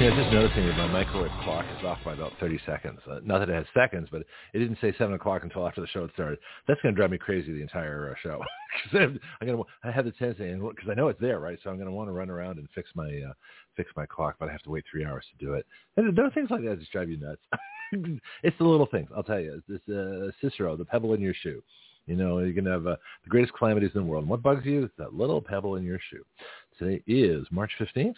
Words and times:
Yeah, 0.00 0.14
just 0.14 0.32
noticing 0.32 0.64
that 0.64 0.76
my 0.76 0.86
microwave 0.86 1.32
clock 1.42 1.64
is 1.76 1.84
off 1.84 1.98
by 2.04 2.12
about 2.12 2.32
30 2.38 2.60
seconds. 2.64 3.00
Uh, 3.10 3.18
not 3.24 3.40
that 3.40 3.48
it 3.48 3.54
has 3.54 3.66
seconds, 3.74 4.06
but 4.12 4.22
it 4.54 4.60
didn't 4.60 4.78
say 4.80 4.94
7 4.96 5.12
o'clock 5.12 5.42
until 5.42 5.66
after 5.66 5.80
the 5.80 5.88
show 5.88 6.02
had 6.02 6.12
started. 6.12 6.38
That's 6.68 6.80
going 6.82 6.94
to 6.94 6.96
drive 6.96 7.10
me 7.10 7.18
crazy 7.18 7.52
the 7.52 7.62
entire 7.62 8.12
uh, 8.12 8.14
show. 8.22 8.40
Because 8.92 9.18
I'm 9.40 9.46
going 9.48 9.58
to, 9.58 9.64
I 9.82 9.90
have 9.90 10.04
the 10.04 10.12
tendency, 10.12 10.54
because 10.54 10.88
I 10.88 10.94
know 10.94 11.08
it's 11.08 11.20
there, 11.20 11.40
right? 11.40 11.58
So 11.64 11.70
I'm 11.70 11.76
going 11.76 11.88
to 11.88 11.92
want 11.92 12.08
to 12.08 12.12
run 12.12 12.30
around 12.30 12.58
and 12.58 12.68
fix 12.76 12.90
my 12.94 13.06
uh, 13.06 13.32
fix 13.76 13.90
my 13.96 14.06
clock, 14.06 14.36
but 14.38 14.48
I 14.48 14.52
have 14.52 14.62
to 14.64 14.70
wait 14.70 14.84
three 14.88 15.04
hours 15.04 15.24
to 15.32 15.44
do 15.44 15.54
it. 15.54 15.66
And 15.96 16.16
there 16.16 16.24
are 16.24 16.30
things 16.30 16.50
like 16.50 16.62
that 16.62 16.78
just 16.78 16.92
drive 16.92 17.10
you 17.10 17.16
nuts. 17.16 17.40
it's 18.44 18.56
the 18.58 18.64
little 18.64 18.86
things, 18.86 19.08
I'll 19.16 19.24
tell 19.24 19.40
you. 19.40 19.60
This 19.66 19.80
uh, 19.88 20.30
Cicero, 20.40 20.76
the 20.76 20.84
pebble 20.84 21.14
in 21.14 21.20
your 21.20 21.34
shoe. 21.34 21.60
You 22.06 22.14
know, 22.14 22.38
you 22.38 22.54
can 22.54 22.66
have 22.66 22.86
uh, 22.86 22.96
the 23.24 23.30
greatest 23.30 23.54
calamities 23.54 23.90
in 23.94 24.02
the 24.02 24.06
world. 24.06 24.24
And 24.24 24.30
what 24.30 24.42
bugs 24.42 24.64
you? 24.64 24.88
That 24.98 25.14
little 25.14 25.42
pebble 25.42 25.74
in 25.74 25.82
your 25.82 25.98
shoe. 26.10 26.24
Today 26.78 27.02
is 27.08 27.46
March 27.50 27.72
15th. 27.80 28.14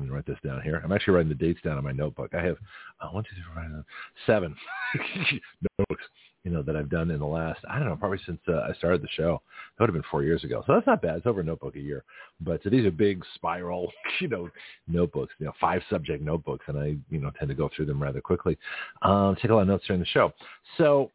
Let 0.00 0.08
me 0.08 0.14
write 0.14 0.26
this 0.26 0.38
down 0.42 0.62
here. 0.62 0.80
I'm 0.82 0.92
actually 0.92 1.12
writing 1.14 1.28
the 1.28 1.34
dates 1.34 1.60
down 1.62 1.76
on 1.76 1.84
my 1.84 1.92
notebook. 1.92 2.30
I 2.32 2.42
have 2.42 2.56
uh, 3.02 3.08
one, 3.08 3.22
two, 3.22 3.34
three, 3.34 3.44
four, 3.52 3.62
five, 3.62 3.84
seven 4.26 4.56
notebooks, 5.78 6.04
you 6.42 6.50
know, 6.50 6.62
that 6.62 6.74
I've 6.74 6.88
done 6.88 7.10
in 7.10 7.18
the 7.18 7.26
last, 7.26 7.60
I 7.68 7.78
don't 7.78 7.86
know, 7.86 7.96
probably 7.96 8.18
since 8.24 8.40
uh, 8.48 8.66
I 8.66 8.72
started 8.78 9.02
the 9.02 9.08
show. 9.14 9.42
That 9.76 9.82
would 9.82 9.90
have 9.90 9.94
been 9.94 10.10
four 10.10 10.22
years 10.22 10.42
ago. 10.42 10.64
So 10.66 10.72
that's 10.72 10.86
not 10.86 11.02
bad. 11.02 11.18
It's 11.18 11.26
over 11.26 11.40
a 11.40 11.44
notebook 11.44 11.76
a 11.76 11.80
year. 11.80 12.02
But 12.40 12.64
uh, 12.66 12.70
these 12.70 12.86
are 12.86 12.90
big 12.90 13.22
spiral, 13.34 13.92
you 14.20 14.28
know, 14.28 14.48
notebooks, 14.88 15.34
you 15.38 15.44
know, 15.44 15.52
five 15.60 15.82
subject 15.90 16.24
notebooks. 16.24 16.64
And 16.68 16.78
I, 16.78 16.96
you 17.10 17.20
know, 17.20 17.30
tend 17.38 17.50
to 17.50 17.54
go 17.54 17.68
through 17.76 17.86
them 17.86 18.02
rather 18.02 18.22
quickly. 18.22 18.56
Um, 19.02 19.36
take 19.36 19.50
a 19.50 19.54
lot 19.54 19.62
of 19.62 19.68
notes 19.68 19.84
during 19.86 20.00
the 20.00 20.06
show. 20.06 20.32
So 20.78 21.10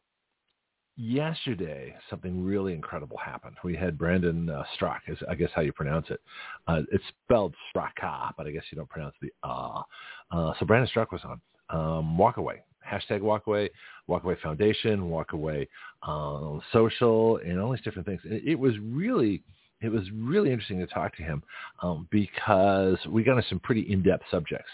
yesterday 0.97 1.95
something 2.09 2.43
really 2.43 2.73
incredible 2.73 3.17
happened. 3.17 3.55
We 3.63 3.75
had 3.75 3.97
Brandon 3.97 4.49
uh, 4.49 4.63
is 5.07 5.17
I 5.29 5.35
guess 5.35 5.49
how 5.53 5.61
you 5.61 5.73
pronounce 5.73 6.07
it. 6.09 6.21
Uh, 6.67 6.81
it's 6.91 7.03
spelled 7.23 7.55
Straka, 7.73 8.31
but 8.37 8.47
I 8.47 8.51
guess 8.51 8.63
you 8.71 8.77
don't 8.77 8.89
pronounce 8.89 9.15
the 9.21 9.31
ah. 9.43 9.83
Uh, 10.31 10.53
so 10.59 10.65
Brandon 10.65 10.89
Straka 10.93 11.11
was 11.11 11.21
on 11.23 11.41
um, 11.69 12.17
Walkaway. 12.17 12.59
Hashtag 12.87 13.21
Walkaway, 13.21 13.69
Walkaway 14.07 14.39
Foundation, 14.41 15.09
Walkaway 15.09 15.67
uh, 16.03 16.59
Social, 16.71 17.37
and 17.37 17.59
all 17.59 17.71
these 17.71 17.81
different 17.81 18.07
things. 18.07 18.21
It, 18.25 18.43
it 18.49 18.59
was 18.59 18.73
really 18.79 19.41
it 19.81 19.89
was 19.89 20.03
really 20.13 20.51
interesting 20.51 20.79
to 20.79 20.87
talk 20.87 21.15
to 21.17 21.23
him 21.23 21.43
um, 21.83 22.07
because 22.09 22.97
we 23.09 23.23
got 23.23 23.37
into 23.37 23.49
some 23.49 23.59
pretty 23.59 23.81
in-depth 23.81 24.23
subjects 24.31 24.69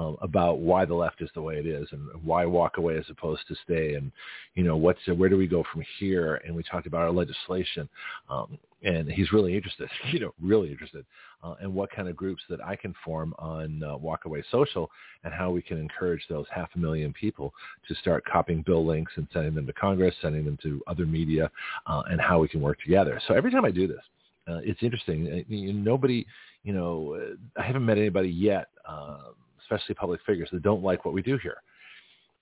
um, 0.00 0.16
about 0.22 0.60
why 0.60 0.84
the 0.86 0.94
left 0.94 1.20
is 1.20 1.28
the 1.34 1.42
way 1.42 1.56
it 1.56 1.66
is 1.66 1.86
and 1.92 2.08
why 2.24 2.46
walk 2.46 2.78
away 2.78 2.96
as 2.96 3.04
opposed 3.10 3.46
to 3.46 3.54
stay 3.62 3.94
and 3.94 4.10
you 4.54 4.64
know 4.64 4.76
what's 4.76 5.00
where 5.16 5.28
do 5.28 5.36
we 5.36 5.46
go 5.46 5.62
from 5.70 5.84
here 5.98 6.40
and 6.46 6.54
we 6.54 6.62
talked 6.62 6.86
about 6.86 7.02
our 7.02 7.12
legislation 7.12 7.86
um, 8.30 8.58
and 8.82 9.10
he's 9.10 9.30
really 9.30 9.54
interested 9.54 9.88
you 10.12 10.18
know 10.18 10.32
really 10.40 10.70
interested 10.70 11.04
uh, 11.44 11.54
and 11.60 11.72
what 11.72 11.90
kind 11.90 12.08
of 12.08 12.16
groups 12.16 12.42
that 12.48 12.64
I 12.64 12.76
can 12.76 12.94
form 13.04 13.34
on 13.38 13.82
uh, 13.82 13.98
Walkaway 13.98 14.42
Social 14.50 14.90
and 15.24 15.34
how 15.34 15.50
we 15.50 15.60
can 15.60 15.78
encourage 15.78 16.22
those 16.30 16.46
half 16.50 16.70
a 16.74 16.78
million 16.78 17.12
people 17.12 17.52
to 17.86 17.94
start 17.96 18.24
copying 18.24 18.62
bill 18.62 18.86
links 18.86 19.12
and 19.16 19.28
sending 19.32 19.54
them 19.54 19.66
to 19.66 19.72
Congress, 19.74 20.14
sending 20.22 20.44
them 20.46 20.58
to 20.62 20.82
other 20.86 21.04
media, 21.04 21.50
uh, 21.86 22.02
and 22.10 22.20
how 22.20 22.38
we 22.38 22.48
can 22.48 22.60
work 22.60 22.78
together. 22.82 23.20
So 23.26 23.34
every 23.34 23.50
time 23.50 23.64
I 23.64 23.70
do 23.70 23.86
this, 23.86 24.02
uh, 24.48 24.60
it's 24.62 24.82
interesting. 24.82 25.44
Nobody, 25.48 26.26
you 26.62 26.72
know, 26.72 27.34
I 27.56 27.62
haven't 27.62 27.84
met 27.86 27.98
anybody 27.98 28.30
yet 28.30 28.68
uh, 28.86 29.30
especially 29.70 29.94
public 29.94 30.20
figures 30.26 30.48
that 30.52 30.62
don't 30.62 30.82
like 30.82 31.04
what 31.04 31.14
we 31.14 31.22
do 31.22 31.38
here. 31.38 31.58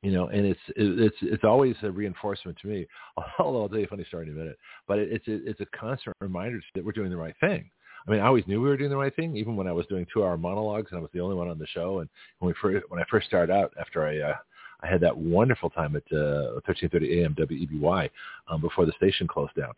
You 0.03 0.13
know, 0.13 0.29
and 0.29 0.47
it's 0.47 0.61
it's 0.77 1.17
it's 1.23 1.45
always 1.45 1.75
a 1.83 1.91
reinforcement 1.91 2.57
to 2.63 2.69
me. 2.69 2.87
Although 3.39 3.63
I'll 3.63 3.69
tell 3.69 3.79
you 3.79 3.85
a 3.85 3.89
funny 3.89 4.05
story 4.05 4.27
in 4.27 4.33
a 4.33 4.39
minute, 4.39 4.59
but 4.87 4.99
it's 4.99 5.25
it's 5.27 5.61
a 5.61 5.67
constant 5.77 6.15
reminder 6.21 6.61
that 6.75 6.85
we're 6.85 6.93
doing 6.93 7.11
the 7.11 7.17
right 7.17 7.35
thing. 7.41 7.69
I 8.07 8.11
mean, 8.11 8.21
I 8.21 8.27
always 8.27 8.47
knew 8.47 8.63
we 8.63 8.69
were 8.69 8.77
doing 8.77 8.91
the 8.91 8.97
right 8.97 9.15
thing, 9.15 9.37
even 9.37 9.57
when 9.57 9.67
I 9.67 9.73
was 9.73 9.87
doing 9.87 10.07
two-hour 10.13 10.39
monologues 10.39 10.93
and 10.93 10.99
I 10.99 11.03
was 11.03 11.11
the 11.13 11.21
only 11.21 11.35
one 11.35 11.49
on 11.49 11.59
the 11.59 11.67
show. 11.67 11.99
And 11.99 12.09
when 12.39 12.49
we 12.49 12.55
first 12.63 12.89
when 12.91 13.01
I 13.01 13.05
first 13.11 13.27
started 13.27 13.53
out, 13.53 13.73
after 13.79 14.07
I 14.07 14.19
uh, 14.19 14.37
I 14.83 14.87
had 14.87 15.01
that 15.01 15.17
wonderful 15.17 15.69
time 15.71 15.97
at 15.97 16.05
uh, 16.13 16.61
13:30 16.69 17.23
a.m. 17.23 17.35
WEBY 17.35 18.11
um, 18.49 18.61
before 18.61 18.87
the 18.87 18.93
station 18.93 19.27
closed 19.27 19.55
down 19.57 19.73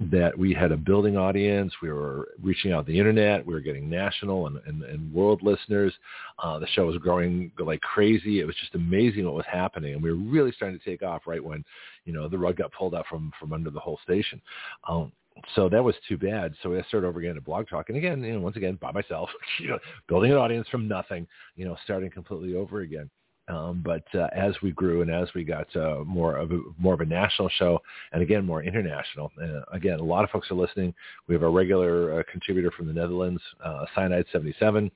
that 0.00 0.36
we 0.38 0.54
had 0.54 0.70
a 0.70 0.76
building 0.76 1.16
audience. 1.16 1.72
We 1.82 1.90
were 1.90 2.28
reaching 2.40 2.72
out 2.72 2.86
the 2.86 2.96
internet. 2.96 3.44
We 3.44 3.52
were 3.52 3.60
getting 3.60 3.90
national 3.90 4.46
and, 4.46 4.58
and, 4.66 4.82
and 4.84 5.12
world 5.12 5.42
listeners. 5.42 5.92
Uh, 6.38 6.58
the 6.60 6.68
show 6.68 6.86
was 6.86 6.98
growing 6.98 7.50
like 7.58 7.80
crazy. 7.80 8.40
It 8.40 8.44
was 8.44 8.54
just 8.56 8.76
amazing 8.76 9.24
what 9.24 9.34
was 9.34 9.46
happening. 9.50 9.94
And 9.94 10.02
we 10.02 10.10
were 10.10 10.16
really 10.16 10.52
starting 10.52 10.78
to 10.78 10.84
take 10.84 11.02
off 11.02 11.22
right 11.26 11.42
when, 11.42 11.64
you 12.04 12.12
know, 12.12 12.28
the 12.28 12.38
rug 12.38 12.56
got 12.56 12.72
pulled 12.72 12.94
out 12.94 13.06
from, 13.08 13.32
from 13.40 13.52
under 13.52 13.70
the 13.70 13.80
whole 13.80 13.98
station. 14.04 14.40
Um, 14.88 15.10
so 15.54 15.68
that 15.68 15.82
was 15.82 15.94
too 16.08 16.16
bad. 16.16 16.54
So 16.62 16.76
I 16.76 16.82
started 16.82 17.06
over 17.06 17.20
again 17.20 17.36
at 17.36 17.44
Blog 17.44 17.68
Talk, 17.68 17.88
and 17.88 17.98
again, 17.98 18.22
you 18.22 18.34
know, 18.34 18.40
once 18.40 18.56
again 18.56 18.78
by 18.80 18.92
myself, 18.92 19.30
you 19.60 19.68
know, 19.68 19.78
building 20.08 20.32
an 20.32 20.38
audience 20.38 20.68
from 20.68 20.88
nothing, 20.88 21.26
you 21.56 21.64
know, 21.64 21.76
starting 21.84 22.10
completely 22.10 22.56
over 22.56 22.80
again. 22.80 23.10
Um, 23.48 23.82
but 23.84 24.04
uh, 24.14 24.28
as 24.34 24.54
we 24.62 24.72
grew 24.72 25.02
and 25.02 25.10
as 25.10 25.28
we 25.34 25.42
got 25.42 25.74
uh, 25.74 26.04
more 26.04 26.36
of 26.36 26.52
a 26.52 26.60
more 26.78 26.94
of 26.94 27.00
a 27.00 27.06
national 27.06 27.48
show, 27.50 27.80
and 28.12 28.22
again 28.22 28.44
more 28.44 28.62
international, 28.62 29.32
uh, 29.42 29.60
again 29.72 29.98
a 30.00 30.04
lot 30.04 30.24
of 30.24 30.30
folks 30.30 30.50
are 30.50 30.54
listening. 30.54 30.94
We 31.26 31.34
have 31.34 31.42
a 31.42 31.48
regular 31.48 32.20
uh, 32.20 32.22
contributor 32.30 32.70
from 32.70 32.86
the 32.86 32.92
Netherlands, 32.92 33.42
uh, 33.64 33.86
Cyanide 33.94 34.26
seventy 34.32 34.54
seven. 34.58 34.90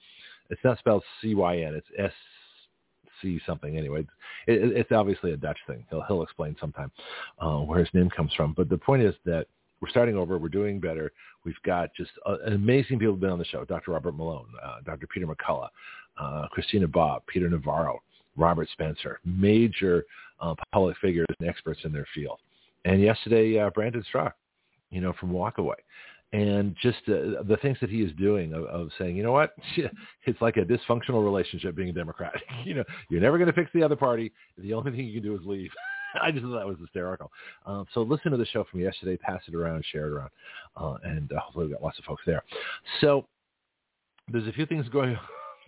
It's 0.50 0.62
not 0.64 0.78
spelled 0.78 1.02
C 1.20 1.34
Y 1.34 1.58
N. 1.58 1.74
It's 1.74 1.86
S 1.98 2.12
C 3.22 3.40
something. 3.46 3.78
Anyway, 3.78 4.00
it, 4.46 4.76
it's 4.76 4.92
obviously 4.92 5.32
a 5.32 5.36
Dutch 5.36 5.58
thing. 5.66 5.84
He'll 5.88 6.02
he'll 6.02 6.22
explain 6.22 6.56
sometime 6.60 6.90
where 7.38 7.78
his 7.78 7.88
name 7.94 8.10
comes 8.10 8.32
from. 8.34 8.52
But 8.52 8.68
the 8.68 8.78
point 8.78 9.02
is 9.02 9.14
that 9.24 9.46
we're 9.82 9.88
starting 9.88 10.16
over. 10.16 10.38
We're 10.38 10.48
doing 10.48 10.78
better. 10.78 11.10
We've 11.44 11.60
got 11.64 11.92
just 11.94 12.12
uh, 12.24 12.36
amazing 12.46 13.00
people 13.00 13.14
have 13.14 13.20
been 13.20 13.30
on 13.30 13.38
the 13.38 13.44
show. 13.44 13.64
Dr. 13.64 13.90
Robert 13.90 14.14
Malone, 14.14 14.46
uh, 14.62 14.76
Dr. 14.84 15.08
Peter 15.08 15.26
McCullough, 15.26 15.68
uh, 16.18 16.46
Christina 16.52 16.86
Bobb, 16.86 17.22
Peter 17.26 17.50
Navarro, 17.50 18.00
Robert 18.36 18.68
Spencer, 18.72 19.20
major 19.24 20.04
uh, 20.40 20.54
public 20.72 20.96
figures 20.98 21.26
and 21.38 21.48
experts 21.48 21.80
in 21.84 21.92
their 21.92 22.06
field. 22.14 22.38
And 22.84 23.00
yesterday, 23.00 23.58
uh, 23.58 23.70
Brandon 23.70 24.04
Straka, 24.12 24.32
you 24.90 25.00
know, 25.00 25.12
from 25.18 25.30
Walkaway. 25.32 25.74
And 26.32 26.74
just 26.80 26.98
uh, 27.08 27.42
the 27.44 27.58
things 27.60 27.76
that 27.82 27.90
he 27.90 28.00
is 28.00 28.10
doing 28.18 28.54
of, 28.54 28.64
of 28.64 28.88
saying, 28.98 29.16
you 29.16 29.22
know 29.22 29.32
what, 29.32 29.54
it's 30.24 30.40
like 30.40 30.56
a 30.56 30.64
dysfunctional 30.64 31.22
relationship 31.22 31.76
being 31.76 31.90
a 31.90 31.92
Democrat. 31.92 32.32
you 32.64 32.74
know, 32.74 32.84
you're 33.10 33.20
never 33.20 33.36
going 33.36 33.50
to 33.50 33.52
fix 33.52 33.70
the 33.74 33.82
other 33.82 33.96
party. 33.96 34.32
The 34.56 34.72
only 34.72 34.90
thing 34.90 35.00
you 35.00 35.20
can 35.20 35.30
do 35.30 35.34
is 35.34 35.42
leave. 35.44 35.70
I 36.22 36.30
just 36.30 36.44
thought 36.44 36.58
that 36.58 36.66
was 36.66 36.78
hysterical. 36.80 37.30
Um, 37.66 37.86
so 37.92 38.02
listen 38.02 38.30
to 38.32 38.36
the 38.36 38.46
show 38.46 38.64
from 38.70 38.80
yesterday, 38.80 39.16
pass 39.16 39.42
it 39.46 39.54
around, 39.54 39.84
share 39.92 40.06
it 40.06 40.12
around, 40.12 40.30
uh, 40.76 40.96
and 41.04 41.30
uh, 41.32 41.40
hopefully 41.40 41.66
we've 41.66 41.74
got 41.74 41.82
lots 41.82 41.98
of 41.98 42.04
folks 42.04 42.22
there. 42.26 42.42
So 43.00 43.26
there's 44.30 44.46
a 44.46 44.52
few 44.52 44.66
things 44.66 44.88
going 44.88 45.16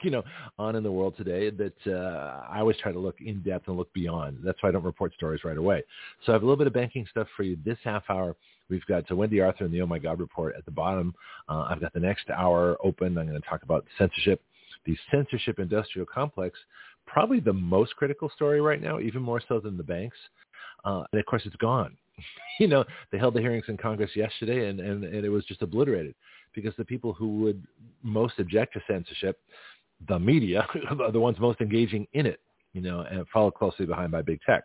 you 0.04 0.10
know, 0.10 0.22
on 0.58 0.76
in 0.76 0.82
the 0.82 0.92
world 0.92 1.16
today 1.16 1.50
that 1.50 1.86
uh, 1.86 2.44
I 2.48 2.60
always 2.60 2.76
try 2.76 2.92
to 2.92 2.98
look 2.98 3.16
in 3.20 3.42
depth 3.42 3.68
and 3.68 3.76
look 3.76 3.92
beyond. 3.92 4.38
That's 4.44 4.62
why 4.62 4.68
I 4.68 4.72
don't 4.72 4.84
report 4.84 5.14
stories 5.14 5.44
right 5.44 5.56
away. 5.56 5.82
So 6.24 6.32
I 6.32 6.34
have 6.34 6.42
a 6.42 6.44
little 6.44 6.58
bit 6.58 6.66
of 6.66 6.72
banking 6.72 7.06
stuff 7.10 7.26
for 7.36 7.42
you 7.42 7.56
this 7.64 7.78
half 7.82 8.04
hour. 8.08 8.36
We've 8.68 8.84
got 8.86 9.10
uh, 9.10 9.16
Wendy 9.16 9.40
Arthur 9.40 9.64
and 9.64 9.72
the 9.72 9.80
Oh 9.80 9.86
My 9.86 9.98
God 9.98 10.20
report 10.20 10.54
at 10.56 10.64
the 10.64 10.70
bottom. 10.70 11.14
Uh, 11.48 11.66
I've 11.68 11.80
got 11.80 11.92
the 11.92 12.00
next 12.00 12.30
hour 12.30 12.76
open. 12.84 13.18
I'm 13.18 13.26
going 13.26 13.40
to 13.40 13.48
talk 13.48 13.62
about 13.62 13.86
censorship, 13.98 14.42
the 14.86 14.96
censorship 15.10 15.58
industrial 15.58 16.06
complex, 16.06 16.58
probably 17.06 17.40
the 17.40 17.52
most 17.52 17.96
critical 17.96 18.30
story 18.34 18.60
right 18.60 18.80
now, 18.80 19.00
even 19.00 19.22
more 19.22 19.40
so 19.48 19.60
than 19.60 19.76
the 19.76 19.82
banks. 19.82 20.16
Uh, 20.84 21.04
and 21.12 21.20
of 21.20 21.26
course, 21.26 21.42
it's 21.46 21.56
gone. 21.56 21.96
you 22.60 22.68
know, 22.68 22.84
they 23.10 23.18
held 23.18 23.34
the 23.34 23.40
hearings 23.40 23.64
in 23.68 23.76
Congress 23.76 24.10
yesterday, 24.14 24.68
and, 24.68 24.80
and, 24.80 25.04
and 25.04 25.24
it 25.24 25.30
was 25.30 25.44
just 25.44 25.62
obliterated 25.62 26.14
because 26.54 26.74
the 26.76 26.84
people 26.84 27.12
who 27.12 27.38
would 27.38 27.66
most 28.02 28.34
object 28.38 28.74
to 28.74 28.80
censorship 28.88 29.40
the 30.08 30.18
media 30.18 30.66
are 30.98 31.12
the 31.12 31.20
ones 31.20 31.38
most 31.40 31.60
engaging 31.60 32.06
in 32.12 32.26
it, 32.26 32.40
you 32.72 32.80
know, 32.80 33.00
and 33.00 33.26
followed 33.32 33.54
closely 33.54 33.86
behind 33.86 34.12
by 34.12 34.22
big 34.22 34.40
tech. 34.46 34.64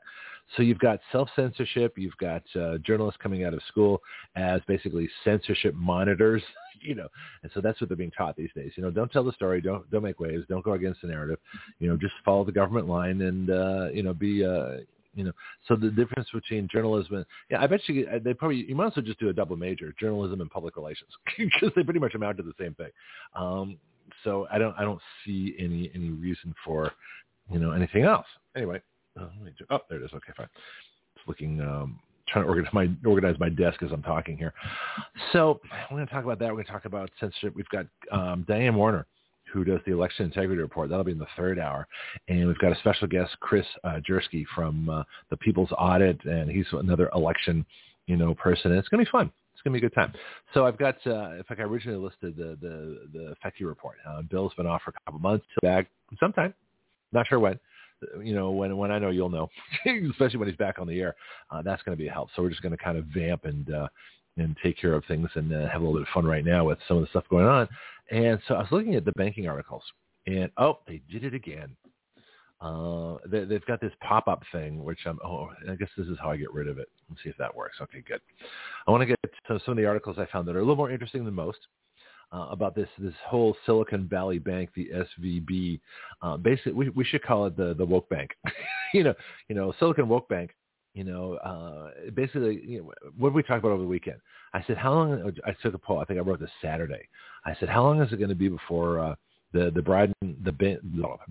So 0.55 0.63
you've 0.63 0.79
got 0.79 0.99
self-censorship, 1.11 1.93
you've 1.97 2.17
got 2.17 2.43
uh, 2.59 2.79
journalists 2.79 3.19
coming 3.21 3.43
out 3.43 3.53
of 3.53 3.61
school 3.67 4.01
as 4.35 4.61
basically 4.67 5.07
censorship 5.23 5.75
monitors, 5.75 6.41
you 6.81 6.95
know, 6.95 7.07
and 7.43 7.51
so 7.53 7.61
that's 7.61 7.79
what 7.79 7.89
they're 7.89 7.97
being 7.97 8.11
taught 8.11 8.35
these 8.35 8.49
days. 8.55 8.71
You 8.75 8.83
know, 8.83 8.89
don't 8.89 9.11
tell 9.11 9.23
the 9.23 9.33
story, 9.33 9.61
don't 9.61 9.89
don't 9.91 10.03
make 10.03 10.19
waves, 10.19 10.45
don't 10.49 10.65
go 10.65 10.73
against 10.73 11.01
the 11.01 11.07
narrative, 11.07 11.39
you 11.79 11.87
know, 11.87 11.97
just 11.97 12.13
follow 12.25 12.43
the 12.43 12.51
government 12.51 12.87
line 12.87 13.21
and 13.21 13.49
uh, 13.49 13.89
you 13.93 14.03
know 14.03 14.13
be. 14.13 14.43
Uh, 14.45 14.77
you 15.15 15.23
know, 15.23 15.31
so 15.67 15.75
the 15.75 15.89
difference 15.89 16.29
between 16.31 16.67
journalism 16.71 17.15
and 17.15 17.25
yeah, 17.49 17.59
I 17.59 17.67
bet 17.67 17.81
you 17.87 18.07
they 18.23 18.33
probably 18.33 18.57
you 18.57 18.75
might 18.75 18.85
also 18.85 19.01
just 19.01 19.19
do 19.19 19.29
a 19.29 19.33
double 19.33 19.55
major, 19.57 19.93
journalism 19.99 20.39
and 20.39 20.49
public 20.49 20.77
relations, 20.77 21.09
because 21.37 21.71
they 21.75 21.83
pretty 21.83 21.99
much 21.99 22.13
amount 22.13 22.37
to 22.37 22.43
the 22.43 22.53
same 22.59 22.75
thing. 22.75 22.91
Um, 23.35 23.77
so 24.23 24.47
I 24.51 24.57
don't 24.57 24.75
I 24.77 24.83
don't 24.83 25.01
see 25.25 25.55
any 25.59 25.91
any 25.93 26.09
reason 26.09 26.53
for 26.65 26.91
you 27.51 27.59
know 27.59 27.71
anything 27.71 28.03
else. 28.03 28.27
Anyway, 28.55 28.81
oh, 29.19 29.29
oh 29.71 29.79
there 29.89 29.99
it 29.99 30.05
is. 30.05 30.11
Okay, 30.13 30.33
fine. 30.35 30.47
looking 31.27 31.61
um, 31.61 31.99
trying 32.27 32.45
to 32.45 32.49
organize 32.49 32.73
my 32.73 32.89
organize 33.05 33.35
my 33.39 33.49
desk 33.49 33.81
as 33.83 33.91
I'm 33.91 34.01
talking 34.01 34.37
here. 34.37 34.53
So 35.33 35.59
we're 35.89 35.97
going 35.97 36.07
to 36.07 36.13
talk 36.13 36.23
about 36.23 36.39
that. 36.39 36.45
We're 36.45 36.55
going 36.55 36.65
to 36.65 36.71
talk 36.71 36.85
about 36.85 37.09
censorship. 37.19 37.55
We've 37.55 37.69
got 37.69 37.85
um, 38.11 38.45
Diane 38.47 38.75
Warner, 38.75 39.05
who 39.51 39.63
does 39.63 39.79
the 39.85 39.93
election 39.93 40.25
integrity 40.25 40.61
report. 40.61 40.89
That'll 40.89 41.03
be 41.03 41.11
in 41.11 41.19
the 41.19 41.27
third 41.37 41.59
hour, 41.59 41.87
and 42.27 42.47
we've 42.47 42.59
got 42.59 42.71
a 42.71 42.79
special 42.79 43.07
guest, 43.07 43.31
Kris 43.39 43.65
uh, 43.83 43.99
Jurski 44.07 44.45
from 44.55 44.89
uh, 44.89 45.03
the 45.29 45.37
People's 45.37 45.71
Audit, 45.77 46.23
and 46.25 46.49
he's 46.49 46.67
another 46.71 47.09
election, 47.15 47.65
you 48.07 48.17
know, 48.17 48.33
person. 48.35 48.71
And 48.71 48.79
it's 48.79 48.89
going 48.89 49.03
to 49.03 49.09
be 49.09 49.11
fun. 49.11 49.31
It's 49.59 49.73
to 49.73 49.79
be 49.79 49.85
a 49.85 49.89
good 49.89 49.95
time. 49.95 50.13
So 50.53 50.65
I've 50.65 50.77
got, 50.77 50.95
uh, 51.05 51.31
in 51.31 51.43
fact, 51.47 51.59
I 51.59 51.63
originally 51.63 51.99
listed 51.99 52.37
the 52.37 52.57
the 52.61 53.07
the 53.11 53.35
Fettke 53.43 53.67
report. 53.67 53.97
Uh, 54.07 54.21
Bill's 54.21 54.53
been 54.53 54.65
off 54.65 54.81
for 54.83 54.91
a 54.91 54.93
couple 55.05 55.19
months. 55.19 55.45
Back 55.61 55.87
sometime, 56.19 56.53
not 57.11 57.27
sure 57.27 57.39
when 57.39 57.59
you 58.23 58.33
know, 58.33 58.51
when 58.51 58.77
when 58.77 58.91
I 58.91 58.99
know 58.99 59.09
you'll 59.09 59.29
know, 59.29 59.49
especially 60.11 60.39
when 60.39 60.47
he's 60.47 60.57
back 60.57 60.79
on 60.79 60.87
the 60.87 60.99
air, 60.99 61.15
uh, 61.51 61.61
that's 61.61 61.81
going 61.83 61.97
to 61.97 62.01
be 62.01 62.07
a 62.07 62.11
help. 62.11 62.29
So 62.35 62.41
we're 62.41 62.49
just 62.49 62.61
going 62.61 62.75
to 62.75 62.83
kind 62.83 62.97
of 62.97 63.05
vamp 63.05 63.45
and 63.45 63.73
uh, 63.73 63.87
and 64.37 64.55
take 64.63 64.79
care 64.79 64.93
of 64.93 65.03
things 65.05 65.29
and 65.35 65.53
uh, 65.53 65.67
have 65.67 65.81
a 65.81 65.85
little 65.85 65.99
bit 65.99 66.07
of 66.07 66.13
fun 66.13 66.25
right 66.25 66.45
now 66.45 66.65
with 66.65 66.79
some 66.87 66.97
of 66.97 67.03
the 67.03 67.09
stuff 67.09 67.25
going 67.29 67.45
on. 67.45 67.67
And 68.11 68.39
so 68.47 68.55
I 68.55 68.59
was 68.59 68.71
looking 68.71 68.95
at 68.95 69.05
the 69.05 69.11
banking 69.13 69.47
articles, 69.47 69.83
and 70.25 70.49
oh, 70.57 70.79
they 70.87 71.01
did 71.11 71.23
it 71.23 71.33
again. 71.33 71.75
Uh, 72.61 73.15
they, 73.25 73.45
they've 73.45 73.65
got 73.65 73.79
this 73.79 73.93
pop-up 74.01 74.43
thing, 74.51 74.83
which 74.83 74.99
I'm. 75.05 75.17
Oh, 75.23 75.49
I 75.69 75.75
guess 75.75 75.89
this 75.97 76.07
is 76.07 76.17
how 76.21 76.29
I 76.31 76.37
get 76.37 76.53
rid 76.53 76.67
of 76.67 76.77
it. 76.77 76.89
Let's 77.09 77.23
see 77.23 77.29
if 77.29 77.37
that 77.37 77.55
works. 77.55 77.77
Okay, 77.81 78.03
good. 78.05 78.19
I 78.85 78.91
want 78.91 79.01
to 79.01 79.05
get 79.05 79.19
to 79.23 79.59
some 79.65 79.73
of 79.73 79.77
the 79.77 79.85
articles 79.85 80.17
I 80.19 80.25
found 80.25 80.47
that 80.47 80.55
are 80.55 80.59
a 80.59 80.63
little 80.63 80.75
more 80.75 80.91
interesting 80.91 81.23
than 81.23 81.33
most 81.33 81.59
uh, 82.31 82.47
about 82.49 82.75
this 82.75 82.89
this 82.97 83.13
whole 83.25 83.55
Silicon 83.65 84.07
Valley 84.07 84.39
Bank, 84.39 84.69
the 84.75 84.89
SVB. 85.19 85.79
Uh, 86.21 86.37
basically, 86.37 86.73
we, 86.73 86.89
we 86.89 87.03
should 87.03 87.23
call 87.23 87.45
it 87.45 87.55
the 87.57 87.73
the 87.73 87.85
woke 87.85 88.09
bank. 88.09 88.31
you 88.93 89.03
know, 89.03 89.13
you 89.47 89.55
know, 89.55 89.73
Silicon 89.79 90.07
Woke 90.07 90.27
Bank. 90.29 90.51
You 90.95 91.03
know, 91.03 91.35
uh, 91.35 92.09
basically, 92.15 92.61
you 92.65 92.79
know, 92.79 92.91
what 93.17 93.29
did 93.29 93.35
we 93.35 93.43
talk 93.43 93.59
about 93.59 93.71
over 93.71 93.83
the 93.83 93.87
weekend? 93.87 94.17
I 94.53 94.63
said, 94.65 94.75
how 94.75 94.93
long? 94.93 95.31
I 95.45 95.53
took 95.61 95.75
a 95.75 95.77
poll. 95.77 95.99
I 95.99 96.05
think 96.05 96.19
I 96.19 96.23
wrote 96.23 96.39
this 96.39 96.49
Saturday. 96.61 97.07
I 97.45 97.55
said, 97.59 97.69
how 97.69 97.83
long 97.83 98.01
is 98.01 98.11
it 98.11 98.17
going 98.17 98.29
to 98.29 98.35
be 98.35 98.49
before 98.49 98.99
uh, 98.99 99.15
the 99.53 99.71
the 99.73 99.81
Brandon 99.81 100.13
the 100.21 100.77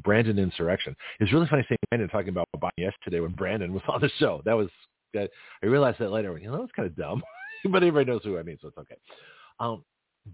Brandon 0.02 0.38
insurrection? 0.38 0.94
It's 1.20 1.32
really 1.32 1.46
funny 1.48 1.64
seeing 1.68 1.78
Brandon 1.90 2.08
talking 2.08 2.30
about 2.30 2.46
Biden 2.56 2.70
yesterday 2.76 3.20
when 3.20 3.32
Brandon 3.32 3.72
was 3.72 3.82
on 3.88 4.00
the 4.00 4.10
show. 4.18 4.42
That 4.44 4.54
was 4.54 4.68
I 5.16 5.28
realized 5.62 5.98
that 6.00 6.10
later. 6.10 6.36
You 6.38 6.50
know, 6.50 6.60
that's 6.60 6.72
kind 6.72 6.86
of 6.86 6.96
dumb, 6.96 7.22
but 7.64 7.82
everybody 7.82 8.06
knows 8.06 8.22
who 8.24 8.38
I 8.38 8.42
mean, 8.42 8.58
so 8.60 8.68
it's 8.68 8.78
okay. 8.78 8.96
Um, 9.60 9.84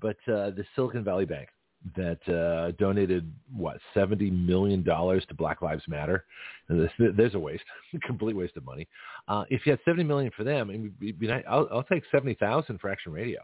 but 0.01 0.17
uh, 0.27 0.51
the 0.51 0.65
Silicon 0.75 1.05
Valley 1.05 1.25
Bank 1.25 1.49
that 1.97 2.29
uh, 2.29 2.73
donated 2.79 3.31
what 3.55 3.79
seventy 3.93 4.31
million 4.31 4.83
dollars 4.83 5.25
to 5.29 5.35
Black 5.35 5.63
Lives 5.63 5.83
Matter. 5.87 6.25
There's 6.69 7.35
a 7.35 7.39
waste, 7.39 7.65
complete 8.03 8.35
waste 8.35 8.57
of 8.57 8.65
money. 8.65 8.89
Uh, 9.29 9.45
if 9.51 9.67
you 9.67 9.73
had 9.73 9.81
seventy 9.85 10.05
million 10.05 10.33
for 10.37 10.45
them, 10.45 10.71
I'll, 11.49 11.69
I'll 11.71 11.85
take 11.85 12.05
seventy 12.11 12.35
thousand 12.35 12.81
for 12.81 12.91
Action 12.91 13.13
Radio, 13.13 13.41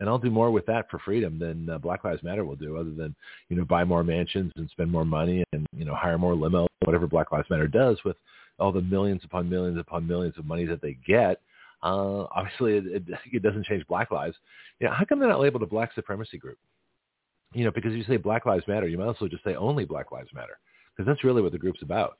and 0.00 0.08
I'll 0.08 0.18
do 0.18 0.30
more 0.30 0.50
with 0.50 0.66
that 0.66 0.90
for 0.90 0.98
freedom 0.98 1.38
than 1.38 1.70
uh, 1.70 1.78
Black 1.78 2.04
Lives 2.04 2.22
Matter 2.22 2.44
will 2.44 2.56
do, 2.56 2.76
other 2.76 2.90
than 2.90 3.14
you 3.48 3.56
know 3.56 3.64
buy 3.64 3.84
more 3.84 4.04
mansions 4.04 4.52
and 4.56 4.68
spend 4.70 4.90
more 4.90 5.04
money 5.04 5.44
and 5.52 5.66
you 5.72 5.84
know 5.84 5.94
hire 5.94 6.18
more 6.18 6.34
limo, 6.34 6.66
whatever 6.84 7.06
Black 7.06 7.32
Lives 7.32 7.48
Matter 7.50 7.68
does 7.68 7.98
with 8.04 8.16
all 8.58 8.72
the 8.72 8.80
millions 8.80 9.22
upon 9.24 9.48
millions 9.48 9.78
upon 9.78 10.06
millions 10.06 10.36
of 10.38 10.46
money 10.46 10.64
that 10.66 10.82
they 10.82 10.96
get. 11.06 11.40
Uh, 11.82 12.24
obviously, 12.34 12.76
it, 12.76 12.86
it, 12.86 13.02
it 13.32 13.42
doesn't 13.42 13.66
change 13.66 13.86
Black 13.86 14.10
lives. 14.10 14.36
You 14.80 14.86
know, 14.86 14.94
how 14.94 15.04
come 15.04 15.18
they're 15.18 15.28
not 15.28 15.40
labeled 15.40 15.62
a 15.62 15.66
black 15.66 15.94
supremacy 15.94 16.38
group? 16.38 16.58
You 17.52 17.64
know, 17.64 17.70
because 17.70 17.92
if 17.92 17.98
you 17.98 18.04
say 18.04 18.16
Black 18.16 18.44
Lives 18.44 18.66
Matter, 18.66 18.88
you 18.88 18.98
might 18.98 19.06
also 19.06 19.28
just 19.28 19.44
say 19.44 19.54
only 19.54 19.84
Black 19.84 20.10
Lives 20.10 20.30
Matter, 20.34 20.58
because 20.94 21.06
that's 21.06 21.24
really 21.24 21.42
what 21.42 21.52
the 21.52 21.58
group's 21.58 21.82
about. 21.82 22.18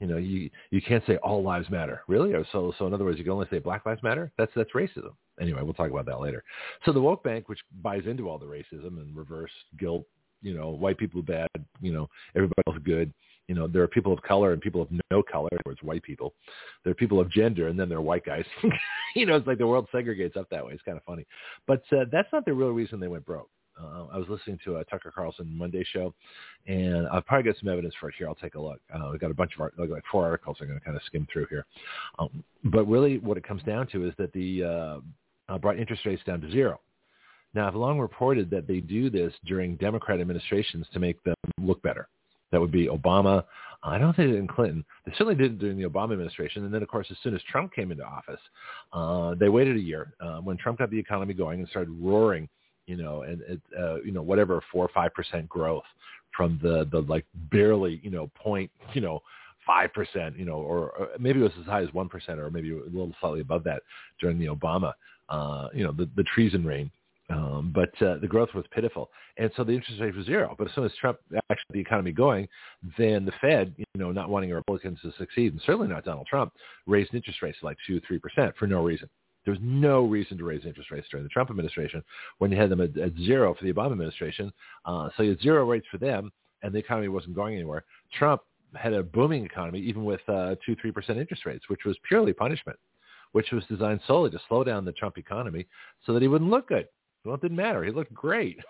You 0.00 0.06
know, 0.06 0.16
you 0.16 0.50
you 0.70 0.82
can't 0.82 1.04
say 1.06 1.16
all 1.18 1.42
lives 1.42 1.70
matter, 1.70 2.02
really. 2.08 2.32
Or 2.32 2.44
so 2.52 2.72
so 2.78 2.86
in 2.86 2.94
other 2.94 3.04
words, 3.04 3.18
you 3.18 3.24
can 3.24 3.32
only 3.32 3.46
say 3.50 3.58
Black 3.58 3.86
Lives 3.86 4.02
Matter. 4.02 4.32
That's 4.36 4.52
that's 4.54 4.72
racism. 4.72 5.14
Anyway, 5.40 5.60
we'll 5.62 5.74
talk 5.74 5.90
about 5.90 6.06
that 6.06 6.20
later. 6.20 6.44
So 6.84 6.92
the 6.92 7.00
woke 7.00 7.22
bank, 7.24 7.48
which 7.48 7.60
buys 7.82 8.02
into 8.06 8.28
all 8.28 8.38
the 8.38 8.46
racism 8.46 9.00
and 9.00 9.16
reverse 9.16 9.50
guilt, 9.78 10.04
you 10.42 10.54
know, 10.54 10.70
white 10.70 10.98
people 10.98 11.22
bad, 11.22 11.48
you 11.80 11.92
know, 11.92 12.08
everybody 12.34 12.62
else 12.66 12.78
good 12.84 13.12
you 13.48 13.54
know, 13.54 13.66
there 13.66 13.82
are 13.82 13.88
people 13.88 14.12
of 14.12 14.22
color 14.22 14.52
and 14.52 14.62
people 14.62 14.82
of 14.82 14.88
no 15.10 15.22
color, 15.22 15.50
where 15.64 15.72
it's 15.72 15.82
white 15.82 16.02
people. 16.02 16.34
There 16.82 16.90
are 16.92 16.94
people 16.94 17.20
of 17.20 17.30
gender, 17.30 17.68
and 17.68 17.78
then 17.78 17.88
there 17.88 17.98
are 17.98 18.02
white 18.02 18.24
guys. 18.24 18.44
you 19.14 19.26
know, 19.26 19.36
it's 19.36 19.46
like 19.46 19.58
the 19.58 19.66
world 19.66 19.86
segregates 19.92 20.36
up 20.36 20.48
that 20.50 20.64
way. 20.64 20.72
It's 20.72 20.82
kind 20.82 20.96
of 20.96 21.04
funny, 21.04 21.26
but 21.66 21.82
uh, 21.92 22.04
that's 22.10 22.28
not 22.32 22.44
the 22.44 22.54
real 22.54 22.70
reason 22.70 23.00
they 23.00 23.08
went 23.08 23.26
broke. 23.26 23.50
Uh, 23.80 24.06
I 24.12 24.18
was 24.18 24.28
listening 24.28 24.58
to 24.64 24.76
a 24.76 24.84
Tucker 24.84 25.12
Carlson 25.14 25.56
Monday 25.56 25.84
show, 25.92 26.14
and 26.66 27.06
I'll 27.08 27.22
probably 27.22 27.44
get 27.50 27.58
some 27.58 27.68
evidence 27.68 27.94
for 27.98 28.08
it 28.08 28.14
here. 28.16 28.28
I'll 28.28 28.34
take 28.34 28.54
a 28.54 28.60
look. 28.60 28.80
Uh, 28.92 29.08
we've 29.10 29.20
got 29.20 29.30
a 29.30 29.34
bunch 29.34 29.54
of 29.54 29.60
art, 29.60 29.74
like 29.78 30.04
four 30.10 30.24
articles 30.24 30.58
I'm 30.60 30.68
going 30.68 30.78
to 30.78 30.84
kind 30.84 30.96
of 30.96 31.02
skim 31.06 31.26
through 31.32 31.46
here. 31.50 31.66
Um, 32.18 32.44
but 32.64 32.84
really, 32.84 33.18
what 33.18 33.36
it 33.36 33.46
comes 33.46 33.62
down 33.64 33.86
to 33.88 34.06
is 34.06 34.14
that 34.18 34.32
the 34.32 34.64
uh, 34.64 35.52
uh, 35.52 35.58
brought 35.58 35.78
interest 35.78 36.06
rates 36.06 36.22
down 36.24 36.40
to 36.40 36.50
zero. 36.50 36.80
Now, 37.54 37.68
I've 37.68 37.74
long 37.74 38.00
reported 38.00 38.50
that 38.50 38.66
they 38.66 38.80
do 38.80 39.10
this 39.10 39.32
during 39.44 39.76
Democrat 39.76 40.20
administrations 40.20 40.86
to 40.92 40.98
make 40.98 41.22
them 41.22 41.36
look 41.60 41.80
better. 41.82 42.08
That 42.50 42.60
would 42.60 42.72
be 42.72 42.86
Obama. 42.86 43.44
I 43.82 43.98
don't 43.98 44.14
think 44.14 44.32
it 44.32 44.36
in 44.36 44.48
Clinton. 44.48 44.84
They 45.04 45.12
certainly 45.12 45.34
did 45.34 45.52
it 45.52 45.58
during 45.58 45.76
the 45.76 45.88
Obama 45.88 46.12
administration. 46.12 46.64
And 46.64 46.72
then, 46.72 46.82
of 46.82 46.88
course, 46.88 47.06
as 47.10 47.16
soon 47.22 47.34
as 47.34 47.42
Trump 47.50 47.72
came 47.72 47.92
into 47.92 48.04
office, 48.04 48.40
uh, 48.92 49.34
they 49.34 49.48
waited 49.48 49.76
a 49.76 49.80
year. 49.80 50.14
Uh, 50.20 50.38
when 50.38 50.56
Trump 50.56 50.78
got 50.78 50.90
the 50.90 50.98
economy 50.98 51.34
going 51.34 51.60
and 51.60 51.68
started 51.68 51.90
roaring, 52.00 52.48
you 52.86 52.96
know, 52.96 53.22
and 53.22 53.40
it, 53.42 53.60
uh, 53.78 53.96
you 54.02 54.12
know 54.12 54.22
whatever 54.22 54.62
four 54.72 54.84
or 54.84 54.90
five 54.94 55.14
percent 55.14 55.48
growth 55.48 55.84
from 56.36 56.58
the 56.62 56.88
the 56.90 57.00
like 57.02 57.24
barely 57.50 58.00
you 58.02 58.10
know 58.10 58.30
point 58.34 58.70
you 58.92 59.00
know 59.00 59.22
five 59.66 59.92
percent, 59.92 60.36
you 60.38 60.44
know, 60.44 60.56
or, 60.56 60.90
or 60.90 61.08
maybe 61.18 61.40
it 61.40 61.42
was 61.42 61.52
as 61.60 61.66
high 61.66 61.82
as 61.82 61.92
one 61.92 62.08
percent, 62.08 62.38
or 62.38 62.50
maybe 62.50 62.72
a 62.72 62.84
little 62.84 63.14
slightly 63.20 63.40
above 63.40 63.64
that 63.64 63.82
during 64.20 64.38
the 64.38 64.46
Obama, 64.46 64.92
uh, 65.28 65.68
you 65.74 65.84
know, 65.84 65.92
the 65.92 66.08
the 66.16 66.24
treason 66.24 66.64
reign. 66.64 66.90
Um, 67.30 67.72
but 67.74 67.90
uh, 68.02 68.18
the 68.18 68.26
growth 68.26 68.50
was 68.54 68.66
pitiful, 68.70 69.08
and 69.38 69.50
so 69.56 69.64
the 69.64 69.72
interest 69.72 69.98
rate 70.00 70.14
was 70.14 70.26
zero. 70.26 70.54
But 70.58 70.68
as 70.68 70.74
soon 70.74 70.84
as 70.84 70.92
Trump 71.00 71.18
actually 71.50 71.72
the 71.72 71.80
economy 71.80 72.12
going, 72.12 72.46
then 72.98 73.24
the 73.24 73.32
Fed, 73.40 73.74
you 73.78 73.84
know, 73.94 74.12
not 74.12 74.28
wanting 74.28 74.50
Republicans 74.50 74.98
to 75.02 75.12
succeed, 75.16 75.52
and 75.52 75.62
certainly 75.64 75.88
not 75.88 76.04
Donald 76.04 76.26
Trump, 76.26 76.52
raised 76.86 77.14
interest 77.14 77.40
rates 77.40 77.58
like 77.62 77.78
two, 77.86 78.00
three 78.06 78.18
percent 78.18 78.54
for 78.58 78.66
no 78.66 78.82
reason. 78.82 79.08
There 79.44 79.52
was 79.52 79.60
no 79.62 80.04
reason 80.04 80.38
to 80.38 80.44
raise 80.44 80.64
interest 80.64 80.90
rates 80.90 81.06
during 81.10 81.24
the 81.24 81.30
Trump 81.30 81.50
administration 81.50 82.02
when 82.38 82.50
you 82.50 82.56
had 82.56 82.70
them 82.70 82.80
at, 82.80 82.96
at 82.96 83.14
zero 83.16 83.54
for 83.54 83.64
the 83.64 83.72
Obama 83.72 83.92
administration. 83.92 84.52
Uh, 84.84 85.10
so 85.16 85.22
you 85.22 85.30
had 85.30 85.40
zero 85.40 85.64
rates 85.66 85.86
for 85.90 85.98
them, 85.98 86.32
and 86.62 86.72
the 86.72 86.78
economy 86.78 87.08
wasn't 87.08 87.34
going 87.34 87.54
anywhere. 87.54 87.84
Trump 88.18 88.42
had 88.74 88.92
a 88.92 89.02
booming 89.02 89.44
economy, 89.44 89.80
even 89.80 90.04
with 90.04 90.20
uh, 90.28 90.56
two, 90.64 90.74
three 90.80 90.90
percent 90.90 91.18
interest 91.18 91.46
rates, 91.46 91.68
which 91.68 91.84
was 91.84 91.96
purely 92.08 92.32
punishment, 92.32 92.78
which 93.32 93.50
was 93.52 93.64
designed 93.66 94.00
solely 94.06 94.30
to 94.30 94.40
slow 94.48 94.64
down 94.64 94.84
the 94.84 94.92
Trump 94.92 95.18
economy 95.18 95.66
so 96.04 96.12
that 96.12 96.22
he 96.22 96.28
wouldn't 96.28 96.50
look 96.50 96.68
good. 96.68 96.88
Well, 97.24 97.34
it 97.34 97.42
didn't 97.42 97.56
matter. 97.56 97.84
He 97.84 97.90
looked 97.90 98.12
great. 98.12 98.58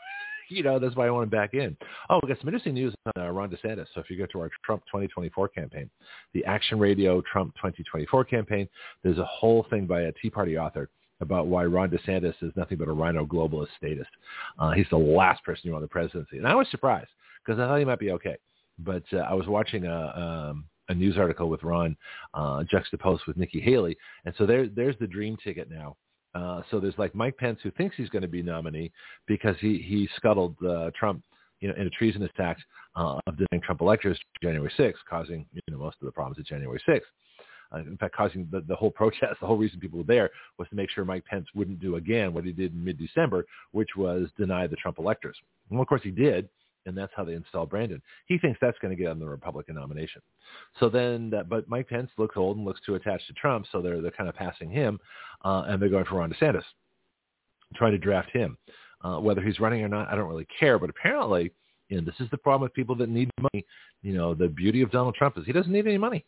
you 0.49 0.63
know, 0.63 0.79
that's 0.79 0.97
why 0.97 1.07
I 1.07 1.11
want 1.11 1.25
him 1.25 1.31
back 1.31 1.55
in. 1.55 1.77
Oh, 2.11 2.21
we 2.23 2.29
got 2.29 2.39
some 2.39 2.49
interesting 2.49 2.75
news 2.75 2.95
on 3.17 3.23
uh, 3.23 3.31
Ron 3.31 3.51
DeSantis. 3.51 3.87
So 3.95 4.01
if 4.01 4.11
you 4.11 4.19
go 4.19 4.27
to 4.27 4.41
our 4.41 4.51
Trump 4.65 4.83
2024 4.87 5.49
campaign, 5.49 5.91
the 6.33 6.45
Action 6.45 6.79
Radio 6.79 7.23
Trump 7.31 7.55
2024 7.57 8.25
campaign, 8.25 8.69
there's 9.03 9.19
a 9.19 9.25
whole 9.25 9.67
thing 9.71 9.87
by 9.87 10.03
a 10.03 10.13
Tea 10.13 10.31
Party 10.31 10.59
author 10.59 10.89
about 11.21 11.47
why 11.47 11.65
Ron 11.65 11.91
DeSantis 11.91 12.35
is 12.43 12.53
nothing 12.57 12.79
but 12.79 12.89
a 12.89 12.93
rhino 12.93 13.25
globalist 13.25 13.69
statist. 13.77 14.11
Uh, 14.59 14.73
he's 14.73 14.87
the 14.91 14.97
last 14.97 15.43
person 15.45 15.63
you 15.65 15.73
want 15.73 15.83
the 15.85 15.89
presidency. 15.89 16.39
And 16.39 16.47
I 16.47 16.55
was 16.55 16.69
surprised 16.71 17.11
because 17.45 17.61
I 17.61 17.67
thought 17.67 17.79
he 17.79 17.85
might 17.85 17.99
be 17.99 18.13
okay. 18.13 18.37
But 18.79 19.05
uh, 19.13 19.19
I 19.19 19.35
was 19.35 19.47
watching 19.47 19.87
a, 19.87 20.51
um, 20.51 20.65
a 20.89 20.95
news 20.95 21.17
article 21.17 21.49
with 21.49 21.63
Ron 21.63 21.97
uh, 22.35 22.65
juxtaposed 22.65 23.23
with 23.27 23.37
Nikki 23.37 23.61
Haley. 23.61 23.97
And 24.25 24.35
so 24.37 24.47
there, 24.47 24.69
there's 24.69 24.97
the 24.99 25.07
dream 25.07 25.37
ticket 25.43 25.71
now 25.71 25.97
uh, 26.35 26.63
so 26.71 26.81
there's 26.81 26.99
like 26.99 27.15
Mike 27.15 27.37
Pence 27.37 27.61
who 27.63 27.71
thinks 27.73 27.97
he's 27.97 28.09
going 28.09 28.23
to 28.23 28.29
be 28.29 28.43
nominee 28.43 28.91
because 29.27 29.57
he 29.61 29.79
he 29.79 30.09
scuttled 30.17 30.57
uh, 30.67 30.91
Trump, 30.99 31.23
you 31.61 31.69
know, 31.69 31.75
in 31.75 31.87
a 31.87 31.91
treasonous 31.91 32.31
act 32.39 32.63
uh, 32.97 33.19
of 33.27 33.37
denying 33.37 33.63
Trump 33.63 33.81
electors 33.81 34.19
January 34.43 34.73
6th, 34.79 34.95
causing 35.09 35.47
you 35.53 35.61
know 35.71 35.79
most 35.79 35.97
of 36.01 36.07
the 36.07 36.13
problems 36.13 36.39
at 36.39 36.47
January 36.47 36.81
6th. 36.89 37.01
Uh, 37.73 37.79
in 37.79 37.97
fact, 37.97 38.15
causing 38.15 38.47
the, 38.51 38.61
the 38.63 38.75
whole 38.75 38.91
protest, 38.91 39.37
the 39.41 39.47
whole 39.47 39.57
reason 39.57 39.81
people 39.81 39.99
were 39.99 40.05
there 40.05 40.31
was 40.59 40.69
to 40.69 40.77
make 40.77 40.91
sure 40.91 41.05
Mike 41.05 41.25
Pence 41.25 41.47
wouldn't 41.55 41.81
do 41.81 41.97
again 41.97 42.33
what 42.33 42.45
he 42.45 42.53
did 42.53 42.73
in 42.73 42.85
mid-December, 42.85 43.47
which 43.73 43.91
was 43.97 44.29
deny 44.37 44.67
the 44.67 44.77
Trump 44.77 44.99
electors. 44.99 45.37
Well, 45.71 45.81
of 45.81 45.89
course 45.89 46.03
he 46.03 46.11
did, 46.11 46.49
and 46.87 46.97
that's 46.97 47.13
how 47.17 47.25
they 47.25 47.35
install 47.35 47.67
Brandon. 47.67 48.01
He 48.27 48.39
thinks 48.39 48.59
that's 48.61 48.79
going 48.81 48.97
to 48.97 49.01
get 49.01 49.11
him 49.11 49.19
the 49.19 49.27
Republican 49.27 49.77
nomination. 49.77 50.23
So 50.81 50.89
then, 50.89 51.31
that, 51.31 51.49
but 51.49 51.69
Mike 51.69 51.89
Pence 51.89 52.11
looks 52.19 52.37
old 52.37 52.57
and 52.57 52.67
looks 52.67 52.81
too 52.85 52.95
attached 52.95 53.27
to 53.29 53.33
Trump, 53.35 53.67
so 53.73 53.81
they're 53.81 54.01
they're 54.01 54.11
kind 54.11 54.29
of 54.29 54.35
passing 54.35 54.71
him, 54.71 54.99
uh, 55.45 55.65
and 55.67 55.81
they're 55.81 55.89
going 55.89 56.05
for 56.05 56.17
Ron 56.17 56.33
DeSantis, 56.33 56.65
trying 57.75 57.93
to 57.93 57.99
draft 57.99 58.31
him. 58.31 58.57
Uh, 59.03 59.19
whether 59.19 59.43
he's 59.43 59.61
running 59.61 59.83
or 59.83 59.89
not, 59.89 60.09
I 60.09 60.17
don't 60.17 60.29
really 60.29 60.47
care. 60.59 60.79
But 60.79 60.89
apparently, 60.89 61.53
know, 62.01 62.05
this 62.05 62.15
is 62.21 62.31
the 62.31 62.39
problem 62.39 62.63
with 62.63 62.73
people 62.73 62.95
that 62.97 63.09
need 63.09 63.31
money. 63.39 63.67
You 64.03 64.15
know, 64.15 64.35
the 64.35 64.49
beauty 64.49 64.81
of 64.81 64.91
Donald 64.91 65.15
Trump 65.15 65.37
is 65.37 65.45
he 65.45 65.53
doesn't 65.53 65.73
need 65.73 65.87
any 65.87 65.99
money 65.99 66.25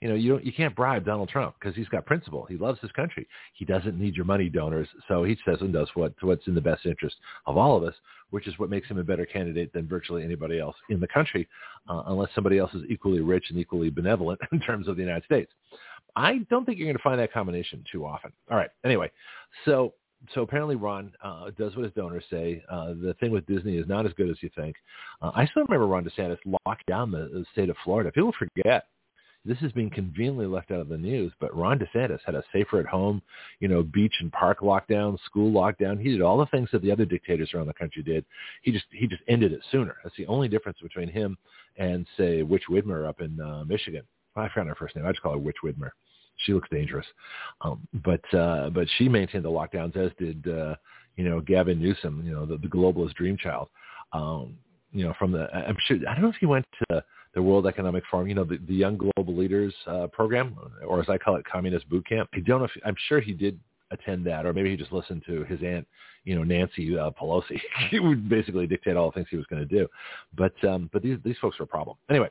you 0.00 0.08
know, 0.08 0.14
you 0.14 0.30
don't, 0.30 0.44
you 0.44 0.52
can't 0.52 0.74
bribe 0.74 1.04
Donald 1.04 1.28
Trump 1.28 1.56
because 1.60 1.76
he's 1.76 1.88
got 1.88 2.06
principle. 2.06 2.46
He 2.48 2.56
loves 2.56 2.80
his 2.80 2.90
country. 2.92 3.26
He 3.52 3.64
doesn't 3.64 3.98
need 3.98 4.16
your 4.16 4.24
money 4.24 4.48
donors, 4.48 4.88
so 5.08 5.24
he 5.24 5.36
says 5.44 5.58
and 5.60 5.72
does 5.72 5.88
what 5.94 6.14
what's 6.22 6.46
in 6.46 6.54
the 6.54 6.60
best 6.60 6.86
interest 6.86 7.16
of 7.46 7.56
all 7.56 7.76
of 7.76 7.84
us, 7.84 7.94
which 8.30 8.48
is 8.48 8.58
what 8.58 8.70
makes 8.70 8.88
him 8.88 8.98
a 8.98 9.04
better 9.04 9.26
candidate 9.26 9.72
than 9.72 9.86
virtually 9.86 10.24
anybody 10.24 10.58
else 10.58 10.76
in 10.88 11.00
the 11.00 11.08
country, 11.08 11.46
uh, 11.88 12.02
unless 12.06 12.30
somebody 12.34 12.58
else 12.58 12.72
is 12.72 12.82
equally 12.88 13.20
rich 13.20 13.46
and 13.50 13.58
equally 13.58 13.90
benevolent 13.90 14.40
in 14.52 14.60
terms 14.60 14.88
of 14.88 14.96
the 14.96 15.02
United 15.02 15.24
States. 15.24 15.52
I 16.16 16.38
don't 16.50 16.64
think 16.64 16.78
you're 16.78 16.88
going 16.88 16.96
to 16.96 17.02
find 17.02 17.20
that 17.20 17.32
combination 17.32 17.84
too 17.92 18.04
often. 18.04 18.32
All 18.50 18.56
right. 18.56 18.70
Anyway, 18.84 19.10
so 19.64 19.94
so 20.34 20.42
apparently 20.42 20.76
Ron 20.76 21.12
uh, 21.22 21.50
does 21.58 21.76
what 21.76 21.84
his 21.84 21.92
donors 21.94 22.24
say. 22.30 22.62
Uh, 22.70 22.88
the 22.88 23.14
thing 23.20 23.32
with 23.32 23.46
Disney 23.46 23.76
is 23.76 23.88
not 23.88 24.06
as 24.06 24.12
good 24.14 24.30
as 24.30 24.36
you 24.40 24.50
think. 24.56 24.76
Uh, 25.22 25.30
I 25.34 25.46
still 25.46 25.64
remember 25.64 25.86
Ron 25.86 26.04
DeSantis 26.04 26.38
locked 26.66 26.86
down 26.86 27.10
the, 27.10 27.28
the 27.32 27.44
state 27.52 27.70
of 27.70 27.76
Florida. 27.84 28.12
People 28.12 28.34
forget 28.38 28.86
this 29.44 29.58
has 29.58 29.72
been 29.72 29.88
conveniently 29.88 30.46
left 30.46 30.70
out 30.70 30.80
of 30.80 30.88
the 30.88 30.98
news, 30.98 31.32
but 31.40 31.56
Ron 31.56 31.78
DeSantis 31.78 32.20
had 32.26 32.34
a 32.34 32.44
safer 32.52 32.78
at 32.78 32.86
home, 32.86 33.22
you 33.58 33.68
know, 33.68 33.82
beach 33.82 34.14
and 34.20 34.30
park 34.30 34.60
lockdown, 34.60 35.18
school 35.24 35.50
lockdown. 35.50 36.00
He 36.00 36.10
did 36.10 36.20
all 36.20 36.36
the 36.36 36.46
things 36.46 36.68
that 36.72 36.82
the 36.82 36.92
other 36.92 37.06
dictators 37.06 37.54
around 37.54 37.66
the 37.66 37.74
country 37.74 38.02
did. 38.02 38.24
He 38.62 38.70
just 38.70 38.84
he 38.90 39.06
just 39.06 39.22
ended 39.28 39.52
it 39.52 39.60
sooner. 39.72 39.96
That's 40.02 40.16
the 40.16 40.26
only 40.26 40.48
difference 40.48 40.78
between 40.82 41.08
him 41.08 41.38
and 41.78 42.06
say 42.18 42.42
Witch 42.42 42.64
Whitmer 42.68 43.08
up 43.08 43.20
in 43.20 43.40
uh, 43.40 43.64
Michigan. 43.66 44.02
I 44.36 44.48
forgot 44.48 44.68
her 44.68 44.74
first 44.74 44.94
name. 44.94 45.06
I 45.06 45.10
just 45.10 45.22
call 45.22 45.32
her 45.32 45.38
Witch 45.38 45.56
Whitmer. 45.64 45.90
She 46.44 46.52
looks 46.52 46.68
dangerous, 46.70 47.06
um, 47.62 47.86
but 48.04 48.34
uh, 48.34 48.70
but 48.70 48.88
she 48.96 49.08
maintained 49.08 49.44
the 49.44 49.50
lockdowns, 49.50 49.96
as 49.96 50.10
did 50.18 50.46
uh, 50.48 50.74
you 51.16 51.24
know 51.24 51.40
Gavin 51.40 51.80
Newsom, 51.80 52.22
you 52.24 52.32
know 52.32 52.44
the, 52.46 52.58
the 52.58 52.68
globalist 52.68 53.14
dream 53.14 53.36
child. 53.38 53.68
Um, 54.12 54.56
you 54.92 55.04
know 55.04 55.14
from 55.18 55.32
the 55.32 55.48
I'm 55.54 55.76
sure 55.86 55.98
I 56.08 56.14
don't 56.14 56.22
know 56.22 56.30
if 56.30 56.36
he 56.40 56.46
went 56.46 56.66
to 56.90 57.04
the 57.34 57.42
World 57.42 57.66
Economic 57.66 58.02
Forum, 58.10 58.26
you 58.26 58.34
know, 58.34 58.44
the, 58.44 58.58
the 58.66 58.74
Young 58.74 58.96
Global 58.96 59.36
Leaders 59.36 59.74
uh, 59.86 60.08
program, 60.08 60.56
or 60.86 61.00
as 61.00 61.08
I 61.08 61.18
call 61.18 61.36
it, 61.36 61.44
Communist 61.44 61.88
Boot 61.88 62.06
Camp. 62.06 62.28
I 62.34 62.40
don't 62.40 62.60
know 62.60 62.64
if 62.64 62.72
I'm 62.84 62.96
sure 63.08 63.20
he 63.20 63.32
did 63.32 63.58
attend 63.90 64.26
that, 64.26 64.46
or 64.46 64.52
maybe 64.52 64.70
he 64.70 64.76
just 64.76 64.92
listened 64.92 65.22
to 65.26 65.44
his 65.44 65.60
aunt, 65.64 65.86
you 66.24 66.34
know, 66.34 66.42
Nancy 66.42 66.98
uh, 66.98 67.10
Pelosi. 67.10 67.60
he 67.90 68.00
would 68.00 68.28
basically 68.28 68.66
dictate 68.66 68.96
all 68.96 69.10
the 69.10 69.14
things 69.14 69.28
he 69.30 69.36
was 69.36 69.46
going 69.46 69.66
to 69.66 69.78
do. 69.78 69.86
But 70.36 70.52
um, 70.64 70.90
but 70.92 71.02
these 71.02 71.18
these 71.24 71.36
folks 71.40 71.58
are 71.60 71.64
a 71.64 71.68
problem. 71.68 71.96
Anyway, 72.08 72.28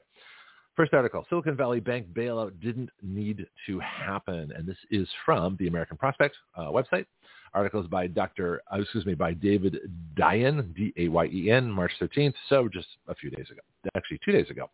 first 0.76 0.94
article: 0.94 1.26
Silicon 1.30 1.56
Valley 1.56 1.80
Bank 1.80 2.08
bailout 2.14 2.60
didn't 2.62 2.90
need 3.02 3.46
to 3.68 3.80
happen, 3.80 4.52
and 4.56 4.68
this 4.68 4.78
is 4.92 5.08
from 5.26 5.56
the 5.60 5.68
American 5.68 5.98
Prospect 5.98 6.36
uh, 6.56 6.68
website. 6.68 7.06
Articles 7.54 7.88
by 7.88 8.08
Dr. 8.08 8.62
Uh, 8.72 8.82
excuse 8.82 9.06
me, 9.06 9.14
by 9.14 9.34
David 9.34 9.78
Dayen, 10.16 10.76
D-A-Y-E-N, 10.76 11.70
March 11.70 11.92
13th. 12.02 12.34
So 12.50 12.68
just 12.68 12.88
a 13.08 13.16
few 13.16 13.30
days 13.30 13.48
ago, 13.52 13.62
actually 13.96 14.20
two 14.24 14.32
days 14.32 14.50
ago. 14.50 14.70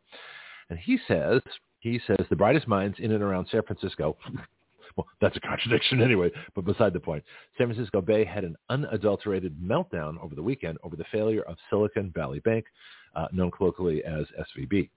And 0.70 0.79
he 0.79 0.98
says, 1.08 1.41
he 1.79 2.00
says 2.08 2.25
the 2.29 2.36
brightest 2.36 2.67
minds 2.67 2.98
in 3.00 3.12
and 3.12 3.24
around 3.24 3.48
San 3.51 3.62
Francisco 3.63 4.17
well, 4.96 5.08
that's 5.20 5.36
a 5.36 5.39
contradiction 5.39 6.01
anyway, 6.01 6.32
but 6.53 6.65
beside 6.65 6.94
the 6.94 7.00
point. 7.00 7.24
San 7.58 7.67
Francisco 7.67 8.01
Bay 8.01 8.24
had 8.24 8.44
an 8.44 8.55
unadulterated 8.70 9.55
meltdown 9.62 10.22
over 10.22 10.36
the 10.36 10.44
weekend 10.44 10.77
over 10.84 10.96
the 10.96 11.05
failure 11.12 11.41
of 11.44 11.58
Silicon 11.70 12.12
Valley 12.15 12.39
Bank, 12.39 12.65
uh, 13.15 13.27
known 13.32 13.51
colloquially 13.51 14.03
as 14.03 14.25
SVB. 14.58 14.89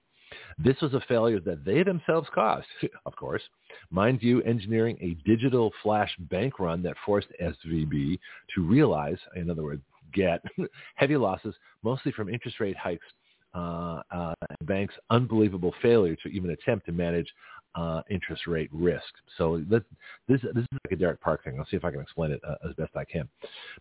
This 0.59 0.77
was 0.81 0.95
a 0.95 1.01
failure 1.09 1.41
that 1.41 1.65
they 1.65 1.83
themselves 1.83 2.29
caused, 2.35 2.67
of 3.07 3.15
course. 3.17 3.43
Mind 3.91 4.23
you, 4.23 4.43
engineering 4.43 4.99
a 5.01 5.17
digital 5.29 5.73
flash 5.83 6.15
bank 6.31 6.59
run 6.59 6.83
that 6.83 6.97
forced 7.05 7.29
SVB 7.41 8.19
to 8.55 8.67
realize, 8.67 9.19
in 9.37 9.51
other 9.51 9.63
words, 9.63 9.83
get 10.13 10.43
heavy 10.97 11.17
losses, 11.17 11.55
mostly 11.83 12.13
from 12.13 12.29
interest 12.29 12.61
rate 12.61 12.77
hikes, 12.77 13.07
uh, 13.55 14.03
uh, 14.11 14.35
bank's 14.65 14.95
unbelievable 15.11 15.75
failure 15.81 16.17
to 16.23 16.29
even 16.29 16.51
attempt 16.51 16.87
to 16.87 16.93
manage 16.93 17.29
uh, 17.79 18.03
interest 18.11 18.47
rate 18.47 18.71
risk. 18.73 19.13
So 19.39 19.63
this, 19.71 19.83
this 20.27 20.41
is 20.43 20.67
like 20.85 20.93
a 20.93 20.97
Derek 20.97 21.21
Park 21.21 21.45
thing. 21.45 21.55
I'll 21.59 21.67
see 21.67 21.77
if 21.77 21.85
I 21.85 21.93
can 21.93 22.01
explain 22.01 22.31
it 22.33 22.41
uh, 22.49 22.69
as 22.69 22.75
best 22.75 22.97
I 22.97 23.05
can. 23.05 23.29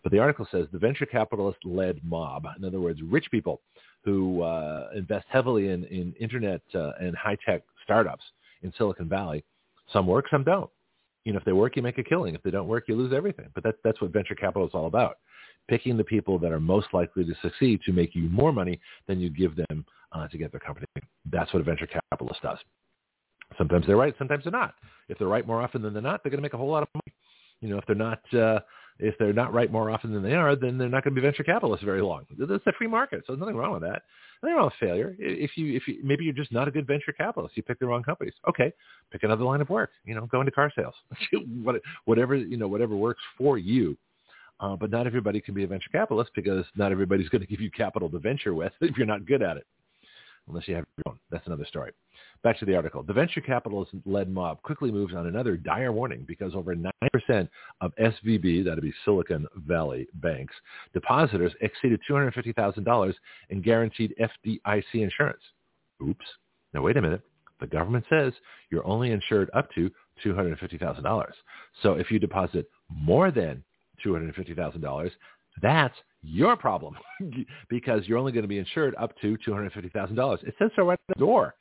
But 0.03 0.11
the 0.11 0.19
article 0.19 0.47
says 0.51 0.67
the 0.71 0.77
venture 0.87 1.07
capitalist-led 1.07 2.01
mob, 2.03 2.45
in 2.57 2.63
other 2.63 2.79
words, 2.79 2.99
rich 3.01 3.27
people 3.31 3.55
who 4.05 4.43
uh, 4.43 4.89
invest 4.95 5.25
heavily 5.29 5.69
in, 5.69 5.83
in 5.85 6.13
internet 6.19 6.61
uh, 6.75 6.91
and 6.99 7.15
high-tech 7.15 7.63
startups 7.83 8.23
in 8.61 8.71
Silicon 8.77 9.09
Valley. 9.09 9.43
Some 9.91 10.05
work, 10.05 10.25
some 10.29 10.43
don't. 10.43 10.69
You 11.25 11.33
know, 11.33 11.39
if 11.39 11.45
they 11.45 11.51
work, 11.53 11.75
you 11.75 11.81
make 11.81 11.97
a 11.97 12.03
killing. 12.03 12.35
If 12.35 12.43
they 12.43 12.51
don't 12.51 12.67
work, 12.67 12.83
you 12.87 12.95
lose 12.95 13.13
everything. 13.13 13.47
But 13.55 13.63
that's 13.63 13.77
that's 13.83 13.99
what 14.01 14.11
venture 14.11 14.35
capital 14.35 14.67
is 14.67 14.73
all 14.73 14.87
about. 14.87 15.17
Picking 15.67 15.97
the 15.97 16.03
people 16.03 16.39
that 16.39 16.51
are 16.51 16.59
most 16.59 16.87
likely 16.93 17.25
to 17.25 17.35
succeed 17.41 17.81
to 17.85 17.91
make 17.91 18.15
you 18.15 18.29
more 18.29 18.53
money 18.53 18.79
than 19.07 19.19
you 19.19 19.29
give 19.29 19.53
them 19.55 19.85
uh, 20.13 20.27
to 20.29 20.37
get 20.37 20.51
their 20.51 20.61
company. 20.61 20.85
That's 21.29 21.51
what 21.53 21.61
a 21.61 21.63
venture 21.63 21.87
capitalist 21.87 22.41
does. 22.41 22.59
Sometimes 23.57 23.87
they're 23.87 23.97
right, 23.97 24.13
sometimes 24.17 24.43
they're 24.43 24.51
not. 24.51 24.75
If 25.09 25.17
they're 25.17 25.27
right 25.27 25.47
more 25.47 25.61
often 25.61 25.81
than 25.81 25.93
they're 25.93 26.01
not, 26.01 26.23
they're 26.23 26.31
going 26.31 26.39
to 26.39 26.43
make 26.43 26.53
a 26.53 26.57
whole 26.57 26.69
lot 26.69 26.83
of 26.83 26.89
money. 26.93 27.13
You 27.61 27.69
know, 27.69 27.77
if 27.77 27.85
they're 27.85 27.95
not 27.95 28.21
uh, 28.33 28.59
if 28.99 29.15
they're 29.19 29.33
not 29.33 29.53
right 29.53 29.71
more 29.71 29.89
often 29.89 30.11
than 30.11 30.23
they 30.23 30.33
are, 30.33 30.55
then 30.55 30.77
they're 30.77 30.89
not 30.89 31.03
going 31.03 31.13
to 31.13 31.21
be 31.21 31.25
venture 31.25 31.43
capitalists 31.43 31.85
very 31.85 32.01
long. 32.01 32.25
It's 32.37 32.67
a 32.67 32.71
free 32.73 32.87
market, 32.87 33.23
so 33.25 33.33
there's 33.33 33.39
nothing 33.39 33.55
wrong 33.55 33.73
with 33.73 33.83
that. 33.83 34.03
Nothing 34.41 34.55
wrong 34.55 34.65
with 34.65 34.73
failure. 34.79 35.15
If 35.19 35.51
you, 35.55 35.75
if 35.75 35.87
you, 35.87 35.99
maybe 36.03 36.23
you're 36.23 36.33
just 36.33 36.51
not 36.51 36.67
a 36.67 36.71
good 36.71 36.87
venture 36.87 37.11
capitalist, 37.11 37.55
you 37.57 37.63
pick 37.63 37.79
the 37.79 37.85
wrong 37.85 38.03
companies. 38.03 38.33
Okay, 38.49 38.73
pick 39.11 39.23
another 39.23 39.43
line 39.43 39.61
of 39.61 39.69
work. 39.69 39.91
You 40.05 40.15
know, 40.15 40.25
go 40.25 40.39
into 40.39 40.51
car 40.51 40.71
sales. 40.75 40.95
whatever 42.05 42.35
you 42.35 42.57
know, 42.57 42.67
whatever 42.67 42.95
works 42.95 43.21
for 43.37 43.57
you. 43.57 43.97
Uh, 44.59 44.75
but 44.75 44.89
not 44.89 45.05
everybody 45.05 45.39
can 45.39 45.53
be 45.53 45.63
a 45.63 45.67
venture 45.67 45.89
capitalist 45.91 46.31
because 46.35 46.65
not 46.75 46.91
everybody's 46.91 47.29
going 47.29 47.41
to 47.45 47.47
give 47.47 47.61
you 47.61 47.69
capital 47.69 48.09
to 48.09 48.19
venture 48.19 48.55
with 48.55 48.73
if 48.81 48.97
you're 48.97 49.05
not 49.05 49.25
good 49.25 49.43
at 49.43 49.57
it, 49.57 49.67
unless 50.47 50.67
you 50.67 50.75
have 50.75 50.85
your 50.97 51.13
own. 51.13 51.19
That's 51.29 51.45
another 51.45 51.65
story. 51.65 51.91
Back 52.43 52.59
to 52.59 52.65
the 52.65 52.75
article. 52.75 53.03
The 53.03 53.13
venture 53.13 53.41
capitalist-led 53.41 54.29
mob 54.29 54.61
quickly 54.61 54.91
moves 54.91 55.13
on 55.13 55.27
another 55.27 55.57
dire 55.57 55.91
warning 55.91 56.23
because 56.27 56.53
over 56.55 56.75
9% 56.75 57.49
of 57.81 57.91
SVB, 57.95 58.63
that'd 58.63 58.83
be 58.83 58.93
Silicon 59.05 59.47
Valley 59.67 60.07
banks, 60.15 60.53
depositors 60.93 61.51
exceeded 61.61 61.99
$250,000 62.09 63.13
in 63.49 63.61
guaranteed 63.61 64.13
FDIC 64.19 64.93
insurance. 64.93 65.41
Oops. 66.07 66.25
Now, 66.73 66.81
wait 66.83 66.97
a 66.97 67.01
minute. 67.01 67.21
The 67.59 67.67
government 67.67 68.05
says 68.09 68.33
you're 68.69 68.85
only 68.85 69.11
insured 69.11 69.49
up 69.53 69.71
to 69.73 69.89
$250,000. 70.23 71.25
So 71.81 71.93
if 71.93 72.11
you 72.11 72.19
deposit 72.19 72.69
more 72.89 73.31
than 73.31 73.63
$250,000, 74.05 75.11
that's 75.61 75.95
your 76.23 76.55
problem 76.55 76.95
because 77.69 78.07
you're 78.07 78.17
only 78.17 78.31
going 78.31 78.43
to 78.43 78.47
be 78.47 78.59
insured 78.59 78.95
up 78.99 79.19
to 79.21 79.37
$250,000. 79.47 80.43
It 80.43 80.55
says 80.59 80.71
so 80.75 80.83
right 80.83 80.99
at 81.09 81.17
the 81.17 81.19
door. 81.19 81.55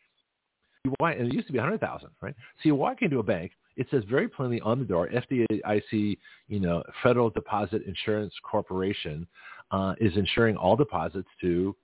Walk, 1.00 1.14
and 1.19 1.28
it 1.28 1.35
used 1.35 1.47
to 1.47 1.52
be 1.52 1.59
100,000, 1.59 2.09
right? 2.21 2.35
So 2.57 2.62
you 2.64 2.75
walk 2.75 3.02
into 3.02 3.19
a 3.19 3.23
bank, 3.23 3.52
it 3.76 3.87
says 3.90 4.05
very 4.09 4.28
plainly 4.28 4.61
on 4.61 4.78
the 4.78 4.85
door, 4.85 5.09
FDIC, 5.09 6.19
you 6.49 6.61
know, 6.61 6.83
Federal 7.02 7.31
Deposit 7.31 7.83
Insurance 7.87 8.33
Corporation 8.43 9.26
uh, 9.71 9.95
is 10.00 10.16
insuring 10.16 10.57
all 10.57 10.76
deposits 10.76 11.28
to 11.40 11.76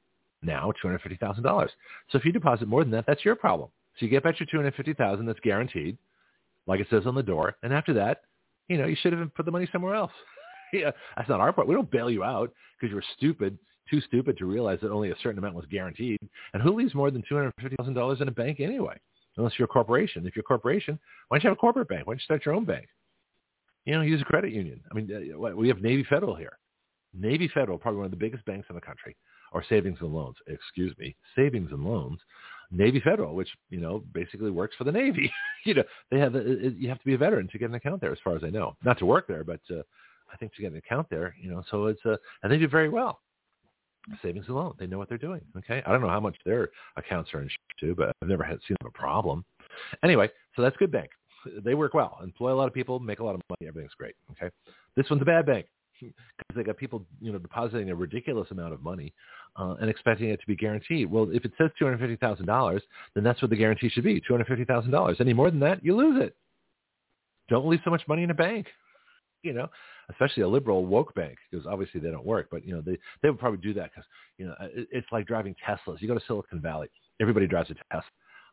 now 0.43 0.73
$250,000. 0.83 1.69
So 2.11 2.19
if 2.19 2.25
you 2.25 2.33
deposit 2.33 2.69
more 2.69 2.83
than 2.83 2.93
that, 2.93 3.05
that's 3.07 3.25
your 3.25 3.37
problem. 3.37 3.69
So 3.99 4.07
you 4.07 4.11
get 4.11 4.23
back 4.23 4.41
your 4.41 4.47
250000 4.47 5.27
that's 5.27 5.41
guaranteed, 5.41 5.99
like 6.67 6.81
it 6.81 6.87
says 6.91 7.03
on 7.07 7.15
the 7.15 7.23
door. 7.23 7.57
And 7.63 7.73
after 7.73 7.93
that, 7.95 8.23
you 8.69 8.79
know, 8.79 8.87
you 8.87 8.97
should 9.01 9.13
have 9.13 9.35
put 9.35 9.45
the 9.45 9.53
money 9.53 9.69
somewhere 9.71 9.95
else. 9.95 10.13
yeah, 10.73 10.91
that's 11.17 11.29
not 11.29 11.41
our 11.41 11.53
part. 11.53 11.69
We 11.69 11.75
don't 11.75 11.91
bail 11.91 12.11
you 12.11 12.25
out 12.25 12.53
because 12.75 12.91
you 12.91 12.97
were 12.97 13.05
stupid 13.17 13.59
too 13.91 14.01
stupid 14.01 14.39
to 14.39 14.47
realize 14.47 14.79
that 14.83 14.91
only 14.91 15.11
a 15.11 15.17
certain 15.23 15.39
amount 15.39 15.55
was 15.55 15.67
guaranteed. 15.71 16.19
And 16.55 16.62
who 16.62 16.75
leaves 16.75 16.95
more 16.95 17.11
than 17.11 17.23
$250,000 17.31 18.21
in 18.21 18.29
a 18.29 18.33
bank 18.33 18.61
anyway? 18.61 18.99
Unless 19.37 19.55
you're 19.59 19.65
a 19.67 19.69
corporation. 19.69 20.27
If 20.27 20.37
you're 20.37 20.43
a 20.43 20.45
corporation, 20.45 20.99
why 21.29 21.37
don't 21.37 21.45
you 21.45 21.49
have 21.51 21.57
a 21.57 21.61
corporate 21.61 21.89
bank? 21.89 22.07
Why 22.07 22.12
don't 22.12 22.21
you 22.21 22.25
start 22.25 22.45
your 22.45 22.55
own 22.55 22.65
bank? 22.65 22.89
You 23.85 23.95
know, 23.95 24.03
use 24.03 24.21
a 24.21 24.25
credit 24.25 24.53
union. 24.53 24.81
I 24.91 24.95
mean, 24.95 25.33
uh, 25.35 25.57
we 25.57 25.69
have 25.69 25.81
Navy 25.81 26.05
Federal 26.09 26.37
here. 26.37 26.59
Navy 27.15 27.49
Federal, 27.53 27.79
probably 27.79 27.99
one 27.99 28.07
of 28.07 28.11
the 28.11 28.17
biggest 28.17 28.45
banks 28.45 28.67
in 28.69 28.75
the 28.75 28.81
country, 28.81 29.17
or 29.53 29.65
savings 29.69 29.99
and 30.01 30.15
loans, 30.15 30.37
excuse 30.47 30.97
me, 30.99 31.17
savings 31.35 31.71
and 31.73 31.85
loans. 31.85 32.21
Navy 32.71 33.01
Federal, 33.01 33.35
which, 33.35 33.49
you 33.69 33.81
know, 33.81 34.03
basically 34.15 34.51
works 34.51 34.77
for 34.77 34.85
the 34.85 34.93
Navy. 34.93 35.31
you 35.65 35.75
know, 35.75 35.83
they 36.11 36.19
have, 36.19 36.35
a, 36.35 36.73
you 36.77 36.89
have 36.89 36.99
to 36.99 37.05
be 37.05 37.15
a 37.15 37.19
veteran 37.19 37.49
to 37.49 37.59
get 37.59 37.69
an 37.69 37.75
account 37.75 38.01
there 38.01 38.12
as 38.12 38.19
far 38.23 38.37
as 38.37 38.45
I 38.45 38.51
know. 38.51 38.77
Not 38.85 38.99
to 38.99 39.07
work 39.07 39.27
there, 39.27 39.45
but 39.45 39.61
uh, 39.71 39.83
I 40.33 40.37
think 40.37 40.55
to 40.55 40.62
get 40.62 40.73
an 40.73 40.79
account 40.79 41.09
there, 41.11 41.35
you 41.41 41.51
know, 41.51 41.62
so 41.71 41.87
it's, 41.87 42.01
uh, 42.07 42.17
and 42.43 42.53
they 42.53 42.59
do 42.59 42.69
very 42.69 42.89
well 42.89 43.21
savings 44.23 44.47
and 44.47 44.57
loan. 44.57 44.75
They 44.79 44.87
know 44.87 44.99
what 44.99 45.09
they're 45.09 45.19
doing. 45.19 45.41
Okay. 45.59 45.83
I 45.87 45.93
don't 45.93 46.01
know 46.01 46.09
how 46.09 46.21
much 46.21 46.37
their 46.45 46.71
accounts 46.97 47.33
are 47.35 47.39
insured 47.39 47.59
to, 47.81 47.95
but 47.95 48.13
I've 48.23 48.29
never 48.29 48.45
had 48.45 48.59
seen 48.67 48.77
them 48.81 48.89
a 48.95 48.99
problem. 48.99 49.45
Anyway, 50.05 50.31
so 50.57 50.63
that's 50.63 50.77
good 50.77 50.93
bank. 50.93 51.11
They 51.65 51.75
work 51.75 51.95
well, 51.95 52.19
employ 52.23 52.53
a 52.53 52.55
lot 52.55 52.69
of 52.69 52.75
people, 52.75 53.01
make 53.01 53.19
a 53.19 53.25
lot 53.25 53.35
of 53.35 53.41
money. 53.49 53.69
Everything's 53.69 53.95
great. 53.95 54.15
Okay. 54.33 54.53
This 54.97 55.09
one's 55.11 55.23
a 55.23 55.27
bad 55.27 55.47
bank 55.47 55.67
because 56.01 56.15
they 56.55 56.63
got 56.63 56.77
people, 56.77 57.05
you 57.21 57.33
know, 57.33 57.39
depositing 57.39 57.91
a 57.91 57.95
ridiculous 57.95 58.51
amount 58.51 58.73
of 58.73 58.83
money 58.83 59.13
uh, 59.57 59.75
and 59.81 59.91
expecting 59.91 60.31
it 60.31 60.41
to 60.41 60.47
be 60.47 60.57
guaranteed. 60.57 61.11
Well, 61.11 61.29
if 61.33 61.45
it 61.45 61.53
says 61.59 61.71
two 61.79 61.85
hundred 61.85 61.99
fifty 61.99 62.17
thousand 62.17 62.47
dollars, 62.47 62.83
then 63.15 63.25
that's 63.25 63.43
what 63.43 63.51
the 63.51 63.57
guarantee 63.57 63.89
should 63.89 64.05
be: 64.05 64.21
two 64.21 64.33
hundred 64.33 64.47
fifty 64.47 64.65
thousand 64.65 64.93
dollars. 64.93 65.17
Any 65.21 65.33
more 65.33 65.51
than 65.51 65.61
that, 65.61 65.85
you 65.85 65.97
lose 65.97 66.23
it. 66.23 66.37
Don't 67.49 67.67
leave 67.67 67.81
so 67.85 67.91
much 67.91 68.03
money 68.07 68.23
in 68.23 68.31
a 68.31 68.35
bank 68.35 68.69
you 69.43 69.53
know, 69.53 69.69
especially 70.12 70.42
a 70.42 70.49
liberal 70.49 70.85
woke 70.85 71.14
bank, 71.14 71.38
because 71.50 71.66
obviously 71.66 72.00
they 72.00 72.11
don't 72.11 72.25
work. 72.25 72.49
But 72.50 72.66
you 72.66 72.75
know, 72.75 72.81
they 72.81 72.99
they 73.23 73.31
would 73.31 73.38
probably 73.38 73.59
do 73.59 73.75
that 73.75 73.90
because 73.90 74.04
you 74.38 74.47
know 74.47 74.54
it, 74.61 74.88
it's 74.90 75.07
like 75.12 75.26
driving 75.26 75.54
Teslas. 75.66 76.00
You 76.00 76.09
go 76.09 76.14
to 76.14 76.25
Silicon 76.26 76.61
Valley, 76.61 76.88
everybody 77.21 77.47
drives 77.47 77.71
a 77.71 77.75
Tesla 77.75 78.02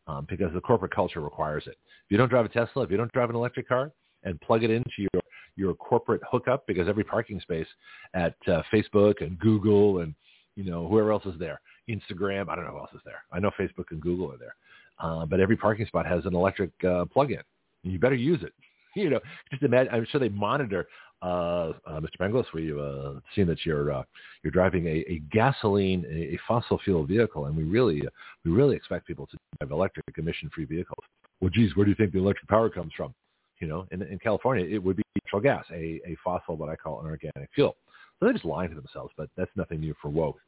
um, 0.08 0.26
because 0.30 0.54
the 0.54 0.62
corporate 0.62 0.94
culture 0.94 1.22
requires 1.22 1.64
it. 1.68 1.78
If 2.06 2.12
you 2.12 2.18
don't 2.18 2.30
drive 2.30 2.46
a 2.46 2.50
Tesla, 2.50 2.84
if 2.84 2.92
you 2.92 2.98
don't 2.98 3.12
drive 3.14 3.30
an 3.30 3.36
electric 3.36 3.68
car, 3.68 3.92
and 4.24 4.40
plug 4.42 4.64
it 4.64 4.70
into 4.70 4.92
your 4.98 5.22
your 5.56 5.74
corporate 5.76 6.22
hookup, 6.30 6.66
because 6.68 6.88
every 6.88 7.04
parking 7.04 7.40
space 7.42 7.68
at 8.14 8.36
uh, 8.48 8.62
Facebook 8.74 9.22
and 9.22 9.38
Google 9.40 10.00
and 10.00 10.16
you 10.56 10.64
know 10.64 10.88
whoever 10.88 11.12
else 11.12 11.26
is 11.26 11.38
there, 11.40 11.62
Instagram, 11.90 12.50
I 12.50 12.56
don't 12.56 12.66
know 12.66 12.72
who 12.72 12.80
else 12.80 12.94
is 12.94 13.02
there. 13.06 13.24
I 13.32 13.40
know 13.40 13.52
Facebook 13.60 13.86
and 13.92 14.02
Google 14.02 14.32
are 14.32 14.38
there, 14.38 14.56
uh, 15.00 15.26
but 15.26 15.40
every 15.40 15.58
parking 15.58 15.86
spot 15.86 16.06
has 16.06 16.26
an 16.26 16.36
electric 16.36 16.72
uh, 16.84 17.06
plug-in 17.06 17.42
You 17.84 18.00
better 18.00 18.16
use 18.16 18.42
it. 18.44 18.54
You 18.96 19.10
know, 19.10 19.20
just 19.52 19.64
imagine. 19.64 19.94
I'm 19.94 20.06
sure 20.10 20.20
they 20.20 20.30
monitor. 20.30 20.88
Uh, 21.22 21.74
uh, 21.86 22.00
Mr. 22.00 22.18
Penglis, 22.20 22.46
we've 22.54 22.78
uh, 22.78 23.20
seen 23.36 23.46
that 23.48 23.66
you're 23.66 23.92
uh, 23.92 24.04
you're 24.42 24.52
driving 24.52 24.88
a, 24.88 25.04
a 25.08 25.22
gasoline, 25.32 26.06
a, 26.10 26.36
a, 26.36 26.40
fossil 26.48 26.80
fuel 26.84 27.06
vehicle, 27.06 27.46
and 27.46 27.56
we 27.56 27.64
really 27.64 28.02
uh, 28.02 28.10
we 28.46 28.52
really 28.52 28.76
expect 28.76 29.06
people 29.06 29.28
to 29.28 29.38
drive 29.60 29.72
electric 29.72 30.06
emission-free 30.18 30.66
vehicles. 30.66 31.04
Well, 31.42 31.50
geez, 31.50 31.76
where 31.76 31.86
do 31.86 31.92
you 31.92 31.96
think 31.96 32.14
the 32.14 32.20
electric 32.20 32.48
power 32.48 32.70
comes 32.70 32.94
from? 32.96 33.14
You 33.60 33.68
know, 33.68 33.86
in, 33.92 34.02
in 34.02 34.18
California, 34.18 34.66
it 34.66 34.82
would 34.82 34.96
be 34.96 35.04
natural 35.24 35.42
gas, 35.42 35.66
a, 35.72 36.00
a 36.06 36.16
fossil, 36.24 36.56
what 36.56 36.70
I 36.70 36.78
call 36.78 37.02
an 37.02 37.06
organic 37.06 37.50
fuel. 37.54 37.76
So 38.20 38.26
they're 38.26 38.34
just 38.34 38.46
lying 38.46 38.70
to 38.70 38.76
themselves, 38.76 39.14
but 39.18 39.30
that's 39.36 39.52
nothing 39.56 39.82
new 39.82 39.94
for 40.02 40.08
woke. 40.08 40.40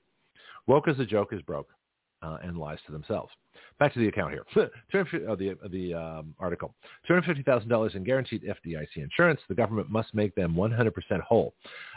Woke 0.67 0.87
as 0.87 0.99
a 0.99 1.05
joke 1.05 1.33
is 1.33 1.41
broke 1.41 1.67
uh, 2.21 2.37
and 2.43 2.57
lies 2.57 2.79
to 2.85 2.91
themselves. 2.91 3.31
Back 3.79 3.93
to 3.93 3.99
the 3.99 4.07
account 4.07 4.33
here. 4.33 4.45
uh, 4.55 5.35
the 5.35 5.57
the 5.69 5.93
um, 5.93 6.35
article. 6.39 6.73
$250,000 7.09 7.95
in 7.95 8.03
guaranteed 8.03 8.43
FDIC 8.43 8.97
insurance. 8.97 9.41
The 9.49 9.55
government 9.55 9.89
must 9.89 10.13
make 10.13 10.35
them 10.35 10.53
100% 10.55 10.91
whole. 11.21 11.53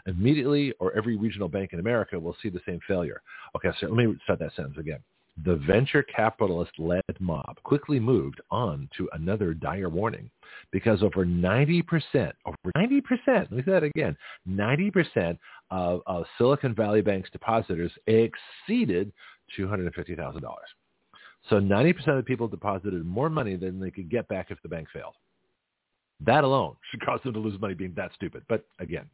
Immediately, 0.07 0.73
or 0.81 0.93
every 0.97 1.17
regional 1.17 1.49
bank 1.49 1.73
in 1.73 1.81
America 1.81 2.19
will 2.19 2.37
see 2.43 2.49
the 2.49 2.61
same 2.67 2.81
failure. 2.87 3.23
Okay, 3.57 3.71
so 3.81 3.87
let 3.87 4.07
me 4.07 4.15
start 4.25 4.39
that 4.41 4.55
sentence 4.55 4.79
again. 4.79 5.01
The 5.45 5.57
venture 5.57 6.05
capitalist-led 6.05 7.03
mob 7.19 7.57
quickly 7.65 7.99
moved 7.99 8.41
on 8.53 8.89
to 8.97 9.09
another 9.15 9.53
dire 9.53 9.89
warning 9.89 10.31
because 10.71 11.03
over 11.03 11.27
90%, 11.27 11.83
over 12.47 12.57
90%, 12.77 13.03
let 13.27 13.51
me 13.51 13.63
say 13.65 13.73
that 13.73 13.83
again, 13.83 14.17
90% 14.49 15.37
of, 15.73 16.03
of 16.07 16.25
Silicon 16.39 16.73
Valley 16.73 17.01
Bank's 17.01 17.31
depositors 17.31 17.91
exceeded 18.07 19.13
$250,000. 19.59 20.43
So 21.51 21.57
90% 21.57 22.09
of 22.09 22.17
the 22.17 22.23
people 22.23 22.49
deposited 22.49 23.05
more 23.05 23.29
money 23.29 23.57
than 23.57 23.79
they 23.79 23.91
could 23.91 24.11
get 24.11 24.29
back 24.29 24.51
if 24.51 24.59
the 24.63 24.69
bank 24.69 24.89
failed. 24.93 25.15
That 26.21 26.45
alone 26.45 26.77
should 26.91 27.05
cause 27.05 27.21
them 27.23 27.35
to 27.35 27.39
lose 27.39 27.61
money 27.61 27.75
being 27.75 27.93
that 27.97 28.13
stupid. 28.15 28.45
But 28.49 28.65
again, 28.79 29.05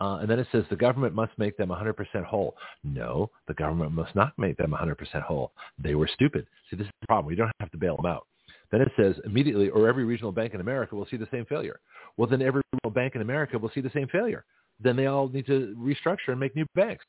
uh, 0.00 0.18
and 0.20 0.28
then 0.28 0.38
it 0.38 0.46
says 0.50 0.64
the 0.70 0.76
government 0.76 1.14
must 1.14 1.32
make 1.38 1.56
them 1.56 1.68
100% 1.68 2.24
whole. 2.24 2.56
No, 2.82 3.30
the 3.46 3.54
government 3.54 3.92
must 3.92 4.14
not 4.14 4.32
make 4.38 4.56
them 4.56 4.72
100% 4.72 5.22
whole. 5.22 5.52
They 5.78 5.94
were 5.94 6.08
stupid. 6.12 6.46
See, 6.70 6.76
this 6.76 6.86
is 6.86 6.92
the 7.00 7.06
problem. 7.06 7.26
We 7.26 7.36
don't 7.36 7.52
have 7.60 7.70
to 7.70 7.78
bail 7.78 7.96
them 7.96 8.06
out. 8.06 8.26
Then 8.70 8.80
it 8.80 8.90
says 8.96 9.14
immediately, 9.24 9.68
or 9.68 9.88
every 9.88 10.04
regional 10.04 10.32
bank 10.32 10.54
in 10.54 10.60
America 10.60 10.96
will 10.96 11.06
see 11.06 11.16
the 11.16 11.28
same 11.30 11.44
failure. 11.44 11.78
Well, 12.16 12.28
then 12.28 12.42
every 12.42 12.62
regional 12.72 12.94
bank 12.94 13.14
in 13.14 13.20
America 13.20 13.58
will 13.58 13.70
see 13.70 13.80
the 13.80 13.90
same 13.94 14.08
failure. 14.08 14.44
Then 14.80 14.96
they 14.96 15.06
all 15.06 15.28
need 15.28 15.46
to 15.46 15.76
restructure 15.78 16.28
and 16.28 16.40
make 16.40 16.56
new 16.56 16.66
banks. 16.74 17.04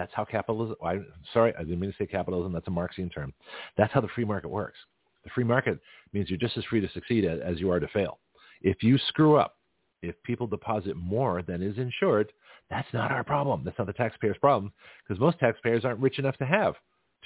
That's 0.00 0.14
how 0.14 0.24
capitalism, 0.24 0.76
I, 0.82 1.00
sorry, 1.34 1.52
I 1.56 1.62
didn't 1.62 1.78
mean 1.78 1.90
to 1.90 1.96
say 1.98 2.06
capitalism. 2.06 2.54
That's 2.54 2.66
a 2.68 2.70
Marxian 2.70 3.10
term. 3.10 3.34
That's 3.76 3.92
how 3.92 4.00
the 4.00 4.08
free 4.08 4.24
market 4.24 4.48
works. 4.48 4.78
The 5.24 5.30
free 5.34 5.44
market 5.44 5.78
means 6.14 6.30
you're 6.30 6.38
just 6.38 6.56
as 6.56 6.64
free 6.64 6.80
to 6.80 6.88
succeed 6.92 7.26
as, 7.26 7.60
you 7.60 7.70
are 7.70 7.78
to 7.78 7.88
fail. 7.88 8.18
If 8.62 8.82
you 8.82 8.96
screw 9.08 9.36
up, 9.36 9.58
if 10.00 10.14
people 10.22 10.46
deposit 10.46 10.96
more 10.96 11.42
than 11.42 11.62
is 11.62 11.76
insured, 11.76 12.32
that's 12.70 12.88
not 12.94 13.12
our 13.12 13.22
problem. 13.22 13.60
That's 13.62 13.76
not 13.76 13.88
the 13.88 13.92
taxpayer's 13.92 14.38
problem 14.38 14.72
because 15.06 15.20
most 15.20 15.38
taxpayers 15.38 15.84
aren't 15.84 16.00
rich 16.00 16.18
enough 16.18 16.38
to 16.38 16.46
have 16.46 16.76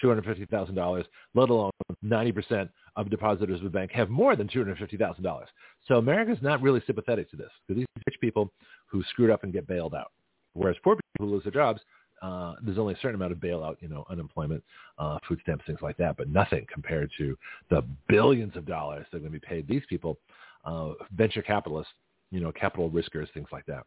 $250,000, 0.02 1.04
let 1.36 1.50
alone 1.50 1.70
90% 2.04 2.68
of 2.96 3.08
depositors 3.08 3.58
of 3.58 3.64
the 3.64 3.70
bank 3.70 3.92
have 3.92 4.10
more 4.10 4.34
than 4.34 4.48
$250,000. 4.48 5.44
So 5.86 5.98
America's 5.98 6.42
not 6.42 6.60
really 6.60 6.82
sympathetic 6.88 7.30
to 7.30 7.36
this 7.36 7.50
because 7.68 7.78
these 7.78 7.86
rich 8.04 8.16
people 8.20 8.52
who 8.86 9.04
screwed 9.10 9.30
up 9.30 9.44
and 9.44 9.52
get 9.52 9.68
bailed 9.68 9.94
out. 9.94 10.10
Whereas 10.54 10.76
poor 10.82 10.96
people 10.96 11.28
who 11.28 11.34
lose 11.34 11.44
their 11.44 11.52
jobs, 11.52 11.80
uh, 12.24 12.54
there's 12.62 12.78
only 12.78 12.94
a 12.94 12.96
certain 13.02 13.16
amount 13.16 13.32
of 13.32 13.38
bailout, 13.38 13.76
you 13.80 13.88
know, 13.88 14.06
unemployment, 14.08 14.64
uh, 14.98 15.18
food 15.28 15.38
stamps, 15.42 15.62
things 15.66 15.80
like 15.82 15.96
that, 15.98 16.16
but 16.16 16.26
nothing 16.26 16.64
compared 16.72 17.10
to 17.18 17.36
the 17.68 17.84
billions 18.08 18.56
of 18.56 18.64
dollars 18.64 19.04
that 19.10 19.18
are 19.18 19.20
going 19.20 19.30
to 19.30 19.38
be 19.38 19.46
paid 19.46 19.68
these 19.68 19.82
people, 19.90 20.18
uh, 20.64 20.92
venture 21.14 21.42
capitalists, 21.42 21.92
you 22.30 22.40
know, 22.40 22.50
capital 22.50 22.88
riskers, 22.88 23.28
things 23.34 23.48
like 23.52 23.66
that. 23.66 23.84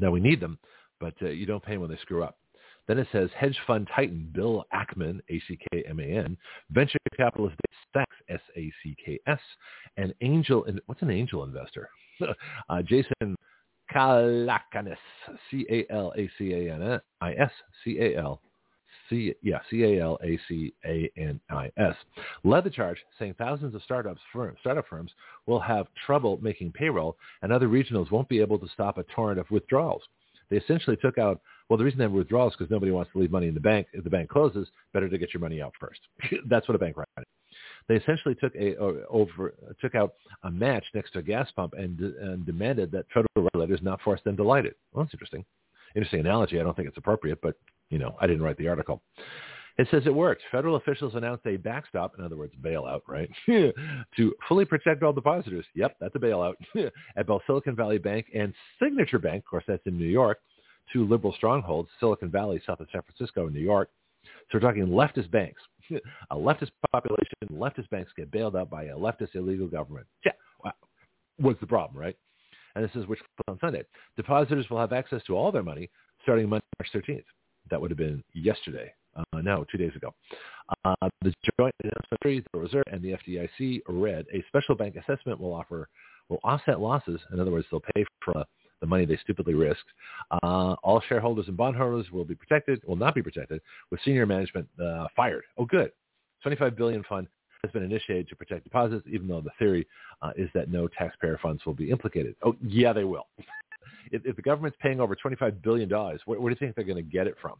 Now 0.00 0.10
we 0.10 0.18
need 0.18 0.40
them, 0.40 0.58
but 0.98 1.14
uh, 1.22 1.28
you 1.28 1.46
don't 1.46 1.62
pay 1.62 1.74
them 1.74 1.82
when 1.82 1.90
they 1.90 1.98
screw 1.98 2.24
up. 2.24 2.38
Then 2.88 2.98
it 2.98 3.06
says 3.12 3.30
hedge 3.36 3.56
fund 3.68 3.88
titan 3.94 4.32
Bill 4.34 4.64
Ackman, 4.74 5.20
A-C-K-M-A-N, 5.28 6.36
venture 6.70 6.98
capitalist 7.16 7.54
Sacks, 7.94 8.16
S-A-C-K-S, 8.28 9.40
and 9.96 10.12
angel, 10.22 10.66
what's 10.86 11.02
an 11.02 11.10
angel 11.10 11.44
investor? 11.44 11.88
uh, 12.68 12.82
Jason 12.82 13.36
Calacanis, 13.94 14.96
C-A-L-A-C-A-N-I-S, 15.50 17.50
C-A-L, 17.84 18.40
C, 19.08 19.34
yeah, 19.42 19.58
C-A-L-A-C-A-N-I-S, 19.70 21.94
led 22.44 22.64
the 22.64 22.70
charge 22.70 22.98
saying 23.18 23.34
thousands 23.38 23.74
of 23.74 23.82
startups 23.82 24.20
firms, 24.32 24.58
startup 24.60 24.86
firms 24.88 25.10
will 25.46 25.60
have 25.60 25.86
trouble 26.06 26.38
making 26.42 26.72
payroll 26.72 27.16
and 27.42 27.52
other 27.52 27.68
regionals 27.68 28.10
won't 28.10 28.28
be 28.28 28.40
able 28.40 28.58
to 28.58 28.68
stop 28.68 28.98
a 28.98 29.04
torrent 29.14 29.40
of 29.40 29.50
withdrawals. 29.50 30.02
They 30.50 30.56
essentially 30.56 30.96
took 30.96 31.18
out 31.18 31.40
well, 31.68 31.76
the 31.76 31.84
reason 31.84 31.98
they 31.98 32.04
have 32.04 32.12
withdrawals 32.12 32.52
is 32.52 32.56
because 32.56 32.70
nobody 32.70 32.92
wants 32.92 33.12
to 33.12 33.18
leave 33.18 33.30
money 33.30 33.48
in 33.48 33.54
the 33.54 33.60
bank. 33.60 33.88
If 33.92 34.02
the 34.02 34.10
bank 34.10 34.30
closes, 34.30 34.68
better 34.94 35.08
to 35.08 35.18
get 35.18 35.34
your 35.34 35.42
money 35.42 35.60
out 35.60 35.74
first. 35.78 36.00
That's 36.48 36.66
what 36.66 36.74
a 36.74 36.78
bank 36.78 36.96
runs. 36.96 37.26
They 37.88 37.96
essentially 37.96 38.34
took 38.34 38.54
a 38.54 38.76
over 38.76 39.54
took 39.80 39.94
out 39.94 40.14
a 40.42 40.50
match 40.50 40.84
next 40.94 41.12
to 41.12 41.20
a 41.20 41.22
gas 41.22 41.50
pump 41.56 41.74
and, 41.76 41.98
and 41.98 42.44
demanded 42.44 42.90
that 42.92 43.06
federal 43.08 43.48
regulators 43.52 43.80
not 43.82 44.00
force 44.02 44.20
them 44.24 44.36
to 44.36 44.44
light 44.44 44.66
it. 44.66 44.76
Well, 44.92 45.04
that's 45.04 45.14
interesting. 45.14 45.44
Interesting 45.94 46.20
analogy. 46.20 46.60
I 46.60 46.62
don't 46.62 46.76
think 46.76 46.88
it's 46.88 46.98
appropriate, 46.98 47.40
but 47.42 47.54
you 47.90 47.98
know, 47.98 48.16
I 48.20 48.26
didn't 48.26 48.42
write 48.42 48.58
the 48.58 48.68
article. 48.68 49.02
It 49.78 49.86
says 49.92 50.02
it 50.06 50.14
worked. 50.14 50.42
Federal 50.50 50.74
officials 50.74 51.14
announced 51.14 51.46
a 51.46 51.56
backstop, 51.56 52.18
in 52.18 52.24
other 52.24 52.36
words, 52.36 52.52
bailout, 52.60 53.02
right, 53.06 53.30
to 53.46 54.34
fully 54.48 54.64
protect 54.64 55.04
all 55.04 55.12
depositors. 55.12 55.64
Yep, 55.74 55.96
that's 56.00 56.16
a 56.16 56.18
bailout 56.18 56.54
at 57.16 57.26
both 57.26 57.42
Silicon 57.46 57.76
Valley 57.76 57.98
Bank 57.98 58.26
and 58.34 58.52
Signature 58.82 59.20
Bank. 59.20 59.44
Of 59.44 59.50
course, 59.50 59.64
that's 59.68 59.86
in 59.86 59.96
New 59.96 60.06
York 60.08 60.38
two 60.92 61.06
liberal 61.06 61.32
strongholds, 61.34 61.88
Silicon 62.00 62.30
Valley, 62.30 62.60
south 62.66 62.80
of 62.80 62.88
San 62.92 63.02
Francisco, 63.02 63.46
and 63.46 63.54
New 63.54 63.60
York. 63.60 63.90
So 64.24 64.30
we're 64.54 64.60
talking 64.60 64.86
leftist 64.86 65.30
banks. 65.30 65.60
A 66.30 66.36
leftist 66.36 66.70
population, 66.92 67.26
leftist 67.50 67.88
banks 67.90 68.12
get 68.16 68.30
bailed 68.30 68.56
out 68.56 68.70
by 68.70 68.84
a 68.84 68.94
leftist 68.94 69.34
illegal 69.34 69.66
government. 69.66 70.06
Yeah, 70.24 70.32
what's 71.38 71.60
the 71.60 71.66
problem, 71.66 72.00
right? 72.00 72.16
And 72.74 72.84
this 72.84 72.94
is 72.94 73.06
which 73.06 73.20
on 73.48 73.58
Sunday. 73.60 73.82
Depositors 74.16 74.68
will 74.70 74.78
have 74.78 74.92
access 74.92 75.22
to 75.26 75.36
all 75.36 75.50
their 75.50 75.62
money 75.62 75.90
starting 76.22 76.48
Monday, 76.48 76.64
March 76.78 76.90
13th. 76.94 77.24
That 77.70 77.80
would 77.80 77.90
have 77.90 77.98
been 77.98 78.22
yesterday. 78.34 78.92
Uh, 79.16 79.40
no, 79.40 79.64
two 79.70 79.78
days 79.78 79.94
ago. 79.96 80.14
Uh, 80.84 80.94
the 81.22 81.32
Joint 81.58 81.74
Announcement, 81.82 82.46
the 82.52 82.58
Reserve, 82.58 82.84
and 82.92 83.02
the 83.02 83.16
FDIC 83.26 83.82
read 83.88 84.26
a 84.32 84.44
special 84.48 84.74
bank 84.74 84.96
assessment 84.96 85.40
will 85.40 85.52
offer 85.52 85.88
will 86.28 86.40
offset 86.44 86.78
losses. 86.78 87.20
In 87.32 87.40
other 87.40 87.50
words, 87.50 87.66
they'll 87.70 87.82
pay 87.94 88.04
for 88.22 88.32
a 88.32 88.46
the 88.80 88.86
money 88.86 89.04
they 89.04 89.16
stupidly 89.18 89.54
risked. 89.54 89.88
Uh, 90.42 90.74
all 90.82 91.02
shareholders 91.08 91.48
and 91.48 91.56
bondholders 91.56 92.10
will 92.10 92.24
be 92.24 92.34
protected, 92.34 92.82
will 92.86 92.96
not 92.96 93.14
be 93.14 93.22
protected, 93.22 93.60
with 93.90 94.00
senior 94.04 94.26
management 94.26 94.68
uh, 94.82 95.06
fired. 95.14 95.44
Oh, 95.56 95.64
good. 95.64 95.92
25 96.42 96.76
billion 96.76 97.02
fund 97.04 97.26
has 97.62 97.72
been 97.72 97.82
initiated 97.82 98.28
to 98.28 98.36
protect 98.36 98.64
deposits, 98.64 99.06
even 99.10 99.26
though 99.26 99.40
the 99.40 99.50
theory 99.58 99.86
uh, 100.22 100.30
is 100.36 100.48
that 100.54 100.70
no 100.70 100.88
taxpayer 100.88 101.38
funds 101.42 101.64
will 101.66 101.74
be 101.74 101.90
implicated. 101.90 102.36
Oh, 102.44 102.54
yeah, 102.62 102.92
they 102.92 103.04
will. 103.04 103.26
if, 104.12 104.24
if, 104.24 104.36
the 104.36 104.42
government's 104.42 104.78
paying 104.80 105.00
over 105.00 105.14
25 105.16 105.60
billion 105.62 105.88
dollars, 105.88 106.20
where, 106.24 106.40
where 106.40 106.52
do 106.52 106.56
you 106.58 106.66
think 106.66 106.76
they're 106.76 106.84
going 106.84 106.96
to 107.04 107.10
get 107.10 107.26
it 107.26 107.36
from? 107.40 107.54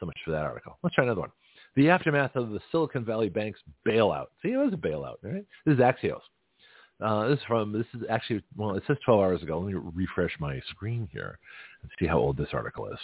So 0.00 0.06
much 0.06 0.18
for 0.24 0.32
that 0.32 0.42
article. 0.42 0.78
Let's 0.82 0.96
try 0.96 1.04
another 1.04 1.20
one. 1.20 1.30
The 1.76 1.90
aftermath 1.90 2.34
of 2.36 2.50
the 2.50 2.60
Silicon 2.70 3.04
Valley 3.04 3.28
Bank's 3.28 3.60
bailout. 3.86 4.26
See, 4.42 4.50
it 4.50 4.56
was 4.56 4.72
a 4.72 4.76
bailout, 4.76 5.16
right? 5.22 5.44
This 5.64 5.74
is 5.74 5.80
Axios. 5.80 6.20
Uh, 7.04 7.28
this 7.28 7.38
is 7.38 7.44
from, 7.46 7.70
this 7.70 7.86
is 7.92 8.06
actually, 8.08 8.42
well, 8.56 8.76
it 8.76 8.82
says 8.86 8.96
12 9.04 9.20
hours 9.20 9.42
ago. 9.42 9.58
Let 9.58 9.74
me 9.74 9.78
refresh 9.94 10.32
my 10.40 10.58
screen 10.70 11.06
here 11.12 11.38
and 11.82 11.90
see 11.98 12.06
how 12.06 12.18
old 12.18 12.38
this 12.38 12.48
article 12.54 12.86
is. 12.86 12.98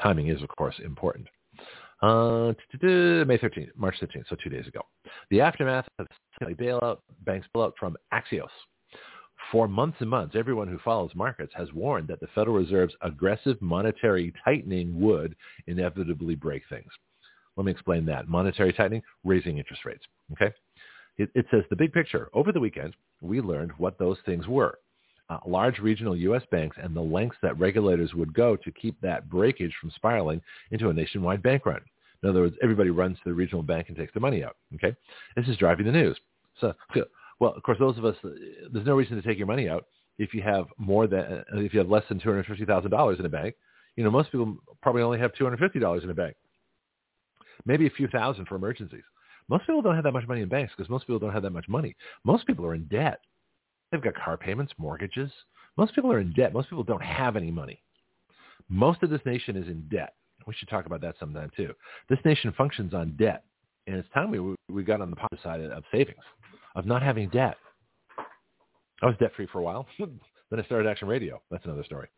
Timing 0.00 0.28
is, 0.28 0.40
of 0.42 0.48
course, 0.50 0.76
important. 0.84 1.26
Uh, 2.00 2.52
May 2.82 3.38
13th, 3.38 3.70
March 3.76 3.96
15th, 4.00 4.28
so 4.28 4.36
two 4.42 4.48
days 4.48 4.68
ago. 4.68 4.82
The 5.30 5.40
aftermath 5.40 5.86
of 5.98 6.06
the 6.38 6.54
bailout, 6.54 6.98
banks 7.24 7.48
bailout 7.54 7.72
from 7.78 7.96
Axios. 8.14 8.46
For 9.50 9.66
months 9.66 9.96
and 10.00 10.08
months, 10.08 10.36
everyone 10.36 10.68
who 10.68 10.78
follows 10.78 11.10
markets 11.16 11.52
has 11.56 11.72
warned 11.72 12.06
that 12.08 12.20
the 12.20 12.28
Federal 12.34 12.56
Reserve's 12.56 12.94
aggressive 13.02 13.60
monetary 13.60 14.32
tightening 14.44 15.00
would 15.00 15.34
inevitably 15.66 16.36
break 16.36 16.62
things. 16.68 16.90
Let 17.56 17.66
me 17.66 17.72
explain 17.72 18.06
that. 18.06 18.28
Monetary 18.28 18.72
tightening, 18.72 19.02
raising 19.24 19.58
interest 19.58 19.84
rates. 19.84 20.04
Okay? 20.32 20.54
It, 21.18 21.30
it 21.34 21.46
says 21.50 21.62
the 21.70 21.76
big 21.76 21.92
picture. 21.92 22.28
Over 22.32 22.52
the 22.52 22.60
weekend, 22.60 22.94
we 23.20 23.40
learned 23.40 23.72
what 23.78 23.98
those 23.98 24.18
things 24.24 24.46
were. 24.46 24.78
Uh, 25.28 25.38
large 25.46 25.78
regional 25.78 26.16
U.S. 26.16 26.42
banks 26.50 26.76
and 26.82 26.94
the 26.94 27.00
lengths 27.00 27.36
that 27.42 27.58
regulators 27.58 28.12
would 28.14 28.34
go 28.34 28.56
to 28.56 28.70
keep 28.72 29.00
that 29.00 29.30
breakage 29.30 29.74
from 29.80 29.90
spiraling 29.92 30.42
into 30.72 30.88
a 30.88 30.92
nationwide 30.92 31.42
bank 31.42 31.64
run. 31.64 31.80
In 32.22 32.28
other 32.28 32.40
words, 32.42 32.56
everybody 32.62 32.90
runs 32.90 33.16
to 33.18 33.24
the 33.26 33.34
regional 33.34 33.62
bank 33.62 33.88
and 33.88 33.96
takes 33.96 34.14
the 34.14 34.20
money 34.20 34.44
out. 34.44 34.56
Okay, 34.74 34.94
this 35.36 35.46
is 35.48 35.56
driving 35.56 35.86
the 35.86 35.92
news. 35.92 36.18
So, 36.60 36.72
well, 37.40 37.52
of 37.54 37.62
course, 37.62 37.78
those 37.78 37.98
of 37.98 38.04
us, 38.04 38.16
there's 38.22 38.86
no 38.86 38.94
reason 38.94 39.16
to 39.16 39.22
take 39.26 39.38
your 39.38 39.46
money 39.46 39.68
out 39.68 39.86
if 40.18 40.34
you 40.34 40.42
have 40.42 40.66
more 40.78 41.06
than, 41.06 41.20
uh, 41.20 41.42
if 41.54 41.72
you 41.72 41.78
have 41.80 41.88
less 41.88 42.04
than 42.08 42.18
two 42.18 42.28
hundred 42.28 42.46
fifty 42.46 42.64
thousand 42.64 42.90
dollars 42.90 43.18
in 43.18 43.26
a 43.26 43.30
bank. 43.30 43.54
You 43.96 44.04
know, 44.04 44.10
most 44.10 44.30
people 44.30 44.56
probably 44.82 45.02
only 45.02 45.18
have 45.18 45.34
two 45.34 45.44
hundred 45.44 45.58
fifty 45.58 45.78
dollars 45.78 46.04
in 46.04 46.10
a 46.10 46.14
bank, 46.14 46.36
maybe 47.64 47.86
a 47.86 47.90
few 47.90 48.08
thousand 48.08 48.46
for 48.46 48.56
emergencies. 48.56 49.04
Most 49.52 49.66
people 49.66 49.82
don't 49.82 49.94
have 49.94 50.04
that 50.04 50.12
much 50.12 50.26
money 50.26 50.40
in 50.40 50.48
banks 50.48 50.72
because 50.74 50.88
most 50.88 51.06
people 51.06 51.18
don't 51.18 51.34
have 51.34 51.42
that 51.42 51.52
much 51.52 51.68
money. 51.68 51.94
Most 52.24 52.46
people 52.46 52.64
are 52.64 52.74
in 52.74 52.86
debt. 52.86 53.20
They've 53.90 54.00
got 54.00 54.14
car 54.14 54.38
payments, 54.38 54.72
mortgages. 54.78 55.30
Most 55.76 55.94
people 55.94 56.10
are 56.10 56.20
in 56.20 56.32
debt. 56.32 56.54
Most 56.54 56.70
people 56.70 56.84
don't 56.84 57.02
have 57.02 57.36
any 57.36 57.50
money. 57.50 57.82
Most 58.70 59.02
of 59.02 59.10
this 59.10 59.20
nation 59.26 59.54
is 59.56 59.68
in 59.68 59.86
debt. 59.90 60.14
We 60.46 60.54
should 60.54 60.70
talk 60.70 60.86
about 60.86 61.02
that 61.02 61.16
sometime 61.20 61.50
too. 61.54 61.74
This 62.08 62.18
nation 62.24 62.54
functions 62.56 62.94
on 62.94 63.14
debt, 63.18 63.44
and 63.86 63.94
it's 63.94 64.08
time 64.14 64.30
we 64.30 64.54
we 64.72 64.84
got 64.84 65.02
on 65.02 65.10
the 65.10 65.16
positive 65.16 65.42
side 65.42 65.60
of 65.60 65.84
savings, 65.92 66.24
of 66.74 66.86
not 66.86 67.02
having 67.02 67.28
debt. 67.28 67.58
I 69.02 69.06
was 69.06 69.16
debt 69.20 69.32
free 69.36 69.48
for 69.52 69.58
a 69.58 69.62
while. 69.62 69.86
then 69.98 70.60
I 70.60 70.64
started 70.64 70.88
Action 70.88 71.08
Radio. 71.08 71.42
That's 71.50 71.66
another 71.66 71.84
story. 71.84 72.08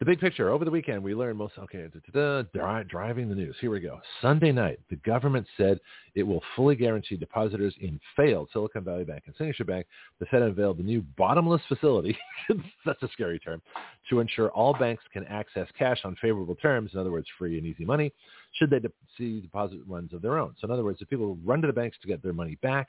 The 0.00 0.04
big 0.04 0.18
picture. 0.18 0.50
Over 0.50 0.64
the 0.64 0.72
weekend, 0.72 1.04
we 1.04 1.14
learned 1.14 1.38
most, 1.38 1.54
okay, 1.56 1.86
da, 2.12 2.42
da, 2.42 2.42
da, 2.52 2.82
driving 2.82 3.28
the 3.28 3.34
news. 3.34 3.54
Here 3.60 3.70
we 3.70 3.78
go. 3.78 4.00
Sunday 4.20 4.50
night, 4.50 4.80
the 4.90 4.96
government 4.96 5.46
said 5.56 5.78
it 6.16 6.24
will 6.24 6.42
fully 6.56 6.74
guarantee 6.74 7.16
depositors 7.16 7.74
in 7.80 8.00
failed 8.16 8.48
Silicon 8.52 8.82
Valley 8.82 9.04
Bank 9.04 9.22
and 9.26 9.34
Signature 9.36 9.64
Bank. 9.64 9.86
The 10.18 10.26
Fed 10.26 10.42
unveiled 10.42 10.78
the 10.78 10.82
new 10.82 11.02
bottomless 11.16 11.62
facility, 11.68 12.18
that's 12.84 13.02
a 13.04 13.08
scary 13.12 13.38
term, 13.38 13.62
to 14.10 14.18
ensure 14.18 14.50
all 14.50 14.74
banks 14.74 15.04
can 15.12 15.24
access 15.26 15.68
cash 15.78 16.00
on 16.04 16.16
favorable 16.20 16.56
terms, 16.56 16.90
in 16.92 16.98
other 16.98 17.12
words, 17.12 17.28
free 17.38 17.56
and 17.56 17.66
easy 17.66 17.84
money, 17.84 18.12
should 18.58 18.70
they 18.70 18.80
de- 18.80 18.92
see 19.16 19.40
deposit 19.40 19.78
runs 19.86 20.12
of 20.12 20.22
their 20.22 20.38
own. 20.38 20.54
So 20.60 20.66
in 20.66 20.72
other 20.72 20.84
words, 20.84 21.02
if 21.02 21.08
people 21.08 21.38
run 21.44 21.60
to 21.60 21.68
the 21.68 21.72
banks 21.72 21.98
to 22.02 22.08
get 22.08 22.20
their 22.20 22.32
money 22.32 22.58
back, 22.62 22.88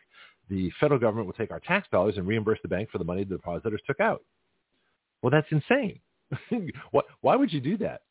the 0.49 0.71
federal 0.79 0.99
government 0.99 1.27
will 1.27 1.33
take 1.33 1.51
our 1.51 1.59
tax 1.59 1.87
dollars 1.91 2.17
and 2.17 2.27
reimburse 2.27 2.59
the 2.63 2.67
bank 2.67 2.89
for 2.89 2.97
the 2.97 3.03
money 3.03 3.23
the 3.23 3.35
depositors 3.35 3.81
took 3.85 3.99
out. 3.99 4.23
Well, 5.21 5.31
that's 5.31 5.47
insane. 5.51 5.99
what, 6.91 7.05
why 7.21 7.35
would 7.35 7.51
you 7.51 7.61
do 7.61 7.77
that? 7.77 8.01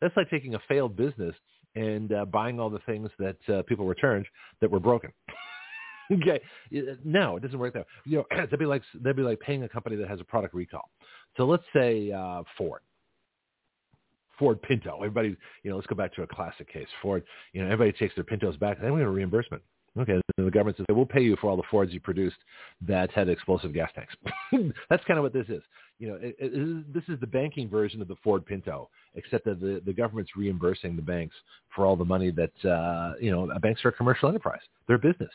That's 0.00 0.16
like 0.16 0.30
taking 0.30 0.54
a 0.54 0.60
failed 0.68 0.96
business 0.96 1.34
and 1.74 2.12
uh, 2.12 2.24
buying 2.24 2.58
all 2.58 2.70
the 2.70 2.80
things 2.80 3.10
that 3.18 3.36
uh, 3.48 3.62
people 3.62 3.86
returned 3.86 4.26
that 4.60 4.70
were 4.70 4.80
broken. 4.80 5.12
okay, 6.12 6.40
no, 7.04 7.36
it 7.36 7.42
doesn't 7.42 7.58
work 7.58 7.74
that. 7.74 7.80
Way. 7.80 7.86
You 8.06 8.18
know, 8.18 8.24
that'd 8.36 8.58
be 8.58 8.66
like 8.66 8.82
that'd 8.94 9.16
be 9.16 9.22
like 9.22 9.40
paying 9.40 9.62
a 9.62 9.68
company 9.68 9.96
that 9.96 10.08
has 10.08 10.20
a 10.20 10.24
product 10.24 10.54
recall. 10.54 10.90
So 11.36 11.46
let's 11.46 11.64
say 11.74 12.10
uh, 12.10 12.42
Ford. 12.58 12.80
Ford 14.38 14.60
Pinto. 14.62 14.96
Everybody, 14.96 15.36
you 15.62 15.70
know, 15.70 15.76
let's 15.76 15.86
go 15.86 15.94
back 15.94 16.14
to 16.14 16.22
a 16.22 16.26
classic 16.26 16.72
case. 16.72 16.86
Ford, 17.02 17.22
you 17.52 17.60
know, 17.60 17.70
everybody 17.70 17.92
takes 17.96 18.14
their 18.14 18.24
Pintos 18.24 18.56
back. 18.56 18.80
Then 18.80 18.94
we 18.94 19.00
have 19.00 19.08
a 19.08 19.12
reimbursement. 19.12 19.62
Okay, 19.98 20.20
the 20.36 20.50
government 20.50 20.76
says 20.76 20.86
we'll 20.90 21.04
pay 21.04 21.20
you 21.20 21.36
for 21.40 21.50
all 21.50 21.56
the 21.56 21.64
Fords 21.68 21.92
you 21.92 21.98
produced 21.98 22.36
that 22.86 23.10
had 23.10 23.28
explosive 23.28 23.74
gas 23.74 23.90
tanks. 23.94 24.14
That's 24.88 25.04
kind 25.04 25.18
of 25.18 25.24
what 25.24 25.32
this 25.32 25.48
is. 25.48 25.62
You 25.98 26.08
know, 26.08 26.14
it, 26.22 26.36
it, 26.38 26.94
this 26.94 27.02
is 27.08 27.18
the 27.18 27.26
banking 27.26 27.68
version 27.68 28.00
of 28.00 28.06
the 28.06 28.14
Ford 28.22 28.46
Pinto, 28.46 28.88
except 29.14 29.44
that 29.46 29.60
the, 29.60 29.82
the 29.84 29.92
government's 29.92 30.36
reimbursing 30.36 30.94
the 30.94 31.02
banks 31.02 31.34
for 31.74 31.86
all 31.86 31.96
the 31.96 32.04
money 32.04 32.30
that 32.30 32.70
uh, 32.70 33.14
you 33.20 33.32
know. 33.32 33.48
Banks 33.60 33.84
are 33.84 33.88
a 33.88 33.92
commercial 33.92 34.28
enterprise; 34.28 34.60
they're 34.86 34.96
a 34.96 34.98
business. 35.00 35.32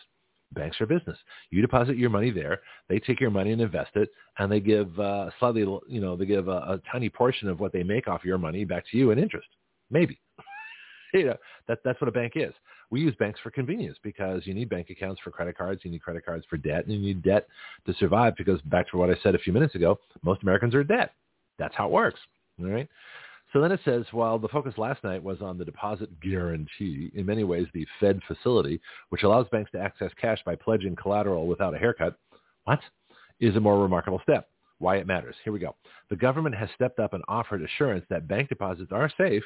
Banks 0.54 0.80
are 0.80 0.86
business. 0.86 1.18
You 1.50 1.62
deposit 1.62 1.98
your 1.98 2.10
money 2.10 2.32
there, 2.32 2.62
they 2.88 3.00
take 3.00 3.20
your 3.20 3.32
money 3.32 3.52
and 3.52 3.62
invest 3.62 3.92
it, 3.96 4.10
and 4.38 4.50
they 4.50 4.62
give 4.62 4.98
uh, 5.00 5.30
slightly, 5.40 5.62
you 5.62 6.00
know, 6.00 6.16
they 6.16 6.26
give 6.26 6.48
a, 6.48 6.52
a 6.52 6.82
tiny 6.90 7.10
portion 7.10 7.50
of 7.50 7.60
what 7.60 7.74
they 7.74 7.84
make 7.84 8.08
off 8.08 8.24
your 8.24 8.38
money 8.38 8.64
back 8.64 8.86
to 8.92 8.98
you 8.98 9.12
in 9.12 9.20
interest, 9.20 9.48
maybe. 9.90 10.20
you 11.14 11.26
know, 11.26 11.36
that, 11.68 11.80
that's 11.84 12.00
what 12.00 12.08
a 12.08 12.12
bank 12.12 12.34
is. 12.36 12.54
We 12.90 13.02
use 13.02 13.16
banks 13.16 13.40
for 13.42 13.52
convenience 13.52 13.98
because 14.04 14.46
you 14.46 14.54
need 14.54 14.70
bank 14.70 14.90
accounts 14.90 15.22
for 15.24 15.32
credit 15.32 15.58
cards, 15.58 15.82
you 15.84 15.92
need 15.92 16.02
credit 16.02 16.26
cards 16.26 16.46
for 16.50 16.58
debt, 16.58 16.86
and 16.86 16.94
you 16.94 17.00
need 17.00 17.24
debt 17.24 17.48
to 17.86 17.94
survive 17.96 18.36
because 18.38 18.62
back 18.64 18.90
to 18.92 18.98
what 18.98 19.10
I 19.10 19.16
said 19.24 19.36
a 19.36 19.40
few 19.40 19.54
minutes 19.54 19.76
ago, 19.76 20.00
most 20.24 20.44
Americans 20.44 20.76
are 20.76 20.82
in 20.82 20.88
debt. 20.88 21.12
That's 21.58 21.76
how 21.76 21.88
it 21.88 21.92
works. 21.92 22.20
All 22.60 22.68
right. 22.68 22.88
So 23.54 23.62
then 23.62 23.72
it 23.72 23.80
says, 23.86 24.06
while 24.12 24.38
the 24.38 24.50
focus 24.50 24.74
last 24.78 25.04
night 25.04 25.24
was 25.24 25.42
on 25.42 25.58
the 25.58 25.64
deposit 25.64 26.10
guarantee, 26.20 27.12
in 27.14 27.26
many 27.26 27.44
ways 27.44 27.68
the 27.74 27.88
Fed 28.00 28.20
facility, 28.28 28.82
which 29.10 29.24
allows 29.24 29.48
banks 29.50 29.72
to 29.72 29.80
access 29.80 30.12
cash 30.20 30.40
by 30.46 30.56
pledging 30.56 30.96
collateral 30.96 31.48
without 31.48 31.74
a 31.74 31.78
haircut, 31.78 32.18
what? 32.66 32.80
Is 33.40 33.56
a 33.56 33.60
more 33.60 33.82
remarkable 33.82 34.20
step. 34.24 34.50
Why 34.80 34.98
it 34.98 35.08
matters. 35.08 35.36
Here 35.44 35.54
we 35.54 35.60
go. 35.60 35.76
The 36.10 36.16
government 36.18 36.56
has 36.56 36.70
stepped 36.76 37.00
up 37.00 37.14
and 37.14 37.24
offered 37.30 37.62
assurance 37.62 38.06
that 38.10 38.28
bank 38.28 38.50
deposits 38.50 38.92
are 38.92 39.10
safe 39.18 39.44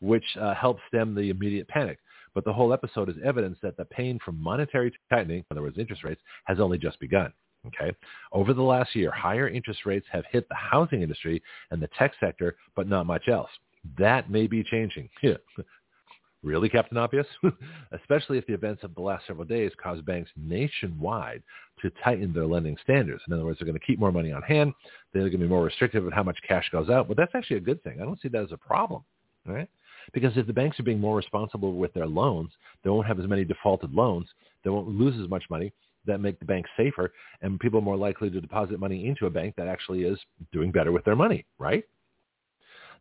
which 0.00 0.24
uh, 0.40 0.54
helped 0.54 0.80
stem 0.88 1.14
the 1.14 1.30
immediate 1.30 1.68
panic. 1.68 1.98
But 2.34 2.44
the 2.44 2.52
whole 2.52 2.72
episode 2.72 3.08
is 3.08 3.16
evidence 3.24 3.58
that 3.62 3.76
the 3.76 3.84
pain 3.84 4.18
from 4.24 4.42
monetary 4.42 4.92
tightening, 5.10 5.38
in 5.38 5.44
other 5.50 5.62
words, 5.62 5.78
interest 5.78 6.04
rates, 6.04 6.20
has 6.44 6.60
only 6.60 6.78
just 6.78 7.00
begun. 7.00 7.32
Okay. 7.66 7.94
Over 8.32 8.54
the 8.54 8.62
last 8.62 8.94
year, 8.94 9.10
higher 9.10 9.48
interest 9.48 9.84
rates 9.84 10.06
have 10.10 10.24
hit 10.30 10.48
the 10.48 10.54
housing 10.54 11.02
industry 11.02 11.42
and 11.70 11.82
the 11.82 11.90
tech 11.98 12.12
sector, 12.18 12.56
but 12.74 12.88
not 12.88 13.06
much 13.06 13.28
else. 13.28 13.50
That 13.98 14.30
may 14.30 14.46
be 14.46 14.64
changing. 14.64 15.08
really, 16.42 16.68
Captain 16.68 16.96
Obvious? 16.96 17.26
Especially 17.92 18.38
if 18.38 18.46
the 18.46 18.54
events 18.54 18.82
of 18.82 18.94
the 18.94 19.00
last 19.00 19.26
several 19.26 19.44
days 19.44 19.72
cause 19.82 20.00
banks 20.02 20.30
nationwide 20.36 21.42
to 21.82 21.90
tighten 22.02 22.32
their 22.32 22.46
lending 22.46 22.76
standards. 22.82 23.22
In 23.26 23.34
other 23.34 23.44
words, 23.44 23.58
they're 23.58 23.66
going 23.66 23.78
to 23.78 23.86
keep 23.86 23.98
more 23.98 24.12
money 24.12 24.32
on 24.32 24.42
hand. 24.42 24.72
They're 25.12 25.22
going 25.22 25.32
to 25.32 25.38
be 25.38 25.48
more 25.48 25.64
restrictive 25.64 26.06
of 26.06 26.12
how 26.12 26.22
much 26.22 26.38
cash 26.46 26.68
goes 26.72 26.88
out. 26.88 27.08
But 27.08 27.16
that's 27.16 27.34
actually 27.34 27.58
a 27.58 27.60
good 27.60 27.82
thing. 27.82 28.00
I 28.00 28.04
don't 28.04 28.20
see 28.20 28.28
that 28.28 28.42
as 28.42 28.52
a 28.52 28.58
problem. 28.58 29.02
Right? 29.46 29.68
Because 30.12 30.36
if 30.36 30.46
the 30.46 30.52
banks 30.52 30.78
are 30.80 30.84
being 30.84 31.00
more 31.00 31.16
responsible 31.16 31.74
with 31.74 31.92
their 31.94 32.06
loans, 32.06 32.50
they 32.82 32.90
won't 32.90 33.06
have 33.06 33.20
as 33.20 33.26
many 33.26 33.44
defaulted 33.44 33.92
loans. 33.92 34.26
They 34.64 34.70
won't 34.70 34.88
lose 34.88 35.20
as 35.22 35.28
much 35.28 35.44
money. 35.50 35.72
That 36.06 36.22
make 36.22 36.38
the 36.38 36.46
bank 36.46 36.64
safer, 36.78 37.12
and 37.42 37.60
people 37.60 37.78
are 37.78 37.82
more 37.82 37.96
likely 37.96 38.30
to 38.30 38.40
deposit 38.40 38.80
money 38.80 39.06
into 39.06 39.26
a 39.26 39.30
bank 39.30 39.54
that 39.56 39.68
actually 39.68 40.04
is 40.04 40.18
doing 40.50 40.72
better 40.72 40.92
with 40.92 41.04
their 41.04 41.14
money, 41.14 41.44
right? 41.58 41.84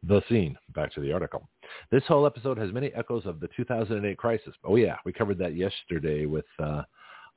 The 0.03 0.21
scene. 0.27 0.57
Back 0.75 0.93
to 0.95 1.01
the 1.01 1.13
article. 1.13 1.47
This 1.91 2.03
whole 2.07 2.25
episode 2.25 2.57
has 2.57 2.73
many 2.73 2.93
echoes 2.93 3.25
of 3.25 3.39
the 3.39 3.47
2008 3.55 4.17
crisis. 4.17 4.53
Oh 4.65 4.75
yeah, 4.75 4.97
we 5.05 5.13
covered 5.13 5.37
that 5.39 5.55
yesterday 5.55 6.25
with, 6.25 6.45
uh, 6.59 6.83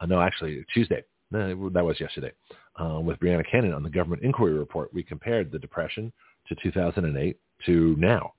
uh, 0.01 0.07
no, 0.07 0.21
actually 0.21 0.65
Tuesday. 0.75 1.05
That 1.31 1.57
was 1.57 1.99
yesterday 1.99 2.33
uh, 2.79 3.01
with 3.01 3.19
Brianna 3.19 3.45
Cannon 3.51 3.73
on 3.73 3.83
the 3.83 3.89
government 3.89 4.23
inquiry 4.23 4.53
report. 4.53 4.93
We 4.93 5.03
compared 5.03 5.51
the 5.51 5.59
depression 5.59 6.13
to 6.49 6.55
2008 6.63 7.39
to 7.67 7.97
now. 7.99 8.35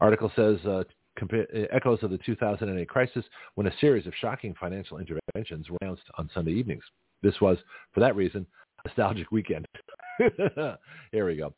Article 0.00 0.32
says 0.34 0.58
uh, 0.66 0.84
compa- 1.18 1.66
echoes 1.72 2.02
of 2.02 2.10
the 2.10 2.18
2008 2.18 2.88
crisis 2.88 3.24
when 3.54 3.66
a 3.66 3.78
series 3.80 4.06
of 4.06 4.12
shocking 4.20 4.54
financial 4.58 4.98
interventions 4.98 5.68
were 5.68 5.78
announced 5.82 6.02
on 6.18 6.30
Sunday 6.34 6.52
evenings. 6.52 6.84
This 7.22 7.40
was, 7.40 7.58
for 7.92 8.00
that 8.00 8.16
reason, 8.16 8.46
a 8.84 8.88
nostalgic 8.88 9.30
weekend. 9.30 9.66
Here 10.18 11.26
we 11.26 11.36
go. 11.36 11.54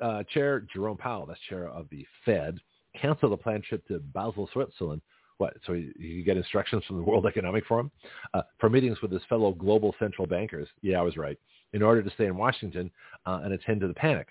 Uh, 0.00 0.22
chair 0.24 0.66
Jerome 0.72 0.96
Powell, 0.96 1.26
that's 1.26 1.40
chair 1.48 1.68
of 1.68 1.86
the 1.90 2.06
Fed, 2.24 2.58
canceled 3.00 3.32
a 3.32 3.36
planned 3.36 3.64
trip 3.64 3.86
to 3.88 3.98
Basel, 3.98 4.48
Switzerland. 4.52 5.02
What? 5.38 5.54
So 5.66 5.72
you, 5.72 5.92
you 5.98 6.22
get 6.22 6.36
instructions 6.36 6.84
from 6.86 6.96
the 6.96 7.02
World 7.02 7.26
Economic 7.26 7.66
Forum 7.66 7.90
uh, 8.34 8.42
for 8.58 8.70
meetings 8.70 9.00
with 9.02 9.10
his 9.10 9.22
fellow 9.28 9.52
global 9.52 9.94
central 9.98 10.26
bankers. 10.26 10.68
Yeah, 10.82 10.98
I 10.98 11.02
was 11.02 11.16
right. 11.16 11.38
In 11.72 11.82
order 11.82 12.02
to 12.02 12.10
stay 12.10 12.26
in 12.26 12.36
Washington 12.36 12.90
uh, 13.26 13.40
and 13.44 13.52
attend 13.52 13.80
to 13.80 13.88
the 13.88 13.94
panic. 13.94 14.28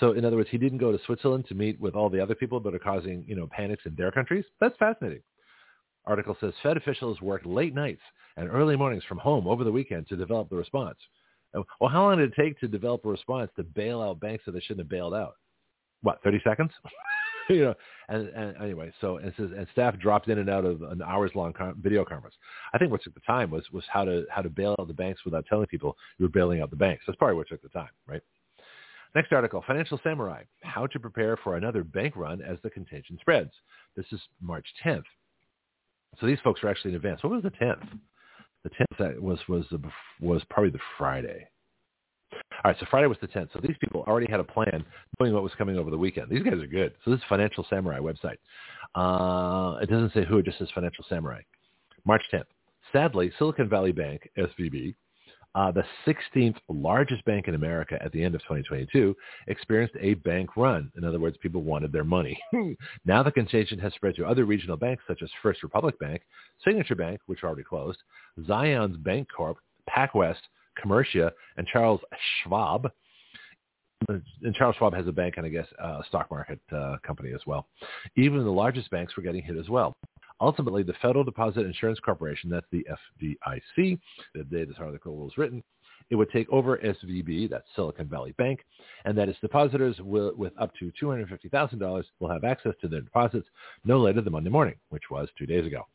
So 0.00 0.12
in 0.12 0.24
other 0.24 0.36
words, 0.36 0.48
he 0.50 0.58
didn't 0.58 0.78
go 0.78 0.92
to 0.92 1.04
Switzerland 1.04 1.46
to 1.48 1.54
meet 1.54 1.80
with 1.80 1.94
all 1.94 2.08
the 2.08 2.20
other 2.20 2.34
people 2.34 2.60
that 2.60 2.74
are 2.74 2.78
causing, 2.78 3.24
you 3.26 3.34
know, 3.34 3.48
panics 3.50 3.82
in 3.86 3.94
their 3.96 4.12
countries. 4.12 4.44
That's 4.60 4.76
fascinating. 4.78 5.22
Article 6.06 6.36
says 6.40 6.54
Fed 6.62 6.76
officials 6.76 7.20
worked 7.20 7.46
late 7.46 7.74
nights 7.74 8.00
and 8.36 8.48
early 8.48 8.76
mornings 8.76 9.04
from 9.04 9.18
home 9.18 9.46
over 9.46 9.64
the 9.64 9.72
weekend 9.72 10.08
to 10.08 10.16
develop 10.16 10.48
the 10.48 10.56
response. 10.56 10.98
Well, 11.52 11.90
how 11.90 12.04
long 12.04 12.18
did 12.18 12.32
it 12.32 12.40
take 12.40 12.58
to 12.60 12.68
develop 12.68 13.04
a 13.04 13.08
response 13.08 13.50
to 13.56 13.64
bail 13.64 14.00
out 14.00 14.20
banks 14.20 14.44
that 14.46 14.52
they 14.52 14.60
shouldn't 14.60 14.80
have 14.80 14.88
bailed 14.88 15.14
out? 15.14 15.34
What, 16.02 16.22
30 16.22 16.40
seconds? 16.44 16.70
you 17.48 17.64
know, 17.64 17.74
and, 18.08 18.28
and 18.28 18.56
anyway, 18.62 18.92
so 19.00 19.16
and 19.16 19.32
says 19.36 19.50
and 19.56 19.66
staff 19.72 19.98
dropped 19.98 20.28
in 20.28 20.38
and 20.38 20.50
out 20.50 20.64
of 20.64 20.82
an 20.82 21.02
hours 21.02 21.30
long 21.34 21.54
video 21.80 22.04
conference. 22.04 22.36
I 22.72 22.78
think 22.78 22.90
what 22.90 23.02
took 23.02 23.14
the 23.14 23.20
time 23.20 23.50
was 23.50 23.64
was 23.72 23.84
how 23.90 24.04
to 24.04 24.24
how 24.30 24.42
to 24.42 24.50
bail 24.50 24.76
out 24.78 24.88
the 24.88 24.94
banks 24.94 25.24
without 25.24 25.46
telling 25.46 25.66
people 25.66 25.96
you 26.18 26.26
were 26.26 26.30
bailing 26.30 26.60
out 26.60 26.70
the 26.70 26.76
banks. 26.76 27.04
That's 27.06 27.16
probably 27.16 27.36
what 27.36 27.48
took 27.48 27.62
the 27.62 27.68
time, 27.70 27.88
right? 28.06 28.22
Next 29.14 29.32
article, 29.32 29.64
Financial 29.66 29.98
Samurai, 30.02 30.42
how 30.62 30.86
to 30.86 31.00
prepare 31.00 31.36
for 31.36 31.56
another 31.56 31.82
bank 31.82 32.14
run 32.16 32.42
as 32.42 32.58
the 32.62 32.70
contagion 32.70 33.18
spreads. 33.20 33.50
This 33.96 34.06
is 34.12 34.20
March 34.40 34.66
10th. 34.84 35.04
So 36.20 36.26
these 36.26 36.38
folks 36.44 36.62
are 36.62 36.68
actually 36.68 36.90
in 36.90 36.96
advance. 36.96 37.22
What 37.22 37.32
was 37.32 37.42
the 37.42 37.50
10th? 37.50 37.86
The 38.64 38.70
10th 39.00 39.20
was, 39.20 39.38
was, 39.48 39.64
was 40.20 40.42
probably 40.50 40.70
the 40.70 40.78
Friday. 40.96 41.48
All 42.32 42.72
right, 42.72 42.76
so 42.78 42.86
Friday 42.90 43.06
was 43.06 43.18
the 43.20 43.28
10th. 43.28 43.52
So 43.52 43.60
these 43.62 43.76
people 43.80 44.04
already 44.06 44.30
had 44.30 44.40
a 44.40 44.44
plan 44.44 44.84
knowing 45.18 45.32
what 45.32 45.42
was 45.42 45.52
coming 45.56 45.78
over 45.78 45.90
the 45.90 45.98
weekend. 45.98 46.28
These 46.28 46.42
guys 46.42 46.54
are 46.54 46.66
good. 46.66 46.94
So 47.04 47.10
this 47.10 47.18
is 47.18 47.24
Financial 47.28 47.64
Samurai 47.70 47.98
website. 47.98 48.36
Uh, 48.94 49.78
it 49.78 49.88
doesn't 49.88 50.12
say 50.12 50.24
who, 50.24 50.38
it 50.38 50.44
just 50.44 50.58
says 50.58 50.68
Financial 50.74 51.04
Samurai. 51.08 51.40
March 52.04 52.22
10th. 52.32 52.44
Sadly, 52.92 53.30
Silicon 53.38 53.68
Valley 53.68 53.92
Bank, 53.92 54.28
SVB, 54.36 54.94
uh, 55.54 55.72
the 55.72 55.84
16th 56.06 56.56
largest 56.68 57.24
bank 57.24 57.48
in 57.48 57.54
America 57.54 57.98
at 58.02 58.12
the 58.12 58.22
end 58.22 58.34
of 58.34 58.40
2022 58.42 59.16
experienced 59.46 59.94
a 60.00 60.14
bank 60.14 60.56
run. 60.56 60.90
In 60.96 61.04
other 61.04 61.18
words, 61.18 61.36
people 61.38 61.62
wanted 61.62 61.92
their 61.92 62.04
money. 62.04 62.38
now 63.04 63.22
the 63.22 63.32
contagion 63.32 63.78
has 63.78 63.92
spread 63.94 64.14
to 64.16 64.26
other 64.26 64.44
regional 64.44 64.76
banks 64.76 65.02
such 65.08 65.22
as 65.22 65.30
First 65.42 65.62
Republic 65.62 65.98
Bank, 65.98 66.22
Signature 66.64 66.94
Bank, 66.94 67.20
which 67.26 67.42
already 67.42 67.64
closed, 67.64 67.98
Zions 68.40 69.02
Bank 69.02 69.28
Corp, 69.34 69.58
PacWest, 69.88 70.40
Comerica, 70.82 71.30
and 71.56 71.66
Charles 71.66 72.00
Schwab. 72.42 72.90
And 74.08 74.54
Charles 74.54 74.76
Schwab 74.76 74.94
has 74.94 75.08
a 75.08 75.12
bank 75.12 75.34
and 75.38 75.46
I 75.46 75.48
guess 75.48 75.66
a 75.78 76.02
stock 76.06 76.30
market 76.30 76.60
uh, 76.70 76.96
company 77.04 77.32
as 77.34 77.40
well. 77.46 77.66
Even 78.16 78.44
the 78.44 78.50
largest 78.50 78.90
banks 78.90 79.16
were 79.16 79.24
getting 79.24 79.42
hit 79.42 79.56
as 79.56 79.68
well. 79.68 79.96
Ultimately, 80.40 80.82
the 80.82 80.94
Federal 81.02 81.24
Deposit 81.24 81.66
Insurance 81.66 81.98
Corporation, 82.00 82.48
that's 82.48 82.66
the 82.70 82.86
FDIC, 83.20 83.98
the 84.34 84.44
day 84.44 84.64
this 84.64 84.76
article 84.78 85.16
was 85.16 85.36
written, 85.36 85.62
it 86.10 86.14
would 86.14 86.30
take 86.30 86.48
over 86.50 86.78
SVB, 86.78 87.50
that's 87.50 87.66
Silicon 87.74 88.08
Valley 88.08 88.32
Bank, 88.38 88.64
and 89.04 89.18
that 89.18 89.28
its 89.28 89.40
depositors 89.40 89.96
will, 90.00 90.32
with 90.36 90.52
up 90.58 90.72
to 90.78 90.92
$250,000 91.02 92.04
will 92.20 92.28
have 92.28 92.44
access 92.44 92.72
to 92.80 92.88
their 92.88 93.00
deposits 93.00 93.46
no 93.84 94.00
later 94.00 94.20
than 94.20 94.32
Monday 94.32 94.50
morning, 94.50 94.76
which 94.90 95.10
was 95.10 95.28
two 95.36 95.46
days 95.46 95.66
ago. 95.66 95.86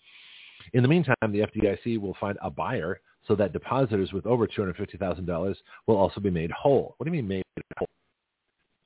In 0.74 0.84
the 0.84 0.90
meantime, 0.90 1.16
the 1.22 1.40
FDIC 1.40 2.00
will 2.00 2.16
find 2.20 2.38
a 2.42 2.50
buyer 2.50 3.00
so 3.28 3.36
that 3.36 3.54
depositors 3.54 4.12
with 4.12 4.26
over 4.26 4.46
$250,000 4.46 5.56
will 5.88 5.98
also 5.98 6.20
be 6.20 6.30
made 6.30 6.52
whole. 6.52 6.96
What 6.98 7.06
do 7.06 7.12
you 7.12 7.24
mean 7.24 7.28
made 7.28 7.44
whole? 7.78 7.88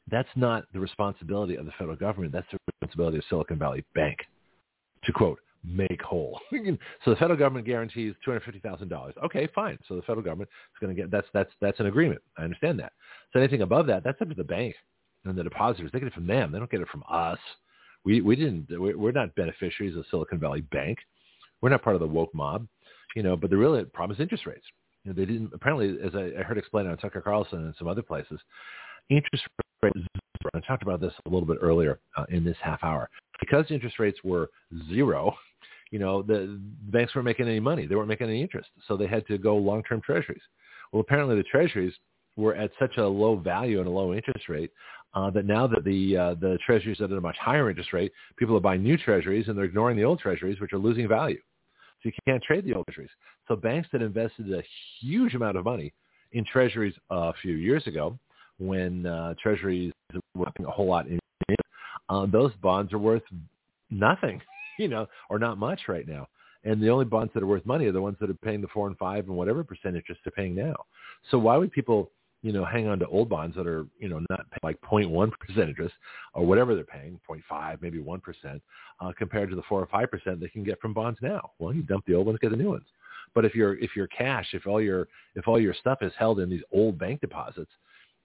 That's 0.09 0.29
not 0.35 0.65
the 0.71 0.79
responsibility 0.79 1.55
of 1.55 1.65
the 1.65 1.71
federal 1.77 1.97
government. 1.97 2.31
That's 2.31 2.47
the 2.51 2.59
responsibility 2.71 3.17
of 3.17 3.23
Silicon 3.29 3.59
Valley 3.59 3.83
Bank 3.93 4.19
to 5.03 5.11
quote, 5.11 5.39
make 5.63 6.01
whole. 6.01 6.39
so 6.51 7.11
the 7.11 7.15
federal 7.15 7.37
government 7.37 7.65
guarantees 7.65 8.13
$250,000. 8.25 9.13
Okay, 9.25 9.47
fine. 9.53 9.77
So 9.87 9.95
the 9.95 10.01
federal 10.01 10.23
government 10.23 10.49
is 10.73 10.79
going 10.79 10.95
to 10.95 11.01
get, 11.01 11.11
that's, 11.11 11.27
that's, 11.33 11.51
that's 11.61 11.79
an 11.79 11.87
agreement. 11.87 12.21
I 12.37 12.43
understand 12.43 12.79
that. 12.79 12.93
So 13.33 13.39
anything 13.39 13.61
above 13.61 13.87
that, 13.87 14.03
that's 14.03 14.21
up 14.21 14.29
to 14.29 14.35
the 14.35 14.43
bank 14.43 14.75
and 15.25 15.37
the 15.37 15.43
depositors. 15.43 15.91
They 15.91 15.99
get 15.99 16.07
it 16.07 16.13
from 16.13 16.27
them. 16.27 16.51
They 16.51 16.59
don't 16.59 16.71
get 16.71 16.81
it 16.81 16.87
from 16.89 17.03
us. 17.09 17.39
We, 18.05 18.21
we 18.21 18.35
didn't, 18.35 18.67
we're 18.69 19.11
not 19.11 19.35
beneficiaries 19.35 19.97
of 19.97 20.05
Silicon 20.09 20.39
Valley 20.39 20.61
Bank. 20.61 20.97
We're 21.61 21.69
not 21.69 21.83
part 21.83 21.95
of 21.95 21.99
the 21.99 22.07
woke 22.07 22.33
mob, 22.33 22.67
you 23.15 23.23
know, 23.23 23.35
but 23.35 23.49
the 23.49 23.57
real 23.57 23.83
problem 23.85 24.17
interest 24.21 24.45
rates. 24.45 24.65
You 25.03 25.11
know, 25.11 25.15
they 25.15 25.25
didn't, 25.25 25.51
apparently, 25.53 25.97
as 26.05 26.13
I, 26.15 26.39
I 26.39 26.43
heard 26.43 26.57
explained 26.57 26.87
on 26.87 26.97
Tucker 26.97 27.21
Carlson 27.21 27.59
and 27.59 27.75
some 27.77 27.87
other 27.87 28.01
places, 28.01 28.39
interest 29.09 29.45
rates, 29.81 29.97
I 30.53 30.59
talked 30.61 30.83
about 30.83 31.01
this 31.01 31.13
a 31.25 31.29
little 31.29 31.47
bit 31.47 31.57
earlier 31.61 31.99
uh, 32.15 32.25
in 32.29 32.43
this 32.43 32.57
half 32.61 32.83
hour, 32.83 33.09
because 33.39 33.65
interest 33.69 33.99
rates 33.99 34.19
were 34.23 34.49
zero, 34.89 35.35
you 35.91 35.99
know, 35.99 36.21
the, 36.21 36.59
banks 36.91 37.15
weren't 37.15 37.25
making 37.25 37.47
any 37.47 37.59
money. 37.59 37.85
They 37.85 37.95
weren't 37.95 38.07
making 38.07 38.27
any 38.27 38.41
interest. 38.41 38.69
So 38.87 38.97
they 38.97 39.07
had 39.07 39.25
to 39.27 39.37
go 39.37 39.55
long-term 39.55 40.01
treasuries. 40.01 40.41
Well, 40.91 41.01
apparently 41.01 41.35
the 41.35 41.43
treasuries 41.43 41.93
were 42.35 42.55
at 42.55 42.71
such 42.79 42.97
a 42.97 43.03
low 43.03 43.35
value 43.35 43.79
and 43.79 43.87
a 43.87 43.91
low 43.91 44.13
interest 44.13 44.49
rate 44.49 44.71
uh, 45.13 45.29
that 45.31 45.45
now 45.45 45.65
that 45.67 45.83
the 45.83 46.15
uh, 46.15 46.33
the 46.35 46.57
treasuries 46.65 47.01
are 47.01 47.05
at 47.05 47.11
a 47.11 47.21
much 47.21 47.37
higher 47.37 47.69
interest 47.69 47.93
rate, 47.93 48.11
people 48.37 48.55
are 48.55 48.61
buying 48.61 48.83
new 48.83 48.97
treasuries 48.97 49.47
and 49.47 49.57
they're 49.57 49.65
ignoring 49.65 49.97
the 49.97 50.03
old 50.03 50.19
treasuries, 50.19 50.59
which 50.59 50.73
are 50.73 50.77
losing 50.77 51.07
value. 51.07 51.39
So 52.03 52.09
you 52.09 52.11
can't 52.27 52.43
trade 52.43 52.65
the 52.65 52.73
old 52.73 52.85
treasuries. 52.87 53.09
So 53.47 53.55
banks 53.55 53.87
that 53.91 54.01
invested 54.01 54.53
a 54.53 54.61
huge 54.99 55.33
amount 55.33 55.57
of 55.57 55.65
money 55.65 55.93
in 56.33 56.45
treasuries 56.45 56.93
a 57.09 57.33
few 57.41 57.55
years 57.55 57.87
ago, 57.87 58.19
when 58.59 59.05
uh, 59.05 59.33
treasuries 59.41 59.93
were 60.35 60.47
a 60.59 60.71
whole 60.71 60.87
lot 60.87 61.07
in, 61.07 61.19
uh, 62.09 62.25
those 62.25 62.53
bonds 62.61 62.93
are 62.93 62.99
worth 62.99 63.23
nothing 63.89 64.41
you 64.77 64.87
know, 64.87 65.07
or 65.29 65.39
not 65.39 65.57
much 65.57 65.81
right 65.87 66.07
now. 66.07 66.27
And 66.63 66.81
the 66.81 66.89
only 66.89 67.05
bonds 67.05 67.33
that 67.33 67.43
are 67.43 67.47
worth 67.47 67.65
money 67.65 67.85
are 67.85 67.91
the 67.91 68.01
ones 68.01 68.17
that 68.19 68.29
are 68.29 68.35
paying 68.35 68.61
the 68.61 68.67
four 68.67 68.87
and 68.87 68.97
five 68.97 69.27
and 69.27 69.35
whatever 69.35 69.63
percent 69.63 69.95
interest 69.95 70.21
they're 70.23 70.31
paying 70.31 70.55
now. 70.55 70.75
So 71.31 71.37
why 71.37 71.55
would 71.57 71.71
people, 71.71 72.11
you 72.41 72.51
know, 72.51 72.65
hang 72.65 72.87
on 72.87 72.99
to 72.99 73.07
old 73.07 73.29
bonds 73.29 73.55
that 73.55 73.67
are, 73.67 73.85
you 73.99 74.09
know, 74.09 74.21
not 74.29 74.45
like 74.63 74.79
0.1 74.81 75.31
percent 75.39 75.69
interest 75.69 75.95
or 76.33 76.45
whatever 76.45 76.75
they're 76.75 76.83
paying, 76.83 77.19
0.5, 77.29 77.81
maybe 77.81 77.99
1 77.99 78.19
percent, 78.19 78.61
uh, 78.99 79.11
compared 79.17 79.49
to 79.49 79.55
the 79.55 79.61
four 79.69 79.81
or 79.81 79.87
five 79.87 80.11
percent 80.11 80.39
they 80.39 80.49
can 80.49 80.63
get 80.63 80.79
from 80.81 80.93
bonds 80.93 81.19
now? 81.21 81.51
Well, 81.59 81.73
you 81.73 81.83
dump 81.83 82.05
the 82.05 82.15
old 82.15 82.25
ones, 82.25 82.39
get 82.41 82.51
the 82.51 82.57
new 82.57 82.71
ones. 82.71 82.85
But 83.33 83.45
if 83.45 83.55
you're 83.55 83.77
if 83.77 83.91
you're 83.95 84.07
cash, 84.07 84.47
if 84.53 84.67
all 84.67 84.81
your 84.81 85.07
if 85.35 85.47
all 85.47 85.59
your 85.59 85.73
stuff 85.73 85.99
is 86.01 86.11
held 86.17 86.39
in 86.39 86.49
these 86.49 86.63
old 86.73 86.97
bank 86.97 87.21
deposits, 87.21 87.71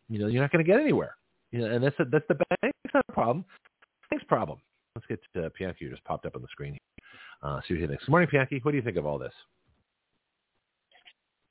you 0.09 0.19
know, 0.19 0.27
you're 0.27 0.43
not 0.43 0.51
going 0.51 0.65
to 0.65 0.71
get 0.71 0.81
anywhere. 0.81 1.17
You 1.51 1.61
know, 1.61 1.67
and 1.67 1.85
that's 1.85 1.99
a, 2.01 2.05
that's 2.07 2.25
the 2.29 2.39
bank's 2.63 2.79
not 2.95 3.05
a 3.09 3.13
problem. 3.13 3.45
Bank's 4.13 4.27
problem. 4.27 4.59
Let's 4.95 5.07
get 5.07 5.21
to 5.33 5.51
Pianki, 5.59 5.77
who 5.81 5.89
just 5.89 6.05
popped 6.05 6.27
up 6.27 6.37
on 6.37 6.43
the 6.43 6.49
screen. 6.49 6.77
Uh, 7.43 7.63
see 7.67 7.73
what 7.73 7.81
he 7.81 7.87
thinks. 7.87 8.05
Good 8.05 8.11
morning, 8.11 8.29
Pianki. 8.31 8.63
What 8.63 8.73
do 8.73 8.77
you 8.77 8.83
think 8.83 8.99
of 8.99 9.07
all 9.07 9.19
this? 9.19 9.33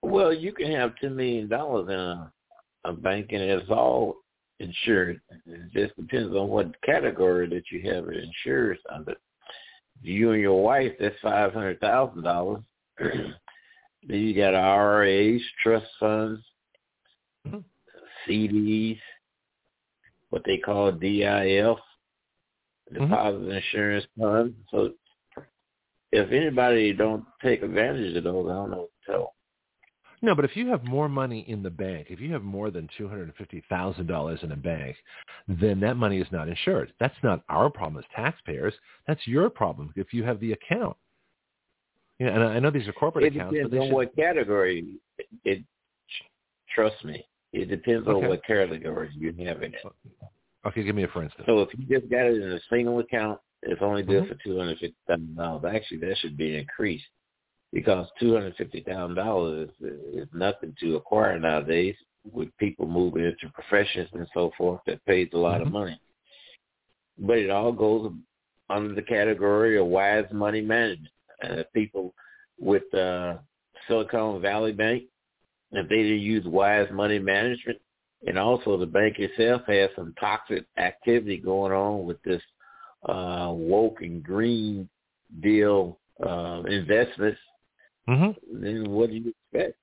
Well, 0.04 0.32
you 0.32 0.54
can 0.54 0.72
have 0.72 0.94
$10 1.04 1.16
million 1.16 1.46
in 1.46 1.52
a, 1.52 2.32
a 2.86 2.94
bank, 2.94 3.30
and 3.32 3.42
it's 3.42 3.68
all 3.72 4.18
insured. 4.60 5.20
It 5.48 5.72
just 5.74 5.96
depends 5.96 6.36
on 6.36 6.50
what 6.50 6.80
category 6.84 7.50
that 7.50 7.64
you 7.72 7.92
have 7.92 8.08
it 8.10 8.24
insured 8.24 8.78
under. 8.94 9.16
You 10.04 10.34
and 10.34 10.42
your 10.42 10.62
wife, 10.62 10.92
that's 11.00 11.16
$500,000. 11.24 12.64
then 13.00 13.34
you 14.08 14.36
got 14.36 14.54
IRAs, 14.54 15.42
trust 15.64 15.88
funds, 16.00 16.44
mm-hmm. 17.48 17.58
CDs, 18.30 19.00
what 20.30 20.44
they 20.46 20.60
call 20.60 20.92
DIF. 20.92 21.80
Deposit 22.94 23.42
mm-hmm. 23.42 23.52
insurance 23.52 24.06
fund. 24.20 24.56
So 24.70 24.94
if 26.12 26.32
anybody 26.32 26.94
don't 26.94 27.24
take 27.42 27.64
advantage 27.64 28.16
of 28.16 28.24
those, 28.24 28.48
I 28.50 28.54
don't 28.54 28.72
know 28.72 28.78
what 28.78 28.90
to 29.06 29.12
tell. 29.12 29.34
No, 30.24 30.36
but 30.36 30.46
if 30.46 30.56
you 30.56 30.68
have 30.68 30.84
more 30.84 31.10
money 31.10 31.46
in 31.48 31.64
the 31.64 31.72
bank, 31.72 32.08
if 32.10 32.20
you 32.20 32.32
have 32.34 32.44
more 32.44 32.70
than 32.70 32.88
two 32.96 33.08
hundred 33.08 33.24
and 33.24 33.36
fifty 33.36 33.64
thousand 33.70 34.06
dollars 34.06 34.40
in 34.44 34.52
a 34.52 34.56
bank, 34.56 34.96
then 35.48 35.80
that 35.80 35.98
money 35.98 36.20
is 36.20 36.28
not 36.32 36.48
insured. 36.48 36.94
That's 37.00 37.16
not 37.24 37.44
our 37.50 37.72
problem 37.72 38.04
as 38.04 38.10
taxpayers. 38.16 38.74
That's 39.08 39.26
your 39.26 39.50
problem 39.50 39.92
if 39.96 40.14
you 40.14 40.24
have 40.24 40.40
the 40.40 40.52
account. 40.52 40.96
Yeah, 42.20 42.28
and 42.28 42.44
I 42.44 42.60
know 42.60 42.70
these 42.70 42.88
are 42.88 42.94
corporate 42.94 43.26
it 43.26 43.36
accounts. 43.36 43.56
It 43.56 43.64
depends 43.64 43.82
on 43.82 43.88
should... 43.88 43.96
what 43.96 44.16
category. 44.16 45.00
It, 45.18 45.28
it 45.44 45.64
trust 46.76 47.04
me, 47.04 47.26
it 47.52 47.68
depends 47.70 48.08
okay. 48.08 48.24
on 48.24 48.30
what 48.30 48.46
category 48.46 49.10
you 49.18 49.34
have 49.48 49.64
in 49.64 49.74
it. 49.74 49.82
Okay, 50.66 50.84
give 50.84 50.96
me 50.96 51.04
a 51.04 51.08
for 51.08 51.24
instance. 51.24 51.44
So 51.48 51.62
if 51.62 51.70
you 51.78 51.86
just 51.86 52.10
got 52.12 52.26
it 52.26 52.42
in 52.42 52.52
a 52.52 52.60
single 52.70 53.00
account, 53.00 53.40
it's 53.64 53.82
only 53.82 54.04
good 54.04 54.24
mm-hmm. 54.24 54.34
for 54.34 54.40
two 54.44 54.58
hundred 54.58 54.80
fifty 54.80 54.96
thousand 55.08 55.36
dollars. 55.36 55.74
Actually, 55.76 55.98
that 56.00 56.18
should 56.18 56.38
be 56.38 56.58
increased 56.58 57.06
because 57.74 58.08
two 58.20 58.34
hundred 58.34 58.56
fifty 58.56 58.82
thousand 58.82 59.16
dollars 59.16 59.70
is 59.82 60.28
nothing 60.34 60.76
to 60.80 60.96
acquire 60.96 61.40
nowadays 61.40 61.96
with 62.32 62.56
people 62.58 62.88
moving 62.88 63.26
into 63.26 63.52
professions 63.54 64.10
and 64.14 64.28
so 64.34 64.52
forth 64.58 64.80
that 64.86 65.04
pays 65.06 65.30
a 65.34 65.38
lot 65.38 65.58
mm-hmm. 65.58 65.68
of 65.68 65.74
money. 65.74 66.00
But 67.18 67.38
it 67.38 67.50
all 67.50 67.72
goes 67.72 68.12
under 68.70 68.94
the 68.94 69.02
category 69.02 69.80
of 69.80 69.88
wise 69.88 70.26
money 70.32 70.62
management. 70.62 71.10
Uh, 71.44 71.64
people 71.74 72.14
with 72.60 72.92
uh, 72.94 73.38
Silicon 73.88 74.42
Valley 74.42 74.72
Bank, 74.72 75.04
if 75.72 75.90
they 75.90 76.04
didn't 76.04 76.20
use 76.20 76.46
wise 76.46 76.88
money 76.92 77.18
management, 77.18 77.80
and 78.28 78.38
also 78.38 78.78
the 78.78 78.86
bank 78.86 79.18
itself 79.20 79.64
has 79.68 79.90
some 79.96 80.14
toxic 80.20 80.66
activity 80.78 81.38
going 81.38 81.72
on 81.72 82.06
with 82.06 82.22
this 82.24 82.42
uh, 83.08 83.52
woke 83.52 84.02
and 84.02 84.24
green 84.24 84.88
deal 85.42 86.00
uh, 86.26 86.62
investments. 86.68 87.40
Mm-hmm. 88.08 88.64
Then 88.64 88.92
what 88.92 89.10
do 89.10 89.16
you 89.16 89.34
expect? 89.52 89.78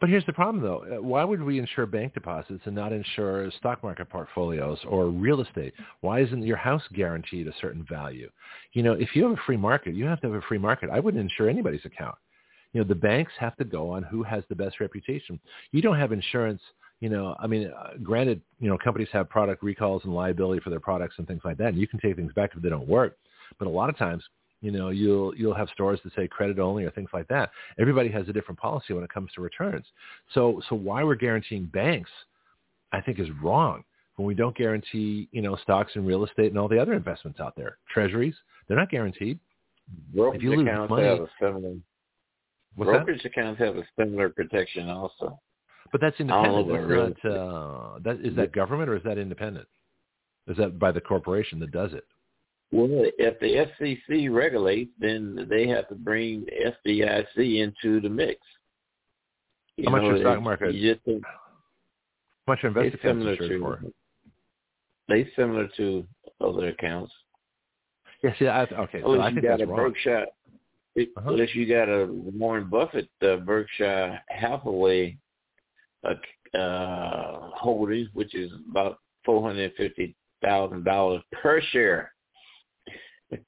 But 0.00 0.10
here's 0.10 0.26
the 0.26 0.32
problem, 0.32 0.62
though. 0.62 0.84
Uh, 0.84 1.02
why 1.02 1.24
would 1.24 1.42
we 1.42 1.58
insure 1.58 1.86
bank 1.86 2.14
deposits 2.14 2.62
and 2.64 2.74
not 2.74 2.92
insure 2.92 3.50
stock 3.58 3.82
market 3.82 4.08
portfolios 4.10 4.78
or 4.86 5.06
real 5.06 5.40
estate? 5.40 5.72
Why 6.00 6.20
isn't 6.20 6.42
your 6.42 6.56
house 6.56 6.82
guaranteed 6.94 7.46
a 7.46 7.54
certain 7.60 7.86
value? 7.88 8.30
You 8.72 8.82
know, 8.82 8.92
if 8.92 9.14
you 9.14 9.22
have 9.22 9.32
a 9.32 9.42
free 9.46 9.56
market, 9.56 9.94
you 9.94 10.04
have 10.04 10.20
to 10.22 10.26
have 10.30 10.36
a 10.36 10.46
free 10.46 10.58
market. 10.58 10.90
I 10.90 11.00
wouldn't 11.00 11.22
insure 11.22 11.48
anybody's 11.48 11.84
account. 11.84 12.16
You 12.72 12.80
know, 12.80 12.88
the 12.88 12.94
banks 12.94 13.32
have 13.38 13.56
to 13.56 13.64
go 13.64 13.90
on 13.90 14.02
who 14.02 14.22
has 14.24 14.42
the 14.48 14.56
best 14.56 14.80
reputation. 14.80 15.38
You 15.70 15.82
don't 15.82 15.98
have 15.98 16.12
insurance– 16.12 16.62
you 17.04 17.10
know, 17.10 17.36
I 17.38 17.46
mean, 17.46 17.70
uh, 17.70 17.90
granted, 18.02 18.40
you 18.60 18.66
know, 18.66 18.78
companies 18.78 19.10
have 19.12 19.28
product 19.28 19.62
recalls 19.62 20.00
and 20.04 20.14
liability 20.14 20.62
for 20.62 20.70
their 20.70 20.80
products 20.80 21.16
and 21.18 21.28
things 21.28 21.42
like 21.44 21.58
that, 21.58 21.68
and 21.68 21.76
you 21.76 21.86
can 21.86 22.00
take 22.00 22.16
things 22.16 22.32
back 22.32 22.52
if 22.56 22.62
they 22.62 22.70
don't 22.70 22.88
work. 22.88 23.18
But 23.58 23.68
a 23.68 23.70
lot 23.70 23.90
of 23.90 23.98
times, 23.98 24.24
you 24.62 24.70
know, 24.70 24.88
you'll 24.88 25.36
you'll 25.36 25.52
have 25.52 25.68
stores 25.68 26.00
that 26.04 26.14
say 26.14 26.26
credit 26.26 26.58
only 26.58 26.82
or 26.82 26.90
things 26.92 27.10
like 27.12 27.28
that. 27.28 27.50
Everybody 27.78 28.08
has 28.08 28.26
a 28.30 28.32
different 28.32 28.58
policy 28.58 28.94
when 28.94 29.04
it 29.04 29.10
comes 29.12 29.30
to 29.34 29.42
returns. 29.42 29.84
So 30.32 30.62
so 30.70 30.76
why 30.76 31.04
we're 31.04 31.16
guaranteeing 31.16 31.66
banks, 31.66 32.08
I 32.92 33.02
think, 33.02 33.18
is 33.20 33.28
wrong. 33.42 33.84
When 34.16 34.26
we 34.26 34.34
don't 34.34 34.56
guarantee, 34.56 35.28
you 35.30 35.42
know, 35.42 35.56
stocks 35.56 35.92
and 35.96 36.06
real 36.06 36.24
estate 36.24 36.52
and 36.52 36.58
all 36.58 36.68
the 36.68 36.80
other 36.80 36.94
investments 36.94 37.38
out 37.38 37.54
there, 37.54 37.76
treasuries, 37.92 38.34
they're 38.66 38.78
not 38.78 38.88
guaranteed. 38.88 39.38
Brokerage 40.14 40.38
if 40.38 40.42
you 40.42 40.56
lose 40.56 40.66
accounts 40.66 40.88
money, 40.88 41.06
have 41.06 41.20
a 41.20 41.28
similar. 41.38 41.74
brokerage 42.78 43.22
that? 43.24 43.28
accounts 43.28 43.60
have 43.60 43.76
a 43.76 43.84
similar 43.98 44.30
protection 44.30 44.88
also. 44.88 45.38
But 45.94 46.00
that's 46.00 46.18
independent. 46.18 46.68
That's 46.72 47.22
not, 47.22 47.32
uh, 47.32 47.98
that, 48.02 48.18
is 48.26 48.34
that 48.34 48.50
government 48.50 48.90
or 48.90 48.96
is 48.96 49.04
that 49.04 49.16
independent? 49.16 49.68
Is 50.48 50.56
that 50.56 50.76
by 50.76 50.90
the 50.90 51.00
corporation 51.00 51.60
that 51.60 51.70
does 51.70 51.92
it? 51.92 52.02
Well, 52.72 52.88
if 52.90 53.38
the 53.38 53.64
FCC 54.10 54.28
regulates, 54.28 54.90
then 54.98 55.46
they 55.48 55.68
have 55.68 55.88
to 55.90 55.94
bring 55.94 56.46
FDIC 56.84 57.62
into 57.62 58.00
the 58.00 58.08
mix. 58.08 58.40
You 59.76 59.84
how 59.84 59.92
much 59.92 60.02
your 60.02 60.18
stock 60.18 60.42
market? 60.42 60.74
You 60.74 60.94
just 60.94 61.06
how 61.06 61.20
much 62.48 62.64
investment 62.64 63.00
similar 63.00 63.36
to, 63.36 63.60
for? 63.60 63.80
They 65.06 65.30
similar 65.36 65.68
to 65.76 66.04
other 66.40 66.70
accounts. 66.70 67.12
Yes, 68.24 68.34
yeah, 68.40 68.66
I, 68.68 68.80
okay. 68.82 69.00
Unless 69.00 69.18
so 69.18 69.22
I 69.22 69.28
you 69.28 69.42
got 69.42 69.60
a 69.60 69.66
wrong. 69.66 69.76
Berkshire, 69.76 70.26
uh-huh. 70.98 71.30
unless 71.30 71.54
you 71.54 71.68
got 71.68 71.88
a 71.88 72.06
Warren 72.10 72.68
Buffett 72.68 73.08
uh, 73.22 73.36
Berkshire 73.36 74.20
Hathaway 74.26 75.18
uh, 76.04 77.50
holdings, 77.54 78.08
which 78.12 78.34
is 78.34 78.50
about 78.70 78.98
four 79.24 79.42
hundred 79.42 79.72
fifty 79.76 80.14
thousand 80.42 80.84
dollars 80.84 81.22
per 81.32 81.60
share. 81.60 82.12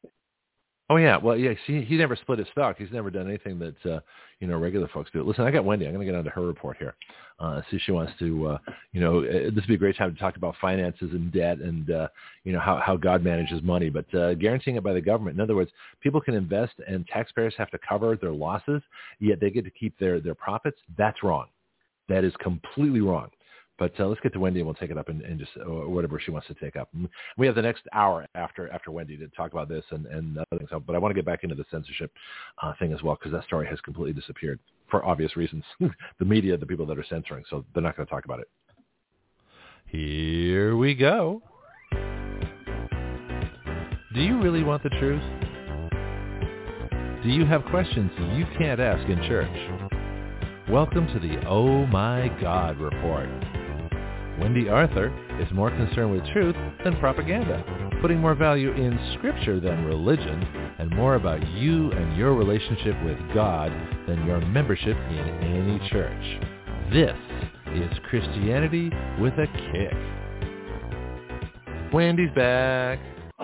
Oh 0.88 0.96
yeah, 0.96 1.16
well 1.16 1.36
yeah, 1.36 1.52
he 1.66 1.82
he 1.82 1.96
never 1.96 2.14
split 2.14 2.38
his 2.38 2.46
stock. 2.52 2.76
He's 2.78 2.92
never 2.92 3.10
done 3.10 3.26
anything 3.26 3.58
that 3.58 3.92
uh, 3.92 3.98
you 4.38 4.46
know 4.46 4.56
regular 4.56 4.86
folks 4.86 5.10
do. 5.12 5.24
Listen, 5.24 5.44
I 5.44 5.50
got 5.50 5.64
Wendy. 5.64 5.84
I'm 5.84 5.92
going 5.92 6.06
to 6.06 6.12
get 6.12 6.16
onto 6.16 6.30
her 6.30 6.46
report 6.46 6.76
here. 6.76 6.94
Uh, 7.40 7.60
see 7.68 7.76
if 7.76 7.82
she 7.82 7.90
wants 7.90 8.12
to. 8.20 8.50
Uh, 8.50 8.58
you 8.92 9.00
know, 9.00 9.24
uh, 9.24 9.50
this 9.50 9.56
would 9.56 9.66
be 9.66 9.74
a 9.74 9.78
great 9.78 9.96
time 9.96 10.14
to 10.14 10.20
talk 10.20 10.36
about 10.36 10.54
finances 10.60 11.10
and 11.10 11.32
debt 11.32 11.58
and 11.58 11.90
uh, 11.90 12.06
you 12.44 12.52
know 12.52 12.60
how 12.60 12.80
how 12.80 12.96
God 12.96 13.24
manages 13.24 13.64
money. 13.64 13.90
But 13.90 14.14
uh, 14.14 14.34
guaranteeing 14.34 14.76
it 14.76 14.84
by 14.84 14.92
the 14.92 15.00
government. 15.00 15.36
In 15.36 15.40
other 15.40 15.56
words, 15.56 15.72
people 16.00 16.20
can 16.20 16.34
invest 16.34 16.74
and 16.86 17.04
taxpayers 17.08 17.54
have 17.58 17.70
to 17.72 17.78
cover 17.78 18.16
their 18.16 18.30
losses, 18.30 18.80
yet 19.18 19.40
they 19.40 19.50
get 19.50 19.64
to 19.64 19.72
keep 19.72 19.98
their 19.98 20.20
their 20.20 20.36
profits. 20.36 20.78
That's 20.96 21.24
wrong. 21.24 21.46
That 22.08 22.24
is 22.24 22.32
completely 22.40 23.00
wrong. 23.00 23.30
But 23.78 23.92
uh, 24.00 24.06
let's 24.06 24.20
get 24.22 24.32
to 24.32 24.40
Wendy 24.40 24.60
and 24.60 24.66
we'll 24.66 24.74
take 24.74 24.90
it 24.90 24.96
up 24.96 25.08
and, 25.10 25.20
and 25.20 25.38
just 25.38 25.52
uh, 25.58 25.68
whatever 25.68 26.18
she 26.18 26.30
wants 26.30 26.46
to 26.46 26.54
take 26.54 26.76
up. 26.76 26.88
We 27.36 27.46
have 27.46 27.54
the 27.54 27.62
next 27.62 27.82
hour 27.92 28.26
after 28.34 28.72
after 28.72 28.90
Wendy 28.90 29.18
to 29.18 29.28
talk 29.28 29.52
about 29.52 29.68
this 29.68 29.84
and, 29.90 30.06
and 30.06 30.38
other 30.38 30.58
things. 30.58 30.70
But 30.86 30.96
I 30.96 30.98
want 30.98 31.10
to 31.10 31.14
get 31.14 31.26
back 31.26 31.44
into 31.44 31.54
the 31.54 31.64
censorship 31.70 32.10
uh, 32.62 32.72
thing 32.78 32.92
as 32.92 33.02
well 33.02 33.16
because 33.16 33.32
that 33.32 33.44
story 33.44 33.66
has 33.66 33.78
completely 33.82 34.18
disappeared 34.18 34.58
for 34.90 35.04
obvious 35.04 35.36
reasons. 35.36 35.62
the 36.18 36.24
media, 36.24 36.56
the 36.56 36.66
people 36.66 36.86
that 36.86 36.98
are 36.98 37.04
censoring, 37.08 37.44
so 37.50 37.64
they're 37.74 37.82
not 37.82 37.96
going 37.96 38.06
to 38.06 38.10
talk 38.10 38.24
about 38.24 38.40
it. 38.40 38.48
Here 39.86 40.76
we 40.76 40.94
go. 40.94 41.42
Do 44.14 44.22
you 44.22 44.40
really 44.40 44.62
want 44.62 44.82
the 44.82 44.88
truth? 44.88 45.22
Do 47.22 47.28
you 47.28 47.44
have 47.44 47.64
questions 47.66 48.10
you 48.34 48.46
can't 48.58 48.80
ask 48.80 49.06
in 49.10 49.18
church? 49.28 49.95
Welcome 50.68 51.06
to 51.14 51.20
the 51.20 51.38
Oh 51.46 51.86
My 51.86 52.26
God 52.40 52.78
Report. 52.78 53.28
Wendy 54.40 54.68
Arthur 54.68 55.14
is 55.40 55.46
more 55.52 55.70
concerned 55.70 56.10
with 56.10 56.26
truth 56.32 56.56
than 56.82 56.98
propaganda, 56.98 57.62
putting 58.02 58.18
more 58.18 58.34
value 58.34 58.72
in 58.72 58.98
scripture 59.16 59.60
than 59.60 59.84
religion, 59.84 60.42
and 60.80 60.90
more 60.90 61.14
about 61.14 61.46
you 61.50 61.92
and 61.92 62.16
your 62.16 62.34
relationship 62.34 63.00
with 63.04 63.16
God 63.32 63.70
than 64.08 64.26
your 64.26 64.40
membership 64.40 64.96
in 64.96 65.28
any 65.44 65.88
church. 65.88 66.40
This 66.92 67.16
is 67.72 67.96
Christianity 68.10 68.90
with 69.20 69.34
a 69.34 69.46
Kick. 69.70 69.94
Wendy's 71.92 72.34
back. 72.34 72.98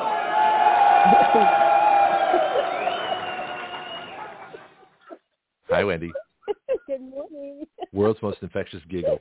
Hi, 5.71 5.85
Wendy. 5.85 6.11
Good 7.03 7.11
morning. 7.11 7.67
World's 7.93 8.23
most 8.23 8.39
infectious 8.43 8.81
giggle. 8.89 9.19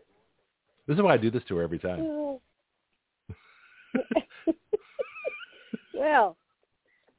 This 0.88 0.96
is 0.96 1.02
why 1.02 1.14
I 1.14 1.18
do 1.18 1.32
this 1.32 1.44
to 1.48 1.56
her 1.58 1.64
every 1.64 1.80
time. 1.80 2.38
well, 5.94 6.38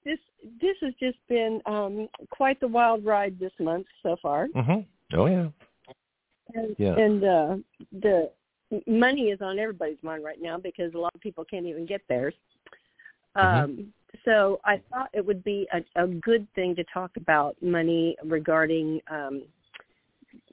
this 0.04 0.18
this 0.60 0.76
has 0.80 0.94
just 1.00 1.18
been 1.28 1.60
um 1.66 2.08
quite 2.30 2.60
the 2.60 2.68
wild 2.68 3.04
ride 3.04 3.38
this 3.38 3.52
month 3.58 3.86
so 4.02 4.16
far. 4.22 4.48
Mm-hmm. 4.54 5.18
Oh 5.18 5.26
yeah. 5.26 5.48
And, 6.54 6.76
Yeah. 6.78 6.96
and 6.96 7.24
uh 7.24 7.56
the 8.00 8.30
money 8.86 9.30
is 9.30 9.40
on 9.40 9.58
everybody's 9.58 10.02
mind 10.02 10.24
right 10.24 10.40
now 10.40 10.58
because 10.58 10.94
a 10.94 10.98
lot 10.98 11.14
of 11.14 11.20
people 11.20 11.44
can't 11.44 11.66
even 11.66 11.86
get 11.86 12.02
theirs. 12.08 12.34
Mhm. 13.36 13.62
Um 13.62 13.92
so 14.24 14.60
I 14.64 14.80
thought 14.90 15.08
it 15.12 15.24
would 15.24 15.42
be 15.42 15.66
a, 15.72 16.02
a 16.02 16.06
good 16.06 16.46
thing 16.54 16.76
to 16.76 16.84
talk 16.84 17.10
about 17.16 17.60
money 17.62 18.16
regarding 18.24 19.00
um 19.10 19.42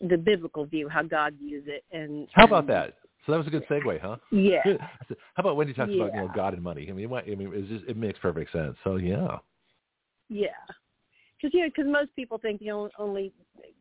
the 0.02 0.18
biblical 0.18 0.66
view, 0.66 0.88
how 0.90 1.04
God 1.04 1.36
views 1.40 1.66
it 1.68 1.84
and 1.92 2.28
How 2.34 2.46
about 2.46 2.62
and- 2.62 2.70
that? 2.70 2.94
So 3.26 3.34
that 3.34 3.38
was 3.40 3.48
a 3.48 3.52
good 3.52 3.66
segue, 3.70 4.00
huh? 4.02 4.16
Yeah. 4.32 4.62
Good. 4.64 4.80
How 5.36 5.42
about 5.42 5.58
Wendy 5.58 5.74
talks 5.74 5.92
about 5.94 6.14
you 6.14 6.22
know 6.22 6.32
God 6.34 6.54
and 6.54 6.64
money? 6.64 6.88
I 6.90 6.94
mean, 6.94 7.14
I 7.14 7.22
mean, 7.36 7.68
just, 7.70 7.84
it 7.88 7.98
makes 7.98 8.18
perfect 8.18 8.52
sense. 8.52 8.76
So 8.84 8.96
yeah. 8.96 9.38
Yeah, 10.30 10.48
because 11.38 11.54
you 11.54 11.62
know, 11.62 11.68
because 11.68 11.86
most 11.92 12.16
people 12.16 12.38
think 12.38 12.60
the 12.60 12.72
only, 12.72 12.92
only 12.98 13.34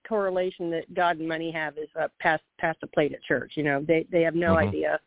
correlation 0.07 0.70
that 0.70 0.92
God 0.92 1.18
and 1.18 1.28
money 1.28 1.50
have 1.52 1.78
is 1.78 1.88
uh, 1.98 2.09
past 2.20 2.42
past 2.59 2.81
the 2.81 2.88
plate 2.88 3.12
at 3.12 3.22
church. 3.22 3.52
You 3.54 3.62
know, 3.62 3.85
they 3.87 4.07
they 4.11 4.22
have 4.22 4.35
no 4.35 4.54
Mhm. 4.54 4.68
idea, 4.68 5.00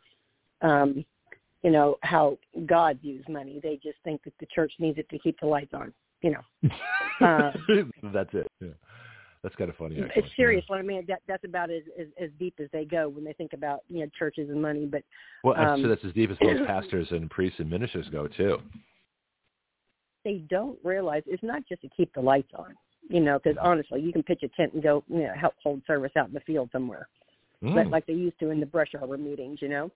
um, 0.61 1.03
you 1.61 1.71
know, 1.71 1.97
how 2.01 2.37
God 2.65 2.99
views 3.01 3.25
money. 3.27 3.59
They 3.61 3.75
just 3.83 3.97
think 4.03 4.23
that 4.23 4.33
the 4.39 4.45
church 4.47 4.71
needs 4.79 4.97
it 4.97 5.09
to 5.09 5.19
keep 5.19 5.39
the 5.39 5.47
lights 5.47 5.73
on. 5.73 5.93
You 6.21 6.31
know, 6.31 6.69
Uh, 7.19 7.51
That's 8.13 8.33
it. 8.33 8.47
Yeah. 8.61 8.69
That's 9.43 9.55
kind 9.55 9.69
of 9.69 9.75
funny. 9.75 9.99
Actually. 9.99 10.23
it's 10.23 10.35
serious. 10.35 10.63
I 10.69 10.81
mean, 10.83 11.03
that 11.07 11.21
that's 11.27 11.43
about 11.43 11.71
as, 11.71 11.81
as 11.99 12.07
as 12.21 12.29
deep 12.39 12.55
as 12.59 12.67
they 12.71 12.85
go 12.85 13.09
when 13.09 13.23
they 13.23 13.33
think 13.33 13.53
about 13.53 13.81
you 13.89 14.01
know 14.01 14.07
churches 14.17 14.49
and 14.49 14.61
money. 14.61 14.85
But 14.85 15.03
Well, 15.43 15.59
um, 15.59 15.81
so 15.81 15.87
that's 15.89 16.05
as 16.05 16.13
deep 16.13 16.29
as 16.29 16.37
most 16.41 16.63
pastors 16.67 17.07
and 17.11 17.29
priests 17.29 17.59
and 17.59 17.69
ministers 17.69 18.07
go 18.09 18.27
too. 18.27 18.59
they 20.23 20.43
don't 20.49 20.77
realize 20.83 21.23
it's 21.25 21.43
not 21.43 21.63
just 21.67 21.81
to 21.81 21.89
keep 21.97 22.13
the 22.13 22.21
lights 22.21 22.51
on. 22.55 22.75
You 23.09 23.19
know, 23.19 23.39
because 23.43 23.57
honestly, 23.61 23.99
you 23.99 24.13
can 24.13 24.23
pitch 24.23 24.41
a 24.43 24.47
tent 24.49 24.73
and 24.73 24.83
go, 24.83 25.03
you 25.09 25.23
know, 25.23 25.33
help 25.39 25.55
hold 25.61 25.81
service 25.85 26.11
out 26.15 26.27
in 26.27 26.33
the 26.33 26.39
field 26.41 26.69
somewhere. 26.71 27.07
Mm. 27.63 27.75
but 27.75 27.87
like 27.87 28.05
they 28.07 28.13
used 28.13 28.39
to 28.39 28.49
in 28.49 28.59
the 28.59 28.65
brush 28.65 28.89
arbor 28.99 29.17
meetings, 29.17 29.59
you 29.61 29.69
know, 29.69 29.91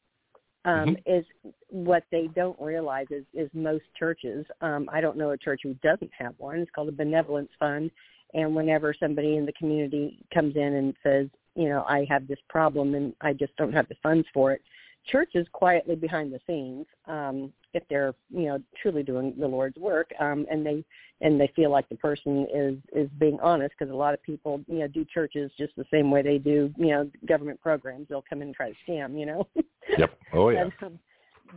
um, 0.66 0.98
is 1.06 1.26
what 1.70 2.04
they 2.12 2.28
don't 2.36 2.60
realize 2.60 3.08
is, 3.10 3.24
is 3.34 3.50
most 3.54 3.84
churches. 3.98 4.46
Um, 4.62 4.90
I 4.92 5.02
don't 5.02 5.18
know 5.18 5.32
a 5.32 5.38
church 5.38 5.62
who 5.64 5.74
doesn't 5.76 6.12
have 6.18 6.34
one. 6.38 6.60
It's 6.60 6.72
called 6.74 6.90
a 6.90 6.92
benevolence 6.92 7.50
fund, 7.60 7.92
and 8.36 8.56
whenever 8.56 8.94
somebody 8.94 9.38
in 9.38 9.46
the 9.46 9.54
community 9.54 10.20
comes 10.34 10.56
in 10.56 10.62
and 10.62 10.94
says, 11.02 11.28
you 11.56 11.70
know, 11.70 11.86
I 11.88 12.06
have 12.10 12.28
this 12.28 12.40
problem 12.50 12.94
and 12.94 13.14
I 13.22 13.34
just 13.34 13.56
don't 13.56 13.74
have 13.74 13.88
the 13.88 13.96
funds 14.04 14.28
for 14.34 14.52
it, 14.52 14.62
churches 15.08 15.48
quietly 15.54 15.96
behind 15.96 16.34
the 16.34 16.40
scenes, 16.46 16.86
um, 17.08 17.52
if 17.74 17.84
they're 17.90 18.14
you 18.30 18.46
know 18.46 18.60
truly 18.82 19.04
doing 19.04 19.34
the 19.38 19.48
Lord's 19.48 19.78
work, 19.78 20.10
um, 20.20 20.46
and 20.50 20.66
they 20.66 20.84
and 21.22 21.40
they 21.40 21.52
feel 21.56 21.70
like 21.70 21.88
the 21.90 21.96
person 21.96 22.48
is 22.54 22.78
is 22.94 23.10
being 23.20 23.40
honest 23.42 23.74
because 23.78 23.94
a 23.94 23.98
lot 23.98 24.14
of 24.14 24.24
people 24.24 24.62
you 24.68 24.80
know 24.80 24.88
do 24.88 25.06
churches 25.06 25.52
just 25.58 25.76
the 25.76 25.86
same 25.92 26.10
way 26.10 26.22
they 26.22 26.38
do 26.38 26.74
you 26.78 26.88
know 26.88 27.10
government 27.28 27.62
programs 27.62 28.08
they'll 28.10 28.24
come 28.28 28.42
in 28.42 28.48
and 28.50 28.56
try 28.56 28.70
to 28.70 28.76
scam 28.88 29.18
you 29.20 29.26
know 29.26 29.48
Yep. 29.98 30.18
Oh 30.34 30.50
yeah. 30.52 30.70
Um, 30.82 31.00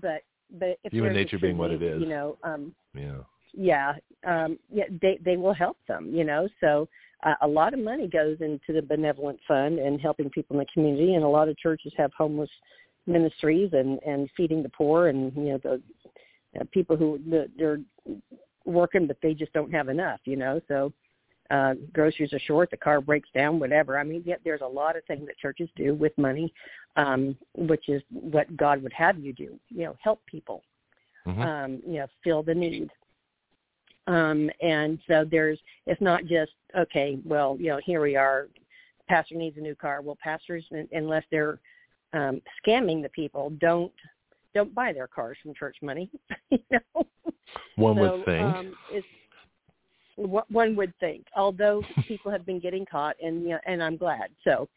but 0.02 0.22
but 0.58 0.78
if 0.84 0.92
Human 0.92 1.12
nature 1.12 1.38
being 1.38 1.56
what 1.56 1.70
it 1.70 1.82
is, 1.82 2.00
you 2.00 2.08
know 2.08 2.36
um 2.42 2.74
Yeah. 2.94 3.18
Yeah 3.52 3.94
um 4.26 4.58
yeah 4.70 4.84
they 5.00 5.18
they 5.24 5.36
will 5.36 5.54
help 5.54 5.76
them 5.86 6.10
you 6.14 6.24
know? 6.24 6.48
So 6.60 6.88
uh, 7.24 7.34
a 7.42 7.48
lot 7.48 7.74
of 7.74 7.80
money 7.80 8.06
goes 8.06 8.36
into 8.40 8.72
the 8.72 8.82
benevolent 8.82 9.40
fund 9.48 9.78
and 9.78 10.00
helping 10.00 10.30
people 10.30 10.54
in 10.54 10.60
the 10.60 10.72
community 10.72 11.14
and 11.14 11.24
a 11.24 11.28
lot 11.28 11.48
of 11.48 11.58
churches 11.58 11.92
have 11.96 12.12
homeless 12.16 12.50
ministries 13.06 13.70
and 13.72 13.98
and 14.06 14.28
feeding 14.36 14.62
the 14.62 14.68
poor 14.68 15.08
and 15.08 15.32
you 15.34 15.52
know 15.52 15.58
the 15.58 15.82
uh, 16.60 16.64
people 16.72 16.96
who 16.96 17.18
the, 17.28 17.50
they're 17.56 17.80
working 18.64 19.06
but 19.06 19.16
they 19.22 19.34
just 19.34 19.52
don't 19.52 19.72
have 19.72 19.88
enough 19.88 20.20
you 20.24 20.36
know? 20.36 20.60
So 20.68 20.92
uh 21.50 21.74
groceries 21.94 22.32
are 22.34 22.38
short 22.40 22.70
the 22.70 22.76
car 22.76 23.00
breaks 23.00 23.28
down 23.34 23.58
whatever. 23.58 23.98
I 23.98 24.04
mean 24.04 24.22
yet 24.26 24.40
there's 24.44 24.60
a 24.60 24.66
lot 24.66 24.96
of 24.96 25.04
things 25.04 25.26
that 25.26 25.38
churches 25.38 25.68
do 25.76 25.94
with 25.94 26.12
money 26.18 26.52
um 26.96 27.36
which 27.54 27.88
is 27.88 28.02
what 28.10 28.54
god 28.56 28.82
would 28.82 28.92
have 28.92 29.18
you 29.18 29.32
do 29.32 29.58
you 29.68 29.84
know 29.84 29.96
help 30.02 30.20
people 30.26 30.62
Mhm. 31.26 31.42
um 31.42 31.82
you 31.86 31.98
know 32.00 32.06
fill 32.22 32.42
the 32.42 32.54
need 32.54 32.90
um 34.08 34.50
and 34.60 34.98
so 35.06 35.24
there's 35.30 35.58
it's 35.86 36.00
not 36.00 36.24
just 36.24 36.52
okay 36.76 37.18
well 37.24 37.56
you 37.60 37.68
know 37.68 37.80
here 37.84 38.00
we 38.00 38.16
are 38.16 38.48
pastor 39.08 39.36
needs 39.36 39.56
a 39.56 39.60
new 39.60 39.74
car 39.74 40.02
well 40.02 40.18
pastors 40.22 40.64
unless 40.92 41.24
they're 41.30 41.60
um 42.14 42.40
scamming 42.66 43.02
the 43.02 43.08
people 43.10 43.50
don't 43.60 43.92
don't 44.54 44.74
buy 44.74 44.92
their 44.92 45.06
cars 45.06 45.36
from 45.42 45.54
church 45.54 45.76
money 45.82 46.10
you 46.50 46.58
know 46.70 47.06
One 47.76 47.96
so, 47.96 48.00
would 48.00 48.24
think. 48.24 48.42
um, 48.42 48.76
it's 48.90 49.06
one 50.16 50.74
would 50.76 50.92
think. 50.98 51.26
Although 51.36 51.84
people 52.06 52.30
have 52.30 52.44
been 52.44 52.58
getting 52.58 52.84
caught, 52.84 53.16
and 53.22 53.42
you 53.42 53.50
know, 53.50 53.58
and 53.66 53.82
I'm 53.82 53.96
glad. 53.96 54.30
So, 54.42 54.68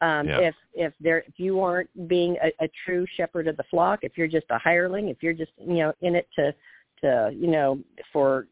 um, 0.00 0.28
Yeah. 0.28 0.40
if 0.40 0.54
if 0.74 0.92
there 1.00 1.24
if 1.26 1.38
you 1.38 1.60
aren't 1.60 1.88
being 2.08 2.36
a, 2.42 2.52
a 2.64 2.68
true 2.84 3.06
shepherd 3.16 3.48
of 3.48 3.56
the 3.56 3.64
flock, 3.64 4.00
if 4.02 4.18
you're 4.18 4.28
just 4.28 4.46
a 4.50 4.58
hireling, 4.58 5.08
if 5.08 5.22
you're 5.22 5.32
just 5.32 5.52
you 5.56 5.76
know 5.76 5.94
in 6.02 6.14
it 6.16 6.28
to 6.36 6.54
to 7.00 7.32
you 7.34 7.46
know 7.46 7.78
for 8.12 8.46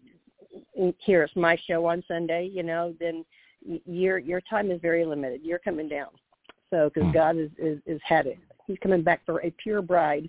here's 0.99 1.31
my 1.37 1.57
show 1.66 1.87
on 1.87 2.03
Sunday, 2.09 2.51
you 2.53 2.63
know, 2.63 2.94
then 3.00 3.25
y- 3.67 3.81
your 3.87 4.19
your 4.19 4.40
time 4.42 4.71
is 4.71 4.81
very 4.81 5.04
limited. 5.04 5.40
You're 5.42 5.59
coming 5.59 5.88
down. 5.88 6.09
So 6.71 6.90
because 6.92 7.09
Hmm. 7.09 7.13
God 7.13 7.37
is, 7.38 7.50
is 7.59 7.79
is 7.87 8.00
had 8.04 8.27
it, 8.27 8.38
He's 8.67 8.79
coming 8.83 9.02
back 9.02 9.25
for 9.25 9.40
a 9.42 9.50
pure 9.63 9.83
bride, 9.83 10.29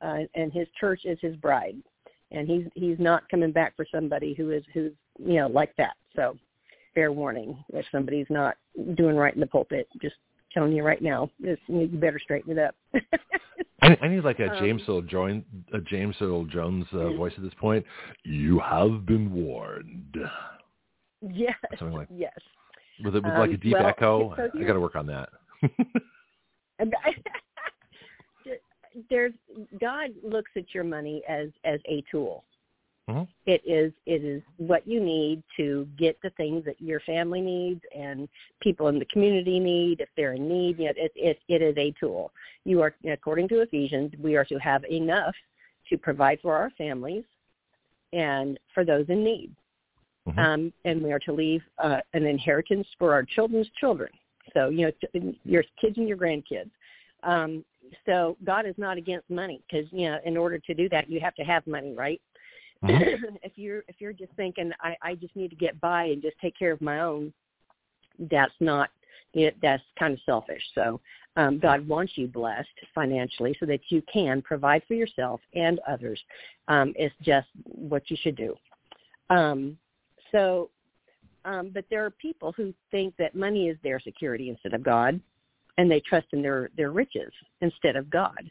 uh, 0.00 0.20
and 0.34 0.52
His 0.52 0.68
church 0.78 1.02
is 1.04 1.18
His 1.20 1.36
bride 1.36 1.76
and 2.32 2.46
he's 2.48 2.66
he's 2.74 2.98
not 2.98 3.28
coming 3.28 3.52
back 3.52 3.74
for 3.76 3.86
somebody 3.90 4.34
who 4.34 4.50
is 4.50 4.62
who's 4.72 4.92
you 5.18 5.34
know 5.34 5.48
like 5.48 5.74
that. 5.76 5.94
So 6.14 6.36
fair 6.94 7.12
warning 7.12 7.62
if 7.72 7.84
somebody's 7.92 8.26
not 8.30 8.56
doing 8.94 9.16
right 9.16 9.34
in 9.34 9.40
the 9.40 9.46
pulpit. 9.46 9.88
Just 10.00 10.16
telling 10.52 10.72
you 10.72 10.82
right 10.82 11.02
now, 11.02 11.30
you 11.38 11.88
better 11.92 12.18
straighten 12.18 12.56
it 12.56 12.58
up. 12.58 12.74
I, 13.82 13.96
I 14.02 14.08
need 14.08 14.24
like 14.24 14.40
a 14.40 14.50
um, 14.50 14.58
James 14.60 14.82
Earl 14.88 15.02
Jones, 15.02 15.44
a 15.72 15.80
James 15.80 16.14
Earl 16.20 16.44
Jones 16.44 16.84
uh, 16.92 17.12
voice 17.14 17.32
at 17.36 17.42
this 17.42 17.54
point. 17.58 17.84
You 18.24 18.58
have 18.60 19.06
been 19.06 19.32
warned. 19.32 20.16
yes, 21.22 21.54
Something 21.78 21.96
like 21.96 22.08
yes. 22.14 22.36
with, 23.02 23.16
a, 23.16 23.20
with 23.20 23.24
like 23.24 23.50
a 23.50 23.54
Um, 23.54 23.60
deep 23.62 23.72
well, 23.74 23.86
echo. 23.86 24.34
so 24.36 24.48
I 24.58 24.64
got 24.64 24.74
to 24.74 24.80
work 24.80 24.96
on 24.96 25.06
that. 25.06 25.30
And 26.80 26.94
There's 29.10 29.32
God 29.80 30.10
looks 30.24 30.50
at 30.56 30.74
your 30.74 30.82
money 30.82 31.22
as 31.28 31.48
as 31.64 31.78
a 31.86 32.02
tool. 32.10 32.42
Mm-hmm. 33.08 33.22
It 33.46 33.62
is 33.66 33.92
it 34.06 34.24
is 34.24 34.42
what 34.58 34.86
you 34.86 35.00
need 35.00 35.42
to 35.56 35.88
get 35.98 36.16
the 36.22 36.30
things 36.30 36.64
that 36.64 36.80
your 36.80 37.00
family 37.00 37.40
needs 37.40 37.80
and 37.96 38.28
people 38.60 38.88
in 38.88 38.98
the 38.98 39.04
community 39.06 39.58
need 39.58 40.00
if 40.00 40.08
they're 40.16 40.34
in 40.34 40.48
need. 40.48 40.78
It 40.80 40.96
it 40.96 41.12
it, 41.16 41.38
it 41.48 41.62
is 41.62 41.74
a 41.76 41.92
tool. 41.98 42.30
You 42.64 42.82
are 42.82 42.94
according 43.10 43.48
to 43.48 43.62
Ephesians, 43.62 44.12
we 44.22 44.36
are 44.36 44.44
to 44.44 44.58
have 44.58 44.84
enough 44.84 45.34
to 45.88 45.98
provide 45.98 46.38
for 46.40 46.54
our 46.54 46.70
families 46.78 47.24
and 48.12 48.58
for 48.74 48.84
those 48.84 49.06
in 49.08 49.24
need. 49.24 49.50
Mm-hmm. 50.28 50.38
Um, 50.38 50.72
and 50.84 51.02
we 51.02 51.12
are 51.12 51.18
to 51.20 51.32
leave 51.32 51.62
uh, 51.82 52.00
an 52.12 52.26
inheritance 52.26 52.86
for 52.98 53.12
our 53.12 53.24
children's 53.24 53.68
children. 53.80 54.10
So 54.54 54.68
you 54.68 54.92
know 55.14 55.32
your 55.44 55.64
kids 55.80 55.96
and 55.98 56.08
your 56.08 56.16
grandkids. 56.16 56.70
Um, 57.22 57.64
so 58.06 58.36
God 58.44 58.66
is 58.66 58.74
not 58.78 58.96
against 58.96 59.28
money 59.30 59.62
because 59.68 59.86
you 59.90 60.10
know 60.10 60.18
in 60.24 60.36
order 60.36 60.58
to 60.58 60.74
do 60.74 60.88
that 60.90 61.10
you 61.10 61.20
have 61.20 61.34
to 61.36 61.42
have 61.42 61.66
money, 61.66 61.94
right? 61.96 62.20
Mm-hmm. 62.84 63.36
if 63.42 63.52
you're 63.56 63.84
if 63.88 63.96
you're 63.98 64.12
just 64.12 64.32
thinking 64.36 64.72
I, 64.80 64.96
I 65.02 65.14
just 65.14 65.34
need 65.36 65.48
to 65.50 65.56
get 65.56 65.80
by 65.80 66.04
and 66.04 66.22
just 66.22 66.38
take 66.40 66.58
care 66.58 66.72
of 66.72 66.80
my 66.80 67.00
own, 67.00 67.32
that's 68.30 68.54
not 68.60 68.90
it, 69.34 69.56
that's 69.62 69.82
kind 69.98 70.14
of 70.14 70.20
selfish. 70.26 70.62
So 70.74 71.00
um, 71.36 71.58
God 71.58 71.86
wants 71.86 72.12
you 72.16 72.26
blessed 72.26 72.68
financially 72.94 73.56
so 73.60 73.66
that 73.66 73.80
you 73.88 74.02
can 74.12 74.42
provide 74.42 74.82
for 74.88 74.94
yourself 74.94 75.40
and 75.54 75.80
others. 75.88 76.20
Um, 76.68 76.92
it's 76.96 77.14
just 77.22 77.46
what 77.64 78.10
you 78.10 78.16
should 78.20 78.36
do. 78.36 78.56
Um, 79.28 79.78
so, 80.32 80.70
um, 81.44 81.70
but 81.72 81.84
there 81.88 82.04
are 82.04 82.10
people 82.10 82.52
who 82.52 82.74
think 82.90 83.14
that 83.18 83.34
money 83.34 83.68
is 83.68 83.78
their 83.82 84.00
security 84.00 84.50
instead 84.50 84.74
of 84.74 84.82
God, 84.82 85.20
and 85.78 85.90
they 85.90 86.00
trust 86.00 86.26
in 86.32 86.42
their 86.42 86.68
their 86.76 86.90
riches 86.90 87.32
instead 87.60 87.96
of 87.96 88.10
God. 88.10 88.50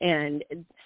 And 0.00 0.44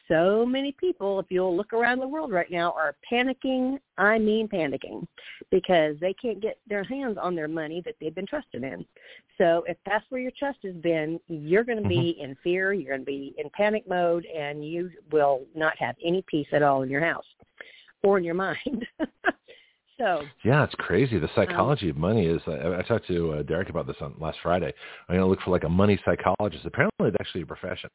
so 0.09 0.47
many 0.47 0.73
people, 0.73 1.21
if 1.21 1.27
you'll 1.29 1.57
look 1.57 1.73
around 1.73 2.01
the 2.01 2.09
world 2.09 2.33
right 2.33 2.51
now, 2.51 2.73
are 2.73 2.97
panicking. 3.11 3.79
I 3.99 4.19
mean 4.19 4.49
panicking 4.49 5.07
because 5.51 5.97
they 6.01 6.15
can't 6.15 6.41
get 6.41 6.59
their 6.69 6.85
hands 6.85 7.19
on 7.21 7.35
their 7.35 7.49
money 7.49 7.83
that 7.85 7.95
they've 8.01 8.15
been 8.15 8.27
trusted 8.27 8.63
in. 8.63 8.87
So 9.37 9.65
if 9.67 9.77
that's 9.85 10.05
where 10.09 10.21
your 10.21 10.33
trust 10.39 10.59
has 10.65 10.75
been, 10.77 11.21
you're 11.29 11.65
going 11.65 11.83
to 11.83 11.89
be 11.89 12.17
mm-hmm. 12.19 12.31
in 12.31 12.37
fear. 12.43 12.73
You're 12.73 12.97
going 12.97 13.01
to 13.01 13.07
be 13.07 13.35
in 13.39 13.51
panic 13.51 13.89
mode, 13.89 14.25
and 14.27 14.65
you 14.67 14.91
will 15.13 15.43
not 15.55 15.77
have 15.79 15.97
any 16.05 16.25
peace 16.27 16.49
at 16.53 16.63
all 16.63 16.83
in 16.83 16.91
your 16.91 17.05
house 17.05 17.27
or 18.03 18.19
in 18.19 18.25
your 18.25 18.35
mind. 18.35 18.87
so 19.99 20.23
yeah, 20.45 20.65
it's 20.65 20.75
crazy. 20.77 21.19
The 21.19 21.31
psychology 21.35 21.87
um, 21.87 21.91
of 21.91 21.97
money 21.97 22.27
is. 22.27 22.41
I, 22.47 22.79
I 22.79 22.83
talked 22.83 23.07
to 23.09 23.33
uh, 23.33 23.43
Derek 23.43 23.69
about 23.69 23.87
this 23.87 23.97
on 24.01 24.15
last 24.19 24.39
Friday. 24.43 24.73
I'm 25.09 25.17
going 25.17 25.25
to 25.25 25.27
look 25.27 25.41
for 25.43 25.51
like 25.51 25.65
a 25.65 25.69
money 25.69 26.01
psychologist. 26.05 26.65
Apparently, 26.65 27.09
it's 27.09 27.17
actually 27.21 27.43
a 27.43 27.47
profession 27.47 27.91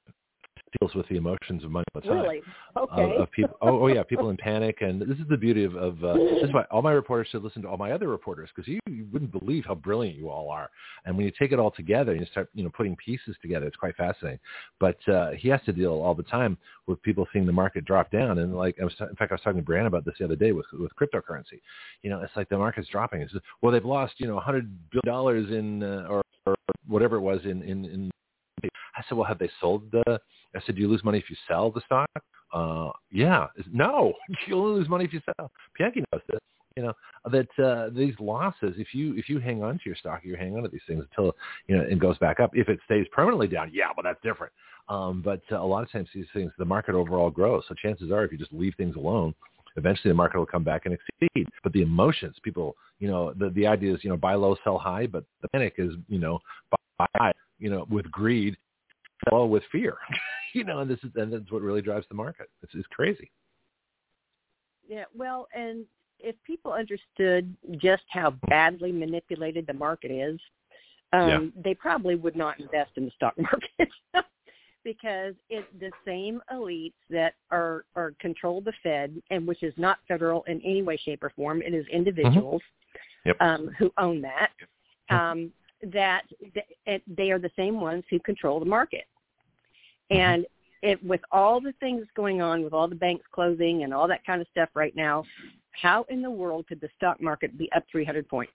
deals 0.80 0.94
with 0.96 1.08
the 1.10 1.16
emotions 1.16 1.64
of 1.64 1.72
money 1.72 1.86
all 1.94 2.02
the 2.02 2.08
time. 2.08 2.18
Really? 2.18 2.42
Okay. 2.78 3.16
Of, 3.16 3.22
of 3.22 3.32
people. 3.32 3.58
Oh, 3.62 3.84
oh, 3.84 3.88
yeah, 3.88 4.04
people 4.04 4.30
in 4.30 4.38
panic, 4.38 4.78
and 4.82 5.02
this 5.02 5.18
is 5.18 5.28
the 5.30 5.38
beauty 5.38 5.64
of. 5.64 5.76
of 5.76 6.04
uh, 6.04 6.14
this 6.14 6.44
is 6.44 6.54
why 6.54 6.64
all 6.72 6.82
my 6.82 6.92
reporters 6.92 7.28
should 7.32 7.44
listen 7.44 7.62
to 7.64 7.68
all 7.68 7.78
my 7.78 7.92
other 7.92 8.08
reporters 8.08 8.50
because 8.56 8.68
you, 8.68 8.80
you 8.90 9.08
wouldn't 9.12 9.32
believe 9.32 9.64
how 9.66 9.76
brilliant 9.76 10.18
you 10.18 10.30
all 10.30 10.50
are. 10.50 10.70
And 11.06 11.16
when 11.16 11.26
you 11.26 11.32
take 11.38 11.52
it 11.52 11.60
all 11.60 11.72
together 11.72 12.12
and 12.12 12.22
you 12.22 12.28
start, 12.32 12.50
you 12.54 12.64
know, 12.64 12.72
putting 12.76 12.96
pieces 12.96 13.36
together, 13.42 13.66
it's 13.66 13.76
quite 13.78 13.96
fascinating. 13.96 14.40
But 14.80 14.98
uh, 15.08 15.32
he 15.32 15.50
has 15.50 15.62
to 15.66 15.74
deal 15.74 15.94
all 15.94 16.16
the 16.16 16.24
time 16.24 16.58
with 16.88 17.02
people 17.02 17.28
seeing 17.32 17.46
the 17.46 17.52
market 17.52 17.86
drop 17.86 18.12
down, 18.12 18.40
and 18.40 18.56
like 18.56 18.78
I 18.82 18.84
was, 18.84 18.94
in 19.00 19.16
fact, 19.16 19.32
I 19.32 19.36
was 19.36 19.42
talking 19.42 19.64
to 19.64 19.70
Brianna 19.70 19.88
about 19.88 20.06
this 20.06 20.16
the 20.20 20.26
other 20.26 20.36
day 20.36 20.52
with 20.52 20.66
with 20.74 20.92
cryptocurrency. 20.96 21.62
You 22.02 22.10
know, 22.10 22.22
it's 22.22 22.36
like 22.36 22.50
the 22.50 22.58
market's 22.58 22.90
dropping. 22.90 23.22
It's 23.22 23.32
just, 23.32 23.46
well, 23.62 23.72
they've 23.72 23.86
lost, 23.86 24.14
you 24.18 24.28
know, 24.28 24.38
a 24.38 24.42
hundred 24.42 24.70
billion 24.92 25.06
dollars 25.06 25.50
in 25.50 25.84
uh, 25.84 26.08
or, 26.10 26.24
or 26.46 26.56
whatever 26.88 27.18
it 27.18 27.22
was 27.22 27.40
in 27.46 27.62
in 27.64 27.86
in 27.86 28.12
I 28.96 29.04
said, 29.08 29.18
well, 29.18 29.28
have 29.28 29.40
they 29.40 29.50
sold 29.60 29.92
the? 29.92 30.20
I 30.56 30.62
said, 30.66 30.76
do 30.76 30.82
you 30.82 30.88
lose 30.88 31.04
money 31.04 31.18
if 31.18 31.30
you 31.30 31.36
sell 31.48 31.72
the 31.72 31.82
stock? 31.86 32.10
Uh, 32.54 32.92
yeah. 33.12 33.48
No, 33.72 34.14
you 34.48 34.56
only 34.56 34.80
lose 34.80 34.90
money 34.90 35.06
if 35.06 35.14
you 35.14 35.22
sell. 35.38 35.52
Bianchi 35.78 36.04
knows 36.12 36.22
this. 36.30 36.40
You 36.76 36.82
know 36.82 36.94
that 37.32 37.64
uh, 37.64 37.90
these 37.96 38.16
losses, 38.20 38.74
if 38.78 38.96
you 38.96 39.16
if 39.16 39.30
you 39.30 39.38
hang 39.38 39.62
on 39.62 39.76
to 39.76 39.82
your 39.86 39.96
stock, 39.96 40.22
you 40.24 40.36
hang 40.36 40.58
on 40.58 40.64
to 40.64 40.70
these 40.70 40.82
things 40.88 41.06
until 41.08 41.36
you 41.68 41.78
know 41.78 41.84
it 41.84 42.00
goes 42.00 42.18
back 42.18 42.40
up. 42.40 42.50
If 42.56 42.68
it 42.68 42.80
stays 42.86 43.06
permanently 43.12 43.48
down, 43.48 43.70
yeah, 43.72 43.90
well 43.96 44.04
that's 44.04 44.20
different. 44.24 44.52
Um, 44.90 45.22
but 45.24 45.42
uh, 45.52 45.62
a 45.62 45.64
lot 45.64 45.84
of 45.84 45.92
times 45.92 46.10
these 46.16 46.26
things, 46.34 46.52
the 46.58 46.66
market 46.66 46.96
overall 46.96 47.30
grows. 47.30 47.64
So 47.68 47.76
chances 47.76 48.12
are, 48.12 48.26
if 48.26 48.32
you 48.32 48.40
just 48.40 48.52
leave 48.52 48.74
things 48.76 48.96
alone, 48.96 49.36
eventually 49.76 50.10
the 50.10 50.16
market 50.16 50.40
will 50.40 50.48
come 50.48 50.64
back 50.64 50.86
and 50.86 50.96
exceed. 50.96 51.48
But 51.62 51.74
the 51.74 51.84
emotions, 51.84 52.38
people, 52.44 52.76
you 53.00 53.08
know, 53.08 53.34
the 53.34 53.50
the 53.52 53.68
idea 53.68 53.94
is, 53.94 54.04
you 54.04 54.10
know, 54.10 54.18
buy 54.18 54.34
low, 54.34 54.56
sell 54.64 54.80
high. 54.80 55.06
But 55.06 55.26
the 55.44 55.50
panic 55.50 55.76
is, 55.78 55.94
you 56.10 56.18
know, 56.18 56.40
buy 56.98 57.06
high, 57.18 57.34
you 57.60 57.70
know, 57.70 57.86
with 57.90 58.10
greed 58.12 58.58
well 59.32 59.48
with 59.48 59.64
fear, 59.72 59.98
you 60.54 60.64
know, 60.64 60.80
and 60.80 60.90
this 60.90 61.00
is 61.04 61.12
and 61.16 61.34
that's 61.34 61.52
what 61.52 61.62
really 61.62 61.82
drives 61.82 62.06
the 62.10 62.16
market. 62.16 62.50
It's, 62.62 62.74
it's 62.76 62.88
crazy. 62.88 63.32
Yeah, 64.88 65.06
well, 65.16 65.48
and 65.56 65.86
if 66.20 66.36
people 66.46 66.74
understood 66.74 67.56
just 67.78 68.04
how 68.10 68.32
badly 68.48 68.92
manipulated 68.92 69.66
the 69.66 69.74
market 69.74 70.12
is, 70.12 70.40
um, 71.14 71.30
yeah. 71.30 71.62
they 71.64 71.74
probably 71.74 72.16
would 72.16 72.36
not 72.36 72.60
invest 72.60 72.92
in 72.98 73.06
the 73.06 73.12
stock 73.12 73.34
market 73.38 73.90
because 74.84 75.34
it's 75.50 75.68
the 75.80 75.92
same 76.06 76.42
elites 76.54 76.94
that 77.10 77.36
are 77.52 77.86
are 77.96 78.14
control 78.20 78.62
the 78.62 78.74
Fed, 78.82 79.22
and 79.30 79.48
which 79.48 79.64
is 79.64 79.74
not 79.78 80.00
federal 80.08 80.44
in 80.44 80.62
any 80.62 80.82
way, 80.82 80.98
shape, 80.98 81.24
or 81.24 81.32
form. 81.32 81.62
It 81.62 81.74
is 81.74 81.86
individuals 81.92 82.62
mm-hmm. 83.26 83.30
yep. 83.30 83.38
um, 83.40 83.70
who 83.78 83.92
own 83.98 84.22
that. 84.22 84.52
Um, 85.10 85.52
that 85.92 86.24
they 87.08 87.32
are 87.32 87.40
the 87.40 87.52
same 87.56 87.82
ones 87.82 88.04
who 88.10 88.20
control 88.20 88.60
the 88.60 88.66
market. 88.66 89.06
Mm-hmm. 90.14 90.22
And 90.22 90.46
it, 90.82 91.04
with 91.04 91.22
all 91.32 91.62
the 91.62 91.74
things 91.80 92.06
going 92.16 92.42
on, 92.42 92.64
with 92.64 92.74
all 92.74 92.88
the 92.88 92.96
banks 92.96 93.26
closing 93.32 93.84
and 93.84 93.94
all 93.94 94.08
that 94.08 94.26
kind 94.26 94.42
of 94.42 94.48
stuff 94.52 94.70
right 94.74 94.96
now, 94.96 95.24
how 95.72 96.06
in 96.10 96.22
the 96.22 96.30
world 96.30 96.68
could 96.68 96.82
the 96.82 96.90
stock 96.96 97.22
market 97.22 97.58
be 97.58 97.72
up 97.72 97.84
300 97.92 98.28
points? 98.28 98.54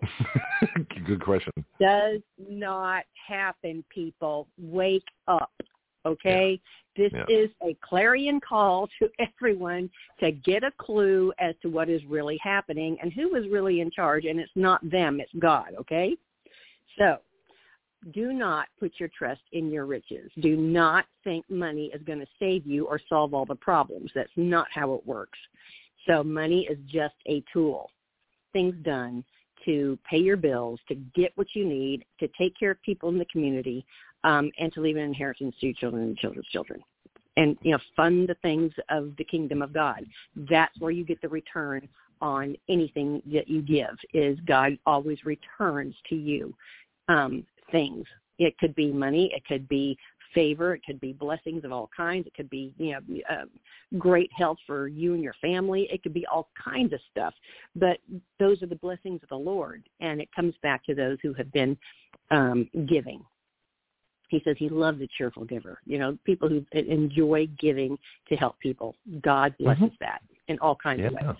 Good 1.06 1.22
question. 1.22 1.52
Does 1.80 2.20
not 2.38 3.04
happen, 3.26 3.84
people. 3.88 4.46
Wake 4.58 5.06
up. 5.26 5.50
Okay? 6.06 6.60
Yeah. 6.96 7.04
This 7.04 7.12
yeah. 7.14 7.36
is 7.36 7.50
a 7.62 7.76
clarion 7.82 8.40
call 8.46 8.88
to 9.00 9.08
everyone 9.18 9.90
to 10.20 10.32
get 10.32 10.64
a 10.64 10.72
clue 10.78 11.32
as 11.38 11.54
to 11.62 11.68
what 11.68 11.88
is 11.88 12.02
really 12.06 12.38
happening 12.42 12.96
and 13.02 13.12
who 13.12 13.34
is 13.36 13.48
really 13.50 13.80
in 13.80 13.90
charge. 13.90 14.24
And 14.24 14.38
it's 14.38 14.52
not 14.54 14.88
them, 14.88 15.20
it's 15.20 15.32
God. 15.38 15.74
Okay? 15.80 16.16
So 16.98 17.18
do 18.12 18.32
not 18.32 18.68
put 18.78 18.92
your 18.98 19.10
trust 19.16 19.40
in 19.52 19.70
your 19.70 19.86
riches. 19.86 20.30
Do 20.40 20.56
not 20.56 21.06
think 21.24 21.44
money 21.50 21.90
is 21.94 22.02
going 22.02 22.20
to 22.20 22.26
save 22.38 22.66
you 22.66 22.86
or 22.86 23.00
solve 23.08 23.34
all 23.34 23.44
the 23.44 23.54
problems. 23.54 24.10
That's 24.14 24.30
not 24.36 24.66
how 24.72 24.94
it 24.94 25.06
works. 25.06 25.38
So 26.06 26.22
money 26.22 26.66
is 26.70 26.78
just 26.86 27.16
a 27.26 27.42
tool. 27.52 27.90
Things 28.52 28.74
done 28.82 29.24
to 29.64 29.98
pay 30.08 30.18
your 30.18 30.36
bills, 30.36 30.80
to 30.88 30.94
get 31.14 31.32
what 31.34 31.48
you 31.54 31.66
need, 31.66 32.04
to 32.20 32.28
take 32.38 32.58
care 32.58 32.70
of 32.70 32.82
people 32.82 33.08
in 33.08 33.18
the 33.18 33.26
community, 33.26 33.84
um, 34.24 34.50
and 34.58 34.72
to 34.72 34.80
leave 34.80 34.96
an 34.96 35.02
inheritance 35.02 35.54
to 35.60 35.66
your 35.66 35.74
children 35.74 36.04
and 36.04 36.16
children's 36.16 36.46
children. 36.48 36.80
And 37.36 37.56
you 37.62 37.72
know, 37.72 37.78
fund 37.94 38.28
the 38.28 38.36
things 38.42 38.72
of 38.88 39.12
the 39.16 39.24
kingdom 39.24 39.62
of 39.62 39.72
God. 39.72 40.04
That's 40.34 40.78
where 40.80 40.90
you 40.90 41.04
get 41.04 41.20
the 41.20 41.28
return 41.28 41.88
on 42.20 42.56
anything 42.68 43.22
that 43.32 43.48
you 43.48 43.62
give. 43.62 43.96
Is 44.12 44.38
God 44.46 44.78
always 44.86 45.24
returns 45.24 45.94
to 46.08 46.16
you 46.16 46.54
um, 47.08 47.44
things. 47.70 48.04
It 48.38 48.56
could 48.58 48.74
be 48.74 48.92
money. 48.92 49.32
It 49.34 49.44
could 49.46 49.68
be 49.68 49.98
favor. 50.34 50.74
It 50.74 50.82
could 50.84 51.00
be 51.00 51.12
blessings 51.12 51.64
of 51.64 51.72
all 51.72 51.90
kinds. 51.96 52.26
It 52.26 52.34
could 52.34 52.50
be, 52.50 52.72
you 52.78 52.92
know, 52.92 53.00
uh, 53.30 53.44
great 53.98 54.30
health 54.36 54.58
for 54.66 54.88
you 54.88 55.14
and 55.14 55.22
your 55.22 55.34
family. 55.40 55.88
It 55.90 56.02
could 56.02 56.14
be 56.14 56.26
all 56.26 56.50
kinds 56.62 56.92
of 56.92 57.00
stuff. 57.10 57.34
But 57.74 57.98
those 58.38 58.62
are 58.62 58.66
the 58.66 58.76
blessings 58.76 59.20
of 59.22 59.28
the 59.28 59.36
Lord, 59.36 59.82
and 60.00 60.20
it 60.20 60.28
comes 60.34 60.54
back 60.62 60.84
to 60.86 60.94
those 60.94 61.18
who 61.22 61.32
have 61.34 61.50
been 61.52 61.76
um, 62.30 62.68
giving. 62.88 63.24
He 64.28 64.42
says 64.44 64.56
he 64.58 64.68
loves 64.68 65.00
a 65.00 65.08
cheerful 65.16 65.44
giver. 65.44 65.78
You 65.86 65.98
know, 65.98 66.18
people 66.24 66.48
who 66.48 66.64
enjoy 66.72 67.48
giving 67.58 67.98
to 68.28 68.36
help 68.36 68.58
people. 68.60 68.94
God 69.22 69.54
blesses 69.58 69.84
mm-hmm. 69.84 69.94
that 70.00 70.20
in 70.48 70.58
all 70.58 70.76
kinds 70.76 71.00
yeah. 71.00 71.06
of 71.06 71.14
ways. 71.14 71.36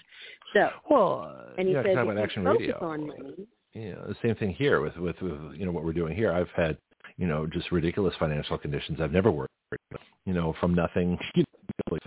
So, 0.55 0.71
well, 0.91 1.53
and 1.59 1.69
he 1.69 1.75
yeah, 1.75 1.83
says 1.83 1.97
if 1.99 2.37
you 2.37 2.45
focus 2.45 2.61
Radio. 2.61 2.79
on 2.81 3.07
money, 3.07 3.47
you 3.75 3.91
know, 3.93 4.05
the 4.09 4.17
same 4.23 4.35
thing 4.37 4.53
here 4.55 4.81
with, 4.81 4.97
with, 4.97 5.21
with, 5.21 5.55
you 5.55 5.65
know, 5.65 5.73
what 5.73 5.85
we're 5.85 5.93
doing 5.93 6.15
here. 6.15 6.33
I've 6.33 6.51
had, 6.57 6.79
you 7.17 7.27
know, 7.27 7.47
just 7.47 7.71
ridiculous 7.73 8.15
financial 8.19 8.59
conditions. 8.59 9.01
I've 9.01 9.13
never 9.13 9.31
worked, 9.31 9.53
you 10.25 10.33
know, 10.33 10.55
from 10.61 10.75
nothing, 10.75 11.19
you 11.35 11.45
know, 11.91 11.99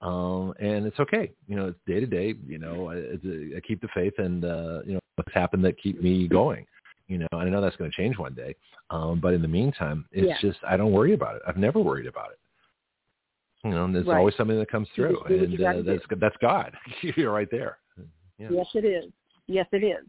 um, 0.00 0.54
and 0.60 0.86
it's 0.86 0.98
okay. 1.00 1.30
You 1.46 1.56
know, 1.56 1.66
it's 1.68 1.78
day 1.86 2.00
to 2.00 2.06
day, 2.06 2.34
you 2.46 2.58
know, 2.58 2.90
I, 2.90 3.56
I 3.56 3.60
keep 3.60 3.80
the 3.80 3.88
faith 3.94 4.14
and, 4.18 4.44
uh, 4.44 4.80
you 4.84 4.94
know, 4.94 5.00
what's 5.16 5.32
happened 5.34 5.64
that 5.64 5.80
keep 5.80 6.02
me 6.02 6.26
going, 6.28 6.66
you 7.08 7.18
know, 7.18 7.26
I 7.32 7.44
know 7.44 7.60
that's 7.60 7.76
going 7.76 7.90
to 7.90 7.96
change 7.96 8.18
one 8.18 8.34
day. 8.34 8.54
Um, 8.90 9.20
but 9.20 9.34
in 9.34 9.42
the 9.42 9.48
meantime, 9.48 10.06
it's 10.12 10.26
yeah. 10.28 10.48
just, 10.48 10.58
I 10.66 10.76
don't 10.76 10.92
worry 10.92 11.14
about 11.14 11.36
it. 11.36 11.42
I've 11.46 11.56
never 11.56 11.80
worried 11.80 12.06
about 12.06 12.30
it. 12.30 12.38
You 13.64 13.70
know, 13.70 13.84
and 13.84 13.94
there's 13.94 14.06
right. 14.06 14.18
always 14.18 14.34
something 14.36 14.58
that 14.58 14.70
comes 14.70 14.88
through 14.94 15.22
and 15.24 15.54
uh, 15.62 15.82
that's, 15.84 16.02
that's 16.18 16.36
God. 16.40 16.72
You're 17.16 17.32
right 17.32 17.48
there. 17.50 17.78
Yeah. 18.38 18.48
Yes, 18.50 18.66
it 18.74 18.84
is. 18.84 19.04
Yes, 19.46 19.66
it 19.72 19.84
is. 19.84 20.04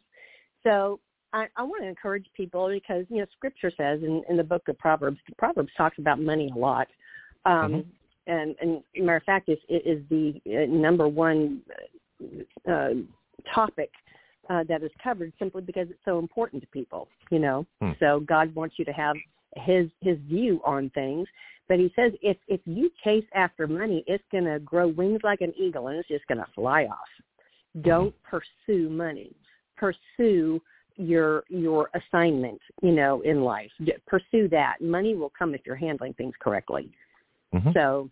So 0.63 0.99
I, 1.33 1.47
I 1.57 1.63
want 1.63 1.83
to 1.83 1.89
encourage 1.89 2.25
people 2.35 2.69
because 2.69 3.05
you 3.09 3.17
know 3.17 3.25
Scripture 3.35 3.71
says 3.75 4.01
in, 4.01 4.23
in 4.29 4.37
the 4.37 4.43
book 4.43 4.67
of 4.67 4.77
Proverbs, 4.77 5.19
Proverbs 5.37 5.71
talks 5.75 5.97
about 5.97 6.19
money 6.19 6.51
a 6.55 6.57
lot. 6.57 6.87
Um, 7.45 7.53
mm-hmm. 7.53 8.31
and 8.31 8.55
and 8.61 8.83
matter 9.05 9.17
of 9.17 9.23
fact, 9.23 9.49
is 9.49 9.57
is 9.69 10.01
the 10.09 10.39
uh, 10.47 10.65
number 10.71 11.07
one 11.07 11.61
uh, 12.69 12.89
topic 13.53 13.91
uh, 14.49 14.63
that 14.69 14.83
is 14.83 14.91
covered 15.03 15.33
simply 15.39 15.61
because 15.61 15.87
it's 15.89 15.99
so 16.05 16.19
important 16.19 16.61
to 16.61 16.67
people. 16.69 17.07
You 17.31 17.39
know, 17.39 17.65
Hmm. 17.81 17.91
so 17.99 18.19
God 18.21 18.53
wants 18.55 18.75
you 18.77 18.85
to 18.85 18.93
have 18.93 19.15
his 19.57 19.89
his 20.01 20.17
view 20.29 20.61
on 20.63 20.89
things. 20.91 21.27
But 21.67 21.79
he 21.79 21.91
says 21.95 22.11
if 22.21 22.37
if 22.47 22.61
you 22.65 22.91
chase 23.03 23.25
after 23.33 23.67
money, 23.67 24.03
it's 24.05 24.23
going 24.31 24.45
to 24.45 24.59
grow 24.59 24.87
wings 24.87 25.21
like 25.23 25.41
an 25.41 25.53
eagle 25.57 25.87
and 25.87 25.97
it's 25.97 26.07
just 26.07 26.27
going 26.27 26.39
to 26.39 26.47
fly 26.53 26.85
off. 26.85 26.97
Don't 27.81 28.13
pursue 28.23 28.89
money. 28.89 29.31
Pursue 29.83 30.61
your 30.95 31.43
your 31.49 31.89
assignment, 31.99 32.61
you 32.81 32.91
know, 32.91 33.21
in 33.21 33.43
life. 33.43 33.71
Pursue 34.07 34.47
that. 34.49 34.75
Money 34.79 35.15
will 35.15 35.31
come 35.37 35.53
if 35.53 35.61
you're 35.65 35.75
handling 35.75 36.13
things 36.13 36.33
correctly. 36.39 36.91
Mhm. 37.53 37.73
So, 37.73 38.09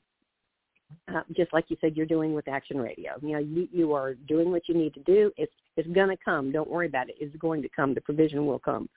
uh, 1.08 1.22
just 1.32 1.54
like 1.54 1.66
you 1.70 1.78
said, 1.80 1.96
you're 1.96 2.06
doing 2.06 2.34
with 2.34 2.48
Action 2.48 2.78
Radio. 2.82 3.12
You 3.22 3.34
know, 3.34 3.40
you, 3.40 3.68
you 3.72 3.94
are 3.94 4.16
doing 4.16 4.52
what 4.52 4.68
you 4.68 4.76
need 4.76 4.94
to 4.96 5.00
do. 5.02 5.32
It's 5.38 5.54
it's 5.78 5.88
going 5.90 6.10
to 6.10 6.18
come. 6.18 6.52
Don't 6.52 6.70
worry 6.70 6.88
about 6.88 7.10
it. 7.10 7.16
It's 7.20 7.36
going 7.38 7.62
to 7.62 7.70
come. 7.70 7.94
The 7.94 8.02
provision 8.02 8.46
will 8.46 8.60
come. 8.60 8.90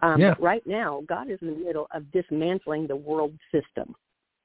Um, 0.00 0.20
Yeah. 0.20 0.30
But 0.30 0.42
right 0.42 0.66
now, 0.66 1.02
God 1.06 1.30
is 1.30 1.38
in 1.42 1.48
the 1.48 1.64
middle 1.66 1.88
of 1.92 2.10
dismantling 2.12 2.86
the 2.86 2.96
world 2.96 3.32
system, 3.52 3.94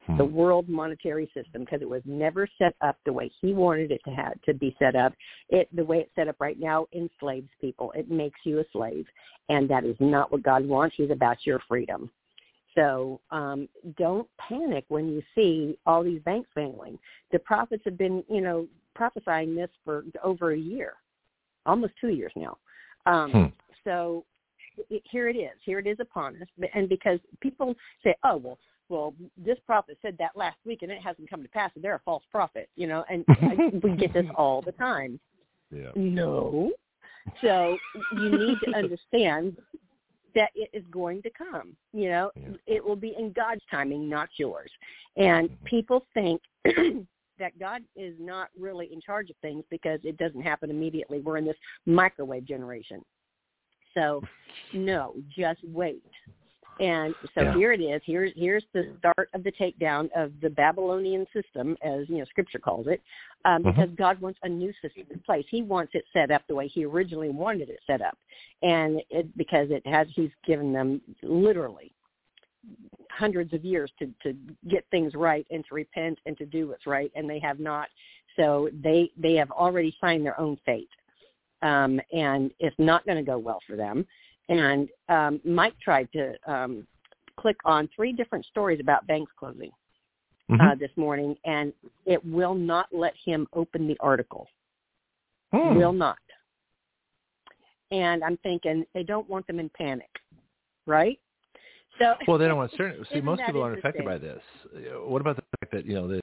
Hmm. 0.09 0.17
the 0.17 0.25
world 0.25 0.67
monetary 0.67 1.29
system, 1.35 1.61
because 1.61 1.83
it 1.83 1.89
was 1.89 2.01
never 2.05 2.47
set 2.57 2.73
up 2.81 2.97
the 3.05 3.13
way 3.13 3.31
He 3.41 3.53
wanted 3.53 3.91
it 3.91 4.01
to 4.05 4.11
have 4.11 4.41
to 4.43 4.55
be 4.55 4.75
set 4.79 4.95
up. 4.95 5.13
It 5.49 5.67
the 5.75 5.85
way 5.85 5.99
it's 5.99 6.15
set 6.15 6.27
up 6.27 6.37
right 6.39 6.59
now 6.59 6.87
enslaves 6.93 7.49
people. 7.61 7.91
It 7.95 8.09
makes 8.09 8.39
you 8.43 8.59
a 8.59 8.63
slave, 8.71 9.05
and 9.49 9.69
that 9.69 9.85
is 9.85 9.95
not 9.99 10.31
what 10.31 10.41
God 10.41 10.65
wants. 10.65 10.95
He's 10.97 11.11
about 11.11 11.37
your 11.45 11.59
freedom. 11.67 12.09
So 12.73 13.19
um, 13.29 13.67
don't 13.97 14.27
panic 14.39 14.85
when 14.87 15.09
you 15.09 15.21
see 15.35 15.77
all 15.85 16.03
these 16.03 16.21
banks 16.21 16.49
failing. 16.55 16.97
The 17.31 17.39
prophets 17.39 17.83
have 17.85 17.97
been, 17.97 18.23
you 18.29 18.41
know, 18.41 18.67
prophesying 18.95 19.55
this 19.55 19.69
for 19.83 20.05
over 20.23 20.53
a 20.53 20.57
year, 20.57 20.93
almost 21.65 21.93
two 22.01 22.09
years 22.09 22.31
now. 22.35 22.57
Um, 23.05 23.31
Hmm. 23.31 23.45
So 23.83 24.25
it, 24.89 25.03
here 25.11 25.29
it 25.29 25.35
is. 25.35 25.57
Here 25.65 25.79
it 25.79 25.87
is 25.87 25.97
upon 25.99 26.35
us. 26.41 26.69
And 26.73 26.89
because 26.89 27.19
people 27.41 27.75
say, 28.03 28.15
"Oh, 28.23 28.37
well, 28.37 28.59
well, 28.89 29.13
this 29.37 29.57
prophet 29.65 29.97
said 30.01 30.17
that 30.19 30.35
last 30.35 30.57
week 30.65 30.81
and 30.81 30.91
it 30.91 31.01
hasn't 31.01 31.29
come 31.29 31.43
to 31.43 31.49
pass, 31.49 31.71
so 31.73 31.79
they're 31.79 31.95
a 31.95 32.01
false 32.03 32.23
prophet," 32.31 32.69
you 32.75 32.87
know, 32.87 33.05
and 33.09 33.23
I, 33.29 33.71
we 33.83 33.95
get 33.95 34.13
this 34.13 34.25
all 34.35 34.61
the 34.61 34.71
time. 34.73 35.19
Yeah. 35.71 35.91
No. 35.95 36.71
So 37.41 37.77
you 38.17 38.31
need 38.31 38.57
to 38.65 38.75
understand 38.75 39.55
that 40.35 40.49
it 40.55 40.69
is 40.73 40.83
going 40.91 41.21
to 41.23 41.29
come. 41.29 41.75
You 41.93 42.09
know, 42.09 42.31
Yeah. 42.35 42.55
it 42.67 42.83
will 42.83 42.95
be 42.95 43.15
in 43.17 43.31
God's 43.31 43.61
timing, 43.69 44.09
not 44.09 44.29
yours. 44.37 44.71
And 45.15 45.49
Mhm. 45.49 45.63
people 45.65 46.05
think 46.13 46.41
that 47.37 47.57
God 47.59 47.83
is 47.95 48.15
not 48.19 48.49
really 48.57 48.91
in 48.91 49.01
charge 49.01 49.29
of 49.29 49.37
things 49.37 49.63
because 49.69 49.99
it 50.03 50.17
doesn't 50.17 50.41
happen 50.41 50.69
immediately. 50.69 51.19
We're 51.19 51.37
in 51.37 51.45
this 51.45 51.57
microwave 51.85 52.45
generation. 52.45 53.03
So, 53.93 54.23
no, 54.73 55.15
just 55.29 55.63
wait. 55.63 56.03
And 56.79 57.13
so 57.35 57.43
Yeah. 57.43 57.53
here 57.53 57.73
it 57.73 57.81
is. 57.81 58.01
Here's 58.05 58.31
here's 58.35 58.63
the 58.73 58.95
start 58.99 59.29
of 59.33 59.43
the 59.43 59.51
takedown 59.51 60.09
of 60.15 60.31
the 60.41 60.49
Babylonian 60.49 61.27
system, 61.33 61.77
as 61.81 62.07
you 62.07 62.19
know, 62.19 62.25
Scripture 62.25 62.59
calls 62.59 62.87
it, 62.87 63.01
um, 63.43 63.63
Mhm. 63.63 63.75
because 63.75 63.89
God 63.91 64.19
wants 64.21 64.39
a 64.43 64.49
new 64.49 64.71
system 64.81 65.05
in 65.09 65.19
place. 65.19 65.45
He 65.49 65.61
wants 65.61 65.93
it 65.93 66.05
set 66.13 66.31
up 66.31 66.47
the 66.47 66.55
way 66.55 66.67
He 66.67 66.85
originally 66.85 67.29
wanted 67.29 67.69
it 67.69 67.81
set 67.85 68.01
up, 68.01 68.17
and 68.61 69.01
it, 69.09 69.35
because 69.37 69.71
it 69.71 69.85
has, 69.85 70.07
He's 70.11 70.31
given 70.45 70.71
them 70.71 71.01
literally 71.21 71.91
hundreds 73.11 73.53
of 73.53 73.65
years 73.65 73.91
to 73.99 74.07
to 74.23 74.33
get 74.69 74.85
things 74.89 75.15
right 75.15 75.45
and 75.51 75.65
to 75.65 75.75
repent 75.75 76.17
and 76.25 76.37
to 76.37 76.45
do 76.45 76.69
what's 76.69 76.87
right, 76.87 77.11
and 77.15 77.29
they 77.29 77.39
have 77.39 77.59
not. 77.59 77.89
So 78.37 78.69
they 78.81 79.11
they 79.17 79.33
have 79.35 79.51
already 79.51 79.95
signed 79.99 80.25
their 80.25 80.39
own 80.39 80.57
fate, 80.65 80.89
um, 81.61 81.99
and 82.13 82.51
it's 82.59 82.79
not 82.79 83.05
going 83.05 83.17
to 83.17 83.23
go 83.23 83.37
well 83.37 83.59
for 83.67 83.75
them. 83.75 84.07
And 84.49 84.89
um, 85.09 85.39
Mike 85.45 85.75
tried 85.79 86.09
to 86.13 86.33
um, 86.51 86.87
click 87.37 87.57
on 87.65 87.87
three 87.95 88.11
different 88.11 88.45
stories 88.45 88.79
about 88.81 89.07
banks 89.07 89.31
closing 89.37 89.71
Mhm. 90.49 90.71
uh, 90.71 90.75
this 90.75 90.89
morning, 90.97 91.37
and 91.45 91.71
it 92.05 92.23
will 92.25 92.55
not 92.55 92.87
let 92.91 93.13
him 93.23 93.47
open 93.53 93.87
the 93.87 93.95
article. 93.99 94.47
Hmm. 95.51 95.75
Will 95.75 95.93
not. 95.93 96.17
And 97.91 98.23
I'm 98.23 98.37
thinking 98.37 98.85
they 98.93 99.03
don't 99.03 99.29
want 99.29 99.45
them 99.45 99.59
in 99.59 99.69
panic, 99.69 100.09
right? 100.87 101.19
So 101.99 102.15
Well, 102.27 102.37
they 102.39 102.47
don't 102.47 102.57
want 102.57 102.71
certain. 102.71 103.05
See, 103.13 103.21
most 103.21 103.43
people 103.45 103.61
aren't 103.61 103.77
affected 103.77 104.05
by 104.05 104.17
this. 104.17 104.41
Uh, 104.75 105.05
What 105.07 105.21
about 105.21 105.35
the 105.35 105.43
fact 105.59 105.71
that 105.71 105.85
you 105.85 105.93
know 105.93 106.07
the 106.07 106.21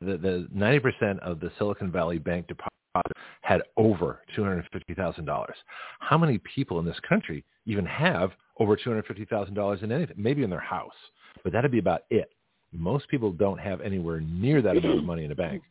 the 0.00 0.18
the 0.18 0.48
ninety 0.52 0.80
percent 0.80 1.20
of 1.20 1.40
the 1.40 1.50
Silicon 1.58 1.90
Valley 1.90 2.18
bank 2.18 2.48
deposit 2.92 3.16
had 3.42 3.62
over 3.76 4.20
two 4.34 4.42
hundred 4.42 4.66
fifty 4.72 4.94
thousand 4.94 5.24
dollars? 5.24 5.56
How 6.00 6.18
many 6.18 6.38
people 6.38 6.78
in 6.78 6.84
this 6.84 6.98
country 7.08 7.44
even 7.66 7.86
have 7.86 8.30
over 8.58 8.76
two 8.76 8.90
hundred 8.90 9.06
fifty 9.06 9.24
thousand 9.24 9.54
dollars 9.54 9.80
in 9.82 9.92
anything? 9.92 10.16
Maybe 10.18 10.42
in 10.42 10.50
their 10.50 10.60
house, 10.60 10.92
but 11.42 11.52
that'd 11.52 11.70
be 11.70 11.78
about 11.78 12.02
it. 12.10 12.30
Most 12.72 13.08
people 13.08 13.32
don't 13.32 13.58
have 13.58 13.80
anywhere 13.80 14.20
near 14.20 14.62
that 14.62 14.76
amount 14.76 14.98
of 14.98 15.04
money 15.04 15.24
in 15.24 15.32
a 15.32 15.34
bank. 15.34 15.62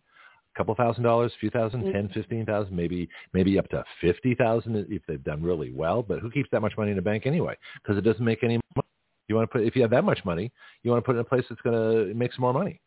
A 0.53 0.57
couple 0.57 0.75
thousand 0.75 1.03
dollars, 1.03 1.31
a 1.35 1.39
few 1.39 1.49
thousand, 1.49 1.83
ten, 1.91 2.03
mm-hmm. 2.03 2.13
fifteen 2.13 2.45
thousand, 2.45 2.75
maybe 2.75 3.09
maybe 3.33 3.57
up 3.57 3.69
to 3.69 3.83
fifty 3.99 4.35
thousand 4.35 4.75
if 4.89 5.01
they've 5.07 5.23
done 5.23 5.41
really 5.41 5.71
well. 5.71 6.03
But 6.03 6.19
who 6.19 6.29
keeps 6.29 6.49
that 6.51 6.61
much 6.61 6.73
money 6.77 6.91
in 6.91 6.97
a 6.97 7.01
bank 7.01 7.25
anyway? 7.25 7.55
Because 7.81 7.97
it 7.97 8.01
doesn't 8.01 8.25
make 8.25 8.43
any 8.43 8.59
money. 8.75 8.87
You 9.27 9.35
want 9.35 9.49
to 9.49 9.57
put 9.57 9.65
if 9.65 9.75
you 9.75 9.81
have 9.81 9.91
that 9.91 10.03
much 10.03 10.23
money, 10.25 10.51
you 10.83 10.91
want 10.91 11.03
to 11.03 11.05
put 11.05 11.15
it 11.15 11.19
in 11.19 11.21
a 11.21 11.29
place 11.29 11.45
that's 11.49 11.61
going 11.61 11.75
to 12.07 12.13
make 12.13 12.33
some 12.33 12.41
more 12.41 12.53
money. 12.53 12.81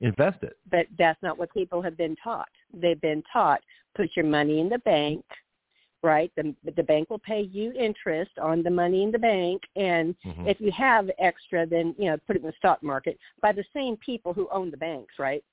Invest 0.00 0.42
it. 0.42 0.56
but 0.68 0.86
that's 0.98 1.22
not 1.22 1.38
what 1.38 1.54
people 1.54 1.80
have 1.80 1.96
been 1.96 2.16
taught. 2.24 2.48
They've 2.72 3.00
been 3.00 3.22
taught 3.32 3.60
put 3.94 4.10
your 4.16 4.24
money 4.24 4.60
in 4.60 4.68
the 4.70 4.78
bank, 4.78 5.24
right? 6.02 6.32
The 6.36 6.54
the 6.76 6.82
bank 6.82 7.10
will 7.10 7.18
pay 7.18 7.42
you 7.42 7.72
interest 7.72 8.32
on 8.40 8.62
the 8.62 8.70
money 8.70 9.02
in 9.02 9.10
the 9.10 9.18
bank, 9.18 9.62
and 9.76 10.14
Mhm. 10.24 10.46
if 10.48 10.60
you 10.60 10.72
have 10.72 11.10
extra, 11.18 11.66
then 11.66 11.94
you 11.98 12.06
know 12.06 12.16
put 12.26 12.36
it 12.36 12.40
in 12.42 12.46
the 12.46 12.52
stock 12.58 12.82
market 12.82 13.18
by 13.40 13.52
the 13.52 13.64
same 13.74 13.96
people 13.98 14.32
who 14.32 14.48
own 14.50 14.70
the 14.70 14.76
banks, 14.76 15.18
right? 15.18 15.44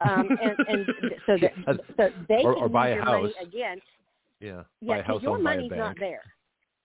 Um, 0.00 0.28
and, 0.42 0.56
and 0.68 0.86
so 1.26 1.38
that 1.38 1.52
so 1.96 2.10
they 2.28 2.42
Or- 2.44 2.54
can 2.54 2.62
or 2.64 2.68
buy 2.68 2.88
a 2.88 2.94
your 2.96 3.04
money 3.04 3.32
house. 3.32 3.32
again. 3.40 3.80
Yeah. 4.40 4.64
Yeah, 4.80 4.88
Buy 4.88 4.98
a 4.98 5.02
'cause 5.02 5.06
house 5.06 5.22
your 5.22 5.34
owned 5.34 5.44
by 5.44 5.52
a 5.52 5.56
money's 5.56 5.70
not 5.70 5.96
there. 6.00 6.22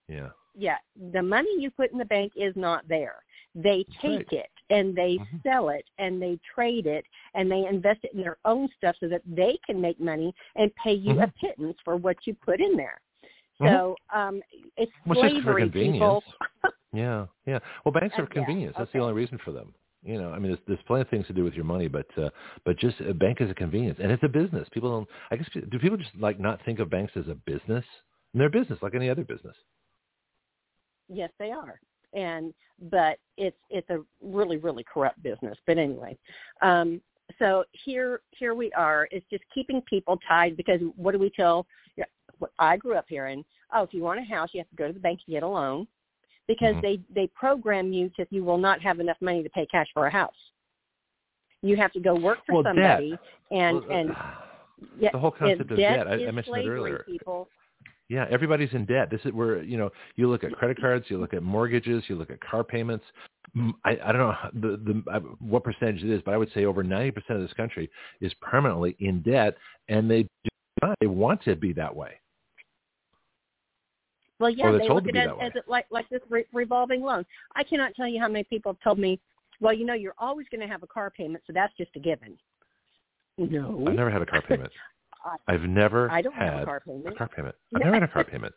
Yeah. 0.07 0.29
Yeah, 0.55 0.77
the 1.11 1.21
money 1.21 1.49
you 1.59 1.71
put 1.71 1.91
in 1.91 1.97
the 1.97 2.05
bank 2.05 2.33
is 2.35 2.55
not 2.55 2.87
there. 2.87 3.23
They 3.55 3.83
take 4.01 4.31
right. 4.31 4.33
it 4.45 4.51
and 4.69 4.95
they 4.95 5.17
Mhm. 5.17 5.41
sell 5.43 5.69
it 5.69 5.85
and 5.97 6.21
they 6.21 6.39
trade 6.53 6.85
it 6.85 7.05
and 7.33 7.49
they 7.51 7.65
invest 7.65 8.03
it 8.03 8.13
in 8.13 8.21
their 8.21 8.37
own 8.45 8.69
stuff 8.77 8.95
so 8.99 9.07
that 9.07 9.21
they 9.25 9.57
can 9.65 9.79
make 9.81 9.99
money 9.99 10.33
and 10.55 10.73
pay 10.75 10.93
you 10.93 11.19
a 11.21 11.27
Mhm. 11.27 11.35
pittance 11.35 11.77
for 11.83 11.95
what 11.95 12.17
you 12.27 12.33
put 12.35 12.59
in 12.61 12.75
there. 12.75 13.01
So 13.59 13.95
um 14.13 14.41
it's 14.77 14.91
Well, 15.05 15.21
it's 15.23 15.33
just 15.33 15.35
for 15.43 15.53
slavery, 15.53 15.61
convenience. 15.63 16.23
people. 16.23 16.23
Yeah. 16.91 17.27
Yeah. 17.45 17.59
Well, 17.85 17.91
banks 17.91 18.17
are 18.17 18.23
Uh, 18.23 18.27
yeah, 18.29 18.33
convenience. 18.33 18.75
That's 18.77 18.91
the 18.91 18.99
only 18.99 19.13
reason 19.13 19.37
for 19.39 19.51
them. 19.51 19.75
You 20.01 20.17
know, 20.19 20.31
I 20.31 20.39
mean, 20.39 20.51
there's, 20.53 20.63
there's 20.65 20.81
plenty 20.87 21.01
of 21.01 21.09
things 21.09 21.27
to 21.27 21.33
do 21.33 21.43
with 21.43 21.53
your 21.53 21.65
money, 21.65 21.87
but 21.87 22.07
uh, 22.17 22.29
but 22.65 22.77
just 22.77 22.99
a 23.01 23.13
bank 23.13 23.41
is 23.41 23.49
a 23.51 23.53
convenience, 23.53 23.99
and 24.01 24.11
it's 24.11 24.23
a 24.23 24.27
business. 24.29 24.67
People 24.69 24.89
don't. 24.89 25.09
I 25.29 25.35
guess 25.35 25.47
do 25.53 25.77
people 25.77 25.97
just 25.97 26.15
like 26.15 26.39
not 26.39 26.63
think 26.65 26.79
of 26.79 26.89
banks 26.89 27.15
as 27.15 27.27
a 27.27 27.35
business? 27.35 27.85
And 28.33 28.41
they're 28.41 28.49
business 28.49 28.81
like 28.81 28.95
any 28.95 29.09
other 29.09 29.23
business. 29.23 29.55
yes, 31.09 31.31
they 31.39 31.51
are. 31.51 31.79
And 32.13 32.53
but 32.91 33.19
it's 33.37 33.57
it's 33.69 33.89
a 33.89 33.99
really 34.21 34.57
really 34.57 34.85
corrupt 34.91 35.21
business. 35.21 35.57
But 35.67 35.77
anyway, 35.77 36.17
um 36.61 37.01
so 37.37 37.63
here 37.71 38.21
here 38.31 38.55
we 38.55 38.71
are. 38.73 39.07
It's 39.11 39.25
just 39.29 39.43
keeping 39.53 39.81
people 39.81 40.17
tied 40.27 40.57
because 40.57 40.81
what 40.95 41.11
do 41.11 41.19
we 41.19 41.29
tell? 41.29 41.65
What 42.39 42.51
I 42.57 42.77
grew 42.77 42.95
up 42.95 43.05
hearing, 43.09 43.43
oh, 43.73 43.83
if 43.83 43.93
you 43.93 44.01
want 44.01 44.19
a 44.19 44.23
house, 44.23 44.49
you 44.53 44.61
have 44.61 44.69
to 44.69 44.75
go 44.77 44.87
to 44.87 44.93
the 44.93 44.99
bank 44.99 45.19
and 45.27 45.33
get 45.33 45.43
a 45.43 45.47
loan 45.47 45.87
because 46.47 46.73
Mhm. 46.75 46.81
they 46.81 46.99
they 47.13 47.27
program 47.27 47.91
you 47.91 48.09
to 48.11 48.25
you 48.29 48.43
will 48.43 48.57
not 48.57 48.81
have 48.81 48.99
enough 48.99 49.17
money 49.21 49.43
to 49.43 49.49
pay 49.49 49.65
cash 49.65 49.87
for 49.93 50.07
a 50.07 50.09
house. 50.09 50.51
You 51.61 51.75
have 51.75 51.91
to 51.93 51.99
go 51.99 52.15
work 52.15 52.39
for 52.45 52.53
Well, 52.53 52.63
debt. 52.63 52.75
somebody 52.75 53.19
and 53.51 53.85
Well, 53.85 53.91
and 53.91 54.11
uh, 54.11 54.15
yeah, 54.97 55.09
the 55.11 55.19
whole 55.19 55.31
concept 55.31 55.71
of 55.71 55.77
debt 55.77 55.97
debt. 55.97 56.07
I, 56.07 56.13
is 56.15 56.27
I 56.27 56.31
mentioned 56.31 56.55
slavery, 56.55 56.65
that 56.65 56.71
earlier. 56.71 57.03
People. 57.05 57.49
Yeah, 58.09 58.25
everybody's 58.31 58.73
in 58.73 58.85
debt. 58.85 59.11
This 59.11 59.21
is 59.23 59.33
where 59.33 59.61
you 59.61 59.77
know 59.77 59.91
you 60.15 60.29
look 60.29 60.43
at 60.43 60.51
credit 60.53 60.81
cards, 60.81 61.05
you 61.09 61.19
look 61.19 61.35
at 61.35 61.43
mortgages, 61.43 62.03
you 62.07 62.15
look 62.15 62.31
at 62.31 62.41
car 62.41 62.63
payments. 62.63 63.05
Mm, 63.55 63.71
I, 63.85 63.97
I 64.03 64.11
don't 64.11 64.17
know 64.17 64.35
the, 64.53 64.77
the 64.77 65.19
what 65.39 65.63
percentage 65.63 66.03
it 66.03 66.09
is, 66.09 66.21
but 66.25 66.33
I 66.33 66.37
would 66.37 66.51
say 66.53 66.65
over 66.65 66.83
ninety 66.83 67.11
percent 67.11 67.39
of 67.39 67.47
this 67.47 67.53
country 67.53 67.89
is 68.19 68.33
permanently 68.41 68.95
in 68.99 69.21
debt, 69.21 69.55
and 69.89 70.09
they 70.09 70.23
do 70.23 70.49
not, 70.81 70.97
they 70.99 71.07
want 71.07 71.43
to 71.43 71.55
be 71.55 71.71
that 71.73 71.95
way. 71.95 72.19
Well, 74.39 74.49
yeah, 74.49 74.71
they're 74.71 74.79
they 74.79 74.87
told 74.87 75.03
look 75.03 75.13
to 75.13 75.19
at 75.19 75.37
be 75.37 75.43
it 75.43 75.45
as 75.45 75.51
it 75.55 75.65
like 75.67 75.85
like 75.91 76.09
this 76.09 76.21
re- 76.29 76.45
revolving 76.51 77.03
loan. 77.03 77.25
I 77.55 77.63
cannot 77.63 77.93
tell 77.93 78.07
you 78.07 78.19
how 78.19 78.27
many 78.27 78.43
people 78.45 78.73
have 78.73 78.81
told 78.81 78.97
me, 78.97 79.19
"Well, 79.61 79.73
you 79.73 79.85
know, 79.85 79.93
you're 79.93 80.15
always 80.17 80.47
going 80.49 80.61
to 80.61 80.67
have 80.67 80.81
a 80.81 80.87
car 80.87 81.11
payment, 81.11 81.43
so 81.45 81.53
that's 81.53 81.73
just 81.77 81.91
a 81.95 81.99
given." 81.99 82.39
No, 83.37 83.83
I've 83.87 83.93
never 83.93 84.09
had 84.09 84.23
a 84.23 84.25
car 84.25 84.41
payment. 84.41 84.71
I, 85.25 85.53
I've 85.53 85.63
never 85.63 86.09
I 86.11 86.21
don't 86.21 86.33
had 86.33 86.53
have 86.53 86.61
a 86.61 86.65
car 86.65 86.79
payment. 86.85 87.07
a 87.07 87.11
car 87.17 87.27
payment. 87.27 87.55
I've 87.75 87.81
never 87.81 87.93
had 87.95 88.03
a 88.03 88.07
car 88.07 88.23
payment. 88.23 88.53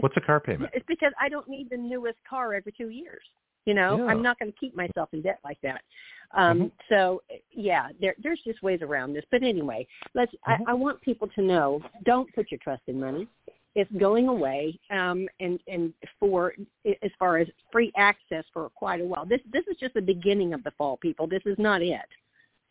What's 0.00 0.16
a 0.16 0.20
car 0.20 0.40
payment? 0.40 0.70
It's 0.74 0.86
because 0.86 1.12
I 1.20 1.28
don't 1.28 1.48
need 1.48 1.68
the 1.70 1.76
newest 1.76 2.18
car 2.28 2.54
every 2.54 2.72
two 2.72 2.88
years. 2.90 3.22
You 3.66 3.74
know, 3.74 3.98
Yeah. 3.98 4.04
I'm 4.06 4.22
not 4.22 4.38
going 4.38 4.50
to 4.50 4.58
keep 4.58 4.74
myself 4.74 5.10
in 5.12 5.20
debt 5.20 5.40
like 5.44 5.60
that. 5.62 5.82
Um, 6.32 6.60
Mhm. 6.60 6.72
So 6.88 7.22
yeah, 7.50 7.88
there, 8.00 8.14
there's 8.22 8.40
just 8.42 8.62
ways 8.62 8.82
around 8.82 9.12
this. 9.12 9.24
But 9.30 9.42
anyway, 9.42 9.86
let's. 10.14 10.32
Mhm. 10.46 10.60
I, 10.66 10.70
I 10.70 10.74
want 10.74 11.00
people 11.00 11.28
to 11.28 11.42
know: 11.42 11.82
don't 12.04 12.32
put 12.34 12.50
your 12.50 12.58
trust 12.58 12.82
in 12.86 13.00
money. 13.00 13.28
It's 13.74 13.90
going 13.92 14.28
away, 14.28 14.78
um, 14.90 15.28
and 15.40 15.60
and 15.68 15.92
for 16.18 16.54
as 17.02 17.10
far 17.18 17.38
as 17.38 17.48
free 17.70 17.92
access 17.96 18.44
for 18.52 18.68
quite 18.70 19.00
a 19.00 19.04
while. 19.04 19.26
This 19.26 19.40
this 19.52 19.66
is 19.66 19.76
just 19.78 19.94
the 19.94 20.02
beginning 20.02 20.54
of 20.54 20.62
the 20.64 20.70
fall, 20.72 20.96
people. 20.96 21.26
This 21.26 21.42
is 21.46 21.58
not 21.58 21.82
it. 21.82 22.08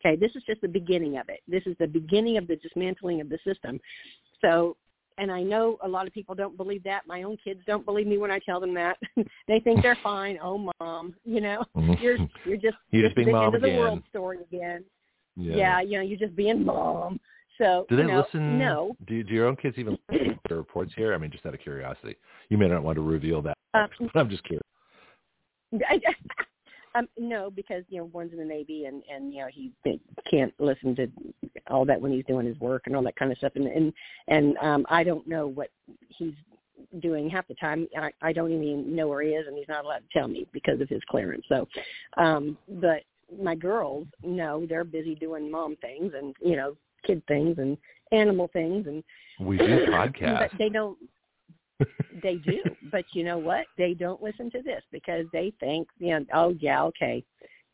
Okay, 0.04 0.16
this 0.16 0.30
is 0.34 0.42
just 0.46 0.60
the 0.62 0.68
beginning 0.68 1.18
of 1.18 1.28
it. 1.28 1.40
This 1.46 1.62
is 1.66 1.76
the 1.78 1.86
beginning 1.86 2.36
of 2.38 2.46
the 2.46 2.56
dismantling 2.56 3.20
of 3.20 3.28
the 3.28 3.38
system. 3.44 3.78
So, 4.40 4.76
and 5.18 5.30
I 5.30 5.42
know 5.42 5.76
a 5.82 5.88
lot 5.88 6.06
of 6.06 6.14
people 6.14 6.34
don't 6.34 6.56
believe 6.56 6.82
that. 6.84 7.06
My 7.06 7.22
own 7.24 7.36
kids 7.44 7.60
don't 7.66 7.84
believe 7.84 8.06
me 8.06 8.16
when 8.16 8.30
I 8.30 8.38
tell 8.38 8.60
them 8.60 8.72
that. 8.74 8.96
they 9.48 9.60
think 9.60 9.82
they're 9.82 9.98
fine. 10.02 10.38
Oh, 10.42 10.70
mom, 10.80 11.14
you 11.24 11.40
know, 11.42 11.64
Mhm. 11.76 12.00
you're 12.00 12.16
you're 12.46 12.56
just 12.56 12.76
You're 12.90 13.02
just 13.04 13.16
being 13.16 13.26
the 13.26 13.32
mom 13.32 13.54
of 13.54 13.60
the 13.60 13.66
again. 13.66 13.78
world 13.78 14.02
story 14.08 14.38
again. 14.50 14.84
yeah. 15.36 15.56
Yeah. 15.56 15.80
you 15.82 15.98
know, 15.98 16.02
you're 16.04 16.18
just 16.18 16.34
being 16.36 16.64
mom. 16.64 17.20
So 17.58 17.84
Do 17.90 17.96
they 17.96 18.02
you 18.02 18.08
know, 18.08 18.20
listen? 18.24 18.58
No, 18.58 18.96
Do, 19.06 19.22
do 19.22 19.34
your 19.34 19.46
own 19.46 19.56
kids 19.56 19.76
even 19.76 19.98
listen 20.10 20.28
to 20.28 20.38
the 20.48 20.56
reports 20.56 20.92
here? 20.96 21.12
I 21.12 21.18
mean, 21.18 21.30
just 21.30 21.44
out 21.44 21.52
of 21.52 21.60
curiosity. 21.60 22.16
You 22.48 22.56
may 22.56 22.68
not 22.68 22.82
want 22.82 22.96
to 22.96 23.02
reveal 23.02 23.42
that. 23.42 23.58
Uh, 23.74 23.86
but 24.00 24.18
I'm 24.18 24.30
just 24.30 24.44
curious. 24.44 24.62
Um, 26.94 27.08
no, 27.18 27.50
because 27.50 27.84
you 27.88 27.98
know 27.98 28.10
one's 28.12 28.32
in 28.32 28.38
the 28.38 28.44
Navy 28.44 28.84
and 28.86 29.02
and 29.12 29.32
you 29.32 29.40
know 29.40 29.48
he 29.52 29.72
can't 30.30 30.52
listen 30.58 30.96
to 30.96 31.08
all 31.70 31.84
that 31.84 32.00
when 32.00 32.12
he's 32.12 32.24
doing 32.26 32.46
his 32.46 32.58
work 32.58 32.82
and 32.86 32.96
all 32.96 33.02
that 33.02 33.16
kind 33.16 33.30
of 33.30 33.38
stuff. 33.38 33.52
And 33.54 33.66
and 33.66 33.92
and 34.28 34.56
um, 34.58 34.86
I 34.88 35.04
don't 35.04 35.26
know 35.26 35.46
what 35.46 35.68
he's 36.08 36.34
doing 37.00 37.28
half 37.30 37.46
the 37.46 37.54
time. 37.54 37.86
I, 37.96 38.10
I 38.22 38.32
don't 38.32 38.52
even 38.52 38.94
know 38.94 39.08
where 39.08 39.22
he 39.22 39.30
is, 39.30 39.46
and 39.46 39.56
he's 39.56 39.68
not 39.68 39.84
allowed 39.84 39.98
to 39.98 40.18
tell 40.18 40.28
me 40.28 40.46
because 40.52 40.80
of 40.80 40.88
his 40.88 41.02
clearance. 41.08 41.44
So, 41.48 41.68
um, 42.16 42.56
but 42.68 43.02
my 43.40 43.54
girls, 43.54 44.06
no, 44.22 44.66
they're 44.68 44.84
busy 44.84 45.14
doing 45.14 45.50
mom 45.50 45.76
things 45.76 46.12
and 46.16 46.34
you 46.40 46.56
know 46.56 46.76
kid 47.06 47.22
things 47.28 47.58
and 47.58 47.76
animal 48.12 48.50
things 48.52 48.86
and 48.86 49.02
We 49.38 49.58
do 49.58 49.86
but 49.86 50.12
podcasts. 50.12 50.58
they 50.58 50.68
don't 50.68 50.98
they 52.22 52.36
do. 52.36 52.76
But 52.90 53.04
you 53.12 53.24
know 53.24 53.38
what? 53.38 53.66
They 53.78 53.94
don't 53.94 54.22
listen 54.22 54.50
to 54.52 54.62
this 54.62 54.82
because 54.92 55.26
they 55.32 55.52
think 55.60 55.88
you 55.98 56.10
know 56.18 56.24
oh 56.34 56.54
yeah 56.60 56.82
okay. 56.84 57.24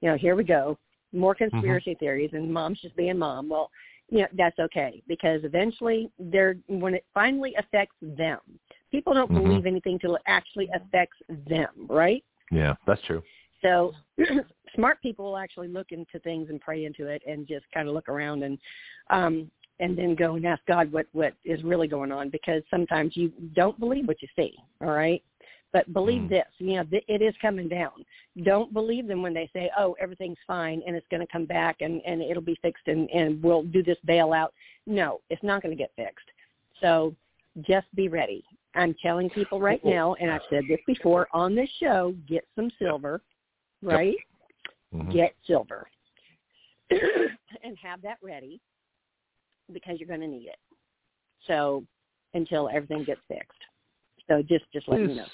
You 0.00 0.10
know 0.10 0.16
here 0.16 0.36
we 0.36 0.44
go. 0.44 0.78
More 1.12 1.34
conspiracy 1.34 1.94
theories 1.98 2.30
and 2.32 2.52
mom's 2.52 2.80
just 2.80 2.96
being 2.96 3.18
mom. 3.18 3.48
Well 3.48 3.70
you 4.08 4.20
know 4.20 4.26
that's 4.36 4.58
okay 4.58 5.02
because 5.08 5.40
eventually 5.44 6.10
they're 6.18 6.56
when 6.68 6.94
it 6.94 7.04
finally 7.12 7.54
affects 7.58 7.96
them 8.00 8.38
people 8.92 9.12
don't 9.12 9.30
Mhm. 9.32 9.42
believe 9.42 9.66
anything 9.66 9.98
till 9.98 10.14
it 10.14 10.22
actually 10.26 10.68
affects 10.74 11.16
them 11.28 11.86
right? 11.88 12.24
Yeah, 12.52 12.74
that's 12.86 13.02
true. 13.02 13.22
so 13.62 13.92
smart 14.76 15.00
people 15.02 15.24
will 15.24 15.36
actually 15.36 15.68
look 15.68 15.90
into 15.90 16.20
things 16.20 16.50
and 16.50 16.60
pray 16.60 16.84
into 16.84 17.08
it 17.08 17.22
and 17.26 17.48
just 17.48 17.64
kind 17.74 17.88
of 17.88 17.94
look 17.94 18.08
around 18.08 18.44
and 18.44 18.58
um 19.10 19.50
and 19.80 19.96
then 19.96 20.14
go 20.14 20.36
and 20.36 20.46
ask 20.46 20.64
God 20.66 20.90
what 20.92 21.06
what 21.12 21.34
is 21.44 21.62
really 21.62 21.88
going 21.88 22.12
on 22.12 22.30
because 22.30 22.62
sometimes 22.70 23.16
you 23.16 23.32
don't 23.54 23.78
believe 23.78 24.06
what 24.08 24.22
you 24.22 24.28
see, 24.36 24.54
all 24.80 24.88
right? 24.88 25.22
But 25.72 25.92
believe 25.92 26.22
Mm. 26.22 26.28
this, 26.28 26.46
you 26.58 26.76
know, 26.76 26.84
th- 26.84 27.04
it 27.08 27.20
is 27.20 27.36
coming 27.42 27.68
down. 27.68 28.04
Don't 28.42 28.72
believe 28.72 29.06
them 29.06 29.20
when 29.20 29.34
they 29.34 29.48
say, 29.52 29.70
"Oh, 29.76 29.94
everything's 30.00 30.38
fine 30.46 30.82
and 30.86 30.96
it's 30.96 31.06
going 31.08 31.20
to 31.20 31.30
come 31.30 31.44
back 31.44 31.80
and 31.80 32.00
and 32.06 32.22
it'll 32.22 32.42
be 32.42 32.56
fixed 32.62 32.86
and 32.88 33.10
and 33.10 33.42
we'll 33.42 33.64
do 33.64 33.82
this 33.82 33.98
bailout." 34.06 34.50
No, 34.86 35.20
it's 35.28 35.42
not 35.42 35.62
going 35.62 35.76
to 35.76 35.82
get 35.82 35.92
fixed. 35.96 36.30
So 36.80 37.14
just 37.62 37.86
be 37.94 38.08
ready. 38.08 38.44
I'm 38.74 38.94
telling 39.02 39.30
people 39.30 39.60
right 39.60 39.82
now, 39.84 40.14
and 40.14 40.30
I've 40.30 40.42
said 40.50 40.64
this 40.68 40.80
before 40.86 41.28
on 41.32 41.54
this 41.54 41.70
show, 41.80 42.14
get 42.26 42.46
some 42.54 42.70
silver, 42.78 43.22
right? 43.82 44.16
Mhm. 44.94 45.12
Get 45.12 45.34
silver 45.46 45.88
and 46.90 47.76
have 47.82 48.00
that 48.02 48.18
ready 48.22 48.60
because 49.72 49.98
you're 49.98 50.08
going 50.08 50.20
to 50.20 50.26
need 50.26 50.48
it. 50.48 50.58
So 51.46 51.84
until 52.34 52.68
everything 52.68 53.04
gets 53.04 53.20
fixed. 53.28 53.58
So 54.28 54.42
just 54.42 54.64
just 54.72 54.88
let 54.88 55.00
me 55.00 55.14
know. 55.14 55.26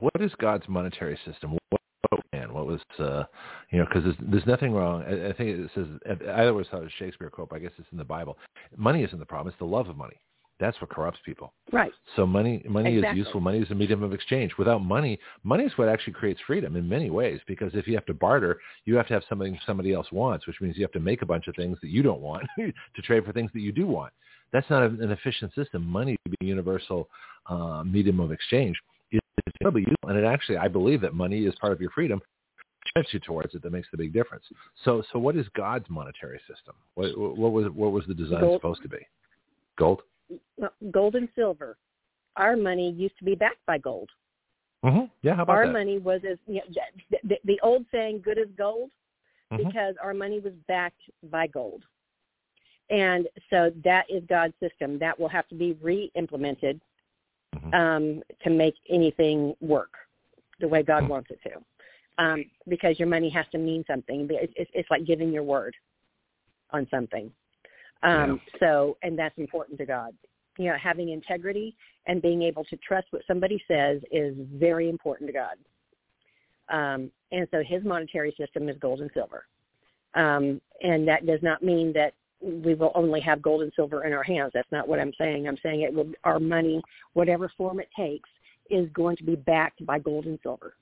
what 0.00 0.20
is 0.20 0.32
God's 0.38 0.68
monetary 0.68 1.18
system? 1.24 1.52
What, 1.68 1.80
what 2.10 2.20
man? 2.32 2.52
What 2.52 2.66
was 2.66 2.80
uh, 2.98 3.24
you 3.70 3.78
know? 3.78 3.86
Because 3.86 4.04
there's, 4.04 4.16
there's 4.20 4.46
nothing 4.46 4.72
wrong. 4.72 5.02
I, 5.02 5.28
I 5.28 5.32
think 5.32 5.50
it 5.50 5.70
says 5.74 5.86
I 6.34 6.46
always 6.46 6.66
thought 6.68 6.80
it 6.80 6.84
was 6.84 6.92
Shakespeare 6.98 7.30
quote. 7.30 7.50
But 7.50 7.56
I 7.56 7.58
guess 7.60 7.72
it's 7.78 7.88
in 7.92 7.98
the 7.98 8.04
Bible. 8.04 8.38
Money 8.76 9.04
isn't 9.04 9.18
the 9.18 9.26
problem. 9.26 9.48
It's 9.50 9.58
the 9.58 9.66
love 9.66 9.88
of 9.88 9.96
money. 9.96 10.16
That's 10.58 10.80
what 10.80 10.88
corrupts 10.90 11.20
people. 11.24 11.52
Right. 11.70 11.92
So 12.14 12.26
money, 12.26 12.64
money 12.68 12.96
Exactly. 12.96 13.20
is 13.20 13.26
useful. 13.26 13.40
Money 13.40 13.58
is 13.58 13.70
a 13.70 13.74
medium 13.74 14.02
of 14.02 14.14
exchange. 14.14 14.52
Without 14.58 14.82
money, 14.82 15.18
money 15.44 15.64
is 15.64 15.72
what 15.76 15.88
actually 15.88 16.14
creates 16.14 16.40
freedom 16.46 16.76
in 16.76 16.88
many 16.88 17.10
ways. 17.10 17.40
Because 17.46 17.72
if 17.74 17.86
you 17.86 17.94
have 17.94 18.06
to 18.06 18.14
barter, 18.14 18.58
you 18.86 18.96
have 18.96 19.06
to 19.08 19.14
have 19.14 19.22
something 19.28 19.58
somebody 19.66 19.92
else 19.92 20.10
wants, 20.12 20.46
which 20.46 20.60
means 20.60 20.76
you 20.76 20.82
have 20.82 20.92
to 20.92 21.00
make 21.00 21.20
a 21.22 21.26
bunch 21.26 21.46
of 21.46 21.54
things 21.56 21.78
that 21.82 21.90
you 21.90 22.02
don't 22.02 22.20
want 22.20 22.44
to 22.58 23.02
trade 23.02 23.24
for 23.24 23.32
things 23.32 23.50
that 23.52 23.60
you 23.60 23.72
do 23.72 23.86
want. 23.86 24.12
That's 24.52 24.68
not 24.70 24.84
an 24.84 25.10
efficient 25.10 25.54
system. 25.54 25.86
Money, 25.86 26.16
to 26.24 26.30
be 26.30 26.36
a 26.40 26.44
universal 26.46 27.08
uh, 27.46 27.82
medium 27.84 28.20
of 28.20 28.32
exchange, 28.32 28.76
is 29.12 29.20
incredibly 29.46 29.82
useful. 29.82 30.08
And 30.08 30.18
it 30.18 30.24
actually, 30.24 30.56
I 30.56 30.68
believe 30.68 31.02
that 31.02 31.12
money 31.12 31.44
is 31.44 31.54
part 31.60 31.72
of 31.72 31.80
your 31.80 31.90
freedom. 31.90 32.22
Drives 32.94 33.08
you 33.12 33.18
towards 33.18 33.54
it 33.54 33.62
that 33.62 33.72
makes 33.72 33.88
the 33.90 33.98
big 33.98 34.12
difference. 34.12 34.44
So, 34.84 35.02
so 35.12 35.18
what 35.18 35.36
is 35.36 35.44
God's 35.56 35.86
monetary 35.90 36.40
system? 36.48 36.74
What, 36.94 37.18
what 37.18 37.52
was 37.52 37.66
what 37.74 37.90
was 37.90 38.04
the 38.06 38.14
design 38.14 38.40
Gold. 38.40 38.60
supposed 38.60 38.82
to 38.82 38.88
be? 38.88 38.98
Gold. 39.76 40.02
Gold 40.90 41.14
and 41.14 41.28
silver. 41.34 41.76
Our 42.36 42.56
money 42.56 42.90
used 42.90 43.16
to 43.18 43.24
be 43.24 43.34
backed 43.34 43.64
by 43.66 43.78
gold. 43.78 44.10
hmm 44.84 45.04
Yeah. 45.22 45.34
How 45.36 45.42
about 45.42 45.56
Our 45.56 45.66
that? 45.66 45.72
money 45.72 45.98
was 45.98 46.20
as 46.30 46.38
you 46.46 46.56
know, 46.56 46.82
the, 47.24 47.38
the, 47.44 47.60
old 47.62 47.86
saying 47.92 48.20
"good 48.22 48.38
as 48.38 48.48
gold" 48.56 48.90
Mhm. 49.52 49.68
because 49.68 49.94
our 50.02 50.14
money 50.14 50.40
was 50.40 50.52
backed 50.66 51.02
by 51.24 51.46
gold. 51.46 51.84
And 52.90 53.28
so 53.50 53.70
that 53.84 54.08
is 54.10 54.22
God's 54.28 54.54
system. 54.60 54.98
That 54.98 55.18
will 55.18 55.28
have 55.28 55.48
to 55.48 55.54
be 55.54 55.72
re-implemented 55.74 56.80
Mhm. 57.54 57.74
um, 57.74 58.22
to 58.42 58.50
make 58.50 58.74
anything 58.88 59.56
work 59.60 59.92
the 60.60 60.68
way 60.68 60.82
God 60.82 61.04
Hmm. 61.04 61.10
wants 61.10 61.30
it 61.30 61.40
to. 61.42 61.64
Um, 62.18 62.50
because 62.68 62.98
your 62.98 63.08
money 63.08 63.28
has 63.30 63.46
to 63.48 63.58
mean 63.58 63.84
something. 63.86 64.28
It's, 64.30 64.52
it's, 64.56 64.70
it's 64.74 64.90
like 64.90 65.04
giving 65.04 65.32
your 65.32 65.42
word 65.42 65.74
on 66.70 66.88
something. 66.88 67.32
Um, 68.02 68.40
So, 68.60 68.96
and 69.02 69.18
that's 69.18 69.36
important 69.38 69.78
to 69.78 69.86
God. 69.86 70.12
You 70.58 70.66
know, 70.66 70.76
having 70.82 71.10
integrity 71.10 71.76
and 72.06 72.22
being 72.22 72.42
able 72.42 72.64
to 72.64 72.76
trust 72.78 73.08
what 73.10 73.22
somebody 73.26 73.62
says 73.68 74.00
is 74.10 74.34
very 74.54 74.88
important 74.88 75.28
to 75.28 75.32
God. 75.32 75.56
Um, 76.68 77.10
and 77.32 77.46
so 77.50 77.62
his 77.66 77.84
monetary 77.84 78.34
system 78.38 78.68
is 78.68 78.76
gold 78.78 79.00
and 79.00 79.10
silver. 79.12 79.46
Um, 80.14 80.60
and 80.82 81.06
that 81.06 81.26
does 81.26 81.40
not 81.42 81.62
mean 81.62 81.92
that 81.92 82.14
we 82.40 82.74
will 82.74 82.92
only 82.94 83.20
have 83.20 83.42
gold 83.42 83.62
and 83.62 83.72
silver 83.76 84.04
in 84.04 84.12
our 84.12 84.22
hands. 84.22 84.52
That's 84.54 84.70
not 84.72 84.88
what 84.88 84.98
I'm 84.98 85.12
saying. 85.18 85.46
I'm 85.46 85.58
saying 85.62 85.82
it 85.82 85.92
will, 85.92 86.10
our 86.24 86.38
money, 86.38 86.82
whatever 87.14 87.50
form 87.56 87.80
it 87.80 87.88
takes, 87.96 88.28
is 88.70 88.88
going 88.92 89.16
to 89.16 89.24
be 89.24 89.36
backed 89.36 89.84
by 89.86 89.98
gold 89.98 90.26
and 90.26 90.38
silver. 90.42 90.74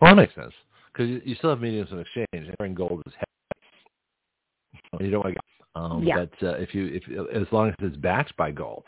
Well, 0.00 0.10
that 0.10 0.16
makes 0.20 0.34
sense 0.34 0.52
because 0.92 1.08
you, 1.08 1.22
you 1.24 1.34
still 1.36 1.50
have 1.50 1.60
mediums 1.60 1.92
of 1.92 2.00
exchange. 2.00 2.54
And 2.58 2.76
gold 2.76 3.02
is 3.06 3.12
heavy. 3.14 3.24
You 5.00 5.10
don't 5.10 5.24
want 5.24 5.36
to. 5.36 5.80
Um, 5.80 6.02
Yeah. 6.02 6.24
But 6.24 6.46
uh, 6.46 6.54
if 6.56 6.74
you, 6.74 6.86
if 6.86 7.02
as 7.34 7.46
long 7.52 7.68
as 7.68 7.74
it's 7.80 7.96
backed 7.96 8.36
by 8.36 8.50
gold, 8.50 8.84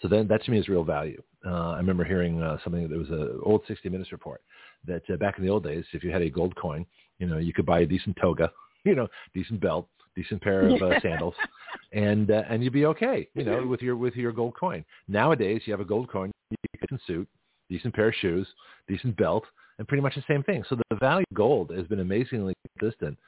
so 0.00 0.08
then 0.08 0.28
that 0.28 0.44
to 0.44 0.50
me 0.50 0.58
is 0.58 0.68
real 0.68 0.84
value. 0.84 1.20
Uh, 1.44 1.70
I 1.70 1.76
remember 1.78 2.04
hearing 2.04 2.42
uh, 2.42 2.58
something. 2.62 2.88
that 2.88 2.98
was 2.98 3.10
an 3.10 3.40
old 3.42 3.62
60 3.66 3.88
Minutes 3.88 4.12
report 4.12 4.42
that 4.86 5.02
uh, 5.12 5.16
back 5.16 5.38
in 5.38 5.44
the 5.44 5.50
old 5.50 5.64
days, 5.64 5.84
if 5.92 6.04
you 6.04 6.10
had 6.10 6.22
a 6.22 6.30
gold 6.30 6.54
coin, 6.56 6.86
you 7.18 7.26
know, 7.26 7.38
you 7.38 7.52
could 7.52 7.66
buy 7.66 7.80
a 7.80 7.86
decent 7.86 8.16
toga, 8.20 8.50
you 8.84 8.94
know, 8.94 9.08
decent 9.34 9.60
belt, 9.60 9.88
decent 10.14 10.42
pair 10.42 10.68
of 10.68 10.82
uh, 10.82 11.00
sandals, 11.02 11.34
and 11.92 12.30
uh, 12.30 12.42
and 12.48 12.62
you'd 12.62 12.72
be 12.72 12.86
okay, 12.86 13.28
you 13.34 13.44
know, 13.44 13.66
with 13.66 13.82
your 13.82 13.96
with 13.96 14.14
your 14.14 14.32
gold 14.32 14.54
coin. 14.58 14.84
Nowadays, 15.08 15.62
you 15.64 15.72
have 15.72 15.80
a 15.80 15.84
gold 15.84 16.10
coin, 16.10 16.30
you 16.50 16.56
get 16.72 16.82
a 16.82 16.86
decent 16.86 17.06
suit, 17.06 17.28
decent 17.68 17.94
pair 17.94 18.08
of 18.08 18.14
shoes, 18.14 18.46
decent 18.88 19.16
belt, 19.16 19.44
and 19.78 19.88
pretty 19.88 20.02
much 20.02 20.14
the 20.14 20.24
same 20.28 20.42
thing. 20.42 20.64
So 20.68 20.76
the 20.76 20.96
value 20.96 21.24
of 21.30 21.36
gold 21.36 21.70
has 21.70 21.86
been 21.86 22.00
amazingly 22.00 22.54
consistent 22.78 23.18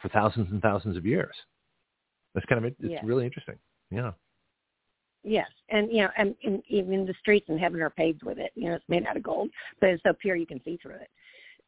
for 0.00 0.08
thousands 0.08 0.48
and 0.50 0.60
thousands 0.62 0.96
of 0.96 1.06
years. 1.06 1.34
That's 2.34 2.46
kind 2.46 2.64
of 2.64 2.70
it's 2.70 2.76
Yeah. 2.80 3.00
really 3.02 3.24
interesting. 3.24 3.58
Yeah. 3.90 4.12
Yes, 5.26 5.48
and 5.70 5.90
you 5.90 6.02
know, 6.02 6.10
and, 6.18 6.34
and 6.44 6.62
even 6.68 7.06
the 7.06 7.14
streets 7.18 7.48
in 7.48 7.56
heaven 7.56 7.80
are 7.80 7.88
paved 7.88 8.22
with 8.22 8.38
it. 8.38 8.52
You 8.54 8.68
know, 8.68 8.74
it's 8.74 8.84
made 8.88 9.06
out 9.06 9.16
of 9.16 9.22
gold, 9.22 9.48
but 9.80 9.88
it's 9.88 10.02
so 10.02 10.12
pure 10.12 10.36
you 10.36 10.46
can 10.46 10.62
see 10.64 10.76
through 10.76 10.96
it. 10.96 11.08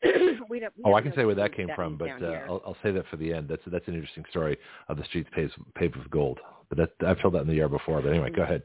we 0.51 0.61
don't. 0.61 0.75
we 0.77 0.83
Oh, 0.85 0.93
I 0.93 1.01
can 1.01 1.15
say 1.15 1.25
where 1.25 1.35
that 1.35 1.55
came 1.57 1.71
from, 1.75 1.97
but 1.97 2.11
uh. 2.23 2.43
I'll, 2.47 2.63
I'll 2.67 2.77
say 2.83 2.91
that 2.91 3.07
for 3.09 3.17
the 3.17 3.33
end. 3.33 3.49
That's 3.49 3.63
that's 3.67 3.89
an 3.89 3.95
interesting 3.95 4.25
story 4.29 4.59
of 4.89 4.99
the 4.99 5.05
streets 5.05 5.31
paved, 5.35 5.55
paved 5.75 5.97
with 5.97 6.11
gold. 6.11 6.39
But 6.69 6.77
that, 6.79 7.09
I've 7.09 7.21
told 7.21 7.33
that 7.35 7.43
in 7.43 7.47
the 7.47 7.55
year 7.55 7.69
before. 7.69 8.03
But 8.03 8.11
anyway, 8.11 8.31
go 8.31 8.43
ahead. 8.43 8.63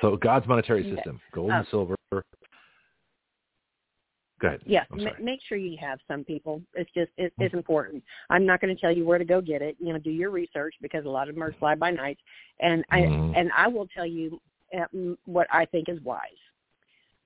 So 0.00 0.16
God's 0.16 0.48
monetary 0.48 0.90
system: 0.94 1.20
gold 1.34 1.50
Uh, 1.50 1.54
and 1.56 1.66
silver. 1.70 1.96
Go 4.44 4.48
ahead. 4.48 4.60
Yeah, 4.66 4.84
sorry. 5.02 5.14
make 5.22 5.40
sure 5.48 5.56
you 5.56 5.78
have 5.80 5.98
some 6.06 6.22
people. 6.22 6.60
It's 6.74 6.90
just 6.92 7.10
it, 7.16 7.32
it's 7.40 7.54
important. 7.54 8.04
I'm 8.28 8.44
not 8.44 8.60
going 8.60 8.74
to 8.74 8.78
tell 8.78 8.92
you 8.94 9.06
where 9.06 9.16
to 9.16 9.24
go 9.24 9.40
get 9.40 9.62
it. 9.62 9.74
You 9.80 9.94
know, 9.94 9.98
do 9.98 10.10
your 10.10 10.30
research 10.30 10.74
because 10.82 11.06
a 11.06 11.08
lot 11.08 11.30
of 11.30 11.34
them 11.34 11.42
are 11.42 11.54
fly 11.58 11.74
by 11.74 11.90
night, 11.90 12.18
and 12.60 12.84
I 12.90 12.98
Mhm. 12.98 13.32
and 13.34 13.50
I 13.56 13.68
will 13.68 13.86
tell 13.88 14.04
you 14.04 14.38
uh, 14.78 15.14
what 15.24 15.46
I 15.50 15.64
think 15.64 15.88
is 15.88 15.98
wise. 16.02 16.20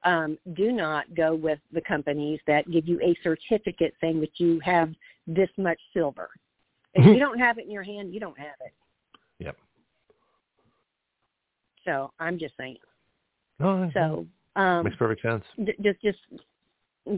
um, 0.05 0.39
do 0.53 0.71
not 0.71 1.13
go 1.17 1.35
with 1.35 1.59
the 1.73 1.81
companies 1.81 2.39
that 2.47 2.71
give 2.71 2.87
you 2.87 3.01
a 3.03 3.17
certificate 3.25 3.95
saying 4.01 4.21
that 4.21 4.39
you 4.39 4.61
have 4.61 4.95
this 5.27 5.51
much 5.59 5.81
silver. 5.93 6.31
If 6.95 7.05
you 7.15 7.19
don't 7.19 7.41
have 7.41 7.59
it 7.59 7.65
in 7.65 7.71
your 7.73 7.83
hand, 7.83 8.15
you 8.15 8.21
don't 8.21 8.39
have 8.39 8.55
it. 8.65 8.73
Yep. 9.41 9.57
So 11.85 12.13
I'm 12.21 12.39
just 12.39 12.57
saying. 12.57 12.77
No, 13.59 13.91
So 13.93 14.25
um, 14.55 14.85
makes 14.85 14.97
perfect 14.97 15.23
sense. 15.23 15.45
j- 15.65 15.75
just 15.83 16.01
just 16.01 16.19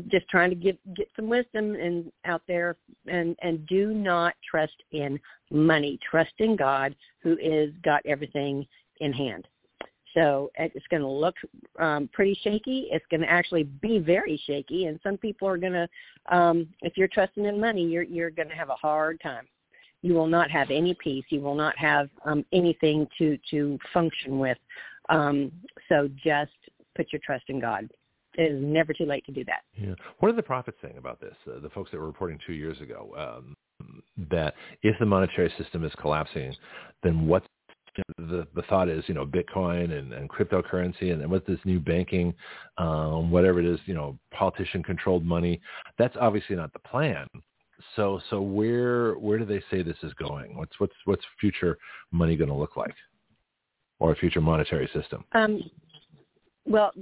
just 0.09 0.29
trying 0.29 0.51
to 0.51 0.57
get 0.57 0.79
get 0.95 1.09
some 1.17 1.29
wisdom 1.29 1.75
and 1.75 2.11
out 2.25 2.43
there 2.47 2.77
and 3.07 3.37
and 3.43 3.67
do 3.67 3.93
not 3.93 4.35
trust 4.49 4.77
in 4.93 5.19
money. 5.51 5.99
Trust 6.09 6.33
in 6.39 6.57
god 6.57 6.95
who 7.23 7.37
is 7.41 7.73
got 7.85 8.05
everything 8.07 8.67
in 9.01 9.13
hand. 9.13 9.47
So 10.15 10.51
it's 10.57 10.87
going 10.91 11.03
to 11.03 11.09
look 11.09 11.35
um 11.79 12.09
pretty 12.13 12.39
shaky. 12.43 12.89
It's 12.91 13.05
going 13.11 13.21
to 13.21 13.31
actually 13.31 13.65
be 13.65 13.99
very 13.99 14.41
shaky 14.47 14.87
and 14.87 15.01
some 15.03 15.17
people 15.17 15.49
are 15.49 15.59
going 15.59 15.73
to 15.73 15.89
um 16.31 16.69
if 16.83 16.97
you're 16.97 17.09
trusting 17.09 17.45
in 17.45 17.61
money 17.61 17.85
you're 17.85 18.05
you're 18.05 18.31
going 18.31 18.49
to 18.49 18.57
have 18.57 18.71
a 18.71 18.77
hard 18.77 19.21
time. 19.23 19.47
You 20.03 20.15
will 20.15 20.29
not 20.29 20.51
have 20.51 20.71
any 20.71 20.95
peace. 20.95 21.25
You 21.31 21.41
will 21.41 21.57
not 21.57 21.77
have 21.79 22.09
um 22.25 22.45
anything 22.53 23.09
to 23.19 23.39
to 23.51 23.79
function 23.93 24.39
with. 24.39 24.59
Um 25.09 25.51
so 25.89 26.09
just 26.23 26.53
put 26.97 27.13
your 27.13 27.21
trust 27.25 27.45
in 27.49 27.61
god 27.61 27.89
it 28.41 28.53
is 28.53 28.63
never 28.63 28.93
too 28.93 29.05
late 29.05 29.25
to 29.27 29.33
do 29.33 29.45
that. 29.45 29.61
Yeah. 29.77 29.95
What 30.19 30.31
are 30.31 30.37
the 30.37 30.43
prophets 30.43 30.79
saying 30.83 30.97
about 30.97 31.21
this? 31.21 31.35
Uh, 31.47 31.61
the 31.61 31.71
folks 31.71 31.91
that 31.91 31.99
were 31.99 32.07
reporting 32.07 32.39
two 32.47 32.55
years 32.55 32.81
ago 32.81 33.15
um, 33.17 33.55
that 34.31 34.55
if 34.83 34.99
the 34.99 35.07
monetary 35.07 35.53
system 35.59 35.85
is 35.85 35.93
collapsing, 36.01 36.55
then 37.03 37.27
what's 37.27 37.47
the 38.19 38.47
the 38.55 38.63
thought 38.69 38.89
is 38.89 39.05
you 39.09 39.15
know 39.15 39.27
Bitcoin 39.27 39.99
and, 39.99 40.13
and 40.13 40.31
cryptocurrency 40.31 41.13
and, 41.13 41.23
and 41.23 41.31
what's 41.31 41.47
this 41.47 41.59
new 41.65 41.81
banking, 41.81 42.33
um, 42.79 43.31
whatever 43.31 43.61
it 43.61 43.67
is 43.67 43.79
you 43.87 43.95
know 43.95 44.19
politician 44.33 44.83
controlled 44.83 45.25
money. 45.25 45.61
That's 45.99 46.17
obviously 46.21 46.57
not 46.57 46.73
the 46.73 46.79
plan. 46.79 47.27
So 47.97 48.21
so 48.31 48.41
where 48.41 49.15
where 49.15 49.39
do 49.39 49.45
they 49.45 49.63
say 49.71 49.83
this 49.83 49.97
is 50.03 50.13
going? 50.15 50.57
What's 50.57 50.79
what's 50.79 50.95
what's 51.05 51.25
future 51.41 51.79
money 52.13 52.37
going 52.37 52.51
to 52.51 52.57
look 52.57 52.77
like, 52.77 52.95
or 53.99 54.13
a 54.13 54.17
future 54.17 54.41
monetary 54.41 54.89
system? 54.95 55.25
Um, 55.33 55.63
well, 56.67 56.93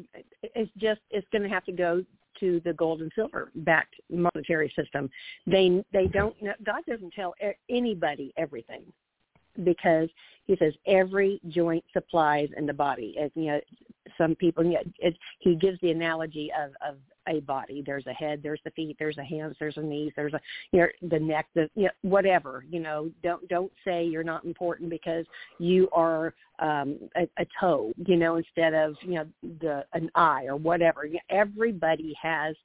it's 0.42 0.70
just 0.78 1.00
it's 1.10 1.26
going 1.32 1.42
to 1.42 1.48
have 1.48 1.64
to 1.64 1.72
go 1.72 2.04
to 2.40 2.60
the 2.64 2.72
gold 2.72 3.00
and 3.00 3.10
silver 3.14 3.50
backed 3.56 3.96
monetary 4.10 4.72
system. 4.76 5.10
They 5.46 5.84
they 5.92 6.06
don't 6.06 6.36
God 6.64 6.82
doesn't 6.88 7.12
tell 7.12 7.34
anybody 7.68 8.32
everything 8.36 8.82
because 9.64 10.08
He 10.46 10.56
says 10.56 10.74
every 10.86 11.40
joint 11.48 11.84
supplies 11.92 12.48
in 12.56 12.66
the 12.66 12.72
body. 12.72 13.16
As 13.20 13.30
you 13.34 13.46
know, 13.46 13.60
some 14.16 14.34
people 14.34 14.64
know, 14.64 14.78
it, 14.98 15.16
He 15.40 15.54
gives 15.56 15.78
the 15.80 15.90
analogy 15.90 16.50
of 16.58 16.70
of 16.86 16.98
a 17.28 17.40
body. 17.40 17.82
There's 17.84 18.06
a 18.06 18.12
head, 18.12 18.40
there's 18.42 18.60
the 18.64 18.70
feet, 18.70 18.96
there's 18.98 19.16
the 19.16 19.24
hands, 19.24 19.56
there's 19.60 19.74
the 19.74 19.82
knees, 19.82 20.12
there's 20.16 20.32
a 20.32 20.40
you 20.72 20.80
know 20.80 20.86
the 21.08 21.18
neck, 21.18 21.46
the 21.54 21.68
you 21.74 21.84
know, 21.84 21.90
whatever. 22.02 22.64
You 22.68 22.80
know, 22.80 23.10
don't 23.22 23.46
don't 23.48 23.72
say 23.84 24.04
you're 24.04 24.24
not 24.24 24.44
important 24.44 24.90
because 24.90 25.26
you 25.58 25.88
are 25.92 26.34
um 26.58 26.98
a, 27.16 27.28
a 27.38 27.46
toe. 27.60 27.92
You 28.06 28.16
know, 28.16 28.36
instead 28.36 28.74
of 28.74 28.96
you 29.02 29.16
know 29.16 29.26
the 29.60 29.84
an 29.92 30.10
eye 30.14 30.44
or 30.46 30.56
whatever. 30.56 31.04
You 31.04 31.14
know, 31.14 31.20
Everybody 31.30 32.14
has 32.20 32.56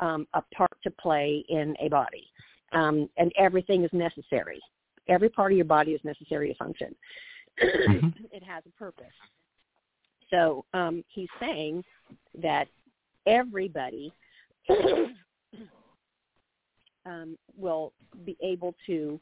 um, 0.00 0.26
a 0.34 0.42
part 0.54 0.76
to 0.82 0.90
play 0.90 1.44
in 1.48 1.74
a 1.80 1.88
body, 1.88 2.26
um, 2.72 3.08
and 3.16 3.32
everything 3.38 3.84
is 3.84 3.90
necessary. 3.92 4.60
Every 5.08 5.28
part 5.28 5.52
of 5.52 5.56
your 5.56 5.64
body 5.64 5.92
is 5.92 6.00
necessary 6.04 6.48
to 6.48 6.54
function. 6.54 6.94
Mhm. 7.60 8.14
it 8.30 8.42
has 8.44 8.62
a 8.66 8.70
purpose. 8.78 9.06
So 10.30 10.64
um, 10.74 11.04
he's 11.08 11.28
saying 11.40 11.84
that 12.42 12.68
everybody 13.26 14.12
um, 17.06 17.36
will 17.56 17.92
be 18.24 18.36
able 18.42 18.74
to 18.86 19.20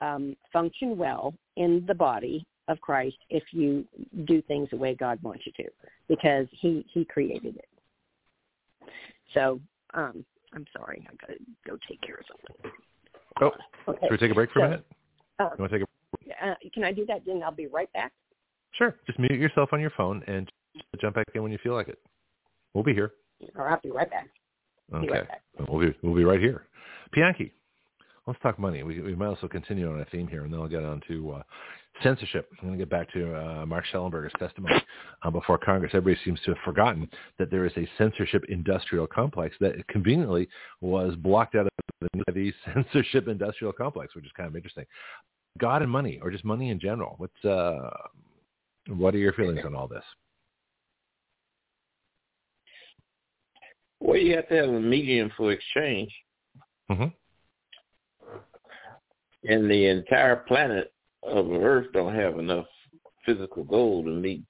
um, 0.00 0.36
function 0.52 0.96
well 0.96 1.34
in 1.56 1.84
the 1.86 1.94
body 1.94 2.46
of 2.68 2.80
Christ 2.80 3.16
if 3.28 3.42
you 3.52 3.84
do 4.24 4.40
things 4.42 4.68
the 4.70 4.76
way 4.76 4.94
God 4.94 5.22
wants 5.22 5.44
you 5.46 5.52
to, 5.64 5.70
because 6.08 6.46
He 6.52 6.86
He 6.92 7.04
created 7.04 7.56
it. 7.56 7.68
So 9.34 9.60
um, 9.94 10.24
I'm 10.54 10.64
sorry, 10.76 11.06
I 11.08 11.14
got 11.26 11.34
to 11.34 11.40
go 11.66 11.76
take 11.88 12.00
care 12.00 12.16
of 12.16 12.24
something. 12.28 12.72
Oh, 13.40 13.52
Okay. 13.88 14.06
should 14.06 14.12
we 14.12 14.18
take 14.18 14.30
a 14.30 14.34
break 14.34 14.50
for 14.52 14.60
a 14.60 14.68
minute? 14.68 14.86
Uh, 15.38 15.44
You 15.56 15.62
want 15.62 15.72
to 15.72 15.78
take 15.78 15.86
a 15.86 15.90
uh, 16.46 16.54
can 16.72 16.84
I 16.84 16.92
do 16.92 17.04
that? 17.06 17.22
Then 17.26 17.42
I'll 17.42 17.50
be 17.50 17.66
right 17.66 17.92
back. 17.92 18.12
Sure. 18.72 18.94
Just 19.06 19.18
mute 19.18 19.32
yourself 19.32 19.70
on 19.72 19.80
your 19.80 19.90
phone 19.90 20.22
and 20.26 20.50
jump 21.00 21.16
back 21.16 21.26
in 21.34 21.42
when 21.42 21.52
you 21.52 21.58
feel 21.62 21.74
like 21.74 21.88
it. 21.88 21.98
We'll 22.74 22.84
be 22.84 22.94
here. 22.94 23.12
Or 23.56 23.68
I'll 23.68 23.80
be 23.82 23.90
right 23.90 24.10
back. 24.10 24.28
Be 24.90 24.96
Okay. 24.98 25.08
right 25.10 25.28
back. 25.28 25.42
We'll 25.68 25.80
be 25.80 25.94
we'll 26.02 26.14
be 26.14 26.24
right 26.24 26.40
here. 26.40 26.64
Bianchi, 27.12 27.52
let's 28.26 28.40
talk 28.40 28.58
money. 28.58 28.82
We 28.82 29.00
we 29.00 29.14
might 29.14 29.32
as 29.32 29.42
well 29.42 29.48
continue 29.48 29.90
on 29.90 30.00
a 30.00 30.04
theme 30.06 30.28
here, 30.28 30.44
and 30.44 30.52
then 30.52 30.60
I'll 30.60 30.68
get 30.68 30.84
on 30.84 31.00
to 31.08 31.32
uh, 31.32 31.42
censorship. 32.02 32.48
I'm 32.60 32.68
going 32.68 32.78
to 32.78 32.84
get 32.84 32.90
back 32.90 33.12
to 33.12 33.34
uh, 33.34 33.66
Mark 33.66 33.84
Shellenberger's 33.92 34.32
testimony 34.38 34.82
uh, 35.22 35.30
before 35.30 35.58
Congress. 35.58 35.92
Everybody 35.94 36.20
seems 36.24 36.40
to 36.42 36.52
have 36.52 36.62
forgotten 36.64 37.08
that 37.38 37.50
there 37.50 37.66
is 37.66 37.72
a 37.76 37.88
censorship 37.98 38.44
industrial 38.48 39.06
complex 39.06 39.56
that 39.60 39.86
conveniently 39.88 40.48
was 40.80 41.14
blocked 41.16 41.54
out 41.54 41.66
of 41.66 42.08
the, 42.12 42.24
the 42.32 42.52
censorship 42.72 43.28
industrial 43.28 43.72
complex, 43.72 44.14
which 44.14 44.24
is 44.24 44.32
kind 44.36 44.48
of 44.48 44.56
interesting. 44.56 44.84
God 45.58 45.82
and 45.82 45.90
money, 45.90 46.18
or 46.22 46.30
just 46.30 46.44
money 46.44 46.70
in 46.70 46.78
general. 46.78 47.14
What's 47.18 47.44
uh, 47.44 47.90
what 48.90 49.14
are 49.14 49.18
your 49.18 49.32
feelings 49.32 49.60
on 49.64 49.74
all 49.74 49.88
this? 49.88 50.04
Well, 54.00 54.16
you 54.16 54.36
have 54.36 54.48
to 54.48 54.54
have 54.54 54.68
a 54.68 54.80
medium 54.80 55.30
for 55.36 55.52
exchange, 55.52 56.12
hmm 56.90 57.06
and 59.44 59.70
the 59.70 59.86
entire 59.86 60.36
planet 60.36 60.92
of 61.22 61.50
Earth 61.50 61.86
don't 61.94 62.14
have 62.14 62.38
enough 62.38 62.66
physical 63.24 63.64
gold 63.64 64.04
to 64.04 64.10
meet 64.10 64.42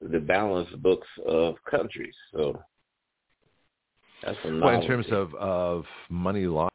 the 0.00 0.20
balance 0.20 0.68
books 0.78 1.08
of 1.26 1.56
countries. 1.68 2.14
So 2.32 2.60
that's 4.22 4.38
a 4.44 4.50
Well, 4.50 4.80
in 4.80 4.86
terms 4.86 5.06
of 5.10 5.34
of 5.34 5.84
money 6.08 6.46
law, 6.46 6.68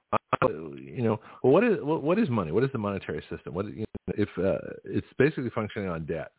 you 0.50 1.02
know, 1.04 1.20
well, 1.44 1.54
what 1.54 1.64
is 1.64 1.78
what, 1.82 2.04
what 2.04 2.20
is 2.20 2.30
money? 2.30 2.52
What 2.52 2.64
is 2.64 2.72
the 2.72 2.78
monetary 2.78 3.24
system? 3.30 3.54
What 3.54 3.66
you 3.68 3.86
know, 4.08 4.14
if 4.18 4.30
uh, 4.38 4.58
it's 4.84 5.08
basically 5.18 5.50
functioning 5.50 5.90
on 5.90 6.06
debt? 6.06 6.32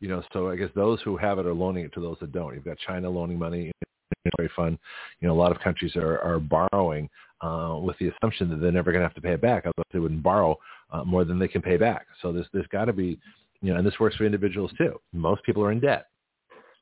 You 0.00 0.08
know, 0.08 0.22
so 0.32 0.48
I 0.48 0.56
guess 0.56 0.70
those 0.74 1.00
who 1.02 1.16
have 1.16 1.38
it 1.38 1.46
are 1.46 1.54
loaning 1.54 1.84
it 1.84 1.92
to 1.94 2.00
those 2.00 2.16
that 2.20 2.32
don't. 2.32 2.54
You've 2.54 2.64
got 2.64 2.78
China 2.78 3.10
loaning 3.10 3.38
money. 3.38 3.72
It's 3.80 4.34
very 4.36 4.50
fun. 4.54 4.78
You 5.20 5.28
know, 5.28 5.34
a 5.34 5.40
lot 5.40 5.50
of 5.52 5.60
countries 5.60 5.96
are 5.96 6.18
are 6.20 6.38
borrowing 6.38 7.08
uh, 7.40 7.78
with 7.82 7.96
the 7.98 8.08
assumption 8.08 8.48
that 8.50 8.56
they're 8.60 8.72
never 8.72 8.92
going 8.92 9.00
to 9.02 9.06
have 9.08 9.14
to 9.14 9.20
pay 9.20 9.32
it 9.32 9.40
back. 9.40 9.64
Otherwise, 9.64 9.86
they 9.92 9.98
wouldn't 9.98 10.22
borrow 10.22 10.56
uh, 10.92 11.04
more 11.04 11.24
than 11.24 11.38
they 11.38 11.48
can 11.48 11.62
pay 11.62 11.76
back. 11.76 12.06
So 12.22 12.32
there's 12.32 12.46
there's 12.52 12.66
got 12.68 12.86
to 12.86 12.92
be, 12.92 13.18
you 13.60 13.72
know, 13.72 13.76
and 13.78 13.86
this 13.86 13.98
works 13.98 14.16
for 14.16 14.24
individuals 14.24 14.70
too. 14.78 15.00
Most 15.12 15.42
people 15.44 15.64
are 15.64 15.72
in 15.72 15.80
debt, 15.80 16.06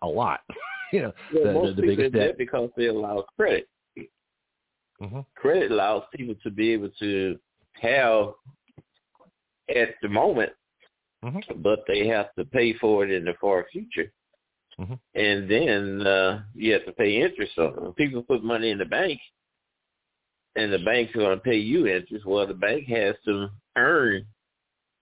a 0.02 0.06
lot. 0.06 0.40
you 0.92 1.02
know, 1.02 1.12
Well, 1.32 1.44
the, 1.44 1.52
most 1.52 1.76
the, 1.76 1.82
the 1.82 1.82
people 1.82 1.96
biggest 1.96 2.14
debt. 2.14 2.38
because 2.38 2.70
they 2.76 2.86
allow 2.86 3.24
credit. 3.36 3.68
hmm 5.00 5.20
Credit 5.34 5.70
allows 5.70 6.04
people 6.14 6.34
to 6.42 6.50
be 6.50 6.72
able 6.72 6.90
to 7.00 7.38
have 7.80 8.32
at 9.74 9.94
the 10.00 10.08
moment, 10.08 10.52
Mhm. 11.24 11.62
but 11.62 11.84
they 11.86 12.06
have 12.06 12.32
to 12.34 12.44
pay 12.44 12.72
for 12.74 13.04
it 13.04 13.10
in 13.10 13.24
the 13.24 13.34
far 13.40 13.66
future. 13.72 14.12
Mhm. 14.78 15.00
And 15.14 15.50
then 15.50 16.06
uh, 16.06 16.44
you 16.54 16.72
have 16.74 16.84
to 16.84 16.92
pay 16.92 17.20
interest 17.20 17.58
on 17.58 17.72
it. 17.72 17.82
When 17.82 17.92
people 17.94 18.22
put 18.22 18.44
money 18.44 18.70
in 18.70 18.78
the 18.78 18.84
bank, 18.84 19.20
and 20.56 20.72
the 20.72 20.78
bank's 20.78 21.14
going 21.14 21.36
to 21.36 21.42
pay 21.42 21.56
you 21.56 21.86
interest, 21.86 22.24
well, 22.24 22.46
the 22.46 22.54
bank 22.54 22.86
has 22.88 23.14
to 23.26 23.48
earn 23.76 24.26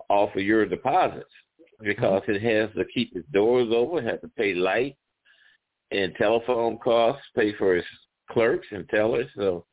off 0.08 0.34
of 0.34 0.42
your 0.42 0.66
deposits 0.66 1.30
because 1.80 2.22
it 2.28 2.42
has 2.42 2.74
to 2.76 2.84
keep 2.92 3.14
its 3.16 3.28
doors 3.28 3.68
open, 3.72 4.04
has 4.04 4.20
to 4.20 4.28
pay 4.28 4.54
light 4.54 4.96
and 5.90 6.14
telephone 6.16 6.78
costs, 6.78 7.24
pay 7.36 7.52
for 7.54 7.76
its 7.76 7.86
clerks 8.30 8.66
and 8.70 8.88
tellers. 8.88 9.28
So 9.36 9.64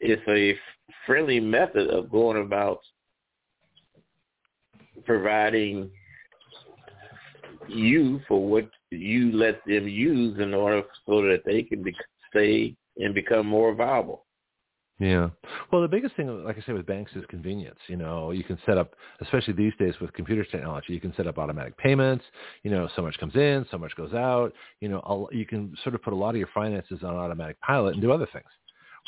it's 0.00 0.22
a 0.28 0.58
friendly 1.06 1.40
method 1.40 1.88
of 1.88 2.10
going 2.10 2.42
about 2.42 2.80
providing 5.04 5.90
you 7.68 8.20
for 8.28 8.46
what 8.46 8.68
you 8.90 9.32
let 9.32 9.64
them 9.66 9.88
use 9.88 10.38
in 10.38 10.54
order 10.54 10.82
so 11.06 11.22
that 11.22 11.42
they 11.44 11.62
can 11.62 11.82
be, 11.82 11.94
stay 12.30 12.74
and 12.98 13.14
become 13.14 13.46
more 13.46 13.74
viable. 13.74 14.24
Yeah. 15.00 15.30
Well, 15.72 15.82
the 15.82 15.88
biggest 15.88 16.14
thing, 16.14 16.44
like 16.44 16.56
I 16.56 16.64
say, 16.64 16.72
with 16.72 16.86
banks 16.86 17.10
is 17.16 17.24
convenience. 17.28 17.78
You 17.88 17.96
know, 17.96 18.30
you 18.30 18.44
can 18.44 18.58
set 18.64 18.78
up, 18.78 18.94
especially 19.20 19.54
these 19.54 19.72
days 19.76 19.94
with 20.00 20.12
computer 20.12 20.44
technology, 20.44 20.92
you 20.92 21.00
can 21.00 21.12
set 21.16 21.26
up 21.26 21.36
automatic 21.36 21.76
payments. 21.78 22.24
You 22.62 22.70
know, 22.70 22.88
so 22.94 23.02
much 23.02 23.18
comes 23.18 23.34
in, 23.34 23.66
so 23.72 23.78
much 23.78 23.94
goes 23.96 24.14
out. 24.14 24.52
You 24.80 24.88
know, 24.90 25.28
you 25.32 25.46
can 25.46 25.74
sort 25.82 25.96
of 25.96 26.02
put 26.02 26.12
a 26.12 26.16
lot 26.16 26.30
of 26.30 26.36
your 26.36 26.48
finances 26.54 27.00
on 27.02 27.16
automatic 27.16 27.60
pilot 27.60 27.94
and 27.94 28.02
do 28.02 28.12
other 28.12 28.28
things. 28.32 28.46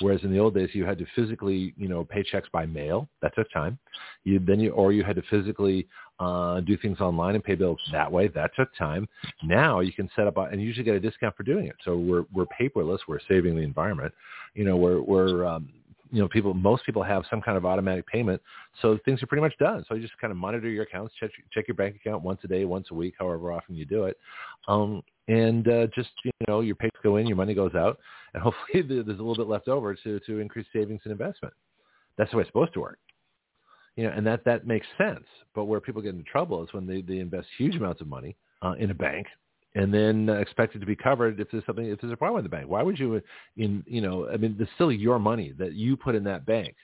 Whereas 0.01 0.23
in 0.25 0.33
the 0.33 0.39
old 0.39 0.55
days, 0.55 0.71
you 0.73 0.85
had 0.85 0.99
to 0.99 1.07
physically, 1.15 1.75
you 1.77 1.89
know, 1.89 2.05
pay 2.05 2.23
checks 2.23 2.49
by 2.53 2.67
mail. 2.67 3.09
That 3.23 3.35
took 3.35 3.51
time. 3.51 3.79
You 4.25 4.39
then 4.39 4.61
you 4.61 4.71
or 4.73 4.93
you 4.93 5.03
had 5.03 5.17
to 5.17 5.23
physically 5.31 5.89
uh, 6.21 6.61
do 6.61 6.77
things 6.77 7.01
online 7.01 7.35
and 7.35 7.43
pay 7.43 7.55
bills 7.55 7.81
that 7.93 8.11
way. 8.11 8.29
That 8.29 8.51
took 8.57 8.75
time. 8.77 9.09
Now 9.43 9.81
you 9.81 9.93
can 9.93 10.11
set 10.15 10.27
up 10.27 10.37
and 10.37 10.61
usually 10.61 10.85
get 10.85 10.95
a 10.95 11.01
discount 11.01 11.37
for 11.37 11.43
doing 11.45 11.67
it. 11.67 11.77
So 11.85 11.97
we're 11.97 12.25
we're 12.33 12.47
paperless. 12.47 12.99
We're 13.09 13.21
saving 13.29 13.57
the 13.57 13.63
environment. 13.63 14.13
You 14.55 14.65
know, 14.65 14.77
we're 14.77 15.01
we're 15.01 15.47
um, 15.47 15.69
you 16.11 16.21
know 16.21 16.29
people 16.29 16.55
most 16.55 16.85
people 16.85 17.03
have 17.03 17.25
some 17.31 17.41
kind 17.41 17.57
of 17.57 17.65
automatic 17.65 18.07
payment, 18.07 18.41
so 18.83 18.99
things 19.05 19.23
are 19.23 19.27
pretty 19.27 19.43
much 19.43 19.57
done. 19.59 19.85
So 19.89 19.95
you 19.95 20.03
just 20.03 20.19
kind 20.19 20.31
of 20.31 20.37
monitor 20.37 20.69
your 20.69 20.85
accounts, 20.85 21.15
check 21.19 21.31
check 21.53 21.69
your 21.69 21.75
bank 21.75 21.97
account 21.97 22.23
once 22.23 22.41
a 22.45 22.49
day, 22.49 22.65
once 22.65 22.89
a 22.91 22.95
week, 22.95 23.15
however 23.19 23.53
often 23.53 23.75
you 23.75 23.85
do 23.85 24.05
it, 24.05 24.17
um, 24.69 25.03
and 25.29 25.67
uh, 25.69 25.87
just 25.95 26.11
you 26.25 26.33
know 26.49 26.61
your 26.61 26.77
paychecks 26.77 27.03
go 27.03 27.17
in, 27.17 27.27
your 27.27 27.37
money 27.37 27.55
goes 27.55 27.75
out, 27.75 27.99
and 28.35 28.43
hopefully 28.43 28.83
there's 28.83 29.07
a 29.07 29.23
little 29.23 29.37
bit 29.37 29.49
left 29.49 29.69
over 29.69 29.95
to 29.95 30.21
to 30.21 30.39
increase 30.39 30.67
savings 30.73 31.01
and 31.05 31.13
investment. 31.13 31.55
That's 32.17 32.31
the 32.31 32.39
way 32.39 32.43
it's 32.43 32.49
supposed 32.49 32.75
to 32.75 32.81
work 32.81 32.99
you 33.97 34.05
know, 34.05 34.13
and 34.15 34.27
that 34.27 34.45
that 34.45 34.67
makes 34.67 34.87
sense. 34.97 35.25
But 35.55 35.65
where 35.65 35.81
people 35.81 36.03
get 36.03 36.15
into 36.15 36.25
trouble 36.25 36.63
is 36.63 36.73
when 36.73 36.87
they 36.87 37.03
they 37.03 37.19
invest 37.19 37.49
huge 37.59 37.75
amounts 37.77 38.01
of 38.01 38.09
money 38.09 38.37
uh, 38.63 38.75
in 38.79 38.91
a 38.91 38.95
bank 38.95 39.27
and 39.75 39.93
then 39.93 40.29
uh, 40.31 40.35
expect 40.35 40.75
it 40.75 40.79
to 40.79 40.87
be 40.87 40.97
covered 40.97 41.41
if 41.41 41.51
there's 41.51 41.65
something 41.67 41.87
if 41.87 42.01
there's 42.01 42.13
a 42.13 42.17
problem 42.17 42.43
with 42.43 42.51
the 42.51 42.55
bank. 42.57 42.69
Why 42.69 42.83
would 42.83 42.99
you 42.99 43.21
in 43.57 43.83
you 43.87 44.01
know 44.01 44.29
I 44.29 44.37
mean 44.37 44.57
it's 44.61 44.71
still 44.75 44.93
your 44.93 45.19
money 45.19 45.55
that 45.59 45.73
you 45.73 45.97
put 45.97 46.15
in 46.15 46.25
that 46.25 46.47
bank, 46.47 46.77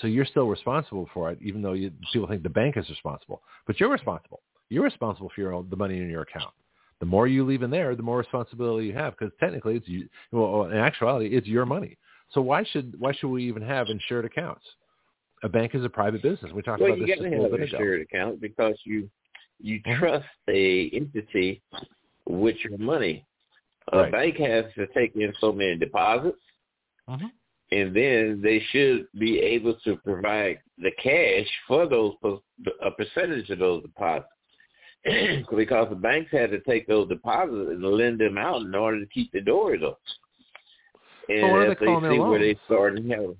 so 0.00 0.06
you're 0.06 0.24
still 0.24 0.48
responsible 0.48 1.08
for 1.12 1.30
it, 1.30 1.38
even 1.42 1.62
though 1.62 1.72
you, 1.72 1.90
people 2.12 2.28
think 2.28 2.42
the 2.42 2.48
bank 2.48 2.76
is 2.76 2.88
responsible, 2.88 3.42
but 3.66 3.78
you're 3.78 3.90
responsible. 3.90 4.40
You're 4.68 4.84
responsible 4.84 5.30
for 5.34 5.40
your 5.40 5.52
own, 5.52 5.68
the 5.68 5.76
money 5.76 5.98
in 5.98 6.08
your 6.08 6.22
account. 6.22 6.54
The 7.02 7.06
more 7.06 7.26
you 7.26 7.44
leave 7.44 7.62
in 7.62 7.70
there, 7.70 7.94
the 7.94 8.02
more 8.02 8.18
responsibility 8.18 8.86
you 8.86 8.94
have 8.94 9.18
because 9.18 9.34
technically 9.40 9.76
it's 9.76 9.88
you. 9.88 10.08
Well, 10.30 10.70
in 10.70 10.78
actuality, 10.78 11.36
it's 11.36 11.46
your 11.46 11.66
money. 11.66 11.98
So 12.30 12.40
why 12.40 12.64
should 12.64 12.94
why 12.98 13.12
should 13.12 13.28
we 13.28 13.44
even 13.44 13.62
have 13.62 13.88
insured 13.88 14.24
accounts? 14.24 14.64
a 15.42 15.48
bank 15.48 15.74
is 15.74 15.84
a 15.84 15.88
private 15.88 16.22
business. 16.22 16.52
We 16.52 16.62
talked 16.62 16.80
well, 16.80 16.92
about 16.92 17.00
this 17.00 17.08
you 17.08 17.16
got 17.16 17.22
to 17.22 17.42
have 17.42 17.52
an 17.52 17.62
insured 17.62 18.02
account 18.02 18.40
because 18.40 18.76
you 18.84 19.10
you 19.60 19.80
trust 19.98 20.26
a 20.48 20.90
entity 20.90 21.62
with 22.26 22.56
your 22.64 22.78
money. 22.78 23.24
A 23.92 24.10
bank 24.10 24.36
has 24.36 24.64
to 24.76 24.86
take 24.88 25.14
in 25.16 25.32
so 25.40 25.52
many 25.52 25.76
deposits, 25.76 26.38
mm-hmm. 27.08 27.26
and 27.72 27.94
then 27.94 28.40
they 28.42 28.62
should 28.70 29.06
be 29.18 29.40
able 29.40 29.74
to 29.84 29.96
provide 29.96 30.60
the 30.78 30.92
cash 31.02 31.48
for 31.66 31.88
those 31.88 32.14
a 32.84 32.90
percentage 32.92 33.50
of 33.50 33.58
those 33.58 33.82
deposits. 33.82 34.28
because 35.56 35.88
the 35.90 35.96
banks 35.96 36.30
had 36.30 36.50
to 36.50 36.60
take 36.60 36.86
those 36.86 37.08
deposits 37.08 37.70
and 37.70 37.82
lend 37.84 38.20
them 38.20 38.38
out 38.38 38.62
in 38.62 38.74
order 38.74 39.00
to 39.00 39.06
keep 39.06 39.32
the 39.32 39.40
doors 39.40 39.80
open. 39.82 39.96
And 41.28 41.52
well, 41.52 41.70
if 41.70 41.78
they, 41.78 41.86
they 41.86 42.14
see 42.14 42.20
where 42.20 42.38
they 42.38 42.58
start 42.66 42.96
to 42.96 43.08
have 43.08 43.36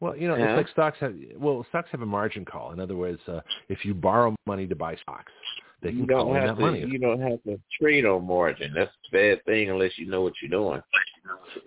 well, 0.00 0.16
you 0.16 0.28
know, 0.28 0.36
yeah. 0.36 0.54
it's 0.54 0.56
like 0.56 0.68
stocks 0.68 0.96
have 1.00 1.14
well, 1.36 1.64
stocks 1.68 1.88
have 1.92 2.00
a 2.00 2.06
margin 2.06 2.44
call. 2.44 2.72
In 2.72 2.80
other 2.80 2.96
words, 2.96 3.20
uh, 3.28 3.40
if 3.68 3.84
you 3.84 3.92
borrow 3.92 4.34
money 4.46 4.66
to 4.66 4.74
buy 4.74 4.96
stocks, 4.96 5.30
they 5.82 5.90
can 5.90 5.98
you 6.00 6.06
don't 6.06 6.26
call 6.26 6.34
have 6.34 6.48
that 6.48 6.54
to, 6.54 6.60
money. 6.60 6.80
You 6.80 6.98
don't 6.98 7.20
have 7.20 7.42
to 7.44 7.60
trade 7.78 8.06
on 8.06 8.26
margin. 8.26 8.72
That's 8.74 8.90
a 8.90 9.12
bad 9.12 9.44
thing 9.44 9.68
unless 9.68 9.92
you 9.98 10.06
know 10.06 10.22
what 10.22 10.32
you're 10.40 10.50
doing. 10.50 10.80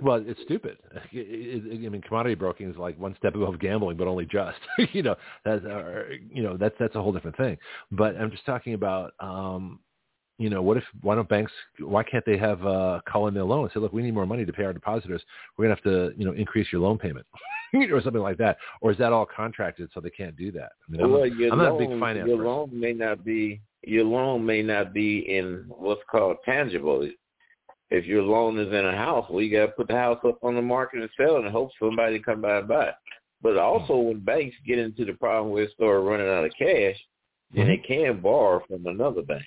Well, 0.02 0.24
it's 0.26 0.42
stupid. 0.44 0.78
It, 1.12 1.64
it, 1.66 1.86
I 1.86 1.90
mean, 1.90 2.02
commodity 2.02 2.36
broking 2.36 2.70
is 2.70 2.78
like 2.78 3.00
one 3.00 3.16
step 3.18 3.36
above 3.36 3.60
gambling, 3.60 3.98
but 3.98 4.08
only 4.08 4.26
just. 4.26 4.58
you 4.94 5.04
know, 5.04 5.16
that's 5.46 5.64
uh, 5.64 6.04
you 6.32 6.42
know 6.42 6.58
that's 6.58 6.76
that's 6.80 6.96
a 6.96 7.02
whole 7.02 7.12
different 7.12 7.38
thing. 7.38 7.58
But 7.92 8.16
I'm 8.18 8.32
just 8.32 8.46
talking 8.46 8.74
about 8.74 9.14
um, 9.20 9.80
you 10.40 10.50
know, 10.50 10.62
what 10.62 10.78
if 10.78 10.84
why 11.02 11.16
don't 11.16 11.30
banks 11.30 11.52
why 11.80 12.04
can't 12.04 12.26
they 12.26 12.38
have 12.38 12.66
uh 12.66 13.00
call 13.08 13.28
in 13.28 13.34
their 13.34 13.44
loan 13.44 13.64
and 13.64 13.72
say, 13.74 13.80
look, 13.80 13.94
we 13.94 14.02
need 14.02 14.14
more 14.14 14.26
money 14.26 14.46
to 14.46 14.54
pay 14.54 14.64
our 14.64 14.74
depositors. 14.74 15.22
We're 15.58 15.66
gonna 15.66 15.76
have 15.76 15.84
to, 15.84 16.14
you 16.18 16.26
know, 16.26 16.34
increase 16.34 16.68
your 16.72 16.82
loan 16.82 16.98
payment 16.98 17.26
or 17.92 18.02
something 18.02 18.22
like 18.22 18.38
that. 18.40 18.58
Or 18.82 18.92
is 18.92 18.98
that 18.98 19.14
all 19.14 19.26
contracted 19.26 19.90
so 19.94 20.00
they 20.00 20.10
can't 20.10 20.36
do 20.36 20.52
that? 20.54 20.72
I 20.88 20.92
mean, 20.92 21.12
well, 21.12 21.24
I'm, 21.24 21.32
I'm 21.32 21.50
loan, 21.50 21.58
not 21.58 21.76
a 21.76 21.78
big 21.78 22.00
finance 22.00 22.28
Your 22.28 22.38
person. 22.38 22.46
loan 22.46 22.80
may 22.80 22.94
not 22.94 23.24
be 23.24 23.62
your 23.84 24.06
loan 24.06 24.46
may 24.46 24.64
not 24.64 24.94
be 24.94 25.20
in 25.20 25.66
what's 25.68 26.02
called 26.10 26.38
tangible. 26.46 27.08
If 27.90 28.06
your 28.06 28.24
loan 28.24 28.58
is 28.60 28.74
in 28.74 28.86
a 28.86 28.96
house, 28.96 29.26
well, 29.30 29.42
you 29.42 29.52
got 29.52 29.68
to 29.68 29.72
put 29.74 29.88
the 29.88 29.96
house 29.96 30.20
up 30.26 30.40
on 30.44 30.56
the 30.56 30.62
market 30.62 31.02
and 31.02 31.10
sell 31.16 31.36
it 31.36 31.46
and 31.46 31.52
hope 31.52 31.70
somebody 31.80 32.20
come 32.20 32.42
by 32.42 32.58
and 32.58 32.68
buy 32.68 32.88
it. 32.88 32.96
But 33.42 33.58
also, 33.58 33.98
when 33.98 34.20
banks 34.20 34.56
get 34.66 34.80
into 34.80 35.06
the 35.06 35.14
problem 35.14 35.52
where 35.52 35.66
they 35.66 35.74
start 35.74 36.02
running 36.04 36.28
out 36.28 36.46
of 36.46 36.52
cash, 36.58 36.96
then 37.54 37.66
mm-hmm. 37.66 37.68
they 37.68 37.78
can 37.78 38.22
borrow 38.22 38.64
from 38.68 38.88
another 38.88 39.22
bank. 39.22 39.44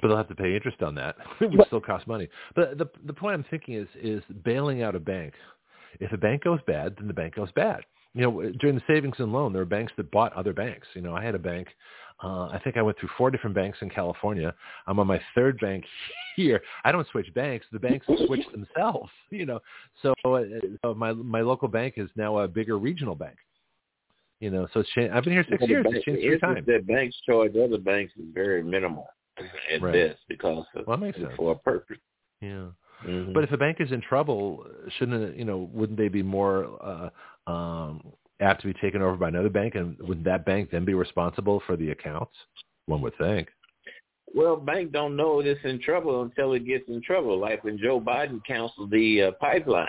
But 0.00 0.08
they'll 0.08 0.16
have 0.16 0.28
to 0.28 0.34
pay 0.34 0.54
interest 0.54 0.82
on 0.82 0.94
that, 0.96 1.16
which 1.40 1.66
still 1.66 1.80
costs 1.80 2.08
money. 2.08 2.28
But 2.54 2.78
the 2.78 2.88
the 3.06 3.12
point 3.12 3.34
I'm 3.34 3.44
thinking 3.50 3.74
is 3.74 3.88
is 4.00 4.22
bailing 4.44 4.82
out 4.82 4.94
a 4.94 5.00
bank. 5.00 5.34
If 6.00 6.12
a 6.12 6.16
bank 6.16 6.44
goes 6.44 6.60
bad, 6.66 6.96
then 6.98 7.08
the 7.08 7.14
bank 7.14 7.34
goes 7.34 7.52
bad. 7.52 7.80
You 8.14 8.22
know, 8.22 8.52
during 8.58 8.74
the 8.74 8.82
savings 8.88 9.16
and 9.18 9.32
loan, 9.32 9.52
there 9.52 9.62
are 9.62 9.66
banks 9.66 9.92
that 9.96 10.10
bought 10.10 10.32
other 10.32 10.52
banks. 10.52 10.86
You 10.94 11.02
know, 11.02 11.14
I 11.14 11.22
had 11.22 11.34
a 11.34 11.38
bank. 11.38 11.68
Uh, 12.22 12.48
I 12.48 12.60
think 12.62 12.76
I 12.76 12.82
went 12.82 12.98
through 12.98 13.08
four 13.16 13.30
different 13.30 13.56
banks 13.56 13.78
in 13.80 13.88
California. 13.88 14.54
I'm 14.86 14.98
on 14.98 15.06
my 15.06 15.20
third 15.34 15.58
bank 15.60 15.84
here. 16.36 16.60
I 16.84 16.92
don't 16.92 17.06
switch 17.08 17.32
banks; 17.34 17.66
the 17.72 17.78
banks 17.78 18.06
switch 18.26 18.46
themselves. 18.52 19.10
You 19.30 19.46
know, 19.46 19.60
so, 20.02 20.12
uh, 20.24 20.42
so 20.82 20.92
my 20.92 21.12
my 21.12 21.40
local 21.40 21.68
bank 21.68 21.94
is 21.96 22.10
now 22.16 22.38
a 22.38 22.48
bigger 22.48 22.78
regional 22.78 23.14
bank. 23.14 23.36
You 24.40 24.50
know, 24.50 24.66
so 24.74 24.80
it's 24.80 24.90
changed. 24.90 25.14
I've 25.14 25.22
been 25.22 25.32
here 25.32 25.46
six 25.48 25.60
well, 25.60 25.70
years. 25.70 25.84
Bank, 25.84 25.96
it's 25.96 26.04
changed 26.04 26.22
three 26.22 26.38
times. 26.40 26.66
That 26.66 26.86
banks 26.86 27.16
charge 27.24 27.52
other 27.56 27.78
banks 27.78 28.12
is 28.16 28.24
very 28.34 28.62
minimal 28.62 29.06
at 29.72 29.80
right. 29.80 29.92
best 29.92 30.18
because 30.28 30.64
of, 30.74 30.86
well, 30.86 30.96
that 30.98 31.14
sense. 31.14 31.28
for 31.36 31.52
a 31.52 31.58
purpose. 31.58 31.98
Yeah. 32.40 32.66
Mm-hmm. 33.06 33.32
But 33.32 33.44
if 33.44 33.52
a 33.52 33.56
bank 33.56 33.78
is 33.80 33.92
in 33.92 34.00
trouble, 34.02 34.66
shouldn't 34.98 35.22
it, 35.22 35.36
you 35.36 35.44
know, 35.44 35.70
wouldn't 35.72 35.98
they 35.98 36.08
be 36.08 36.22
more 36.22 37.10
uh, 37.46 37.50
um, 37.50 38.02
apt 38.40 38.62
to 38.62 38.66
be 38.66 38.74
taken 38.74 39.02
over 39.02 39.16
by 39.16 39.28
another 39.28 39.48
bank, 39.48 39.74
and 39.74 39.96
would 40.00 40.24
that 40.24 40.44
bank 40.44 40.70
then 40.70 40.84
be 40.84 40.94
responsible 40.94 41.62
for 41.66 41.76
the 41.76 41.90
accounts? 41.90 42.32
One 42.86 43.02
would 43.02 43.16
think. 43.18 43.48
Well, 44.32 44.56
bank 44.56 44.92
don't 44.92 45.16
know 45.16 45.40
it's 45.40 45.60
in 45.64 45.80
trouble 45.80 46.22
until 46.22 46.52
it 46.52 46.66
gets 46.66 46.88
in 46.88 47.02
trouble. 47.02 47.38
Like 47.38 47.64
when 47.64 47.78
Joe 47.78 48.00
Biden 48.00 48.40
canceled 48.46 48.90
the 48.90 49.22
uh, 49.22 49.30
pipeline, 49.40 49.88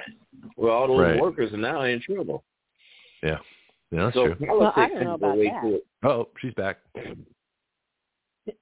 where 0.56 0.72
all 0.72 0.88
those 0.88 1.00
right. 1.00 1.22
workers 1.22 1.54
are 1.54 1.58
now 1.58 1.84
in 1.84 2.02
trouble. 2.02 2.44
Yeah, 3.22 3.38
yeah, 3.92 4.06
that's 4.06 4.16
so 4.16 4.34
true. 4.34 4.48
Well, 4.60 4.74
I 4.76 4.90
don't 4.90 5.04
know 5.04 5.14
about 5.14 5.38
that. 5.38 5.82
Oh, 6.04 6.28
she's 6.42 6.54
back. 6.56 6.78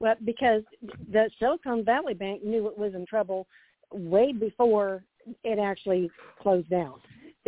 Well, 0.00 0.14
because 0.24 0.62
the 1.10 1.28
Silicon 1.38 1.84
Valley 1.84 2.14
Bank 2.14 2.44
knew 2.44 2.68
it 2.68 2.78
was 2.78 2.94
in 2.94 3.04
trouble 3.06 3.46
way 3.92 4.32
before 4.32 5.02
it 5.42 5.58
actually 5.58 6.10
closed 6.40 6.70
down, 6.70 6.94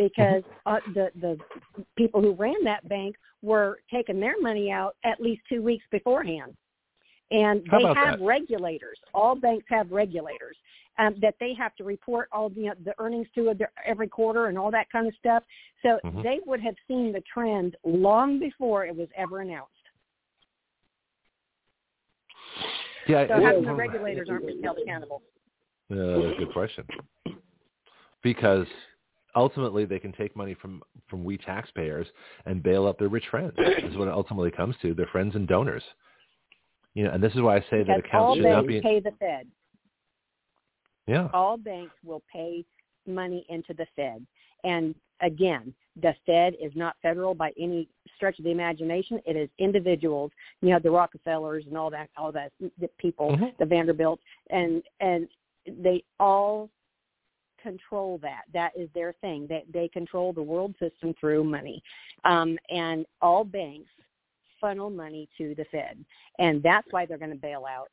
because 0.09 0.43
uh, 0.65 0.79
the 0.93 1.11
the 1.21 1.39
people 1.95 2.21
who 2.21 2.33
ran 2.33 2.63
that 2.63 2.87
bank 2.89 3.15
were 3.41 3.79
taking 3.91 4.19
their 4.19 4.39
money 4.41 4.71
out 4.71 4.95
at 5.03 5.19
least 5.21 5.41
two 5.49 5.61
weeks 5.61 5.85
beforehand, 5.91 6.55
and 7.31 7.63
How 7.69 7.77
they 7.77 7.85
have 7.95 8.19
that? 8.19 8.25
regulators. 8.25 8.99
All 9.13 9.35
banks 9.35 9.65
have 9.69 9.91
regulators 9.91 10.57
um, 10.99 11.15
that 11.21 11.35
they 11.39 11.53
have 11.53 11.75
to 11.77 11.83
report 11.83 12.27
all 12.31 12.51
you 12.55 12.65
know, 12.67 12.73
the 12.83 12.93
earnings 12.99 13.27
to 13.35 13.53
every 13.85 14.07
quarter 14.07 14.47
and 14.47 14.57
all 14.57 14.71
that 14.71 14.91
kind 14.91 15.07
of 15.07 15.13
stuff. 15.15 15.43
So 15.81 15.99
Mhm. 16.03 16.23
they 16.23 16.39
would 16.45 16.59
have 16.61 16.75
seen 16.87 17.11
the 17.11 17.21
trend 17.33 17.75
long 17.83 18.39
before 18.39 18.85
it 18.85 18.95
was 18.95 19.07
ever 19.15 19.39
announced. 19.41 19.71
Yeah, 23.07 23.27
So 23.27 23.37
it- 23.37 23.43
how 23.43 23.53
come 23.53 23.65
the 23.65 23.73
regulators 23.73 24.29
aren't 24.29 24.45
being 24.45 24.61
held 24.61 24.77
accountable? 24.77 25.23
Uh, 25.89 25.95
that's 25.95 26.35
a 26.35 26.39
good 26.39 26.53
question. 26.53 26.85
Because 28.23 28.67
ultimately, 29.35 29.85
they 29.85 29.99
can 29.99 30.11
take 30.13 30.35
money 30.35 30.53
from 30.53 30.81
from 31.09 31.23
we 31.23 31.37
taxpayers 31.37 32.07
and 32.45 32.63
bail 32.63 32.87
out 32.87 32.97
their 32.99 33.09
rich 33.09 33.25
friends. 33.29 33.53
This 33.57 33.83
is 33.91 33.97
what 33.97 34.07
it 34.07 34.13
ultimately 34.13 34.51
comes 34.51 34.75
to: 34.81 34.93
their 34.93 35.07
friends 35.07 35.35
and 35.35 35.47
donors. 35.47 35.83
You 36.93 37.05
know, 37.05 37.11
and 37.11 37.23
this 37.23 37.33
is 37.33 37.41
why 37.41 37.57
I 37.57 37.61
say 37.69 37.83
that 37.83 37.95
Because 37.97 38.11
all 38.13 38.33
accounts 38.33 38.37
should 38.37 38.49
not 38.49 38.67
banks 38.67 38.73
be. 38.73 38.81
pay 38.81 38.99
the 38.99 39.11
Fed. 39.19 39.47
Yeah. 41.07 41.29
All 41.33 41.57
banks 41.57 41.95
will 42.03 42.21
pay 42.31 42.65
money 43.07 43.45
into 43.49 43.73
the 43.73 43.85
Fed. 43.95 44.25
And 44.63 44.93
again, 45.21 45.73
the 46.01 46.13
Fed 46.25 46.53
is 46.61 46.71
not 46.75 46.95
federal 47.01 47.33
by 47.33 47.51
any 47.59 47.87
stretch 48.15 48.37
of 48.39 48.45
the 48.45 48.51
imagination. 48.51 49.19
It 49.25 49.35
is 49.35 49.49
individuals, 49.57 50.31
you 50.61 50.69
know, 50.69 50.79
the 50.79 50.91
Rockefellers 50.91 51.65
and 51.65 51.77
all 51.77 51.89
that, 51.91 52.09
all 52.17 52.31
that 52.33 52.51
the 52.59 52.89
people, 52.97 53.31
Mhm. 53.31 53.57
the 53.57 53.65
Vanderbilts, 53.65 54.23
and 54.49 54.83
and 54.99 55.27
they 55.65 56.03
all 56.19 56.69
control 57.61 58.19
that. 58.21 58.43
That 58.53 58.71
is 58.77 58.89
their 58.93 59.13
thing. 59.21 59.47
They 59.47 59.63
they 59.73 59.87
control 59.87 60.33
the 60.33 60.41
world 60.41 60.75
system 60.79 61.13
through 61.19 61.43
money, 61.43 61.81
um, 62.25 62.57
and 62.69 63.05
all 63.21 63.43
banks 63.43 63.89
funnel 64.59 64.89
money 64.89 65.27
to 65.37 65.55
the 65.55 65.65
Fed, 65.71 66.03
and 66.39 66.61
that's 66.61 66.87
why 66.91 67.05
they're 67.05 67.17
going 67.17 67.31
to 67.31 67.35
bail 67.35 67.65
out. 67.67 67.89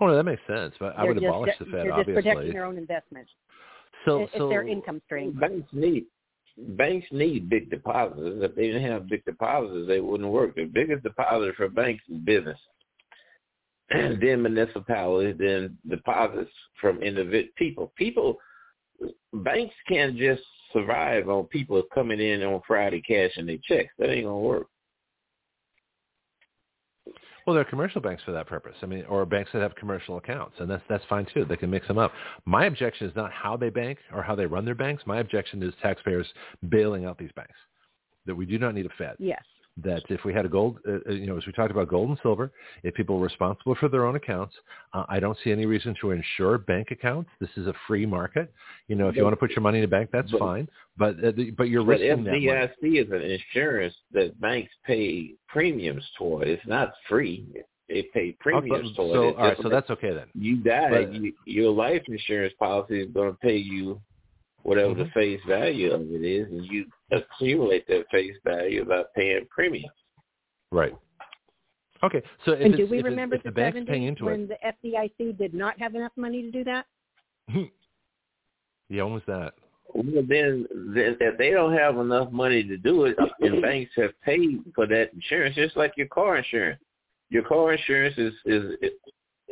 Oh, 0.00 0.06
no, 0.06 0.16
that 0.16 0.24
makes 0.24 0.42
sense. 0.46 0.74
But 0.78 0.94
I 0.96 1.02
They're 1.02 1.14
would 1.14 1.20
just, 1.20 1.26
abolish 1.26 1.54
the 1.58 1.64
Fed, 1.66 1.74
they're 1.74 1.84
just 1.84 1.98
obviously. 2.00 2.22
protecting 2.22 2.52
their 2.52 2.64
own 2.64 2.78
investments. 2.78 3.30
so, 4.04 4.22
it's 4.22 4.32
so 4.36 4.48
their 4.48 4.66
income 4.66 5.00
stream. 5.06 5.32
Banks 5.32 5.68
need 5.72 6.06
banks 6.76 7.06
need 7.12 7.48
big 7.48 7.70
depositors. 7.70 8.42
If 8.42 8.54
they 8.56 8.66
didn't 8.66 8.90
have 8.90 9.08
big 9.08 9.24
depositors, 9.24 9.86
they 9.86 10.00
wouldn't 10.00 10.28
work. 10.28 10.56
The 10.56 10.64
biggest 10.64 11.02
depositor 11.02 11.54
for 11.54 11.68
banks 11.68 12.02
is 12.08 12.18
business. 12.18 12.58
and 13.90 14.20
then 14.22 14.42
municipalities, 14.42 15.36
then 15.38 15.78
deposits 15.88 16.50
from 16.80 17.02
individual 17.02 17.52
people. 17.56 17.92
People, 17.96 18.38
banks 19.32 19.74
can't 19.88 20.16
just 20.16 20.42
survive 20.72 21.28
on 21.28 21.44
people 21.44 21.82
coming 21.94 22.20
in 22.20 22.42
on 22.42 22.60
Friday 22.66 23.00
cashing 23.00 23.46
their 23.46 23.58
checks. 23.62 23.92
That 23.98 24.10
ain't 24.10 24.26
gonna 24.26 24.38
work. 24.38 24.66
Well, 27.46 27.54
there 27.54 27.62
are 27.62 27.70
commercial 27.70 28.02
banks 28.02 28.22
for 28.24 28.32
that 28.32 28.46
purpose. 28.46 28.74
I 28.82 28.86
mean, 28.86 29.06
or 29.06 29.24
banks 29.24 29.50
that 29.54 29.62
have 29.62 29.74
commercial 29.74 30.18
accounts, 30.18 30.56
and 30.58 30.70
that's 30.70 30.82
that's 30.88 31.04
fine 31.08 31.26
too. 31.32 31.46
They 31.46 31.56
can 31.56 31.70
mix 31.70 31.88
them 31.88 31.98
up. 31.98 32.12
My 32.44 32.66
objection 32.66 33.06
is 33.08 33.16
not 33.16 33.32
how 33.32 33.56
they 33.56 33.70
bank 33.70 33.98
or 34.12 34.22
how 34.22 34.34
they 34.34 34.46
run 34.46 34.64
their 34.66 34.74
banks. 34.74 35.02
My 35.06 35.20
objection 35.20 35.62
is 35.62 35.72
taxpayers 35.82 36.26
bailing 36.68 37.06
out 37.06 37.16
these 37.16 37.32
banks. 37.34 37.56
That 38.26 38.34
we 38.34 38.44
do 38.44 38.58
not 38.58 38.74
need 38.74 38.84
a 38.84 38.90
Fed. 38.98 39.16
Yes 39.18 39.42
that 39.84 40.02
if 40.08 40.24
we 40.24 40.32
had 40.32 40.44
a 40.44 40.48
gold, 40.48 40.78
uh, 40.88 40.98
uh, 41.08 41.12
you 41.12 41.26
know, 41.26 41.36
as 41.36 41.46
we 41.46 41.52
talked 41.52 41.70
about 41.70 41.88
gold 41.88 42.08
and 42.08 42.18
silver, 42.22 42.50
if 42.82 42.94
people 42.94 43.18
were 43.18 43.24
responsible 43.24 43.74
for 43.76 43.88
their 43.88 44.06
own 44.06 44.16
accounts, 44.16 44.54
uh, 44.92 45.04
I 45.08 45.20
don't 45.20 45.36
see 45.44 45.52
any 45.52 45.66
reason 45.66 45.94
to 46.00 46.10
insure 46.10 46.58
bank 46.58 46.90
accounts. 46.90 47.30
This 47.40 47.50
is 47.56 47.66
a 47.66 47.74
free 47.86 48.06
market. 48.06 48.52
You 48.88 48.96
know, 48.96 49.08
if 49.08 49.16
you 49.16 49.22
want 49.22 49.32
to 49.32 49.38
put 49.38 49.50
your 49.50 49.60
money 49.60 49.78
in 49.78 49.84
a 49.84 49.88
bank, 49.88 50.10
that's 50.12 50.30
but, 50.30 50.40
fine. 50.40 50.68
But 50.96 51.22
uh, 51.22 51.32
the, 51.36 51.50
but 51.52 51.64
you're 51.64 51.84
but 51.84 52.00
risking 52.00 52.24
FDIC 52.24 52.24
that 52.24 52.70
money. 52.82 52.98
is 52.98 53.10
an 53.10 53.22
insurance 53.22 53.94
that 54.12 54.40
banks 54.40 54.72
pay 54.84 55.34
premiums 55.48 56.04
toward. 56.16 56.48
It's 56.48 56.66
not 56.66 56.92
free. 57.08 57.46
They 57.88 58.02
pay 58.12 58.32
premiums 58.38 58.88
okay, 58.88 58.96
toward. 58.96 59.14
So, 59.14 59.38
all 59.38 59.48
right, 59.48 59.56
so 59.62 59.68
that's 59.68 59.88
okay 59.90 60.12
then. 60.12 60.26
You 60.34 60.56
die, 60.56 60.90
but, 60.90 61.14
you, 61.14 61.32
your 61.46 61.72
life 61.72 62.02
insurance 62.06 62.52
policy 62.58 63.00
is 63.02 63.10
going 63.12 63.32
to 63.32 63.38
pay 63.38 63.56
you 63.56 64.00
whatever 64.62 64.90
mm-hmm. 64.90 65.02
the 65.02 65.10
face 65.10 65.40
value 65.46 65.92
of 65.92 66.02
it 66.02 66.24
is, 66.24 66.48
and 66.48 66.64
you 66.66 66.86
accumulate 67.10 67.86
that 67.88 68.04
face 68.10 68.34
value 68.44 68.84
by 68.84 69.02
paying 69.14 69.46
premiums. 69.50 69.92
Right. 70.70 70.94
Okay. 72.02 72.22
So 72.44 72.52
and 72.52 72.76
do 72.76 72.86
we 72.86 73.02
remember 73.02 73.36
if 73.36 73.42
the, 73.42 73.50
the 73.50 73.60
70s 73.60 73.88
when 73.88 74.02
it, 74.02 74.22
When 74.22 74.48
the 74.48 74.56
FDIC 74.88 75.38
did 75.38 75.54
not 75.54 75.78
have 75.80 75.94
enough 75.94 76.12
money 76.16 76.42
to 76.42 76.50
do 76.50 76.64
that? 76.64 76.86
yeah, 78.88 79.02
when 79.02 79.14
was 79.14 79.22
that? 79.26 79.54
Well, 79.94 80.04
then, 80.28 80.66
then 80.94 81.16
if 81.18 81.38
they 81.38 81.50
don't 81.50 81.76
have 81.76 81.96
enough 81.98 82.30
money 82.30 82.62
to 82.62 82.76
do 82.76 83.06
it, 83.06 83.16
and 83.40 83.62
banks 83.62 83.92
have 83.96 84.10
paid 84.22 84.62
for 84.74 84.86
that 84.86 85.12
insurance, 85.14 85.56
just 85.56 85.76
like 85.76 85.94
your 85.96 86.08
car 86.08 86.36
insurance. 86.36 86.80
Your 87.30 87.42
car 87.42 87.72
insurance 87.72 88.16
is 88.16 88.32
is 88.44 88.90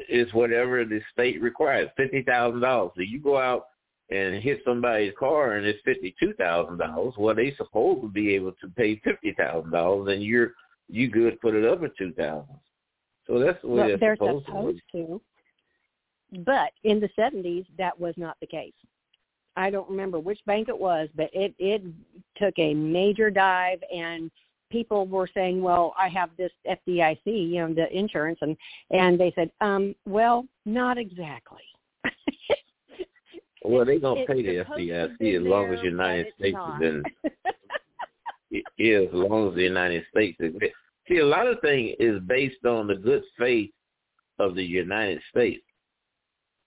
is 0.09 0.33
whatever 0.35 0.85
the 0.85 1.01
state 1.13 1.41
requires, 1.43 1.89
fifty 1.97 2.23
thousand 2.23 2.61
dollars. 2.61 2.93
So 2.97 3.03
you 3.03 3.19
go 3.19 3.39
out 3.39 3.67
and 4.11 4.43
hit 4.43 4.61
somebody's 4.65 5.13
car 5.19 5.53
and 5.53 5.67
it's 5.67 5.81
fifty 5.85 6.15
two 6.19 6.33
thousand 6.35 6.79
dollars, 6.79 7.15
well 7.19 7.35
they 7.35 7.55
supposed 7.57 8.03
to 8.03 8.09
be 8.09 8.35
able 8.35 8.53
to 8.61 8.69
pay 8.77 9.01
fifty 9.05 9.35
thousand 9.37 9.71
dollars 9.71 10.13
and 10.13 10.23
you're 10.23 10.53
you 10.89 11.11
good 11.11 11.41
put 11.41 11.55
it 11.55 11.65
up 11.65 11.83
at 11.83 11.97
two 11.97 12.13
thousand. 12.13 12.59
So 13.27 13.41
that's 13.41 13.61
the 13.63 13.69
way 13.69 13.75
well, 13.75 13.89
they're, 13.89 13.99
they're 13.99 14.17
supposed, 14.17 14.47
supposed 14.47 14.81
to. 14.93 15.07
to. 15.07 15.21
But 16.45 16.71
in 16.85 17.01
the 17.01 17.09
seventies 17.17 17.65
that 17.79 17.99
was 17.99 18.15
not 18.17 18.37
the 18.41 18.47
case. 18.47 18.73
I 19.59 19.71
don't 19.71 19.89
remember 19.89 20.21
which 20.21 20.39
bank 20.47 20.69
it 20.69 20.79
was, 20.79 21.09
but 21.17 21.31
it 21.33 21.55
it 21.59 21.83
took 22.37 22.55
a 22.59 22.75
major 22.75 23.31
dive 23.31 23.81
and 23.93 24.31
people 24.71 25.07
were 25.07 25.29
saying, 25.33 25.63
"Well, 25.63 25.95
I 25.99 26.09
have 26.09 26.31
this 26.37 26.53
FDIC, 26.69 27.27
you 27.27 27.67
know, 27.67 27.73
the 27.73 27.91
insurance," 27.97 28.39
and 28.43 28.57
and 28.91 29.19
they 29.19 29.33
said, 29.35 29.51
"Um, 29.61 29.95
well, 30.07 30.47
not 30.65 30.99
exactly." 30.99 31.63
Well, 33.67 33.85
they're 33.85 33.99
gonna 33.99 34.25
pay 34.27 34.43
the 34.43 34.65
FDIC 34.65 35.37
as 35.37 35.43
long 35.43 35.73
as 35.73 35.81
the 35.81 35.87
United 35.87 36.27
States 36.39 36.59
is 36.81 36.83
in. 36.83 37.03
is 38.79 39.09
as 39.09 39.15
long 39.15 39.49
as 39.49 39.55
the 39.55 39.63
United 39.63 40.05
States 40.11 40.37
is. 40.41 40.55
See, 41.09 41.19
a 41.19 41.27
lot 41.27 41.47
of 41.47 41.61
things 41.61 41.97
is 41.99 42.21
based 42.27 42.65
on 42.65 42.87
the 42.87 42.95
good 42.95 43.23
faith 43.39 43.71
of 44.39 44.55
the 44.55 44.65
United 44.65 45.21
States 45.31 45.63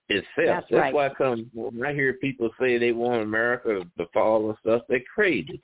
itself. 0.10 0.26
That's, 0.38 0.66
That's 0.70 0.72
right. 0.72 0.94
why 0.94 1.08
I 1.08 1.14
come 1.14 1.50
when 1.54 1.86
I 1.86 1.94
hear 1.94 2.14
people 2.14 2.50
say 2.60 2.78
they 2.78 2.92
want 2.92 3.22
America 3.22 3.82
to 3.98 4.06
fall 4.14 4.50
and 4.50 4.58
stuff, 4.62 4.84
they're 4.90 5.00
crazy. 5.14 5.62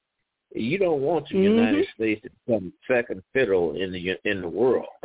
You 0.54 0.78
don't 0.78 1.02
want 1.02 1.28
the 1.28 1.36
mm-hmm. 1.36 1.58
United 1.58 1.88
States 1.96 2.22
to 2.22 2.30
become 2.46 2.74
second 2.88 3.22
fiddle 3.34 3.76
in 3.76 3.92
the 3.92 4.16
in 4.24 4.42
the 4.42 4.48
world. 4.48 4.88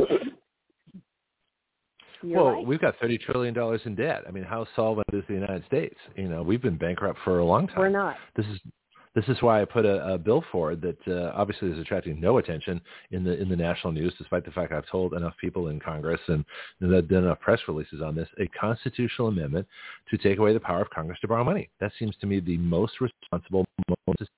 You're 2.23 2.43
well, 2.43 2.53
right. 2.55 2.67
we've 2.67 2.81
got 2.81 2.95
thirty 3.01 3.19
trillion 3.19 3.55
dollars 3.55 3.81
in 3.85 3.95
debt. 3.95 4.25
I 4.29 4.31
mean, 4.31 4.45
how 4.45 4.67
solvent 4.77 5.07
is 5.13 5.25
the 5.29 5.35
United 5.35 5.65
States? 5.67 5.97
You 6.17 6.29
know, 6.29 6.43
we've 6.43 6.63
been 6.63 6.77
bankrupt 6.77 7.19
for 7.25 7.39
a 7.39 7.45
long 7.45 7.67
time. 7.67 7.79
We're 7.79 7.89
not. 7.89 8.17
This 8.37 8.47
is 8.47 8.61
this 9.15 9.25
is 9.27 9.43
why 9.43 9.61
I 9.61 9.65
put 9.65 9.85
a, 9.85 10.15
a 10.15 10.19
bill 10.19 10.45
forward 10.53 10.81
that 10.83 10.99
uh, 11.09 11.33
obviously 11.35 11.71
is 11.71 11.79
attracting 11.79 12.21
no 12.21 12.39
attention 12.39 12.81
in 13.11 13.25
the 13.25 13.41
in 13.41 13.49
the 13.49 13.57
national 13.57 13.93
news, 13.93 14.15
despite 14.19 14.45
the 14.45 14.53
fact 14.53 14.73
I've 14.73 14.89
told 14.89 15.15
enough 15.15 15.35
people 15.41 15.69
in 15.69 15.81
Congress 15.81 16.21
and 16.29 16.45
and 16.81 17.09
done 17.09 17.25
enough 17.25 17.41
press 17.41 17.61
releases 17.67 18.03
on 18.03 18.15
this. 18.15 18.29
A 18.39 18.47
constitutional 18.49 19.29
amendment 19.29 19.67
to 20.11 20.19
take 20.19 20.39
away 20.39 20.53
the 20.53 20.61
power 20.61 20.81
of 20.81 20.91
Congress 20.91 21.19
to 21.21 21.29
borrow 21.29 21.45
money. 21.45 21.71
That 21.81 21.93
seems 21.99 22.15
to 22.21 22.27
me 22.27 22.41
the 22.41 22.59
most 22.59 22.95
responsible, 23.01 23.65
most 24.07 24.31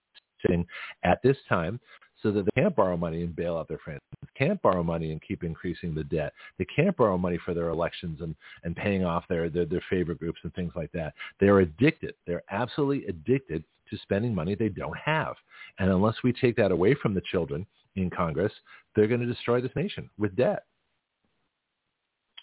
thing 0.47 0.67
at 1.05 1.19
this 1.23 1.37
time 1.49 1.79
so 2.23 2.31
that 2.31 2.45
they 2.45 2.63
can't 2.63 2.77
borrow 2.77 2.97
money 2.97 3.23
and 3.23 3.35
bail 3.35 3.57
out 3.57 3.69
their 3.69 3.79
friends. 3.79 4.01
They 4.23 4.47
can't 4.47 4.61
borrow 4.63 4.83
money 4.83 5.13
and 5.13 5.21
keep 5.21 5.43
increasing 5.43 5.95
the 5.95 6.05
debt. 6.05 6.33
They 6.59 6.65
can't 6.65 6.97
borrow 6.97 7.19
money 7.19 7.39
for 7.45 7.55
their 7.55 7.69
elections 7.69 8.21
and, 8.21 8.35
and 8.65 8.77
paying 8.77 9.05
off 9.05 9.25
their, 9.29 9.49
their, 9.49 9.67
their 9.67 9.83
favorite 9.91 10.19
groups 10.19 10.41
and 10.45 10.55
things 10.55 10.73
like 10.77 10.93
that. 10.93 11.15
They're 11.41 11.61
addicted. 11.61 12.15
They're 12.27 12.45
absolutely 12.51 13.07
addicted 13.07 13.65
to 13.91 13.99
spending 13.99 14.35
money 14.35 14.55
they 14.55 14.69
don't 14.69 14.97
have. 14.97 15.35
And 15.79 15.91
unless 15.91 16.17
we 16.23 16.33
take 16.33 16.57
that 16.57 16.71
away 16.71 16.95
from 16.95 17.15
the 17.15 17.23
children 17.31 17.67
in 17.97 18.11
Congress, 18.11 18.53
they're 18.95 19.09
going 19.09 19.21
to 19.21 19.27
destroy 19.27 19.61
this 19.61 19.73
nation 19.75 20.09
with 20.19 20.37
debt. 20.37 20.65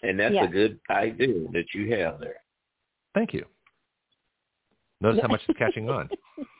And 0.02 0.18
that's 0.18 0.34
yeah. 0.34 0.44
a 0.44 0.48
good 0.48 0.80
idea 0.90 1.46
that 1.52 1.74
you 1.74 1.94
have 1.96 2.20
there. 2.20 2.36
Thank 3.14 3.34
you. 3.34 3.44
Notice 5.00 5.20
how 5.22 5.28
much 5.28 5.40
it's 5.48 5.58
catching 5.58 5.88
on. 5.88 6.08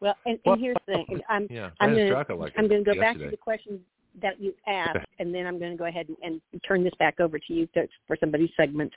Well, 0.00 0.14
and, 0.26 0.38
well, 0.44 0.54
and 0.54 0.62
here's 0.62 0.76
the 0.86 0.94
thing. 0.94 1.20
I'm 1.28 1.46
yeah, 1.50 1.70
I'm 1.80 1.94
going 1.94 2.38
like 2.38 2.52
I'm 2.56 2.68
going 2.68 2.84
to 2.84 2.90
go 2.90 2.94
yesterday. 2.94 3.00
back 3.00 3.18
to 3.18 3.30
the 3.30 3.36
question 3.36 3.80
that 4.20 4.40
you 4.40 4.54
asked, 4.66 5.06
and 5.18 5.34
then 5.34 5.46
I'm 5.46 5.58
going 5.58 5.72
to 5.72 5.76
go 5.76 5.86
ahead 5.86 6.08
and, 6.08 6.16
and 6.22 6.62
turn 6.66 6.84
this 6.84 6.92
back 6.98 7.20
over 7.20 7.38
to 7.38 7.52
you 7.52 7.66
to, 7.74 7.86
for 8.06 8.16
somebody's 8.18 8.50
segment. 8.56 8.92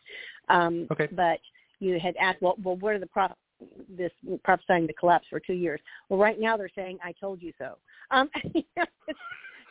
Um, 0.50 0.88
okay. 0.92 1.08
But 1.12 1.40
you 1.80 2.00
had 2.00 2.16
asked, 2.18 2.42
well, 2.42 2.56
well, 2.64 2.76
what 2.78 2.94
are 2.94 3.00
the 3.00 3.08
prop 3.08 3.38
this 3.90 4.12
prophesying 4.44 4.88
the 4.88 4.94
collapse 4.94 5.28
for 5.30 5.40
two 5.40 5.54
years? 5.54 5.80
Well, 6.08 6.20
right 6.20 6.40
now 6.40 6.58
they're 6.58 6.70
saying, 6.76 6.98
"I 7.04 7.14
told 7.14 7.42
you 7.42 7.54
so." 7.58 7.78
Um, 8.12 8.30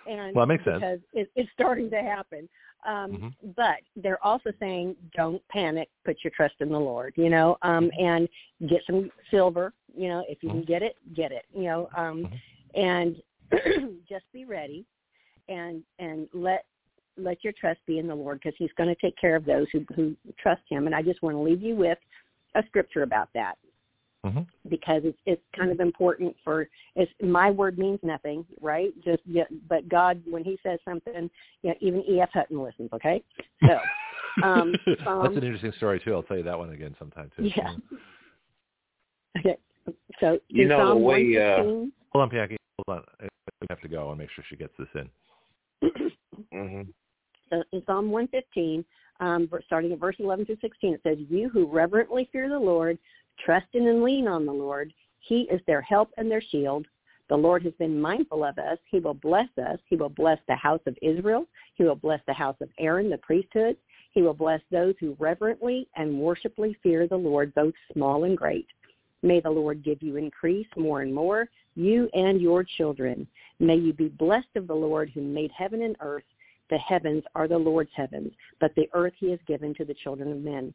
and 0.09 0.35
well, 0.35 0.47
that 0.47 0.53
makes 0.53 0.65
sense 0.65 0.77
because 0.77 0.99
it, 1.13 1.31
it's 1.37 1.51
starting 1.55 1.91
to 1.91 2.03
happen. 2.03 2.49
Um, 2.87 3.13
mm-hmm. 3.13 3.51
But 3.57 3.79
they're 3.97 4.25
also 4.25 4.51
saying, 4.61 4.95
don't 5.17 5.43
panic. 5.49 5.89
Put 6.05 6.19
your 6.23 6.31
trust 6.37 6.55
in 6.61 6.69
the 6.69 6.79
Lord. 6.79 7.13
You 7.17 7.29
know, 7.29 7.57
um, 7.63 7.91
Mm-hmm. 7.99 8.05
and 8.05 8.29
get 8.69 8.81
some 8.87 9.11
silver. 9.31 9.73
You 9.97 10.09
know, 10.09 10.25
if 10.29 10.43
you 10.43 10.49
mm-hmm. 10.49 10.59
can 10.59 10.67
get 10.67 10.83
it, 10.83 10.97
get 11.15 11.33
it. 11.33 11.45
You 11.53 11.65
know, 11.65 11.89
um, 11.97 12.29
mm-hmm. 12.75 12.81
and 12.81 13.99
just 14.09 14.25
be 14.33 14.45
ready, 14.45 14.85
and 15.49 15.83
and 15.99 16.29
let 16.33 16.65
let 17.17 17.43
your 17.43 17.53
trust 17.59 17.81
be 17.87 17.99
in 17.99 18.07
the 18.07 18.15
Lord 18.15 18.41
because 18.43 18.57
He's 18.59 18.71
going 18.77 18.89
to 18.89 19.01
take 19.01 19.17
care 19.19 19.37
of 19.37 19.45
those 19.45 19.67
who 19.73 19.85
who 19.95 20.17
trust 20.39 20.63
Him. 20.69 20.87
And 20.87 20.95
I 20.95 21.03
just 21.03 21.23
want 21.23 21.37
to 21.37 21.41
leave 21.41 21.63
you 21.63 21.75
with 21.75 21.99
a 22.55 22.63
scripture 22.69 23.03
about 23.03 23.29
that 23.35 23.57
mm-hmm. 24.25 24.41
because 24.69 25.03
it's 25.05 25.19
it's 25.27 25.43
kind 25.57 25.71
of 25.71 25.81
important 25.81 26.35
for 26.45 26.69
it's 26.97 27.11
my 27.23 27.51
word 27.51 27.79
means 27.79 28.01
nothing, 28.03 28.45
right? 28.61 28.93
Just 29.05 29.23
but 29.69 29.89
God 29.89 30.23
when 30.29 30.45
He 30.45 30.59
says 30.63 30.79
something, 30.85 31.31
you 31.63 31.71
know, 31.71 31.77
even 31.81 32.03
E.F. 32.09 32.31
Hutton 32.33 32.63
listens. 32.63 32.91
Okay, 32.93 33.23
so 33.63 33.79
um, 34.47 34.75
that's 34.87 35.07
um, 35.07 35.27
an 35.27 35.43
interesting 35.45 35.73
story 35.77 36.01
too. 36.05 36.15
I'll 36.15 36.23
tell 36.23 36.37
you 36.37 36.45
that 36.45 36.59
one 36.59 36.71
again 36.71 36.95
sometime 36.99 37.31
too. 37.37 37.51
yeah. 37.57 37.75
Okay, 39.39 39.57
so 40.21 40.39
You 40.49 40.63
in 40.63 40.69
know, 40.69 40.79
the 40.79 40.85
Psalm 40.85 41.03
way, 41.03 41.37
uh, 41.37 41.63
115, 41.63 41.93
Hold 42.13 42.23
on, 42.23 42.31
Pianki. 42.31 42.57
Hold 42.87 42.99
on. 42.99 43.29
We 43.61 43.67
have 43.71 43.81
to 43.81 43.89
go. 43.89 44.11
and 44.11 44.19
make 44.19 44.31
sure 44.35 44.45
she 44.49 44.57
gets 44.57 44.73
this 44.79 44.89
in. 44.95 46.11
hmm 46.53 46.83
So 47.51 47.63
in 47.73 47.83
Psalm 47.87 48.11
115, 48.11 48.85
um, 49.21 49.49
starting 49.67 49.93
at 49.93 49.99
verse 49.99 50.17
11 50.19 50.47
through 50.47 50.59
16, 50.61 50.95
it 50.95 51.01
says, 51.03 51.19
You 51.29 51.49
who 51.49 51.67
reverently 51.67 52.29
fear 52.33 52.49
the 52.49 52.59
Lord, 52.59 52.99
trust 53.45 53.67
in 53.75 53.89
and 53.89 54.03
lean 54.03 54.29
on 54.29 54.47
the 54.47 54.53
Lord. 54.53 54.93
He 55.21 55.43
is 55.51 55.61
their 55.67 55.83
help 55.83 56.11
and 56.17 56.31
their 56.31 56.41
shield. 56.41 56.87
The 57.29 57.37
Lord 57.37 57.63
has 57.65 57.75
been 57.75 58.01
mindful 58.01 58.43
of 58.45 58.57
us. 58.59 58.79
He 58.91 59.01
will 59.01 59.15
bless 59.15 59.49
us. 59.59 59.79
He 59.87 59.97
will 59.97 60.09
bless 60.09 60.39
the 60.49 60.57
house 60.57 60.81
of 60.87 60.97
Israel. 61.03 61.47
He 61.75 61.85
will 61.85 61.97
bless 61.97 62.21
the 62.27 62.33
house 62.33 62.57
of 62.63 62.71
Aaron, 62.79 63.11
the 63.11 63.19
priesthood. 63.19 63.77
He 64.13 64.23
will 64.23 64.35
bless 64.35 64.61
those 64.71 64.95
who 64.99 65.15
reverently 65.19 65.89
and 65.97 66.19
worshipfully 66.19 66.77
fear 66.83 67.07
the 67.07 67.17
Lord, 67.17 67.55
both 67.55 67.75
small 67.93 68.25
and 68.25 68.37
great. 68.37 68.67
May 69.23 69.41
the 69.41 69.51
Lord 69.51 69.83
give 69.83 70.03
you 70.03 70.17
increase 70.17 70.67
more 70.77 71.03
and 71.03 71.13
more, 71.13 71.49
you 71.75 72.09
and 72.15 72.41
your 72.41 72.65
children. 72.65 73.27
May 73.59 73.77
you 73.77 73.93
be 73.93 74.09
blessed 74.09 74.57
of 74.57 74.67
the 74.67 74.75
Lord 74.75 75.11
who 75.13 75.21
made 75.21 75.51
heaven 75.57 75.83
and 75.83 75.97
earth. 76.01 76.25
The 76.71 76.79
heavens 76.79 77.25
are 77.35 77.49
the 77.49 77.59
Lord's 77.59 77.91
heavens, 77.95 78.33
but 78.61 78.75
the 78.77 78.89
earth 78.93 79.15
he 79.19 79.31
has 79.31 79.41
given 79.47 79.75
to 79.75 79.85
the 79.85 79.95
children 79.95 80.31
of 80.31 80.39
men. 80.39 80.73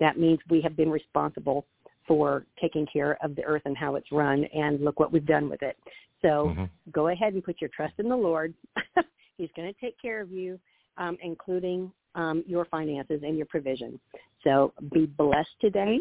That 0.00 0.18
means 0.18 0.38
we 0.50 0.60
have 0.62 0.76
been 0.76 0.90
responsible 0.90 1.66
for 2.06 2.44
taking 2.60 2.86
care 2.86 3.16
of 3.22 3.34
the 3.34 3.44
earth 3.44 3.62
and 3.64 3.76
how 3.76 3.94
it's 3.96 4.12
run, 4.12 4.44
and 4.44 4.80
look 4.80 5.00
what 5.00 5.12
we've 5.12 5.26
done 5.26 5.48
with 5.48 5.62
it. 5.62 5.76
So 6.22 6.50
Mhm. 6.50 6.70
go 6.92 7.08
ahead 7.08 7.34
and 7.34 7.42
put 7.42 7.60
your 7.60 7.70
trust 7.70 7.98
in 7.98 8.08
the 8.08 8.16
Lord. 8.16 8.54
He's 9.38 9.50
going 9.52 9.72
to 9.72 9.80
take 9.80 9.98
care 10.00 10.20
of 10.20 10.30
you, 10.30 10.58
um, 10.96 11.18
including 11.20 11.92
um, 12.14 12.42
your 12.46 12.64
finances 12.64 13.22
and 13.22 13.36
your 13.36 13.46
provision. 13.46 14.00
So 14.42 14.72
be 14.92 15.06
blessed 15.06 15.60
today 15.60 16.00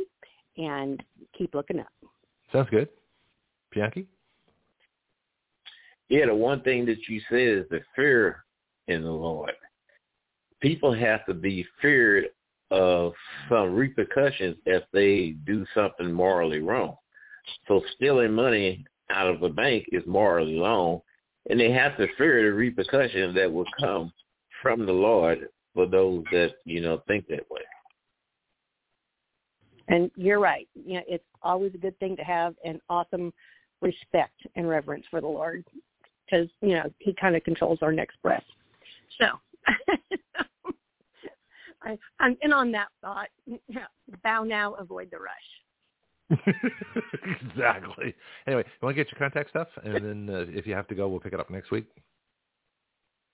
and 0.58 1.04
keep 1.38 1.54
looking 1.54 1.80
up. 1.80 1.88
Sounds 2.52 2.70
good. 2.70 2.90
Bianchi? 3.74 4.08
Yeah, 6.10 6.28
the 6.28 6.36
one 6.36 6.62
thing 6.62 6.86
that 6.86 7.08
you 7.08 7.20
said 7.30 7.40
is 7.40 7.66
the 7.70 7.82
fear 7.96 8.46
in 8.88 9.04
the 9.04 9.12
Lord. 9.12 9.52
people 10.62 10.94
have 10.94 11.26
to 11.26 11.34
be 11.34 11.66
feared 11.82 12.26
of 12.72 13.14
some 13.50 13.74
repercussions 13.76 14.56
if 14.66 14.84
they 14.94 15.36
do 15.46 15.66
something 15.74 16.12
morally 16.12 16.60
wrong. 16.60 16.96
So 17.68 17.82
stealing 17.96 18.34
money 18.34 18.86
out 19.12 19.28
of 19.28 19.44
a 19.44 19.50
bank 19.50 19.86
is 19.92 20.04
morally 20.08 20.60
wrong, 20.60 21.02
and 21.50 21.60
they 21.60 21.72
have 21.72 21.96
to 21.98 22.08
fear 22.18 22.44
the 22.44 22.54
repercussions 22.54 23.36
that 23.36 23.52
will 23.52 23.68
come 23.80 24.12
from 24.62 24.86
the 24.86 24.92
Lord 24.92 25.50
for 25.74 25.86
those 25.86 26.24
that 26.32 26.54
you 26.66 26.82
know 26.82 27.02
think 27.08 27.28
that 27.28 27.50
way. 27.52 27.62
And 29.88 30.10
you're 30.16 30.40
right. 30.40 30.68
You 30.74 30.96
know, 30.96 31.04
it's 31.08 31.24
always 31.44 31.74
a 31.76 31.78
good 31.78 31.98
thing 32.00 32.16
to 32.18 32.24
have 32.24 32.56
an 32.64 32.82
awesome 32.90 33.32
respect 33.82 34.42
and 34.56 34.68
reverence 34.68 35.06
for 35.12 35.22
the 35.22 35.28
Lord 35.28 35.64
because 36.26 36.48
you 36.62 36.74
know 36.76 36.92
He 37.00 37.14
kind 37.14 37.36
of 37.36 37.44
controls 37.44 37.80
our 37.82 37.92
next 37.92 38.22
breath. 38.22 38.44
So, 39.20 39.28
I, 41.84 41.98
I'm, 42.20 42.38
and 42.42 42.54
on 42.54 42.72
that 42.72 42.88
thought, 43.02 43.28
bow 44.24 44.44
now, 44.44 44.74
avoid 44.74 45.12
the 45.12 45.18
rush. 45.18 45.34
exactly. 47.44 48.16
Anyway, 48.48 48.64
you 48.66 48.72
want 48.82 48.96
to 48.96 49.04
get 49.04 49.12
your 49.12 49.20
contact 49.20 49.52
stuff, 49.52 49.68
and 49.84 49.96
then 49.96 50.30
uh, 50.36 50.46
if 50.50 50.66
you 50.66 50.74
have 50.74 50.88
to 50.88 50.96
go, 50.96 51.08
we'll 51.08 51.20
pick 51.20 51.34
it 51.34 51.40
up 51.40 51.52
next 51.52 51.70
week. 51.72 51.86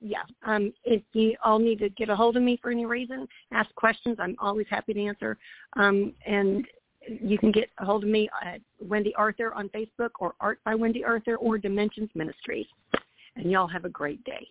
Yeah. 0.02 0.24
Um, 0.44 0.74
if 0.84 1.04
you 1.14 1.36
all 1.46 1.60
need 1.60 1.80
to 1.80 1.90
get 1.90 2.10
a 2.10 2.16
hold 2.16 2.36
of 2.36 2.44
me 2.44 2.60
for 2.62 2.72
any 2.72 2.86
reason, 2.86 3.28
ask 3.52 3.74
questions. 3.76 4.18
I'm 4.20 4.36
always 4.40 4.66
happy 4.70 4.94
to 4.94 5.06
answer. 5.06 5.38
Um, 5.78 6.14
and 6.26 6.66
you 7.08 7.38
can 7.38 7.52
get 7.52 7.70
a 7.80 7.86
hold 7.86 8.04
of 8.04 8.10
me 8.10 8.28
at 8.44 8.62
Wendy 8.80 9.14
Arthur 9.16 9.54
on 9.54 9.70
Facebook 9.70 10.10
or 10.20 10.34
Art 10.40 10.60
by 10.66 10.74
Wendy 10.74 11.04
Arthur 11.04 11.36
or 11.36 11.58
Dimensions 11.58 12.10
Ministries. 12.16 12.66
And 13.36 13.52
y'all 13.52 13.68
have 13.68 13.86
a 13.86 13.90
great 13.90 14.24
day. 14.24 14.48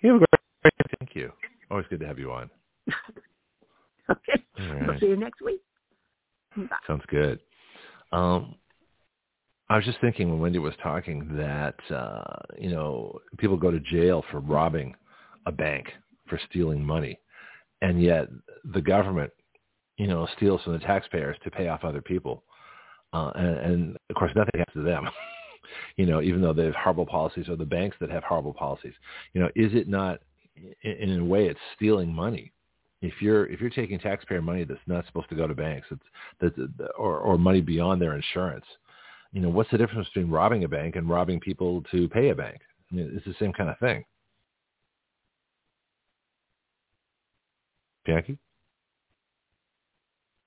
You 0.00 0.14
have 0.14 0.22
a 0.22 0.26
great 0.62 0.74
day. 0.78 0.96
Thank 0.98 1.14
you. 1.14 1.32
Always 1.70 1.86
good 1.90 2.00
to 2.00 2.06
have 2.06 2.18
you 2.18 2.32
on. 2.32 2.50
okay. 4.10 4.42
Right. 4.58 4.86
We'll 4.86 4.98
see 4.98 5.06
you 5.06 5.16
next 5.16 5.42
week. 5.42 5.60
Bye. 6.56 6.76
Sounds 6.86 7.04
good. 7.08 7.40
Um, 8.12 8.54
I 9.68 9.76
was 9.76 9.84
just 9.84 10.00
thinking 10.00 10.28
when 10.28 10.40
Wendy 10.40 10.58
was 10.58 10.74
talking 10.82 11.36
that 11.36 11.76
uh, 11.90 12.22
you 12.58 12.70
know 12.70 13.18
people 13.38 13.56
go 13.56 13.70
to 13.70 13.80
jail 13.80 14.24
for 14.30 14.40
robbing 14.40 14.94
a 15.46 15.52
bank 15.52 15.86
for 16.28 16.38
stealing 16.50 16.84
money, 16.84 17.18
and 17.80 18.02
yet 18.02 18.28
the 18.72 18.82
government 18.82 19.32
you 19.96 20.06
know 20.06 20.28
steals 20.36 20.62
from 20.62 20.74
the 20.74 20.80
taxpayers 20.80 21.36
to 21.44 21.50
pay 21.50 21.68
off 21.68 21.84
other 21.84 22.02
people, 22.02 22.44
uh, 23.14 23.32
and, 23.36 23.56
and 23.56 23.96
of 24.10 24.16
course 24.16 24.32
nothing 24.36 24.58
happens 24.58 24.84
to 24.84 24.90
them. 24.90 25.08
you 25.96 26.04
know, 26.04 26.20
even 26.20 26.42
though 26.42 26.52
they 26.52 26.66
have 26.66 26.74
horrible 26.74 27.06
policies, 27.06 27.48
or 27.48 27.56
the 27.56 27.64
banks 27.64 27.96
that 28.00 28.10
have 28.10 28.24
horrible 28.24 28.54
policies. 28.54 28.94
You 29.32 29.40
know, 29.40 29.48
is 29.56 29.72
it 29.74 29.88
not 29.88 30.20
in, 30.82 31.18
a 31.18 31.24
way 31.24 31.46
it's 31.46 31.60
stealing 31.74 32.12
money? 32.12 32.52
If 33.00 33.20
you're 33.20 33.46
if 33.46 33.62
you're 33.62 33.70
taking 33.70 33.98
taxpayer 33.98 34.42
money 34.42 34.64
that's 34.64 34.78
not 34.86 35.06
supposed 35.06 35.30
to 35.30 35.36
go 35.36 35.46
to 35.46 35.54
banks, 35.54 35.86
it's 35.90 36.02
that 36.40 36.90
or 36.98 37.18
or 37.18 37.38
money 37.38 37.62
beyond 37.62 38.02
their 38.02 38.14
insurance 38.14 38.66
you 39.34 39.40
know, 39.40 39.48
what's 39.48 39.70
the 39.72 39.78
difference 39.78 40.08
between 40.14 40.30
robbing 40.30 40.62
a 40.62 40.68
bank 40.68 40.94
and 40.94 41.10
robbing 41.10 41.40
people 41.40 41.82
to 41.90 42.08
pay 42.08 42.28
a 42.28 42.34
bank? 42.34 42.60
I 42.90 42.94
mean, 42.94 43.10
it's 43.14 43.26
the 43.26 43.34
same 43.40 43.52
kind 43.52 43.68
of 43.68 43.76
thing. 43.80 44.04
Jackie? 48.06 48.38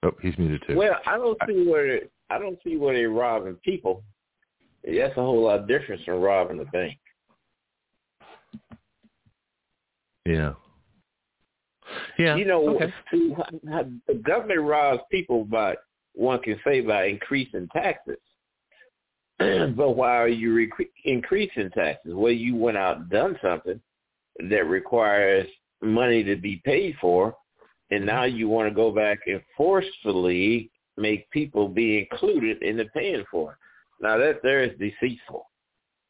Oh, 0.04 0.12
he's 0.22 0.38
muted 0.38 0.64
too. 0.66 0.78
Well, 0.78 0.96
I 1.06 1.18
don't 1.18 1.38
see 1.46 1.68
where 1.68 2.00
I 2.30 2.40
don't 2.40 2.58
see 2.64 2.78
where 2.78 2.94
they're 2.94 3.10
robbing 3.10 3.56
people. 3.56 4.04
That's 4.86 5.18
a 5.18 5.22
whole 5.22 5.44
lot 5.44 5.68
different 5.68 6.06
from 6.06 6.22
robbing 6.22 6.62
a 6.62 6.66
bank. 6.66 6.98
Yeah. 10.26 10.54
Yeah. 12.18 12.36
You 12.36 12.46
know, 12.46 12.70
okay. 12.76 12.94
the 13.12 14.22
government 14.24 14.62
robs 14.62 15.02
people 15.12 15.44
by 15.44 15.76
one 16.14 16.42
can 16.42 16.60
say 16.64 16.80
by 16.80 17.06
increasing 17.06 17.68
taxes. 17.74 18.18
but 19.76 19.92
why 19.92 20.18
are 20.18 20.28
you 20.28 20.54
re- 20.54 20.90
increasing 21.06 21.70
taxes? 21.72 22.14
Well, 22.14 22.32
you 22.32 22.56
went 22.56 22.78
out 22.78 22.98
and 22.98 23.10
done 23.10 23.38
something 23.42 23.80
that 24.50 24.66
requires 24.66 25.48
money 25.82 26.24
to 26.24 26.36
be 26.36 26.62
paid 26.66 26.96
for, 27.00 27.36
and 27.92 28.06
now 28.06 28.24
you 28.24 28.48
want 28.48 28.68
to 28.68 28.76
go 28.76 28.92
back 28.92 29.20
and 29.28 29.42
forcefully 29.56 30.72
make 30.98 31.30
people 31.30 31.68
be 31.68 32.00
included 32.00 32.62
in 32.64 32.78
the 32.78 32.86
paying 32.86 33.24
for 33.30 33.54
it. 33.54 33.58
Now 34.02 34.18
that 34.18 34.42
there 34.44 34.64
is 34.64 34.78
deceitful. 34.80 35.50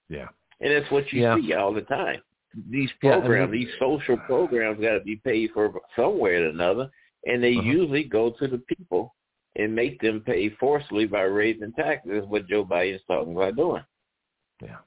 Yeah. 0.10 0.28
And 0.62 0.72
that's 0.72 0.92
what 0.92 1.12
you 1.12 1.24
yeah. 1.24 1.36
see 1.36 1.54
all 1.54 1.74
the 1.74 1.82
time. 1.82 2.22
These 2.70 2.90
programs, 3.00 3.30
yeah, 3.30 3.44
I 3.44 3.46
mean, 3.46 3.52
these 3.52 3.74
social 3.80 4.18
programs 4.18 4.82
got 4.82 4.94
to 4.94 5.02
be 5.02 5.18
paid 5.18 5.52
for 5.54 5.80
some 5.96 6.18
way 6.18 6.36
or 6.36 6.48
another, 6.48 6.90
and 7.26 7.44
they 7.44 7.56
uh-huh. 7.56 7.70
usually 7.70 8.04
go 8.04 8.32
to 8.40 8.48
the 8.48 8.58
people 8.58 9.14
and 9.58 9.76
make 9.76 9.99
them 9.99 10.22
pay 10.22 10.49
forcibly 10.60 11.05
by 11.05 11.22
raising 11.22 11.74
taxes, 11.74 12.24
what 12.28 12.47
Joe 12.47 12.64
Biden 12.64 12.95
is 12.95 13.01
talking 13.08 13.36
about 13.36 13.55
doing. 13.55 13.84
Yeah. 14.62 14.78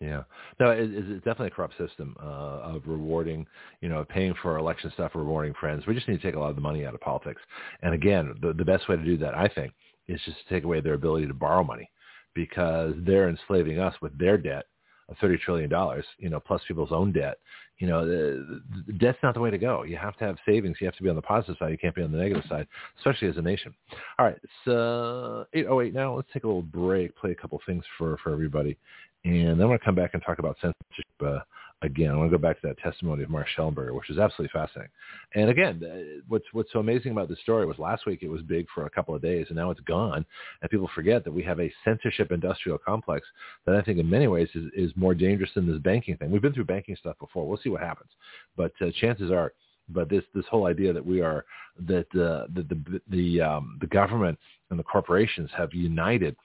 Yeah, 0.00 0.24
no, 0.58 0.70
it, 0.70 0.90
it's 0.92 1.24
definitely 1.24 1.46
a 1.46 1.50
corrupt 1.50 1.78
system 1.78 2.16
uh, 2.20 2.74
of 2.74 2.82
rewarding, 2.86 3.46
you 3.80 3.88
know, 3.88 4.04
paying 4.04 4.34
for 4.42 4.58
election 4.58 4.90
stuff, 4.94 5.12
rewarding 5.14 5.54
friends. 5.60 5.86
We 5.86 5.94
just 5.94 6.08
need 6.08 6.20
to 6.20 6.26
take 6.26 6.34
a 6.34 6.40
lot 6.40 6.50
of 6.50 6.56
the 6.56 6.60
money 6.60 6.84
out 6.84 6.94
of 6.94 7.00
politics. 7.00 7.40
And 7.82 7.94
again, 7.94 8.34
the, 8.42 8.52
the 8.52 8.64
best 8.64 8.88
way 8.88 8.96
to 8.96 9.04
do 9.04 9.16
that, 9.18 9.36
I 9.36 9.46
think, 9.46 9.72
is 10.08 10.20
just 10.24 10.38
to 10.38 10.52
take 10.52 10.64
away 10.64 10.80
their 10.80 10.94
ability 10.94 11.28
to 11.28 11.34
borrow 11.34 11.62
money 11.62 11.88
because 12.34 12.94
they're 13.06 13.28
enslaving 13.28 13.78
us 13.78 13.94
with 14.02 14.18
their 14.18 14.36
debt 14.36 14.64
$30 15.14 15.40
trillion, 15.40 15.70
you 16.18 16.30
know, 16.30 16.40
plus 16.40 16.62
people's 16.66 16.92
own 16.92 17.12
debt 17.12 17.38
you 17.82 17.88
know, 17.88 18.06
the, 18.06 18.62
the 18.86 18.92
debt's 18.92 19.18
not 19.24 19.34
the 19.34 19.40
way 19.40 19.50
to 19.50 19.58
go. 19.58 19.82
You 19.82 19.96
have 19.96 20.16
to 20.18 20.24
have 20.24 20.36
savings. 20.46 20.76
You 20.80 20.86
have 20.86 20.94
to 20.94 21.02
be 21.02 21.08
on 21.08 21.16
the 21.16 21.22
positive 21.22 21.56
side. 21.58 21.72
You 21.72 21.78
can't 21.78 21.92
be 21.92 22.02
on 22.02 22.12
the 22.12 22.18
negative 22.18 22.44
side, 22.48 22.68
especially 22.98 23.26
as 23.26 23.38
a 23.38 23.42
nation. 23.42 23.74
All 24.20 24.26
right, 24.26 24.36
it's 24.40 24.68
uh, 24.68 25.44
8.08 25.52 25.92
now. 25.92 26.14
Let's 26.14 26.28
take 26.32 26.44
a 26.44 26.46
little 26.46 26.62
break, 26.62 27.16
play 27.16 27.32
a 27.32 27.34
couple 27.34 27.60
things 27.66 27.82
for, 27.98 28.18
for 28.22 28.32
everybody. 28.32 28.78
And 29.24 29.58
then 29.58 29.62
I'm 29.62 29.68
going 29.68 29.80
to 29.80 29.84
come 29.84 29.96
back 29.96 30.10
and 30.14 30.22
talk 30.22 30.38
about 30.38 30.58
censorship 30.60 31.06
uh, 31.26 31.40
again. 31.82 32.10
I 32.10 32.16
want 32.16 32.30
to 32.30 32.36
go 32.36 32.40
back 32.40 32.60
to 32.60 32.66
that 32.68 32.78
testimony 32.78 33.22
of 33.22 33.30
Mark 33.30 33.46
Shellenberger, 33.56 33.94
which 33.94 34.10
is 34.10 34.18
absolutely 34.18 34.52
fascinating. 34.52 34.90
And 35.34 35.50
again, 35.50 36.22
what's 36.28 36.44
what's 36.52 36.72
so 36.72 36.78
amazing 36.78 37.12
about 37.12 37.28
this 37.28 37.40
story 37.40 37.66
was 37.66 37.78
last 37.78 38.06
week 38.06 38.20
it 38.22 38.28
was 38.28 38.42
big 38.42 38.66
for 38.74 38.86
a 38.86 38.90
couple 38.90 39.14
of 39.14 39.22
days, 39.22 39.46
and 39.48 39.56
now 39.56 39.70
it's 39.70 39.80
gone. 39.80 40.24
And 40.60 40.70
people 40.70 40.90
forget 40.94 41.24
that 41.24 41.32
we 41.32 41.42
have 41.42 41.60
a 41.60 41.72
censorship 41.84 42.32
industrial 42.32 42.78
complex 42.78 43.26
that 43.66 43.76
I 43.76 43.82
think 43.82 43.98
in 43.98 44.08
many 44.08 44.28
ways 44.28 44.48
is, 44.54 44.70
is 44.74 44.92
more 44.96 45.14
dangerous 45.14 45.50
than 45.54 45.66
this 45.66 45.78
banking 45.78 46.16
thing. 46.16 46.30
We've 46.30 46.42
been 46.42 46.54
through 46.54 46.64
banking 46.64 46.96
stuff 46.96 47.16
before. 47.18 47.46
We'll 47.46 47.60
see 47.62 47.70
what 47.70 47.82
happens. 47.82 48.10
But 48.56 48.72
uh, 48.80 48.90
chances 49.00 49.30
are 49.30 49.52
but 49.88 50.08
this 50.08 50.22
this 50.34 50.44
whole 50.50 50.66
idea 50.66 50.92
that 50.92 51.04
we 51.04 51.20
are 51.20 51.44
that 51.86 52.06
uh, 52.14 52.46
the 52.54 52.62
the 52.62 53.00
the, 53.08 53.40
um, 53.40 53.78
the 53.80 53.86
government 53.86 54.38
and 54.70 54.78
the 54.78 54.84
corporations 54.84 55.50
have 55.56 55.72
united 55.72 56.36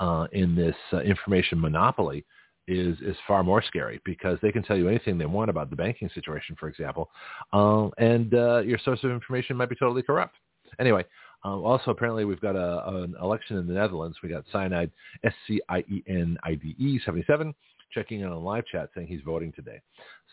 uh, 0.00 0.26
in 0.32 0.54
this 0.54 0.76
uh, 0.92 0.98
information 0.98 1.60
monopoly 1.60 2.24
is 2.66 2.96
is 3.00 3.16
far 3.26 3.42
more 3.42 3.62
scary 3.62 4.00
because 4.04 4.38
they 4.42 4.52
can 4.52 4.62
tell 4.62 4.76
you 4.76 4.88
anything 4.88 5.18
they 5.18 5.26
want 5.26 5.50
about 5.50 5.70
the 5.70 5.76
banking 5.76 6.10
situation, 6.14 6.56
for 6.58 6.68
example, 6.68 7.10
um, 7.52 7.92
and 7.98 8.34
uh, 8.34 8.58
your 8.60 8.78
source 8.78 9.00
of 9.04 9.10
information 9.10 9.56
might 9.56 9.68
be 9.68 9.76
totally 9.76 10.02
corrupt. 10.02 10.36
Anyway, 10.78 11.04
um, 11.44 11.62
also 11.64 11.90
apparently 11.90 12.24
we've 12.24 12.40
got 12.40 12.56
a, 12.56 12.88
an 13.02 13.14
election 13.20 13.56
in 13.58 13.66
the 13.66 13.74
Netherlands. 13.74 14.16
We 14.22 14.28
got 14.28 14.44
Cyanide 14.50 14.90
S 15.22 15.34
C 15.46 15.60
I 15.68 15.80
E 15.80 16.02
N 16.08 16.38
I 16.42 16.54
D 16.54 16.74
E 16.78 16.98
seventy 17.04 17.24
seven 17.26 17.54
checking 17.92 18.20
in 18.20 18.26
on 18.26 18.42
live 18.42 18.66
chat 18.66 18.90
saying 18.94 19.06
he's 19.06 19.20
voting 19.24 19.52
today. 19.52 19.80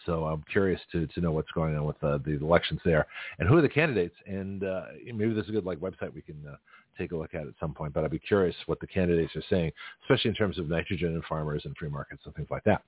So 0.05 0.25
I'm 0.25 0.43
curious 0.51 0.81
to, 0.93 1.05
to 1.07 1.21
know 1.21 1.31
what's 1.31 1.51
going 1.51 1.75
on 1.75 1.85
with 1.85 2.03
uh, 2.03 2.17
the 2.25 2.39
elections 2.41 2.79
there 2.83 3.05
and 3.37 3.47
who 3.47 3.55
are 3.57 3.61
the 3.61 3.69
candidates. 3.69 4.15
And 4.25 4.63
uh, 4.63 4.85
maybe 5.05 5.33
there's 5.33 5.49
a 5.49 5.51
good 5.51 5.65
like 5.65 5.77
website 5.77 6.13
we 6.13 6.21
can 6.21 6.41
uh, 6.49 6.55
take 6.97 7.11
a 7.11 7.15
look 7.15 7.33
at 7.33 7.41
at 7.41 7.53
some 7.59 7.73
point. 7.73 7.93
But 7.93 8.03
I'd 8.03 8.11
be 8.11 8.19
curious 8.19 8.55
what 8.65 8.79
the 8.79 8.87
candidates 8.87 9.35
are 9.35 9.43
saying, 9.49 9.71
especially 10.03 10.29
in 10.29 10.35
terms 10.35 10.57
of 10.57 10.69
nitrogen 10.69 11.13
and 11.13 11.23
farmers 11.25 11.63
and 11.65 11.75
free 11.77 11.89
markets 11.89 12.21
and 12.25 12.35
things 12.35 12.49
like 12.51 12.63
that. 12.65 12.83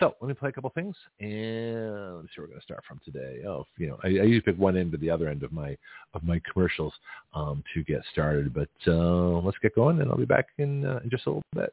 So 0.00 0.14
let 0.20 0.28
me 0.28 0.34
play 0.34 0.50
a 0.50 0.52
couple 0.52 0.70
things, 0.70 0.96
and 1.20 2.16
let's 2.16 2.28
see 2.28 2.40
where 2.40 2.46
we're 2.46 2.48
going 2.48 2.60
to 2.60 2.64
start 2.64 2.82
from 2.86 3.00
today. 3.04 3.42
Oh, 3.46 3.64
you 3.78 3.88
know, 3.88 3.98
I, 4.02 4.08
I 4.08 4.10
usually 4.10 4.40
pick 4.40 4.58
one 4.58 4.76
end 4.76 4.92
to 4.92 4.98
the 4.98 5.10
other 5.10 5.28
end 5.28 5.42
of 5.42 5.52
my 5.52 5.76
of 6.14 6.22
my 6.22 6.40
commercials 6.52 6.92
um, 7.34 7.62
to 7.74 7.82
get 7.84 8.02
started. 8.12 8.52
But 8.54 8.68
uh, 8.86 9.40
let's 9.40 9.58
get 9.58 9.74
going, 9.74 10.00
and 10.00 10.10
I'll 10.10 10.16
be 10.16 10.24
back 10.24 10.48
in, 10.58 10.84
uh, 10.84 11.00
in 11.02 11.10
just 11.10 11.26
a 11.26 11.30
little 11.30 11.42
bit. 11.54 11.72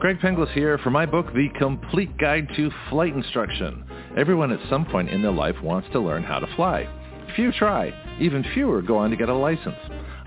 Greg 0.00 0.20
Penglis 0.20 0.52
here 0.52 0.78
for 0.78 0.90
my 0.90 1.04
book, 1.04 1.26
The 1.34 1.48
Complete 1.58 2.16
Guide 2.18 2.48
to 2.54 2.70
Flight 2.88 3.16
Instruction. 3.16 3.84
Everyone 4.16 4.52
at 4.52 4.70
some 4.70 4.86
point 4.86 5.10
in 5.10 5.22
their 5.22 5.32
life 5.32 5.56
wants 5.60 5.88
to 5.90 5.98
learn 5.98 6.22
how 6.22 6.38
to 6.38 6.46
fly. 6.54 6.88
Few 7.34 7.50
try. 7.50 7.92
Even 8.20 8.44
fewer 8.54 8.80
go 8.80 8.96
on 8.96 9.10
to 9.10 9.16
get 9.16 9.28
a 9.28 9.34
license. 9.34 9.74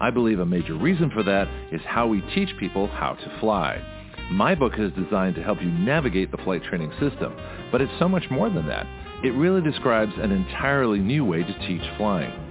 I 0.01 0.09
believe 0.09 0.41
a 0.41 0.45
major 0.45 0.73
reason 0.73 1.09
for 1.09 1.23
that 1.23 1.47
is 1.71 1.79
how 1.85 2.05
we 2.05 2.19
teach 2.35 2.49
people 2.59 2.87
how 2.87 3.13
to 3.13 3.39
fly. 3.39 3.81
My 4.29 4.55
book 4.55 4.73
is 4.77 4.91
designed 4.91 5.35
to 5.35 5.43
help 5.43 5.61
you 5.61 5.71
navigate 5.71 6.31
the 6.31 6.43
flight 6.43 6.65
training 6.65 6.91
system, 6.99 7.33
but 7.71 7.79
it's 7.79 7.97
so 7.97 8.09
much 8.09 8.25
more 8.29 8.49
than 8.49 8.67
that. 8.67 8.85
It 9.23 9.31
really 9.35 9.61
describes 9.61 10.11
an 10.17 10.33
entirely 10.33 10.99
new 10.99 11.23
way 11.23 11.43
to 11.43 11.59
teach 11.65 11.89
flying. 11.95 12.50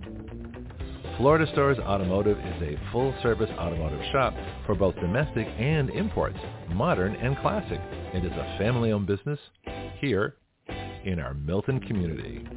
Florida 1.17 1.51
Stores 1.51 1.79
Automotive 1.79 2.37
is 2.37 2.61
a 2.61 2.77
full-service 2.91 3.49
automotive 3.57 4.01
shop 4.11 4.35
for 4.67 4.75
both 4.75 4.93
domestic 4.97 5.47
and 5.57 5.89
imports, 5.89 6.37
modern 6.69 7.15
and 7.15 7.35
classic. 7.39 7.81
It 8.13 8.23
is 8.23 8.31
a 8.31 8.55
family-owned 8.59 9.07
business 9.07 9.39
here 9.99 10.35
in 11.05 11.19
our 11.19 11.33
Milton 11.33 11.79
community. 11.79 12.47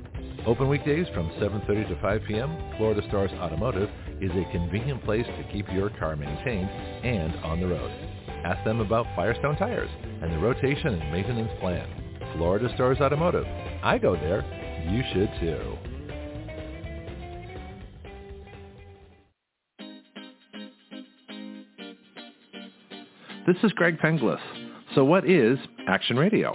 Open 0.47 0.69
weekdays 0.71 1.07
from 1.13 1.29
7.30 1.33 1.89
to 1.89 2.01
5 2.01 2.23
p.m., 2.27 2.57
Florida 2.79 3.03
Stars 3.09 3.31
Automotive 3.33 3.91
is 4.23 4.31
a 4.31 4.51
convenient 4.51 5.05
place 5.05 5.27
to 5.27 5.53
keep 5.53 5.71
your 5.71 5.91
car 5.91 6.17
maintained 6.17 6.69
and 7.05 7.35
on 7.45 7.61
the 7.61 7.67
road. 7.67 7.91
Ask 8.45 8.65
them 8.65 8.81
about 8.81 9.07
Firestone 9.15 9.57
tires 9.57 9.91
and 10.23 10.33
the 10.33 10.39
rotation 10.39 10.95
and 10.95 11.13
maintenance 11.13 11.53
plan. 11.61 11.87
Florida 12.37 12.71
Stars 12.75 12.99
Automotive. 13.01 13.45
I 13.83 13.99
go 13.99 14.15
there. 14.15 14.43
You 14.89 15.03
should 15.13 15.31
too. 15.41 15.77
This 23.47 23.57
is 23.63 23.73
Greg 23.73 23.99
Penglis. 23.99 24.41
So 24.95 25.05
what 25.05 25.29
is 25.29 25.59
Action 25.87 26.17
Radio? 26.17 26.55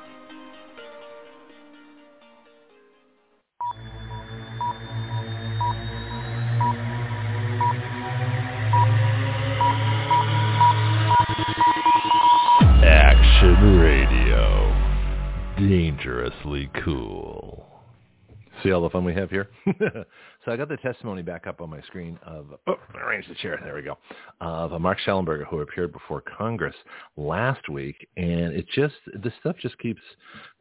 Dangerously 15.69 16.71
cool. 16.83 17.67
See 18.63 18.71
all 18.71 18.81
the 18.81 18.89
fun 18.89 19.05
we 19.05 19.13
have 19.13 19.29
here? 19.29 19.47
so 19.79 20.51
I 20.51 20.57
got 20.57 20.69
the 20.69 20.77
testimony 20.77 21.21
back 21.21 21.45
up 21.45 21.61
on 21.61 21.69
my 21.69 21.81
screen 21.81 22.17
of, 22.25 22.47
oh, 22.65 22.77
arrange 22.95 23.27
the 23.27 23.35
chair, 23.35 23.59
there 23.63 23.75
we 23.75 23.83
go, 23.83 23.95
of 24.39 24.79
Mark 24.81 24.97
Shellenberger 25.05 25.45
who 25.45 25.59
appeared 25.59 25.93
before 25.93 26.21
Congress 26.21 26.73
last 27.15 27.69
week. 27.69 28.07
And 28.17 28.55
it 28.55 28.65
just, 28.73 28.95
this 29.21 29.33
stuff 29.39 29.55
just 29.61 29.77
keeps 29.77 30.01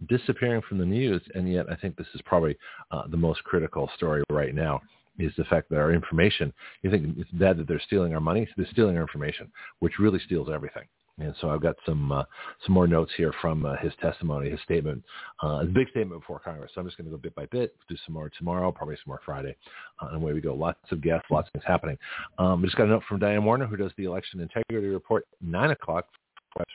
disappearing 0.06 0.60
from 0.68 0.76
the 0.76 0.84
news. 0.84 1.22
And 1.34 1.50
yet 1.50 1.64
I 1.70 1.76
think 1.76 1.96
this 1.96 2.08
is 2.14 2.20
probably 2.26 2.58
uh, 2.90 3.06
the 3.08 3.16
most 3.16 3.42
critical 3.44 3.88
story 3.96 4.22
right 4.30 4.54
now 4.54 4.82
is 5.18 5.32
the 5.38 5.44
fact 5.44 5.70
that 5.70 5.78
our 5.78 5.92
information, 5.92 6.52
you 6.82 6.90
think 6.90 7.16
it's 7.16 7.30
bad 7.30 7.56
that 7.56 7.66
they're 7.66 7.80
stealing 7.86 8.12
our 8.12 8.20
money? 8.20 8.46
They're 8.54 8.66
stealing 8.70 8.96
our 8.96 9.02
information, 9.02 9.50
which 9.78 9.98
really 9.98 10.20
steals 10.26 10.50
everything. 10.52 10.84
And 11.20 11.34
so 11.40 11.50
I've 11.50 11.60
got 11.60 11.76
some 11.86 12.12
uh, 12.12 12.24
some 12.64 12.74
more 12.74 12.86
notes 12.86 13.12
here 13.16 13.32
from 13.40 13.66
uh, 13.66 13.76
his 13.76 13.92
testimony, 14.00 14.50
his 14.50 14.60
statement, 14.62 15.02
uh, 15.42 15.60
a 15.62 15.64
big 15.64 15.88
statement 15.90 16.20
before 16.20 16.38
Congress. 16.38 16.72
So 16.74 16.80
I'm 16.80 16.86
just 16.86 16.96
going 16.96 17.06
to 17.06 17.10
go 17.10 17.20
bit 17.20 17.34
by 17.34 17.46
bit, 17.46 17.76
do 17.88 17.96
some 18.06 18.14
more 18.14 18.30
tomorrow, 18.38 18.72
probably 18.72 18.96
some 18.96 19.08
more 19.08 19.20
Friday, 19.24 19.56
uh, 20.00 20.06
and 20.06 20.16
away 20.16 20.32
we 20.32 20.40
go. 20.40 20.54
Lots 20.54 20.78
of 20.90 21.02
guests, 21.02 21.26
lots 21.30 21.48
of 21.48 21.52
things 21.52 21.64
happening. 21.66 21.98
Um, 22.38 22.62
just 22.64 22.76
got 22.76 22.84
a 22.84 22.90
note 22.90 23.02
from 23.08 23.18
Diane 23.18 23.44
Warner, 23.44 23.66
who 23.66 23.76
does 23.76 23.92
the 23.96 24.04
election 24.04 24.40
integrity 24.40 24.88
report, 24.88 25.26
nine 25.40 25.70
o'clock 25.70 26.06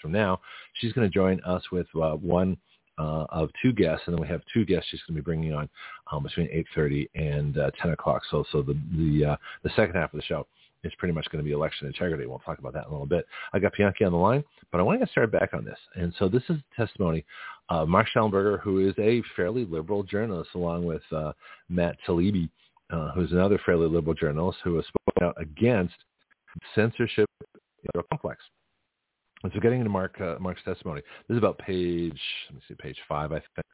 from 0.02 0.12
now. 0.12 0.40
She's 0.76 0.94
going 0.94 1.08
to 1.10 1.14
join 1.14 1.42
us 1.42 1.64
with 1.72 1.88
uh, 1.96 2.12
one 2.12 2.58
uh, 2.98 3.26
of 3.30 3.50
two 3.62 3.74
guests, 3.74 4.04
and 4.06 4.16
then 4.16 4.22
we 4.22 4.28
have 4.28 4.42
two 4.54 4.66
guests 4.66 4.88
she's 4.90 5.02
going 5.08 5.16
to 5.16 5.22
be 5.22 5.26
bringing 5.26 5.54
on 5.54 5.68
um, 6.12 6.24
between 6.24 6.48
8:30 6.78 7.10
and 7.16 7.58
uh, 7.58 7.72
10 7.82 7.92
o'clock. 7.92 8.22
So, 8.32 8.46
so 8.52 8.62
the 8.62 8.78
the 8.96 9.32
uh, 9.32 9.36
the 9.64 9.70
second 9.76 9.96
half 9.96 10.14
of 10.14 10.20
the 10.20 10.26
show 10.26 10.48
is 10.86 10.94
pretty 10.98 11.14
much 11.14 11.28
going 11.32 11.44
to 11.44 11.48
be 11.48 11.54
election 11.54 11.88
integrity. 11.88 12.26
We'll 12.26 12.40
talk 12.40 12.60
about 12.60 12.74
that 12.74 12.86
in 12.86 12.90
a 12.90 12.92
little 12.92 13.06
bit. 13.06 13.26
I 13.54 13.60
got 13.60 13.74
Bianchi 13.78 14.06
on 14.06 14.12
the 14.12 14.18
line, 14.18 14.44
but 14.72 14.80
I 14.80 14.84
want 14.84 15.00
to 15.00 15.06
get 15.06 15.12
started 15.12 15.32
back 15.32 15.54
on 15.54 15.66
this. 15.66 15.80
And 15.96 16.14
so 16.18 16.30
this 16.30 16.44
is 16.50 16.58
testimony 16.76 17.26
of 17.70 17.90
Mark 17.90 18.08
Shellenberger, 18.16 18.60
who 18.62 18.88
is 18.88 18.94
a 19.00 19.22
fairly 19.36 19.66
liberal 19.66 20.04
journalist, 20.04 20.52
along 20.56 20.86
with 20.86 21.02
uh, 21.12 21.34
Matt 21.70 21.98
Taibbi, 22.08 22.50
uh, 22.92 23.12
who's 23.12 23.32
another 23.32 23.60
fairly 23.66 23.88
liberal 23.88 24.14
journalist 24.14 24.60
who 24.64 24.76
has 24.76 24.86
spoken 24.86 25.28
out 25.28 25.42
against 25.42 25.96
censorship 26.74 27.30
complex. 28.10 28.42
And 29.44 29.52
so 29.54 29.60
getting 29.60 29.80
into 29.80 29.92
Mark, 29.92 30.20
uh, 30.22 30.36
Mark's 30.40 30.64
testimony, 30.64 31.02
this 31.28 31.36
is 31.36 31.38
about 31.38 31.58
page, 31.60 32.20
let 32.50 32.56
me 32.56 32.62
see, 32.68 32.76
page 32.76 32.98
five, 33.08 33.32
I 33.32 33.40
think. 33.40 33.66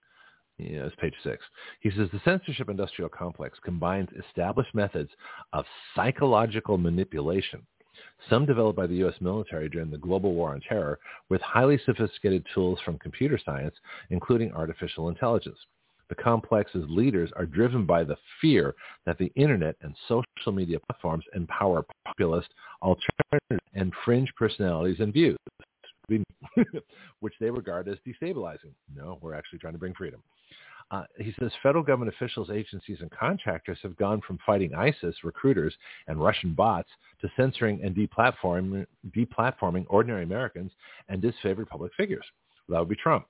Yeah, 0.57 0.85
it's 0.85 0.95
page 0.97 1.15
six. 1.23 1.43
He 1.79 1.89
says 1.89 2.09
the 2.13 2.21
censorship 2.23 2.69
industrial 2.69 3.09
complex 3.09 3.57
combines 3.63 4.09
established 4.27 4.75
methods 4.75 5.09
of 5.53 5.65
psychological 5.95 6.77
manipulation 6.77 7.65
some 8.29 8.45
developed 8.45 8.77
by 8.77 8.87
the 8.87 8.95
U.S. 8.97 9.15
military 9.19 9.69
during 9.69 9.89
the 9.91 9.97
global 9.97 10.33
war 10.33 10.51
on 10.51 10.61
terror 10.61 10.99
with 11.29 11.41
highly 11.41 11.79
sophisticated 11.85 12.45
tools 12.53 12.79
from 12.83 12.99
computer 12.99 13.39
science, 13.43 13.75
including 14.09 14.51
artificial 14.53 15.09
intelligence. 15.09 15.57
The 16.09 16.15
complex's 16.15 16.85
leaders 16.89 17.31
are 17.35 17.45
driven 17.45 17.85
by 17.85 18.03
the 18.03 18.17
fear 18.41 18.75
that 19.05 19.17
the 19.17 19.31
internet 19.35 19.77
and 19.81 19.95
social 20.07 20.51
media 20.51 20.77
platforms 20.79 21.23
empower 21.33 21.85
populist, 22.05 22.49
alternative, 22.81 23.59
and 23.73 23.93
fringe 24.03 24.31
personalities 24.35 24.99
and 24.99 25.13
views, 25.13 25.37
which 27.19 27.33
they 27.39 27.49
regard 27.49 27.87
as 27.87 27.97
destabilizing. 28.07 28.73
No, 28.95 29.17
we're 29.21 29.33
actually 29.33 29.59
trying 29.59 29.73
to 29.73 29.79
bring 29.79 29.93
freedom. 29.93 30.21
Uh, 30.91 31.03
he 31.19 31.33
says 31.39 31.51
federal 31.63 31.83
government 31.83 32.13
officials, 32.13 32.49
agencies, 32.49 32.97
and 32.99 33.09
contractors 33.11 33.77
have 33.81 33.95
gone 33.95 34.19
from 34.27 34.37
fighting 34.45 34.75
ISIS 34.75 35.15
recruiters 35.23 35.73
and 36.07 36.21
Russian 36.21 36.53
bots 36.53 36.89
to 37.21 37.29
censoring 37.37 37.79
and 37.81 37.95
deplatforming, 37.95 38.85
deplatforming 39.15 39.85
ordinary 39.87 40.23
Americans 40.23 40.71
and 41.07 41.23
disfavored 41.23 41.69
public 41.69 41.93
figures. 41.95 42.25
That 42.67 42.79
would 42.79 42.89
be 42.89 42.95
Trump. 42.95 43.25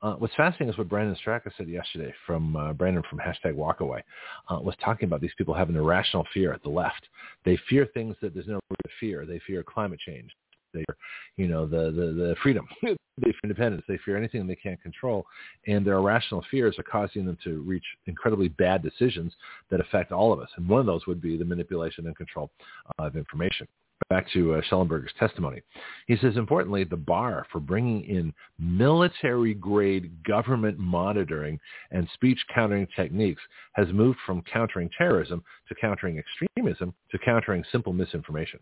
Uh, 0.00 0.14
what's 0.14 0.34
fascinating 0.34 0.68
is 0.68 0.78
what 0.78 0.88
Brandon 0.88 1.16
Straka 1.24 1.50
said 1.56 1.68
yesterday 1.68 2.14
from 2.26 2.54
uh, 2.54 2.72
Brandon 2.72 3.02
from 3.08 3.18
hashtag 3.18 3.54
Walkaway 3.54 4.00
uh, 4.48 4.60
was 4.60 4.74
talking 4.84 5.06
about 5.08 5.20
these 5.20 5.32
people 5.36 5.54
having 5.54 5.74
irrational 5.74 6.26
fear 6.32 6.52
at 6.52 6.62
the 6.62 6.68
left. 6.68 7.08
They 7.44 7.58
fear 7.68 7.86
things 7.94 8.14
that 8.22 8.32
there's 8.32 8.46
no 8.46 8.60
root 8.70 8.78
to 8.84 8.90
fear. 9.00 9.26
They 9.26 9.40
fear 9.44 9.64
climate 9.64 9.98
change. 9.98 10.30
They 10.72 10.80
fear, 10.80 10.96
you 11.36 11.48
know, 11.48 11.66
the 11.66 11.90
the, 11.90 12.12
the 12.12 12.36
freedom. 12.42 12.66
they 12.82 12.94
fear 13.22 13.40
independence. 13.44 13.84
They 13.88 13.98
fear 14.04 14.16
anything 14.16 14.46
they 14.46 14.54
can't 14.56 14.80
control, 14.82 15.26
and 15.66 15.86
their 15.86 15.96
irrational 15.96 16.44
fears 16.50 16.78
are 16.78 16.84
causing 16.84 17.24
them 17.24 17.38
to 17.44 17.62
reach 17.62 17.84
incredibly 18.06 18.48
bad 18.48 18.82
decisions 18.82 19.32
that 19.70 19.80
affect 19.80 20.12
all 20.12 20.32
of 20.32 20.40
us. 20.40 20.48
And 20.56 20.68
one 20.68 20.80
of 20.80 20.86
those 20.86 21.06
would 21.06 21.20
be 21.20 21.36
the 21.36 21.44
manipulation 21.44 22.06
and 22.06 22.16
control 22.16 22.50
of 22.98 23.16
information 23.16 23.66
back 24.10 24.26
to 24.32 24.54
uh, 24.54 24.60
Shellenberger's 24.70 25.12
testimony. 25.18 25.60
He 26.06 26.16
says, 26.16 26.36
importantly, 26.36 26.84
the 26.84 26.96
bar 26.96 27.46
for 27.52 27.60
bringing 27.60 28.04
in 28.04 28.32
military-grade 28.58 30.24
government 30.24 30.78
monitoring 30.78 31.58
and 31.90 32.08
speech 32.14 32.38
countering 32.54 32.86
techniques 32.96 33.42
has 33.74 33.88
moved 33.92 34.18
from 34.24 34.42
countering 34.50 34.90
terrorism 34.96 35.42
to 35.68 35.74
countering 35.74 36.18
extremism 36.18 36.94
to 37.10 37.18
countering 37.18 37.64
simple 37.70 37.92
misinformation. 37.92 38.60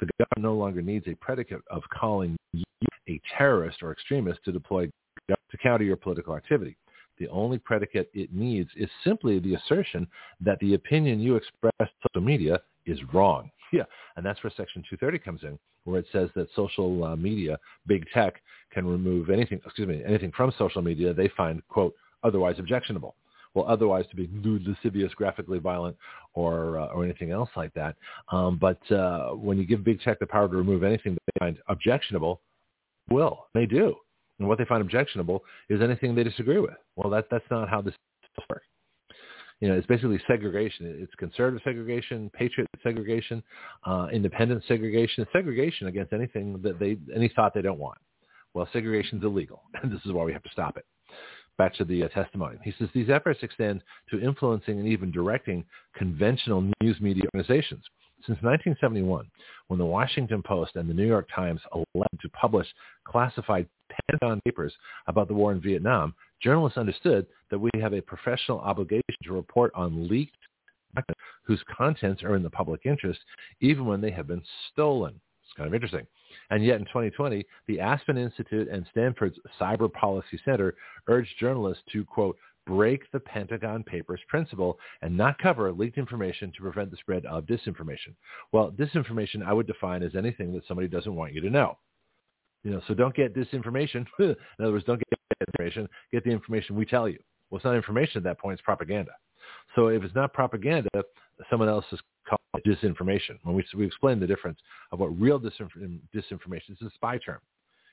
The 0.00 0.08
government 0.18 0.38
no 0.38 0.54
longer 0.54 0.82
needs 0.82 1.06
a 1.06 1.14
predicate 1.14 1.62
of 1.70 1.82
calling 1.98 2.36
you 2.52 2.64
a 3.08 3.20
terrorist 3.36 3.82
or 3.82 3.92
extremist 3.92 4.40
to 4.44 4.52
deploy 4.52 4.88
to 5.28 5.58
counter 5.62 5.84
your 5.84 5.96
political 5.96 6.36
activity. 6.36 6.76
The 7.18 7.28
only 7.28 7.58
predicate 7.58 8.10
it 8.14 8.32
needs 8.32 8.70
is 8.76 8.88
simply 9.04 9.38
the 9.38 9.54
assertion 9.54 10.06
that 10.40 10.58
the 10.60 10.74
opinion 10.74 11.20
you 11.20 11.36
express 11.36 11.72
on 11.80 11.88
social 12.08 12.26
media 12.26 12.60
is 12.86 12.98
wrong. 13.12 13.50
Yeah, 13.72 13.84
and 14.16 14.26
that's 14.26 14.42
where 14.42 14.52
Section 14.56 14.82
230 14.90 15.18
comes 15.18 15.42
in, 15.42 15.58
where 15.84 16.00
it 16.00 16.06
says 16.12 16.28
that 16.34 16.48
social 16.56 17.04
uh, 17.04 17.16
media, 17.16 17.58
big 17.86 18.04
tech, 18.12 18.42
can 18.72 18.86
remove 18.86 19.30
anything, 19.30 19.60
excuse 19.64 19.88
me, 19.88 20.02
anything 20.04 20.32
from 20.36 20.52
social 20.58 20.82
media 20.82 21.12
they 21.12 21.28
find, 21.36 21.62
quote, 21.68 21.94
otherwise 22.24 22.56
objectionable. 22.58 23.14
Well, 23.54 23.66
otherwise 23.68 24.04
to 24.10 24.16
be 24.16 24.28
lewd, 24.32 24.64
lascivious, 24.66 25.12
graphically 25.14 25.58
violent, 25.58 25.96
or 26.34 26.78
uh, 26.78 26.86
or 26.86 27.04
anything 27.04 27.32
else 27.32 27.50
like 27.56 27.74
that. 27.74 27.96
Um, 28.30 28.58
but 28.58 28.80
uh, 28.92 29.30
when 29.30 29.58
you 29.58 29.66
give 29.66 29.82
big 29.82 30.00
tech 30.02 30.20
the 30.20 30.26
power 30.26 30.48
to 30.48 30.56
remove 30.56 30.84
anything 30.84 31.14
they 31.14 31.38
find 31.40 31.58
objectionable, 31.66 32.40
will 33.10 33.46
they 33.52 33.66
do? 33.66 33.96
And 34.38 34.46
what 34.46 34.58
they 34.58 34.64
find 34.64 34.80
objectionable 34.80 35.42
is 35.68 35.82
anything 35.82 36.14
they 36.14 36.22
disagree 36.22 36.60
with. 36.60 36.76
Well, 36.94 37.10
that 37.10 37.26
that's 37.28 37.44
not 37.50 37.68
how 37.68 37.82
this 37.82 37.94
works 38.48 38.66
you 39.60 39.68
know, 39.68 39.74
it's 39.74 39.86
basically 39.86 40.20
segregation. 40.26 40.86
It's 41.00 41.14
conservative 41.16 41.60
segregation, 41.64 42.30
patriot 42.32 42.68
segregation, 42.82 43.42
uh, 43.84 44.08
independent 44.12 44.64
segregation, 44.66 45.26
segregation 45.32 45.86
against 45.86 46.12
anything 46.12 46.60
that 46.62 46.78
they, 46.78 46.96
any 47.14 47.30
thought 47.36 47.52
they 47.54 47.62
don't 47.62 47.78
want. 47.78 47.98
Well, 48.54 48.68
segregation 48.72 49.18
is 49.18 49.24
illegal, 49.24 49.62
and 49.82 49.92
this 49.92 50.00
is 50.04 50.12
why 50.12 50.24
we 50.24 50.32
have 50.32 50.42
to 50.42 50.50
stop 50.50 50.76
it. 50.76 50.86
Back 51.60 51.74
to 51.74 51.84
the 51.84 52.04
uh, 52.04 52.08
testimony. 52.08 52.56
He 52.64 52.72
says 52.78 52.88
these 52.94 53.10
efforts 53.10 53.40
extend 53.42 53.82
to 54.08 54.18
influencing 54.18 54.78
and 54.78 54.88
even 54.88 55.10
directing 55.10 55.62
conventional 55.94 56.62
news 56.80 56.98
media 57.02 57.24
organizations. 57.34 57.84
Since 58.20 58.38
1971, 58.40 59.26
when 59.68 59.78
the 59.78 59.84
Washington 59.84 60.42
Post 60.42 60.76
and 60.76 60.88
the 60.88 60.94
New 60.94 61.06
York 61.06 61.28
Times 61.34 61.60
allowed 61.74 62.18
to 62.22 62.30
publish 62.30 62.66
classified 63.04 63.68
Pentagon 64.08 64.40
papers 64.46 64.72
about 65.06 65.28
the 65.28 65.34
war 65.34 65.52
in 65.52 65.60
Vietnam, 65.60 66.14
journalists 66.42 66.78
understood 66.78 67.26
that 67.50 67.58
we 67.58 67.68
have 67.78 67.92
a 67.92 68.00
professional 68.00 68.60
obligation 68.60 69.02
to 69.24 69.34
report 69.34 69.70
on 69.74 70.08
leaked 70.08 70.38
documents 70.96 71.20
whose 71.42 71.62
contents 71.76 72.22
are 72.22 72.36
in 72.36 72.42
the 72.42 72.48
public 72.48 72.86
interest, 72.86 73.20
even 73.60 73.84
when 73.84 74.00
they 74.00 74.10
have 74.10 74.26
been 74.26 74.42
stolen. 74.72 75.20
It's 75.50 75.56
kind 75.56 75.66
of 75.66 75.74
interesting. 75.74 76.06
And 76.50 76.64
yet 76.64 76.78
in 76.78 76.86
2020, 76.86 77.44
the 77.66 77.80
Aspen 77.80 78.16
Institute 78.16 78.68
and 78.68 78.86
Stanford's 78.92 79.38
Cyber 79.60 79.92
Policy 79.92 80.40
Center 80.44 80.74
urged 81.08 81.30
journalists 81.40 81.82
to, 81.92 82.04
quote, 82.04 82.36
break 82.66 83.10
the 83.10 83.18
Pentagon 83.18 83.82
Papers 83.82 84.20
principle 84.28 84.78
and 85.02 85.16
not 85.16 85.38
cover 85.38 85.72
leaked 85.72 85.98
information 85.98 86.52
to 86.52 86.62
prevent 86.62 86.90
the 86.90 86.96
spread 86.98 87.26
of 87.26 87.46
disinformation. 87.46 88.14
Well, 88.52 88.70
disinformation 88.70 89.44
I 89.44 89.52
would 89.52 89.66
define 89.66 90.04
as 90.04 90.14
anything 90.14 90.52
that 90.52 90.66
somebody 90.68 90.86
doesn't 90.86 91.16
want 91.16 91.32
you 91.32 91.40
to 91.40 91.50
know. 91.50 91.78
You 92.62 92.70
know, 92.72 92.82
so 92.86 92.94
don't 92.94 93.14
get 93.14 93.34
disinformation. 93.34 94.06
In 94.20 94.36
other 94.60 94.72
words, 94.72 94.84
don't 94.84 94.98
get 95.00 95.18
information. 95.48 95.88
Get 96.12 96.22
the 96.24 96.30
information 96.30 96.76
we 96.76 96.86
tell 96.86 97.08
you. 97.08 97.18
Well, 97.50 97.56
it's 97.56 97.64
not 97.64 97.74
information 97.74 98.18
at 98.18 98.24
that 98.24 98.38
point. 98.38 98.54
It's 98.54 98.62
propaganda. 98.62 99.12
So 99.74 99.88
if 99.88 100.04
it's 100.04 100.14
not 100.14 100.32
propaganda, 100.32 100.88
someone 101.50 101.68
else 101.68 101.86
is 101.90 102.00
disinformation. 102.66 103.38
When 103.42 103.54
we, 103.54 103.64
we 103.76 103.86
explain 103.86 104.20
the 104.20 104.26
difference 104.26 104.58
of 104.92 105.00
what 105.00 105.08
real 105.20 105.40
disinformation, 105.40 106.00
disinformation 106.14 106.70
is, 106.70 106.82
a 106.82 106.90
spy 106.94 107.18
term. 107.18 107.38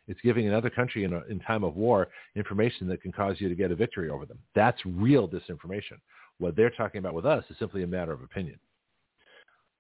It's 0.07 0.19
giving 0.21 0.47
another 0.47 0.69
country 0.69 1.03
in, 1.03 1.13
a, 1.13 1.21
in 1.29 1.39
time 1.39 1.63
of 1.63 1.75
war 1.75 2.07
information 2.35 2.87
that 2.87 3.01
can 3.01 3.11
cause 3.11 3.35
you 3.39 3.49
to 3.49 3.55
get 3.55 3.71
a 3.71 3.75
victory 3.75 4.09
over 4.09 4.25
them. 4.25 4.39
That's 4.55 4.79
real 4.85 5.27
disinformation. 5.27 5.99
What 6.39 6.55
they're 6.55 6.69
talking 6.69 6.99
about 6.99 7.13
with 7.13 7.25
us 7.25 7.43
is 7.49 7.57
simply 7.59 7.83
a 7.83 7.87
matter 7.87 8.13
of 8.13 8.21
opinion. 8.21 8.59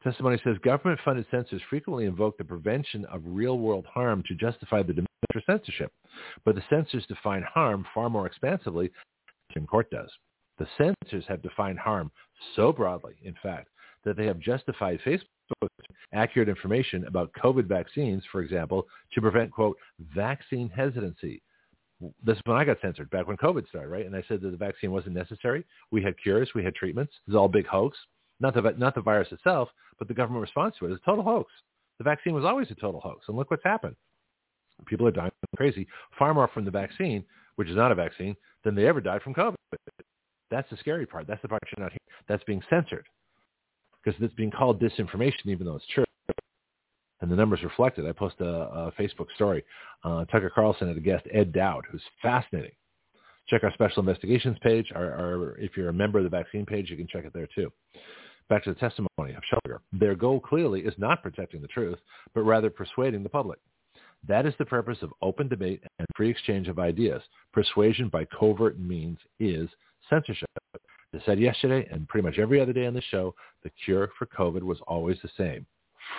Testimony 0.03 0.39
says 0.43 0.57
government-funded 0.63 1.25
censors 1.31 1.61
frequently 1.69 2.05
invoke 2.05 2.37
the 2.37 2.43
prevention 2.43 3.05
of 3.05 3.21
real-world 3.25 3.85
harm 3.91 4.23
to 4.27 4.35
justify 4.35 4.83
the 4.83 4.93
demand 4.93 5.07
for 5.33 5.41
censorship, 5.45 5.91
but 6.45 6.55
the 6.55 6.63
censors 6.69 7.05
define 7.07 7.43
harm 7.43 7.85
far 7.93 8.09
more 8.09 8.27
expansively 8.27 8.87
than 8.87 8.93
the 8.93 9.53
Supreme 9.53 9.67
Court 9.67 9.89
does. 9.89 10.09
The 10.59 10.67
censors 10.77 11.25
have 11.27 11.41
defined 11.41 11.79
harm 11.79 12.11
so 12.55 12.71
broadly, 12.71 13.15
in 13.23 13.35
fact, 13.41 13.69
that 14.07 14.15
they 14.15 14.25
have 14.25 14.39
justified 14.39 14.99
Facebook 15.05 15.67
accurate 16.13 16.47
information 16.47 17.05
about 17.07 17.31
COVID 17.33 17.65
vaccines, 17.67 18.23
for 18.31 18.41
example, 18.41 18.87
to 19.13 19.21
prevent, 19.21 19.51
quote, 19.51 19.77
vaccine 20.15 20.69
hesitancy. 20.69 21.41
This 22.23 22.37
is 22.37 22.41
when 22.45 22.55
I 22.55 22.63
got 22.63 22.77
censored, 22.81 23.09
back 23.09 23.27
when 23.27 23.37
COVID 23.37 23.67
started, 23.67 23.89
right? 23.89 24.05
And 24.05 24.15
I 24.15 24.23
said 24.27 24.39
that 24.41 24.51
the 24.51 24.57
vaccine 24.57 24.91
wasn't 24.91 25.15
necessary. 25.15 25.65
We 25.91 26.01
had 26.01 26.17
cures. 26.21 26.49
We 26.55 26.63
had 26.63 26.75
treatments. 26.75 27.11
This 27.25 27.33
is 27.33 27.37
all 27.37 27.49
big 27.49 27.67
hoax. 27.67 27.97
Not 28.39 28.53
the, 28.53 28.61
not 28.77 28.95
the 28.95 29.01
virus 29.01 29.31
itself, 29.31 29.69
but 29.99 30.07
the 30.07 30.13
government 30.13 30.41
response 30.41 30.75
to 30.79 30.85
it 30.85 30.91
is 30.91 30.99
a 31.01 31.05
total 31.05 31.23
hoax. 31.23 31.51
The 31.97 32.03
vaccine 32.03 32.33
was 32.33 32.45
always 32.45 32.71
a 32.71 32.75
total 32.75 33.01
hoax. 33.01 33.25
And 33.27 33.35
look 33.35 33.51
what's 33.51 33.63
happened. 33.63 33.95
People 34.85 35.07
are 35.07 35.11
dying 35.11 35.31
crazy, 35.57 35.87
far 36.17 36.33
more 36.33 36.47
from 36.47 36.63
the 36.63 36.71
vaccine, 36.71 37.25
which 37.55 37.67
is 37.67 37.75
not 37.75 37.91
a 37.91 37.95
vaccine, 37.95 38.35
than 38.63 38.75
they 38.75 38.87
ever 38.87 39.01
died 39.01 39.23
from 39.23 39.33
COVID. 39.33 39.55
That's 40.51 40.69
the 40.69 40.77
scary 40.77 41.07
part. 41.07 41.27
That's 41.27 41.41
the 41.41 41.49
part 41.49 41.63
you're 41.75 41.83
not 41.83 41.91
hearing. 41.91 42.25
That's 42.29 42.43
being 42.45 42.61
censored 42.69 43.05
because 44.07 44.21
it's 44.21 44.33
being 44.35 44.51
called 44.51 44.81
disinformation 44.81 45.47
even 45.47 45.65
though 45.65 45.75
it's 45.75 45.85
true. 45.93 46.05
And 47.19 47.31
the 47.31 47.35
numbers 47.35 47.63
reflect 47.63 47.97
it. 47.97 48.05
I 48.05 48.11
post 48.11 48.35
a, 48.39 48.45
a 48.45 48.93
Facebook 48.97 49.25
story. 49.35 49.65
Uh, 50.03 50.23
Tucker 50.25 50.51
Carlson 50.53 50.87
had 50.87 50.95
a 50.95 51.01
guest, 51.01 51.25
Ed 51.33 51.51
Dowd, 51.51 51.83
who's 51.91 52.03
fascinating. 52.21 52.71
Check 53.49 53.63
our 53.63 53.73
special 53.73 54.01
investigations 54.01 54.57
page. 54.61 54.91
Our, 54.95 55.11
our, 55.11 55.57
if 55.57 55.75
you're 55.75 55.89
a 55.89 55.93
member 55.93 56.19
of 56.19 56.23
the 56.23 56.29
vaccine 56.29 56.65
page, 56.65 56.89
you 56.89 56.95
can 56.95 57.07
check 57.07 57.25
it 57.25 57.33
there 57.33 57.47
too. 57.53 57.71
Back 58.49 58.63
to 58.63 58.73
the 58.73 58.79
testimony 58.79 59.33
of 59.35 59.43
Shelter. 59.49 59.81
Their 59.91 60.15
goal 60.15 60.39
clearly 60.39 60.81
is 60.81 60.93
not 60.97 61.23
protecting 61.23 61.61
the 61.61 61.67
truth, 61.67 61.97
but 62.33 62.41
rather 62.41 62.69
persuading 62.69 63.23
the 63.23 63.29
public. 63.29 63.59
That 64.27 64.45
is 64.45 64.53
the 64.57 64.65
purpose 64.65 64.99
of 65.01 65.11
open 65.21 65.47
debate 65.47 65.83
and 65.99 66.07
free 66.15 66.29
exchange 66.29 66.67
of 66.67 66.79
ideas. 66.79 67.21
Persuasion 67.51 68.09
by 68.09 68.25
covert 68.25 68.79
means 68.79 69.17
is 69.39 69.69
censorship. 70.09 70.49
I 71.13 71.19
said 71.25 71.39
yesterday 71.39 71.87
and 71.91 72.07
pretty 72.07 72.27
much 72.27 72.37
every 72.37 72.59
other 72.59 72.73
day 72.73 72.85
on 72.85 72.93
the 72.93 73.01
show, 73.09 73.33
the 73.63 73.71
cure 73.85 74.09
for 74.17 74.25
COVID 74.25 74.61
was 74.61 74.79
always 74.87 75.17
the 75.23 75.29
same. 75.37 75.65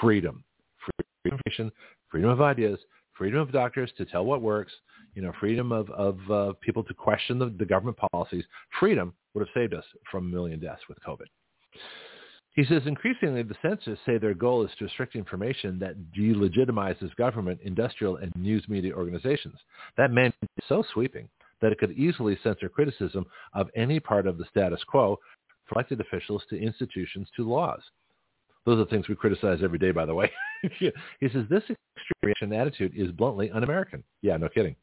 Freedom. 0.00 0.42
Freedom 0.80 1.06
of 1.24 1.32
information, 1.32 1.72
freedom 2.10 2.30
of 2.30 2.40
ideas, 2.40 2.78
freedom 3.16 3.40
of 3.40 3.52
doctors 3.52 3.92
to 3.98 4.04
tell 4.06 4.24
what 4.24 4.40
works, 4.40 4.72
you 5.14 5.22
know, 5.22 5.32
freedom 5.40 5.72
of, 5.72 5.90
of 5.90 6.30
uh, 6.30 6.52
people 6.60 6.82
to 6.84 6.94
question 6.94 7.38
the, 7.38 7.54
the 7.58 7.64
government 7.64 7.98
policies. 8.12 8.44
Freedom 8.80 9.12
would 9.34 9.40
have 9.40 9.54
saved 9.54 9.74
us 9.74 9.84
from 10.10 10.26
a 10.26 10.28
million 10.28 10.58
deaths 10.58 10.82
with 10.88 10.98
COVID. 11.06 11.26
He 12.52 12.64
says 12.64 12.82
increasingly 12.86 13.42
the 13.42 13.54
censors 13.62 13.98
say 14.04 14.18
their 14.18 14.34
goal 14.34 14.64
is 14.64 14.70
to 14.78 14.86
restrict 14.86 15.14
information 15.14 15.78
that 15.78 15.94
delegitimizes 16.16 17.14
government, 17.16 17.60
industrial, 17.62 18.16
and 18.16 18.32
news 18.36 18.64
media 18.68 18.94
organizations. 18.94 19.54
That 19.96 20.10
mandate 20.10 20.34
is 20.42 20.64
so 20.68 20.82
sweeping 20.92 21.28
that 21.60 21.72
it 21.72 21.78
could 21.78 21.92
easily 21.92 22.38
censor 22.42 22.68
criticism 22.68 23.26
of 23.54 23.68
any 23.76 24.00
part 24.00 24.26
of 24.26 24.38
the 24.38 24.44
status 24.50 24.82
quo 24.86 25.18
from 25.66 25.76
elected 25.76 26.00
officials 26.00 26.42
to 26.50 26.58
institutions 26.58 27.28
to 27.36 27.48
laws. 27.48 27.82
Those 28.64 28.80
are 28.80 28.90
things 28.90 29.08
we 29.08 29.14
criticize 29.16 29.60
every 29.62 29.78
day, 29.78 29.92
by 29.92 30.04
the 30.04 30.14
way. 30.14 30.30
he 30.78 30.90
says 31.32 31.44
this 31.48 31.62
extreme 31.96 32.52
attitude 32.52 32.92
is 32.94 33.10
bluntly 33.12 33.50
un-American. 33.50 34.02
Yeah, 34.22 34.36
no 34.36 34.48
kidding. 34.48 34.76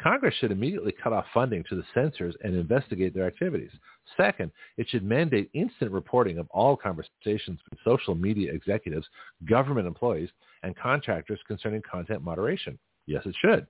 Congress 0.00 0.34
should 0.40 0.52
immediately 0.52 0.92
cut 0.92 1.12
off 1.12 1.26
funding 1.34 1.62
to 1.68 1.76
the 1.76 1.84
censors 1.92 2.34
and 2.42 2.54
investigate 2.54 3.14
their 3.14 3.26
activities. 3.26 3.72
Second, 4.16 4.50
it 4.78 4.88
should 4.88 5.04
mandate 5.04 5.50
instant 5.52 5.90
reporting 5.92 6.38
of 6.38 6.48
all 6.50 6.76
conversations 6.76 7.60
with 7.70 7.78
social 7.84 8.14
media 8.14 8.52
executives, 8.52 9.06
government 9.46 9.86
employees, 9.86 10.30
and 10.62 10.76
contractors 10.76 11.40
concerning 11.46 11.82
content 11.82 12.22
moderation. 12.22 12.78
Yes, 13.06 13.26
it 13.26 13.34
should. 13.44 13.66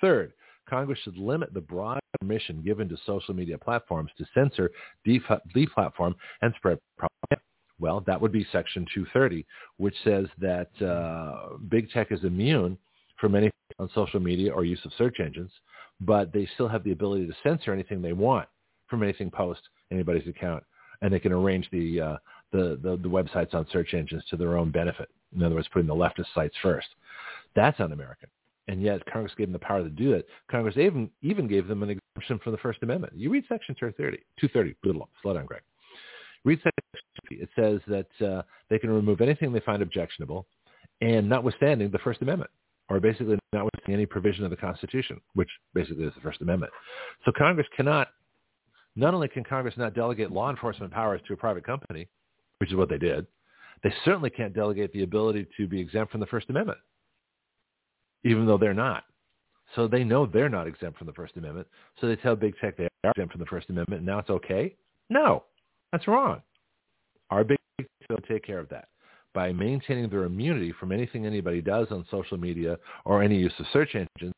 Third, 0.00 0.32
Congress 0.68 0.98
should 1.04 1.16
limit 1.16 1.54
the 1.54 1.60
broad 1.60 2.00
permission 2.20 2.62
given 2.62 2.88
to 2.88 2.96
social 3.06 3.34
media 3.34 3.58
platforms 3.58 4.10
to 4.18 4.26
censor, 4.34 4.70
deplatform, 5.06 6.14
and 6.42 6.54
spread 6.56 6.78
propaganda. 6.96 7.42
Well, 7.78 8.02
that 8.06 8.20
would 8.20 8.32
be 8.32 8.46
Section 8.52 8.86
230, 8.94 9.44
which 9.76 9.94
says 10.02 10.26
that 10.38 10.70
uh, 10.82 11.56
big 11.68 11.90
tech 11.90 12.10
is 12.10 12.24
immune 12.24 12.78
from 13.20 13.34
anything 13.34 13.52
on 13.78 13.90
social 13.94 14.20
media 14.20 14.52
or 14.52 14.64
use 14.64 14.80
of 14.84 14.92
search 14.96 15.20
engines, 15.20 15.50
but 16.00 16.32
they 16.32 16.48
still 16.54 16.68
have 16.68 16.84
the 16.84 16.92
ability 16.92 17.26
to 17.26 17.34
censor 17.42 17.72
anything 17.72 18.00
they 18.00 18.12
want 18.12 18.48
from 18.88 19.02
anything 19.02 19.30
post 19.30 19.60
anybody's 19.92 20.26
account, 20.26 20.62
and 21.02 21.12
they 21.12 21.20
can 21.20 21.32
arrange 21.32 21.68
the, 21.70 22.00
uh, 22.00 22.16
the, 22.52 22.78
the 22.82 22.96
the 23.02 23.08
websites 23.08 23.54
on 23.54 23.66
search 23.72 23.92
engines 23.92 24.24
to 24.30 24.36
their 24.36 24.56
own 24.56 24.70
benefit. 24.70 25.08
In 25.34 25.42
other 25.42 25.56
words, 25.56 25.68
putting 25.72 25.88
the 25.88 25.94
leftist 25.94 26.32
sites 26.34 26.54
first. 26.62 26.88
That's 27.54 27.78
un-American. 27.80 28.28
And 28.68 28.82
yet 28.82 29.00
Congress 29.12 29.32
gave 29.36 29.46
them 29.46 29.52
the 29.52 29.58
power 29.60 29.82
to 29.82 29.90
do 29.90 30.12
it. 30.12 30.26
Congress 30.50 30.76
even 30.76 31.08
even 31.22 31.46
gave 31.46 31.68
them 31.68 31.82
an 31.82 31.90
exemption 31.90 32.40
from 32.42 32.52
the 32.52 32.58
First 32.58 32.82
Amendment. 32.82 33.12
You 33.16 33.30
read 33.30 33.44
Section 33.48 33.76
230, 33.78 34.18
230, 34.40 35.06
slow 35.22 35.34
down, 35.34 35.46
Greg. 35.46 35.62
Read 36.44 36.58
Section 36.58 36.82
230. 37.28 37.42
It 37.42 37.48
says 37.54 37.80
that 37.86 38.26
uh, 38.26 38.42
they 38.68 38.78
can 38.78 38.90
remove 38.90 39.20
anything 39.20 39.52
they 39.52 39.60
find 39.60 39.82
objectionable, 39.82 40.46
and 41.00 41.28
notwithstanding 41.28 41.90
the 41.90 41.98
First 42.00 42.22
Amendment 42.22 42.50
or 42.88 43.00
basically 43.00 43.38
notwithstanding 43.52 43.94
any 43.94 44.06
provision 44.06 44.44
of 44.44 44.50
the 44.50 44.56
Constitution, 44.56 45.20
which 45.34 45.48
basically 45.74 46.04
is 46.04 46.14
the 46.14 46.20
First 46.20 46.40
Amendment. 46.40 46.72
So 47.24 47.32
Congress 47.36 47.66
cannot, 47.76 48.08
not 48.94 49.14
only 49.14 49.28
can 49.28 49.44
Congress 49.44 49.74
not 49.76 49.94
delegate 49.94 50.30
law 50.30 50.50
enforcement 50.50 50.92
powers 50.92 51.20
to 51.26 51.34
a 51.34 51.36
private 51.36 51.64
company, 51.64 52.08
which 52.58 52.70
is 52.70 52.76
what 52.76 52.88
they 52.88 52.98
did, 52.98 53.26
they 53.82 53.92
certainly 54.04 54.30
can't 54.30 54.54
delegate 54.54 54.92
the 54.92 55.02
ability 55.02 55.46
to 55.56 55.66
be 55.66 55.80
exempt 55.80 56.12
from 56.12 56.20
the 56.20 56.26
First 56.26 56.48
Amendment, 56.48 56.78
even 58.26 58.44
though 58.46 58.58
they're 58.58 58.74
not. 58.74 59.04
So 59.74 59.86
they 59.86 60.04
know 60.04 60.26
they're 60.26 60.48
not 60.48 60.66
exempt 60.66 60.98
from 60.98 61.06
the 61.06 61.12
First 61.12 61.36
Amendment. 61.36 61.66
So 62.00 62.06
they 62.08 62.16
tell 62.16 62.36
big 62.36 62.54
tech 62.60 62.76
they 62.76 62.88
are 63.04 63.10
exempt 63.10 63.32
from 63.32 63.40
the 63.40 63.46
First 63.46 63.70
Amendment, 63.70 64.00
and 64.00 64.06
now 64.06 64.18
it's 64.18 64.30
okay. 64.30 64.74
No, 65.10 65.44
that's 65.92 66.06
wrong. 66.08 66.42
Our 67.30 67.44
big 67.44 67.58
tech 67.78 67.88
will 68.08 68.18
take 68.28 68.44
care 68.44 68.58
of 68.58 68.68
that 68.70 68.88
by 69.34 69.52
maintaining 69.52 70.08
their 70.08 70.24
immunity 70.24 70.72
from 70.78 70.92
anything 70.92 71.26
anybody 71.26 71.60
does 71.60 71.88
on 71.90 72.06
social 72.10 72.38
media 72.38 72.78
or 73.04 73.22
any 73.22 73.36
use 73.36 73.52
of 73.58 73.66
search 73.72 73.94
engines, 73.94 74.32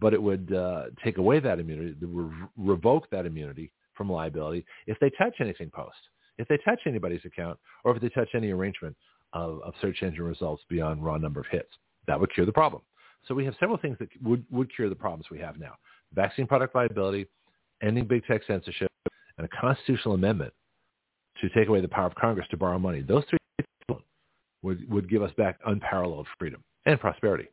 but 0.00 0.14
it 0.14 0.22
would 0.22 0.52
uh, 0.52 0.84
take 1.04 1.18
away 1.18 1.38
that 1.38 1.60
immunity, 1.60 1.94
re- 2.00 2.30
revoke 2.56 3.08
that 3.10 3.26
immunity 3.26 3.70
from 3.94 4.10
liability 4.10 4.64
if 4.86 4.98
they 5.00 5.10
touch 5.10 5.34
anything 5.40 5.70
post, 5.70 5.96
if 6.38 6.48
they 6.48 6.56
touch 6.64 6.80
anybody's 6.86 7.24
account, 7.24 7.58
or 7.84 7.94
if 7.94 8.00
they 8.00 8.08
touch 8.08 8.30
any 8.34 8.50
arrangement 8.50 8.96
of, 9.32 9.60
of 9.62 9.74
search 9.80 10.02
engine 10.02 10.24
results 10.24 10.62
beyond 10.68 11.04
raw 11.04 11.18
number 11.18 11.40
of 11.40 11.46
hits. 11.50 11.68
That 12.06 12.18
would 12.18 12.32
cure 12.32 12.46
the 12.46 12.52
problem. 12.52 12.82
So 13.26 13.34
we 13.34 13.44
have 13.44 13.54
several 13.60 13.78
things 13.78 13.96
that 14.00 14.08
would, 14.22 14.44
would 14.50 14.74
cure 14.74 14.88
the 14.88 14.94
problems 14.94 15.26
we 15.30 15.38
have 15.38 15.58
now. 15.58 15.74
Vaccine 16.14 16.46
product 16.46 16.74
liability, 16.74 17.26
ending 17.82 18.06
big 18.06 18.24
tech 18.26 18.42
censorship, 18.46 18.90
and 19.38 19.46
a 19.46 19.48
constitutional 19.60 20.14
amendment 20.14 20.52
to 21.40 21.48
take 21.50 21.68
away 21.68 21.80
the 21.80 21.88
power 21.88 22.06
of 22.06 22.14
Congress 22.14 22.46
to 22.50 22.56
borrow 22.56 22.78
money. 22.78 23.02
Those 23.02 23.24
three 23.28 23.38
would, 24.62 24.88
would 24.90 25.10
give 25.10 25.22
us 25.22 25.32
back 25.36 25.58
unparalleled 25.66 26.26
freedom 26.38 26.62
and 26.86 26.98
prosperity. 27.00 27.48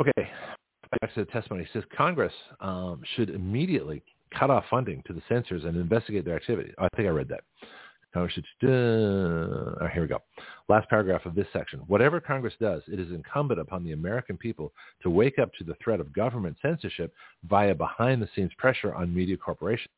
Okay, 0.00 0.28
back 1.00 1.14
to 1.14 1.20
the 1.24 1.30
testimony. 1.30 1.66
Says 1.72 1.84
Congress 1.96 2.32
um, 2.60 3.00
should 3.14 3.30
immediately 3.30 4.02
cut 4.38 4.50
off 4.50 4.64
funding 4.68 5.02
to 5.06 5.12
the 5.12 5.22
censors 5.28 5.64
and 5.64 5.76
investigate 5.76 6.24
their 6.24 6.36
activity. 6.36 6.72
I 6.78 6.88
think 6.96 7.08
I 7.08 7.10
read 7.10 7.28
that. 7.28 7.44
Should, 8.28 8.46
here 8.60 10.00
we 10.00 10.06
go. 10.06 10.22
Last 10.68 10.88
paragraph 10.88 11.26
of 11.26 11.34
this 11.34 11.46
section. 11.52 11.80
Whatever 11.80 12.18
Congress 12.18 12.54
does, 12.58 12.82
it 12.88 12.98
is 12.98 13.10
incumbent 13.10 13.60
upon 13.60 13.84
the 13.84 13.92
American 13.92 14.38
people 14.38 14.72
to 15.02 15.10
wake 15.10 15.38
up 15.38 15.52
to 15.58 15.64
the 15.64 15.76
threat 15.84 16.00
of 16.00 16.14
government 16.14 16.56
censorship 16.62 17.12
via 17.44 17.74
behind-the-scenes 17.74 18.52
pressure 18.56 18.94
on 18.94 19.14
media 19.14 19.36
corporations. 19.36 19.88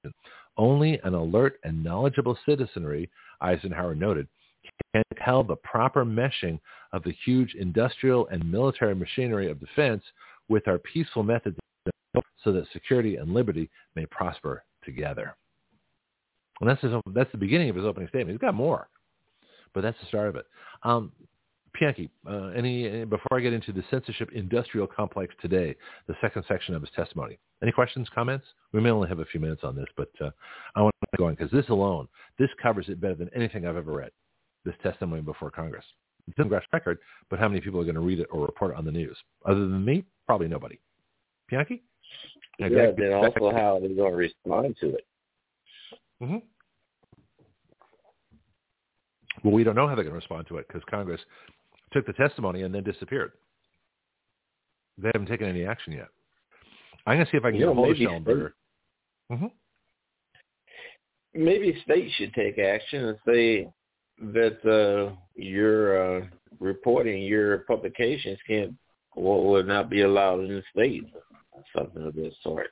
Only 0.57 0.99
an 1.05 1.15
alert 1.15 1.61
and 1.63 1.83
knowledgeable 1.85 2.37
citizenry, 2.45 3.09
Eisenhower 3.41 3.95
noted, 3.95 4.27
can 4.93 5.05
tell 5.25 5.45
the 5.45 5.57
proper 5.57 6.05
meshing 6.05 6.59
of 6.93 7.05
the 7.05 7.15
huge 7.25 7.55
industrial 7.55 8.27
and 8.29 8.51
military 8.51 8.97
machinery 8.97 9.49
of 9.49 9.61
defense 9.61 10.03
with 10.49 10.67
our 10.67 10.79
peaceful 10.79 11.23
methods 11.23 11.57
so 12.43 12.53
that 12.53 12.67
security 12.73 13.17
and 13.17 13.33
liberty 13.33 13.71
may 13.95 14.07
prosper 14.07 14.65
together. 14.85 15.37
And 16.61 16.69
that's, 16.69 16.81
his, 16.83 16.93
that's 17.15 17.31
the 17.33 17.39
beginning 17.39 17.71
of 17.71 17.77
his 17.77 17.85
opening 17.85 18.09
statement. 18.09 18.31
He's 18.31 18.41
got 18.41 18.55
more, 18.55 18.89
but 19.75 19.83
that's 19.83 19.99
the 20.01 20.07
start 20.07 20.29
of 20.29 20.37
it. 20.37 20.47
Um, 20.83 21.13
Pianki, 21.81 22.09
uh, 22.29 22.49
any 22.57 23.05
before 23.05 23.39
I 23.39 23.41
get 23.41 23.53
into 23.53 23.73
the 23.73 23.85
censorship 23.91 24.31
industrial 24.35 24.87
complex 24.87 25.35
today, 25.41 25.77
the 26.07 26.15
second 26.21 26.45
section 26.49 26.75
of 26.75 26.83
his 26.83 26.91
testimony. 26.97 27.39
Any 27.63 27.73
questions, 27.73 28.09
comments? 28.15 28.47
We 28.73 28.81
may 28.81 28.91
only 28.91 29.09
have 29.09 29.19
a 29.19 29.25
few 29.25 29.41
minutes 29.41 29.63
on 29.65 29.77
this, 29.77 29.87
but 29.97 30.11
uh, 30.21 30.31
I 30.75 30.83
want 30.83 30.95
to 31.13 31.19
go 31.19 31.27
on 31.27 31.35
because 31.35 31.51
this 31.51 31.69
alone, 31.69 32.09
this 32.39 32.49
covers 32.63 32.89
it 32.89 33.01
better 33.01 33.15
than 33.15 33.31
anything 33.35 33.67
I've 33.67 33.77
ever 33.77 33.93
read 33.93 34.11
this 34.65 34.75
testimony 34.83 35.23
before 35.23 35.51
Congress. 35.51 35.85
It's 36.27 36.37
Congress 36.37 36.65
record, 36.73 36.99
but 37.31 37.39
how 37.39 37.49
many 37.49 37.61
people 37.61 37.81
are 37.81 37.85
going 37.85 37.95
to 37.95 38.01
read 38.01 38.21
it 38.21 38.29
or 38.31 38.43
report 38.43 38.73
it 38.73 38.77
on 38.77 38.85
the 38.85 38.93
news? 38.93 39.17
Other 39.45 39.61
than 39.61 39.85
me, 39.85 40.05
probably 40.27 40.49
nobody. 40.49 40.79
Yeah, 42.59 42.69
yeah 42.71 42.91
then 42.97 43.13
also 43.13 43.51
how 43.51 43.79
they're 43.81 43.95
going 43.95 44.13
to 44.13 44.17
respond 44.17 44.77
to 44.81 44.95
it. 44.97 45.07
Mm-hmm. 46.23 46.39
Well, 49.45 49.55
we 49.55 49.65
don't 49.65 49.77
know 49.77 49.87
how 49.87 49.95
they're 49.95 50.05
going 50.05 50.15
to 50.15 50.19
respond 50.19 50.47
to 50.49 50.59
it 50.59 50.67
because 50.67 50.83
Congress 50.91 51.21
took 51.93 52.07
the 52.07 52.13
testimony 52.15 52.63
and 52.63 52.75
then 52.75 52.83
disappeared. 52.83 53.33
They 54.97 55.11
haven't 55.15 55.29
taken 55.29 55.47
any 55.47 55.65
action 55.65 55.93
yet. 55.93 56.09
I'm 57.07 57.17
going 57.17 57.27
to 57.27 57.31
see 57.31 57.37
if 57.37 57.45
I 57.45 57.51
can 57.51 57.61
you 57.61 57.67
get 57.67 57.73
a 57.73 57.75
hold 57.75 57.91
of 57.91 57.97
Shellenberger. 57.97 58.51
Mm-hmm. 59.31 59.47
Maybe 61.35 61.81
states 61.85 62.13
should 62.15 62.35
take 62.35 62.59
action 62.59 63.05
and 63.05 63.19
say, 63.25 63.69
that 64.21 64.59
uh, 64.67 65.15
your 65.35 66.19
uh, 66.19 66.27
reporting, 66.61 67.23
your 67.23 67.59
publications 67.59 68.39
can't 68.47 68.75
will, 69.17 69.45
will 69.45 69.63
not 69.63 69.89
be 69.91 70.03
allowed 70.03 70.41
in 70.41 70.49
the 70.49 70.63
state, 70.75 71.05
something 71.77 72.07
of 72.07 72.15
this 72.15 72.35
sort. 72.43 72.69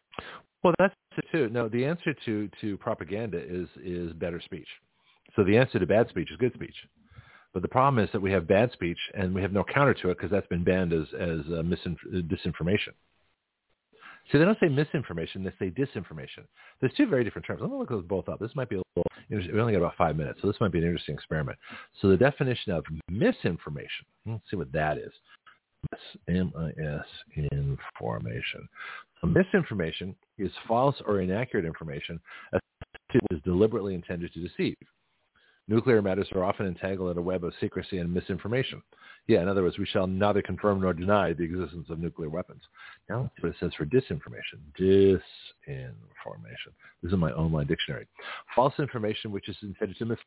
Well, 0.67 0.75
that's 0.81 0.95
it 1.17 1.25
too. 1.31 1.49
No, 1.49 1.69
the 1.69 1.85
answer 1.85 2.13
to 2.25 2.51
to 2.61 2.77
propaganda 2.79 3.39
is 3.39 3.69
is 3.85 4.13
better 4.15 4.41
speech. 4.45 4.67
So 5.37 5.45
the 5.45 5.57
answer 5.57 5.79
to 5.79 5.87
bad 5.87 6.09
speech 6.09 6.29
is 6.33 6.37
good 6.39 6.55
speech. 6.55 6.75
But 7.53 7.63
the 7.63 7.69
problem 7.69 8.03
is 8.05 8.11
that 8.13 8.21
we 8.21 8.33
have 8.33 8.49
bad 8.49 8.73
speech 8.73 8.99
and 9.15 9.33
we 9.33 9.43
have 9.43 9.53
no 9.53 9.63
counter 9.63 9.95
to 9.95 10.11
it 10.11 10.17
because 10.17 10.33
that's 10.33 10.49
been 10.49 10.65
banned 10.65 10.93
as 10.93 11.07
as 11.15 11.39
uh, 11.47 11.63
misinf- 11.63 12.29
disinformation. 12.29 12.95
See, 14.33 14.39
they 14.39 14.45
don't 14.45 14.59
say 14.59 14.67
misinformation; 14.67 15.45
they 15.45 15.53
say 15.57 15.71
disinformation. 15.71 16.43
There's 16.81 16.93
two 16.97 17.07
very 17.07 17.23
different 17.23 17.47
terms. 17.47 17.61
Let 17.61 17.71
me 17.71 17.79
look 17.79 17.91
those 17.91 18.05
both 18.05 18.29
up. 18.29 18.41
This 18.41 18.57
might 18.57 18.69
be 18.69 18.75
a 18.75 18.83
little. 18.97 19.53
We 19.53 19.61
only 19.61 19.73
got 19.73 19.79
about 19.79 19.97
five 19.97 20.17
minutes, 20.17 20.41
so 20.43 20.49
this 20.49 20.61
might 20.61 20.73
be 20.73 20.79
an 20.79 20.85
interesting 20.85 21.15
experiment. 21.15 21.57
So 22.03 22.09
the 22.09 22.17
definition 22.17 22.73
of 22.73 22.85
misinformation. 23.09 24.05
Let's 24.27 24.43
see 24.51 24.57
what 24.57 24.73
that 24.73 24.99
is. 24.99 25.13
M-I-S 26.29 27.07
information. 27.53 28.69
So 29.21 29.27
misinformation 29.27 30.15
is 30.39 30.51
false 30.67 30.97
or 31.07 31.21
inaccurate 31.21 31.65
information 31.65 32.21
that 32.53 32.61
is 33.31 33.41
deliberately 33.45 33.95
intended 33.95 34.33
to 34.35 34.41
deceive. 34.41 34.77
Nuclear 35.69 36.01
matters 36.01 36.29
are 36.33 36.45
often 36.45 36.67
entangled 36.67 37.11
in 37.11 37.19
a 37.19 37.23
web 37.23 37.43
of 37.43 37.53
secrecy 37.61 37.99
and 37.99 38.13
misinformation. 38.13 38.81
Yeah, 39.27 39.43
in 39.43 39.49
other 39.49 39.65
words, 39.65 39.79
we 39.79 39.87
shall 39.87 40.07
neither 40.07 40.41
confirm 40.41 40.81
nor 40.81 40.93
deny 40.93 41.33
the 41.33 41.43
existence 41.43 41.89
of 41.91 41.99
nuclear 41.99 42.29
weapons. 42.29 42.63
Now 43.09 43.29
see 43.37 43.43
what 43.43 43.51
it 43.51 43.57
says 43.59 43.73
for 43.77 43.85
disinformation. 43.85 44.61
Disinformation. 44.79 46.73
This 47.03 47.11
is 47.11 47.19
my 47.19 47.33
online 47.33 47.67
dictionary. 47.67 48.07
False 48.55 48.75
information 48.79 49.33
which 49.33 49.49
is 49.49 49.57
intended 49.63 49.99
to 49.99 50.05
mislead. 50.05 50.27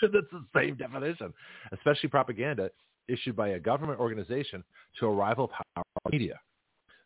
That's 0.02 0.26
the 0.32 0.44
same 0.56 0.76
definition. 0.76 1.34
Especially 1.72 2.08
propaganda 2.08 2.70
issued 3.08 3.36
by 3.36 3.48
a 3.48 3.60
government 3.60 4.00
organization 4.00 4.62
to 5.00 5.06
a 5.06 5.12
rival 5.12 5.48
power 5.48 5.84
media. 6.10 6.38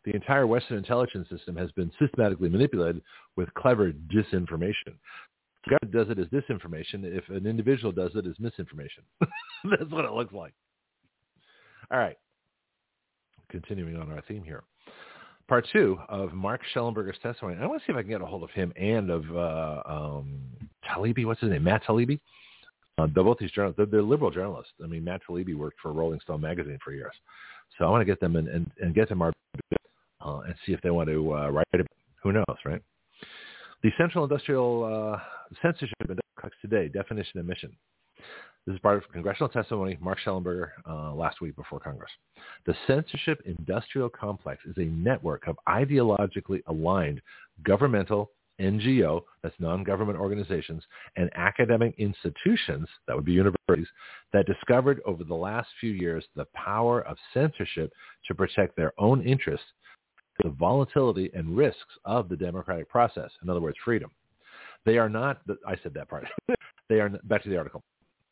The 0.05 0.13
entire 0.15 0.45
Western 0.45 0.77
intelligence 0.77 1.29
system 1.29 1.55
has 1.55 1.71
been 1.71 1.91
systematically 1.97 2.49
manipulated 2.49 3.01
with 3.37 3.53
clever 3.53 3.91
disinformation 3.91 4.95
government 5.69 5.91
does 5.91 6.07
it 6.09 6.19
as 6.19 6.27
disinformation. 6.27 7.03
If 7.03 7.29
an 7.29 7.45
individual 7.45 7.91
does 7.91 8.11
it 8.15 8.25
as 8.25 8.33
misinformation, 8.39 9.03
that's 9.21 9.89
what 9.91 10.05
it 10.05 10.11
looks 10.11 10.33
like. 10.33 10.53
All 11.91 11.99
right. 11.99 12.17
Continuing 13.49 13.97
on 13.97 14.11
our 14.11 14.21
theme 14.27 14.43
here. 14.43 14.63
Part 15.47 15.67
two 15.73 15.97
of 16.09 16.33
Mark 16.33 16.61
Shellenberger's 16.73 17.19
testimony. 17.21 17.57
I 17.61 17.65
want 17.65 17.81
to 17.81 17.85
see 17.85 17.91
if 17.91 17.97
I 17.97 18.01
can 18.01 18.09
get 18.09 18.21
a 18.21 18.25
hold 18.25 18.43
of 18.43 18.49
him 18.51 18.73
and 18.77 19.09
of 19.09 19.23
uh, 19.35 19.81
um, 19.85 20.39
Taibbi. 20.89 21.25
What's 21.25 21.41
his 21.41 21.49
name? 21.49 21.63
Matt 21.63 21.83
Taibbi. 21.83 22.19
Uh, 22.97 23.07
they're 23.13 23.23
both 23.23 23.39
these 23.39 23.51
journalists. 23.51 23.77
They're, 23.77 23.85
they're, 23.87 24.01
liberal 24.01 24.31
journalists. 24.31 24.73
I 24.83 24.87
mean, 24.87 25.03
Matt 25.03 25.21
Taibbi 25.27 25.55
worked 25.55 25.79
for 25.81 25.91
Rolling 25.91 26.19
Stone 26.19 26.41
magazine 26.41 26.77
for 26.83 26.93
years. 26.93 27.13
So 27.77 27.85
I 27.85 27.89
want 27.89 28.01
to 28.01 28.05
get 28.05 28.19
them 28.19 28.35
and, 28.35 28.47
and, 28.47 28.69
and 28.81 28.93
get 28.93 29.09
them 29.09 29.21
our 29.21 29.33
uh, 30.23 30.39
and 30.45 30.55
see 30.65 30.73
if 30.73 30.81
they 30.81 30.91
want 30.91 31.09
to 31.09 31.33
uh, 31.33 31.49
write 31.49 31.67
it. 31.73 31.87
Who 32.21 32.31
knows, 32.31 32.57
right? 32.65 32.81
The 33.81 33.91
Central 33.97 34.23
Industrial 34.23 35.15
uh, 35.15 35.19
Censorship 35.61 35.95
Index 36.01 36.21
today, 36.61 36.87
definition 36.87 37.39
and 37.39 37.47
mission. 37.47 37.75
This 38.65 38.75
is 38.75 38.79
part 38.79 38.95
of 38.95 39.11
congressional 39.11 39.49
testimony, 39.49 39.97
Mark 39.99 40.19
Shellenberger, 40.25 40.69
uh, 40.89 41.13
last 41.13 41.41
week 41.41 41.55
before 41.57 41.79
Congress. 41.81 42.11
The 42.65 42.73
censorship 42.87 43.41
industrial 43.45 44.09
complex 44.09 44.61
is 44.65 44.77
a 44.77 44.85
network 44.85 45.47
of 45.47 45.57
ideologically 45.67 46.61
aligned 46.67 47.21
governmental, 47.63 48.31
NGO, 48.59 49.21
that's 49.41 49.55
non-government 49.59 50.19
organizations, 50.19 50.83
and 51.15 51.29
academic 51.35 51.95
institutions, 51.97 52.87
that 53.07 53.15
would 53.15 53.25
be 53.25 53.31
universities, 53.31 53.87
that 54.31 54.45
discovered 54.45 55.01
over 55.05 55.23
the 55.23 55.33
last 55.33 55.69
few 55.79 55.91
years 55.91 56.23
the 56.35 56.45
power 56.53 57.01
of 57.01 57.17
censorship 57.33 57.91
to 58.27 58.35
protect 58.35 58.75
their 58.75 58.93
own 58.97 59.21
interests, 59.23 59.65
the 60.43 60.49
volatility 60.49 61.29
and 61.33 61.55
risks 61.55 61.81
of 62.05 62.29
the 62.29 62.37
democratic 62.37 62.89
process. 62.89 63.31
In 63.43 63.49
other 63.49 63.61
words, 63.61 63.77
freedom. 63.83 64.11
They 64.85 64.97
are 64.97 65.09
not, 65.09 65.41
I 65.67 65.75
said 65.81 65.93
that 65.93 66.09
part. 66.09 66.27
they 66.89 66.99
are, 66.99 67.09
back 67.23 67.43
to 67.43 67.49
the 67.49 67.57
article 67.57 67.83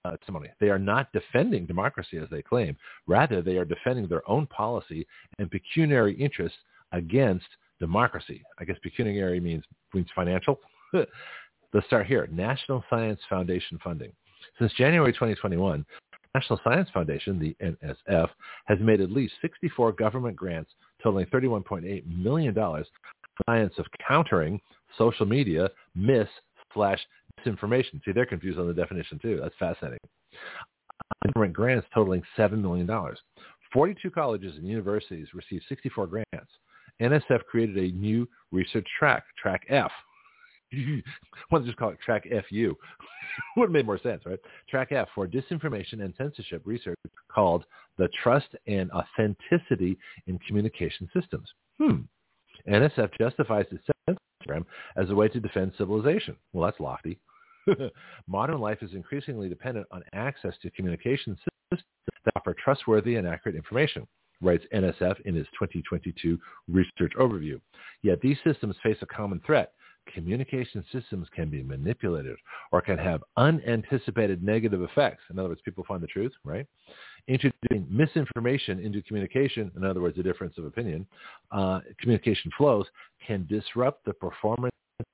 uh, 0.03 0.17
testimony. 0.17 0.49
They 0.59 0.69
are 0.69 0.79
not 0.79 1.11
defending 1.13 1.65
democracy 1.65 2.17
as 2.17 2.29
they 2.29 2.41
claim. 2.41 2.75
Rather, 3.07 3.41
they 3.41 3.57
are 3.57 3.65
defending 3.65 4.07
their 4.07 4.27
own 4.29 4.47
policy 4.47 5.07
and 5.39 5.49
pecuniary 5.49 6.13
interests 6.15 6.57
against 6.91 7.45
democracy. 7.81 8.41
I 8.59 8.63
guess 8.63 8.77
pecuniary 8.81 9.41
means, 9.41 9.65
means 9.93 10.07
financial. 10.15 10.59
Let's 10.93 11.87
start 11.87 12.07
here. 12.07 12.29
National 12.31 12.83
Science 12.89 13.19
Foundation 13.29 13.77
funding. 13.83 14.13
Since 14.59 14.73
January 14.73 15.11
2021, 15.11 15.85
National 16.33 16.59
Science 16.63 16.89
Foundation, 16.93 17.39
the 17.39 17.55
NSF, 17.61 18.29
has 18.65 18.77
made 18.79 19.01
at 19.01 19.11
least 19.11 19.33
64 19.41 19.91
government 19.93 20.37
grants 20.37 20.71
totaling 21.03 21.25
$31.8 21.27 22.05
million 22.05 22.55
science 23.45 23.73
of 23.77 23.85
countering 24.07 24.59
social 24.97 25.25
media 25.25 25.69
myths 25.95 26.29
slash 26.73 26.99
disinformation. 27.39 28.03
See, 28.05 28.11
they're 28.13 28.25
confused 28.25 28.59
on 28.59 28.67
the 28.67 28.73
definition 28.73 29.19
too. 29.19 29.39
That's 29.41 29.55
fascinating. 29.59 29.99
Government 31.25 31.53
grants 31.53 31.87
totaling 31.93 32.23
$7 32.37 32.61
million. 32.61 32.89
42 33.73 34.09
colleges 34.11 34.55
and 34.57 34.67
universities 34.67 35.27
received 35.33 35.63
64 35.69 36.07
grants. 36.07 36.51
NSF 37.01 37.43
created 37.49 37.77
a 37.77 37.95
new 37.95 38.27
research 38.51 38.87
track, 38.97 39.23
Track 39.41 39.63
F. 39.69 39.91
Why 40.71 41.01
don't 41.51 41.65
just 41.65 41.77
call 41.77 41.89
it 41.89 41.99
Track 42.03 42.25
FU? 42.49 42.75
Would 43.57 43.65
have 43.65 43.71
made 43.71 43.85
more 43.85 43.99
sense, 43.99 44.23
right? 44.25 44.39
Track 44.69 44.91
F 44.91 45.07
for 45.13 45.27
disinformation 45.27 46.03
and 46.03 46.13
censorship 46.17 46.61
research 46.65 46.97
called 47.29 47.65
the 47.97 48.09
Trust 48.23 48.47
and 48.67 48.89
Authenticity 48.91 49.97
in 50.27 50.39
Communication 50.47 51.09
Systems. 51.13 51.49
Hmm. 51.77 52.01
NSF 52.69 53.09
justifies 53.19 53.65
its 53.71 53.83
program 54.39 54.65
as 54.95 55.09
a 55.09 55.15
way 55.15 55.27
to 55.29 55.39
defend 55.39 55.73
civilization. 55.77 56.35
Well, 56.53 56.65
that's 56.65 56.79
lofty. 56.79 57.19
Modern 58.27 58.59
life 58.59 58.79
is 58.81 58.93
increasingly 58.93 59.49
dependent 59.49 59.87
on 59.91 60.03
access 60.13 60.53
to 60.61 60.71
communication 60.71 61.35
systems 61.35 61.85
that 62.25 62.33
offer 62.35 62.53
trustworthy 62.53 63.15
and 63.15 63.27
accurate 63.27 63.55
information, 63.55 64.07
writes 64.41 64.65
NSF 64.73 65.19
in 65.21 65.37
its 65.37 65.49
2022 65.59 66.37
research 66.67 67.13
overview. 67.19 67.59
Yet 68.01 68.21
these 68.21 68.37
systems 68.43 68.75
face 68.83 68.97
a 69.01 69.05
common 69.05 69.41
threat. 69.45 69.73
Communication 70.13 70.83
systems 70.91 71.27
can 71.35 71.49
be 71.49 71.61
manipulated 71.61 72.35
or 72.71 72.81
can 72.81 72.97
have 72.97 73.23
unanticipated 73.37 74.43
negative 74.43 74.81
effects. 74.81 75.21
In 75.29 75.37
other 75.37 75.49
words, 75.49 75.61
people 75.63 75.85
find 75.87 76.01
the 76.01 76.07
truth, 76.07 76.31
right? 76.43 76.65
Introducing 77.27 77.85
misinformation 77.87 78.79
into 78.79 79.03
communication, 79.03 79.71
in 79.75 79.83
other 79.83 80.01
words, 80.01 80.17
a 80.17 80.23
difference 80.23 80.57
of 80.57 80.65
opinion, 80.65 81.05
uh, 81.51 81.81
communication 81.99 82.49
flows 82.57 82.87
can 83.25 83.45
disrupt 83.47 84.03
the 84.05 84.13
performance 84.13 84.71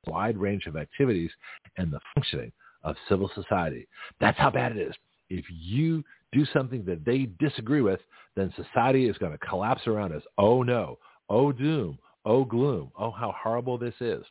wide 0.07 0.37
range 0.37 0.65
of 0.65 0.75
activities 0.75 1.31
and 1.77 1.91
the 1.91 1.99
functioning 2.13 2.51
of 2.83 2.95
civil 3.09 3.29
society. 3.35 3.87
That's 4.19 4.37
how 4.37 4.49
bad 4.49 4.75
it 4.75 4.87
is. 4.87 4.95
If 5.29 5.45
you 5.49 6.03
do 6.31 6.45
something 6.53 6.83
that 6.85 7.05
they 7.05 7.29
disagree 7.39 7.81
with, 7.81 7.99
then 8.35 8.53
society 8.55 9.07
is 9.07 9.17
going 9.17 9.31
to 9.31 9.37
collapse 9.37 9.87
around 9.87 10.13
us. 10.13 10.23
Oh 10.37 10.63
no. 10.63 10.99
Oh 11.29 11.51
doom. 11.51 11.97
Oh 12.25 12.43
gloom. 12.43 12.91
Oh 12.97 13.11
how 13.11 13.33
horrible 13.41 13.77
this 13.77 13.95
is. 13.99 14.23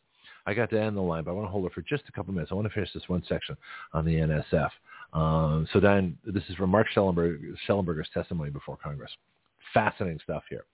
I 0.46 0.54
got 0.54 0.70
to 0.70 0.80
end 0.80 0.96
the 0.96 1.00
line, 1.00 1.24
but 1.24 1.32
I 1.32 1.34
want 1.34 1.46
to 1.46 1.50
hold 1.50 1.66
it 1.66 1.72
for 1.72 1.82
just 1.82 2.04
a 2.08 2.12
couple 2.12 2.32
minutes. 2.32 2.52
I 2.52 2.54
want 2.54 2.68
to 2.68 2.74
finish 2.74 2.92
this 2.92 3.08
one 3.08 3.22
section 3.28 3.56
on 3.92 4.04
the 4.04 4.14
NSF. 4.14 4.70
Um, 5.12 5.66
so 5.72 5.80
Dan, 5.80 6.16
this 6.24 6.44
is 6.48 6.56
from 6.56 6.70
Mark 6.70 6.86
Shellenberger, 6.94 7.54
Shellenberger's 7.68 8.08
testimony 8.14 8.50
before 8.50 8.76
Congress. 8.76 9.10
Fascinating 9.74 10.20
stuff 10.22 10.44
here. 10.48 10.64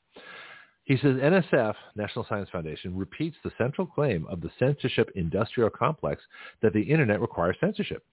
He 0.85 0.97
says 0.97 1.16
NSF, 1.16 1.74
National 1.94 2.27
Science 2.28 2.49
Foundation, 2.51 2.97
repeats 2.97 3.36
the 3.44 3.53
central 3.57 3.86
claim 3.86 4.27
of 4.27 4.40
the 4.40 4.51
censorship 4.59 5.11
industrial 5.15 5.70
complex 5.70 6.20
that 6.61 6.73
the 6.73 6.82
internet 6.82 7.20
requires 7.20 7.57
censorship. 7.61 8.05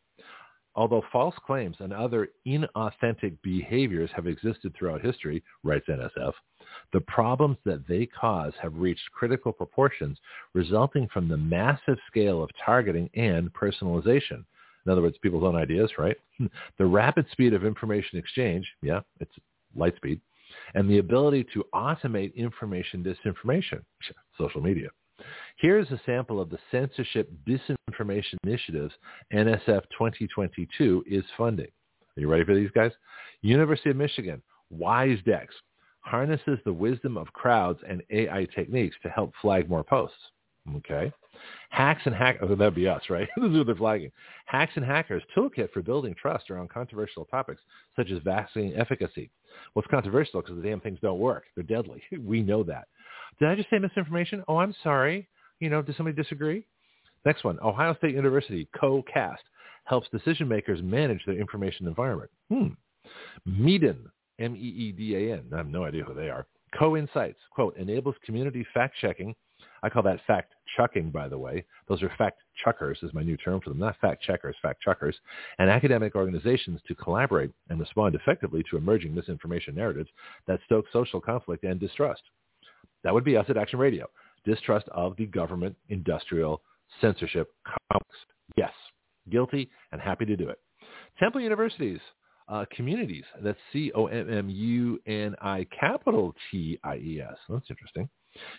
Although 0.75 1.03
false 1.11 1.35
claims 1.45 1.75
and 1.79 1.91
other 1.91 2.29
inauthentic 2.45 3.37
behaviors 3.41 4.09
have 4.15 4.27
existed 4.27 4.73
throughout 4.75 5.01
history, 5.01 5.43
writes 5.63 5.87
NSF, 5.87 6.33
the 6.93 7.01
problems 7.01 7.57
that 7.65 7.87
they 7.87 8.05
cause 8.05 8.53
have 8.61 8.75
reached 8.75 9.11
critical 9.11 9.51
proportions 9.51 10.19
resulting 10.53 11.07
from 11.07 11.27
the 11.27 11.37
massive 11.37 11.97
scale 12.07 12.43
of 12.43 12.49
targeting 12.63 13.09
and 13.15 13.51
personalization. 13.53 14.45
In 14.85 14.91
other 14.91 15.01
words, 15.01 15.17
people's 15.17 15.43
own 15.43 15.55
ideas, 15.55 15.91
right? 15.97 16.17
The 16.77 16.85
rapid 16.85 17.25
speed 17.31 17.53
of 17.53 17.65
information 17.65 18.17
exchange, 18.17 18.67
yeah, 18.81 19.01
it's 19.19 19.33
light 19.75 19.95
speed, 19.97 20.21
and 20.73 20.89
the 20.89 20.99
ability 20.99 21.45
to 21.53 21.65
automate 21.73 22.33
information 22.35 23.03
disinformation, 23.03 23.81
social 24.37 24.61
media. 24.61 24.89
Here's 25.57 25.89
a 25.91 26.01
sample 26.05 26.39
of 26.39 26.49
the 26.49 26.59
censorship 26.71 27.31
disinformation 27.47 28.35
initiatives 28.43 28.93
NSF 29.33 29.83
2022 29.97 31.03
is 31.07 31.23
funding. 31.37 31.67
Are 32.17 32.21
you 32.21 32.29
ready 32.29 32.45
for 32.45 32.55
these 32.55 32.71
guys? 32.71 32.91
University 33.41 33.89
of 33.89 33.95
Michigan, 33.95 34.41
WiseDex, 34.73 35.47
harnesses 36.01 36.59
the 36.65 36.73
wisdom 36.73 37.17
of 37.17 37.31
crowds 37.33 37.79
and 37.87 38.01
AI 38.09 38.47
techniques 38.55 38.95
to 39.03 39.09
help 39.09 39.33
flag 39.41 39.69
more 39.69 39.83
posts. 39.83 40.17
Okay. 40.75 41.11
Hacks 41.69 42.01
and 42.05 42.13
hack 42.13 42.37
oh, 42.41 42.47
that'd 42.55 42.75
be 42.75 42.87
us, 42.87 43.03
right? 43.09 43.27
this 43.37 43.51
is 43.51 43.57
what 43.57 43.67
they're 43.67 43.75
flagging. 43.75 44.11
Hacks 44.45 44.73
and 44.75 44.85
hackers 44.85 45.23
toolkit 45.35 45.71
for 45.71 45.81
building 45.81 46.15
trust 46.19 46.49
around 46.49 46.69
controversial 46.69 47.25
topics 47.25 47.61
such 47.95 48.11
as 48.11 48.21
vaccine 48.23 48.73
efficacy. 48.75 49.29
Well, 49.73 49.83
it's 49.83 49.91
controversial 49.91 50.41
because 50.41 50.55
the 50.55 50.67
damn 50.67 50.79
things 50.79 50.99
don't 51.01 51.19
work. 51.19 51.45
They're 51.55 51.63
deadly. 51.63 52.01
we 52.25 52.41
know 52.41 52.63
that. 52.63 52.87
Did 53.37 53.47
I 53.47 53.55
just 53.55 53.69
say 53.69 53.79
misinformation? 53.79 54.43
Oh, 54.47 54.57
I'm 54.57 54.75
sorry. 54.83 55.27
You 55.59 55.69
know, 55.69 55.81
does 55.81 55.95
somebody 55.97 56.15
disagree? 56.15 56.65
Next 57.25 57.43
one. 57.43 57.59
Ohio 57.61 57.95
State 57.95 58.15
University, 58.15 58.67
CoCast, 58.81 59.37
helps 59.83 60.07
decision 60.09 60.47
makers 60.47 60.81
manage 60.81 61.21
their 61.25 61.39
information 61.39 61.87
environment. 61.87 62.31
Hmm. 62.49 62.67
Meedan, 63.47 64.05
M-E-E-D-A-N. 64.39 65.43
I 65.53 65.57
have 65.57 65.67
no 65.67 65.83
idea 65.83 66.03
who 66.03 66.13
they 66.13 66.29
are. 66.29 66.47
Co-Insights, 66.77 67.39
quote, 67.51 67.75
enables 67.77 68.15
community 68.25 68.65
fact-checking 68.73 69.35
I 69.83 69.89
call 69.89 70.03
that 70.03 70.19
fact 70.27 70.53
chucking, 70.75 71.11
by 71.11 71.27
the 71.27 71.37
way. 71.37 71.65
Those 71.87 72.03
are 72.03 72.11
fact 72.17 72.41
chuckers 72.63 72.99
is 73.01 73.13
my 73.13 73.23
new 73.23 73.37
term 73.37 73.61
for 73.61 73.69
them, 73.69 73.79
not 73.79 73.97
fact 73.99 74.21
checkers, 74.23 74.55
fact 74.61 74.81
chuckers, 74.81 75.15
and 75.57 75.69
academic 75.69 76.15
organizations 76.15 76.81
to 76.87 76.95
collaborate 76.95 77.51
and 77.69 77.79
respond 77.79 78.15
effectively 78.15 78.63
to 78.69 78.77
emerging 78.77 79.13
misinformation 79.15 79.75
narratives 79.75 80.09
that 80.47 80.59
stoke 80.65 80.85
social 80.91 81.21
conflict 81.21 81.63
and 81.63 81.79
distrust. 81.79 82.21
That 83.03 83.13
would 83.13 83.23
be 83.23 83.37
us 83.37 83.45
at 83.49 83.57
Action 83.57 83.79
Radio. 83.79 84.07
Distrust 84.45 84.87
of 84.89 85.15
the 85.17 85.25
government 85.25 85.75
industrial 85.89 86.61
censorship 87.01 87.51
complex. 87.89 88.15
Yes, 88.57 88.71
guilty 89.29 89.69
and 89.91 90.01
happy 90.01 90.25
to 90.25 90.35
do 90.35 90.49
it. 90.49 90.59
Temple 91.19 91.41
Universities, 91.41 91.99
uh, 92.47 92.65
communities, 92.75 93.25
that's 93.43 93.59
C-O-M-M-U-N-I 93.73 95.67
capital 95.77 96.33
T-I-E-S. 96.51 97.37
That's 97.47 97.69
interesting. 97.69 98.09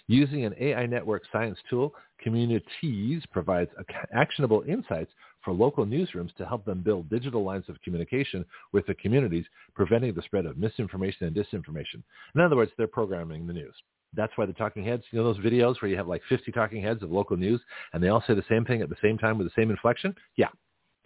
Using 0.08 0.44
an 0.44 0.54
AI 0.60 0.86
network 0.86 1.22
science 1.32 1.58
tool, 1.68 1.94
Communities 2.22 3.22
provides 3.32 3.70
actionable 4.12 4.62
insights 4.68 5.10
for 5.42 5.54
local 5.54 5.86
newsrooms 5.86 6.34
to 6.36 6.46
help 6.46 6.64
them 6.64 6.82
build 6.82 7.08
digital 7.08 7.42
lines 7.42 7.64
of 7.68 7.80
communication 7.82 8.44
with 8.72 8.86
the 8.86 8.94
communities, 8.94 9.46
preventing 9.74 10.12
the 10.14 10.22
spread 10.22 10.44
of 10.44 10.58
misinformation 10.58 11.26
and 11.26 11.34
disinformation. 11.34 12.02
In 12.34 12.40
other 12.42 12.56
words, 12.56 12.72
they're 12.76 12.86
programming 12.86 13.46
the 13.46 13.54
news. 13.54 13.74
That's 14.14 14.32
why 14.36 14.46
the 14.46 14.52
talking 14.52 14.84
heads, 14.84 15.04
you 15.10 15.18
know 15.18 15.24
those 15.24 15.44
videos 15.44 15.80
where 15.80 15.90
you 15.90 15.96
have 15.96 16.08
like 16.08 16.22
50 16.28 16.50
talking 16.52 16.82
heads 16.82 17.02
of 17.02 17.10
local 17.10 17.36
news 17.36 17.60
and 17.92 18.02
they 18.02 18.08
all 18.08 18.22
say 18.26 18.34
the 18.34 18.44
same 18.48 18.64
thing 18.64 18.82
at 18.82 18.88
the 18.88 18.96
same 19.02 19.18
time 19.18 19.38
with 19.38 19.46
the 19.46 19.52
same 19.60 19.70
inflection? 19.70 20.14
Yeah, 20.36 20.48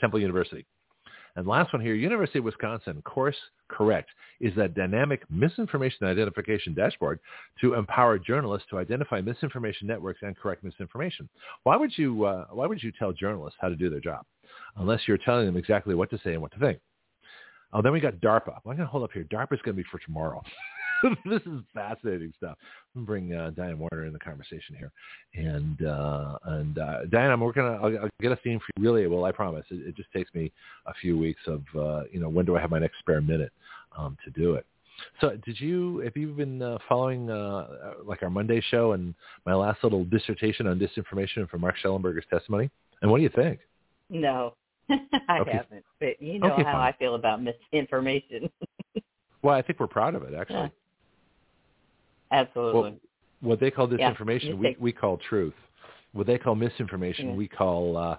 Temple 0.00 0.20
University. 0.20 0.66
And 1.36 1.48
last 1.48 1.72
one 1.72 1.82
here, 1.82 1.94
University 1.94 2.38
of 2.38 2.44
Wisconsin, 2.44 3.02
course 3.02 3.36
correct, 3.68 4.08
is 4.40 4.54
that 4.56 4.74
dynamic 4.74 5.22
misinformation 5.28 6.06
identification 6.06 6.74
dashboard 6.74 7.18
to 7.60 7.74
empower 7.74 8.18
journalists 8.20 8.68
to 8.70 8.78
identify 8.78 9.20
misinformation 9.20 9.88
networks 9.88 10.20
and 10.22 10.36
correct 10.36 10.62
misinformation. 10.62 11.28
Why 11.64 11.76
would 11.76 11.96
you, 11.98 12.24
uh, 12.24 12.46
why 12.52 12.66
would 12.66 12.82
you 12.82 12.92
tell 12.96 13.12
journalists 13.12 13.58
how 13.60 13.68
to 13.68 13.74
do 13.74 13.90
their 13.90 14.00
job 14.00 14.24
unless 14.76 15.00
you're 15.08 15.18
telling 15.18 15.46
them 15.46 15.56
exactly 15.56 15.96
what 15.96 16.10
to 16.10 16.20
say 16.22 16.34
and 16.34 16.42
what 16.42 16.52
to 16.52 16.58
think? 16.60 16.78
Oh, 17.72 17.82
then 17.82 17.92
we 17.92 17.98
got 17.98 18.14
DARPA. 18.20 18.54
I'm 18.54 18.62
going 18.64 18.78
to 18.78 18.86
hold 18.86 19.02
up 19.02 19.10
here. 19.12 19.24
DARPA 19.24 19.54
is 19.54 19.62
going 19.62 19.76
to 19.76 19.82
be 19.82 19.88
for 19.90 19.98
tomorrow. 19.98 20.40
this 21.24 21.42
is 21.42 21.60
fascinating 21.72 22.32
stuff. 22.36 22.56
I'm 22.94 23.04
going 23.04 23.20
to 23.22 23.26
bring 23.28 23.38
uh, 23.38 23.50
Diane 23.50 23.78
Warner 23.78 24.06
in 24.06 24.12
the 24.12 24.18
conversation 24.18 24.76
here, 24.76 24.92
and 25.34 25.86
uh, 25.86 26.38
and 26.44 26.78
uh, 26.78 27.04
Diane, 27.10 27.30
I'm 27.30 27.40
working. 27.40 27.62
On, 27.62 27.74
I'll, 27.74 28.04
I'll 28.04 28.10
get 28.20 28.32
a 28.32 28.36
theme 28.36 28.58
for 28.58 28.66
you. 28.76 28.84
Really, 28.84 29.06
well, 29.06 29.24
I 29.24 29.32
promise. 29.32 29.64
It, 29.70 29.88
it 29.88 29.96
just 29.96 30.10
takes 30.12 30.32
me 30.34 30.52
a 30.86 30.94
few 30.94 31.18
weeks 31.18 31.40
of 31.46 31.62
uh, 31.78 32.04
you 32.10 32.20
know 32.20 32.28
when 32.28 32.46
do 32.46 32.56
I 32.56 32.60
have 32.60 32.70
my 32.70 32.78
next 32.78 32.98
spare 33.00 33.20
minute 33.20 33.52
um, 33.96 34.16
to 34.24 34.30
do 34.30 34.54
it. 34.54 34.66
So, 35.20 35.36
did 35.44 35.60
you 35.60 35.98
have 35.98 36.16
you 36.16 36.28
been 36.28 36.62
uh, 36.62 36.78
following 36.88 37.28
uh, 37.30 37.94
like 38.04 38.22
our 38.22 38.30
Monday 38.30 38.62
show 38.70 38.92
and 38.92 39.14
my 39.44 39.54
last 39.54 39.82
little 39.82 40.04
dissertation 40.04 40.66
on 40.66 40.78
disinformation 40.78 41.48
from 41.48 41.62
Mark 41.62 41.76
Shellenberger's 41.82 42.26
testimony? 42.30 42.70
And 43.02 43.10
what 43.10 43.18
do 43.18 43.24
you 43.24 43.30
think? 43.34 43.60
No, 44.08 44.54
I 44.90 45.40
Okay. 45.40 45.52
haven't. 45.52 45.84
But 46.00 46.20
you 46.22 46.38
know 46.38 46.52
Okay, 46.52 46.62
how 46.62 46.74
fine. 46.74 46.80
I 46.80 46.92
feel 46.98 47.14
about 47.16 47.40
misinformation. 47.42 48.48
Well, 49.42 49.54
I 49.54 49.60
think 49.60 49.78
we're 49.78 49.88
proud 49.88 50.14
of 50.14 50.22
it 50.22 50.32
actually. 50.32 50.70
Yeah. 52.30 52.40
Absolutely. 52.40 52.80
Well, 52.80 52.94
what 53.40 53.60
they 53.60 53.70
call 53.70 53.88
disinformation, 53.88 54.48
you 54.48 54.56
we 54.56 54.76
we 54.78 54.92
call 54.92 55.18
truth. 55.28 55.54
What 56.12 56.26
they 56.26 56.38
call 56.38 56.54
misinformation, 56.54 57.30
Yeah. 57.30 57.34
we 57.34 57.48
call, 57.48 57.96
uh, 57.96 58.16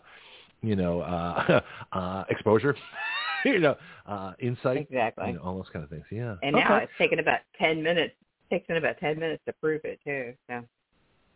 you 0.61 0.76
know, 0.76 1.02
uh, 1.02 1.61
uh, 1.94 2.23
exposure, 2.30 2.76
you 3.45 3.60
know, 3.60 3.76
uh, 4.06 4.34
insight, 4.40 4.77
exactly. 4.77 5.27
you 5.27 5.34
know, 5.34 5.41
all 5.41 5.56
those 5.56 5.69
kind 5.72 5.84
of 5.84 5.90
things. 5.90 6.06
Yeah. 6.11 6.36
and 6.44 6.56
now 6.56 6.77
it's 6.77 6.91
taken 6.98 7.19
about 7.19 7.40
ten 7.57 7.82
minutes. 7.82 8.14
It 8.49 8.56
takes 8.56 8.68
them 8.68 8.77
about 8.77 8.99
ten 8.99 9.19
minutes 9.19 9.41
to 9.48 9.53
prove 9.53 9.82
it 9.86 9.99
too. 10.03 10.34
So 10.48 10.64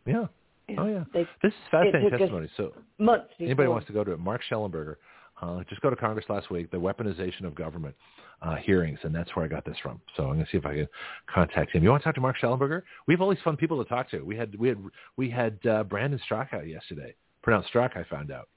yeah. 0.05 0.25
yeah. 0.67 0.77
Oh 0.77 0.87
yeah. 0.87 1.03
They, 1.13 1.27
This 1.41 1.51
is 1.51 1.59
fascinating 1.71 2.09
testimony. 2.11 2.49
So 2.57 2.73
months 2.99 3.33
anybody 3.39 3.69
wants 3.69 3.87
to 3.87 3.93
go 3.93 4.03
to 4.03 4.11
it, 4.11 4.19
Mark 4.19 4.41
Shellenberger, 4.49 4.95
uh, 5.41 5.63
just 5.69 5.81
go 5.81 5.89
to 5.89 5.95
Congress 5.95 6.25
last 6.29 6.51
week, 6.51 6.69
the 6.71 6.77
weaponization 6.77 7.45
of 7.45 7.55
government 7.55 7.95
uh, 8.41 8.55
hearings, 8.55 8.99
and 9.03 9.13
that's 9.13 9.35
where 9.35 9.45
I 9.45 9.47
got 9.47 9.65
this 9.65 9.77
from. 9.81 10.01
So 10.15 10.23
I'm 10.23 10.33
going 10.33 10.45
to 10.45 10.51
see 10.51 10.57
if 10.57 10.65
I 10.65 10.75
can 10.75 10.87
contact 11.33 11.71
him. 11.71 11.83
You 11.83 11.89
want 11.89 12.03
to 12.03 12.05
talk 12.05 12.15
to 12.15 12.21
Mark 12.21 12.37
Shellenberger? 12.41 12.83
We 13.07 13.13
have 13.13 13.21
all 13.21 13.29
these 13.29 13.43
fun 13.43 13.57
people 13.57 13.81
to 13.83 13.89
talk 13.89 14.09
to. 14.11 14.21
We 14.21 14.35
had 14.35 14.57
we 14.57 14.67
had 14.67 14.77
we 15.17 15.29
had 15.29 15.59
uh, 15.65 15.83
Brandon 15.83 16.19
Straka 16.29 16.67
yesterday. 16.69 17.15
Pronounced 17.41 17.69
Strzok, 17.73 17.97
I 17.97 18.03
found 18.03 18.31
out. 18.31 18.49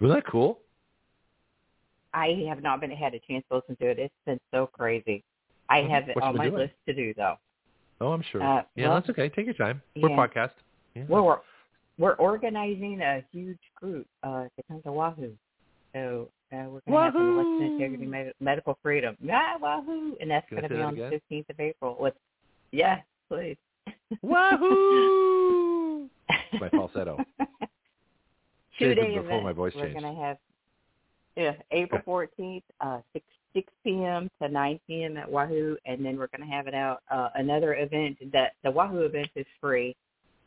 Wasn't 0.00 0.18
that 0.18 0.30
cool? 0.30 0.58
I 2.14 2.44
have 2.48 2.62
not 2.62 2.80
been 2.80 2.90
had 2.90 3.14
a 3.14 3.20
chance 3.20 3.44
to 3.50 3.56
listen 3.56 3.76
to 3.76 3.90
it. 3.90 3.98
It's 3.98 4.14
been 4.26 4.40
so 4.50 4.66
crazy. 4.66 5.24
I 5.70 5.78
have 5.78 6.08
it 6.08 6.20
on 6.20 6.36
my 6.36 6.48
doing? 6.48 6.62
list 6.62 6.74
to 6.86 6.94
do 6.94 7.14
though. 7.14 7.36
Oh, 8.00 8.08
I'm 8.08 8.24
sure. 8.32 8.42
Uh, 8.42 8.62
yeah, 8.74 8.88
well, 8.88 8.96
that's 8.98 9.10
okay. 9.10 9.28
Take 9.28 9.46
your 9.46 9.54
time. 9.54 9.80
We're 9.96 10.10
yeah. 10.10 10.16
podcast. 10.16 10.50
Yeah. 10.94 11.04
Well, 11.08 11.24
we're 11.24 11.38
we're 11.98 12.14
organizing 12.14 13.00
a 13.00 13.24
huge 13.32 13.60
group 13.76 14.06
uh, 14.22 14.44
to 14.44 14.62
come 14.68 14.82
to 14.82 14.92
Wahoo. 14.92 15.32
So 15.94 16.28
uh, 16.52 16.56
we're 16.68 16.80
going 16.80 16.82
to 16.86 16.98
have 16.98 17.16
an 17.16 17.28
election 17.28 17.62
integrity, 17.62 18.06
med- 18.06 18.32
medical 18.40 18.78
freedom. 18.82 19.16
Yeah, 19.20 19.56
Wahoo! 19.58 20.16
And 20.20 20.30
that's 20.30 20.48
going 20.50 20.62
to 20.62 20.68
be 20.68 20.80
on 20.80 20.94
again? 20.94 21.20
the 21.30 21.36
15th 21.36 21.50
of 21.50 21.60
April. 21.60 21.96
With 22.00 22.14
yeah, 22.70 23.00
please. 23.28 23.56
Wahoo! 24.22 26.08
My 26.60 26.68
falsetto. 26.70 27.18
Two 28.78 28.94
days 28.94 29.14
before 29.14 29.26
event. 29.26 29.44
my 29.44 29.52
voice 29.52 29.72
we're 29.76 29.92
going 29.92 30.02
to 30.02 30.20
have 30.20 30.38
yeah 31.36 31.52
April 31.70 32.00
14th, 32.38 32.62
uh, 32.80 32.98
6 33.12 33.24
6 33.54 33.72
p.m. 33.84 34.30
to 34.40 34.48
9 34.48 34.80
p.m. 34.86 35.16
at 35.18 35.30
Wahoo, 35.30 35.76
and 35.84 36.04
then 36.04 36.16
we're 36.16 36.28
going 36.28 36.48
to 36.48 36.54
have 36.54 36.66
it 36.66 36.74
out 36.74 37.02
uh, 37.10 37.28
another 37.34 37.74
event. 37.74 38.16
That 38.32 38.52
the 38.64 38.70
Wahoo 38.70 39.00
event 39.00 39.28
is 39.36 39.46
free. 39.60 39.94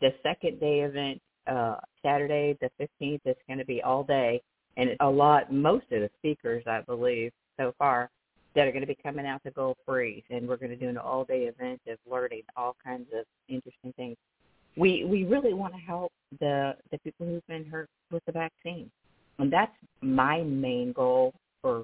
The 0.01 0.09
second 0.23 0.59
day 0.59 0.81
event, 0.81 1.21
uh, 1.47 1.75
Saturday 2.03 2.57
the 2.61 2.69
15th, 3.01 3.21
is 3.25 3.35
going 3.47 3.59
to 3.59 3.65
be 3.65 3.81
all 3.83 4.03
day, 4.03 4.41
and 4.77 4.91
a 4.99 5.09
lot, 5.09 5.51
most 5.51 5.85
of 5.91 6.01
the 6.01 6.09
speakers, 6.17 6.63
I 6.67 6.81
believe, 6.81 7.31
so 7.57 7.73
far, 7.77 8.09
that 8.55 8.67
are 8.67 8.71
going 8.71 8.81
to 8.81 8.87
be 8.87 8.97
coming 9.01 9.25
out 9.25 9.43
to 9.43 9.51
go 9.51 9.75
free, 9.85 10.23
and 10.29 10.47
we're 10.47 10.57
going 10.57 10.71
to 10.71 10.77
do 10.77 10.87
an 10.87 10.97
all 10.97 11.25
day 11.25 11.43
event 11.43 11.81
of 11.87 11.97
learning 12.09 12.41
all 12.55 12.75
kinds 12.83 13.07
of 13.17 13.25
interesting 13.49 13.93
things. 13.97 14.15
We 14.77 15.05
we 15.05 15.23
really 15.23 15.53
want 15.53 15.73
to 15.73 15.79
help 15.79 16.11
the 16.39 16.75
the 16.91 16.97
people 16.99 17.25
who've 17.25 17.47
been 17.47 17.65
hurt 17.65 17.89
with 18.11 18.23
the 18.25 18.31
vaccine, 18.31 18.89
and 19.39 19.51
that's 19.51 19.71
my 20.01 20.41
main 20.41 20.93
goal 20.93 21.33
for 21.61 21.83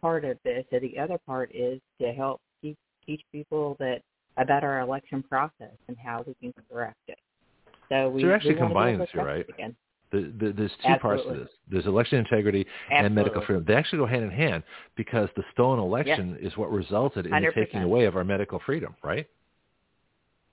part 0.00 0.24
of 0.24 0.38
this. 0.44 0.64
And 0.72 0.82
the 0.82 0.98
other 0.98 1.18
part 1.26 1.50
is 1.54 1.80
to 2.00 2.12
help 2.12 2.40
teach 2.62 2.76
teach 3.06 3.22
people 3.32 3.76
that 3.78 4.00
about 4.38 4.64
our 4.64 4.80
election 4.80 5.22
process 5.22 5.76
and 5.88 5.96
how 6.02 6.24
we 6.26 6.34
can 6.40 6.52
correct 6.70 7.00
it. 7.08 7.18
So 7.88 8.10
we 8.10 8.22
So 8.22 8.26
you're 8.26 8.36
actually 8.36 8.54
combining 8.54 8.94
able 8.96 9.04
this 9.04 9.10
to 9.12 9.16
here, 9.18 9.24
correct 9.24 9.48
right? 9.48 9.58
Again. 9.58 9.76
The, 10.12 10.32
the, 10.38 10.52
there's 10.52 10.72
two 10.86 10.94
parts 11.00 11.22
to 11.24 11.34
this. 11.34 11.48
There's 11.70 11.86
election 11.86 12.18
integrity 12.18 12.64
and 12.92 13.12
medical 13.14 13.44
freedom. 13.44 13.64
They 13.66 13.74
actually 13.74 13.98
go 13.98 14.06
hand 14.06 14.24
in 14.24 14.30
hand 14.30 14.62
because 14.96 15.28
the 15.36 15.42
stolen 15.52 15.80
election 15.80 16.38
is 16.40 16.56
what 16.56 16.70
resulted 16.70 17.26
in 17.26 17.32
the 17.32 17.38
100%. 17.38 17.54
taking 17.54 17.82
away 17.82 18.04
of 18.04 18.16
our 18.16 18.24
medical 18.24 18.60
freedom, 18.64 18.94
right? 19.02 19.26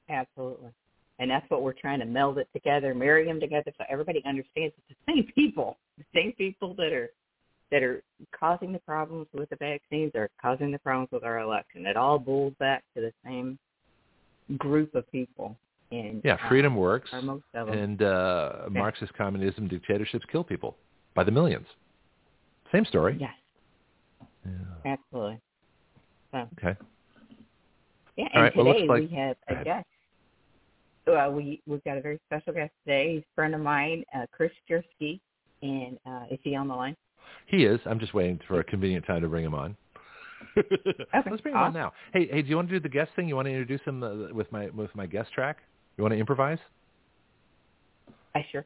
Absolutely. 0.09 0.69
And 1.19 1.29
that's 1.29 1.47
what 1.49 1.61
we're 1.61 1.73
trying 1.73 1.99
to 1.99 2.05
meld 2.05 2.39
it 2.39 2.47
together, 2.51 2.95
marry 2.95 3.25
them 3.25 3.39
together 3.39 3.71
so 3.77 3.85
everybody 3.89 4.23
understands 4.25 4.73
it's 4.89 4.97
the 5.07 5.13
same 5.13 5.31
people. 5.35 5.77
The 5.97 6.05
same 6.13 6.33
people 6.33 6.73
that 6.75 6.91
are 6.91 7.09
that 7.71 7.81
are 7.81 8.03
causing 8.37 8.71
the 8.71 8.79
problems 8.79 9.27
with 9.33 9.49
the 9.49 9.55
vaccines 9.55 10.11
are 10.15 10.29
causing 10.39 10.71
the 10.71 10.77
problems 10.79 11.09
with 11.11 11.23
our 11.23 11.39
election. 11.39 11.85
It 11.87 11.97
all 11.97 12.19
boils 12.19 12.53
back 12.59 12.83
to 12.95 13.01
the 13.01 13.11
same 13.25 13.57
group 14.57 14.93
of 14.93 15.09
people. 15.11 15.57
And 15.93 16.21
Yeah, 16.23 16.35
uh, 16.43 16.49
freedom 16.49 16.75
works, 16.75 17.09
of 17.13 17.23
them. 17.53 17.69
and 17.69 18.01
uh, 18.01 18.53
Marxist 18.71 19.13
communism 19.13 19.67
dictatorships 19.67 20.25
kill 20.31 20.43
people 20.43 20.75
by 21.13 21.23
the 21.23 21.31
millions. 21.31 21.67
Same 22.71 22.83
story. 22.85 23.15
yes, 23.19 23.33
Yeah. 24.45 24.51
absolutely. 24.93 25.39
So 26.31 26.47
Okay. 26.57 26.75
Yeah, 28.15 28.23
All 28.25 28.29
and 28.33 28.43
right, 28.43 28.55
well, 28.55 28.73
today 28.73 28.87
like- 28.87 29.01
we 29.09 29.15
have 29.15 29.37
a 29.47 29.63
guest. 29.63 29.85
Well, 31.05 31.31
we 31.33 31.61
we've 31.67 31.83
got 31.83 31.97
a 31.97 32.01
very 32.01 32.17
special 32.27 32.53
guest 32.53 32.71
today. 32.85 33.15
He's 33.15 33.21
a 33.23 33.33
friend 33.35 33.53
of 33.53 33.61
mine, 33.61 34.03
uh, 34.15 34.25
Kris 34.31 34.51
Jurski, 34.69 35.19
and 35.61 35.99
uh, 36.05 36.23
is 36.31 36.39
he 36.43 36.55
on 36.55 36.67
the 36.69 36.75
line? 36.75 36.95
He 37.47 37.65
is. 37.65 37.79
I'm 37.85 37.99
just 37.99 38.13
waiting 38.13 38.39
for 38.47 38.61
a 38.61 38.63
convenient 38.63 39.05
time 39.05 39.21
to 39.21 39.27
bring 39.27 39.43
him 39.43 39.53
on. 39.53 39.75
Let's 40.55 41.41
bring 41.41 41.53
him 41.55 41.59
on 41.61 41.73
now. 41.73 41.91
Hey, 42.13 42.27
hey, 42.27 42.41
do 42.41 42.47
you 42.49 42.55
want 42.55 42.69
to 42.69 42.73
do 42.75 42.79
the 42.79 42.89
guest 42.89 43.11
thing? 43.15 43.27
You 43.27 43.35
want 43.35 43.47
to 43.47 43.51
introduce 43.51 43.81
him 43.81 44.01
uh, 44.01 44.33
with 44.33 44.49
my 44.51 44.69
with 44.69 44.95
my 44.95 45.05
guest 45.05 45.31
track? 45.33 45.57
You 45.97 46.03
want 46.03 46.13
to 46.13 46.19
improvise? 46.19 46.59
I 48.35 48.45
sure. 48.51 48.65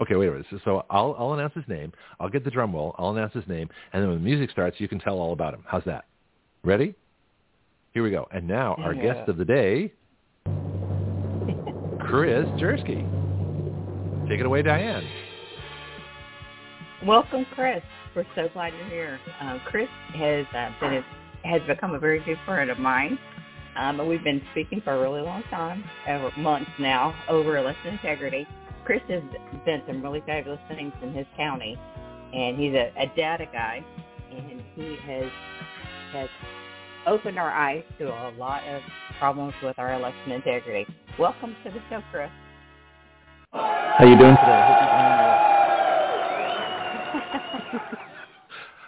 Okay, 0.00 0.16
wait 0.16 0.28
a 0.28 0.32
minute. 0.32 0.46
So, 0.50 0.58
so 0.64 0.86
I'll 0.90 1.14
I'll 1.18 1.32
announce 1.34 1.54
his 1.54 1.64
name. 1.68 1.92
I'll 2.20 2.28
get 2.28 2.44
the 2.44 2.50
drum 2.50 2.74
roll. 2.74 2.94
I'll 2.98 3.10
announce 3.10 3.32
his 3.32 3.46
name, 3.46 3.68
and 3.92 4.02
then 4.02 4.10
when 4.10 4.18
the 4.18 4.24
music 4.24 4.50
starts, 4.50 4.80
you 4.80 4.88
can 4.88 4.98
tell 4.98 5.18
all 5.18 5.32
about 5.32 5.54
him. 5.54 5.62
How's 5.66 5.84
that? 5.84 6.04
Ready? 6.64 6.94
Here 7.94 8.02
we 8.02 8.10
go. 8.10 8.26
And 8.32 8.46
now 8.46 8.74
our 8.78 8.94
Yeah. 8.94 9.14
guest 9.14 9.28
of 9.28 9.36
the 9.36 9.44
day, 9.44 9.92
Kris 12.00 12.46
Jurski. 12.58 13.06
Take 14.28 14.40
it 14.40 14.46
away, 14.46 14.62
Diane. 14.62 15.06
Welcome, 17.06 17.44
Kris. 17.54 17.82
We're 18.14 18.26
so 18.34 18.48
glad 18.52 18.72
you're 18.74 18.88
here. 18.88 19.20
Um, 19.40 19.60
Kris 19.66 19.88
has 20.14 20.46
uh, 20.54 20.70
been 20.80 20.94
a, 20.94 21.04
has 21.48 21.62
become 21.66 21.94
a 21.94 21.98
very 21.98 22.20
good 22.24 22.38
friend 22.46 22.70
of 22.70 22.78
mine. 22.78 23.18
Um, 23.76 24.00
and 24.00 24.08
we've 24.08 24.22
been 24.22 24.42
speaking 24.52 24.82
for 24.82 24.92
a 24.92 25.00
really 25.00 25.22
long 25.22 25.42
time, 25.44 25.82
over 26.08 26.30
months 26.36 26.70
now, 26.78 27.14
over 27.28 27.56
election 27.56 27.94
integrity. 27.94 28.46
Kris 28.84 29.00
has 29.08 29.22
done 29.64 29.82
some 29.86 30.02
really 30.02 30.22
fabulous 30.26 30.60
things 30.68 30.92
in 31.02 31.14
his 31.14 31.26
county, 31.36 31.78
and 32.34 32.58
he's 32.58 32.74
a, 32.74 32.92
a 32.98 33.06
data 33.16 33.46
guy, 33.52 33.84
and 34.30 34.62
he 34.74 34.96
has 35.06 35.30
has 36.12 36.28
opened 37.06 37.38
our 37.38 37.50
eyes 37.50 37.82
to 37.98 38.08
a 38.08 38.30
lot 38.36 38.62
of 38.64 38.82
problems 39.18 39.54
with 39.62 39.78
our 39.78 39.94
election 39.94 40.32
integrity. 40.32 40.86
Welcome 41.18 41.56
to 41.64 41.70
the 41.70 41.80
show, 41.88 42.02
Kris. 42.10 42.30
How 43.52 44.04
you 44.04 44.16
doing 44.18 44.36
today? 44.36 44.52
I 44.52 44.66
hope 44.66 44.82
you 44.82 44.88
can 44.88 44.98
hear 47.70 47.80
me. 47.80 47.98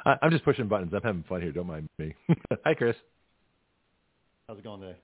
I, 0.07 0.17
I'm 0.23 0.31
just 0.31 0.45
pushing 0.45 0.69
buttons. 0.69 0.93
I'm 0.95 1.03
having 1.03 1.25
fun 1.29 1.41
here. 1.41 1.53
Don't 1.53 1.67
mind 1.67 1.89
me. 1.99 2.15
Hi, 2.65 2.75
Kris. 2.75 2.97
How's 4.55 4.61
it 4.61 4.65
going 4.65 4.81
today? 4.83 4.97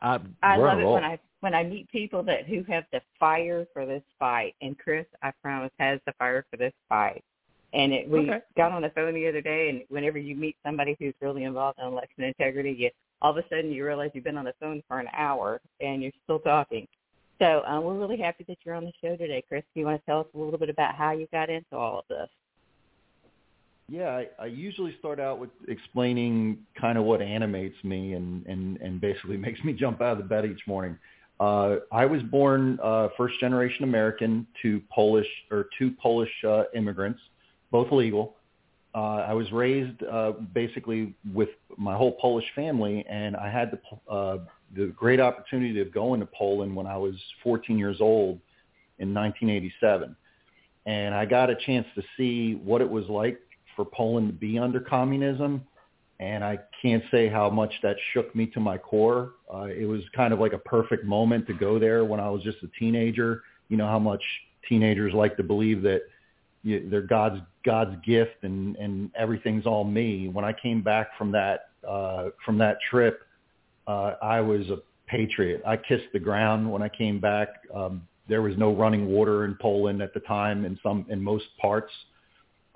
Uh, 0.00 0.18
I 0.42 0.56
love 0.56 0.78
it 0.78 0.84
roll. 0.84 0.94
when 0.94 1.04
I 1.04 1.18
when 1.40 1.54
I 1.54 1.62
meet 1.62 1.90
people 1.90 2.22
that 2.22 2.46
who 2.46 2.62
have 2.64 2.84
the 2.90 3.02
fire 3.20 3.66
for 3.74 3.84
this 3.84 4.02
fight. 4.18 4.54
And 4.62 4.78
Kris, 4.78 5.04
I 5.22 5.30
promise, 5.42 5.70
has 5.78 6.00
the 6.06 6.14
fire 6.18 6.46
for 6.50 6.56
this 6.56 6.72
fight. 6.88 7.22
And 7.74 7.92
it, 7.92 8.08
we 8.08 8.20
Okay. 8.20 8.40
got 8.56 8.72
on 8.72 8.80
the 8.80 8.88
phone 8.90 9.12
the 9.12 9.28
other 9.28 9.42
day, 9.42 9.68
and 9.68 9.82
whenever 9.90 10.16
you 10.16 10.34
meet 10.34 10.56
somebody 10.64 10.96
who's 10.98 11.12
really 11.20 11.44
involved 11.44 11.78
in 11.78 11.84
election 11.84 12.24
integrity, 12.24 12.72
you 12.72 12.90
all 13.20 13.32
of 13.32 13.36
a 13.36 13.46
sudden 13.50 13.70
you 13.70 13.84
realize 13.84 14.10
you've 14.14 14.24
been 14.24 14.38
on 14.38 14.46
the 14.46 14.54
phone 14.58 14.82
for 14.88 15.00
an 15.00 15.08
hour 15.12 15.60
and 15.82 16.02
you're 16.02 16.12
still 16.24 16.38
talking. 16.38 16.88
So 17.38 17.62
um, 17.66 17.84
we're 17.84 17.98
really 17.98 18.16
happy 18.16 18.44
that 18.48 18.56
you're 18.64 18.74
on 18.74 18.86
the 18.86 18.92
show 19.02 19.16
today, 19.16 19.42
Kris. 19.46 19.64
Do 19.74 19.80
you 19.80 19.86
want 19.86 20.00
to 20.00 20.06
tell 20.06 20.20
us 20.20 20.26
a 20.34 20.38
little 20.38 20.58
bit 20.58 20.70
about 20.70 20.94
how 20.94 21.12
you 21.12 21.26
got 21.30 21.50
into 21.50 21.76
all 21.76 21.98
of 21.98 22.04
this? 22.08 22.28
Yeah, 23.88 24.08
I, 24.10 24.26
I 24.40 24.46
usually 24.46 24.96
start 24.98 25.20
out 25.20 25.38
with 25.38 25.50
explaining 25.68 26.58
kind 26.80 26.98
of 26.98 27.04
what 27.04 27.22
animates 27.22 27.76
me 27.84 28.14
and, 28.14 28.44
and, 28.46 28.78
and 28.78 29.00
basically 29.00 29.36
makes 29.36 29.62
me 29.62 29.72
jump 29.72 30.00
out 30.00 30.12
of 30.12 30.18
the 30.18 30.24
bed 30.24 30.44
each 30.44 30.66
morning. 30.66 30.98
Uh, 31.38 31.76
I 31.92 32.06
was 32.06 32.22
born 32.22 32.78
uh, 32.82 33.08
first 33.16 33.38
generation 33.40 33.84
American 33.84 34.46
to 34.62 34.80
Polish 34.90 35.28
or 35.50 35.66
two 35.78 35.92
Polish 36.02 36.30
uh, 36.48 36.64
immigrants, 36.74 37.20
both 37.70 37.92
legal. 37.92 38.36
Uh, 38.94 39.26
I 39.28 39.34
was 39.34 39.52
raised 39.52 40.02
uh, 40.02 40.32
basically 40.54 41.14
with 41.34 41.50
my 41.76 41.94
whole 41.94 42.12
Polish 42.12 42.46
family, 42.54 43.04
and 43.08 43.36
I 43.36 43.50
had 43.50 43.70
the 43.70 44.12
uh, 44.12 44.38
the 44.74 44.86
great 44.96 45.20
opportunity 45.20 45.78
of 45.80 45.92
going 45.92 46.20
to 46.20 46.26
Poland 46.26 46.74
when 46.74 46.86
I 46.86 46.96
was 46.96 47.14
14 47.44 47.78
years 47.78 47.98
old 48.00 48.40
in 48.98 49.12
1987, 49.12 50.16
and 50.86 51.14
I 51.14 51.26
got 51.26 51.50
a 51.50 51.54
chance 51.54 51.86
to 51.94 52.02
see 52.16 52.54
what 52.54 52.80
it 52.80 52.90
was 52.90 53.04
like 53.08 53.38
for 53.76 53.84
Poland 53.84 54.28
to 54.28 54.34
be 54.34 54.58
under 54.58 54.80
communism 54.80 55.62
and 56.18 56.42
I 56.42 56.58
can't 56.80 57.02
say 57.10 57.28
how 57.28 57.50
much 57.50 57.72
that 57.82 57.96
shook 58.12 58.34
me 58.34 58.46
to 58.48 58.60
my 58.60 58.78
core. 58.78 59.32
Uh, 59.52 59.64
it 59.64 59.86
was 59.86 60.00
kind 60.14 60.32
of 60.32 60.40
like 60.40 60.54
a 60.54 60.58
perfect 60.58 61.04
moment 61.04 61.46
to 61.48 61.52
go 61.52 61.78
there 61.78 62.04
when 62.04 62.20
I 62.20 62.30
was 62.30 62.42
just 62.42 62.58
a 62.62 62.68
teenager. 62.78 63.42
You 63.68 63.76
know 63.76 63.86
how 63.86 63.98
much 63.98 64.22
teenagers 64.68 65.12
like 65.12 65.36
to 65.36 65.42
believe 65.42 65.82
that 65.82 66.02
you, 66.62 66.88
they're 66.88 67.02
God's 67.02 67.40
God's 67.64 67.96
gift 68.04 68.42
and 68.42 68.76
and 68.76 69.10
everything's 69.14 69.66
all 69.66 69.84
me. 69.84 70.28
When 70.28 70.44
I 70.44 70.52
came 70.52 70.82
back 70.82 71.08
from 71.18 71.32
that 71.32 71.68
uh, 71.86 72.30
from 72.44 72.56
that 72.58 72.78
trip, 72.90 73.20
uh, 73.86 74.14
I 74.22 74.40
was 74.40 74.68
a 74.70 74.78
patriot. 75.06 75.62
I 75.66 75.76
kissed 75.76 76.10
the 76.14 76.18
ground 76.18 76.70
when 76.70 76.82
I 76.82 76.88
came 76.88 77.20
back. 77.20 77.48
Um, 77.74 78.08
there 78.26 78.42
was 78.42 78.56
no 78.56 78.74
running 78.74 79.06
water 79.06 79.44
in 79.44 79.54
Poland 79.60 80.00
at 80.00 80.14
the 80.14 80.20
time 80.20 80.64
in 80.64 80.78
some 80.82 81.04
in 81.10 81.20
most 81.20 81.44
parts. 81.60 81.92
Uh, 81.92 82.15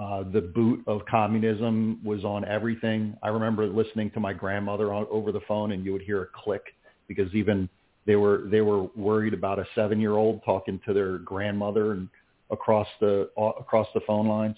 Uh, 0.01 0.24
the 0.32 0.40
boot 0.40 0.82
of 0.86 1.05
communism 1.05 2.01
was 2.02 2.24
on 2.24 2.43
everything. 2.47 3.14
I 3.22 3.28
remember 3.28 3.66
listening 3.66 4.10
to 4.12 4.20
my 4.20 4.32
grandmother 4.32 4.94
on, 4.94 5.06
over 5.10 5.31
the 5.31 5.43
phone, 5.47 5.72
and 5.72 5.85
you 5.85 5.93
would 5.93 6.01
hear 6.01 6.22
a 6.22 6.27
click 6.27 6.62
because 7.06 7.35
even 7.35 7.68
they 8.06 8.16
were 8.16 8.44
they 8.51 8.62
were 8.62 8.85
worried 8.97 9.35
about 9.35 9.59
a 9.59 9.66
seven 9.74 10.01
year 10.01 10.12
old 10.16 10.43
talking 10.43 10.81
to 10.86 10.94
their 10.94 11.18
grandmother 11.18 11.93
and 11.93 12.09
across 12.51 12.86
the 13.01 13.28
uh, 13.36 13.51
across 13.60 13.89
the 13.93 14.01
phone 14.06 14.27
lines. 14.27 14.56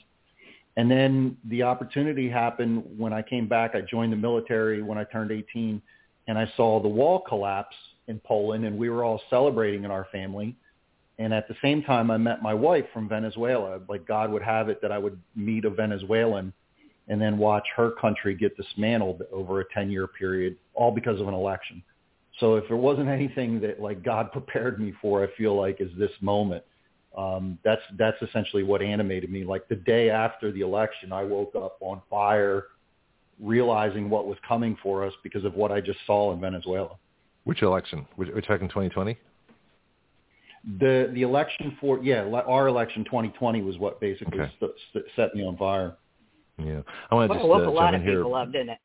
And 0.77 0.89
then 0.89 1.37
the 1.49 1.65
opportunity 1.65 2.31
happened 2.31 2.85
when 2.97 3.13
I 3.13 3.21
came 3.21 3.49
back. 3.49 3.75
I 3.75 3.81
joined 3.81 4.13
the 4.13 4.17
military 4.17 4.81
when 4.81 4.97
I 4.97 5.05
turned 5.05 5.33
18, 5.33 5.83
and 6.29 6.39
I 6.39 6.51
saw 6.57 6.81
the 6.81 6.89
wall 6.89 7.19
collapse 7.19 7.75
in 8.07 8.21
Poland, 8.21 8.65
and 8.65 8.79
we 8.79 8.91
were 8.91 9.03
all 9.03 9.21
celebrating 9.29 9.83
in 9.85 9.91
our 9.91 10.07
family. 10.13 10.55
And 11.19 11.33
at 11.33 11.47
the 11.49 11.55
same 11.63 11.83
time, 11.83 12.11
I 12.11 12.17
met 12.17 12.43
my 12.43 12.55
wife 12.55 12.87
from 12.93 13.09
Venezuela. 13.09 13.81
Like 13.89 14.07
God 14.07 14.31
would 14.31 14.43
have 14.43 14.69
it 14.69 14.81
that 14.83 14.91
I 14.91 14.99
would 14.99 15.19
meet 15.37 15.65
a 15.65 15.71
Venezuelan 15.71 16.53
and 17.09 17.21
then 17.21 17.37
watch 17.37 17.67
her 17.77 17.91
country 17.91 18.35
get 18.35 18.57
dismantled 18.57 19.23
over 19.33 19.61
a 19.61 19.65
10-year 19.77 20.07
period, 20.07 20.57
all 20.75 20.91
because 20.91 21.21
of 21.21 21.29
an 21.29 21.35
election. 21.35 21.83
So 22.41 22.57
if 22.57 22.65
there 22.69 22.77
wasn't 22.77 23.09
anything 23.09 23.61
that 23.61 23.81
like 23.81 24.03
God 24.03 24.33
prepared 24.33 24.81
me 24.81 24.93
for, 25.01 25.25
I 25.25 25.29
feel 25.37 25.57
like 25.57 25.81
is 25.81 25.91
this 25.99 26.13
moment. 26.21 26.65
Um, 27.17 27.59
that's 27.63 27.83
that's 27.99 28.17
essentially 28.23 28.63
what 28.63 28.81
animated 28.81 29.31
me. 29.31 29.45
Like 29.45 29.69
the 29.69 29.77
day 29.77 30.09
after 30.09 30.51
the 30.51 30.63
election, 30.63 31.13
I 31.13 31.25
woke 31.25 31.55
up 31.55 31.77
on 31.81 32.01
fire, 32.09 32.69
realizing 33.39 34.09
what 34.09 34.27
was 34.27 34.39
coming 34.49 34.79
for 34.83 35.05
us 35.05 35.13
because 35.23 35.45
of 35.45 35.55
what 35.55 35.71
I 35.71 35.83
just 35.83 35.99
saw 36.07 36.33
in 36.33 36.41
Venezuela. 36.41 36.97
Which 37.45 37.61
election? 37.61 38.07
We're 38.17 38.41
talking 38.41 38.69
2020. 38.69 39.19
The 40.79 41.11
the 41.13 41.23
election 41.23 41.77
for 41.81 41.99
yeah 42.03 42.23
our 42.23 42.69
election 42.69 43.05
2020 43.05 43.63
was 43.63 43.79
what 43.79 44.01
basically 44.01 44.41
Okay. 44.41 44.53
st- 44.59 44.73
st- 44.91 45.05
set 45.17 45.35
me 45.35 45.45
on 45.45 45.57
fire. 45.57 45.97
Yeah, 46.59 46.83
I 47.11 47.15
want 47.15 47.33
to 47.33 47.39
Well, 47.39 47.59
just 47.59 47.69
uh, 47.69 47.71
a 47.71 47.73
lot 47.73 47.93
jump 47.93 47.97
of 47.97 48.01
in 48.03 48.07
here. 48.07 48.19
people 48.19 48.31
love, 48.33 48.53
didn't 48.53 48.77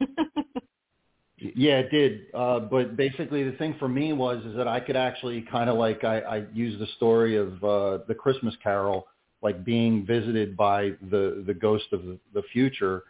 it? 0.00 0.08
Yeah, 1.38 1.80
it 1.80 1.90
did. 1.90 2.20
Uh, 2.32 2.60
but 2.60 2.96
basically, 2.96 3.44
the 3.44 3.56
thing 3.58 3.76
for 3.78 3.88
me 3.88 4.14
was 4.14 4.42
is 4.46 4.56
that 4.56 4.66
I 4.66 4.80
could 4.80 4.96
actually 4.96 5.42
kind 5.42 5.68
of 5.68 5.76
like 5.76 6.02
I, 6.02 6.20
I 6.20 6.44
use 6.54 6.78
the 6.80 6.86
story 6.96 7.36
of 7.36 7.62
uh, 7.62 7.98
the 8.08 8.14
Christmas 8.14 8.54
Carol, 8.62 9.06
like 9.42 9.62
being 9.62 10.06
visited 10.06 10.56
by 10.56 10.92
the 11.10 11.44
the 11.46 11.52
ghost 11.52 11.92
of 11.92 12.04
the, 12.04 12.18
the 12.32 12.42
future, 12.52 13.04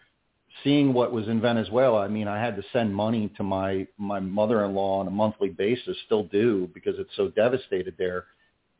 seeing 0.64 0.92
what 0.92 1.12
was 1.12 1.28
in 1.28 1.40
Venezuela. 1.40 2.00
I 2.00 2.08
mean, 2.08 2.28
I 2.28 2.40
had 2.40 2.56
to 2.56 2.62
send 2.72 2.94
money 2.94 3.32
to 3.36 3.42
my 3.42 3.86
my 3.98 4.20
mother-in-law 4.20 5.00
on 5.00 5.06
a 5.06 5.10
monthly 5.10 5.48
basis, 5.48 5.96
still 6.06 6.24
do 6.24 6.68
because 6.74 6.94
it's 6.98 7.14
so 7.16 7.28
devastated 7.28 7.94
there. 7.98 8.24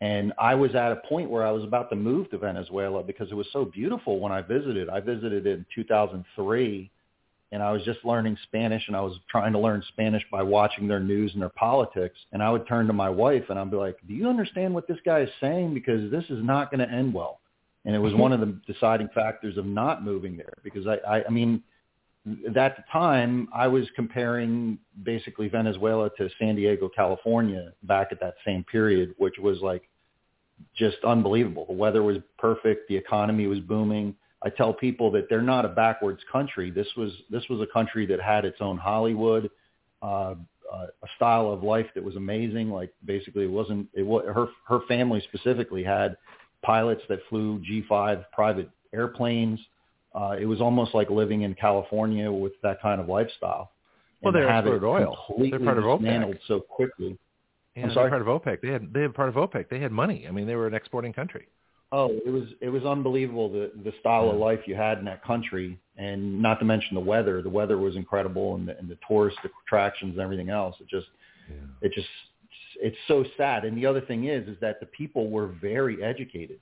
And 0.00 0.32
I 0.38 0.54
was 0.54 0.74
at 0.74 0.92
a 0.92 0.96
point 0.96 1.30
where 1.30 1.46
I 1.46 1.50
was 1.50 1.64
about 1.64 1.88
to 1.90 1.96
move 1.96 2.30
to 2.30 2.38
Venezuela 2.38 3.02
because 3.02 3.30
it 3.30 3.34
was 3.34 3.46
so 3.52 3.64
beautiful 3.64 4.20
when 4.20 4.30
I 4.30 4.42
visited. 4.42 4.90
I 4.90 5.00
visited 5.00 5.46
in 5.46 5.64
2003 5.74 6.90
and 7.52 7.62
I 7.62 7.72
was 7.72 7.82
just 7.84 8.04
learning 8.04 8.36
Spanish 8.42 8.88
and 8.88 8.96
I 8.96 9.00
was 9.00 9.18
trying 9.30 9.52
to 9.52 9.58
learn 9.58 9.82
Spanish 9.88 10.22
by 10.30 10.42
watching 10.42 10.86
their 10.86 11.00
news 11.00 11.32
and 11.32 11.40
their 11.40 11.48
politics. 11.48 12.18
And 12.32 12.42
I 12.42 12.50
would 12.50 12.66
turn 12.66 12.86
to 12.88 12.92
my 12.92 13.08
wife 13.08 13.44
and 13.48 13.58
I'd 13.58 13.70
be 13.70 13.76
like, 13.76 13.96
do 14.06 14.12
you 14.12 14.28
understand 14.28 14.74
what 14.74 14.86
this 14.86 14.98
guy 15.04 15.20
is 15.20 15.30
saying? 15.40 15.72
Because 15.72 16.10
this 16.10 16.24
is 16.24 16.44
not 16.44 16.70
going 16.70 16.86
to 16.86 16.94
end 16.94 17.14
well. 17.14 17.40
And 17.86 17.94
it 17.94 18.00
was 18.00 18.14
one 18.14 18.32
of 18.32 18.40
the 18.40 18.60
deciding 18.66 19.08
factors 19.14 19.56
of 19.56 19.64
not 19.64 20.04
moving 20.04 20.36
there 20.36 20.54
because 20.64 20.88
I, 20.88 20.96
I, 21.08 21.24
I 21.24 21.30
mean, 21.30 21.62
at 22.48 22.76
the 22.76 22.84
time 22.92 23.48
I 23.54 23.68
was 23.68 23.86
comparing 23.94 24.78
basically 25.04 25.48
Venezuela 25.48 26.10
to 26.18 26.28
San 26.40 26.56
Diego, 26.56 26.88
California 26.88 27.72
back 27.84 28.08
at 28.10 28.18
that 28.20 28.34
same 28.44 28.64
period, 28.64 29.14
which 29.18 29.34
was 29.38 29.60
like 29.60 29.88
just 30.74 30.96
unbelievable. 31.04 31.64
The 31.66 31.74
weather 31.74 32.02
was 32.02 32.16
perfect. 32.38 32.88
The 32.88 32.96
economy 32.96 33.46
was 33.46 33.60
booming. 33.60 34.16
I 34.42 34.50
tell 34.50 34.72
people 34.72 35.12
that 35.12 35.28
they're 35.28 35.40
not 35.40 35.64
a 35.64 35.68
backwards 35.68 36.20
country. 36.30 36.72
This 36.72 36.88
was 36.96 37.12
this 37.30 37.44
was 37.48 37.60
a 37.60 37.72
country 37.72 38.04
that 38.06 38.20
had 38.20 38.44
its 38.44 38.58
own 38.60 38.78
Hollywood, 38.78 39.48
uh, 40.02 40.34
uh, 40.72 40.86
a 41.02 41.08
style 41.14 41.52
of 41.52 41.62
life 41.62 41.86
that 41.94 42.02
was 42.02 42.16
amazing. 42.16 42.70
Like 42.70 42.92
basically, 43.04 43.44
it 43.44 43.50
wasn't 43.50 43.86
it 43.94 44.02
was 44.02 44.24
her 44.26 44.48
her 44.66 44.80
family 44.88 45.22
specifically 45.28 45.84
had 45.84 46.16
pilots 46.66 47.02
that 47.08 47.20
flew 47.28 47.60
G5 47.60 48.24
private 48.32 48.68
airplanes. 48.92 49.58
Uh, 50.14 50.34
it 50.38 50.46
was 50.46 50.60
almost 50.60 50.94
like 50.94 51.08
living 51.10 51.42
in 51.42 51.54
California 51.54 52.30
with 52.30 52.52
that 52.62 52.80
kind 52.82 53.00
of 53.00 53.08
lifestyle. 53.08 53.70
Well, 54.22 54.34
And 54.34 54.42
they 54.42 54.48
have 54.48 54.66
it 54.66 54.70
exported 54.74 54.86
oil. 55.06 55.16
They're 55.50 55.60
part 55.60 55.78
of 55.78 55.84
OPEC. 55.84 56.38
so 56.48 56.60
quickly. 56.60 57.18
Yeah, 57.76 57.86
they're 57.86 57.94
sorry? 57.94 58.10
part 58.10 58.22
of 58.22 58.28
OPEC. 58.28 58.62
They 58.62 58.68
had 58.70 58.92
they 58.92 59.02
had 59.02 59.14
part 59.14 59.28
of 59.28 59.34
OPEC. 59.34 59.68
They 59.68 59.78
had 59.78 59.92
money. 59.92 60.26
I 60.26 60.30
mean, 60.30 60.46
they 60.46 60.56
were 60.56 60.66
an 60.66 60.74
exporting 60.74 61.12
country. 61.12 61.46
Oh, 61.92 62.08
it 62.26 62.30
was 62.30 62.44
it 62.62 62.70
was 62.70 62.84
unbelievable 62.84 63.50
the 63.50 63.70
the 63.84 63.92
style 64.00 64.30
of 64.30 64.36
life 64.36 64.60
you 64.66 64.74
had 64.74 64.98
in 64.98 65.04
that 65.04 65.22
country, 65.22 65.78
and 65.98 66.40
not 66.40 66.58
to 66.60 66.64
mention 66.64 66.94
the 66.94 67.00
weather. 67.00 67.42
The 67.42 67.50
weather 67.50 67.76
was 67.78 67.94
incredible, 67.94 68.54
and 68.56 68.66
the, 68.66 68.76
and 68.78 68.88
the 68.88 68.98
tourist 69.06 69.36
attractions 69.66 70.12
and 70.12 70.20
everything 70.20 70.48
else. 70.50 70.74
It 70.80 70.88
just 70.88 71.06
Yeah. 71.48 71.56
it 71.86 71.92
just 71.92 72.08
it's 72.80 72.96
so 73.08 73.24
sad. 73.36 73.64
And 73.64 73.76
the 73.76 73.86
other 73.86 74.00
thing 74.00 74.24
is 74.24 74.48
is 74.48 74.56
that 74.60 74.80
the 74.80 74.86
people 74.86 75.30
were 75.30 75.48
very 75.48 76.02
educated. 76.02 76.58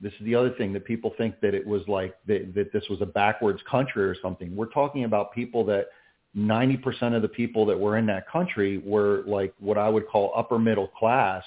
This 0.00 0.12
is 0.20 0.24
the 0.24 0.34
other 0.34 0.50
thing 0.50 0.72
that 0.74 0.84
people 0.84 1.12
think 1.18 1.40
that 1.40 1.54
it 1.54 1.66
was 1.66 1.82
like 1.88 2.14
that, 2.26 2.54
that 2.54 2.72
this 2.72 2.84
was 2.88 3.00
a 3.00 3.06
backwards 3.06 3.60
country 3.68 4.04
or 4.04 4.14
something. 4.20 4.54
We're 4.54 4.66
talking 4.66 5.04
about 5.04 5.32
people 5.32 5.64
that 5.66 5.88
90% 6.36 7.16
of 7.16 7.22
the 7.22 7.28
people 7.28 7.66
that 7.66 7.78
were 7.78 7.96
in 7.96 8.06
that 8.06 8.28
country 8.28 8.78
were 8.78 9.22
like 9.26 9.54
what 9.58 9.78
I 9.78 9.88
would 9.88 10.06
call 10.06 10.32
upper 10.36 10.58
middle 10.58 10.88
class, 10.88 11.42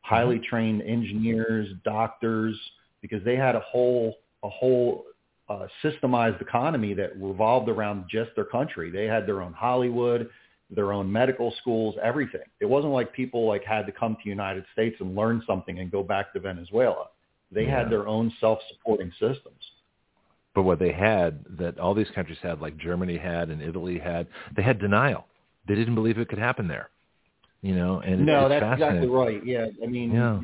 highly 0.00 0.38
trained 0.38 0.82
engineers, 0.82 1.68
doctors, 1.84 2.58
because 3.02 3.22
they 3.24 3.36
had 3.36 3.54
a 3.54 3.60
whole 3.60 4.16
a 4.42 4.48
whole 4.48 5.04
uh, 5.50 5.66
systemized 5.82 6.40
economy 6.40 6.94
that 6.94 7.10
revolved 7.20 7.68
around 7.68 8.04
just 8.08 8.30
their 8.34 8.44
country. 8.44 8.90
They 8.90 9.04
had 9.04 9.26
their 9.26 9.42
own 9.42 9.52
Hollywood, 9.52 10.30
their 10.70 10.92
own 10.92 11.10
medical 11.10 11.52
schools, 11.60 11.96
everything. 12.02 12.42
It 12.60 12.66
wasn't 12.66 12.92
like 12.92 13.12
people 13.12 13.46
like 13.46 13.64
had 13.64 13.86
to 13.86 13.92
come 13.92 14.16
to 14.22 14.28
United 14.28 14.64
States 14.72 14.96
and 15.00 15.16
learn 15.16 15.42
something 15.46 15.78
and 15.78 15.90
go 15.90 16.02
back 16.02 16.32
to 16.32 16.40
Venezuela. 16.40 17.08
They 17.50 17.64
Yeah. 17.64 17.78
had 17.78 17.90
their 17.90 18.06
own 18.06 18.30
self-supporting 18.40 19.10
systems. 19.12 19.72
But 20.54 20.62
what 20.62 20.78
they 20.78 20.92
had 20.92 21.44
that 21.58 21.78
all 21.78 21.94
these 21.94 22.10
countries 22.10 22.38
had, 22.42 22.60
like 22.60 22.76
Germany 22.76 23.16
had 23.16 23.50
and 23.50 23.60
Italy 23.62 23.98
had, 23.98 24.26
they 24.54 24.62
had 24.62 24.78
denial. 24.78 25.26
They 25.66 25.74
didn't 25.74 25.94
believe 25.94 26.18
it 26.18 26.28
could 26.28 26.38
happen 26.38 26.68
there. 26.68 26.90
You 27.62 27.74
know, 27.74 28.00
and 28.00 28.24
no, 28.24 28.48
that's 28.48 28.64
exactly 28.64 29.06
right. 29.06 29.44
Yeah, 29.44 29.66
I 29.82 29.86
mean, 29.86 30.12
Yeah. 30.12 30.40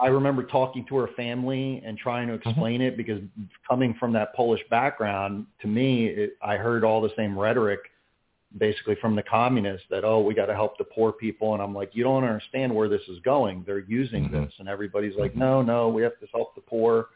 I 0.00 0.06
remember 0.06 0.44
talking 0.44 0.84
to 0.86 0.96
her 0.98 1.08
family 1.16 1.82
and 1.84 1.98
trying 1.98 2.28
to 2.28 2.34
uh-huh. 2.34 2.50
explain 2.50 2.80
it 2.80 2.96
because 2.96 3.20
coming 3.68 3.94
from 3.94 4.12
that 4.12 4.32
Polish 4.34 4.60
background, 4.70 5.46
to 5.62 5.66
me, 5.66 6.06
it, 6.06 6.36
I 6.40 6.56
heard 6.58 6.84
all 6.84 7.00
the 7.00 7.10
same 7.16 7.36
rhetoric, 7.36 7.80
basically 8.58 8.96
from 9.00 9.16
the 9.16 9.22
communists 9.22 9.86
that 9.90 10.04
oh, 10.04 10.20
we 10.20 10.34
got 10.34 10.46
to 10.46 10.54
help 10.54 10.78
the 10.78 10.84
poor 10.84 11.12
people, 11.12 11.54
and 11.54 11.62
I'm 11.62 11.74
like, 11.74 11.90
you 11.94 12.04
don't 12.04 12.24
understand 12.24 12.74
where 12.74 12.88
this 12.88 13.02
is 13.08 13.18
going. 13.20 13.64
They're 13.66 13.80
using 13.80 14.28
Mhm. 14.28 14.32
this, 14.32 14.54
and 14.58 14.68
everybody's 14.68 15.16
like, 15.16 15.34
no, 15.34 15.62
no, 15.62 15.88
we 15.88 16.02
have 16.02 16.18
to 16.20 16.26
help 16.26 16.54
the 16.54 16.60
poor. 16.60 17.08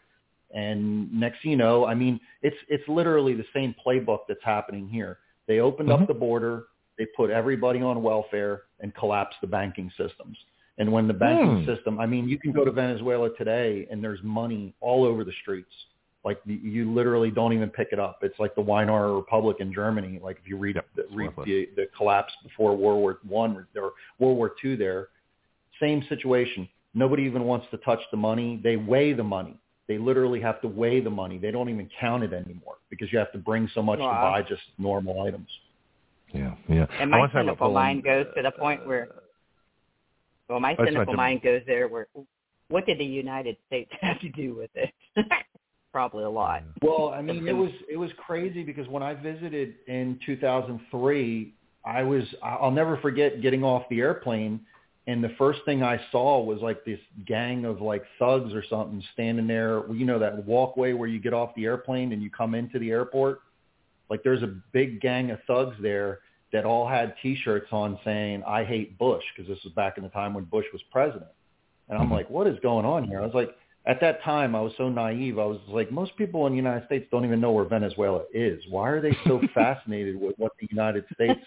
And 0.52 1.12
next 1.12 1.44
you 1.44 1.56
know, 1.56 1.86
I 1.86 1.94
mean, 1.94 2.20
it's 2.42 2.56
it's 2.68 2.86
literally 2.88 3.34
the 3.34 3.46
same 3.52 3.74
playbook 3.84 4.20
that's 4.28 4.44
happening 4.44 4.88
here. 4.88 5.18
They 5.46 5.60
opened 5.60 5.88
Mhm. 5.88 6.02
up 6.02 6.06
the 6.08 6.14
border, 6.14 6.66
they 6.98 7.06
put 7.16 7.30
everybody 7.30 7.82
on 7.82 8.02
welfare 8.02 8.62
and 8.80 8.94
collapsed 8.94 9.40
the 9.40 9.46
banking 9.46 9.90
systems. 9.96 10.38
And 10.78 10.92
when 10.92 11.06
the 11.08 11.14
banking 11.14 11.56
Hmm. 11.58 11.64
system, 11.64 12.00
I 12.00 12.06
mean, 12.06 12.28
you 12.28 12.38
can 12.38 12.52
go 12.52 12.64
to 12.64 12.70
Venezuela 12.70 13.34
today 13.36 13.86
and 13.90 14.02
there's 14.02 14.22
money 14.22 14.74
all 14.80 15.04
over 15.04 15.24
the 15.24 15.32
streets, 15.32 15.72
Like 16.26 16.40
you 16.44 16.92
literally 16.92 17.30
don't 17.30 17.52
even 17.52 17.70
pick 17.70 17.90
it 17.92 18.00
up. 18.00 18.18
It's 18.22 18.36
like 18.40 18.56
the 18.56 18.60
Weimar 18.60 19.14
Republic 19.14 19.58
in 19.60 19.72
Germany. 19.72 20.18
Like 20.20 20.38
if 20.42 20.48
you 20.48 20.56
read 20.56 20.74
Yep, 20.74 20.86
the, 20.96 21.16
read 21.16 21.30
the, 21.44 21.68
the 21.76 21.86
collapse 21.96 22.32
before 22.42 22.76
World 22.76 22.98
War 22.98 23.18
One 23.28 23.64
or 23.76 23.92
World 24.18 24.36
War 24.36 24.50
Two, 24.60 24.76
there, 24.76 25.06
same 25.78 26.02
situation. 26.08 26.68
Nobody 26.94 27.22
even 27.22 27.44
wants 27.44 27.66
to 27.70 27.76
touch 27.78 28.00
the 28.10 28.16
money. 28.16 28.60
They 28.60 28.74
weigh 28.74 29.12
the 29.12 29.22
money. 29.22 29.56
They 29.86 29.98
literally 29.98 30.40
have 30.40 30.60
to 30.62 30.68
weigh 30.68 31.00
the 31.00 31.10
money. 31.10 31.38
They 31.38 31.52
don't 31.52 31.68
even 31.68 31.88
count 32.00 32.24
it 32.24 32.32
anymore 32.32 32.78
because 32.90 33.12
you 33.12 33.20
have 33.20 33.30
to 33.30 33.38
bring 33.38 33.70
so 33.72 33.80
much 33.80 34.00
to 34.00 34.04
buy 34.04 34.42
just 34.42 34.62
normal 34.78 35.22
items. 35.22 35.48
Yeah, 36.34 36.56
yeah. 36.68 36.86
And 36.98 37.08
my 37.08 37.18
want 37.18 37.32
to 37.34 37.38
cynical 37.38 37.72
mind 37.72 38.02
Poland, 38.02 38.26
goes 38.26 38.34
to 38.34 38.42
the 38.42 38.50
point 38.50 38.84
where, 38.84 39.10
well, 40.48 40.58
my 40.58 40.70
I 40.72 40.74
just 40.74 40.88
cynical 40.88 41.12
to- 41.12 41.16
mind 41.16 41.42
goes 41.42 41.62
there 41.68 41.86
where, 41.86 42.08
what 42.66 42.84
did 42.84 42.98
the 42.98 43.04
United 43.04 43.56
States 43.68 43.92
have 44.00 44.18
to 44.22 44.28
do 44.30 44.56
with 44.56 44.70
it? 44.74 44.92
Probably 45.96 46.24
a 46.24 46.28
lot. 46.28 46.62
Well, 46.82 47.14
I 47.14 47.22
mean, 47.22 47.48
it 47.48 47.56
was 47.56 47.70
it 47.88 47.96
was 47.96 48.10
crazy 48.18 48.62
because 48.62 48.86
when 48.86 49.02
I 49.02 49.14
visited 49.14 49.76
in 49.88 50.20
2003, 50.26 51.54
I 51.86 52.02
was 52.02 52.22
I'll 52.42 52.70
never 52.70 52.98
forget 52.98 53.40
getting 53.40 53.64
off 53.64 53.84
the 53.88 54.00
airplane, 54.00 54.60
and 55.06 55.24
the 55.24 55.30
first 55.38 55.60
thing 55.64 55.82
I 55.82 55.98
saw 56.12 56.44
was 56.44 56.60
like 56.60 56.84
this 56.84 57.00
gang 57.26 57.64
of 57.64 57.80
like 57.80 58.04
thugs 58.18 58.52
or 58.52 58.62
something 58.68 59.02
standing 59.14 59.46
there. 59.46 59.90
You 59.90 60.04
know 60.04 60.18
that 60.18 60.44
walkway 60.44 60.92
where 60.92 61.08
you 61.08 61.18
get 61.18 61.32
off 61.32 61.54
the 61.56 61.64
airplane 61.64 62.12
and 62.12 62.22
you 62.22 62.28
come 62.28 62.54
into 62.54 62.78
the 62.78 62.90
airport. 62.90 63.38
Like 64.10 64.22
there's 64.22 64.42
a 64.42 64.54
big 64.72 65.00
gang 65.00 65.30
of 65.30 65.38
thugs 65.46 65.76
there 65.80 66.18
that 66.52 66.66
all 66.66 66.86
had 66.86 67.14
T-shirts 67.22 67.68
on 67.72 67.98
saying 68.04 68.42
"I 68.46 68.64
hate 68.64 68.98
Bush" 68.98 69.24
because 69.34 69.48
this 69.48 69.64
was 69.64 69.72
back 69.72 69.96
in 69.96 70.02
the 70.04 70.10
time 70.10 70.34
when 70.34 70.44
Bush 70.44 70.66
was 70.74 70.82
president. 70.92 71.30
And 71.88 71.96
I'm 71.96 72.08
Mhm. 72.08 72.12
like, 72.12 72.28
what 72.28 72.46
is 72.46 72.58
going 72.58 72.84
on 72.84 73.04
here? 73.04 73.22
I 73.22 73.24
was 73.24 73.32
like, 73.32 73.56
at 73.86 74.00
that 74.00 74.22
time, 74.24 74.56
I 74.56 74.60
was 74.60 74.72
so 74.76 74.88
naive. 74.88 75.38
I 75.38 75.44
was 75.44 75.60
like, 75.68 75.92
most 75.92 76.16
people 76.16 76.46
in 76.46 76.52
the 76.52 76.56
United 76.56 76.86
States 76.86 77.06
don't 77.12 77.24
even 77.24 77.40
know 77.40 77.52
where 77.52 77.64
Venezuela 77.64 78.24
is. 78.34 78.60
Why 78.68 78.90
are 78.90 79.00
they 79.00 79.16
so 79.26 79.40
fascinated 79.54 80.20
with 80.20 80.34
what 80.38 80.52
the 80.60 80.66
United 80.70 81.04
States 81.14 81.40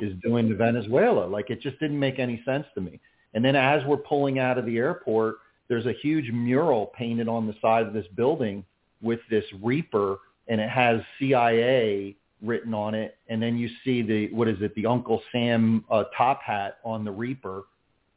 is 0.00 0.12
doing 0.22 0.48
to 0.48 0.54
Venezuela? 0.54 1.26
Like, 1.26 1.50
it 1.50 1.60
just 1.60 1.80
didn't 1.80 1.98
make 1.98 2.20
any 2.20 2.42
sense 2.44 2.66
to 2.74 2.80
me. 2.80 3.00
And 3.34 3.44
then 3.44 3.56
as 3.56 3.84
we're 3.86 3.96
pulling 3.96 4.38
out 4.38 4.56
of 4.56 4.66
the 4.66 4.76
airport, 4.76 5.36
there's 5.68 5.86
a 5.86 5.92
huge 5.92 6.30
mural 6.30 6.92
painted 6.96 7.28
on 7.28 7.46
the 7.46 7.54
side 7.60 7.86
of 7.86 7.92
this 7.92 8.06
building 8.16 8.64
with 9.02 9.20
this 9.28 9.44
Reaper, 9.60 10.18
and 10.46 10.60
it 10.60 10.70
has 10.70 11.00
CIA 11.18 12.16
written 12.42 12.72
on 12.72 12.94
it. 12.94 13.16
And 13.28 13.42
then 13.42 13.58
you 13.58 13.68
see 13.84 14.02
the 14.02 14.32
what 14.32 14.48
is 14.48 14.58
it, 14.60 14.74
the 14.74 14.86
Uncle 14.86 15.22
Sam 15.32 15.84
uh, 15.90 16.04
top 16.16 16.40
hat 16.42 16.78
on 16.84 17.04
the 17.04 17.10
Reaper, 17.10 17.64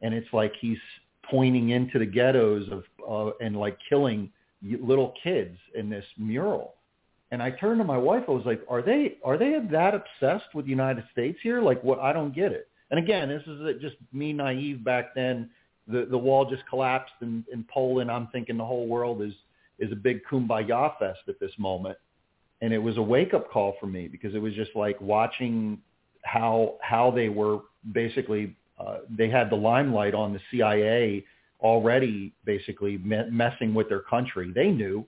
and 0.02 0.14
it's 0.14 0.32
like 0.32 0.54
he's 0.60 0.80
pointing 1.30 1.70
into 1.70 2.00
the 2.00 2.06
ghettos 2.06 2.68
of 2.72 2.84
uh, 3.10 3.32
and 3.42 3.58
like 3.58 3.78
killing 3.88 4.32
little 4.82 5.14
kids 5.24 5.58
in 5.76 5.90
this 5.90 6.06
mural. 6.18 6.76
And 7.32 7.42
I 7.42 7.52
turned 7.52 7.80
to 7.80 7.84
my 7.84 7.98
wife. 7.98 8.24
I 8.28 8.32
was 8.32 8.46
like, 8.46 8.62
"Are 8.70 8.82
they 8.82 9.18
are 9.24 9.38
they 9.38 9.58
that 9.72 9.94
obsessed 9.96 10.54
with 10.54 10.66
the 10.66 10.72
United 10.72 11.04
States 11.12 11.40
here? 11.42 11.62
Like, 11.62 11.84
what? 11.84 12.00
I 12.00 12.14
don't 12.14 12.34
get 12.34 12.52
it." 12.52 12.68
And 12.92 13.00
again, 13.00 13.30
this 13.30 13.42
is 13.48 13.62
uh, 13.62 13.72
just 13.82 13.96
me 14.12 14.34
naive 14.34 14.84
back 14.84 15.16
then. 15.16 15.50
The 15.88 16.08
the 16.10 16.18
wall 16.18 16.50
just 16.50 16.64
collapsed 16.68 17.16
in, 17.22 17.44
in 17.52 17.66
Poland. 17.74 18.12
I'm 18.12 18.28
thinking 18.28 18.58
the 18.58 18.66
whole 18.66 18.88
world 18.88 19.22
is 19.22 19.34
is 19.80 19.92
a 19.92 19.96
big 19.96 20.22
kumbaya 20.30 20.98
fest 21.00 21.22
at 21.28 21.40
this 21.40 21.52
moment. 21.58 21.98
And 22.62 22.72
it 22.72 22.78
was 22.78 22.98
a 22.98 23.02
wake 23.02 23.34
up 23.34 23.52
call 23.52 23.76
for 23.80 23.88
me 23.88 24.08
because 24.08 24.36
it 24.36 24.40
was 24.40 24.54
just 24.54 24.76
like 24.76 25.00
watching 25.02 25.80
how 26.24 26.76
how 26.82 27.12
they 27.12 27.30
were 27.30 27.60
basically 27.92 28.56
uh, 28.86 28.98
they 29.10 29.30
had 29.30 29.50
the 29.50 29.56
limelight 29.56 30.14
on 30.14 30.34
the 30.34 30.40
CIA 30.52 31.24
already 31.62 32.34
basically 32.46 32.98
me- 32.98 33.30
messing 33.30 33.74
with 33.74 33.90
their 33.90 34.02
country. 34.02 34.52
They 34.54 34.70
knew. 34.70 35.06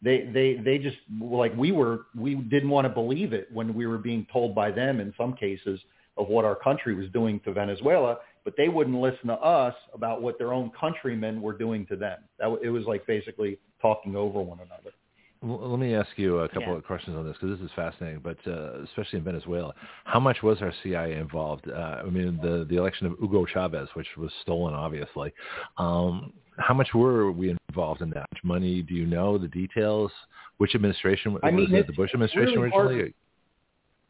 They 0.00 0.30
they 0.32 0.60
they 0.64 0.78
just 0.78 0.96
like 1.20 1.56
we 1.56 1.72
were 1.72 2.06
we 2.16 2.36
didn't 2.36 2.70
want 2.70 2.84
to 2.84 2.88
believe 2.88 3.32
it 3.32 3.48
when 3.52 3.74
we 3.74 3.86
were 3.86 3.98
being 3.98 4.26
told 4.32 4.54
by 4.54 4.70
them 4.70 5.00
in 5.00 5.12
some 5.18 5.34
cases 5.34 5.80
of 6.16 6.28
what 6.28 6.44
our 6.44 6.54
country 6.54 6.94
was 6.94 7.06
doing 7.10 7.40
to 7.40 7.52
Venezuela, 7.52 8.18
but 8.44 8.54
they 8.56 8.68
wouldn't 8.68 9.00
listen 9.00 9.26
to 9.28 9.34
us 9.34 9.74
about 9.92 10.22
what 10.22 10.38
their 10.38 10.52
own 10.52 10.70
countrymen 10.78 11.42
were 11.42 11.52
doing 11.52 11.84
to 11.86 11.96
them. 11.96 12.18
That 12.38 12.58
it 12.62 12.70
was 12.70 12.84
like 12.84 13.06
basically 13.06 13.58
talking 13.82 14.16
over 14.16 14.40
one 14.40 14.58
another. 14.58 14.90
Well, 15.40 15.70
let 15.70 15.78
me 15.78 15.94
ask 15.94 16.08
you 16.16 16.40
a 16.40 16.48
couple 16.48 16.72
Yeah. 16.72 16.78
of 16.78 16.84
questions 16.84 17.16
on 17.16 17.24
this 17.24 17.36
because 17.40 17.58
this 17.58 17.64
is 17.64 17.72
fascinating. 17.76 18.20
But 18.20 18.38
uh, 18.46 18.82
especially 18.82 19.18
in 19.18 19.24
Venezuela, 19.24 19.72
how 20.04 20.18
much 20.18 20.42
was 20.42 20.60
our 20.62 20.72
CIA 20.82 21.14
involved? 21.16 21.68
Uh, 21.68 22.02
I 22.04 22.10
mean, 22.10 22.38
the 22.42 22.66
the 22.68 22.76
election 22.76 23.06
of 23.06 23.16
Hugo 23.20 23.46
Chavez, 23.46 23.88
which 23.94 24.08
was 24.16 24.32
stolen, 24.42 24.74
obviously. 24.74 25.32
Um, 25.76 26.32
how 26.58 26.74
much 26.74 26.92
were 26.92 27.30
we 27.30 27.56
involved 27.70 28.02
in 28.02 28.10
that? 28.10 28.18
How 28.18 28.26
much 28.32 28.44
money 28.44 28.82
do 28.82 28.94
you 28.94 29.06
know? 29.06 29.38
The 29.38 29.46
details? 29.48 30.10
Which 30.56 30.74
administration 30.74 31.38
I 31.44 31.52
mean, 31.52 31.70
was 31.70 31.80
it? 31.80 31.86
The 31.86 31.92
Bush 31.92 32.10
administration 32.14 32.58
really 32.60 32.70
hard- 32.70 32.86
originally? 32.90 33.14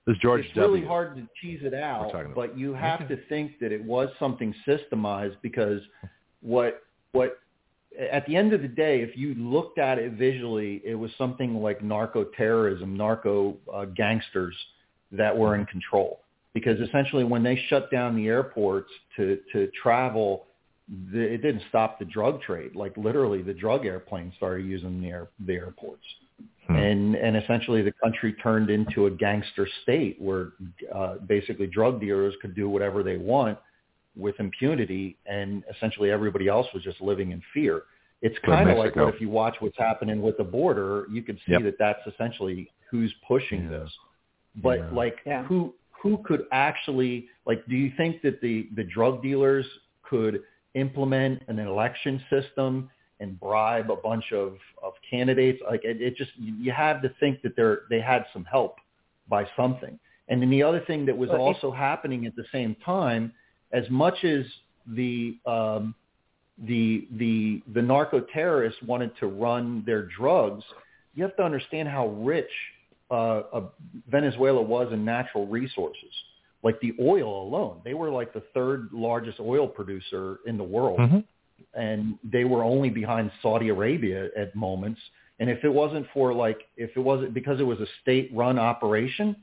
It 0.06 0.12
was 0.12 0.18
George 0.20 0.46
it's 0.46 0.54
W. 0.54 0.72
really 0.76 0.86
hard 0.86 1.16
to 1.16 1.28
tease 1.42 1.60
it 1.62 1.74
out, 1.74 2.10
but 2.34 2.56
you 2.56 2.72
have 2.72 3.02
Okay. 3.02 3.14
to 3.16 3.22
think 3.28 3.58
that 3.58 3.70
it 3.72 3.84
was 3.84 4.08
something 4.18 4.54
systemized 4.66 5.36
because 5.42 5.82
what 6.40 6.82
what 7.12 7.38
at 8.12 8.26
the 8.26 8.36
end 8.36 8.52
of 8.52 8.62
the 8.62 8.68
day, 8.68 9.00
if 9.00 9.16
you 9.16 9.34
looked 9.34 9.78
at 9.78 9.98
it 9.98 10.12
visually, 10.12 10.80
it 10.84 10.94
was 10.94 11.10
something 11.18 11.62
like 11.62 11.82
narco 11.82 12.24
terrorism, 12.36 12.96
narco 12.96 13.56
uh, 13.72 13.86
gangsters 13.86 14.54
that 15.12 15.36
were 15.36 15.54
in 15.56 15.66
control. 15.66 16.20
Because 16.54 16.80
essentially, 16.80 17.24
when 17.24 17.42
they 17.42 17.56
shut 17.68 17.90
down 17.90 18.16
the 18.16 18.26
airports 18.26 18.90
to 19.16 19.38
to 19.52 19.68
travel, 19.82 20.46
the, 21.12 21.20
it 21.20 21.42
didn't 21.42 21.62
stop 21.68 21.98
the 21.98 22.04
drug 22.04 22.40
trade. 22.42 22.74
Like 22.74 22.96
literally, 22.96 23.42
the 23.42 23.54
drug 23.54 23.86
airplanes 23.86 24.34
started 24.36 24.66
using 24.66 25.00
the 25.00 25.08
air, 25.08 25.28
the 25.46 25.54
airports 25.54 26.04
Hmm. 26.68 26.76
and 26.76 27.14
and 27.14 27.36
essentially 27.36 27.82
the 27.82 27.92
country 27.92 28.34
turned 28.34 28.68
into 28.68 29.06
a 29.06 29.10
gangster 29.10 29.66
state 29.82 30.20
where 30.20 30.52
uh, 30.94 31.14
basically 31.26 31.66
drug 31.66 31.98
dealers 32.00 32.34
could 32.42 32.54
do 32.54 32.68
whatever 32.68 33.02
they 33.02 33.16
want 33.16 33.58
with 34.18 34.34
impunity, 34.40 35.16
and 35.26 35.64
essentially 35.74 36.10
everybody 36.10 36.48
else 36.48 36.66
was 36.74 36.82
just 36.82 37.00
living 37.00 37.30
in 37.30 37.40
fear. 37.54 37.84
It's 38.20 38.36
kind 38.44 38.68
of 38.68 38.76
like 38.76 38.96
what 38.96 39.14
if 39.14 39.20
you 39.20 39.28
watch 39.28 39.56
what's 39.60 39.78
happening 39.78 40.20
with 40.20 40.36
the 40.36 40.44
border, 40.44 41.06
you 41.10 41.22
could 41.22 41.38
see 41.46 41.52
Yep. 41.52 41.62
that 41.62 41.78
that's 41.78 42.06
essentially 42.06 42.68
who's 42.90 43.14
pushing 43.26 43.62
Yeah. 43.64 43.78
this. 43.78 43.98
But 44.56 44.78
Yeah. 44.80 44.90
like 44.90 45.18
Yeah. 45.24 45.44
who 45.44 45.74
who 46.02 46.18
could 46.18 46.46
actually 46.52 47.28
like 47.46 47.64
do 47.66 47.76
you 47.76 47.90
think 47.96 48.22
that 48.22 48.40
the 48.40 48.68
the 48.74 48.84
drug 48.84 49.22
dealers 49.22 49.66
could 50.02 50.42
implement 50.74 51.42
an 51.48 51.58
election 51.58 52.22
system 52.30 52.90
and 53.20 53.38
bribe 53.40 53.90
a 53.90 53.96
bunch 53.96 54.32
of 54.32 54.58
of 54.82 54.92
candidates 55.08 55.60
like 55.68 55.84
it, 55.84 56.00
it 56.00 56.16
just 56.16 56.30
you 56.36 56.54
you 56.54 56.72
have 56.72 57.02
to 57.02 57.08
think 57.20 57.42
that 57.42 57.54
they're 57.56 57.82
they 57.90 58.00
had 58.00 58.24
some 58.32 58.44
help 58.44 58.76
by 59.28 59.44
something 59.56 59.98
and 60.28 60.40
then 60.40 60.50
the 60.50 60.62
other 60.62 60.80
thing 60.80 61.04
that 61.06 61.16
was 61.16 61.30
also 61.30 61.70
happening 61.70 62.26
at 62.26 62.36
the 62.36 62.44
same 62.52 62.74
time 62.84 63.32
as 63.72 63.88
much 63.90 64.24
as 64.24 64.44
the 64.86 65.36
um 65.46 65.94
the 66.66 67.06
the 67.18 67.62
the 67.74 67.82
narco 67.82 68.20
terrorists 68.20 68.82
wanted 68.82 69.10
to 69.18 69.26
run 69.26 69.82
their 69.86 70.02
drugs 70.02 70.64
you 71.14 71.22
have 71.24 71.36
to 71.36 71.42
understand 71.42 71.88
how 71.88 72.08
rich 72.08 72.50
uh, 73.10 73.14
uh, 73.52 73.62
Venezuela 74.08 74.62
was 74.62 74.92
in 74.92 75.04
natural 75.04 75.46
resources. 75.46 76.10
Like 76.62 76.80
the 76.80 76.94
oil 77.00 77.42
alone, 77.42 77.80
they 77.84 77.94
were 77.94 78.10
like 78.10 78.32
the 78.32 78.42
third 78.54 78.88
largest 78.92 79.40
oil 79.40 79.66
producer 79.66 80.38
in 80.46 80.56
the 80.56 80.64
world, 80.64 80.98
Mhm. 80.98 81.24
and 81.74 82.18
they 82.22 82.44
were 82.44 82.62
only 82.62 82.90
behind 82.90 83.30
Saudi 83.42 83.68
Arabia 83.68 84.30
at 84.36 84.54
moments. 84.54 85.00
And 85.40 85.48
if 85.48 85.64
it 85.64 85.72
wasn't 85.72 86.06
for 86.10 86.34
like, 86.34 86.68
if 86.76 86.96
it 86.96 87.00
wasn't 87.00 87.32
because 87.32 87.60
it 87.60 87.64
was 87.64 87.80
a 87.80 87.86
state-run 88.02 88.58
operation, 88.58 89.36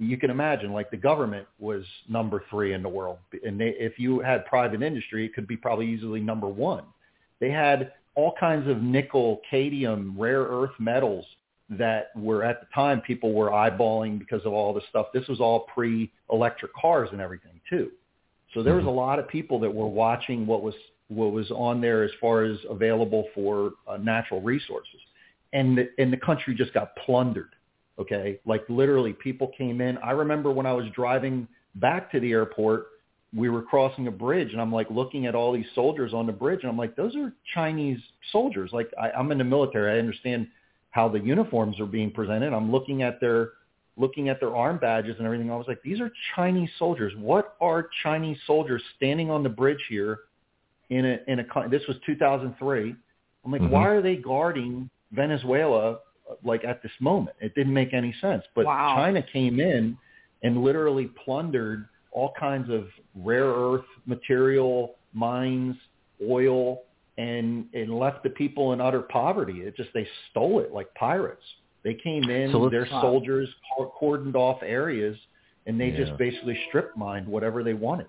you 0.00 0.16
can 0.16 0.30
imagine 0.30 0.72
like 0.72 0.90
the 0.90 0.96
government 0.96 1.46
was 1.58 1.84
number 2.08 2.42
three 2.48 2.72
in 2.72 2.82
the 2.82 2.88
world, 2.88 3.18
and 3.44 3.60
they, 3.60 3.76
if 3.78 3.98
you 3.98 4.20
had 4.20 4.46
private 4.46 4.82
industry, 4.82 5.26
it 5.26 5.34
could 5.34 5.46
be 5.46 5.56
probably 5.56 5.86
easily 5.86 6.20
number 6.20 6.48
one. 6.48 6.84
They 7.38 7.50
had 7.50 7.92
all 8.14 8.34
kinds 8.40 8.68
of 8.68 8.82
nickel, 8.82 9.42
cadmium, 9.48 10.14
rare 10.18 10.42
earth 10.42 10.72
metals 10.78 11.26
that 11.68 12.08
were 12.16 12.42
at 12.42 12.60
the 12.60 12.66
time 12.74 13.00
people 13.02 13.34
were 13.34 13.50
eyeballing 13.50 14.18
because 14.18 14.44
of 14.46 14.52
all 14.54 14.72
this 14.72 14.84
stuff. 14.88 15.06
This 15.12 15.28
was 15.28 15.38
all 15.38 15.60
pre-electric 15.72 16.74
cars 16.74 17.10
and 17.12 17.20
everything 17.20 17.60
too. 17.68 17.90
So 18.54 18.62
there 18.62 18.74
was 18.74 18.86
a 18.86 18.90
lot 18.90 19.18
of 19.18 19.28
people 19.28 19.60
that 19.60 19.72
were 19.72 19.86
watching 19.86 20.46
what 20.46 20.62
was 20.62 20.74
what 21.08 21.32
was 21.32 21.50
on 21.50 21.80
there 21.80 22.04
as 22.04 22.10
far 22.20 22.44
as 22.44 22.56
available 22.68 23.28
for 23.34 23.72
uh, 23.86 23.96
natural 23.98 24.40
resources, 24.40 25.00
and 25.52 25.76
the, 25.76 25.90
and 25.98 26.12
the 26.12 26.16
country 26.16 26.54
just 26.54 26.72
got 26.72 26.96
plundered. 26.96 27.50
Okay, 27.98 28.40
like 28.46 28.62
literally, 28.68 29.12
people 29.12 29.48
came 29.56 29.80
in. 29.80 29.98
I 29.98 30.12
remember 30.12 30.50
when 30.50 30.66
I 30.66 30.72
was 30.72 30.86
driving 30.94 31.46
back 31.74 32.10
to 32.12 32.20
the 32.20 32.32
airport, 32.32 32.86
we 33.34 33.48
were 33.48 33.62
crossing 33.62 34.06
a 34.06 34.10
bridge, 34.10 34.52
and 34.52 34.60
I'm 34.60 34.72
like 34.72 34.90
looking 34.90 35.26
at 35.26 35.34
all 35.34 35.52
these 35.52 35.66
soldiers 35.74 36.14
on 36.14 36.26
the 36.26 36.32
bridge, 36.32 36.60
and 36.62 36.70
I'm 36.70 36.78
like, 36.78 36.96
those 36.96 37.14
are 37.16 37.32
Chinese 37.54 37.98
soldiers. 38.32 38.70
Like 38.72 38.90
I, 39.00 39.10
I'm 39.10 39.30
in 39.32 39.38
the 39.38 39.44
military, 39.44 39.96
I 39.96 39.98
understand 39.98 40.48
how 40.90 41.08
the 41.08 41.20
uniforms 41.20 41.78
are 41.78 41.86
being 41.86 42.10
presented. 42.10 42.52
I'm 42.52 42.72
looking 42.72 43.02
at 43.02 43.20
their 43.20 43.50
looking 43.96 44.28
at 44.30 44.40
their 44.40 44.56
arm 44.56 44.78
badges 44.78 45.16
and 45.18 45.26
everything. 45.26 45.50
I 45.50 45.56
was 45.56 45.68
like, 45.68 45.82
these 45.82 46.00
are 46.00 46.10
Chinese 46.34 46.70
soldiers. 46.78 47.12
What 47.18 47.56
are 47.60 47.90
Chinese 48.02 48.38
soldiers 48.46 48.82
standing 48.96 49.30
on 49.30 49.42
the 49.42 49.48
bridge 49.48 49.84
here 49.88 50.20
in 50.88 51.04
a 51.04 51.18
in 51.28 51.40
a 51.40 51.68
this 51.68 51.82
was 51.86 51.96
2003. 52.06 52.94
I'm 53.44 53.52
like, 53.52 53.62
Mhm. 53.62 53.70
why 53.70 53.86
are 53.86 54.02
they 54.02 54.16
guarding 54.16 54.90
Venezuela 55.12 56.00
like 56.44 56.64
at 56.64 56.82
this 56.82 56.92
moment. 57.00 57.36
It 57.40 57.54
didn't 57.54 57.74
make 57.74 57.92
any 57.94 58.14
sense. 58.20 58.44
But 58.54 58.66
Wow. 58.66 58.94
China 58.96 59.22
came 59.22 59.60
in 59.60 59.96
and 60.42 60.62
literally 60.62 61.06
plundered 61.24 61.86
all 62.12 62.32
kinds 62.38 62.70
of 62.70 62.88
rare 63.14 63.46
earth 63.46 63.84
material, 64.06 64.96
mines, 65.12 65.76
oil, 66.28 66.82
and 67.18 67.66
and 67.74 67.98
left 67.98 68.22
the 68.22 68.30
people 68.30 68.72
in 68.72 68.80
utter 68.80 69.02
poverty. 69.02 69.60
It 69.62 69.76
just 69.76 69.90
they 69.92 70.06
stole 70.30 70.60
it 70.60 70.72
like 70.72 70.92
pirates. 70.94 71.44
They 71.82 71.94
came 71.94 72.28
in, 72.30 72.52
So 72.52 72.68
their 72.68 72.86
Wow. 72.90 73.00
soldiers 73.00 73.48
cordoned 74.00 74.34
off 74.34 74.62
areas, 74.62 75.16
and 75.66 75.80
they 75.80 75.88
Yeah. 75.90 76.04
just 76.04 76.18
basically 76.18 76.56
strip 76.68 76.96
mined 76.96 77.26
whatever 77.26 77.62
they 77.62 77.74
wanted. 77.74 78.08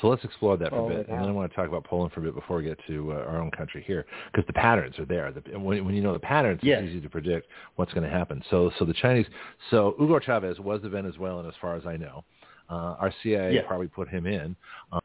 So 0.00 0.08
let's 0.08 0.24
explore 0.24 0.56
that 0.56 0.70
for 0.70 0.76
Oh, 0.76 0.86
a 0.86 0.88
bit, 0.88 1.08
and 1.08 1.20
then 1.20 1.28
I 1.28 1.32
want 1.32 1.50
to 1.50 1.56
talk 1.56 1.68
about 1.68 1.84
Poland 1.84 2.12
for 2.12 2.20
a 2.20 2.22
bit 2.22 2.34
before 2.34 2.56
we 2.58 2.64
get 2.64 2.78
to 2.86 3.12
uh, 3.12 3.16
our 3.16 3.40
own 3.40 3.50
country 3.50 3.82
here, 3.86 4.06
because 4.32 4.46
the 4.46 4.52
patterns 4.52 4.98
are 4.98 5.04
there. 5.04 5.30
The, 5.32 5.58
when, 5.58 5.84
when 5.84 5.94
you 5.94 6.02
know 6.02 6.12
the 6.12 6.18
patterns, 6.18 6.60
Yes. 6.62 6.82
it's 6.82 6.90
easy 6.90 7.00
to 7.00 7.08
predict 7.10 7.48
what's 7.76 7.92
going 7.92 8.04
to 8.04 8.10
happen. 8.10 8.42
So, 8.50 8.70
so 8.78 8.84
the 8.84 8.94
Chinese, 8.94 9.26
so 9.70 9.94
Hugo 9.98 10.18
Chavez 10.18 10.58
was 10.58 10.80
the 10.82 10.88
Venezuelan, 10.88 11.46
as 11.46 11.54
far 11.60 11.76
as 11.76 11.84
I 11.86 11.96
know. 11.96 12.24
Uh, 12.70 12.94
our 13.00 13.12
CIA 13.24 13.52
Yeah. 13.56 13.62
probably 13.66 13.88
put 13.88 14.08
him 14.08 14.26
in. 14.26 14.54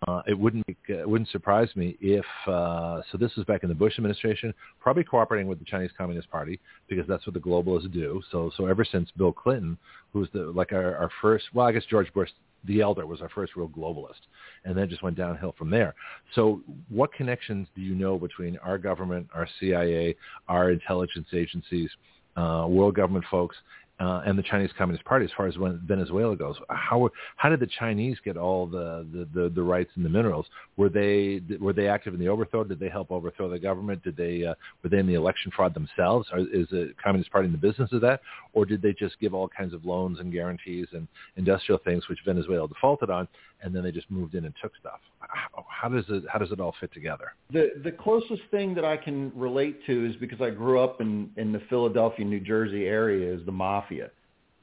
Uh, 0.07 0.21
it 0.27 0.37
wouldn't 0.37 0.63
make, 0.67 0.77
uh, 0.87 0.99
it 1.01 1.09
wouldn't 1.09 1.29
surprise 1.31 1.67
me 1.75 1.97
if 1.99 2.23
uh, 2.45 3.01
so. 3.11 3.17
This 3.17 3.35
was 3.35 3.43
back 3.45 3.63
in 3.63 3.69
the 3.69 3.75
Bush 3.75 3.93
administration, 3.97 4.53
probably 4.79 5.03
cooperating 5.03 5.47
with 5.47 5.57
the 5.57 5.65
Chinese 5.65 5.89
Communist 5.97 6.29
Party 6.29 6.59
because 6.87 7.07
that's 7.07 7.25
what 7.25 7.33
the 7.33 7.39
globalists 7.39 7.91
do. 7.91 8.21
So, 8.31 8.51
so 8.55 8.67
ever 8.67 8.85
since 8.85 9.09
Bill 9.17 9.33
Clinton, 9.33 9.79
who's 10.13 10.29
the 10.31 10.43
like 10.51 10.73
our, 10.73 10.95
our 10.95 11.09
first, 11.23 11.45
well, 11.55 11.65
I 11.65 11.71
guess 11.71 11.83
George 11.89 12.13
Bush 12.13 12.29
the 12.65 12.81
elder 12.81 13.05
was 13.05 13.21
our 13.21 13.29
first 13.29 13.55
real 13.55 13.69
globalist, 13.69 14.21
and 14.63 14.77
then 14.77 14.89
just 14.89 15.03
went 15.03 15.17
downhill 15.17 15.53
from 15.57 15.69
there. 15.69 15.93
So, 16.33 16.61
what 16.89 17.13
connections 17.13 17.67
do 17.75 17.81
you 17.81 17.95
know 17.95 18.17
between 18.17 18.57
our 18.57 18.77
government, 18.77 19.27
our 19.33 19.47
CIA, 19.59 20.15
our 20.47 20.71
intelligence 20.71 21.27
agencies, 21.33 21.89
uh, 22.37 22.65
world 22.67 22.95
government 22.95 23.25
folks, 23.29 23.55
uh, 23.99 24.21
and 24.25 24.37
the 24.37 24.43
Chinese 24.43 24.71
Communist 24.77 25.05
Party 25.05 25.25
as 25.25 25.31
far 25.37 25.47
as 25.47 25.55
Venezuela 25.85 26.35
goes? 26.35 26.55
How 26.69 27.09
how 27.37 27.49
did 27.49 27.59
the 27.59 27.69
Chinese 27.79 28.17
get 28.23 28.37
all 28.37 28.65
the, 28.65 29.05
the, 29.11 29.27
the, 29.33 29.49
the 29.49 29.61
rights 29.61 29.91
and 29.95 30.03
the 30.03 30.09
minerals? 30.09 30.45
Were 30.77 30.89
they 30.89 31.41
were 31.59 31.73
they 31.73 31.87
active 31.87 32.13
in 32.13 32.19
the 32.19 32.27
overthrow? 32.27 32.63
Did 32.63 32.79
they 32.79 32.89
help 32.89 33.11
overthrow 33.11 33.49
the 33.49 33.59
government? 33.59 34.03
Did 34.03 34.17
they 34.17 34.45
uh, 34.45 34.55
were 34.83 34.89
they 34.89 34.99
in 34.99 35.07
the 35.07 35.13
election 35.13 35.51
fraud 35.55 35.73
themselves? 35.73 36.27
Or 36.31 36.39
is 36.39 36.67
the 36.69 36.93
Communist 37.01 37.31
Party 37.31 37.47
in 37.47 37.51
the 37.51 37.57
business 37.57 37.91
of 37.93 38.01
that, 38.01 38.21
or 38.53 38.65
did 38.65 38.81
they 38.81 38.93
just 38.93 39.19
give 39.19 39.33
all 39.33 39.47
kinds 39.47 39.73
of 39.73 39.85
loans 39.85 40.19
and 40.19 40.31
guarantees 40.31 40.87
and 40.91 41.07
industrial 41.37 41.79
things 41.85 42.07
which 42.09 42.19
Venezuela 42.25 42.67
defaulted 42.67 43.09
on, 43.09 43.27
and 43.61 43.73
then 43.73 43.83
they 43.83 43.91
just 43.91 44.09
moved 44.11 44.35
in 44.35 44.45
and 44.45 44.53
took 44.61 44.73
stuff? 44.79 44.99
How, 45.19 45.65
how 45.69 45.89
does 45.89 46.05
it 46.09 46.23
how 46.31 46.39
does 46.39 46.51
it 46.51 46.59
all 46.59 46.75
fit 46.79 46.93
together? 46.93 47.33
The 47.51 47.71
the 47.83 47.91
closest 47.91 48.41
thing 48.51 48.73
that 48.75 48.85
I 48.85 48.97
can 48.97 49.31
relate 49.35 49.85
to 49.85 50.05
is 50.05 50.15
because 50.17 50.41
I 50.41 50.49
grew 50.49 50.79
up 50.79 51.01
in 51.01 51.29
in 51.37 51.51
the 51.51 51.61
Philadelphia, 51.69 52.25
New 52.25 52.39
Jersey 52.39 52.85
area 52.85 53.33
is 53.33 53.45
the 53.45 53.51
mafia. 53.51 54.09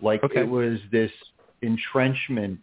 Like 0.01 0.23
Okay. 0.25 0.41
it 0.41 0.49
was 0.49 0.79
this 0.91 1.13
entrenchment 1.63 2.59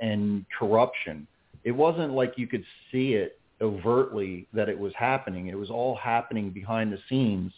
and 0.00 0.44
corruption. 0.58 1.26
It 1.64 1.72
wasn't 1.72 2.12
like 2.12 2.34
you 2.36 2.46
could 2.46 2.64
see 2.90 3.14
it 3.14 3.38
overtly 3.60 4.46
that 4.52 4.68
it 4.68 4.78
was 4.78 4.92
happening. 4.96 5.48
It 5.48 5.58
was 5.58 5.70
all 5.70 5.96
happening 5.96 6.50
behind 6.50 6.92
the 6.92 6.98
scenes. 7.08 7.52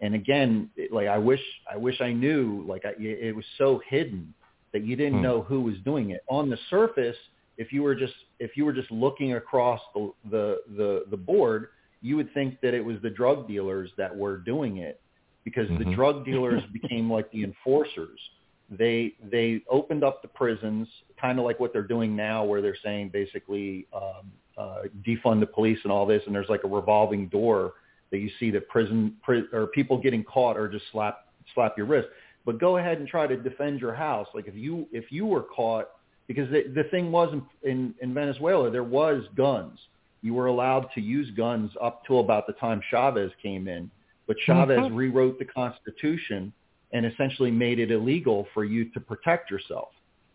And 0.00 0.14
again, 0.14 0.70
it, 0.76 0.92
like 0.92 1.08
I 1.08 1.18
wish 1.18 1.40
I 1.72 1.76
wish 1.76 2.00
I 2.00 2.12
knew 2.12 2.64
like 2.68 2.84
I, 2.84 2.92
it 2.98 3.34
was 3.34 3.46
so 3.56 3.80
hidden 3.88 4.34
that 4.72 4.84
you 4.84 4.94
didn't 4.96 5.18
Hmm. 5.18 5.22
know 5.22 5.42
who 5.42 5.60
was 5.62 5.76
doing 5.84 6.10
it. 6.10 6.20
On 6.28 6.50
the 6.50 6.58
surface, 6.68 7.16
if 7.56 7.72
you 7.72 7.82
were 7.82 7.94
just 7.94 8.14
if 8.38 8.56
you 8.56 8.64
were 8.64 8.72
just 8.72 8.90
looking 8.90 9.34
across 9.34 9.80
the 9.94 10.12
the 10.30 10.58
the, 10.76 11.04
the 11.10 11.16
board, 11.16 11.68
you 12.02 12.16
would 12.16 12.32
think 12.34 12.60
that 12.60 12.74
it 12.74 12.84
was 12.84 12.96
the 13.02 13.10
drug 13.10 13.48
dealers 13.48 13.90
that 13.96 14.14
were 14.14 14.36
doing 14.38 14.78
it 14.78 15.00
because 15.44 15.68
the 15.68 15.84
Mhm. 15.84 15.94
drug 15.94 16.24
dealers 16.24 16.62
became 16.72 17.10
like 17.10 17.30
the 17.30 17.44
enforcers. 17.44 18.20
They 18.68 19.14
they 19.22 19.62
opened 19.70 20.02
up 20.04 20.22
the 20.22 20.28
prisons, 20.28 20.88
kind 21.20 21.38
of 21.38 21.44
like 21.44 21.60
what 21.60 21.72
they're 21.72 21.82
doing 21.82 22.16
now, 22.16 22.44
where 22.44 22.60
they're 22.60 22.76
saying 22.82 23.10
basically 23.10 23.86
um, 23.92 24.32
uh, 24.58 24.82
defund 25.06 25.40
the 25.40 25.46
police 25.46 25.78
and 25.84 25.92
all 25.92 26.04
this, 26.04 26.22
and 26.26 26.34
there's 26.34 26.48
like 26.48 26.64
a 26.64 26.68
revolving 26.68 27.28
door 27.28 27.74
that 28.10 28.18
you 28.18 28.30
see 28.38 28.50
that 28.50 28.68
prison 28.68 29.16
pri- 29.22 29.44
or 29.52 29.68
people 29.68 29.98
getting 29.98 30.24
caught 30.24 30.56
or 30.56 30.68
just 30.68 30.84
slap 30.90 31.26
slap 31.54 31.76
your 31.76 31.86
wrist. 31.86 32.08
But 32.44 32.58
go 32.58 32.76
ahead 32.76 32.98
and 32.98 33.08
try 33.08 33.26
to 33.26 33.36
defend 33.36 33.80
your 33.80 33.94
house. 33.94 34.28
Like 34.34 34.46
if 34.48 34.54
you 34.54 34.88
if 34.92 35.12
you 35.12 35.26
were 35.26 35.42
caught, 35.42 35.86
because 36.26 36.50
the, 36.50 36.64
the 36.74 36.84
thing 36.90 37.12
was 37.12 37.32
in, 37.32 37.42
in 37.70 37.94
in 38.00 38.14
Venezuela 38.14 38.70
there 38.70 38.84
was 38.84 39.24
guns. 39.36 39.78
You 40.22 40.34
were 40.34 40.46
allowed 40.46 40.88
to 40.94 41.00
use 41.00 41.30
guns 41.36 41.70
up 41.80 42.04
till 42.06 42.20
about 42.20 42.46
the 42.46 42.54
time 42.54 42.80
Chavez 42.90 43.30
came 43.42 43.68
in, 43.68 43.90
but 44.26 44.36
Chavez 44.44 44.80
Mhm. 44.80 44.96
rewrote 44.96 45.38
the 45.38 45.44
Constitution 45.44 46.52
and 46.92 47.04
essentially 47.06 47.50
made 47.50 47.78
it 47.78 47.90
illegal 47.90 48.46
for 48.54 48.64
you 48.64 48.86
to 48.86 49.00
protect 49.00 49.50
yourself. 49.50 49.88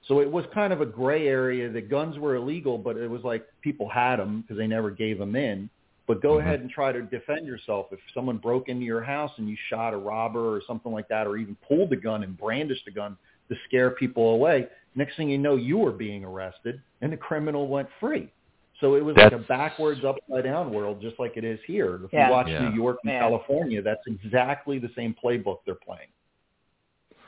So 0.07 0.19
it 0.19 0.31
was 0.31 0.45
kind 0.53 0.73
of 0.73 0.81
a 0.81 0.85
gray 0.85 1.27
area 1.27 1.69
that 1.69 1.89
guns 1.89 2.17
were 2.17 2.35
illegal, 2.35 2.77
but 2.77 2.97
it 2.97 3.09
was 3.09 3.23
like 3.23 3.45
people 3.61 3.87
had 3.87 4.17
them 4.17 4.41
because 4.41 4.57
they 4.57 4.67
never 4.67 4.91
gave 4.91 5.17
them 5.17 5.35
in. 5.35 5.69
But 6.07 6.21
go 6.21 6.33
Mhm. 6.37 6.41
ahead 6.41 6.59
and 6.61 6.69
try 6.69 6.91
to 6.91 7.01
defend 7.03 7.45
yourself. 7.45 7.91
If 7.93 7.99
someone 8.13 8.37
broke 8.37 8.67
into 8.67 8.83
your 8.85 9.01
house 9.01 9.31
and 9.37 9.47
you 9.47 9.55
shot 9.69 9.93
a 9.93 9.97
robber 9.97 10.55
or 10.55 10.61
something 10.61 10.91
like 10.91 11.07
that, 11.09 11.27
or 11.27 11.37
even 11.37 11.55
pulled 11.67 11.93
a 11.93 11.95
gun 11.95 12.23
and 12.23 12.35
brandished 12.37 12.87
a 12.87 12.91
gun 12.91 13.15
to 13.49 13.55
scare 13.65 13.91
people 13.91 14.33
away, 14.33 14.67
next 14.95 15.15
thing 15.17 15.29
you 15.29 15.37
know, 15.37 15.55
you 15.55 15.77
were 15.77 15.91
being 15.91 16.23
arrested 16.23 16.81
and 17.01 17.11
the 17.13 17.17
criminal 17.17 17.67
went 17.67 17.87
free. 17.99 18.31
So 18.79 18.95
it 18.95 19.05
was 19.05 19.15
like 19.15 19.31
a 19.31 19.37
backwards, 19.37 20.01
upside 20.03 20.43
down 20.43 20.73
world, 20.73 21.01
just 21.01 21.19
like 21.19 21.33
it 21.37 21.43
is 21.43 21.59
here. 21.67 22.03
If 22.05 22.13
Yeah. 22.13 22.27
you 22.27 22.31
watch 22.33 22.47
Yeah. 22.47 22.69
New 22.69 22.75
York 22.75 22.97
and 23.03 23.13
Yeah. 23.13 23.19
California, 23.19 23.81
that's 23.81 24.01
exactly 24.07 24.79
the 24.79 24.89
same 24.95 25.13
playbook 25.23 25.59
they're 25.65 25.75
playing. 25.75 26.07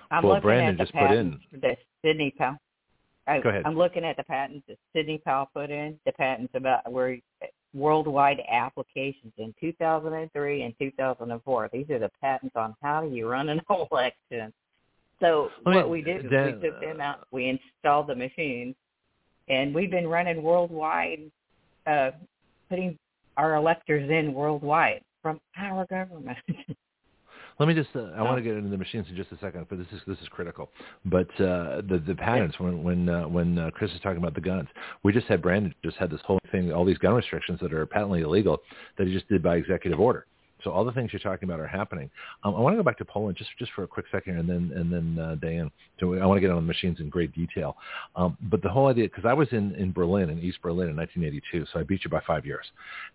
I'm 0.10 0.24
Well, 0.24 0.34
looking 0.34 0.42
Brandon 0.48 0.70
at 0.70 0.78
the 0.78 0.84
just 0.86 0.94
put 0.94 1.12
in- 1.12 1.32
patents 1.34 1.46
that 1.62 1.78
Sidney 2.02 2.32
Powell. 2.32 2.58
I, 3.28 3.40
Go 3.40 3.50
ahead. 3.50 3.64
I'm 3.66 3.78
looking 3.78 4.04
at 4.04 4.18
the 4.18 4.24
patents 4.24 4.66
that 4.68 4.78
Sidney 4.94 5.18
Powell 5.20 5.48
put 5.54 5.70
in. 5.70 5.98
The 6.06 6.12
patents 6.12 6.54
about 6.56 6.92
where 6.92 7.18
worldwide 7.74 8.42
applications 8.50 9.34
in 9.38 9.54
2003 9.60 10.64
and 10.64 10.78
2004. 10.78 11.70
These 11.72 11.90
are 11.90 12.00
the 12.00 12.10
patents 12.22 12.56
on 12.56 12.76
how 12.82 13.02
do 13.02 13.16
you 13.16 13.28
run 13.30 13.50
an 13.50 13.62
election. 13.92 14.54
So 15.24 15.50
what 15.64 15.90
we 15.90 16.02
did 16.02 16.26
is 16.26 16.32
we 16.32 16.70
took 16.70 16.82
them 16.82 17.00
out, 17.00 17.28
we 17.32 17.48
installed 17.48 18.08
the 18.08 18.16
machines, 18.16 18.76
and 19.48 19.74
we've 19.74 19.90
been 19.90 20.08
running 20.08 20.44
worldwide, 20.44 21.32
uh, 21.88 22.12
putting 22.70 22.98
our 23.38 23.56
electors 23.56 24.10
in 24.12 24.34
worldwide 24.34 25.02
from 25.22 25.40
our 25.58 25.86
government. 25.86 26.38
Let 27.60 27.68
me 27.70 27.76
just. 27.76 27.90
Uh, 27.96 28.12
I 28.16 28.20
Oh. 28.20 28.26
want 28.26 28.38
to 28.38 28.42
get 28.42 28.56
into 28.58 28.70
the 28.70 28.78
machines 28.78 29.06
in 29.10 29.16
just 29.16 29.32
a 29.32 29.38
second, 29.38 29.68
but 29.70 29.78
this 29.78 29.88
is 29.94 30.02
this 30.08 30.18
is 30.20 30.28
critical. 30.30 30.72
But 31.06 31.30
uh, 31.40 31.82
the 31.88 32.02
the 32.06 32.16
patterns 32.16 32.56
when 32.58 32.84
when 32.84 33.08
uh, 33.08 33.28
when 33.28 33.58
uh, 33.60 33.70
Kris 33.72 33.92
is 33.92 34.02
talking 34.02 34.18
about 34.18 34.34
the 34.34 34.42
guns, 34.42 34.68
we 35.04 35.14
just 35.14 35.28
had 35.28 35.42
Brandon 35.42 35.74
just 35.86 35.96
had 35.98 36.10
this 36.10 36.20
whole 36.26 36.40
thing, 36.52 36.74
all 36.74 36.84
these 36.84 36.98
gun 36.98 37.14
restrictions 37.14 37.60
that 37.62 37.72
are 37.72 37.86
patently 37.86 38.22
illegal 38.22 38.58
that 38.98 39.06
he 39.08 39.14
just 39.14 39.30
did 39.30 39.44
by 39.44 39.56
executive 39.56 40.00
order. 40.00 40.26
So 40.64 40.72
all 40.72 40.86
the 40.86 40.92
things 40.92 41.12
you're 41.12 41.20
talking 41.20 41.48
about 41.48 41.60
are 41.60 41.68
happening. 41.68 42.10
Um, 42.44 42.56
I 42.56 42.60
want 42.60 42.74
to 42.74 42.78
go 42.78 42.84
back 42.84 42.98
to 43.00 43.06
Poland 43.06 43.38
just 43.38 43.50
just 43.60 43.72
for 43.74 43.84
a 43.84 43.88
quick 43.88 44.06
second, 44.12 44.38
and 44.38 44.50
then 44.50 44.72
and 44.76 44.92
then 44.92 45.24
uh, 45.24 45.36
Diane. 45.36 45.72
So 46.00 46.14
I 46.16 46.26
want 46.26 46.38
to 46.38 46.42
get 46.42 46.50
on 46.50 46.56
the 46.58 46.62
machines 46.62 47.00
in 47.00 47.10
great 47.10 47.34
detail. 47.34 47.76
Um, 48.16 48.38
but 48.44 48.62
the 48.62 48.70
whole 48.70 48.88
idea, 48.88 49.06
because 49.06 49.26
I 49.26 49.34
was 49.34 49.48
in 49.52 49.76
in 49.76 49.92
Berlin, 49.92 50.30
in 50.30 50.40
East 50.40 50.60
Berlin, 50.62 50.90
in 50.90 50.96
1982, 50.96 51.66
so 51.72 51.80
I 51.80 51.84
beat 51.84 52.04
you 52.04 52.10
by 52.10 52.22
five 52.26 52.46
years. 52.46 52.66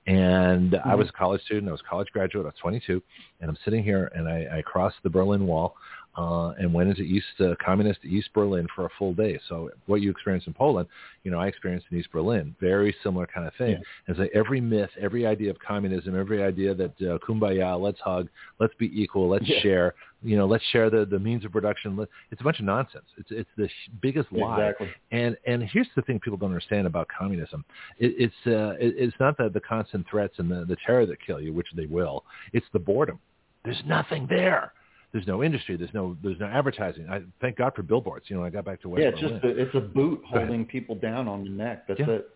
And 0.06 0.76
I 0.84 0.94
was 0.94 1.08
a 1.08 1.12
college 1.12 1.42
student. 1.42 1.68
I 1.68 1.72
was 1.72 1.80
a 1.84 1.88
college 1.88 2.08
graduate. 2.12 2.44
I 2.44 2.48
was 2.48 2.54
22, 2.60 3.02
and 3.40 3.50
I'm 3.50 3.58
sitting 3.64 3.82
here, 3.82 4.10
and 4.14 4.28
I, 4.28 4.58
I 4.58 4.62
crossed 4.62 4.96
the 5.02 5.10
Berlin 5.10 5.46
Wall. 5.46 5.74
Uh, 6.16 6.50
and 6.58 6.74
went 6.74 6.88
into 6.88 7.02
East 7.02 7.26
uh, 7.38 7.54
communist 7.64 8.00
East 8.04 8.30
Berlin 8.34 8.66
for 8.74 8.86
a 8.86 8.88
full 8.98 9.14
day. 9.14 9.38
So 9.48 9.70
what 9.86 10.00
you 10.00 10.10
experienced 10.10 10.48
in 10.48 10.52
Poland, 10.52 10.88
you 11.22 11.30
know, 11.30 11.38
I 11.38 11.46
experienced 11.46 11.86
in 11.92 11.98
East 11.98 12.10
Berlin. 12.10 12.56
Very 12.60 12.92
similar 13.04 13.24
kind 13.32 13.46
of 13.46 13.54
thing. 13.54 13.72
Yeah. 13.72 13.78
It's 14.08 14.18
like 14.18 14.32
every 14.34 14.60
myth, 14.60 14.90
every 15.00 15.26
idea 15.26 15.48
of 15.50 15.60
communism, 15.60 16.18
every 16.18 16.42
idea 16.42 16.74
that 16.74 16.90
uh, 17.00 17.18
kumbaya, 17.18 17.80
let's 17.80 18.00
hug, 18.00 18.28
let's 18.58 18.74
be 18.80 18.90
equal, 19.00 19.28
let's 19.28 19.48
Yeah. 19.48 19.60
share, 19.60 19.94
you 20.24 20.36
know, 20.36 20.46
let's 20.46 20.64
share 20.72 20.90
the, 20.90 21.04
the 21.04 21.20
means 21.20 21.44
of 21.44 21.52
production. 21.52 21.96
Let- 21.96 22.08
It's 22.32 22.40
a 22.40 22.44
bunch 22.44 22.58
of 22.58 22.64
nonsense. 22.64 23.06
It's 23.16 23.30
it's 23.30 23.50
the 23.56 23.68
sh- 23.68 23.90
biggest 24.02 24.32
lie. 24.32 24.58
Exactly. 24.70 24.88
And 25.12 25.36
and 25.46 25.62
here's 25.62 25.88
the 25.94 26.02
thing 26.02 26.18
people 26.18 26.36
don't 26.36 26.50
understand 26.50 26.88
about 26.88 27.06
communism. 27.16 27.64
It, 28.00 28.14
it's 28.18 28.46
uh, 28.46 28.74
it, 28.80 28.94
it's 28.98 29.16
not 29.20 29.36
the, 29.36 29.50
the 29.50 29.60
constant 29.60 30.04
threats 30.10 30.34
and 30.38 30.50
the, 30.50 30.64
the 30.64 30.76
terror 30.84 31.06
that 31.06 31.18
kill 31.24 31.40
you, 31.40 31.52
which 31.52 31.68
they 31.76 31.86
will. 31.86 32.24
It's 32.52 32.66
the 32.72 32.80
boredom. 32.80 33.20
There's 33.64 33.82
nothing 33.86 34.26
there. 34.28 34.72
There's 35.12 35.26
no 35.26 35.42
industry. 35.42 35.76
There's 35.76 35.94
no 35.94 36.16
there's 36.22 36.38
no 36.38 36.46
advertising. 36.46 37.08
I 37.08 37.22
thank 37.40 37.56
God 37.56 37.74
for 37.74 37.82
billboards. 37.82 38.26
You 38.28 38.36
know, 38.36 38.44
I 38.44 38.50
got 38.50 38.64
back 38.66 38.82
to 38.82 38.88
West 38.90 39.02
yeah, 39.02 39.08
it's 39.08 39.20
Berlin. 39.20 39.40
just 39.42 39.44
a, 39.44 39.62
it's 39.62 39.74
a 39.74 39.80
boot 39.80 40.22
holding 40.26 40.66
people 40.66 40.94
down 40.96 41.26
on 41.28 41.44
the 41.44 41.50
neck. 41.50 41.86
That's 41.88 42.00
Yeah. 42.00 42.10
it. 42.10 42.30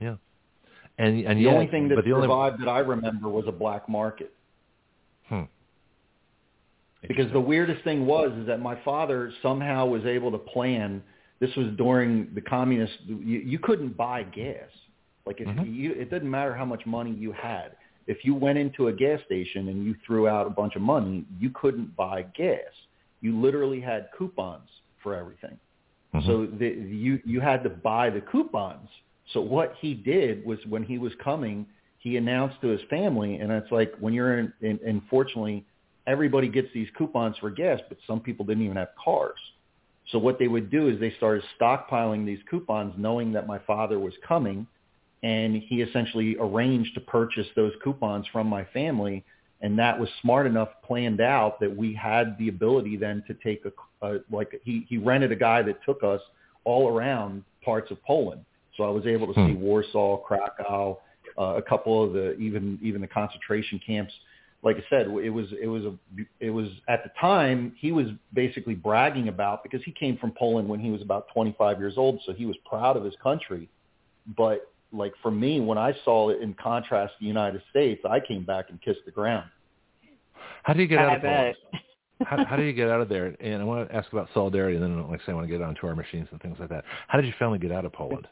Yeah. 0.00 0.16
And 0.98 1.24
and 1.26 1.38
The 1.40 1.46
only 1.48 1.66
thing 1.68 1.88
that 1.88 2.04
the 2.04 2.12
only 2.12 2.24
survived 2.26 2.60
that 2.60 2.68
I 2.68 2.80
remember 2.80 3.28
was 3.30 3.46
a 3.48 3.52
black 3.52 3.88
market. 3.88 4.34
Hmm. 5.28 5.44
Because 7.08 7.32
the 7.32 7.40
weirdest 7.40 7.82
thing 7.84 8.04
was 8.04 8.30
is 8.38 8.46
that 8.46 8.60
my 8.60 8.76
father 8.84 9.32
somehow 9.42 9.86
was 9.86 10.04
able 10.04 10.30
to 10.32 10.38
plan. 10.38 11.02
This 11.38 11.54
was 11.56 11.68
during 11.78 12.28
the 12.34 12.42
communist. 12.42 12.92
You, 13.06 13.16
you 13.38 13.58
couldn't 13.58 13.96
buy 13.96 14.24
gas. 14.24 14.68
Like 15.24 15.40
if 15.40 15.48
Mhm. 15.48 15.74
you, 15.74 15.92
it 15.92 16.10
didn't 16.10 16.30
matter 16.30 16.54
how 16.54 16.66
much 16.66 16.84
money 16.84 17.12
you 17.12 17.32
had. 17.32 17.72
If 18.10 18.24
you 18.24 18.34
went 18.34 18.58
into 18.58 18.88
a 18.88 18.92
gas 18.92 19.20
station 19.24 19.68
and 19.68 19.84
you 19.84 19.94
threw 20.04 20.26
out 20.26 20.44
a 20.44 20.50
bunch 20.50 20.74
of 20.74 20.82
money, 20.82 21.24
you 21.38 21.48
couldn't 21.50 21.94
buy 21.94 22.22
gas. 22.36 22.72
You 23.20 23.40
literally 23.40 23.80
had 23.80 24.08
coupons 24.18 24.68
for 25.00 25.14
everything. 25.14 25.56
Mm-hmm. 26.12 26.26
So 26.26 26.46
the, 26.58 26.68
you 26.68 27.20
you 27.24 27.38
had 27.40 27.62
to 27.62 27.70
buy 27.70 28.10
the 28.10 28.20
coupons. 28.20 28.88
So 29.32 29.40
what 29.40 29.74
he 29.80 29.94
did 29.94 30.44
was 30.44 30.58
when 30.68 30.82
he 30.82 30.98
was 30.98 31.12
coming, 31.22 31.66
he 31.98 32.16
announced 32.16 32.60
to 32.62 32.66
his 32.66 32.80
family, 32.90 33.36
and 33.36 33.52
it's 33.52 33.70
like 33.70 33.92
when 34.00 34.12
you're 34.12 34.40
in, 34.40 34.52
in 34.60 34.80
unfortunately, 34.84 35.64
everybody 36.08 36.48
gets 36.48 36.68
these 36.74 36.88
coupons 36.98 37.36
for 37.38 37.48
gas, 37.48 37.78
but 37.88 37.96
some 38.08 38.18
people 38.18 38.44
didn't 38.44 38.64
even 38.64 38.76
have 38.76 38.88
cars. 39.02 39.38
So 40.10 40.18
what 40.18 40.40
they 40.40 40.48
would 40.48 40.68
do 40.68 40.88
is 40.88 40.98
they 40.98 41.14
started 41.16 41.44
stockpiling 41.60 42.26
these 42.26 42.40
coupons, 42.50 42.94
knowing 42.96 43.30
that 43.34 43.46
my 43.46 43.60
father 43.60 44.00
was 44.00 44.14
coming, 44.26 44.66
and 45.22 45.56
he 45.56 45.82
essentially 45.82 46.36
arranged 46.40 46.94
to 46.94 47.00
purchase 47.00 47.46
those 47.54 47.72
coupons 47.84 48.26
from 48.32 48.46
my 48.46 48.64
family, 48.66 49.24
and 49.60 49.78
that 49.78 49.98
was 49.98 50.08
smart 50.22 50.46
enough, 50.46 50.68
planned 50.84 51.20
out 51.20 51.60
that 51.60 51.74
we 51.74 51.94
had 51.94 52.36
the 52.38 52.48
ability 52.48 52.96
then 52.96 53.22
to 53.26 53.34
take 53.34 53.64
a, 53.64 54.06
a 54.06 54.20
like 54.30 54.60
he 54.64 54.86
he 54.88 54.96
rented 54.96 55.32
a 55.32 55.36
guy 55.36 55.62
that 55.62 55.82
took 55.84 56.02
us 56.02 56.20
all 56.64 56.88
around 56.88 57.44
parts 57.64 57.90
of 57.90 58.02
Poland. 58.04 58.44
So 58.76 58.84
I 58.84 58.88
was 58.88 59.06
able 59.06 59.26
to 59.26 59.32
hmm. 59.34 59.48
see 59.48 59.54
Warsaw, 59.54 60.18
Krakow, 60.18 60.98
uh, 61.38 61.42
a 61.56 61.62
couple 61.62 62.02
of 62.02 62.12
the 62.12 62.34
even 62.36 62.78
even 62.82 63.00
the 63.00 63.06
concentration 63.06 63.80
camps. 63.84 64.12
Like 64.62 64.76
I 64.76 64.84
said, 64.90 65.06
it 65.06 65.30
was 65.30 65.46
it 65.60 65.66
was 65.66 65.84
a 65.84 65.94
it 66.38 66.50
was 66.50 66.68
at 66.88 67.02
the 67.02 67.10
time 67.20 67.74
he 67.78 67.92
was 67.92 68.06
basically 68.32 68.74
bragging 68.74 69.28
about 69.28 69.62
because 69.62 69.82
he 69.84 69.92
came 69.92 70.18
from 70.18 70.32
Poland 70.32 70.68
when 70.68 70.80
he 70.80 70.90
was 70.90 71.02
about 71.02 71.26
25 71.32 71.78
years 71.78 71.94
old, 71.96 72.20
so 72.26 72.32
he 72.32 72.46
was 72.46 72.56
proud 72.64 72.96
of 72.96 73.04
his 73.04 73.14
country. 73.22 73.68
But 74.36 74.70
like 74.92 75.12
for 75.22 75.30
me, 75.30 75.60
when 75.60 75.78
I 75.78 75.94
saw 76.04 76.30
it 76.30 76.42
in 76.42 76.54
contrast 76.54 77.14
to 77.14 77.20
the 77.20 77.26
United 77.26 77.62
States, 77.70 78.02
I 78.08 78.20
came 78.20 78.44
back 78.44 78.66
and 78.70 78.80
kissed 78.80 79.00
the 79.04 79.10
ground. 79.10 79.48
How 80.62 80.72
do 80.72 80.80
you 80.80 80.88
get 80.88 80.98
out 80.98 81.16
of 81.16 81.22
Poland? 81.22 81.56
how, 82.26 82.44
how 82.44 82.56
do 82.56 82.62
you 82.62 82.72
get 82.72 82.88
out 82.88 83.00
of 83.00 83.08
there? 83.08 83.34
And 83.40 83.62
I 83.62 83.64
want 83.64 83.88
to 83.88 83.94
ask 83.94 84.12
about 84.12 84.28
solidarity, 84.34 84.76
and 84.76 84.84
then, 84.84 85.08
like 85.08 85.20
I 85.22 85.26
say, 85.26 85.32
I 85.32 85.34
want 85.34 85.46
to 85.46 85.52
get 85.52 85.62
onto 85.62 85.86
our 85.86 85.94
machines 85.94 86.28
and 86.30 86.40
things 86.42 86.56
like 86.58 86.68
that. 86.68 86.84
How 87.08 87.18
did 87.18 87.26
your 87.26 87.36
family 87.38 87.58
get 87.58 87.72
out 87.72 87.84
of 87.84 87.92
Poland 87.92 88.26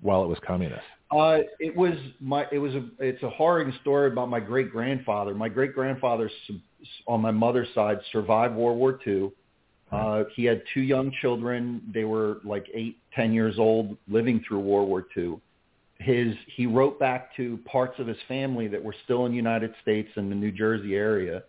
while 0.00 0.22
it 0.22 0.28
was 0.28 0.38
communist? 0.46 0.82
Uh, 1.10 1.38
it 1.58 1.74
was 1.74 1.94
my. 2.20 2.46
It 2.52 2.58
was 2.58 2.74
a. 2.74 2.84
It's 2.98 3.22
a 3.22 3.30
harrowing 3.30 3.72
story 3.80 4.10
about 4.10 4.28
my 4.28 4.40
great 4.40 4.70
grandfather. 4.70 5.34
My 5.34 5.48
great 5.48 5.74
grandfather, 5.74 6.30
on 7.06 7.20
my 7.20 7.30
mother's 7.30 7.68
side, 7.74 7.98
survived 8.12 8.54
World 8.54 8.78
War 8.78 8.98
II. 9.06 9.30
Uh, 9.92 10.24
he 10.34 10.44
had 10.44 10.62
two 10.72 10.80
young 10.80 11.12
children. 11.20 11.82
They 11.92 12.04
were 12.04 12.38
like 12.44 12.66
eight, 12.74 12.98
ten 13.14 13.32
years 13.32 13.58
old, 13.58 13.96
living 14.08 14.42
through 14.46 14.60
World 14.60 14.88
War 14.88 15.06
II. 15.16 15.38
His 15.98 16.34
he 16.56 16.66
wrote 16.66 16.98
back 16.98 17.34
to 17.36 17.58
parts 17.64 17.98
of 17.98 18.06
his 18.06 18.16
family 18.26 18.68
that 18.68 18.82
were 18.82 18.94
still 19.04 19.26
in 19.26 19.32
the 19.32 19.36
United 19.36 19.74
States 19.82 20.08
and 20.16 20.30
the 20.30 20.34
New 20.34 20.52
Jersey 20.52 20.96
area, 20.96 21.44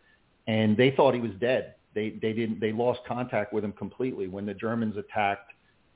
and 0.48 0.78
they 0.78 0.92
thought 0.92 1.14
he 1.14 1.20
was 1.20 1.32
dead. 1.40 1.76
They 1.94 2.12
they 2.22 2.34
didn't. 2.34 2.60
They 2.60 2.72
lost 2.72 3.00
contact 3.08 3.54
with 3.54 3.64
him 3.64 3.74
completely 3.74 4.28
when 4.28 4.46
the 4.46 4.54
Germans 4.54 4.98
attacked 4.98 5.52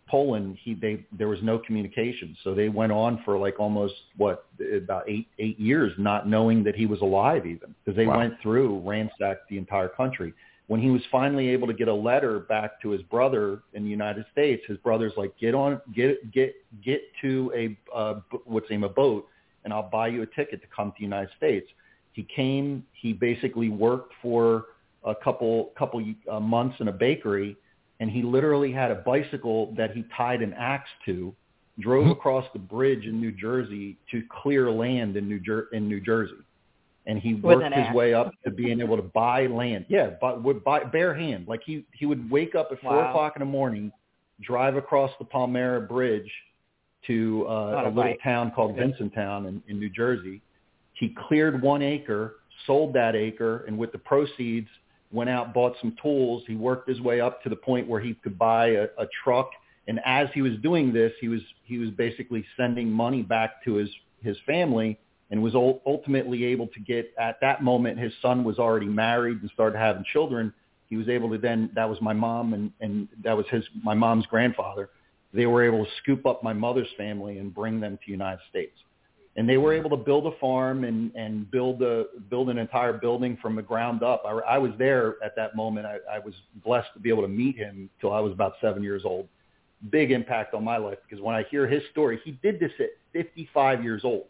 Poland, 0.09 0.57
he 0.63 0.73
they 0.73 1.05
there 1.17 1.27
was 1.27 1.39
no 1.43 1.59
communication. 1.59 2.35
So 2.43 2.55
they 2.55 2.69
went 2.69 2.91
on 2.91 3.21
for 3.23 3.37
like 3.37 3.59
almost 3.59 3.93
what 4.17 4.47
about 4.75 5.07
eight 5.07 5.27
eight 5.37 5.59
years, 5.59 5.93
not 5.97 6.27
knowing 6.27 6.63
that 6.63 6.75
he 6.75 6.85
was 6.85 7.01
alive 7.01 7.45
even 7.45 7.75
because 7.83 7.95
they 7.95 8.07
wow. 8.07 8.17
went 8.17 8.33
through 8.41 8.79
ransacked 8.79 9.47
the 9.49 9.57
entire 9.57 9.87
country. 9.87 10.33
When 10.69 10.79
he 10.79 10.89
was 10.89 11.01
finally 11.11 11.49
able 11.49 11.67
to 11.67 11.73
get 11.73 11.87
a 11.87 11.93
letter 11.93 12.39
back 12.39 12.81
to 12.83 12.91
his 12.91 13.01
brother 13.03 13.63
in 13.73 13.83
the 13.83 13.89
United 13.89 14.25
States, 14.31 14.63
his 14.67 14.77
brother's 14.77 15.13
like, 15.17 15.37
get 15.37 15.53
on, 15.53 15.81
get 15.93 16.31
get 16.31 16.55
get 16.83 17.01
to 17.21 17.51
a 17.55 17.77
uh, 17.95 18.21
what's 18.45 18.69
name 18.69 18.83
a 18.83 18.89
boat, 18.89 19.27
and 19.63 19.73
I'll 19.73 19.89
buy 19.89 20.07
you 20.07 20.21
a 20.21 20.27
ticket 20.27 20.61
to 20.61 20.67
come 20.73 20.91
to 20.91 20.95
the 20.97 21.03
United 21.03 21.29
States. 21.35 21.67
He 22.13 22.23
came. 22.23 22.85
He 22.93 23.13
basically 23.13 23.69
worked 23.69 24.13
for 24.21 24.65
a 25.03 25.15
couple 25.15 25.71
couple 25.77 26.03
uh, 26.31 26.39
months 26.39 26.77
in 26.79 26.87
a 26.87 26.93
bakery 26.93 27.57
and 27.99 28.09
he 28.09 28.21
literally 28.21 28.71
had 28.71 28.91
a 28.91 28.95
bicycle 28.95 29.73
that 29.77 29.91
he 29.91 30.05
tied 30.15 30.41
an 30.41 30.53
axe 30.53 30.89
to, 31.05 31.33
drove 31.79 32.05
hmm. 32.05 32.11
across 32.11 32.45
the 32.53 32.59
bridge 32.59 33.05
in 33.05 33.19
New 33.19 33.31
Jersey 33.31 33.97
to 34.11 34.23
clear 34.41 34.71
land 34.71 35.15
in 35.17 35.27
New 35.27 35.39
Jer- 35.39 35.67
in 35.73 35.87
New 35.87 36.01
Jersey, 36.01 36.35
and 37.09 37.17
he 37.19 37.33
worked 37.33 37.63
his 37.63 37.73
axe. 37.73 37.95
way 37.95 38.13
up 38.13 38.31
to 38.43 38.51
being 38.51 38.79
able 38.79 38.95
to 38.95 39.01
buy 39.01 39.47
land. 39.47 39.85
Yeah, 39.89 40.11
but 40.21 40.43
would 40.43 40.63
buy 40.63 40.83
bare 40.83 41.15
hand. 41.15 41.47
Like 41.47 41.61
he 41.65 41.83
he 41.91 42.05
would 42.05 42.29
wake 42.29 42.53
up 42.53 42.69
at 42.71 42.79
four 42.81 42.95
wow. 42.95 43.09
o'clock 43.09 43.33
in 43.35 43.39
the 43.39 43.47
morning, 43.47 43.91
drive 44.41 44.75
across 44.75 45.09
the 45.17 45.25
Palmyra 45.25 45.81
Bridge 45.81 46.31
to 47.07 47.47
uh, 47.49 47.51
a, 47.51 47.83
a 47.83 47.89
little 47.89 48.03
bike. 48.03 48.19
town 48.23 48.51
called 48.51 48.71
okay. 48.71 48.81
Vincentown 48.81 49.47
in, 49.47 49.63
in 49.67 49.79
New 49.79 49.89
Jersey. 49.89 50.39
He 50.93 51.15
cleared 51.27 51.61
one 51.63 51.81
acre, 51.81 52.35
sold 52.67 52.93
that 52.93 53.15
acre, 53.15 53.63
and 53.67 53.75
with 53.75 53.91
the 53.91 53.97
proceeds 53.97 54.67
went 55.11 55.31
out, 55.31 55.51
bought 55.51 55.75
some 55.81 55.95
tools. 55.99 56.43
He 56.45 56.55
worked 56.55 56.87
his 56.87 57.01
way 57.01 57.21
up 57.21 57.41
to 57.41 57.49
the 57.49 57.55
point 57.55 57.87
where 57.87 57.99
he 57.99 58.13
could 58.13 58.37
buy 58.37 58.67
a, 58.67 58.83
a 58.99 59.07
truck. 59.23 59.49
And 59.87 59.99
as 60.05 60.27
he 60.35 60.43
was 60.43 60.53
doing 60.61 60.93
this, 60.93 61.11
he 61.19 61.27
was 61.27 61.41
he 61.63 61.79
was 61.79 61.89
basically 61.89 62.45
sending 62.55 62.91
money 62.91 63.23
back 63.23 63.63
to 63.65 63.75
his 63.75 63.89
his 64.21 64.37
family, 64.45 64.99
and 65.31 65.41
was 65.41 65.55
ultimately 65.55 66.43
able 66.45 66.67
to 66.67 66.79
get 66.79 67.13
at 67.19 67.39
that 67.41 67.63
moment. 67.63 67.99
His 67.99 68.13
son 68.21 68.43
was 68.43 68.57
already 68.57 68.87
married 68.87 69.41
and 69.41 69.49
started 69.51 69.77
having 69.77 70.03
children. 70.11 70.53
He 70.87 70.97
was 70.97 71.07
able 71.07 71.29
to 71.29 71.37
then 71.37 71.69
that 71.75 71.89
was 71.89 72.01
my 72.01 72.13
mom 72.13 72.53
and 72.53 72.71
and 72.81 73.07
that 73.23 73.37
was 73.37 73.45
his 73.49 73.63
my 73.83 73.93
mom's 73.93 74.25
grandfather. 74.25 74.89
They 75.33 75.45
were 75.45 75.63
able 75.63 75.85
to 75.85 75.91
scoop 76.01 76.25
up 76.25 76.43
my 76.43 76.53
mother's 76.53 76.87
family 76.97 77.37
and 77.37 77.53
bring 77.53 77.79
them 77.79 77.97
to 77.97 78.03
the 78.05 78.11
United 78.11 78.41
States 78.49 78.73
and 79.39 79.47
they 79.47 79.57
were 79.57 79.73
able 79.73 79.89
to 79.89 79.95
build 79.95 80.27
a 80.27 80.37
farm 80.39 80.83
and 80.83 81.15
and 81.15 81.49
build 81.49 81.81
a 81.81 82.05
build 82.29 82.49
an 82.49 82.57
entire 82.57 82.93
building 82.93 83.37
from 83.41 83.55
the 83.55 83.61
ground 83.61 84.03
up. 84.03 84.23
I, 84.25 84.31
I 84.31 84.57
was 84.57 84.71
there 84.77 85.15
at 85.23 85.33
that 85.37 85.55
moment. 85.55 85.85
I, 85.85 85.97
I 86.11 86.19
was 86.19 86.33
blessed 86.65 86.89
to 86.95 86.99
be 86.99 87.09
able 87.09 87.21
to 87.21 87.29
meet 87.29 87.55
him 87.55 87.89
till 88.01 88.11
I 88.11 88.19
was 88.19 88.33
about 88.33 88.53
seven 88.59 88.83
years 88.83 89.03
old. 89.05 89.27
Big 89.91 90.11
impact 90.11 90.53
on 90.53 90.63
my 90.63 90.75
life 90.75 90.97
because 91.07 91.23
when 91.23 91.35
I 91.35 91.43
hear 91.43 91.67
his 91.67 91.81
story, 91.91 92.19
he 92.25 92.31
did 92.43 92.59
this 92.59 92.71
at 92.79 92.89
55 93.13 93.81
years 93.81 94.01
old. 94.03 94.25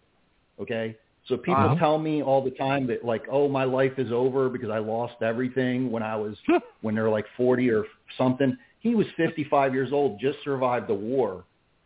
Okay, 0.59 0.95
so 1.27 1.37
people 1.37 1.55
wow. 1.55 1.75
tell 1.75 1.97
me 1.97 2.21
all 2.21 2.43
the 2.43 2.51
time 2.51 2.87
that 2.87 3.05
like, 3.05 3.23
oh, 3.31 3.47
my 3.47 3.63
life 3.63 3.93
is 3.97 4.11
over 4.11 4.49
because 4.49 4.69
I 4.69 4.79
lost 4.79 5.21
everything 5.21 5.91
when 5.91 6.03
I 6.03 6.15
was 6.15 6.35
when 6.81 6.95
they're 6.95 7.09
like 7.09 7.25
40 7.37 7.69
or 7.69 7.85
something. 8.17 8.57
He 8.79 8.95
was 8.95 9.07
55 9.17 9.73
years 9.73 9.91
old, 9.91 10.19
just 10.19 10.37
survived 10.43 10.87
the 10.87 10.93
war 10.93 11.43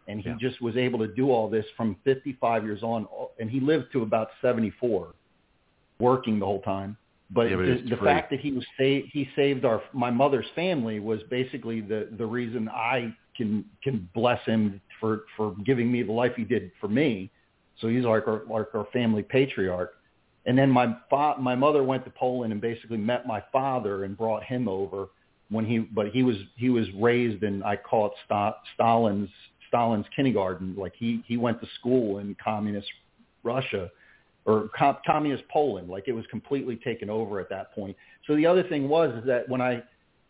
and 0.07 0.19
he 0.19 0.29
yeah. 0.29 0.35
just 0.39 0.61
was 0.61 0.75
able 0.75 0.99
to 0.99 1.07
do 1.07 1.31
all 1.31 1.49
this 1.49 1.65
from 1.77 1.95
55 2.03 2.63
years 2.63 2.83
on, 2.83 3.07
and 3.39 3.49
he 3.49 3.59
lived 3.59 3.85
to 3.93 4.03
about 4.03 4.29
74, 4.41 5.13
working 5.99 6.39
the 6.39 6.45
whole 6.45 6.61
time. 6.61 6.97
But, 7.31 7.49
yeah, 7.49 7.55
but 7.55 7.65
the, 7.65 7.95
the 7.95 8.01
fact 8.03 8.29
that 8.31 8.39
he 8.41 8.51
was 8.51 8.65
sa- 8.77 9.07
he 9.11 9.27
saved 9.35 9.65
our 9.65 9.81
my 9.91 10.11
mother's 10.11 10.45
family 10.55 10.99
was 10.99 11.21
basically 11.31 11.81
the 11.81 12.09
the 12.17 12.25
reason 12.25 12.69
I 12.69 13.15
can 13.35 13.65
can 13.83 14.07
bless 14.13 14.43
him 14.45 14.79
for 14.99 15.23
for 15.35 15.55
giving 15.65 15.91
me 15.91 16.03
the 16.03 16.11
life 16.11 16.33
he 16.35 16.43
did 16.43 16.71
for 16.79 16.87
me. 16.87 17.31
So 17.79 17.87
he's 17.87 18.05
like 18.05 18.27
our 18.27 18.43
like 18.49 18.67
our 18.73 18.87
family 18.93 19.23
patriarch. 19.23 19.93
And 20.45 20.57
then 20.57 20.69
my 20.69 20.95
fa- 21.09 21.35
my 21.39 21.55
mother 21.55 21.83
went 21.83 22.03
to 22.05 22.11
Poland 22.11 22.51
and 22.51 22.61
basically 22.61 22.97
met 22.97 23.25
my 23.25 23.43
father 23.51 24.03
and 24.03 24.17
brought 24.17 24.43
him 24.43 24.67
over 24.67 25.07
when 25.49 25.65
he 25.65 25.79
but 25.79 26.09
he 26.09 26.23
was 26.23 26.37
he 26.55 26.69
was 26.69 26.85
raised 26.99 27.43
in 27.43 27.63
I 27.63 27.75
call 27.75 28.07
it 28.07 28.57
Stalin's 28.75 29.29
Stalin's 29.67 30.05
kindergarten. 30.15 30.75
Like 30.77 30.93
he 30.97 31.23
he 31.27 31.37
went 31.37 31.61
to 31.61 31.67
school 31.79 32.19
in 32.19 32.35
communist 32.43 32.87
Russia 33.43 33.89
or 34.45 34.69
com- 34.77 34.97
communist 35.05 35.43
Poland. 35.49 35.89
Like 35.89 36.07
it 36.07 36.13
was 36.13 36.25
completely 36.27 36.75
taken 36.75 37.09
over 37.09 37.39
at 37.39 37.49
that 37.49 37.73
point. 37.73 37.95
So 38.27 38.35
the 38.35 38.45
other 38.45 38.63
thing 38.63 38.89
was 38.89 39.15
is 39.17 39.25
that 39.25 39.47
when 39.47 39.61
I 39.61 39.83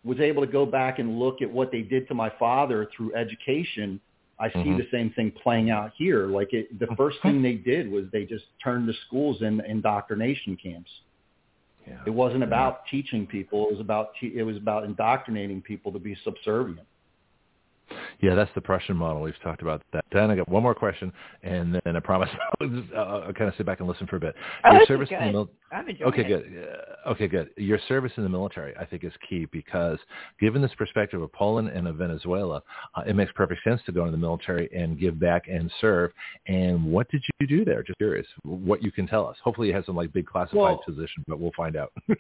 was 0.04 0.20
able 0.20 0.46
to 0.46 0.52
go 0.52 0.66
back 0.66 1.00
and 1.00 1.20
look 1.20 1.42
at 1.42 1.52
what 1.52 1.72
they 1.72 1.82
did 1.82 2.08
to 2.10 2.14
my 2.14 2.32
father 2.38 2.88
through 2.96 3.16
education, 3.16 4.00
I 4.44 4.50
see 4.50 4.60
mm-hmm. 4.60 4.78
the 4.78 4.88
same 4.92 5.10
thing 5.12 5.32
playing 5.42 5.70
out 5.70 5.94
here. 5.98 6.28
Like 6.28 6.52
it, 6.52 6.78
the 6.78 6.88
first 6.98 7.18
thing 7.24 7.42
they 7.42 7.54
did 7.54 7.90
was 7.90 8.06
they 8.12 8.26
just 8.26 8.44
turned 8.62 8.90
the 8.90 8.94
schools 9.08 9.42
in 9.42 9.62
indoctrination 9.62 10.58
camps. 10.62 10.92
Yeah. 11.88 12.00
It 12.06 12.10
wasn't 12.10 12.44
about 12.44 12.82
yeah. 12.86 12.92
teaching 12.92 13.26
people. 13.26 13.68
It 13.68 13.72
was 13.72 13.80
about 13.80 14.10
te- 14.20 14.38
it 14.38 14.44
was 14.44 14.58
about 14.58 14.84
indoctrinating 14.84 15.62
people 15.62 15.94
to 15.94 16.00
be 16.00 16.18
subservient. 16.26 16.86
Yeah, 18.22 18.36
that's 18.36 18.52
the 18.56 18.62
Prussian 18.62 18.96
model. 18.96 19.22
We've 19.22 19.34
talked 19.44 19.62
about 19.62 19.82
that. 19.94 20.06
Dan, 20.12 20.32
I 20.32 20.36
got 20.36 20.50
one 20.50 20.64
more 20.64 20.76
question, 20.76 21.12
and 21.42 21.80
then 21.84 21.96
I 21.96 22.00
promise 22.00 22.30
I'll, 22.62 22.68
just, 22.68 22.94
I'll 22.94 23.34
kind 23.34 23.50
of 23.50 23.56
sit 23.58 23.66
back 23.66 23.80
and 23.80 23.88
listen 23.88 24.08
for 24.08 24.18
a 24.18 24.20
bit. 24.20 24.36
Oh, 24.64 24.74
Your 24.74 24.86
service 24.86 25.10
good. 25.10 25.20
in 25.20 25.28
the 25.28 25.32
mil- 25.32 25.50
I'm 25.72 25.88
okay, 25.90 26.22
it. 26.22 26.28
good. 26.28 26.68
Uh, 27.06 27.10
okay, 27.12 27.28
good. 27.28 27.50
Your 27.58 27.80
service 27.88 28.12
in 28.18 28.24
the 28.24 28.30
military, 28.30 28.76
I 28.78 28.86
think, 28.86 29.04
is 29.04 29.12
key 29.28 29.48
because 29.52 29.98
given 30.40 30.62
this 30.62 30.74
perspective 30.78 31.22
of 31.22 31.32
Poland 31.34 31.70
and 31.70 31.88
of 31.88 31.96
Venezuela, 31.96 32.62
uh, 32.96 33.02
it 33.08 33.16
makes 33.16 33.32
perfect 33.32 33.64
sense 33.64 33.82
to 33.88 33.92
go 33.92 34.02
into 34.02 34.12
the 34.12 34.18
military 34.18 34.70
and 34.76 35.00
give 35.00 35.20
back 35.20 35.48
and 35.48 35.72
serve. 35.82 36.12
And 36.48 36.86
what 36.86 37.10
did 37.10 37.24
you 37.40 37.48
do 37.48 37.66
there? 37.66 37.82
Just 37.82 37.98
curious 37.98 38.28
what 38.44 38.84
you 38.84 38.92
can 38.92 39.08
tell 39.08 39.26
us. 39.26 39.38
Hopefully, 39.44 39.68
you 39.68 39.74
have 39.74 39.86
some 39.86 39.96
like 39.96 40.14
big 40.14 40.28
classified 40.28 40.58
well, 40.58 40.84
position, 40.86 41.24
but 41.28 41.40
we'll 41.40 41.54
find 41.58 41.76
out. 41.76 41.92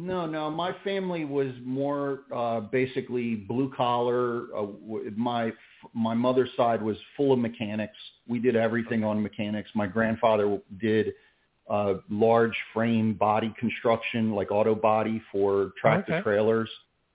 No, 0.00 0.26
no. 0.26 0.48
My 0.48 0.76
family 0.84 1.24
was 1.24 1.52
more 1.64 2.20
uh, 2.32 2.60
basically 2.60 3.34
blue 3.34 3.72
collar. 3.76 4.44
Uh, 4.56 4.66
my 5.16 5.52
my 5.94 6.14
mother's 6.14 6.50
side 6.56 6.82
was 6.82 6.96
full 7.16 7.32
of 7.32 7.38
mechanics. 7.38 7.96
We 8.26 8.38
did 8.40 8.56
everything 8.56 9.04
on 9.04 9.22
mechanics. 9.22 9.70
My 9.74 9.86
grandfather 9.86 10.60
did 10.80 11.14
uh, 11.70 11.94
large 12.10 12.56
frame 12.74 13.14
body 13.14 13.54
construction, 13.58 14.32
like 14.32 14.50
auto 14.50 14.74
body 14.74 15.22
for 15.30 15.72
tractor 15.80 16.14
Okay. 16.14 16.22
trailers. 16.22 16.70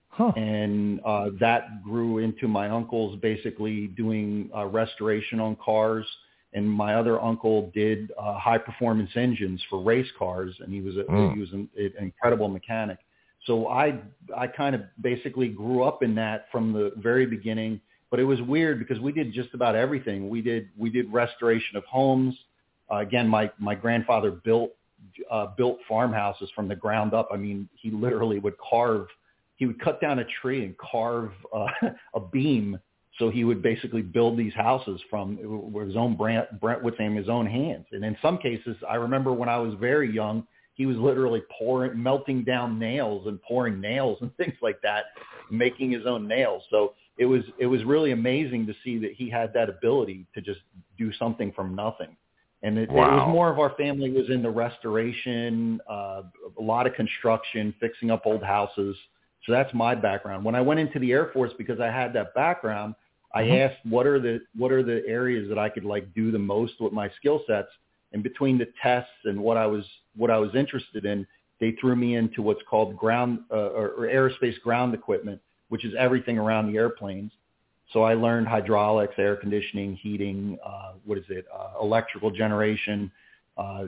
Huh. 0.08 0.32
And 0.36 1.00
uh, 1.04 1.30
that 1.40 1.82
grew 1.82 2.18
into 2.18 2.46
my 2.46 2.68
uncle's 2.68 3.18
basically 3.20 3.88
doing 3.88 4.48
uh, 4.56 4.66
restoration 4.66 5.40
on 5.40 5.56
cars. 5.56 6.06
And 6.52 6.70
my 6.70 6.94
other 6.94 7.20
uncle 7.20 7.72
did 7.74 8.12
uh, 8.16 8.38
high 8.38 8.58
performance 8.58 9.10
engines 9.16 9.60
for 9.68 9.82
race 9.82 10.06
cars, 10.16 10.54
and 10.60 10.72
he 10.72 10.80
was 10.80 10.96
a, 10.96 11.02
Mm. 11.02 11.34
he 11.34 11.40
was 11.40 11.52
an, 11.52 11.68
an 11.76 11.92
incredible 11.98 12.48
mechanic. 12.48 12.98
So 13.46 13.68
I 13.68 14.00
I 14.36 14.46
kind 14.46 14.74
of 14.74 14.82
basically 15.00 15.48
grew 15.48 15.82
up 15.82 16.02
in 16.02 16.14
that 16.16 16.46
from 16.50 16.72
the 16.72 16.92
very 16.96 17.26
beginning. 17.26 17.80
But 18.10 18.20
it 18.20 18.24
was 18.24 18.40
weird 18.42 18.78
because 18.78 19.00
we 19.00 19.10
did 19.12 19.32
just 19.32 19.54
about 19.54 19.74
everything. 19.74 20.28
We 20.28 20.40
did 20.40 20.68
we 20.76 20.90
did 20.90 21.12
restoration 21.12 21.76
of 21.76 21.84
homes. 21.84 22.36
Uh, 22.90 22.98
again, 22.98 23.28
my 23.28 23.50
my 23.58 23.74
grandfather 23.74 24.30
built 24.30 24.70
uh, 25.30 25.48
built 25.56 25.78
farmhouses 25.88 26.50
from 26.54 26.68
the 26.68 26.76
ground 26.76 27.14
up. 27.14 27.28
I 27.32 27.36
mean, 27.36 27.68
he 27.74 27.90
literally 27.90 28.38
would 28.38 28.54
carve. 28.58 29.06
He 29.56 29.66
would 29.66 29.80
cut 29.80 30.00
down 30.00 30.18
a 30.18 30.24
tree 30.42 30.64
and 30.64 30.76
carve 30.78 31.32
uh, 31.54 31.66
a 32.14 32.20
beam. 32.20 32.78
So 33.18 33.30
he 33.30 33.44
would 33.44 33.62
basically 33.62 34.02
build 34.02 34.36
these 34.36 34.54
houses 34.54 35.00
from 35.08 35.38
with 35.72 35.86
his 35.86 35.96
own 35.96 36.16
Brent, 36.16 36.60
Brentwood 36.60 36.98
and 36.98 37.16
his 37.16 37.28
own 37.28 37.46
hands. 37.46 37.86
And 37.92 38.04
in 38.04 38.16
some 38.20 38.38
cases, 38.38 38.76
I 38.88 38.96
remember 38.96 39.32
when 39.32 39.48
I 39.48 39.56
was 39.58 39.74
very 39.78 40.12
young, 40.12 40.46
he 40.74 40.86
was 40.86 40.96
literally 40.96 41.42
pouring, 41.56 42.00
melting 42.00 42.44
down 42.44 42.78
nails 42.78 43.26
and 43.26 43.40
pouring 43.42 43.80
nails 43.80 44.18
and 44.22 44.36
things 44.36 44.54
like 44.60 44.80
that, 44.82 45.06
making 45.50 45.90
his 45.90 46.06
own 46.06 46.28
nails. 46.28 46.62
So 46.70 46.94
it 47.16 47.26
was 47.26 47.42
it 47.58 47.66
was 47.66 47.84
really 47.84 48.10
amazing 48.10 48.66
to 48.66 48.74
see 48.84 48.98
that 48.98 49.12
he 49.12 49.30
had 49.30 49.52
that 49.54 49.68
ability 49.68 50.26
to 50.34 50.40
just 50.40 50.60
do 50.98 51.12
something 51.14 51.52
from 51.52 51.74
nothing. 51.74 52.16
And 52.62 52.78
it, 52.78 52.88
it 52.88 52.92
was 52.92 53.28
more 53.28 53.50
of 53.50 53.58
our 53.58 53.74
family 53.76 54.10
was 54.10 54.30
in 54.30 54.42
the 54.42 54.48
restoration, 54.48 55.80
uh, 55.88 56.22
a 56.58 56.62
lot 56.62 56.86
of 56.86 56.94
construction, 56.94 57.74
fixing 57.78 58.10
up 58.10 58.22
old 58.24 58.42
houses. 58.42 58.96
So 59.44 59.52
that's 59.52 59.72
my 59.74 59.94
background. 59.94 60.46
When 60.46 60.54
I 60.54 60.62
went 60.62 60.80
into 60.80 60.98
the 60.98 61.12
Air 61.12 61.30
Force, 61.34 61.52
because 61.58 61.78
I 61.78 61.88
had 61.88 62.14
that 62.14 62.34
background, 62.34 62.94
I 63.34 63.42
Mhm. 63.42 63.60
asked 63.68 63.84
what 63.84 64.06
are 64.06 64.18
the 64.18 64.40
what 64.56 64.72
are 64.72 64.82
the 64.82 65.06
areas 65.06 65.48
that 65.50 65.58
I 65.58 65.68
could 65.68 65.84
like 65.84 66.12
do 66.14 66.30
the 66.30 66.38
most 66.38 66.80
with 66.80 66.92
my 66.92 67.10
skill 67.10 67.44
sets. 67.46 67.70
And 68.12 68.22
between 68.22 68.56
the 68.58 68.66
tests 68.80 69.12
and 69.24 69.42
what 69.42 69.56
I 69.56 69.66
was 69.66 69.84
what 70.16 70.30
I 70.30 70.38
was 70.38 70.54
interested 70.54 71.04
in, 71.04 71.26
they 71.60 71.72
threw 71.80 71.96
me 71.96 72.16
into 72.16 72.42
what's 72.42 72.62
called 72.68 72.96
ground 72.96 73.40
uh, 73.50 73.70
or, 73.70 73.90
aerospace 74.00 74.60
ground 74.60 74.94
equipment, 74.94 75.40
which 75.68 75.84
is 75.84 75.94
everything 75.98 76.38
around 76.38 76.70
the 76.70 76.78
airplanes. 76.78 77.32
So 77.92 78.02
I 78.02 78.14
learned 78.14 78.48
hydraulics, 78.48 79.14
air 79.18 79.36
conditioning, 79.36 79.96
heating, 79.96 80.58
uh, 80.64 80.92
what 81.04 81.18
is 81.18 81.24
it, 81.28 81.46
uh, 81.54 81.80
electrical 81.80 82.30
generation. 82.30 83.10
Uh, 83.56 83.84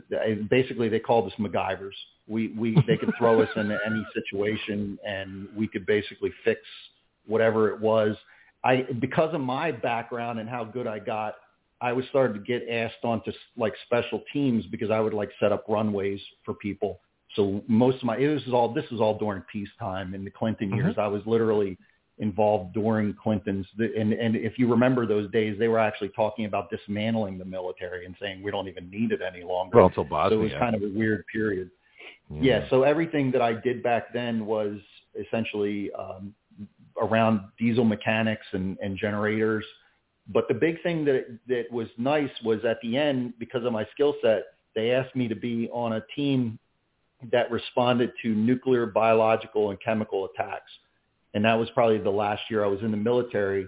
basically, 0.48 0.88
they 0.88 1.00
called 1.00 1.26
us 1.26 1.32
MacGyvers. 1.38 1.94
We, 2.28 2.48
we, 2.48 2.76
they 2.86 2.96
could 2.96 3.12
throw 3.18 3.40
us 3.42 3.48
into 3.56 3.78
any 3.84 4.06
situation 4.14 4.98
and 5.06 5.48
we 5.56 5.66
could 5.66 5.86
basically 5.86 6.32
fix 6.44 6.60
whatever 7.26 7.70
it 7.70 7.80
was. 7.80 8.16
I, 8.64 8.86
because 9.00 9.34
of 9.34 9.40
my 9.40 9.72
background 9.72 10.38
and 10.38 10.48
how 10.48 10.64
good 10.64 10.86
I 10.86 10.98
got, 10.98 11.36
I 11.80 11.92
was 11.92 12.04
started 12.08 12.34
to 12.34 12.40
get 12.40 12.68
asked 12.68 13.04
onto 13.04 13.32
like 13.56 13.74
special 13.84 14.22
teams 14.32 14.64
because 14.66 14.90
I 14.90 15.00
would 15.00 15.14
like 15.14 15.30
set 15.38 15.52
up 15.52 15.64
runways 15.68 16.20
for 16.44 16.54
people. 16.54 17.00
So 17.34 17.62
most 17.66 17.98
of 17.98 18.04
my, 18.04 18.16
this 18.16 18.42
is 18.46 18.52
all, 18.52 18.72
this 18.72 18.86
is 18.90 19.00
all 19.00 19.18
during 19.18 19.42
peacetime 19.52 20.14
in 20.14 20.24
the 20.24 20.30
Clinton 20.30 20.74
years. 20.74 20.94
I 20.96 21.06
was 21.06 21.22
literally 21.26 21.76
involved 22.18 22.72
during 22.72 23.14
Clinton's. 23.22 23.66
And, 23.78 24.14
and 24.14 24.36
if 24.36 24.58
you 24.58 24.68
remember 24.68 25.06
those 25.06 25.30
days, 25.32 25.58
they 25.58 25.68
were 25.68 25.78
actually 25.78 26.08
talking 26.10 26.46
about 26.46 26.70
dismantling 26.70 27.36
the 27.36 27.44
military 27.44 28.06
and 28.06 28.14
saying 28.20 28.42
we 28.42 28.50
don't 28.50 28.68
even 28.68 28.90
need 28.90 29.12
it 29.12 29.20
any 29.20 29.44
longer. 29.44 29.76
Well, 29.76 29.86
until 29.88 30.04
Bosnia, 30.04 30.38
so 30.38 30.40
it 30.40 30.44
was 30.44 30.52
kind 30.58 30.74
of 30.74 30.82
a 30.82 30.88
weird 30.88 31.24
period. 31.30 31.70
yeah. 32.30 32.60
Yeah. 32.60 32.70
So 32.70 32.84
everything 32.84 33.30
that 33.32 33.42
I 33.42 33.52
did 33.52 33.82
back 33.82 34.14
then 34.14 34.46
was 34.46 34.78
essentially 35.14 35.90
um, 35.92 36.34
around 37.00 37.40
diesel 37.58 37.84
mechanics 37.84 38.46
and, 38.52 38.78
and 38.82 38.96
generators. 38.96 39.64
But 40.28 40.48
the 40.48 40.54
big 40.54 40.82
thing 40.82 41.04
that 41.04 41.38
that 41.46 41.70
was 41.70 41.88
nice 41.98 42.30
was 42.44 42.64
at 42.64 42.78
the 42.82 42.96
end, 42.96 43.34
because 43.38 43.64
of 43.64 43.72
my 43.72 43.86
skill 43.92 44.14
set, 44.22 44.44
they 44.74 44.90
asked 44.90 45.14
me 45.14 45.28
to 45.28 45.36
be 45.36 45.68
on 45.72 45.94
a 45.94 46.02
team 46.14 46.58
that 47.32 47.50
responded 47.50 48.12
to 48.22 48.34
nuclear, 48.34 48.86
biological, 48.86 49.70
and 49.70 49.80
chemical 49.80 50.26
attacks. 50.26 50.70
And 51.34 51.44
that 51.44 51.54
was 51.54 51.68
probably 51.70 51.98
the 51.98 52.10
last 52.10 52.42
year 52.50 52.64
I 52.64 52.68
was 52.68 52.80
in 52.80 52.90
the 52.90 52.96
military. 52.96 53.66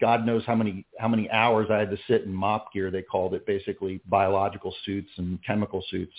God 0.00 0.26
knows 0.26 0.42
how 0.44 0.54
many 0.54 0.84
how 0.98 1.08
many 1.08 1.30
hours 1.30 1.68
I 1.70 1.78
had 1.78 1.90
to 1.90 1.98
sit 2.08 2.22
in 2.22 2.32
MOPP 2.32 2.72
gear. 2.72 2.90
They 2.90 3.02
called 3.02 3.34
it 3.34 3.46
basically 3.46 4.00
biological 4.06 4.74
suits 4.84 5.10
and 5.16 5.38
chemical 5.44 5.84
suits. 5.90 6.12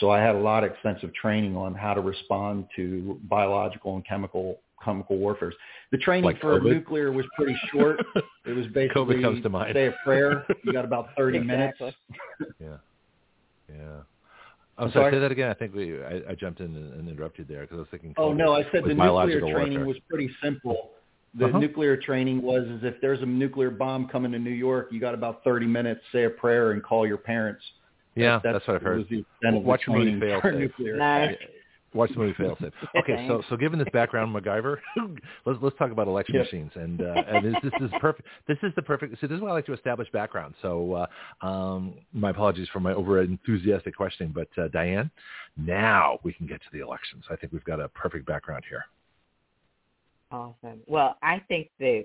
So 0.00 0.10
I 0.10 0.20
had 0.20 0.34
a 0.34 0.38
lot 0.38 0.64
of 0.64 0.72
extensive 0.72 1.12
training 1.14 1.56
on 1.56 1.74
how 1.74 1.94
to 1.94 2.00
respond 2.00 2.66
to 2.76 3.18
biological 3.24 3.96
and 3.96 4.06
chemical 4.06 4.60
chemical 4.84 5.16
warfare. 5.18 5.52
The 5.92 5.98
training 5.98 6.24
Like 6.24 6.40
for 6.40 6.60
COVID? 6.60 6.72
nuclear 6.72 7.12
was 7.12 7.26
pretty 7.36 7.56
short. 7.72 7.98
It 8.46 8.52
was 8.56 8.66
basically 8.74 9.16
COVID 9.16 9.22
comes 9.22 9.42
to 9.42 9.48
mind. 9.48 9.74
say 9.74 9.86
a 9.86 9.94
prayer. 10.04 10.44
You 10.64 10.72
got 10.72 10.84
about 10.84 11.08
30 11.16 11.40
minutes. 11.40 11.78
Yeah. 12.60 12.76
Yeah. 13.68 13.76
I'm 14.78 14.86
I'm 14.86 14.92
sorry. 14.92 15.04
sorry? 15.04 15.12
Say 15.14 15.18
that 15.20 15.32
again. 15.32 15.50
I 15.50 15.54
think 15.54 15.74
we 15.74 16.00
I, 16.02 16.22
I 16.30 16.34
jumped 16.34 16.60
in 16.60 16.66
and, 16.76 16.94
and 16.94 17.08
interrupted 17.08 17.48
there 17.48 17.62
because 17.62 17.76
I 17.76 17.80
was 17.80 17.88
thinking. 17.90 18.14
Oh 18.16 18.32
no, 18.32 18.54
I 18.54 18.62
said 18.70 18.84
the 18.84 18.94
nuclear 18.94 19.40
training 19.40 19.54
warfare. 19.78 19.86
was 19.86 19.96
pretty 20.08 20.30
simple. 20.42 20.90
The 21.34 21.46
Uh-huh. 21.46 21.58
nuclear 21.58 21.96
training 21.96 22.40
was 22.42 22.62
is 22.68 22.80
if 22.84 22.94
there's 23.02 23.20
a 23.20 23.26
nuclear 23.26 23.70
bomb 23.70 24.08
coming 24.08 24.32
to 24.32 24.38
New 24.38 24.50
York, 24.50 24.88
you 24.92 25.00
got 25.00 25.14
about 25.14 25.42
30 25.44 25.66
minutes, 25.66 26.00
say 26.12 26.24
a 26.24 26.30
prayer, 26.30 26.70
and 26.72 26.82
call 26.82 27.06
your 27.06 27.18
parents. 27.18 27.62
Yeah, 28.14 28.40
That- 28.42 28.52
that's, 28.54 28.66
what 28.66 28.76
I've 28.76 28.82
heard. 28.82 28.98
Was 28.98 29.06
the 29.10 29.18
extent 29.20 29.56
of 29.56 29.62
Watch 29.64 29.82
the 29.86 29.92
the 29.92 29.98
movie 29.98 30.20
Fail 30.20 30.40
for 30.40 30.52
Safe. 30.52 30.60
nuclear. 30.60 30.96
Nice. 30.96 31.36
Watch 31.94 32.10
the 32.12 32.18
movie 32.18 32.34
Failsafe. 32.34 32.72
Okay, 32.98 33.26
so 33.26 33.42
so 33.48 33.56
given 33.56 33.78
this 33.78 33.88
background, 33.94 34.34
MacGyver, 34.34 34.76
let's 35.46 35.58
let's 35.62 35.76
talk 35.78 35.90
about 35.90 36.06
election 36.06 36.34
Yep. 36.34 36.44
machines, 36.44 36.70
and 36.74 37.00
uh, 37.00 37.22
and 37.26 37.46
this, 37.46 37.54
this 37.62 37.72
is 37.80 37.90
perfect. 37.98 38.28
This 38.46 38.58
is 38.62 38.72
the 38.76 38.82
perfect. 38.82 39.18
So 39.20 39.26
this 39.26 39.36
is 39.36 39.40
why 39.40 39.48
I 39.48 39.52
like 39.52 39.66
to 39.66 39.72
establish 39.72 40.10
background. 40.12 40.54
So 40.60 41.06
uh, 41.42 41.46
um, 41.46 41.94
my 42.12 42.30
apologies 42.30 42.68
for 42.72 42.80
my 42.80 42.92
over 42.92 43.22
enthusiastic 43.22 43.96
questioning, 43.96 44.34
but 44.34 44.48
uh, 44.62 44.68
Diane, 44.68 45.10
now 45.56 46.18
we 46.24 46.34
can 46.34 46.46
get 46.46 46.60
to 46.60 46.66
the 46.72 46.80
elections. 46.80 47.24
I 47.30 47.36
think 47.36 47.54
we've 47.54 47.64
got 47.64 47.80
a 47.80 47.88
perfect 47.88 48.26
background 48.26 48.64
here. 48.68 48.84
Awesome. 50.30 50.80
Well, 50.86 51.16
I 51.22 51.42
think 51.48 51.70
that 51.80 52.04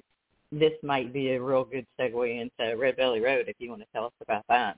this 0.53 0.73
might 0.81 1.11
be 1.11 1.31
a 1.31 1.41
real 1.41 1.65
good 1.65 1.85
segue 1.99 2.41
into 2.41 2.77
Red 2.77 2.95
Belly 2.95 3.19
Road 3.19 3.49
if 3.49 3.55
you 3.59 3.69
want 3.69 3.81
to 3.81 3.87
tell 3.93 4.05
us 4.05 4.13
about 4.21 4.45
that. 4.47 4.77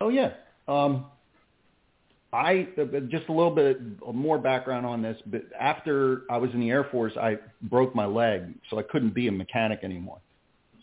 Oh 0.00 0.08
yeah. 0.10 0.32
Um, 0.68 1.06
I 2.34 2.66
just 3.08 3.28
a 3.28 3.32
little 3.32 3.54
bit 3.54 3.80
more 4.12 4.38
background 4.38 4.84
on 4.84 5.02
this. 5.02 5.16
But 5.26 5.42
after 5.58 6.22
I 6.28 6.36
was 6.36 6.50
in 6.52 6.58
the 6.58 6.68
Air 6.68 6.82
Force, 6.90 7.12
I 7.16 7.38
broke 7.62 7.94
my 7.94 8.06
leg, 8.06 8.52
so 8.68 8.78
I 8.78 8.82
couldn't 8.82 9.14
be 9.14 9.28
a 9.28 9.32
mechanic 9.32 9.84
anymore. 9.84 10.18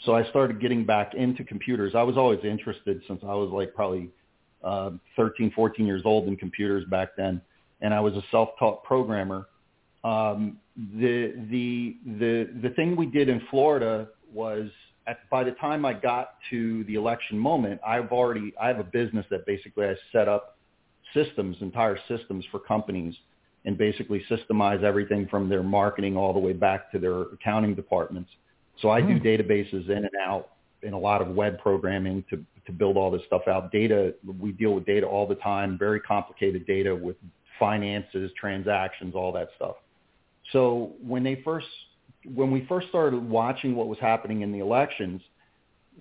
So 0.06 0.16
I 0.16 0.24
started 0.30 0.62
getting 0.62 0.86
back 0.86 1.14
into 1.14 1.44
computers. 1.44 1.94
I 1.94 2.04
was 2.04 2.16
always 2.16 2.40
interested 2.46 3.02
since 3.06 3.20
I 3.24 3.34
was 3.34 3.52
like 3.52 3.76
probably 3.76 4.10
uh, 4.64 4.92
13, 5.18 5.52
14 5.54 5.86
years 5.86 6.04
old 6.06 6.30
in 6.30 6.38
computers 6.38 6.86
back 6.86 7.10
then, 7.18 7.42
and 7.82 7.94
I 7.94 8.00
was 8.00 8.14
a 8.14 8.24
self-taught 8.32 8.86
programmer. 8.86 9.48
Um, 10.06 10.58
the 10.78 11.34
the 11.52 11.98
the 12.06 12.50
the 12.64 12.70
thing 12.76 12.96
we 12.96 13.08
did 13.08 13.28
in 13.28 13.42
Florida 13.52 14.08
was 14.34 14.70
at, 15.06 15.30
by 15.30 15.44
the 15.44 15.52
time 15.52 15.84
I 15.84 15.94
got 15.94 16.36
to 16.50 16.86
the 16.86 16.96
election 16.96 17.38
moment, 17.38 17.82
I've 17.86 18.12
already 18.14 18.54
I 18.60 18.70
have 18.70 18.80
a 18.80 18.86
business 18.86 19.26
that 19.30 19.46
basically 19.46 19.86
I 19.86 19.96
set 20.14 20.30
up 20.30 20.58
systems, 21.14 21.58
entire 21.62 21.98
systems 22.08 22.46
for 22.52 22.60
companies, 22.60 23.16
and 23.66 23.78
basically 23.78 24.24
systemize 24.30 24.84
everything 24.84 25.28
from 25.28 25.48
their 25.50 25.64
marketing 25.64 26.18
all 26.18 26.34
the 26.34 26.40
way 26.40 26.54
back 26.54 26.92
to 26.92 27.00
their 27.00 27.22
accounting 27.24 27.76
departments. 27.76 28.30
So 28.82 28.90
I 28.90 29.02
do 29.02 29.18
Hmm. 29.20 29.26
databases 29.26 29.90
in 29.90 29.98
and 29.98 30.16
out 30.20 30.50
in 30.82 30.94
a 30.94 31.00
lot 31.00 31.22
of 31.22 31.30
web 31.36 31.60
programming 31.60 32.24
to 32.30 32.44
to 32.66 32.72
build 32.72 32.96
all 32.96 33.10
this 33.10 33.24
stuff 33.26 33.48
out. 33.48 33.72
Data 33.72 34.14
we 34.40 34.52
deal 34.52 34.74
with 34.74 34.86
data 34.86 35.06
all 35.08 35.28
the 35.28 35.36
time, 35.36 35.78
very 35.78 36.00
complicated 36.00 36.66
data 36.66 36.96
with 36.96 37.18
finances, 37.60 38.32
transactions, 38.40 39.16
all 39.16 39.32
that 39.32 39.50
stuff. 39.56 39.76
So 40.52 40.94
when 41.02 41.24
they 41.24 41.42
first 41.44 41.68
when 42.36 42.52
we 42.52 42.66
first 42.66 42.88
started 42.90 43.28
watching 43.28 43.76
what 43.76 43.88
was 43.88 44.00
happening 44.00 44.42
in 44.42 44.52
the 44.52 44.60
elections, 44.60 45.22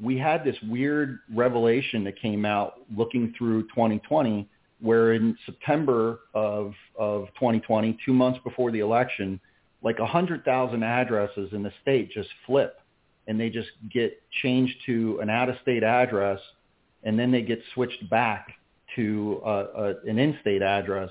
we 0.00 0.18
had 0.18 0.44
this 0.44 0.56
weird 0.68 1.20
revelation 1.34 2.04
that 2.04 2.20
came 2.20 2.44
out 2.44 2.74
looking 2.96 3.34
through 3.36 3.62
2020 3.64 4.48
where 4.80 5.12
in 5.12 5.36
September 5.46 6.20
of 6.34 6.72
of 6.98 7.26
2020, 7.34 7.98
2 8.04 8.12
months 8.12 8.40
before 8.44 8.70
the 8.70 8.80
election, 8.80 9.40
like 9.82 9.98
100,000 9.98 10.82
addresses 10.82 11.52
in 11.52 11.62
the 11.62 11.72
state 11.82 12.10
just 12.10 12.28
flip 12.46 12.80
and 13.26 13.38
they 13.38 13.50
just 13.50 13.70
get 13.92 14.20
changed 14.42 14.74
to 14.86 15.18
an 15.22 15.30
out-of-state 15.30 15.82
address 15.82 16.40
and 17.02 17.18
then 17.18 17.30
they 17.30 17.42
get 17.42 17.60
switched 17.74 18.08
back 18.10 18.48
to 18.96 19.40
uh, 19.44 19.48
uh, 19.48 19.94
an 20.06 20.18
in-state 20.18 20.62
address 20.62 21.10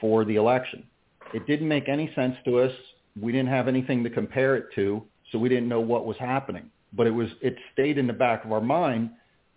for 0.00 0.24
the 0.24 0.36
election. 0.36 0.84
It 1.32 1.46
didn't 1.46 1.68
make 1.68 1.88
any 1.88 2.12
sense 2.14 2.36
to 2.44 2.58
us. 2.58 2.72
We 3.20 3.32
didn't 3.32 3.48
have 3.48 3.68
anything 3.68 4.02
to 4.04 4.10
compare 4.10 4.56
it 4.56 4.66
to, 4.74 5.02
so 5.30 5.38
we 5.38 5.48
didn't 5.48 5.68
know 5.68 5.80
what 5.80 6.06
was 6.06 6.16
happening. 6.18 6.70
But 6.92 7.06
it 7.06 7.10
was 7.10 7.28
it 7.42 7.56
stayed 7.72 7.98
in 7.98 8.06
the 8.06 8.12
back 8.12 8.44
of 8.44 8.52
our 8.52 8.60
mind 8.60 9.10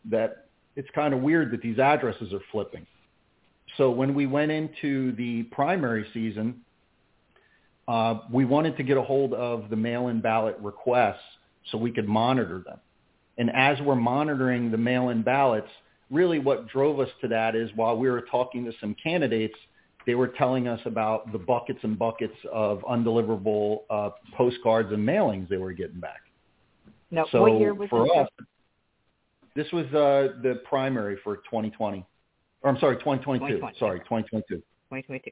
that 0.06 0.48
it's 0.76 0.90
kind 0.94 1.14
of 1.14 1.22
weird 1.22 1.52
that 1.52 1.62
these 1.62 1.80
addresses 1.80 2.34
are 2.34 2.42
flipping. 2.52 2.86
So 3.78 3.90
when 3.92 4.14
we 4.14 4.28
went 4.28 4.52
into 4.52 5.14
the 5.14 5.44
primary 5.44 6.06
season, 6.14 6.62
uh, 7.88 8.20
we 8.32 8.46
wanted 8.46 8.78
to 8.78 8.84
get 8.84 8.98
a 8.98 9.02
hold 9.02 9.34
of 9.34 9.70
the 9.70 9.76
mail-in 9.76 10.22
ballot 10.22 10.58
requests 10.60 11.20
so 11.72 11.78
we 11.78 11.92
could 11.92 12.08
monitor 12.08 12.64
them. 12.66 12.80
And 13.38 13.50
as 13.52 13.80
we're 13.82 13.96
monitoring 13.96 14.72
the 14.72 14.78
mail-in 14.78 15.24
ballots, 15.24 15.70
really 16.10 16.40
what 16.40 16.68
drove 16.68 17.00
us 17.00 17.10
to 17.22 17.28
that 17.30 17.56
is 17.56 17.70
while 17.76 17.98
we 17.98 18.10
were 18.10 18.22
talking 18.22 18.66
to 18.66 18.72
some 18.80 18.96
candidates, 19.02 19.56
they 20.06 20.16
were 20.16 20.28
telling 20.28 20.68
us 20.68 20.80
about 20.86 21.32
the 21.32 21.38
buckets 21.38 21.80
and 21.84 21.98
buckets 21.98 22.36
of 22.52 22.80
undeliverable 22.80 23.80
uh, 23.90 24.10
postcards 24.36 24.92
and 24.92 25.08
mailings 25.08 25.48
they 25.48 25.58
were 25.58 25.74
getting 25.74 26.00
back. 26.00 26.22
Now, 27.12 27.26
so 27.32 27.42
what 27.42 27.60
year 27.60 27.74
was 27.74 27.90
for 27.90 28.06
this? 28.06 28.18
us, 28.18 28.28
this 29.56 29.72
was 29.72 29.86
uh, 29.88 30.40
the 30.42 30.62
primary 30.66 31.18
for 31.24 31.38
2020. 31.38 32.06
Or 32.64 32.70
I'm 32.70 32.80
sorry, 32.80 32.96
2022. 32.98 33.56
2020. 33.56 33.80
Sorry, 33.80 34.00
2022. 34.00 34.56
2022. 34.58 35.32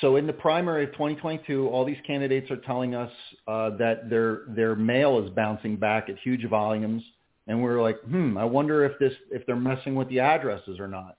So 0.00 0.16
in 0.16 0.26
the 0.26 0.32
primary 0.32 0.84
of 0.84 0.92
2022, 0.92 1.68
all 1.68 1.84
these 1.84 1.98
candidates 2.06 2.50
are 2.50 2.56
telling 2.56 2.94
us 2.94 3.10
uh, 3.46 3.70
that 3.76 4.08
their 4.08 4.42
their 4.48 4.74
mail 4.74 5.22
is 5.22 5.30
bouncing 5.30 5.76
back 5.76 6.08
at 6.08 6.18
huge 6.18 6.48
volumes, 6.48 7.02
and 7.48 7.62
we're 7.62 7.82
like, 7.82 8.00
hmm, 8.02 8.38
I 8.38 8.44
wonder 8.44 8.84
if 8.84 8.98
this 8.98 9.12
if 9.30 9.44
they're 9.46 9.56
messing 9.56 9.94
with 9.94 10.08
the 10.08 10.20
addresses 10.20 10.80
or 10.80 10.88
not. 10.88 11.16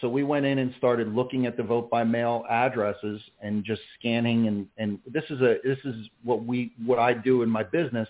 So 0.00 0.08
we 0.08 0.22
went 0.22 0.46
in 0.46 0.58
and 0.58 0.72
started 0.76 1.08
looking 1.08 1.46
at 1.46 1.56
the 1.56 1.62
vote 1.62 1.90
by 1.90 2.04
mail 2.04 2.44
addresses 2.48 3.20
and 3.40 3.64
just 3.64 3.80
scanning 3.98 4.46
and 4.46 4.66
and 4.76 4.98
this 5.06 5.24
is 5.30 5.40
a 5.40 5.56
this 5.64 5.78
is 5.84 6.08
what 6.22 6.44
we 6.44 6.72
what 6.84 6.98
I 6.98 7.14
do 7.14 7.42
in 7.42 7.48
my 7.48 7.62
business. 7.62 8.08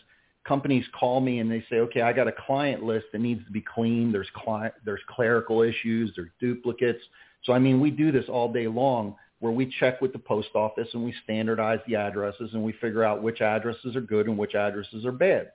Companies 0.49 0.87
call 0.99 1.21
me 1.21 1.41
and 1.41 1.51
they 1.51 1.63
say, 1.69 1.77
okay, 1.77 2.01
I 2.01 2.13
got 2.13 2.27
a 2.27 2.33
client 2.33 2.83
list 2.83 3.07
that 3.13 3.21
needs 3.21 3.45
to 3.45 3.53
be 3.53 3.61
cleaned. 3.61 4.15
There's 4.15 4.31
client 4.35 4.73
there's 4.85 5.01
clerical 5.07 5.61
issues, 5.63 6.11
there's 6.17 6.31
duplicates. 6.41 7.05
So 7.45 7.53
I 7.53 7.59
mean, 7.59 7.81
we 7.81 7.91
do 7.91 8.11
this 8.11 8.25
all 8.29 8.51
day 8.51 8.67
long 8.67 9.15
where 9.41 9.53
we 9.53 9.73
check 9.79 10.01
with 10.01 10.13
the 10.13 10.19
post 10.19 10.49
office 10.55 10.89
and 10.95 11.05
we 11.05 11.15
standardize 11.23 11.79
the 11.87 11.97
addresses 11.97 12.51
and 12.55 12.63
we 12.63 12.73
figure 12.73 13.05
out 13.05 13.23
which 13.23 13.41
addresses 13.41 13.95
are 13.95 14.01
good 14.01 14.27
and 14.27 14.37
which 14.37 14.55
addresses 14.55 15.05
are 15.05 15.13
bad. 15.13 15.53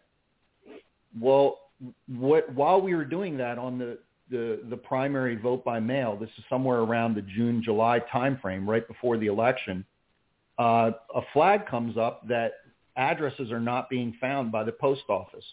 Well, 1.19 1.59
what, 2.07 2.53
while 2.53 2.81
we 2.81 2.95
were 2.95 3.03
doing 3.03 3.37
that 3.37 3.57
on 3.57 3.77
the, 3.77 3.97
the, 4.29 4.61
the 4.69 4.77
primary 4.77 5.35
vote 5.35 5.65
by 5.65 5.79
mail, 5.79 6.15
this 6.15 6.29
is 6.37 6.43
somewhere 6.49 6.79
around 6.79 7.15
the 7.15 7.23
June, 7.23 7.61
July 7.61 7.99
timeframe, 8.13 8.65
right 8.65 8.87
before 8.87 9.17
the 9.17 9.27
election, 9.27 9.83
uh, 10.57 10.91
a 11.13 11.21
flag 11.33 11.65
comes 11.65 11.97
up 11.97 12.25
that 12.27 12.53
addresses 12.95 13.51
are 13.51 13.59
not 13.59 13.89
being 13.89 14.15
found 14.19 14.51
by 14.51 14.63
the 14.63 14.71
post 14.71 15.03
office. 15.09 15.45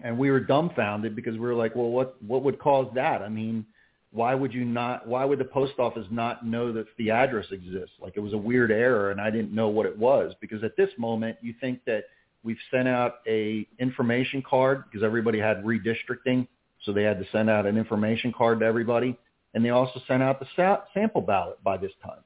And 0.00 0.18
we 0.18 0.30
were 0.30 0.40
dumbfounded 0.40 1.16
because 1.16 1.34
we 1.34 1.40
were 1.40 1.54
like, 1.54 1.74
well, 1.74 1.90
what, 1.90 2.22
what 2.22 2.44
would 2.44 2.58
cause 2.58 2.88
that? 2.94 3.22
I 3.22 3.28
mean, 3.28 3.66
why 4.10 4.34
would 4.34 4.54
you 4.54 4.64
not 4.64 5.06
why 5.06 5.24
would 5.24 5.38
the 5.38 5.44
post 5.44 5.74
office 5.78 6.06
not 6.10 6.46
know 6.46 6.72
that 6.72 6.86
the 6.96 7.10
address 7.10 7.46
exists 7.50 7.94
like 8.00 8.14
it 8.16 8.20
was 8.20 8.32
a 8.32 8.38
weird 8.38 8.70
error 8.70 9.10
and 9.10 9.20
i 9.20 9.30
didn't 9.30 9.52
know 9.52 9.68
what 9.68 9.86
it 9.86 9.96
was 9.96 10.32
because 10.40 10.64
at 10.64 10.76
this 10.76 10.88
moment 10.98 11.36
you 11.42 11.54
think 11.60 11.80
that 11.84 12.04
we've 12.42 12.58
sent 12.70 12.88
out 12.88 13.16
a 13.26 13.66
information 13.78 14.42
card 14.42 14.84
because 14.84 15.04
everybody 15.04 15.38
had 15.38 15.62
redistricting 15.62 16.46
so 16.84 16.92
they 16.92 17.02
had 17.02 17.18
to 17.18 17.26
send 17.32 17.50
out 17.50 17.66
an 17.66 17.76
information 17.76 18.32
card 18.32 18.60
to 18.60 18.66
everybody 18.66 19.16
and 19.54 19.64
they 19.64 19.70
also 19.70 20.00
sent 20.08 20.22
out 20.22 20.40
the 20.40 20.46
sa- 20.56 20.80
sample 20.94 21.20
ballot 21.20 21.62
by 21.62 21.76
this 21.76 21.92
time 22.02 22.20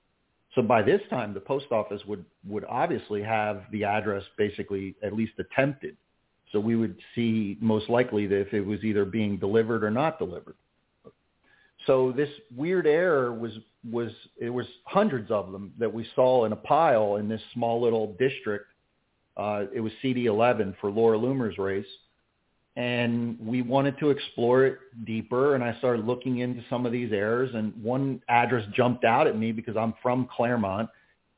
so 0.54 0.62
by 0.62 0.82
this 0.82 1.00
time 1.08 1.32
the 1.32 1.40
post 1.40 1.66
office 1.70 2.02
would 2.06 2.24
would 2.46 2.64
obviously 2.64 3.22
have 3.22 3.62
the 3.72 3.84
address 3.84 4.22
basically 4.36 4.94
at 5.02 5.12
least 5.12 5.32
attempted. 5.38 5.96
So 6.50 6.60
we 6.60 6.76
would 6.76 6.96
see 7.14 7.56
most 7.60 7.88
likely 7.88 8.26
that 8.26 8.40
if 8.40 8.52
it 8.52 8.60
was 8.60 8.84
either 8.84 9.06
being 9.06 9.38
delivered 9.38 9.82
or 9.82 9.90
not 9.90 10.18
delivered. 10.18 10.56
So 11.86 12.12
this 12.12 12.28
weird 12.54 12.86
error 12.86 13.32
was 13.32 13.52
was 13.90 14.10
it 14.38 14.50
was 14.50 14.66
hundreds 14.84 15.30
of 15.30 15.50
them 15.52 15.72
that 15.78 15.92
we 15.92 16.06
saw 16.14 16.44
in 16.44 16.52
a 16.52 16.56
pile 16.56 17.16
in 17.16 17.28
this 17.28 17.40
small 17.54 17.80
little 17.80 18.14
district. 18.18 18.66
Uh, 19.36 19.64
it 19.74 19.80
was 19.80 19.92
CD11 20.04 20.74
for 20.80 20.90
Laura 20.90 21.18
Loomer's 21.18 21.56
race, 21.56 21.86
and 22.76 23.38
we 23.38 23.60
wanted 23.60 23.98
to 23.98 24.10
explore 24.10 24.64
it 24.64 24.78
deeper. 25.04 25.54
And 25.54 25.62
I 25.62 25.76
started 25.78 26.06
looking 26.06 26.38
into 26.38 26.62
some 26.70 26.86
of 26.86 26.92
these 26.92 27.12
errors, 27.12 27.50
and 27.54 27.74
one 27.82 28.22
address 28.28 28.64
jumped 28.74 29.04
out 29.04 29.26
at 29.26 29.36
me 29.36 29.52
because 29.52 29.76
I'm 29.76 29.94
from 30.02 30.28
Clermont, 30.34 30.88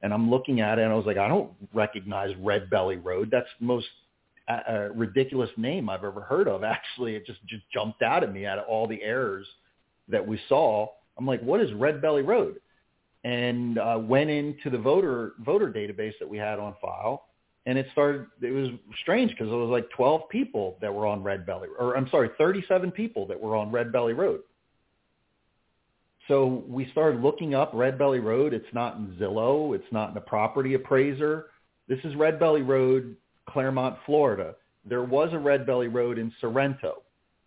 and 0.03 0.13
I'm 0.13 0.31
looking 0.31 0.61
at 0.61 0.79
it, 0.79 0.83
and 0.83 0.93
I 0.93 0.97
was 0.97 1.07
like, 1.07 1.17
I 1.17 1.29
don't 1.29 1.51
recognize 1.73 2.35
Red 2.37 2.71
Belly 2.71 2.97
Road. 2.97 3.31
That's 3.33 3.49
the 3.59 3.67
most 3.67 3.87
uh, 4.47 4.61
uh 4.69 4.89
ridiculous 4.95 5.51
name 5.57 5.89
I've 5.89 6.05
ever 6.05 6.21
heard 6.21 6.47
of. 6.47 6.63
Actually, 6.65 7.17
it 7.17 7.27
just 7.27 7.45
just 7.47 7.65
jumped 7.73 8.03
out 8.03 8.23
at 8.23 8.33
me 8.33 8.47
out 8.47 8.59
of 8.59 8.67
all 8.69 8.87
the 8.87 9.03
errors 9.03 9.47
that 10.09 10.25
we 10.25 10.39
saw. 10.49 10.87
I'm 11.19 11.27
like, 11.27 11.41
what 11.41 11.61
is 11.61 11.73
Red 11.73 12.01
Belly 12.01 12.23
Road? 12.23 12.61
And 13.25 13.79
uh, 13.79 13.99
went 14.01 14.29
into 14.29 14.69
the 14.71 14.79
voter 14.79 15.33
voter 15.41 15.69
database 15.69 16.13
that 16.21 16.29
we 16.29 16.37
had 16.37 16.59
on 16.59 16.75
file, 16.81 17.29
and 17.67 17.79
it 17.79 17.87
started. 17.93 18.27
It 18.41 18.51
was 18.51 18.69
strange 19.03 19.31
because 19.31 19.49
it 19.49 19.57
was 19.57 19.71
like 19.71 19.89
12 19.91 20.29
people 20.29 20.77
that 20.81 20.93
were 20.93 21.07
on 21.07 21.23
Red 21.23 21.47
Belly, 21.47 21.69
or 21.79 21.97
I'm 21.97 22.09
sorry, 22.11 22.31
37 22.39 22.91
people 22.93 23.27
that 23.27 23.41
were 23.41 23.57
on 23.57 23.71
Red 23.71 23.93
Belly 23.93 24.13
Road. 24.13 24.41
So 26.29 26.65
we 26.67 26.89
started 26.91 27.21
looking 27.21 27.55
up 27.55 27.71
Red 27.75 27.99
Belly 27.99 28.21
Road. 28.21 28.55
It's 28.55 28.73
not 28.73 28.97
in 28.97 29.17
Zillow. 29.21 29.75
It's 29.75 29.93
not 29.93 30.11
in 30.11 30.17
a 30.17 30.23
property 30.23 30.75
appraiser. 30.75 31.47
This 31.87 31.99
is 32.05 32.15
Red 32.17 32.39
Belly 32.39 32.63
Road, 32.63 33.17
Clermont, 33.47 33.99
Florida. 34.07 34.55
There 34.87 35.05
was 35.05 35.31
a 35.33 35.39
Red 35.39 35.67
Belly 35.67 35.89
Road 35.89 36.19
in 36.19 36.33
Sorrento, 36.41 37.03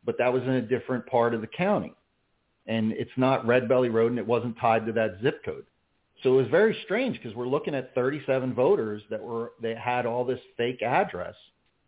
but 0.06 0.18
that 0.20 0.32
was 0.32 0.44
in 0.44 0.50
a 0.50 0.62
different 0.62 1.06
part 1.08 1.34
of 1.34 1.42
the 1.42 1.48
county 1.48 1.96
and 2.68 2.92
it's 2.92 3.12
not 3.18 3.48
Red 3.48 3.68
Belly 3.68 3.90
Road, 3.90 4.12
and 4.12 4.20
it 4.20 4.28
wasn't 4.28 4.58
tied 4.60 4.86
to 4.86 4.92
that 4.94 5.18
zip 5.22 5.44
code. 5.44 5.66
So 6.24 6.34
it 6.34 6.42
was 6.42 6.48
very 6.48 6.78
strange 6.84 7.18
because 7.18 7.36
we're 7.36 7.48
looking 7.48 7.76
at 7.76 7.94
37 7.94 8.54
voters 8.54 9.04
that 9.10 9.22
were 9.22 9.52
that 9.62 9.78
had 9.78 10.06
all 10.06 10.26
this 10.26 10.40
fake 10.58 10.82
address, 10.82 11.36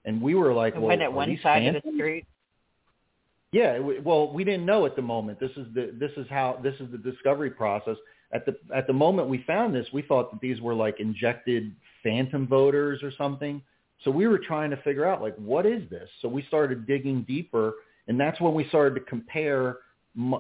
and 0.06 0.22
we 0.22 0.36
were 0.36 0.54
like, 0.54 0.76
well, 0.76 0.92
at 0.92 1.02
are 1.02 1.12
one 1.12 1.30
these 1.30 1.42
side 1.42 1.66
of 1.66 1.82
the 1.84 1.92
street. 1.96 2.26
Yeah, 3.52 3.74
it 3.74 4.04
well, 4.04 4.32
we 4.32 4.44
didn't 4.44 4.66
know 4.66 4.86
at 4.86 4.96
the 4.96 5.02
moment. 5.02 5.40
This 5.40 5.52
is 5.52 5.66
the 5.74 5.92
this 5.98 6.12
is 6.18 6.28
how 6.30 6.60
this 6.62 6.76
is 6.80 6.92
the 6.92 6.98
discovery 7.00 7.50
process. 7.50 7.98
At 8.32 8.46
the 8.46 8.56
at 8.76 8.86
the 8.86 8.94
moment 8.94 9.28
we 9.30 9.44
found 9.48 9.74
this, 9.74 9.88
we 9.92 10.04
thought 10.04 10.32
that 10.32 10.42
these 10.42 10.62
were 10.62 10.76
like 10.76 11.00
injected 11.00 11.76
phantom 12.04 12.48
voters 12.48 13.02
or 13.02 13.12
something. 13.18 13.62
So 14.04 14.12
we 14.12 14.28
were 14.28 14.40
trying 14.40 14.70
to 14.70 14.78
figure 14.78 15.06
out 15.06 15.22
like 15.24 15.36
what 15.38 15.66
is 15.66 15.90
this? 15.90 16.08
So 16.22 16.28
we 16.28 16.44
started 16.44 16.86
digging 16.86 17.24
deeper, 17.24 17.74
and 18.08 18.20
that's 18.20 18.40
when 18.40 18.54
we 18.54 18.68
started 18.70 19.00
to 19.00 19.06
compare 19.06 19.78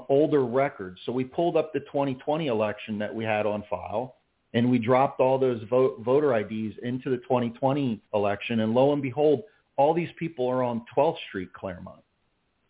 older 0.09 0.45
records. 0.45 0.99
So 1.05 1.11
we 1.11 1.23
pulled 1.23 1.55
up 1.55 1.73
the 1.73 1.79
2020 1.81 2.47
election 2.47 2.99
that 2.99 3.13
we 3.13 3.23
had 3.23 3.45
on 3.45 3.63
file, 3.69 4.15
and 4.53 4.69
we 4.69 4.79
dropped 4.79 5.19
all 5.19 5.37
those 5.37 5.61
vote, 5.69 5.99
voter 6.01 6.35
IDs 6.35 6.75
into 6.83 7.09
the 7.09 7.17
2020 7.17 8.01
election, 8.13 8.61
and 8.61 8.73
lo 8.73 8.93
and 8.93 9.01
behold, 9.01 9.43
all 9.77 9.93
these 9.93 10.09
people 10.17 10.47
are 10.47 10.63
on 10.63 10.85
12th 10.95 11.17
Street, 11.29 11.53
Clermont. 11.53 12.01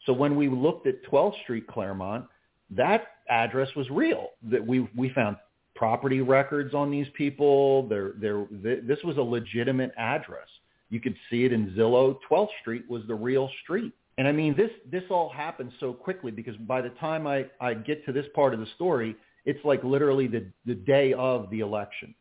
So 0.05 0.13
when 0.13 0.35
we 0.35 0.47
looked 0.47 0.87
at 0.87 1.03
12th 1.11 1.41
Street, 1.43 1.67
Clermont, 1.67 2.25
that 2.71 3.07
address 3.29 3.69
was 3.75 3.89
real. 3.89 4.29
That 4.51 4.65
we 4.65 4.87
we 4.95 5.09
found 5.09 5.37
property 5.75 6.21
records 6.21 6.73
on 6.73 6.91
these 6.91 7.07
people. 7.15 7.87
There 7.87 8.13
there 8.19 8.45
th- 8.63 8.83
this 8.85 8.99
was 9.03 9.17
a 9.17 9.21
legitimate 9.21 9.91
address. 9.97 10.47
You 10.89 10.99
could 10.99 11.15
see 11.29 11.45
it 11.45 11.53
in 11.53 11.71
Zillow. 11.71 12.17
12th 12.29 12.49
Street 12.61 12.89
was 12.89 13.03
the 13.07 13.15
real 13.15 13.49
street. 13.63 13.93
And 14.19 14.27
I 14.27 14.33
mean 14.33 14.53
this 14.55 14.69
this 14.91 15.03
all 15.09 15.29
happened 15.29 15.71
so 15.79 15.93
quickly 15.93 16.29
because 16.29 16.57
by 16.57 16.81
the 16.81 16.89
time 16.99 17.25
I 17.25 17.45
I 17.61 17.73
get 17.73 18.05
to 18.05 18.11
this 18.11 18.25
part 18.35 18.53
of 18.53 18.59
the 18.59 18.67
story, 18.75 19.15
it's 19.45 19.63
like 19.63 19.81
literally 19.81 20.27
the 20.27 20.45
the 20.65 20.75
day 20.75 21.13
of 21.13 21.49
the 21.51 21.61
election. 21.61 22.13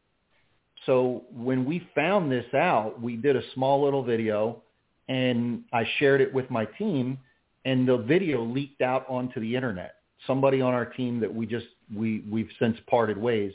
So 0.86 1.24
when 1.32 1.64
we 1.64 1.86
found 1.96 2.30
this 2.30 2.46
out, 2.54 3.02
we 3.02 3.16
did 3.16 3.34
a 3.34 3.42
small 3.52 3.84
little 3.84 4.04
video 4.04 4.62
and 5.08 5.64
I 5.72 5.84
shared 5.98 6.20
it 6.20 6.32
with 6.32 6.48
my 6.50 6.66
team 6.66 7.18
and 7.64 7.88
the 7.88 7.96
video 7.96 8.44
leaked 8.44 8.80
out 8.80 9.04
onto 9.08 9.40
the 9.40 9.56
internet. 9.56 9.96
Somebody 10.24 10.60
on 10.60 10.74
our 10.74 10.86
team 10.86 11.18
that 11.18 11.34
we 11.34 11.46
just 11.46 11.66
we 11.92 12.22
we've 12.30 12.50
since 12.60 12.78
parted 12.88 13.18
ways 13.18 13.52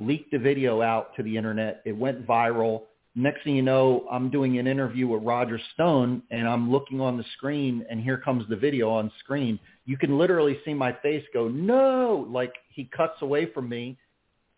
leaked 0.00 0.32
the 0.32 0.38
video 0.38 0.82
out 0.82 1.14
to 1.14 1.22
the 1.22 1.36
internet. 1.36 1.80
It 1.84 1.96
went 1.96 2.26
viral. 2.26 2.82
Next 3.16 3.44
thing 3.44 3.54
you 3.54 3.62
know, 3.62 4.06
I'm 4.10 4.28
doing 4.28 4.58
an 4.58 4.66
interview 4.66 5.06
with 5.06 5.22
Roger 5.22 5.60
Stone 5.74 6.22
and 6.30 6.48
I'm 6.48 6.70
looking 6.70 7.00
on 7.00 7.16
the 7.16 7.24
screen 7.36 7.84
and 7.88 8.00
here 8.00 8.18
comes 8.18 8.48
the 8.48 8.56
video 8.56 8.90
on 8.90 9.10
screen. 9.20 9.58
You 9.84 9.96
can 9.96 10.18
literally 10.18 10.58
see 10.64 10.74
my 10.74 10.92
face 11.00 11.24
go, 11.32 11.46
no, 11.46 12.26
like 12.28 12.52
he 12.70 12.90
cuts 12.96 13.22
away 13.22 13.52
from 13.52 13.68
me 13.68 13.96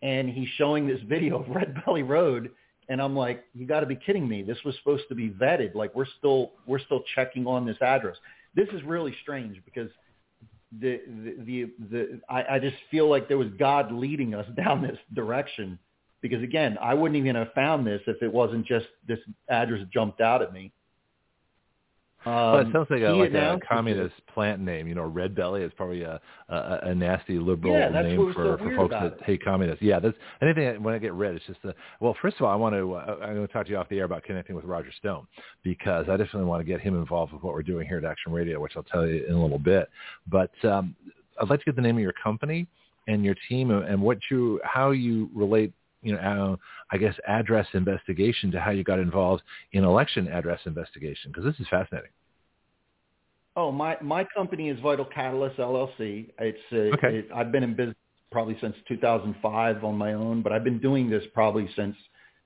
and 0.01 0.27
he's 0.27 0.49
showing 0.57 0.87
this 0.87 0.99
video 1.07 1.41
of 1.41 1.49
Red 1.49 1.83
Belly 1.85 2.01
Road 2.01 2.49
and 2.89 3.01
I'm 3.01 3.15
like, 3.15 3.43
you 3.53 3.67
got 3.67 3.81
to 3.81 3.85
be 3.85 3.95
kidding 3.95 4.27
me. 4.27 4.41
This 4.43 4.57
was 4.65 4.75
supposed 4.77 5.03
to 5.09 5.15
be 5.15 5.29
vetted. 5.29 5.75
Like 5.75 5.93
we're 5.93 6.05
still 6.17 6.51
we're 6.65 6.79
still 6.79 7.03
checking 7.15 7.45
on 7.45 7.65
this 7.65 7.77
address. 7.81 8.15
This 8.55 8.67
is 8.69 8.81
really 8.83 9.13
strange 9.21 9.61
because 9.65 9.89
the 10.79 11.01
the 11.07 11.35
the, 11.45 11.71
the 11.91 12.21
I, 12.29 12.55
I 12.55 12.59
just 12.59 12.77
feel 12.89 13.09
like 13.09 13.27
there 13.27 13.37
was 13.37 13.49
God 13.59 13.91
leading 13.91 14.33
us 14.33 14.47
down 14.55 14.81
this 14.81 14.97
direction. 15.13 15.77
Because 16.21 16.41
again, 16.43 16.77
I 16.81 16.93
wouldn't 16.93 17.17
even 17.17 17.35
have 17.35 17.53
found 17.53 17.85
this 17.85 18.01
if 18.07 18.21
it 18.21 18.31
wasn't 18.31 18.65
just 18.65 18.87
this 19.07 19.19
address 19.49 19.81
jumped 19.93 20.19
out 20.21 20.41
at 20.41 20.51
me. 20.51 20.71
well, 22.25 22.57
it 22.57 22.67
sounds 22.73 22.87
like 22.89 23.01
a, 23.03 23.11
like 23.11 23.31
a 23.33 23.53
it. 23.53 23.61
communist 23.67 24.15
plant 24.33 24.59
name. 24.59 24.87
You 24.87 24.95
know, 24.95 25.03
Red 25.05 25.35
Belly 25.35 25.61
is 25.61 25.71
probably 25.77 26.01
a 26.01 26.19
a, 26.49 26.79
a 26.83 26.95
nasty 26.95 27.37
liberal 27.37 27.77
Yeah, 27.77 27.89
name 27.89 28.33
for, 28.33 28.57
so 28.57 28.63
for 28.63 28.75
folks 28.75 28.93
that 28.93 29.13
it. 29.13 29.23
hate 29.23 29.43
communists. 29.45 29.81
Yeah, 29.81 29.99
that's 29.99 30.17
anything 30.41 30.81
when 30.83 30.93
I 30.95 30.97
get 30.97 31.13
red. 31.13 31.35
It's 31.35 31.45
just 31.45 31.59
a, 31.63 31.73
well. 32.01 32.17
First 32.21 32.37
of 32.37 32.41
all, 32.43 32.51
I 32.51 32.55
want 32.55 32.73
to. 32.75 32.93
Uh, 32.95 33.17
I'm 33.21 33.35
going 33.35 33.47
to 33.47 33.53
talk 33.53 33.65
to 33.67 33.71
you 33.71 33.77
off 33.77 33.87
the 33.89 33.99
air 33.99 34.05
about 34.05 34.23
connecting 34.23 34.55
with 34.55 34.65
Roger 34.65 34.91
Stone 34.97 35.27
because 35.63 36.05
I 36.09 36.17
definitely 36.17 36.45
want 36.45 36.61
to 36.61 36.65
get 36.65 36.81
him 36.81 36.95
involved 36.95 37.31
with 37.31 37.43
what 37.43 37.53
we're 37.53 37.63
doing 37.63 37.87
here 37.87 37.99
at 37.99 38.05
Action 38.05 38.33
Radio, 38.33 38.59
which 38.59 38.73
I'll 38.75 38.83
tell 38.83 39.05
you 39.07 39.23
in 39.25 39.33
a 39.33 39.41
little 39.41 39.59
bit. 39.59 39.87
But 40.27 40.51
um, 40.65 40.95
I'd 41.39 41.49
like 41.49 41.59
to 41.59 41.65
get 41.65 41.75
the 41.75 41.81
name 41.81 41.95
of 41.95 42.01
your 42.01 42.13
company 42.21 42.67
and 43.07 43.23
your 43.23 43.35
team 43.47 43.71
and 43.71 43.85
and 43.85 44.01
what 44.01 44.17
you 44.31 44.59
how 44.63 44.91
you 44.91 45.29
relate. 45.33 45.71
You 46.07 46.15
know, 46.15 46.53
uh, 46.53 46.55
I 46.89 46.97
guess 46.97 47.13
address 47.27 47.67
investigation 47.73 48.49
to 48.51 48.59
how 48.61 48.71
you 48.71 48.83
got 48.83 48.99
involved 48.99 49.43
in 49.73 49.83
election 49.83 50.27
address 50.29 50.61
investigation 50.65 51.31
because 51.31 51.43
this 51.43 51.59
is 51.59 51.67
fascinating. 51.69 52.11
Oh, 53.57 53.71
my 53.71 53.97
my 54.01 54.25
company 54.35 54.69
is 54.69 54.79
Vital 54.79 55.03
Catalyst 55.03 55.57
LLC. 55.57 56.29
It's 56.39 56.57
uh, 56.71 56.95
Okay. 56.95 57.17
it, 57.17 57.29
I've 57.35 57.51
been 57.51 57.63
in 57.63 57.75
business 57.75 57.97
probably 58.31 58.57
since 58.61 58.75
2005 58.87 59.83
on 59.83 59.97
my 59.97 60.13
own, 60.13 60.41
but 60.41 60.53
I've 60.53 60.63
been 60.63 60.79
doing 60.79 61.09
this 61.09 61.23
probably 61.33 61.65
since 61.75 61.95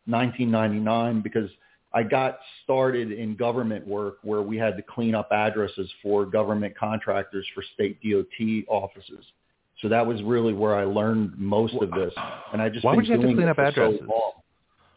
1999 0.05 1.21
because 1.21 1.49
I 1.93 2.03
got 2.03 2.39
started 2.63 3.11
in 3.11 3.35
government 3.35 3.85
work 3.85 4.17
where 4.23 4.41
we 4.41 4.57
had 4.57 4.75
to 4.77 4.83
clean 4.83 5.13
up 5.13 5.29
addresses 5.31 5.91
for 6.01 6.25
government 6.25 6.75
contractors 6.77 7.45
for 7.53 7.63
state 7.73 7.99
DOT 8.01 8.63
offices. 8.67 9.25
So 9.81 9.89
that 9.89 10.05
was 10.05 10.21
really 10.21 10.53
where 10.53 10.75
I 10.75 10.83
learned 10.83 11.37
most 11.37 11.73
of 11.73 11.89
this, 11.91 12.13
and 12.53 12.61
I 12.61 12.69
just 12.69 12.85
Why 12.85 12.95
would 12.95 13.07
you 13.07 13.13
have 13.13 13.21
to 13.21 13.33
clean 13.33 13.47
up 13.47 13.55
for 13.55 13.71
so 13.75 13.83
addresses? 13.83 14.07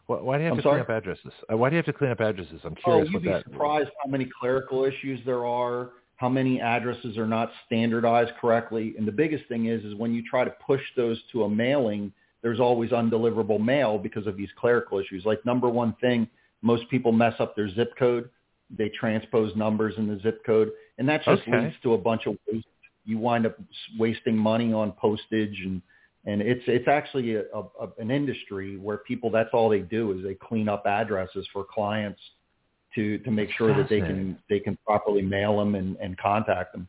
Why, 0.07 0.17
why 0.21 0.37
do 0.37 0.43
you 0.43 0.49
have 0.49 0.53
I'm 0.53 0.57
to 0.57 0.63
sorry? 0.63 0.83
clean 0.83 0.97
up 0.97 1.03
addresses? 1.03 1.31
Uh, 1.51 1.57
why 1.57 1.69
do 1.69 1.75
you 1.75 1.77
have 1.77 1.85
to 1.87 1.93
clean 1.93 2.11
up 2.11 2.19
addresses? 2.19 2.61
I'm 2.63 2.75
curious. 2.75 3.07
Oh, 3.07 3.11
you'd 3.11 3.23
be 3.23 3.29
that. 3.29 3.43
surprised 3.43 3.89
how 4.03 4.09
many 4.09 4.29
clerical 4.39 4.83
issues 4.85 5.19
there 5.25 5.45
are, 5.45 5.89
how 6.17 6.29
many 6.29 6.61
addresses 6.61 7.17
are 7.17 7.25
not 7.25 7.51
standardized 7.65 8.31
correctly. 8.39 8.93
And 8.97 9.07
the 9.07 9.11
biggest 9.11 9.47
thing 9.47 9.65
is, 9.65 9.83
is 9.83 9.95
when 9.95 10.13
you 10.13 10.23
try 10.29 10.43
to 10.45 10.51
push 10.65 10.81
those 10.95 11.19
to 11.31 11.43
a 11.45 11.49
mailing, 11.49 12.13
there's 12.43 12.59
always 12.59 12.91
undeliverable 12.91 13.59
mail 13.63 13.97
because 13.97 14.27
of 14.27 14.37
these 14.37 14.49
clerical 14.55 14.99
issues. 14.99 15.25
Like 15.25 15.43
number 15.45 15.67
one 15.67 15.95
thing, 15.99 16.27
most 16.61 16.87
people 16.89 17.11
mess 17.11 17.33
up 17.39 17.55
their 17.55 17.69
zip 17.69 17.93
code. 17.97 18.29
They 18.69 18.89
transpose 18.89 19.55
numbers 19.55 19.95
in 19.97 20.07
the 20.07 20.19
zip 20.21 20.45
code, 20.45 20.71
and 20.99 21.09
that 21.09 21.23
just 21.23 21.41
Okay. 21.41 21.63
leads 21.63 21.75
to 21.83 21.93
a 21.93 21.97
bunch 21.97 22.27
of 22.27 22.35
waste. 22.51 22.67
You 23.05 23.17
wind 23.17 23.45
up 23.45 23.57
wasting 23.97 24.37
money 24.37 24.73
on 24.73 24.91
postage 24.93 25.61
and 25.63 25.81
and 26.27 26.41
it's 26.41 26.63
it's 26.67 26.87
actually 26.87 27.35
a, 27.35 27.43
a, 27.53 27.59
a, 27.81 27.89
an 27.99 28.09
industry 28.09 28.77
where 28.77 28.97
people 28.97 29.29
that's 29.29 29.49
all 29.53 29.69
they 29.69 29.79
do 29.79 30.11
is 30.11 30.23
they 30.23 30.33
clean 30.33 30.67
up 30.67 30.85
addresses 30.85 31.47
for 31.53 31.63
clients 31.63 32.19
to 32.95 33.19
to 33.19 33.31
make 33.31 33.49
sure 33.51 33.75
that 33.75 33.89
they 33.89 33.99
can 33.99 34.37
they 34.49 34.59
can 34.59 34.77
properly 34.85 35.21
mail 35.21 35.57
them 35.57 35.75
and, 35.75 35.95
and 35.97 36.17
contact 36.17 36.73
them. 36.73 36.87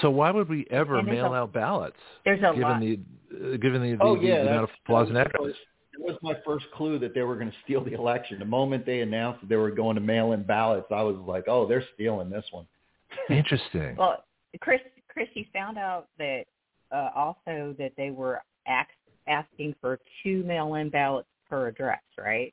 So 0.00 0.10
why 0.10 0.30
would 0.30 0.48
we 0.48 0.66
ever 0.70 1.02
mail 1.02 1.32
a- 1.34 1.36
out 1.36 1.52
ballots? 1.52 1.96
There's 2.24 2.38
a 2.40 2.54
given 2.54 2.62
lot. 2.62 2.80
the 2.80 2.98
uh, 3.34 3.56
given 3.58 3.82
the, 3.82 3.92
the, 3.92 3.98
Oh 4.02 4.20
the 4.20 4.40
amount 4.40 4.64
of 4.64 4.70
flaws 4.86 5.08
and 5.08 5.16
that 5.16 5.26
was 5.26 5.34
addresses. 5.34 5.56
first- 5.56 5.66
was 5.98 6.16
my 6.22 6.34
first 6.44 6.66
clue 6.74 6.98
that 6.98 7.14
they 7.14 7.22
were 7.22 7.36
going 7.36 7.50
to 7.50 7.56
steal 7.64 7.82
the 7.82 7.92
election. 7.92 8.38
The 8.38 8.44
moment 8.44 8.84
they 8.84 9.00
announced 9.00 9.40
that 9.40 9.48
they 9.48 9.56
were 9.56 9.70
going 9.70 9.94
to 9.94 10.00
mail 10.00 10.32
in 10.32 10.42
ballots, 10.42 10.86
I 10.90 11.02
was 11.02 11.16
like, 11.26 11.44
oh, 11.48 11.66
they're 11.66 11.84
stealing 11.94 12.30
this 12.30 12.44
one. 12.50 12.66
Interesting. 13.30 13.96
Well, 13.96 14.24
Kris, 14.60 14.80
Kris, 15.16 15.28
you 15.32 15.46
found 15.50 15.78
out 15.78 16.08
that 16.18 16.44
uh, 16.92 17.08
also 17.16 17.74
that 17.78 17.92
they 17.96 18.10
were 18.10 18.42
ax- 18.66 18.90
asking 19.26 19.74
for 19.80 19.98
two 20.22 20.42
mail-in 20.44 20.90
ballots 20.90 21.28
per 21.48 21.68
address, 21.68 22.02
right? 22.18 22.52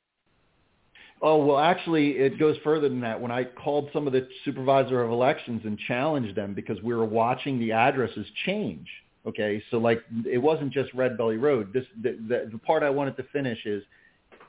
Oh 1.20 1.44
well, 1.44 1.58
actually, 1.58 2.12
it 2.12 2.38
goes 2.38 2.56
further 2.64 2.88
than 2.88 3.02
that. 3.02 3.20
When 3.20 3.30
I 3.30 3.44
called 3.44 3.90
some 3.92 4.06
of 4.06 4.14
the 4.14 4.26
supervisor 4.46 5.02
of 5.02 5.10
elections 5.10 5.60
and 5.64 5.78
challenged 5.78 6.36
them 6.36 6.54
because 6.54 6.80
we 6.82 6.94
were 6.94 7.04
watching 7.04 7.58
the 7.58 7.72
addresses 7.72 8.26
change. 8.46 8.88
Okay, 9.26 9.62
so 9.70 9.76
like 9.76 10.02
it 10.26 10.38
wasn't 10.38 10.72
just 10.72 10.92
Red 10.94 11.18
Belly 11.18 11.36
Road. 11.36 11.70
This 11.70 11.84
the, 12.02 12.18
the 12.28 12.48
the 12.50 12.58
part 12.58 12.82
I 12.82 12.88
wanted 12.88 13.18
to 13.18 13.24
finish 13.24 13.58
is 13.66 13.82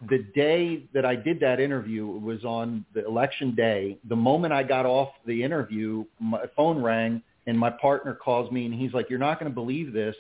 the 0.10 0.26
day 0.34 0.86
that 0.94 1.06
I 1.06 1.18
did 1.18 1.42
that 1.42 1.60
interview 1.60 2.06
was 2.08 2.46
on 2.46 2.86
the 2.94 3.06
election 3.06 3.56
day. 3.56 3.98
The 4.08 4.16
moment 4.16 4.54
I 4.54 4.64
got 4.64 4.86
off 4.86 5.10
the 5.26 5.44
interview, 5.44 6.06
my 6.20 6.46
phone 6.56 6.82
rang 6.82 7.22
and 7.48 7.58
my 7.58 7.70
partner 7.70 8.14
calls 8.14 8.52
me 8.52 8.66
and 8.66 8.74
he's 8.74 8.94
like, 8.94 9.10
"You're 9.10 9.20
not 9.20 9.40
going 9.40 9.52
to 9.52 9.54
believe 9.54 9.94
this. 9.94 10.16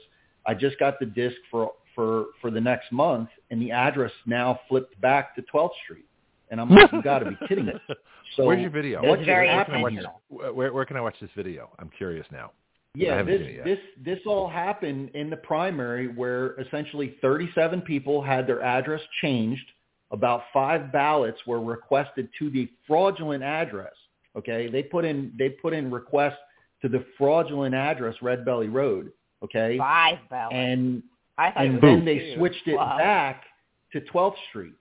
I 0.45 0.53
just 0.53 0.77
got 0.79 0.99
the 0.99 1.05
disc 1.05 1.35
for 1.49 1.71
for 1.93 2.27
for 2.41 2.51
the 2.51 2.61
next 2.61 2.91
month, 2.91 3.29
and 3.51 3.61
the 3.61 3.71
address 3.71 4.11
now 4.25 4.59
flipped 4.67 4.99
back 5.01 5.35
to 5.35 5.43
12th 5.53 5.71
Street." 5.83 6.05
And 6.51 6.61
I'm 6.61 6.69
like, 6.69 6.91
"You 6.91 7.01
got 7.01 7.19
to 7.19 7.25
be 7.31 7.37
kidding 7.47 7.65
me!" 7.65 7.73
So 8.35 8.45
Where's 8.45 8.59
your 8.59 8.71
video? 8.71 9.01
What's 9.07 9.23
very 9.23 9.47
where, 9.47 9.65
can 9.65 9.75
I 9.75 9.81
watch, 9.81 9.93
where, 10.29 10.73
where 10.73 10.85
can 10.85 10.97
I 10.97 11.01
watch 11.01 11.15
this 11.21 11.29
video? 11.35 11.69
I'm 11.79 11.89
curious 11.95 12.25
now. 12.31 12.51
Yeah, 12.95 13.21
this 13.23 13.39
seen 13.39 13.47
it 13.47 13.55
yet. 13.55 13.65
this 13.65 13.79
this 14.03 14.19
all 14.25 14.49
happened 14.49 15.11
in 15.13 15.29
the 15.29 15.37
primary 15.37 16.07
where 16.07 16.59
essentially 16.59 17.17
37 17.21 17.81
people 17.81 18.21
had 18.21 18.47
their 18.47 18.61
address 18.61 19.01
changed. 19.21 19.65
About 20.11 20.43
five 20.53 20.91
ballots 20.91 21.39
were 21.45 21.61
requested 21.61 22.29
to 22.39 22.49
the 22.49 22.69
fraudulent 22.87 23.43
address. 23.43 23.93
Okay, 24.37 24.69
they 24.69 24.83
put 24.83 25.05
in 25.05 25.33
they 25.37 25.49
put 25.49 25.73
in 25.73 25.91
requests 25.91 26.37
to 26.85 26.89
the 26.89 27.03
fraudulent 27.17 27.73
address, 27.73 28.15
Red 28.21 28.45
Belly 28.45 28.67
Road. 28.69 29.11
Okay, 29.43 29.77
Five 29.77 30.19
ballots. 30.29 30.53
and 30.55 31.03
I 31.37 31.47
and 31.55 31.81
then 31.81 31.99
two. 31.99 32.05
they 32.05 32.35
switched 32.35 32.67
it 32.67 32.75
Wow. 32.75 32.97
back 32.97 33.43
to 33.91 34.01
12th 34.01 34.37
Street. 34.49 34.73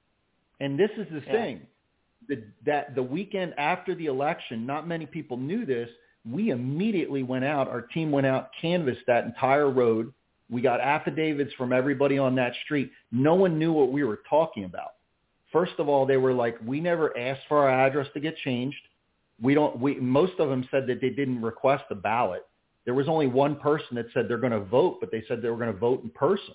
And 0.61 0.79
this 0.79 0.91
is 0.97 1.09
the 1.09 1.21
Yeah. 1.27 1.33
thing, 1.33 1.67
the, 2.29 2.45
that 2.65 2.95
the 2.95 3.03
weekend 3.03 3.55
after 3.59 3.95
the 3.95 4.07
election, 4.07 4.65
not 4.67 4.87
many 4.87 5.07
people 5.07 5.37
knew 5.37 5.65
this. 5.67 5.91
We 6.31 6.51
immediately 6.51 7.23
went 7.23 7.45
out. 7.45 7.69
Our 7.69 7.83
team 7.83 8.11
went 8.11 8.27
out, 8.27 8.51
canvassed 8.61 9.05
that 9.07 9.25
entire 9.25 9.69
road. 9.71 10.13
We 10.51 10.61
got 10.61 10.81
affidavits 10.81 11.53
from 11.55 11.73
everybody 11.73 12.19
on 12.19 12.35
that 12.37 12.55
street. 12.65 12.93
No 13.13 13.35
one 13.35 13.59
knew 13.59 13.73
what 13.73 13.91
we 13.91 14.05
were 14.05 14.21
talking 14.29 14.65
about. 14.65 14.93
First 15.53 15.79
of 15.79 15.89
all, 15.89 16.05
they 16.07 16.17
were 16.17 16.33
like, 16.33 16.57
"We 16.65 16.81
never 16.81 17.17
asked 17.19 17.47
for 17.49 17.59
our 17.59 17.71
address 17.71 18.09
to 18.13 18.21
get 18.21 18.37
changed. 18.39 18.81
We 19.41 19.55
don't." 19.55 19.79
We 19.79 19.97
most 19.97 20.39
of 20.39 20.49
them 20.49 20.67
said 20.71 20.87
that 20.87 21.01
they 21.01 21.11
didn't 21.11 21.43
request 21.43 21.85
a 21.91 21.95
ballot. 21.95 22.47
There 22.85 22.95
was 22.95 23.09
only 23.09 23.27
one 23.27 23.57
person 23.57 23.97
that 23.97 24.07
said 24.13 24.29
they're 24.29 24.39
going 24.39 24.53
to 24.53 24.61
vote, 24.61 24.99
but 25.01 25.11
they 25.11 25.25
said 25.27 25.41
they 25.41 25.49
were 25.49 25.57
going 25.57 25.73
to 25.73 25.79
vote 25.79 26.03
in 26.03 26.11
person. 26.11 26.55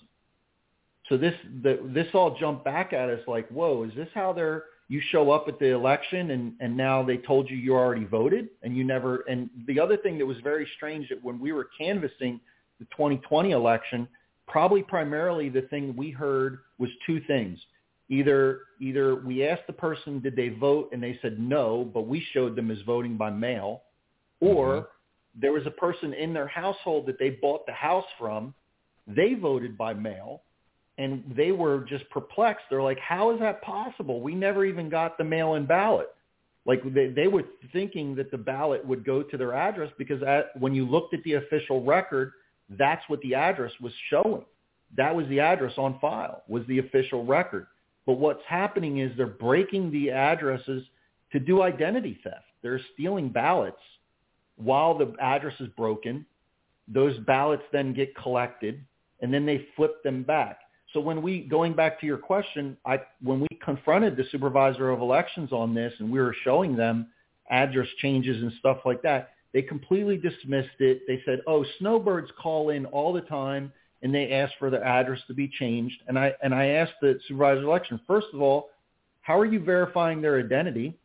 So 1.07 1.17
this 1.17 1.33
the, 1.63 1.79
this 1.85 2.07
all 2.13 2.37
jumped 2.39 2.63
back 2.63 2.93
at 2.93 3.09
us 3.09 3.21
like, 3.27 3.49
whoa, 3.49 3.83
is 3.83 3.91
this 3.95 4.09
how 4.13 4.31
they're 4.33 4.65
you 4.89 5.01
show 5.11 5.31
up 5.31 5.47
at 5.47 5.59
the 5.59 5.67
election 5.67 6.31
and 6.31 6.53
and 6.59 6.75
now 6.75 7.03
they 7.03 7.17
told 7.17 7.49
you 7.49 7.57
you 7.57 7.73
already 7.73 8.05
voted 8.05 8.49
and 8.63 8.77
you 8.77 8.83
never 8.83 9.17
and 9.29 9.49
the 9.67 9.79
other 9.79 9.97
thing 9.97 10.17
that 10.17 10.25
was 10.25 10.37
very 10.43 10.67
strange 10.77 11.09
that 11.09 11.23
when 11.23 11.39
we 11.39 11.51
were 11.51 11.69
canvassing 11.77 12.39
the 12.79 12.85
2020 12.85 13.51
election, 13.51 14.07
probably 14.47 14.83
primarily 14.83 15.49
the 15.49 15.63
thing 15.63 15.95
we 15.95 16.11
heard 16.11 16.59
was 16.77 16.89
two 17.05 17.21
things. 17.21 17.59
Either 18.09 18.61
either 18.79 19.15
we 19.15 19.45
asked 19.45 19.67
the 19.67 19.73
person 19.73 20.19
did 20.19 20.35
they 20.35 20.49
vote 20.49 20.89
and 20.91 21.01
they 21.01 21.17
said 21.21 21.39
no, 21.39 21.89
but 21.93 22.07
we 22.07 22.19
showed 22.33 22.55
them 22.55 22.71
as 22.71 22.81
voting 22.81 23.17
by 23.17 23.29
mail, 23.29 23.83
or 24.39 24.65
Mhm. 24.65 24.87
there 25.35 25.51
was 25.51 25.65
a 25.67 25.71
person 25.71 26.13
in 26.13 26.33
their 26.33 26.47
household 26.47 27.05
that 27.05 27.19
they 27.19 27.29
bought 27.29 27.65
the 27.65 27.73
house 27.73 28.07
from, 28.17 28.53
they 29.05 29.35
voted 29.35 29.77
by 29.77 29.93
mail, 29.93 30.41
and 30.97 31.23
they 31.35 31.51
were 31.51 31.81
just 31.81 32.09
perplexed. 32.09 32.65
They're 32.69 32.81
like, 32.81 32.99
"How 32.99 33.29
is 33.31 33.39
that 33.39 33.61
possible? 33.61 34.21
We 34.21 34.33
never 34.33 34.65
even 34.65 34.89
got 34.89 35.17
the 35.17 35.23
mail-in 35.23 35.65
ballot." 35.65 36.09
Like 36.65 36.81
they, 36.93 37.07
they 37.07 37.27
were 37.27 37.43
thinking 37.71 38.15
that 38.15 38.31
the 38.31 38.37
ballot 38.37 38.85
would 38.85 39.05
go 39.05 39.23
to 39.23 39.37
their 39.37 39.53
address 39.53 39.91
because 39.97 40.21
at, 40.23 40.55
when 40.59 40.73
you 40.73 40.85
looked 40.85 41.13
at 41.13 41.23
the 41.23 41.33
official 41.33 41.83
record, 41.83 42.33
that's 42.71 43.07
what 43.07 43.21
the 43.21 43.33
address 43.35 43.71
was 43.79 43.93
showing. 44.09 44.45
That 44.97 45.15
was 45.15 45.27
the 45.27 45.39
address 45.39 45.73
on 45.77 45.99
file, 45.99 46.43
was 46.47 46.65
the 46.67 46.79
official 46.79 47.23
record. 47.25 47.67
But 48.05 48.13
what's 48.13 48.43
happening 48.47 48.99
is 48.99 49.11
they're 49.15 49.27
breaking 49.27 49.91
the 49.91 50.11
addresses 50.11 50.83
to 51.31 51.39
do 51.39 51.61
identity 51.61 52.19
theft. 52.23 52.45
They're 52.61 52.81
stealing 52.93 53.29
ballots 53.29 53.81
while 54.55 54.97
the 54.97 55.13
address 55.21 55.55
is 55.59 55.67
broken. 55.69 56.25
Those 56.87 57.17
ballots 57.19 57.63
then 57.71 57.93
get 57.93 58.15
collected 58.15 58.83
and 59.21 59.33
then 59.33 59.45
they 59.45 59.67
flip 59.75 60.01
them 60.03 60.23
back. 60.23 60.59
So 60.93 60.99
when 60.99 61.21
we, 61.21 61.41
going 61.41 61.73
back 61.73 61.99
to 61.99 62.07
your 62.07 62.17
question, 62.17 62.75
I, 62.85 62.99
when 63.21 63.41
we 63.41 63.47
confronted 63.63 64.17
the 64.17 64.23
supervisor 64.31 64.89
of 64.89 65.01
elections 65.01 65.51
on 65.51 65.75
this 65.75 65.93
and 65.99 66.11
we 66.11 66.19
were 66.19 66.35
showing 66.43 66.75
them 66.75 67.07
address 67.51 67.87
changes 67.99 68.41
and 68.41 68.51
stuff 68.59 68.79
like 68.85 69.01
that, 69.03 69.33
they 69.53 69.61
completely 69.61 70.17
dismissed 70.17 70.79
it. 70.79 71.01
They 71.07 71.21
said, 71.25 71.41
oh, 71.47 71.65
snowbirds 71.79 72.31
call 72.41 72.69
in 72.69 72.85
all 72.87 73.13
the 73.13 73.21
time 73.21 73.71
and 74.01 74.13
they 74.13 74.31
ask 74.31 74.53
for 74.59 74.69
their 74.69 74.83
address 74.83 75.19
to 75.27 75.33
be 75.33 75.47
changed. 75.47 76.01
And 76.07 76.17
I, 76.17 76.33
and 76.41 76.53
I 76.53 76.67
asked 76.67 76.93
the 77.01 77.19
supervisor 77.27 77.63
election, 77.63 77.99
first 78.07 78.27
of 78.33 78.41
all, 78.41 78.69
how 79.21 79.37
are 79.37 79.45
you 79.45 79.59
verifying 79.59 80.21
their 80.21 80.39
identity? 80.39 80.97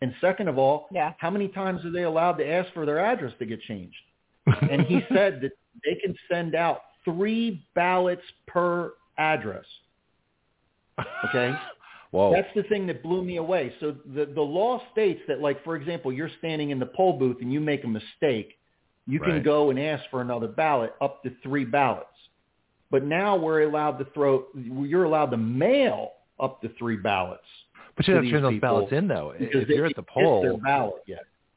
And 0.00 0.14
second 0.20 0.48
of 0.48 0.58
all, 0.58 0.88
Yeah. 0.92 1.12
how 1.18 1.30
many 1.30 1.48
times 1.48 1.84
are 1.84 1.90
they 1.90 2.02
allowed 2.02 2.34
to 2.34 2.48
ask 2.48 2.72
for 2.72 2.86
their 2.86 2.98
address 2.98 3.32
to 3.38 3.46
get 3.46 3.60
changed? 3.62 3.96
And 4.70 4.82
he 4.82 5.00
said 5.12 5.40
that 5.42 5.52
they 5.84 5.94
can 5.96 6.14
send 6.30 6.54
out 6.54 6.80
three 7.04 7.64
ballots 7.74 8.22
per 8.46 8.92
address. 9.18 9.64
Okay. 11.28 11.54
Whoa. 12.10 12.32
That's 12.32 12.48
the 12.54 12.62
thing 12.64 12.86
that 12.86 13.02
blew 13.02 13.22
me 13.22 13.36
away. 13.36 13.72
So 13.80 13.94
the 14.14 14.24
the 14.24 14.40
law 14.40 14.80
states 14.92 15.20
that, 15.28 15.40
like 15.40 15.62
for 15.62 15.76
example, 15.76 16.10
you're 16.12 16.30
standing 16.38 16.70
in 16.70 16.78
the 16.78 16.86
poll 16.86 17.18
booth 17.18 17.36
and 17.42 17.52
you 17.52 17.60
make 17.60 17.84
a 17.84 17.88
mistake, 17.88 18.57
you 19.08 19.20
can 19.20 19.42
go 19.42 19.70
and 19.70 19.78
ask 19.78 20.04
for 20.10 20.20
another 20.20 20.46
ballot, 20.46 20.94
up 21.00 21.22
to 21.22 21.32
three 21.42 21.64
ballots. 21.64 22.06
But 22.90 23.04
now 23.04 23.36
we're 23.36 23.62
allowed 23.62 23.98
to 23.98 24.04
throw. 24.12 24.44
You're 24.54 25.04
allowed 25.04 25.30
to 25.30 25.36
mail 25.36 26.12
up 26.38 26.60
to 26.62 26.70
three 26.78 26.96
ballots. 26.96 27.42
but 27.96 28.06
you 28.06 28.14
have 28.14 28.22
to 28.24 28.30
turn 28.30 28.42
those 28.42 28.60
ballots 28.60 28.92
in 28.92 29.08
though. 29.08 29.34
If 29.38 29.52
you're 29.52 29.62
at 29.62 29.68
the 29.68 29.74
didn't 29.74 29.88
get 29.88 29.96
their 29.96 30.24
poll, 30.24 31.00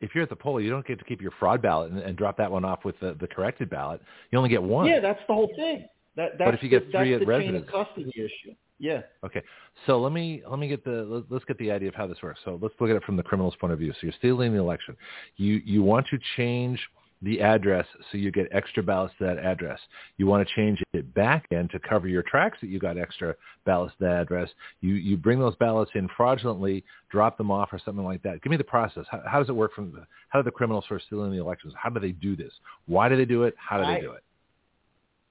if 0.02 0.16
you're 0.16 0.24
at 0.24 0.30
the 0.30 0.36
poll, 0.36 0.60
you 0.60 0.70
don't 0.70 0.86
get 0.86 0.98
to 0.98 1.06
keep 1.06 1.22
your 1.22 1.32
fraud 1.40 1.62
ballot 1.62 1.92
and, 1.92 2.00
and 2.00 2.18
drop 2.18 2.36
that 2.38 2.52
one 2.52 2.66
off 2.66 2.84
with 2.84 3.00
the, 3.00 3.16
the 3.20 3.28
corrected 3.28 3.70
ballot. 3.70 4.02
You 4.32 4.38
only 4.40 4.50
get 4.50 4.62
one. 4.62 4.88
Yeah, 4.88 5.00
that's 5.00 5.20
the 5.28 5.34
whole 5.34 5.52
thing. 5.56 5.88
That, 6.16 6.38
that's 6.40 6.56
if 6.56 6.64
you 6.64 6.70
get 6.70 6.92
the, 6.92 6.98
three 6.98 7.14
at 7.14 7.26
residence- 7.28 7.70
custody 7.70 8.12
issue. 8.16 8.56
Yeah. 8.80 9.02
Okay, 9.24 9.44
so 9.86 10.02
let 10.02 10.12
me 10.12 10.42
let 10.50 10.58
me 10.58 10.68
get 10.68 10.84
the 10.84 11.24
let's 11.30 11.46
get 11.46 11.56
the 11.60 11.72
idea 11.72 11.88
of 11.88 11.94
how 11.94 12.08
this 12.08 12.18
works. 12.24 12.40
So 12.44 12.58
let's 12.60 12.74
look 12.80 12.90
at 12.90 12.96
it 12.96 13.04
from 13.04 13.16
the 13.16 13.22
criminal's 13.22 13.56
point 13.58 13.72
of 13.74 13.78
view. 13.78 13.92
So 13.92 14.00
you're 14.02 14.14
stealing 14.18 14.54
the 14.54 14.60
election. 14.60 14.98
You 15.38 15.62
you 15.64 15.84
want 15.84 16.08
to 16.08 16.18
change 16.36 16.80
the 17.22 17.40
address 17.42 17.86
so 18.12 18.18
you 18.18 18.32
get 18.32 18.48
extra 18.52 18.82
ballots 18.82 19.14
to 19.20 19.26
that 19.26 19.38
address. 19.38 19.80
You 20.18 20.26
want 20.26 20.48
to 20.48 20.56
change 20.56 20.82
it 20.94 21.14
back 21.14 21.46
in 21.52 21.68
to 21.70 21.80
cover 21.80 22.08
your 22.08 22.24
tracks 22.24 22.58
that 22.62 22.68
you 22.68 22.80
got 22.80 22.98
extra 22.98 23.36
ballots 23.66 23.94
to 24.00 24.06
that 24.06 24.22
address. 24.22 24.50
You 24.82 24.96
you 24.96 25.18
bring 25.18 25.40
those 25.40 25.56
ballots 25.56 25.92
in 25.94 26.10
fraudulently, 26.18 26.84
drop 27.10 27.38
them 27.38 27.52
off 27.52 27.70
or 27.72 27.80
something 27.84 28.04
like 28.04 28.24
that. 28.24 28.42
Give 28.42 28.52
me 28.52 28.58
the 28.58 28.64
process. 28.64 29.06
How, 29.10 29.22
how 29.26 29.40
does 29.40 29.50
it 29.50 29.56
work 29.56 29.74
from 29.74 29.92
the, 29.92 30.06
how 30.30 30.40
do 30.40 30.44
the 30.44 30.52
criminals 30.52 30.86
who 30.90 30.96
are 30.96 31.02
stealing 31.06 31.32
the 31.32 31.40
elections? 31.40 31.74
How 31.78 31.90
do 31.90 32.00
they 32.00 32.12
do 32.12 32.36
this? 32.36 32.54
Why 32.88 33.08
do 33.08 33.16
they 33.16 33.26
do 33.26 33.44
it? 33.44 33.56
How 33.58 33.78
do 33.78 33.84
they 33.84 34.00
I- 34.00 34.02
do 34.02 34.12
it? 34.12 34.24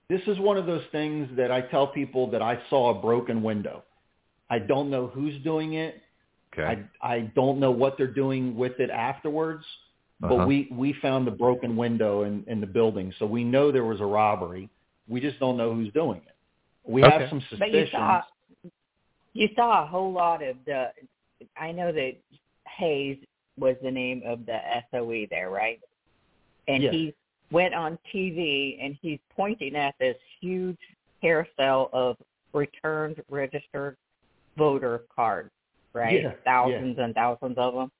This 0.09 0.23
is 0.27 0.41
one 0.41 0.57
of 0.57 0.67
those 0.67 0.83
things 0.91 1.29
that 1.37 1.53
I 1.53 1.61
tell 1.61 1.87
people 1.87 2.33
that 2.33 2.43
I 2.43 2.59
saw 2.69 2.91
a 2.91 3.01
broken 3.01 3.45
window. 3.45 3.85
I 4.51 4.59
don't 4.59 4.91
know 4.91 5.07
who's 5.07 5.41
doing 5.45 5.75
it. 5.75 6.03
Okay. 6.53 6.85
I 7.03 7.15
I 7.15 7.21
don't 7.37 7.61
know 7.61 7.71
what 7.71 7.97
they're 7.97 8.09
doing 8.09 8.57
with 8.57 8.81
it 8.81 8.91
afterwards. 8.91 9.65
But 10.21 10.33
Uh-huh. 10.35 10.47
we 10.47 10.69
we 10.71 10.93
found 10.95 11.27
the 11.27 11.31
broken 11.31 11.77
window 11.77 12.23
in 12.23 12.45
in 12.47 12.61
the 12.61 12.67
building, 12.67 13.13
so 13.19 13.27
we 13.27 13.43
know 13.43 13.71
there 13.73 13.85
was 13.85 14.01
a 14.01 14.07
robbery. 14.07 14.69
We 15.09 15.21
just 15.21 15.39
don't 15.41 15.57
know 15.57 15.73
who's 15.75 15.93
doing 15.93 16.21
it. 16.27 16.37
We 16.85 17.03
Okay. 17.03 17.19
have 17.19 17.29
some 17.31 17.41
But 17.59 17.71
you 17.71 17.87
suspicions. 17.87 17.91
saw 17.93 18.23
you 19.33 19.49
saw 19.55 19.83
a 19.83 19.87
whole 19.87 20.13
lot 20.13 20.43
of 20.43 20.63
the. 20.67 20.93
I 21.57 21.73
know 21.73 21.91
that 21.93 22.17
Hays 22.67 23.19
was 23.59 23.77
the 23.83 23.91
name 23.91 24.23
of 24.27 24.45
the 24.45 24.59
SOE 24.91 25.27
there, 25.31 25.51
right? 25.51 25.81
And 26.69 26.83
Yeah. 26.83 26.91
he 26.91 27.15
went 27.51 27.75
on 27.75 27.99
TV 28.13 28.79
and 28.81 28.95
he's 29.01 29.21
pointing 29.31 29.75
at 29.75 29.97
this 29.99 30.17
huge 30.41 30.79
carousel 31.21 31.89
of 31.93 32.17
returned 32.53 33.23
registered 33.31 33.97
voter 34.57 35.05
cards, 35.15 35.51
right? 35.95 36.23
Yeah, 36.23 36.33
Thousands 36.45 36.99
and 36.99 37.15
thousands 37.15 37.57
of 37.57 37.75
them. 37.75 37.91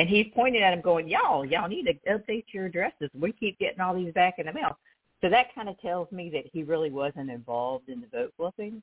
And 0.00 0.08
he's 0.08 0.28
pointing 0.34 0.62
at 0.62 0.72
him 0.72 0.80
going, 0.80 1.10
y'all, 1.10 1.44
y'all 1.44 1.68
need 1.68 1.84
to 1.84 1.92
update 2.10 2.46
your 2.54 2.64
addresses. 2.64 3.10
We 3.12 3.32
keep 3.32 3.58
getting 3.58 3.80
all 3.80 3.94
these 3.94 4.14
back 4.14 4.38
in 4.38 4.46
the 4.46 4.52
mail. 4.54 4.78
So 5.20 5.28
that 5.28 5.54
kind 5.54 5.68
of 5.68 5.78
tells 5.78 6.10
me 6.10 6.30
that 6.30 6.44
he 6.50 6.62
really 6.62 6.90
wasn't 6.90 7.28
involved 7.28 7.90
in 7.90 8.00
the 8.00 8.06
vote 8.06 8.32
flipping 8.38 8.82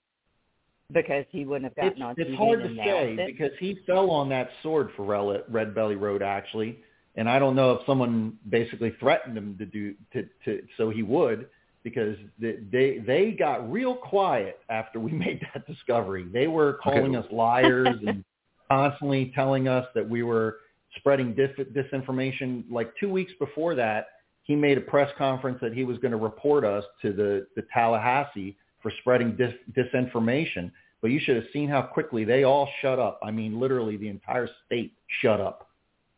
because 0.93 1.25
he 1.31 1.43
wouldn't 1.43 1.73
have 1.75 1.87
it's, 1.87 1.97
gotten 1.97 2.03
on 2.03 2.15
it's 2.19 2.29
TV 2.29 2.37
hard 2.37 2.61
to 2.61 2.75
say 2.75 3.15
it. 3.15 3.25
because 3.25 3.49
he 3.59 3.79
fell 3.87 4.11
on 4.11 4.29
that 4.29 4.51
sword 4.61 4.91
for 4.95 5.43
Red 5.49 5.73
Belly 5.73 5.95
Road 5.95 6.21
actually, 6.21 6.77
and 7.15 7.27
I 7.27 7.39
don't 7.39 7.55
know 7.55 7.71
if 7.71 7.85
someone 7.87 8.37
basically 8.47 8.93
threatened 8.99 9.35
him 9.35 9.57
to 9.57 9.65
do 9.65 9.95
to, 10.13 10.29
to 10.45 10.61
so 10.77 10.91
he 10.91 11.01
would 11.01 11.47
because 11.83 12.15
they, 12.37 12.57
they 12.71 12.99
they 12.99 13.31
got 13.31 13.71
real 13.71 13.95
quiet 13.95 14.59
after 14.69 14.99
we 14.99 15.11
made 15.13 15.41
that 15.51 15.65
discovery. 15.65 16.27
They 16.31 16.45
were 16.45 16.73
calling 16.73 17.15
us 17.15 17.25
liars 17.31 17.97
and 18.05 18.23
constantly 18.69 19.31
telling 19.33 19.67
us 19.67 19.87
that 19.95 20.07
we 20.07 20.21
were 20.21 20.57
spreading 20.99 21.33
dis- 21.33 21.51
disinformation. 21.73 22.63
Like 22.69 22.93
two 22.99 23.09
weeks 23.09 23.31
before 23.39 23.75
that, 23.75 24.07
he 24.43 24.55
made 24.55 24.77
a 24.77 24.81
press 24.81 25.11
conference 25.17 25.59
that 25.61 25.73
he 25.73 25.83
was 25.83 25.97
going 25.97 26.11
to 26.11 26.17
report 26.17 26.63
us 26.63 26.83
to 27.01 27.11
the, 27.11 27.47
the 27.55 27.63
Tallahassee 27.73 28.57
for 28.81 28.91
spreading 29.01 29.35
dis- 29.35 29.53
disinformation. 29.75 30.71
But 31.01 31.11
you 31.11 31.19
should 31.19 31.35
have 31.35 31.45
seen 31.53 31.69
how 31.69 31.81
quickly 31.83 32.23
they 32.23 32.43
all 32.43 32.69
shut 32.81 32.97
up. 32.97 33.19
I 33.23 33.31
mean, 33.31 33.59
literally 33.59 33.97
the 33.97 34.07
entire 34.07 34.49
state 34.65 34.93
shut 35.21 35.39
up. 35.39 35.67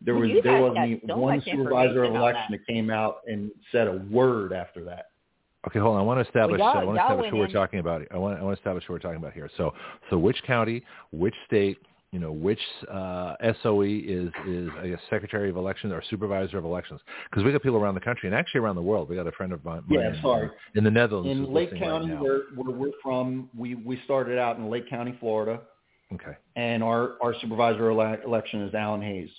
There 0.01 0.15
was 0.15 0.29
you 0.29 0.41
there 0.41 0.61
wasn't 0.61 1.01
so 1.07 1.17
one 1.17 1.41
supervisor 1.43 2.03
of 2.03 2.15
election 2.15 2.45
that. 2.51 2.59
that 2.59 2.73
came 2.73 2.89
out 2.89 3.17
and 3.27 3.51
said 3.71 3.87
a 3.87 3.97
word 4.09 4.53
after 4.53 4.83
that. 4.85 5.07
Okay, 5.67 5.79
hold 5.79 5.95
on. 5.95 6.01
I 6.01 6.03
want 6.03 6.19
to 6.23 6.25
establish. 6.25 6.59
Well, 6.59 6.73
y'all- 6.73 6.81
I 6.81 6.85
want 6.85 6.97
to 6.97 7.03
establish 7.03 7.23
went 7.23 7.33
who 7.33 7.39
we're 7.39 7.47
talking 7.47 7.79
about. 7.79 8.01
I 8.11 8.17
want. 8.17 8.39
I 8.39 8.43
want 8.43 8.55
to 8.55 8.59
establish 8.59 8.85
who 8.85 8.93
we're 8.93 8.99
talking 8.99 9.17
about 9.17 9.33
here. 9.33 9.49
So, 9.57 9.73
so 10.09 10.17
which 10.17 10.41
county, 10.47 10.83
which 11.11 11.35
state, 11.47 11.77
you 12.11 12.19
know, 12.19 12.31
which 12.31 12.59
uh, 12.91 13.35
SOE 13.61 13.81
is 13.83 14.29
is 14.47 14.69
I 14.81 14.87
guess 14.89 14.99
Secretary 15.09 15.49
of 15.49 15.57
Elections 15.57 15.93
or 15.93 16.01
Supervisor 16.09 16.57
of 16.57 16.65
Elections? 16.65 17.01
Because 17.29 17.43
we 17.43 17.51
got 17.51 17.61
people 17.61 17.77
around 17.77 17.95
the 17.95 18.01
country 18.01 18.27
and 18.27 18.35
actually 18.35 18.61
around 18.61 18.75
the 18.75 18.81
world. 18.81 19.09
We 19.09 19.15
got 19.15 19.27
a 19.27 19.31
friend 19.31 19.53
of 19.53 19.63
mine. 19.63 19.83
Yeah, 19.89 20.13
in, 20.13 20.21
sorry. 20.21 20.49
In 20.75 20.83
the 20.83 20.91
Netherlands. 20.91 21.29
In 21.29 21.53
Lake 21.53 21.71
listening 21.71 21.89
right 21.89 22.01
County, 22.01 22.13
where, 22.15 22.41
where 22.55 22.75
we're 22.75 22.91
from, 23.03 23.49
we, 23.55 23.75
we 23.75 24.01
started 24.05 24.39
out 24.39 24.57
in 24.57 24.69
Lake 24.69 24.89
County, 24.89 25.15
Florida. 25.19 25.61
Okay. 26.11 26.35
and 26.55 26.81
our, 26.81 27.17
our 27.21 27.35
supervisor 27.39 27.91
ele- 27.91 28.17
election 28.25 28.63
is 28.63 28.73
Alan 28.73 29.01
Hays. 29.01 29.29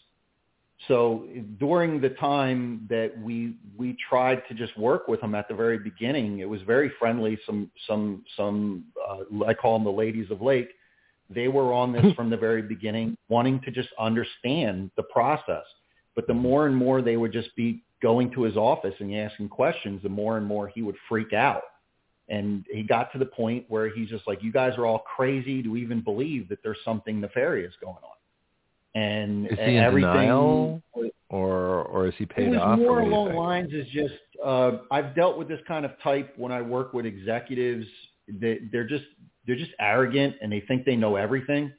So 0.89 1.27
during 1.59 2.01
the 2.01 2.11
time 2.11 2.87
that 2.89 3.13
we 3.21 3.57
we 3.77 3.97
tried 4.09 4.43
to 4.49 4.55
just 4.55 4.79
work 4.79 5.09
with 5.09 5.21
him 5.21 5.35
at 5.35 5.47
the 5.49 5.55
very 5.55 5.79
beginning, 5.79 6.39
it 6.39 6.49
was 6.49 6.63
very 6.63 6.91
friendly. 6.99 7.39
Some 7.45 7.71
some 7.87 8.25
some 8.37 8.85
uh, 9.07 9.45
I 9.45 9.53
call 9.53 9.75
them 9.75 9.85
the 9.85 9.91
ladies 9.91 10.31
of 10.31 10.41
Lake. 10.41 10.71
They 11.33 11.49
were 11.49 11.73
on 11.73 11.93
this 11.93 12.13
from 12.15 12.29
the 12.29 12.37
very 12.37 12.63
beginning, 12.63 13.17
wanting 13.29 13.61
to 13.63 13.71
just 13.71 13.89
understand 13.99 14.91
the 14.97 15.05
process. 15.05 15.65
But 16.17 16.27
the 16.27 16.35
more 16.35 16.67
and 16.67 16.77
more 16.77 17.03
they 17.03 17.17
would 17.17 17.33
just 17.33 17.55
be 17.57 17.83
going 18.03 18.33
to 18.33 18.43
his 18.43 18.57
office 18.57 18.95
and 18.99 19.15
asking 19.15 19.49
questions, 19.49 20.03
the 20.03 20.09
more 20.09 20.37
and 20.37 20.47
more 20.47 20.69
he 20.69 20.83
would 20.83 20.97
freak 21.09 21.33
out. 21.33 21.63
And 22.29 22.65
he 22.71 22.83
got 22.83 23.13
to 23.13 23.19
the 23.19 23.27
point 23.27 23.65
where 23.69 23.93
he's 23.93 24.09
just 24.09 24.27
like, 24.27 24.43
you 24.43 24.53
guys 24.53 24.77
are 24.79 24.87
all 24.87 25.01
crazy 25.17 25.63
to 25.63 25.77
even 25.77 26.01
believe 26.01 26.49
that 26.49 26.59
there's 26.63 26.79
something 26.85 27.21
nefarious 27.21 27.75
going 27.81 27.97
on. 27.97 29.01
And 29.01 29.47
Is 29.47 29.59
he 29.59 29.77
in 29.77 29.77
everything, 29.77 30.11
denial, 30.11 30.83
or 31.29 31.85
or 31.85 32.09
is 32.09 32.15
he 32.19 32.27
paid 32.27 32.49
it 32.49 32.51
was 32.51 32.59
off? 32.59 32.79
more 32.79 33.01
along 33.01 33.29
think? 33.29 33.39
lines 33.39 33.71
as 33.73 33.87
just 33.87 34.15
uh, 34.45 34.79
I've 34.91 35.15
dealt 35.15 35.39
with 35.39 35.47
this 35.47 35.61
kind 35.69 35.85
of 35.85 35.93
type 36.03 36.35
when 36.37 36.51
I 36.51 36.61
work 36.61 36.93
with 36.93 37.07
executives. 37.07 37.87
That 38.41 38.69
they're 38.73 38.89
just 38.89 39.05
they're 39.47 39.57
just 39.57 39.73
arrogant 39.81 40.37
and 40.43 40.53
they 40.53 40.61
think 40.61 40.85
they 40.85 40.97
know 40.97 41.17
everything. 41.17 41.73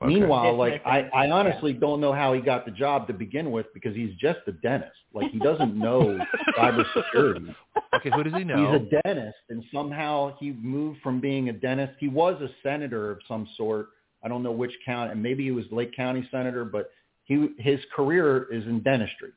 Okay. 0.00 0.14
Meanwhile, 0.14 0.56
like 0.56 0.80
I, 0.86 1.08
I 1.12 1.30
honestly 1.30 1.72
don't 1.72 2.00
know 2.00 2.12
how 2.12 2.32
he 2.32 2.40
got 2.40 2.64
the 2.64 2.70
job 2.70 3.08
to 3.08 3.12
begin 3.12 3.50
with 3.50 3.66
because 3.74 3.96
he's 3.96 4.14
just 4.14 4.38
a 4.46 4.52
dentist. 4.52 4.92
Like 5.12 5.30
he 5.32 5.40
doesn't 5.40 5.76
know 5.76 6.18
cybersecurity. 6.58 7.54
Okay, 7.96 8.10
who 8.14 8.22
does 8.22 8.34
he 8.34 8.44
know? 8.44 8.58
He's 8.58 8.80
a 8.80 9.02
dentist, 9.02 9.38
and 9.50 9.64
somehow 9.74 10.36
he 10.38 10.52
moved 10.52 11.00
from 11.02 11.20
being 11.20 11.48
a 11.48 11.52
dentist. 11.52 11.94
He 11.98 12.06
was 12.06 12.40
a 12.40 12.48
senator 12.62 13.10
of 13.10 13.18
some 13.26 13.48
sort. 13.56 13.88
I 14.22 14.28
don't 14.28 14.44
know 14.44 14.52
which 14.52 14.72
county, 14.86 15.12
and 15.12 15.22
maybe 15.22 15.42
he 15.42 15.50
was 15.50 15.64
Lake 15.72 15.94
County 15.96 16.28
senator, 16.30 16.64
but 16.64 16.90
he 17.24 17.48
his 17.58 17.80
career 17.94 18.46
is 18.52 18.64
in 18.66 18.80
dentistry, 18.84 19.32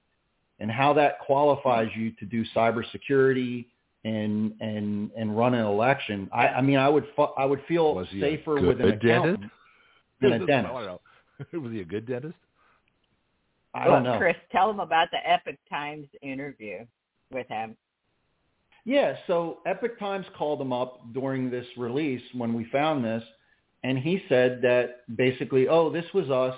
and 0.59 0.69
how 0.69 0.93
that 0.93 1.19
qualifies 1.21 1.89
you 1.95 2.11
to 2.19 2.25
do 2.25 2.45
cybersecurity 2.55 3.65
and 4.03 4.53
and 4.59 5.11
and 5.17 5.37
run 5.37 5.53
an 5.53 5.65
election. 5.65 6.29
I, 6.33 6.47
I 6.47 6.61
mean, 6.61 6.77
I 6.77 6.89
would 6.89 7.05
fu- 7.15 7.33
I 7.37 7.45
would 7.45 7.61
feel 7.67 7.93
Was 7.95 8.07
safer 8.19 8.55
good 8.59 8.65
with 8.65 8.81
an 8.81 8.99
dentist? 8.99 9.05
accountant 9.05 9.51
than 10.21 10.31
a 10.31 10.35
I 10.35 10.37
don't 10.39 10.47
dentist. 10.47 10.73
know. 10.73 10.99
was 11.59 11.71
he 11.71 11.81
a 11.81 11.85
good 11.85 12.05
dentist? 12.07 12.35
I 13.73 13.85
don't 13.85 14.03
Well, 14.03 14.13
know. 14.13 14.17
Kris, 14.17 14.35
tell 14.51 14.69
him 14.69 14.79
about 14.79 15.09
the 15.11 15.17
Epoch 15.29 15.55
Times 15.69 16.07
interview 16.21 16.85
with 17.31 17.47
him. 17.47 17.77
Yeah, 18.83 19.15
so 19.27 19.59
Epoch 19.65 19.97
Times 19.99 20.25
called 20.37 20.59
him 20.59 20.73
up 20.73 21.13
during 21.13 21.49
this 21.51 21.65
release 21.77 22.21
when 22.33 22.53
we 22.53 22.65
found 22.65 23.05
this, 23.05 23.23
and 23.83 23.97
he 23.97 24.23
said 24.27 24.59
that 24.63 25.03
basically, 25.15 25.67
oh, 25.67 25.91
this 25.91 26.05
was 26.13 26.29
us. 26.31 26.55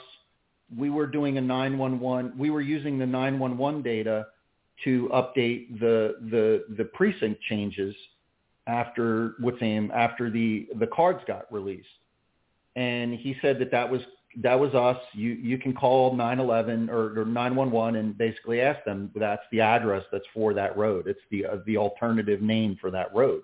We 0.76 0.90
were 0.90 1.06
doing 1.06 1.38
a 1.38 1.42
911. 1.42 2.34
We 2.38 2.50
were 2.50 2.62
using 2.62 2.98
the 2.98 3.06
911 3.06 3.82
data 3.84 4.28
to 4.84 5.10
update 5.14 5.80
the 5.80 6.16
the 6.32 6.66
the 6.78 6.86
precinct 6.86 7.42
changes 7.44 7.96
after 8.68 9.36
what's 9.40 9.60
name 9.62 9.92
after 9.94 10.30
the 10.30 10.68
the 10.80 10.88
cards 10.88 11.20
got 11.28 11.52
released. 11.52 11.88
And 12.76 13.14
he 13.14 13.36
said 13.42 13.60
that 13.60 13.72
that 13.72 13.90
was 13.90 14.02
that 14.42 14.60
was 14.60 14.74
us. 14.74 14.98
You 15.14 15.32
you 15.32 15.58
can 15.58 15.74
call 15.74 16.16
911 16.16 16.90
or, 16.90 17.20
or 17.20 17.26
911 17.26 18.00
and 18.00 18.18
basically 18.18 18.62
ask 18.62 18.84
them. 18.86 19.12
That's 19.16 19.44
the 19.52 19.62
address 19.62 20.04
that's 20.12 20.26
for 20.34 20.54
that 20.54 20.76
road. 20.78 21.08
It's 21.08 21.20
the 21.30 21.46
uh, 21.46 21.58
the 21.66 21.78
alternative 21.78 22.42
name 22.42 22.78
for 22.82 22.90
that 22.92 23.14
road. 23.14 23.44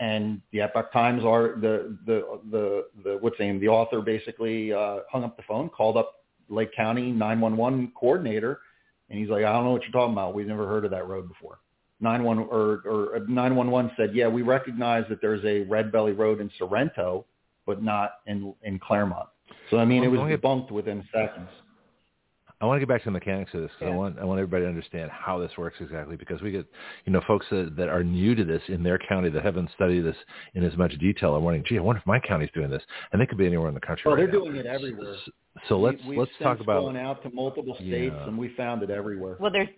And 0.00 0.40
the 0.52 0.62
Epoch 0.62 0.92
Times 0.92 1.24
are 1.24 1.56
the 1.60 1.96
the 2.06 2.40
the 2.50 2.86
the 3.04 3.18
what's 3.20 3.38
name? 3.38 3.60
The 3.60 3.68
author 3.68 4.00
basically 4.00 4.72
uh, 4.72 5.00
hung 5.10 5.22
up 5.22 5.36
the 5.36 5.44
phone, 5.44 5.68
called 5.68 5.96
up 5.96 6.24
Lake 6.48 6.74
County 6.74 7.12
911 7.12 7.92
coordinator, 7.94 8.60
and 9.10 9.18
he's 9.18 9.28
like, 9.28 9.44
I 9.44 9.52
don't 9.52 9.64
know 9.64 9.70
what 9.70 9.82
you're 9.82 9.92
talking 9.92 10.12
about. 10.12 10.34
We've 10.34 10.46
never 10.46 10.66
heard 10.66 10.84
of 10.84 10.90
that 10.92 11.06
road 11.06 11.28
before. 11.28 11.58
911 12.00 12.48
or 12.50 12.82
or 12.84 13.16
uh, 13.16 13.20
911 13.28 13.92
said, 13.96 14.14
yeah, 14.14 14.28
we 14.28 14.42
recognize 14.42 15.04
that 15.08 15.20
there's 15.20 15.44
a 15.44 15.60
Red 15.68 15.92
Belly 15.92 16.12
Road 16.12 16.40
in 16.40 16.50
Sorrento, 16.58 17.24
but 17.66 17.82
not 17.82 18.16
in 18.26 18.54
in 18.62 18.78
Clermont. 18.78 19.28
So 19.70 19.78
I 19.78 19.84
mean, 19.84 20.04
it 20.04 20.08
was 20.08 20.20
debunked 20.20 20.70
within 20.70 21.04
seconds. 21.12 21.48
I 22.60 22.66
want 22.66 22.76
to 22.76 22.86
get 22.86 22.88
back 22.88 23.02
to 23.02 23.06
the 23.06 23.12
mechanics 23.12 23.50
of 23.54 23.62
this 23.62 23.70
because 23.78 23.90
yeah. 23.90 23.94
I 23.94 23.96
want 23.96 24.18
I 24.18 24.24
want 24.24 24.38
everybody 24.38 24.64
to 24.64 24.68
understand 24.68 25.10
how 25.10 25.38
this 25.38 25.50
works 25.58 25.76
exactly 25.80 26.16
because 26.16 26.40
we 26.40 26.50
get 26.50 26.66
you 27.04 27.12
know 27.12 27.20
folks 27.26 27.46
that, 27.50 27.74
that 27.76 27.88
are 27.88 28.04
new 28.04 28.34
to 28.34 28.44
this 28.44 28.62
in 28.68 28.82
their 28.82 28.98
county 28.98 29.28
that 29.30 29.44
haven't 29.44 29.70
studied 29.74 30.02
this 30.02 30.16
in 30.54 30.64
as 30.64 30.76
much 30.76 30.96
detail 30.98 31.34
are 31.34 31.40
wondering, 31.40 31.64
gee, 31.68 31.78
I 31.78 31.80
wonder 31.80 32.00
if 32.00 32.06
my 32.06 32.20
county's 32.20 32.50
doing 32.54 32.70
this, 32.70 32.82
and 33.12 33.20
they 33.20 33.26
could 33.26 33.38
be 33.38 33.46
anywhere 33.46 33.68
in 33.68 33.74
the 33.74 33.80
country. 33.80 34.04
Well, 34.06 34.16
right 34.16 34.30
they're 34.30 34.40
now. 34.40 34.46
doing 34.46 34.56
it 34.56 34.66
everywhere. 34.66 35.16
So, 35.24 35.32
so 35.68 35.78
let's 35.78 36.02
we, 36.06 36.16
let's 36.16 36.30
talk 36.42 36.60
about 36.60 36.80
going 36.80 36.96
out 36.96 37.22
to 37.24 37.30
multiple 37.30 37.74
states, 37.76 38.14
yeah. 38.16 38.26
and 38.26 38.38
we 38.38 38.54
found 38.56 38.82
it 38.82 38.90
everywhere. 38.90 39.36
Well, 39.40 39.52
there's 39.52 39.68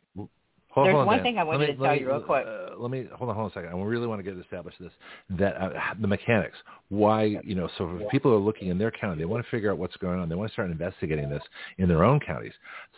Hold, 0.77 0.89
There's 0.89 0.93
hold 0.93 1.01
on, 1.01 1.07
one 1.07 1.23
thing 1.23 1.39
I 1.39 1.43
wanted 1.43 1.61
me, 1.61 1.66
to 1.69 1.82
tell 1.82 1.93
me, 1.94 2.01
you 2.01 2.07
real 2.07 2.20
quick. 2.20 2.44
Uh, 2.47 2.77
let 2.77 2.90
me 2.90 3.07
hold 3.11 3.31
on, 3.31 3.35
hold 3.35 3.47
on 3.47 3.51
a 3.51 3.55
second. 3.55 3.70
I 3.70 3.82
really 3.82 4.07
want 4.07 4.23
to 4.23 4.31
get 4.31 4.39
established 4.39 4.77
this 4.78 4.93
that 5.39 5.57
uh, 5.57 5.70
the 6.03 6.07
mechanics. 6.07 6.59
Why 6.90 7.39
you 7.43 7.55
know? 7.55 7.66
So 7.78 7.98
if 7.98 8.11
people 8.11 8.31
are 8.35 8.39
looking 8.39 8.69
in 8.69 8.77
their 8.77 8.90
county, 8.90 9.16
they 9.16 9.24
want 9.24 9.43
to 9.43 9.51
figure 9.51 9.73
out 9.73 9.78
what's 9.78 9.97
going 9.97 10.20
on. 10.20 10.28
They 10.28 10.35
want 10.35 10.51
to 10.51 10.53
start 10.53 10.70
investigating 10.70 11.31
this 11.31 11.43
in 11.78 11.89
their 11.89 12.05
own 12.05 12.20
counties. 12.20 12.53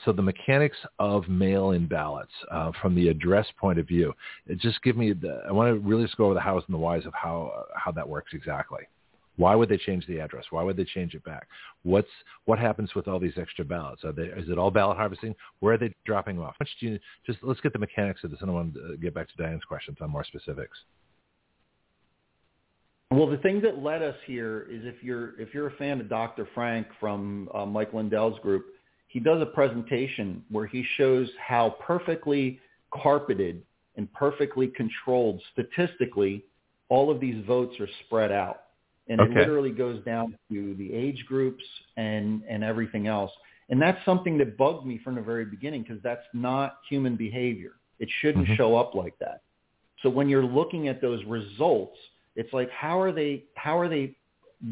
So 0.04 0.12
the 0.12 0.22
mechanics 0.22 0.76
of 0.98 1.28
mail-in 1.28 1.86
ballots 1.86 2.32
uh, 2.50 2.72
from 2.82 2.96
the 2.96 3.10
address 3.10 3.46
point 3.60 3.78
of 3.78 3.86
view. 3.86 4.12
Just 4.56 4.82
give 4.82 4.96
me. 4.96 5.12
The, 5.12 5.42
I 5.48 5.52
want 5.52 5.72
to 5.72 5.78
really 5.78 6.02
just 6.02 6.16
go 6.16 6.24
over 6.24 6.34
the 6.34 6.40
hows 6.40 6.64
and 6.66 6.74
the 6.74 6.78
whys 6.78 7.06
of 7.06 7.14
how 7.14 7.52
uh, 7.56 7.78
how 7.78 7.92
that 7.92 8.08
works 8.08 8.32
exactly. 8.34 8.80
Why 9.38 9.54
would 9.54 9.68
they 9.68 9.78
change 9.78 10.04
the 10.06 10.18
address? 10.18 10.44
Why 10.50 10.64
would 10.64 10.76
they 10.76 10.84
change 10.84 11.14
it 11.14 11.24
back? 11.24 11.46
What's 11.84 12.08
what 12.44 12.58
happens 12.58 12.94
with 12.96 13.06
all 13.06 13.20
these 13.20 13.38
extra 13.38 13.64
ballots? 13.64 14.02
They, 14.02 14.24
is 14.24 14.50
it 14.50 14.58
all 14.58 14.72
ballot 14.72 14.96
harvesting? 14.96 15.34
Where 15.60 15.74
are 15.74 15.78
they 15.78 15.94
dropping 16.04 16.40
off? 16.40 16.56
You, 16.80 16.98
just 17.24 17.38
let's 17.42 17.60
get 17.60 17.72
the 17.72 17.78
mechanics 17.78 18.24
of 18.24 18.32
this, 18.32 18.40
and 18.40 18.50
I 18.50 18.54
want 18.54 18.74
to 18.74 18.96
get 19.00 19.14
back 19.14 19.28
to 19.28 19.42
Diane's 19.42 19.62
questions 19.62 19.98
on 20.00 20.10
more 20.10 20.24
specifics. 20.24 20.76
Well, 23.12 23.30
the 23.30 23.38
thing 23.38 23.62
that 23.62 23.82
led 23.82 24.02
us 24.02 24.16
here 24.26 24.66
is 24.68 24.82
if 24.84 25.02
you're 25.04 25.40
if 25.40 25.54
you're 25.54 25.68
a 25.68 25.76
fan 25.76 26.00
of 26.00 26.08
Dr. 26.08 26.48
Frank 26.52 26.88
from 26.98 27.48
uh, 27.54 27.64
Mike 27.64 27.94
Lindell's 27.94 28.40
group, 28.40 28.66
he 29.06 29.20
does 29.20 29.40
a 29.40 29.46
presentation 29.46 30.42
where 30.50 30.66
he 30.66 30.84
shows 30.96 31.28
how 31.38 31.76
perfectly 31.80 32.58
carpeted 32.92 33.62
and 33.96 34.12
perfectly 34.14 34.66
controlled 34.66 35.40
statistically 35.52 36.44
all 36.88 37.08
of 37.08 37.20
these 37.20 37.44
votes 37.46 37.78
are 37.78 37.88
spread 38.04 38.32
out 38.32 38.62
and 39.08 39.20
okay. 39.20 39.32
it 39.32 39.38
literally 39.38 39.70
goes 39.70 40.02
down 40.04 40.36
to 40.50 40.74
the 40.76 40.92
age 40.92 41.24
groups 41.26 41.64
and 41.96 42.42
and 42.48 42.62
everything 42.62 43.06
else. 43.06 43.30
And 43.70 43.80
that's 43.80 44.02
something 44.04 44.38
that 44.38 44.56
bugged 44.56 44.86
me 44.86 44.98
from 45.04 45.14
the 45.14 45.20
very 45.20 45.44
beginning 45.44 45.82
because 45.82 46.02
that's 46.02 46.24
not 46.32 46.78
human 46.88 47.16
behavior. 47.16 47.72
It 47.98 48.08
shouldn't 48.20 48.46
mm-hmm. 48.46 48.54
show 48.54 48.76
up 48.76 48.94
like 48.94 49.18
that. 49.18 49.42
So 50.02 50.08
when 50.08 50.28
you're 50.28 50.44
looking 50.44 50.88
at 50.88 51.02
those 51.02 51.22
results, 51.24 51.96
it's 52.36 52.52
like 52.52 52.70
how 52.70 53.00
are 53.00 53.12
they 53.12 53.44
how 53.54 53.78
are 53.78 53.88
they 53.88 54.16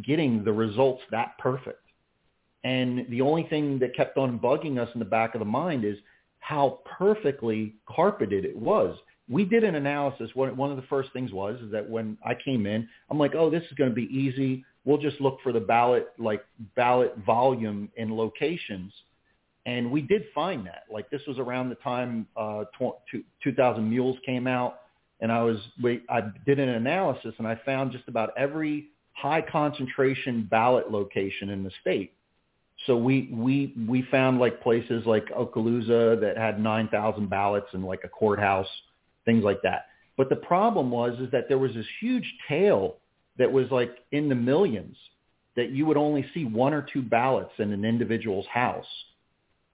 getting 0.05 0.45
the 0.45 0.53
results 0.53 1.03
that 1.11 1.37
perfect? 1.39 1.81
And 2.65 3.07
the 3.11 3.21
only 3.21 3.45
thing 3.45 3.79
that 3.81 3.95
kept 3.95 4.17
on 4.17 4.39
bugging 4.39 4.79
us 4.79 4.89
in 4.95 4.99
the 4.99 5.05
back 5.05 5.35
of 5.35 5.39
the 5.39 5.45
mind 5.45 5.85
is 5.85 5.97
how 6.41 6.81
perfectly 6.99 7.75
carpeted 7.89 8.45
it 8.45 8.57
was 8.57 8.97
we 9.28 9.44
did 9.44 9.65
an 9.65 9.74
analysis. 9.74 10.31
One, 10.35 10.70
of 10.70 10.77
the 10.77 10.86
first 10.89 11.12
things 11.12 11.32
was 11.32 11.61
is 11.61 11.73
that 11.73 11.89
when 11.89 12.16
I 12.24 12.35
came 12.35 12.66
in, 12.66 12.89
I'm 13.11 13.19
like, 13.19 13.35
oh, 13.35 13.51
this 13.51 13.62
is 13.65 13.73
going 13.77 13.90
to 13.90 13.94
be 13.94 14.05
easy. 14.05 14.65
We'll 14.85 14.98
just 14.98 15.20
look 15.20 15.39
for 15.43 15.53
the 15.53 15.61
ballot, 15.61 16.09
like 16.19 16.44
ballot 16.77 17.15
volume 17.27 17.90
and 17.98 18.12
locations. 18.16 18.93
And 19.66 19.90
we 19.90 20.01
did 20.01 20.27
find 20.32 20.65
that. 20.66 20.85
Like 20.90 21.11
this 21.11 21.23
was 21.27 21.39
around 21.39 21.70
the 21.70 21.74
time 21.77 22.27
uh, 22.36 22.65
tw- 22.81 23.24
2000 23.43 23.89
Mules 23.89 24.16
came 24.24 24.47
out, 24.47 24.82
and 25.20 25.32
I 25.32 25.43
was 25.43 25.59
I 26.09 26.23
did 26.44 26.61
an 26.61 26.69
analysis 26.69 27.35
and 27.39 27.48
I 27.48 27.61
found 27.65 27.90
just 27.90 28.07
about 28.07 28.31
every 28.36 28.90
high 29.12 29.40
concentration 29.40 30.47
ballot 30.48 30.93
location 30.93 31.51
in 31.51 31.65
the 31.65 31.70
state. 31.81 32.12
So 32.86 32.97
we 32.97 33.28
we 33.32 33.74
we 33.89 34.03
found 34.03 34.39
like 34.39 34.62
places 34.62 35.05
like 35.05 35.27
Okaloosa 35.31 36.20
that 36.20 36.36
had 36.36 36.61
9,000 36.61 37.28
ballots 37.28 37.66
and 37.73 37.85
like 37.85 38.05
a 38.05 38.09
courthouse 38.09 38.69
things 39.27 39.44
like 39.44 39.61
that. 39.62 39.86
But 40.16 40.31
the 40.31 40.36
problem 40.36 40.90
was 40.90 41.19
is 41.20 41.31
that 41.32 41.48
there 41.48 41.59
was 41.59 41.74
this 41.74 41.86
huge 42.01 42.24
tail 42.48 42.97
that 43.36 43.53
was 43.53 43.70
like 43.70 43.98
in 44.12 44.31
the 44.31 44.35
millions 44.35 44.97
that 45.57 45.70
you 45.70 45.85
would 45.86 45.97
only 45.97 46.24
see 46.32 46.44
one 46.44 46.73
or 46.73 46.86
two 46.90 47.03
ballots 47.03 47.53
in 47.59 47.73
an 47.73 47.85
individual's 47.85 48.47
house. 48.47 48.86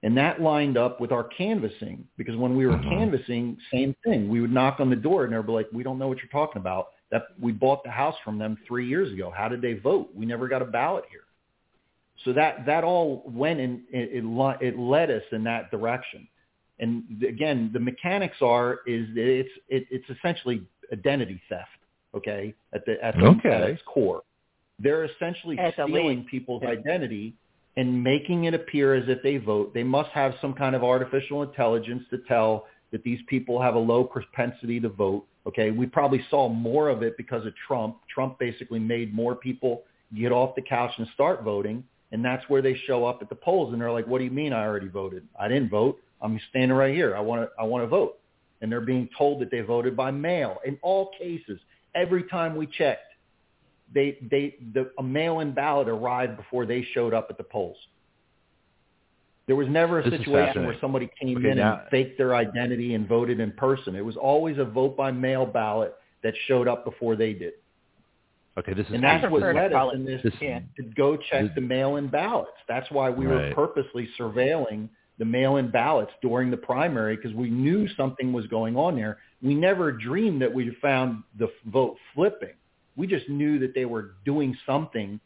And 0.04 0.16
that 0.16 0.40
lined 0.40 0.76
up 0.76 1.00
with 1.00 1.12
our 1.12 1.24
canvassing 1.24 2.04
because 2.16 2.36
when 2.36 2.56
we 2.56 2.66
were 2.66 2.72
mm-hmm. 2.72 2.88
canvassing, 2.88 3.56
same 3.72 3.94
thing. 4.04 4.28
We 4.28 4.40
would 4.40 4.52
knock 4.52 4.80
on 4.80 4.90
the 4.90 4.96
door 4.96 5.24
and 5.24 5.32
they'd 5.32 5.46
be 5.46 5.52
like, 5.52 5.68
we 5.72 5.84
don't 5.84 5.98
know 5.98 6.08
what 6.08 6.18
you're 6.18 6.26
talking 6.28 6.60
about. 6.60 6.88
That 7.12 7.26
we 7.40 7.52
bought 7.52 7.84
the 7.84 7.90
house 7.90 8.16
from 8.24 8.38
them 8.38 8.56
three 8.66 8.88
years 8.88 9.12
ago. 9.12 9.32
How 9.34 9.48
did 9.48 9.60
they 9.60 9.74
vote? 9.74 10.10
We 10.14 10.26
never 10.26 10.48
got 10.48 10.62
a 10.62 10.64
ballot 10.64 11.04
here. 11.10 11.20
So 12.24 12.32
that, 12.32 12.66
that 12.66 12.84
all 12.84 13.22
went 13.26 13.60
in, 13.60 13.82
it, 13.92 14.24
it, 14.24 14.58
it 14.60 14.78
led 14.78 15.10
us 15.10 15.22
in 15.30 15.44
that 15.44 15.70
direction. 15.70 16.26
And 16.82 17.04
again, 17.26 17.70
the 17.72 17.80
mechanics 17.80 18.36
are 18.42 18.80
is 18.86 19.06
it's 19.14 19.48
it, 19.68 19.86
it's 19.90 20.04
essentially 20.10 20.62
identity 20.92 21.40
theft. 21.48 21.68
Okay, 22.14 22.54
at 22.74 22.84
the 22.84 23.02
at, 23.02 23.16
the, 23.16 23.24
okay. 23.24 23.48
at 23.48 23.62
its 23.62 23.82
core, 23.86 24.22
they're 24.80 25.04
essentially 25.04 25.58
At 25.58 25.74
stealing 25.74 26.26
people's 26.30 26.64
identity 26.64 27.34
and 27.76 28.02
making 28.02 28.44
it 28.44 28.52
appear 28.52 28.94
as 28.94 29.04
if 29.08 29.22
they 29.22 29.38
vote. 29.38 29.72
They 29.72 29.84
must 29.84 30.10
have 30.10 30.34
some 30.40 30.52
kind 30.52 30.74
of 30.74 30.82
artificial 30.82 31.42
intelligence 31.42 32.02
to 32.10 32.18
tell 32.28 32.66
that 32.90 33.02
these 33.04 33.20
people 33.28 33.62
have 33.62 33.76
a 33.76 33.78
low 33.78 34.04
propensity 34.04 34.80
to 34.80 34.88
vote. 34.88 35.24
Okay, 35.46 35.70
we 35.70 35.86
probably 35.86 36.24
saw 36.30 36.48
more 36.48 36.88
of 36.88 37.02
it 37.02 37.16
because 37.16 37.46
of 37.46 37.54
Trump. 37.66 37.98
Trump 38.12 38.38
basically 38.40 38.80
made 38.80 39.14
more 39.14 39.36
people 39.36 39.84
get 40.14 40.32
off 40.32 40.54
the 40.56 40.62
couch 40.62 40.90
and 40.98 41.06
start 41.14 41.44
voting, 41.44 41.84
and 42.10 42.24
that's 42.24 42.46
where 42.48 42.60
they 42.60 42.76
show 42.86 43.06
up 43.06 43.22
at 43.22 43.28
the 43.28 43.36
polls 43.36 43.72
and 43.72 43.80
they're 43.80 43.92
like, 43.92 44.06
"What 44.08 44.18
do 44.18 44.24
you 44.24 44.30
mean 44.30 44.52
I 44.52 44.64
already 44.64 44.88
voted? 44.88 45.26
I 45.38 45.46
didn't 45.46 45.70
vote. 45.70 45.98
I'm 46.22 46.40
standing 46.50 46.76
right 46.76 46.94
here. 46.94 47.16
I 47.16 47.20
want 47.20 47.42
to 47.42 47.50
I 47.60 47.64
want 47.64 47.84
to 47.84 47.88
vote. 47.88 48.18
And 48.60 48.70
they're 48.70 48.80
being 48.80 49.08
told 49.18 49.40
that 49.40 49.50
they 49.50 49.60
voted 49.60 49.96
by 49.96 50.12
mail. 50.12 50.58
In 50.64 50.78
all 50.82 51.10
cases, 51.18 51.58
every 51.94 52.24
time 52.24 52.54
we 52.54 52.66
checked, 52.66 53.12
they 53.92 54.18
they 54.30 54.56
the 54.72 54.90
a 54.98 55.02
mail-in 55.02 55.52
ballot 55.52 55.88
arrived 55.88 56.36
before 56.36 56.64
they 56.64 56.86
showed 56.94 57.12
up 57.12 57.26
at 57.30 57.38
the 57.38 57.44
polls. 57.44 57.76
There 59.48 59.56
was 59.56 59.68
never 59.68 59.98
a 59.98 60.08
this 60.08 60.20
situation 60.20 60.64
where 60.64 60.76
somebody 60.80 61.10
came 61.20 61.38
okay, 61.38 61.50
in 61.50 61.56
now, 61.58 61.80
and 61.80 61.90
faked 61.90 62.16
their 62.16 62.36
identity 62.36 62.94
and 62.94 63.08
voted 63.08 63.40
in 63.40 63.50
person. 63.52 63.96
It 63.96 64.04
was 64.04 64.16
always 64.16 64.58
a 64.58 64.64
vote 64.64 64.96
by 64.96 65.10
mail 65.10 65.44
ballot 65.44 65.94
that 66.22 66.34
showed 66.46 66.68
up 66.68 66.84
before 66.84 67.16
they 67.16 67.32
did. 67.32 67.54
Okay, 68.56 68.74
this 68.74 68.86
is 68.86 68.92
and 68.92 69.02
that's 69.02 69.28
what 69.30 69.42
led 69.42 69.72
us 69.72 69.94
in 69.94 70.04
this, 70.04 70.22
this, 70.22 70.34
to 70.40 70.82
go 70.94 71.16
check 71.16 71.42
this, 71.42 71.50
the 71.54 71.60
mail-in 71.60 72.08
ballots. 72.08 72.52
That's 72.68 72.88
why 72.90 73.10
we 73.10 73.26
right. 73.26 73.48
were 73.48 73.54
purposely 73.54 74.08
surveilling 74.18 74.88
the 75.18 75.24
mail-in 75.24 75.70
ballots 75.70 76.12
during 76.22 76.50
the 76.50 76.56
primary 76.56 77.16
because 77.16 77.34
we 77.34 77.50
knew 77.50 77.86
something 77.96 78.32
was 78.32 78.46
going 78.46 78.76
on 78.76 78.96
there. 78.96 79.18
We 79.42 79.54
never 79.54 79.92
dreamed 79.92 80.42
that 80.42 80.52
we 80.52 80.76
found 80.80 81.22
the 81.38 81.48
vote 81.66 81.96
flipping. 82.14 82.54
We 82.96 83.06
just 83.06 83.28
knew 83.28 83.58
that 83.60 83.74
they 83.74 83.84
were 83.84 84.14
doing 84.24 84.56
something 84.66 85.20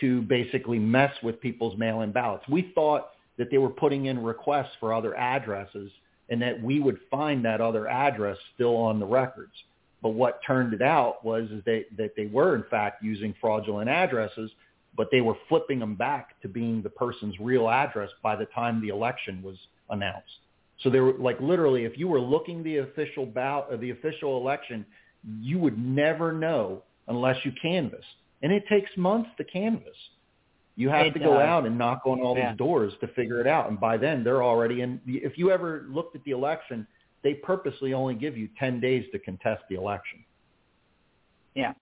to 0.00 0.22
basically 0.22 0.78
mess 0.78 1.12
with 1.22 1.40
people's 1.40 1.76
mail-in 1.78 2.12
ballots. 2.12 2.44
We 2.48 2.72
thought 2.74 3.10
that 3.38 3.50
they 3.50 3.58
were 3.58 3.70
putting 3.70 4.06
in 4.06 4.22
requests 4.22 4.72
for 4.78 4.94
other 4.94 5.14
addresses 5.16 5.90
and 6.28 6.40
that 6.42 6.62
we 6.62 6.80
would 6.80 6.98
find 7.10 7.44
that 7.44 7.60
other 7.60 7.88
address 7.88 8.36
still 8.54 8.76
on 8.76 9.00
the 9.00 9.06
records. 9.06 9.52
But 10.02 10.10
what 10.10 10.40
turned 10.46 10.72
it 10.72 10.82
out 10.82 11.24
was 11.24 11.48
that, 11.66 11.84
that 11.98 12.12
they 12.16 12.26
were 12.26 12.54
in 12.54 12.64
fact 12.70 13.02
using 13.02 13.34
fraudulent 13.40 13.90
addresses 13.90 14.50
but 14.96 15.08
they 15.10 15.20
were 15.20 15.36
flipping 15.48 15.78
them 15.78 15.94
back 15.94 16.40
to 16.42 16.48
being 16.48 16.82
the 16.82 16.90
person's 16.90 17.38
real 17.40 17.68
address 17.68 18.10
by 18.22 18.36
the 18.36 18.46
time 18.46 18.80
the 18.80 18.88
election 18.88 19.42
was 19.42 19.56
announced. 19.90 20.40
So 20.82 20.90
they 20.90 21.00
were 21.00 21.12
like 21.12 21.40
literally, 21.40 21.84
if 21.84 21.98
you 21.98 22.08
were 22.08 22.20
looking 22.20 22.62
the 22.62 22.78
official 22.78 23.26
ballot, 23.26 23.66
uh, 23.72 23.76
the 23.76 23.90
official 23.90 24.38
election, 24.38 24.84
you 25.40 25.58
would 25.58 25.78
never 25.78 26.32
know 26.32 26.82
unless 27.08 27.36
you 27.44 27.52
canvass, 27.60 28.04
and 28.42 28.52
it 28.52 28.64
takes 28.68 28.90
months 28.96 29.30
to 29.36 29.44
canvass. 29.44 29.96
You 30.76 30.88
have 30.88 31.06
it 31.06 31.12
to 31.12 31.18
go 31.18 31.34
does. 31.34 31.42
out 31.42 31.66
and 31.66 31.76
knock 31.76 32.02
on 32.06 32.20
all 32.20 32.36
yeah. 32.36 32.50
these 32.50 32.58
doors 32.58 32.94
to 33.00 33.08
figure 33.08 33.40
it 33.40 33.46
out, 33.46 33.68
and 33.68 33.78
by 33.78 33.98
then 33.98 34.24
they're 34.24 34.42
already 34.42 34.80
in. 34.80 35.00
If 35.06 35.36
you 35.36 35.50
ever 35.50 35.86
looked 35.90 36.16
at 36.16 36.24
the 36.24 36.30
election, 36.30 36.86
they 37.22 37.34
purposely 37.34 37.92
only 37.92 38.14
give 38.14 38.38
you 38.38 38.48
ten 38.58 38.80
days 38.80 39.04
to 39.12 39.18
contest 39.18 39.62
the 39.68 39.74
election. 39.74 40.24
Yeah. 41.54 41.74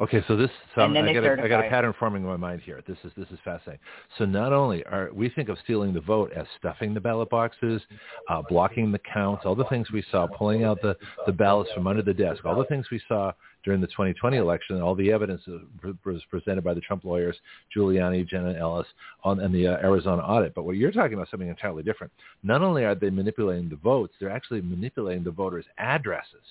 Okay, 0.00 0.24
so 0.26 0.36
this 0.36 0.50
so 0.74 0.82
I 0.82 0.88
got 1.12 1.24
a, 1.24 1.42
I 1.42 1.48
got 1.48 1.64
a 1.64 1.68
pattern 1.68 1.94
forming 1.96 2.24
in 2.24 2.28
my 2.28 2.36
mind 2.36 2.62
here. 2.62 2.82
This 2.86 2.98
is 3.04 3.12
this 3.16 3.28
is 3.30 3.38
fascinating. 3.44 3.78
So 4.18 4.24
not 4.24 4.52
only 4.52 4.84
are 4.86 5.10
we 5.14 5.28
think 5.28 5.48
of 5.48 5.56
stealing 5.62 5.94
the 5.94 6.00
vote 6.00 6.32
as 6.34 6.46
stuffing 6.58 6.94
the 6.94 7.00
ballot 7.00 7.30
boxes, 7.30 7.80
uh, 8.28 8.42
blocking 8.48 8.90
the 8.90 8.98
counts, 8.98 9.44
all 9.44 9.54
the 9.54 9.66
things 9.66 9.92
we 9.92 10.04
saw, 10.10 10.26
pulling 10.26 10.64
out 10.64 10.82
the 10.82 10.96
the 11.26 11.32
ballots 11.32 11.70
from 11.72 11.86
under 11.86 12.02
the 12.02 12.12
desk, 12.12 12.44
all 12.44 12.56
the 12.56 12.64
things 12.64 12.86
we 12.90 13.00
saw 13.06 13.30
during 13.64 13.80
the 13.80 13.86
2020 13.86 14.36
election, 14.36 14.80
all 14.80 14.96
the 14.96 15.12
evidence 15.12 15.42
that 15.46 15.96
was 16.04 16.22
presented 16.28 16.64
by 16.64 16.74
the 16.74 16.80
Trump 16.80 17.04
lawyers, 17.04 17.36
Giuliani, 17.74 18.28
Jenna 18.28 18.52
Ellis, 18.54 18.86
on 19.22 19.38
and 19.38 19.54
the 19.54 19.68
uh, 19.68 19.76
Arizona 19.76 20.22
audit. 20.22 20.56
But 20.56 20.64
what 20.64 20.76
you're 20.76 20.90
talking 20.90 21.14
about 21.14 21.28
is 21.28 21.30
something 21.30 21.48
entirely 21.48 21.84
different. 21.84 22.12
Not 22.42 22.62
only 22.62 22.84
are 22.84 22.96
they 22.96 23.10
manipulating 23.10 23.68
the 23.68 23.76
votes, 23.76 24.14
they're 24.18 24.30
actually 24.30 24.60
manipulating 24.60 25.22
the 25.22 25.30
voters' 25.30 25.66
addresses, 25.78 26.42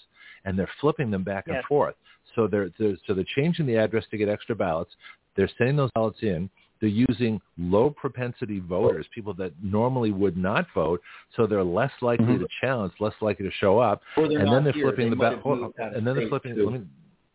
and 0.45 0.57
they're 0.57 0.69
flipping 0.79 1.11
them 1.11 1.23
back 1.23 1.47
and 1.47 1.57
forth. 1.65 1.95
So 2.35 2.47
they're, 2.47 2.69
they're 2.79 2.97
so 3.05 3.13
they're 3.13 3.25
changing 3.35 3.65
the 3.65 3.77
address 3.77 4.05
to 4.11 4.17
get 4.17 4.29
extra 4.29 4.55
ballots. 4.55 4.91
They're 5.35 5.49
sending 5.57 5.75
those 5.75 5.91
ballots 5.95 6.19
in. 6.21 6.49
They're 6.79 6.89
using 6.89 7.39
low 7.57 7.89
propensity 7.91 8.59
voters, 8.59 9.05
people 9.15 9.33
that 9.35 9.53
normally 9.63 10.11
would 10.11 10.35
not 10.35 10.67
vote, 10.75 11.01
so 11.33 11.47
they're 11.47 11.63
less 11.63 11.93
likely 12.01 12.25
Mhm. 12.25 12.39
to 12.39 12.47
challenge, 12.59 12.93
less 12.99 13.13
likely 13.21 13.45
to 13.45 13.51
show 13.51 13.79
up, 13.79 14.01
and 14.17 14.51
then 14.51 14.65
they're 14.65 14.73
flipping 14.73 15.09
the 15.09 15.15
might 15.15 15.29
back, 15.29 15.35
have 15.37 15.45
moved 15.45 15.79
out 15.79 15.91
of 15.91 15.97
and 15.97 16.05
then 16.05 16.15
they're 16.17 16.27
flipping. 16.27 16.89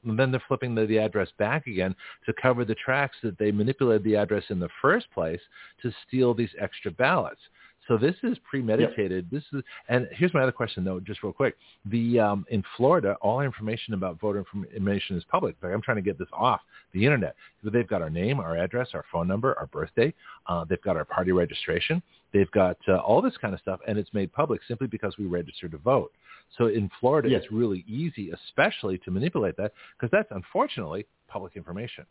And 0.04 0.18
then 0.18 0.30
they're 0.30 0.42
flipping 0.46 0.74
the, 0.74 0.86
the 0.86 0.98
address 0.98 1.28
back 1.38 1.66
again 1.66 1.94
to 2.24 2.32
cover 2.34 2.64
the 2.64 2.74
tracks 2.74 3.16
that 3.22 3.36
they 3.38 3.50
manipulated 3.50 4.04
the 4.04 4.16
address 4.16 4.44
in 4.50 4.60
the 4.60 4.68
first 4.80 5.10
place 5.10 5.40
to 5.82 5.92
steal 6.06 6.34
these 6.34 6.54
extra 6.58 6.90
ballots. 6.90 7.40
So 7.88 7.96
this 7.96 8.14
is 8.22 8.36
premeditated. 8.48 9.28
This 9.30 9.42
is, 9.54 9.62
and 9.88 10.06
here's 10.12 10.32
my 10.34 10.42
other 10.42 10.52
question 10.52 10.84
though, 10.84 11.00
just 11.00 11.22
real 11.22 11.32
quick. 11.32 11.56
The 11.86 12.20
um, 12.20 12.46
in 12.50 12.62
Florida, 12.76 13.16
all 13.22 13.40
information 13.40 13.94
about 13.94 14.20
voter 14.20 14.44
information 14.54 15.16
is 15.16 15.24
public. 15.30 15.56
Like 15.62 15.72
I'm 15.72 15.80
trying 15.80 15.96
to 15.96 16.02
get 16.02 16.18
this 16.18 16.28
off 16.32 16.60
the 16.92 17.04
internet. 17.04 17.34
They've 17.64 17.88
got 17.88 18.02
our 18.02 18.10
name, 18.10 18.40
our 18.40 18.56
address, 18.56 18.88
our 18.92 19.04
phone 19.10 19.26
number, 19.26 19.58
our 19.58 19.66
birthday. 19.66 20.12
Uh, 20.46 20.64
they've 20.68 20.82
got 20.82 20.96
our 20.96 21.04
party 21.06 21.32
registration. 21.32 22.02
They've 22.32 22.50
got 22.50 22.76
uh, 22.88 22.96
all 22.98 23.22
this 23.22 23.36
kind 23.40 23.54
of 23.54 23.60
stuff, 23.60 23.80
and 23.88 23.98
it's 23.98 24.12
made 24.12 24.32
public 24.32 24.60
simply 24.68 24.86
because 24.86 25.16
we 25.18 25.24
registered 25.24 25.72
to 25.72 25.78
vote. 25.78 26.12
So 26.58 26.66
in 26.66 26.90
Florida, 27.00 27.28
Yes. 27.30 27.42
it's 27.44 27.52
really 27.52 27.84
easy, 27.88 28.30
especially 28.30 28.98
to 28.98 29.10
manipulate 29.10 29.56
that, 29.56 29.72
because 29.96 30.10
that's 30.10 30.28
unfortunately 30.30 31.06
public 31.26 31.56
information. 31.56 32.04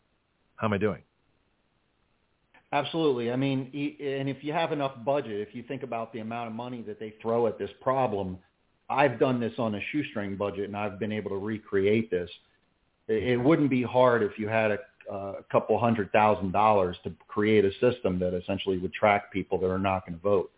How 0.56 0.66
am 0.66 0.72
I 0.72 0.78
doing? 0.78 1.02
Absolutely. 2.72 3.32
I 3.32 3.36
mean, 3.36 3.70
and 4.00 4.28
if 4.28 4.44
you 4.44 4.52
have 4.52 4.72
enough 4.72 4.92
budget, 5.04 5.40
if 5.46 5.54
you 5.54 5.62
think 5.62 5.82
about 5.82 6.12
the 6.12 6.18
amount 6.20 6.48
of 6.48 6.54
money 6.54 6.82
that 6.82 7.00
they 7.00 7.14
throw 7.22 7.46
at 7.46 7.58
this 7.58 7.70
problem, 7.80 8.38
I've 8.90 9.18
done 9.18 9.40
this 9.40 9.54
on 9.58 9.74
a 9.74 9.80
shoestring 9.90 10.36
budget 10.36 10.64
and 10.64 10.76
I've 10.76 10.98
been 10.98 11.12
able 11.12 11.30
to 11.30 11.38
recreate 11.38 12.10
this. 12.10 12.28
It 13.06 13.22
it 13.22 13.36
wouldn't 13.38 13.70
be 13.70 13.82
hard 13.82 14.22
if 14.22 14.38
you 14.38 14.48
had 14.48 14.70
a, 14.72 14.78
a 15.12 15.42
couple 15.50 15.78
hundred 15.78 16.12
thousand 16.12 16.52
dollars 16.52 16.96
to 17.04 17.12
create 17.26 17.64
a 17.64 17.72
system 17.80 18.18
that 18.18 18.34
essentially 18.34 18.76
would 18.78 18.92
track 18.92 19.32
people 19.32 19.58
that 19.60 19.70
are 19.70 19.78
not 19.78 20.04
going 20.06 20.18
to 20.18 20.22
vote. 20.22 20.50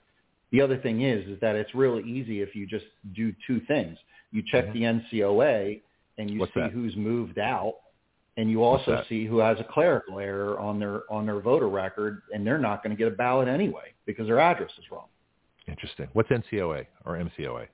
The 0.51 0.61
other 0.61 0.79
thing 0.79 1.03
is, 1.03 1.29
is 1.29 1.39
that 1.41 1.55
it's 1.55 1.75
really 1.77 2.03
easy 2.03 2.41
if 2.41 2.57
you 2.57 2.67
just 2.67 2.87
do 3.15 3.33
two 3.47 3.61
things. 3.69 3.97
You 4.33 4.43
check 4.43 4.67
Mhm. 4.67 4.73
the 4.73 4.83
NCOA 5.21 5.81
and 6.19 6.29
you 6.29 6.41
What's 6.41 6.53
see 6.55 6.61
that? 6.61 6.73
who's 6.73 6.97
moved 6.97 7.39
out 7.39 7.77
and 8.37 8.51
you 8.51 8.63
also 8.63 9.03
see 9.09 9.27
who 9.27 9.39
has 9.39 9.59
a 9.61 9.65
clerical 9.65 10.19
error 10.19 10.59
on 10.59 10.79
their 10.79 11.11
on 11.13 11.27
their 11.27 11.41
voter 11.41 11.69
record, 11.69 12.23
and 12.33 12.47
they're 12.47 12.59
not 12.59 12.83
going 12.83 12.91
to 12.91 12.97
get 12.97 13.09
a 13.13 13.17
ballot 13.17 13.49
anyway 13.49 13.93
because 14.07 14.27
their 14.27 14.39
address 14.41 14.71
is 14.79 14.85
wrong. 14.91 15.07
Interesting. 15.69 16.09
What's 16.13 16.29
NCOA 16.31 16.87
or 17.05 17.17
MCOA? 17.17 17.67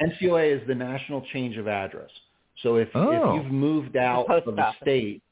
NCOA 0.00 0.60
is 0.60 0.66
the 0.66 0.74
National 0.74 1.22
Change 1.32 1.56
of 1.56 1.68
Address. 1.68 2.10
So 2.62 2.76
if 2.76 2.88
Oh. 2.94 3.10
if 3.36 3.42
you've 3.42 3.52
moved 3.52 3.96
out 3.96 4.26
post 4.26 4.46
of 4.46 4.56
the 4.56 4.62
office. 4.62 4.80
state, 4.82 5.22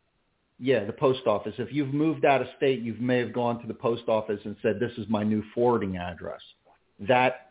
yeah, 0.59 0.85
the 0.85 0.93
post 0.93 1.27
office. 1.27 1.55
If 1.59 1.73
you've 1.73 1.93
moved 1.93 2.25
out 2.25 2.41
of 2.41 2.49
state, 2.57 2.81
you 2.81 2.95
may 2.99 3.19
have 3.19 3.33
gone 3.33 3.61
to 3.61 3.67
the 3.67 3.75
post 3.75 4.09
office 4.09 4.41
and 4.45 4.57
said, 4.63 4.79
"This 4.79 4.97
is 4.99 5.09
my 5.09 5.25
new 5.25 5.43
forwarding 5.55 5.97
address." 5.97 6.41
That 7.01 7.51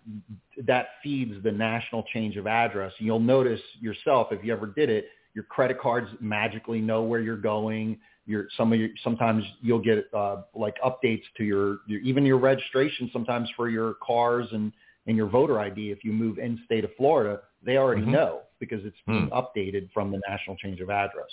that 0.65 0.89
feeds 1.03 1.41
the 1.43 1.51
national 1.51 2.03
change 2.13 2.38
of 2.38 2.45
address. 2.47 2.93
You'll 2.99 3.19
notice 3.19 3.61
yourself 3.79 4.31
if 4.31 4.43
you 4.43 4.53
ever 4.53 4.67
did 4.67 4.89
it, 4.89 5.09
your 5.33 5.43
credit 5.45 5.80
cards 5.80 6.09
magically 6.19 6.80
know 6.80 7.03
where 7.03 7.19
you're 7.19 7.38
going. 7.38 7.98
Your 8.25 8.48
some 8.58 8.74
of 8.74 8.80
your 8.80 8.90
sometimes 9.03 9.43
you'll 9.61 9.82
get 9.82 10.06
uh, 10.14 10.43
like 10.53 10.75
updates 10.83 11.24
to 11.38 11.43
your, 11.43 11.80
your 11.88 11.99
even 12.01 12.25
your 12.25 12.38
registration 12.38 13.09
sometimes 13.11 13.49
for 13.56 13.69
your 13.69 13.95
cars 14.06 14.48
and 14.51 14.72
and 15.08 15.17
your 15.17 15.27
voter 15.27 15.59
ID. 15.59 15.91
If 15.91 16.03
you 16.03 16.14
move 16.14 16.38
in 16.38 16.59
state 16.66 16.83
of 16.83 16.91
Florida, 16.95 17.41
they 17.64 17.77
already 17.77 18.01
Mhm. 18.01 18.11
know 18.11 18.41
because 18.59 18.83
it's 18.85 18.98
being 19.08 19.30
Hmm. 19.30 19.33
updated 19.33 19.91
from 19.91 20.11
the 20.11 20.22
national 20.27 20.58
change 20.58 20.82
of 20.82 20.90
address. 20.90 21.32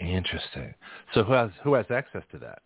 Interesting. 0.00 0.74
So 1.12 1.22
who 1.24 1.32
has 1.32 1.50
who 1.62 1.74
has 1.74 1.90
access 1.90 2.22
to 2.30 2.38
that? 2.38 2.62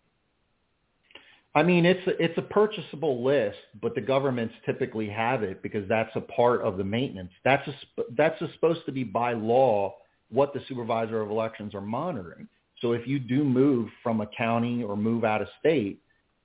I 1.55 1.61
mean, 1.61 1.85
it's 1.85 2.05
a, 2.07 2.23
it's 2.23 2.37
a 2.37 2.41
purchasable 2.41 3.23
list, 3.23 3.59
but 3.79 3.93
the 3.93 4.01
governments 4.01 4.55
typically 4.65 5.07
have 5.09 5.43
it 5.43 5.61
because 5.61 5.87
that's 5.87 6.15
a 6.15 6.21
part 6.21 6.61
of 6.61 6.77
the 6.77 6.83
maintenance. 6.83 7.31
That's 7.43 7.67
a, 7.67 7.73
that's 8.17 8.41
a 8.41 8.51
supposed 8.53 8.85
to 8.87 8.91
be 8.91 9.03
by 9.03 9.33
law 9.33 9.95
what 10.31 10.53
the 10.53 10.61
supervisor 10.67 11.21
of 11.21 11.29
elections 11.29 11.73
are 11.75 11.81
monitoring. 11.81 12.47
So 12.81 12.91
if 12.93 13.07
you 13.07 13.19
do 13.19 13.43
move 13.43 13.89
from 14.01 14.21
a 14.21 14.27
county 14.27 14.83
or 14.83 14.97
move 14.97 15.23
out 15.23 15.41
of 15.41 15.47
state, 15.59 16.01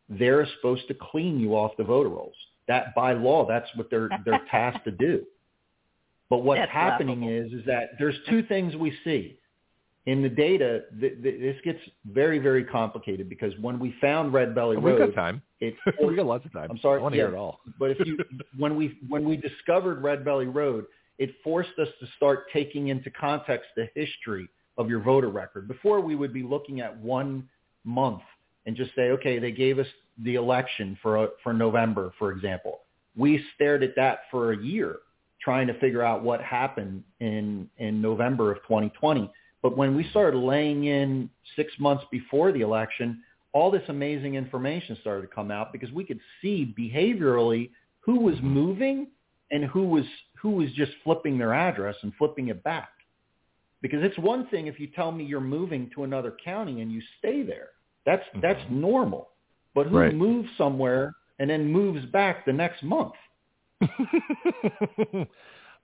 they're 0.08 0.47
supposed 0.57 0.86
to 0.89 0.94
clean 0.94 1.39
you 1.40 1.55
off 1.55 1.73
the 1.76 1.84
voter 1.84 2.08
rolls. 2.08 2.34
That 2.68 2.94
by 2.94 3.12
law, 3.12 3.47
that's 3.47 3.68
what 3.76 3.90
they're 3.90 4.08
they're 4.24 4.40
tasked 4.50 4.84
to 4.84 4.90
do. 4.90 5.24
But 6.31 6.39
what's 6.39 6.60
That's 6.60 6.73
happening 6.73 7.23
laughable. 7.23 7.47
is 7.47 7.60
is 7.60 7.66
that 7.66 7.90
there's 7.98 8.16
two 8.28 8.42
things 8.42 8.76
we 8.76 8.92
see 9.05 9.39
in 10.07 10.23
the 10.23 10.28
data. 10.28 10.82
Th- 11.00 11.15
th- 11.23 11.40
this 11.40 11.57
gets 11.65 11.78
very 12.12 12.39
very 12.39 12.65
complicated 12.65 13.28
because 13.28 13.52
when 13.60 13.78
we 13.78 13.94
found 14.00 14.32
Red 14.32 14.55
Belly 14.55 14.76
We've 14.76 14.94
Road, 14.98 15.15
got 15.15 15.20
time. 15.20 15.42
it 15.60 15.74
we 16.07 16.15
got 16.15 16.26
lots 16.26 16.44
of 16.44 16.52
time. 16.52 16.68
I'm 16.70 16.78
sorry, 16.78 16.98
I 17.00 17.02
want 17.02 17.15
to 17.15 17.18
yeah. 17.18 17.26
hear 17.26 17.34
it 17.34 17.39
all. 17.39 17.60
but 17.78 17.90
if 17.90 17.98
you 18.07 18.18
when 18.58 18.76
we 18.76 18.98
when 19.08 19.26
we 19.26 19.36
discovered 19.39 20.02
Red 20.02 20.24
Belly 20.24 20.47
Road, 20.47 20.84
it 21.18 21.34
forced 21.42 21.78
us 21.78 21.88
to 22.00 22.06
start 22.16 22.47
taking 22.52 22.88
into 22.88 23.10
context 23.10 23.68
the 23.76 23.88
history 23.94 24.48
of 24.76 24.88
your 24.88 25.00
voter 25.00 25.28
record. 25.28 25.66
Before 25.66 26.00
we 26.00 26.14
would 26.14 26.32
be 26.32 26.42
looking 26.42 26.80
at 26.80 26.97
one 26.98 27.48
month 27.84 28.22
and 28.66 28.76
just 28.76 28.94
say, 28.94 29.10
okay, 29.10 29.38
they 29.38 29.50
gave 29.50 29.78
us 29.78 29.86
the 30.24 30.36
election 30.36 30.98
for 31.02 31.18
uh, 31.18 31.26
for 31.42 31.52
November, 31.52 32.12
for 32.18 32.30
example. 32.32 32.80
We 33.16 33.44
stared 33.55 33.82
at 33.82 33.97
that 33.97 34.20
for 34.30 34.52
a 34.52 34.58
year 34.58 34.97
trying 35.40 35.68
to 35.68 35.78
figure 35.78 36.02
out 36.02 36.22
what 36.22 36.40
happened 36.40 37.02
in 37.20 37.68
in 37.78 38.00
November 38.00 38.52
of 38.52 38.58
2020. 38.62 39.30
But 39.62 39.76
when 39.76 39.97
we 39.97 40.08
started 40.10 40.38
laying 40.38 40.84
in 40.84 41.28
6 41.56 41.72
months 41.80 42.05
before 42.12 42.52
the 42.52 42.60
election, 42.60 43.22
all 43.52 43.70
this 43.72 43.82
amazing 43.88 44.36
information 44.36 44.97
started 45.00 45.22
to 45.22 45.34
come 45.34 45.50
out 45.50 45.72
because 45.72 45.90
we 45.90 46.05
could 46.05 46.20
see 46.40 46.74
behaviorally 46.78 47.70
who 48.00 48.20
was 48.20 48.36
moving 48.40 49.08
and 49.50 49.64
who 49.64 49.84
was 49.84 50.05
who 50.41 50.50
was 50.50 50.70
just 50.73 50.92
flipping 51.05 51.39
their 51.39 51.52
address 51.55 51.97
and 52.02 52.12
flipping 52.18 52.49
it 52.49 52.62
back. 52.62 52.91
Because 53.81 54.02
it's 54.02 54.18
one 54.18 54.47
thing 54.49 54.67
if 54.67 54.81
you 54.81 54.89
tell 54.89 55.12
me 55.12 55.25
you're 55.25 55.41
moving 55.41 55.91
to 55.94 56.05
another 56.05 56.36
county 56.44 56.81
and 56.81 56.91
you 56.91 57.00
stay 57.18 57.42
there. 57.42 57.68
That's 58.07 58.25
that's 58.42 58.62
normal. 58.70 59.31
But 59.75 59.86
who 59.86 59.97
Right. 59.99 60.15
moves 60.15 60.49
somewhere 60.58 61.15
and 61.39 61.49
then 61.50 61.70
moves 61.70 62.05
back 62.07 62.44
the 62.47 62.52
next 62.52 62.83
month? 62.83 63.15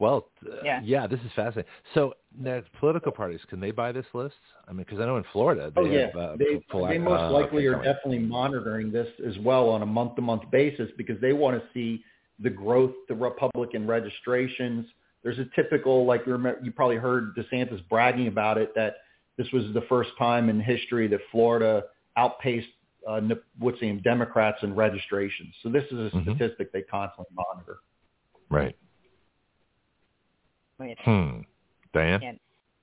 well, 0.01 0.29
uh, 0.51 0.57
Yeah. 0.65 0.81
yeah, 0.83 1.07
this 1.07 1.21
is 1.21 1.31
fascinating. 1.37 1.71
So, 1.95 2.15
now, 2.37 2.61
political 2.81 3.13
parties 3.13 3.41
can 3.49 3.61
they 3.61 3.71
buy 3.71 3.93
this 3.93 4.07
list? 4.15 4.35
I 4.67 4.73
mean, 4.73 4.79
because 4.85 5.01
I 5.01 5.07
know 5.07 5.17
in 5.17 5.25
Florida 5.33 5.71
they 5.75 5.83
oh 5.83 5.87
yeah, 5.87 6.07
have 6.07 6.17
uh, 6.17 6.37
they, 6.37 6.61
full- 6.71 6.87
they 6.89 6.99
most 6.99 7.23
uh, 7.23 7.31
likely 7.31 7.69
okay, 7.69 7.77
are 7.77 7.85
definitely 7.85 8.19
monitoring 8.19 8.91
this 8.91 9.09
as 9.27 9.39
well 9.39 9.69
on 9.69 9.83
a 9.83 9.87
month-to-month 9.87 10.51
basis 10.51 10.91
because 10.97 11.21
they 11.21 11.33
want 11.33 11.61
to 11.61 11.69
see 11.73 12.03
the 12.41 12.51
growth, 12.51 12.93
the 13.09 13.15
Republican 13.15 13.87
registrations. 13.87 14.87
There's 15.23 15.39
a 15.39 15.47
typical, 15.55 16.05
like 16.05 16.27
you, 16.27 16.33
remember, 16.33 16.61
you 16.63 16.71
probably 16.73 16.97
heard 16.97 17.35
DeSantis 17.37 17.87
bragging 17.89 18.27
about 18.29 18.59
it, 18.59 18.75
that 18.75 18.97
this 19.39 19.51
was 19.53 19.65
the 19.75 19.83
first 19.89 20.11
time 20.19 20.49
in 20.49 20.61
history 20.61 21.07
that 21.09 21.21
Florida 21.31 21.85
outpaced 22.17 22.69
uh, 23.07 23.21
Ne- 23.21 23.35
what's 23.59 23.79
the 23.81 23.87
name, 23.87 24.01
Democrats 24.03 24.59
in 24.63 24.75
registrations. 24.75 25.55
So 25.63 25.69
this 25.69 25.85
is 25.91 25.93
a 26.13 26.17
Mhm. 26.17 26.23
statistic 26.37 26.73
they 26.73 26.83
constantly 26.83 27.35
monitor. 27.35 27.79
right. 28.49 28.75
Wait, 30.79 30.99
Hmm. 31.01 31.41
Diane. 31.93 32.23
and 32.23 32.41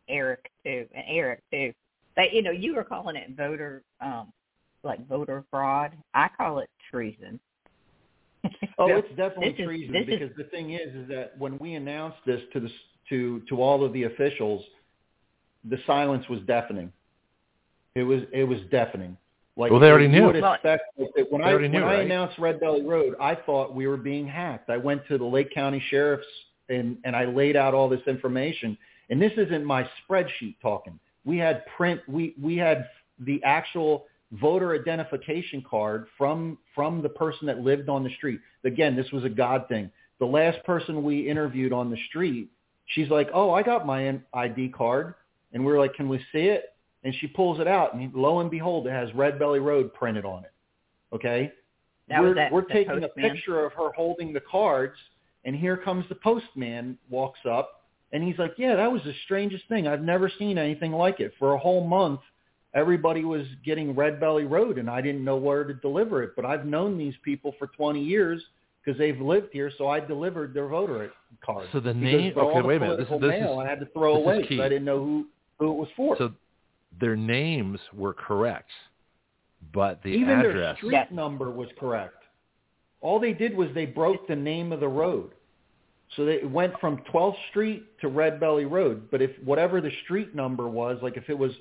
Eric 0.08 0.50
too, 0.64 0.88
and 0.94 1.04
Eric 1.08 1.42
too. 1.52 1.74
But 2.16 2.34
you 2.34 2.42
know, 2.42 2.52
you 2.52 2.76
were 2.76 2.84
calling 2.84 3.16
it 3.16 3.32
voter, 3.32 3.84
um, 4.00 4.32
like 4.84 5.06
voter 5.08 5.44
fraud. 5.50 5.98
I 6.14 6.28
call 6.30 6.60
it 6.60 6.70
treason. 6.90 7.40
Oh, 8.78 8.88
So, 8.88 8.98
it's 8.98 9.10
definitely 9.10 9.52
this 9.52 9.60
is- 9.60 9.66
treason 9.66 9.94
this 9.94 10.02
is- 10.02 10.08
because 10.20 10.36
the 10.36 10.44
thing 10.46 10.72
is, 10.72 10.94
is 10.96 11.08
that 11.10 11.38
when 11.38 11.58
we 11.60 11.76
announced 11.76 12.18
this 12.26 12.42
to 12.54 12.60
the 12.60 12.68
s- 12.70 12.74
to 13.10 13.40
to 13.42 13.62
all 13.62 13.84
of 13.84 13.94
the 13.94 14.04
officials, 14.04 14.66
the 15.66 15.78
silence 15.86 16.28
was 16.30 16.42
deafening. 16.42 16.92
It 17.96 18.04
was 18.04 18.24
it 18.32 18.44
was 18.46 18.60
deafening. 18.72 19.18
Like 19.58 19.70
Well, 19.72 19.80
they 19.82 19.90
already 19.90 20.08
knew. 20.08 20.26
Would 20.28 20.42
Well, 20.42 20.54
expect 20.54 20.84
like, 20.98 21.14
that 21.16 21.32
when 21.32 21.42
I 21.44 21.52
already 21.52 21.66
when 21.66 21.72
knew, 21.82 21.84
I 21.88 21.96
right? 21.98 22.06
announced 22.06 22.40
Red 22.40 22.60
Belly 22.60 22.82
Road, 22.84 23.16
I 23.20 23.36
thought 23.36 23.76
we 23.76 23.86
were 23.86 23.98
being 23.98 24.26
hacked. 24.26 24.70
I 24.70 24.78
went 24.78 25.06
to 25.08 25.18
the 25.18 25.26
Lake 25.26 25.52
County 25.52 25.80
sheriffs 25.80 26.26
and 26.70 26.98
and 27.04 27.16
I 27.16 27.26
laid 27.26 27.56
out 27.56 27.74
all 27.74 27.90
this 27.90 28.06
information. 28.08 28.78
And 29.10 29.22
this 29.22 29.34
isn't 29.38 29.66
my 29.66 29.88
spreadsheet 30.02 30.56
talking. 30.62 30.98
We 31.26 31.38
had 31.38 31.66
print. 31.68 32.02
We 32.08 32.34
we 32.42 32.56
had 32.58 32.90
the 33.20 33.44
actual 33.44 34.08
voter 34.34 34.74
identification 34.74 35.64
card 35.70 36.08
from 36.18 36.58
from 36.74 37.02
the 37.02 37.10
person 37.10 37.48
that 37.48 37.60
lived 37.60 37.90
on 37.90 38.04
the 38.04 38.10
street. 38.16 38.40
Again, 38.64 38.96
this 38.96 39.12
was 39.12 39.24
a 39.24 39.30
God 39.30 39.68
thing. 39.68 39.92
The 40.20 40.26
last 40.26 40.64
person 40.66 41.04
we 41.04 41.28
interviewed 41.28 41.74
on 41.74 41.90
the 41.90 41.98
street, 42.10 42.50
she's 42.88 43.10
like, 43.10 43.30
"Oh, 43.34 43.52
I 43.52 43.64
got 43.64 43.86
my 43.86 44.20
ID 44.34 44.70
card," 44.70 45.16
and 45.54 45.66
we 45.66 45.72
are 45.74 45.80
like, 45.80 45.94
"Can 45.96 46.08
we 46.08 46.20
see 46.32 46.48
it?" 46.48 46.74
And 47.04 47.14
she 47.16 47.28
pulls 47.28 47.60
it 47.60 47.68
out, 47.68 47.94
and 47.96 48.14
lo 48.14 48.40
and 48.40 48.50
behold, 48.52 48.88
it 48.88 48.92
has 48.92 49.14
Red 49.16 49.40
Belly 49.40 49.60
Road 49.60 49.94
printed 49.94 50.24
on 50.24 50.44
it. 50.46 50.52
Okay, 51.14 51.52
That 52.08 52.22
we're 52.22 52.30
was 52.30 52.38
at 52.38 52.52
we're 52.52 52.62
taking 52.62 53.02
postman. 53.02 53.26
a 53.26 53.30
picture 53.34 53.66
of 53.66 53.74
her 53.74 53.92
holding 53.94 54.32
the 54.32 54.40
cards, 54.42 54.98
and 55.44 55.56
here 55.56 55.76
comes 55.76 56.08
the 56.08 56.16
postman 56.16 56.98
walks 57.10 57.40
up, 57.46 57.84
and 58.14 58.24
he's 58.24 58.38
like, 58.38 58.54
"Yeah, 58.58 58.76
that 58.76 58.92
was 58.92 59.04
the 59.04 59.14
strangest 59.26 59.68
thing. 59.68 59.88
I've 59.88 60.04
never 60.04 60.30
seen 60.30 60.58
anything 60.58 60.94
like 60.94 61.20
it. 61.20 61.34
For 61.38 61.54
a 61.54 61.58
whole 61.58 61.86
month, 61.86 62.22
everybody 62.74 63.24
was 63.24 63.46
getting 63.66 63.96
Red 63.96 64.20
Belly 64.20 64.46
Road, 64.46 64.78
and 64.78 64.90
I 64.90 65.02
didn't 65.02 65.24
know 65.24 65.36
where 65.38 65.64
to 65.64 65.74
deliver 65.74 66.24
it. 66.24 66.32
But 66.36 66.46
I've 66.46 66.66
known 66.66 66.98
these 66.98 67.16
people 67.24 67.54
for 67.60 67.68
20 67.68 68.02
years 68.02 68.42
because 68.84 68.98
they've 68.98 69.20
lived 69.20 69.50
here, 69.52 69.72
so 69.78 69.88
I 69.88 70.00
delivered 70.00 70.54
their 70.54 70.68
voter 70.68 71.12
card. 71.46 71.68
So 71.72 71.80
the 71.80 71.94
name. 71.94 72.30
Because 72.30 72.48
Okay, 72.50 72.62
the 72.62 72.68
wait 72.68 72.78
a 72.78 72.80
minute. 72.80 72.98
This, 72.98 73.08
political 73.08 73.20
this 73.20 73.40
mail 73.40 73.60
is 73.62 73.66
I 73.66 73.70
had 73.70 73.80
to 73.80 73.86
throw 73.88 74.16
away 74.16 74.42
because 74.42 74.60
I 74.60 74.70
didn't 74.70 74.86
know 74.86 75.04
who 75.04 75.28
who 75.60 75.72
it 75.72 75.76
was 75.76 75.90
for. 75.96 76.18
so 76.18 76.32
their 77.00 77.16
names 77.16 77.80
were 77.94 78.14
correct, 78.14 78.70
but 79.74 80.02
the 80.04 80.10
Even 80.10 80.42
their 80.42 80.76
street 80.78 80.92
Yes. 80.92 81.08
number 81.12 81.52
was 81.52 81.70
correct. 81.80 82.16
All 83.02 83.20
they 83.20 83.34
did 83.34 83.56
was 83.56 83.70
they 83.74 83.86
broke 83.86 84.28
the 84.28 84.36
name 84.36 84.72
of 84.72 84.80
the 84.80 84.88
road. 84.88 85.32
So 86.16 86.26
they 86.26 86.40
went 86.44 86.78
from 86.80 86.98
12th 87.14 87.38
Street 87.50 88.00
to 88.02 88.10
Red 88.10 88.40
Belly 88.40 88.66
Road. 88.66 89.10
But 89.12 89.22
if 89.22 89.32
whatever 89.44 89.80
the 89.80 89.92
street 90.04 90.36
number 90.36 90.68
was, 90.68 90.98
like 91.02 91.16
if 91.16 91.30
it 91.30 91.38
was 91.38 91.52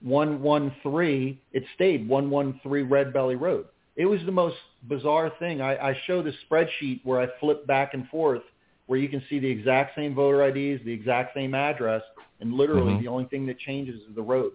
113, 0.00 1.38
it 1.52 1.64
stayed 1.74 2.08
113 2.08 2.88
Red 2.88 3.12
Belly 3.12 3.36
Road. 3.36 3.66
It 3.96 4.06
was 4.06 4.20
the 4.26 4.32
most 4.32 4.56
bizarre 4.88 5.32
thing. 5.38 5.60
I, 5.60 5.90
I 5.90 5.98
show 6.06 6.22
the 6.22 6.32
spreadsheet 6.48 7.00
where 7.04 7.20
I 7.20 7.28
flip 7.40 7.66
back 7.66 7.94
and 7.94 8.08
forth 8.08 8.42
where 8.86 8.98
you 8.98 9.08
can 9.08 9.22
see 9.30 9.38
the 9.38 9.48
exact 9.50 9.94
same 9.96 10.14
voter 10.14 10.42
IDs, 10.44 10.84
the 10.84 10.92
exact 10.92 11.34
same 11.34 11.54
address, 11.54 12.02
and 12.40 12.52
literally 12.52 12.92
Mhm. 12.94 13.00
the 13.00 13.08
only 13.08 13.24
thing 13.26 13.46
that 13.46 13.58
changes 13.58 14.00
is 14.02 14.14
the 14.14 14.22
road. 14.22 14.52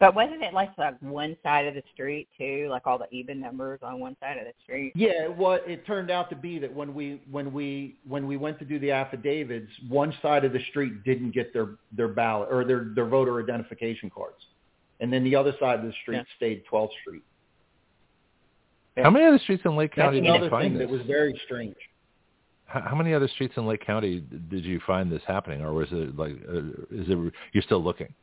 But 0.00 0.14
wasn't 0.14 0.42
it 0.42 0.54
like 0.54 0.70
like 0.78 0.94
one 1.02 1.36
side 1.42 1.66
of 1.66 1.74
the 1.74 1.82
street 1.92 2.26
too, 2.38 2.68
like 2.70 2.86
all 2.86 2.96
the 2.96 3.06
even 3.10 3.38
numbers 3.38 3.80
on 3.82 4.00
one 4.00 4.16
side 4.18 4.38
of 4.38 4.44
the 4.44 4.54
street? 4.62 4.92
Yeah, 4.96 5.28
well, 5.28 5.58
it 5.66 5.86
turned 5.86 6.10
out 6.10 6.30
to 6.30 6.36
be 6.36 6.58
that 6.58 6.74
when 6.74 6.94
we 6.94 7.20
when 7.30 7.52
we 7.52 7.96
when 8.08 8.26
we 8.26 8.38
went 8.38 8.58
to 8.60 8.64
do 8.64 8.78
the 8.78 8.90
affidavits, 8.90 9.70
one 9.88 10.14
side 10.22 10.46
of 10.46 10.54
the 10.54 10.60
street 10.70 11.04
didn't 11.04 11.32
get 11.32 11.52
their 11.52 11.76
their 11.92 12.08
ballot 12.08 12.48
or 12.50 12.64
their 12.64 12.92
their 12.94 13.06
voter 13.06 13.42
identification 13.42 14.08
cards, 14.08 14.42
and 15.00 15.12
then 15.12 15.22
the 15.22 15.36
other 15.36 15.52
side 15.60 15.78
of 15.80 15.84
the 15.84 15.92
street 16.00 16.16
Yeah. 16.16 16.22
stayed 16.36 16.62
12th 16.72 16.92
Street. 17.02 17.22
How 18.96 19.10
many 19.10 19.26
other 19.26 19.38
streets 19.38 19.62
in 19.66 19.76
Lake 19.76 19.92
That's 19.94 20.06
County 20.06 20.20
did 20.22 20.28
another 20.30 20.44
you 20.44 20.50
thing 20.50 20.50
find 20.50 20.74
that 20.76 20.88
this? 20.88 20.90
was 20.90 21.02
very 21.06 21.38
strange. 21.44 21.76
How 22.64 22.80
how 22.80 22.96
many 22.96 23.12
other 23.12 23.28
streets 23.28 23.52
in 23.58 23.66
Lake 23.66 23.84
County 23.84 24.24
did 24.48 24.64
you 24.64 24.80
find 24.86 25.12
this 25.12 25.22
happening, 25.26 25.60
or 25.60 25.74
was 25.74 25.88
it 25.92 26.16
like, 26.16 26.36
uh, 26.48 26.58
is 26.90 27.06
it 27.10 27.32
you're 27.52 27.62
still 27.62 27.84
looking? 27.84 28.14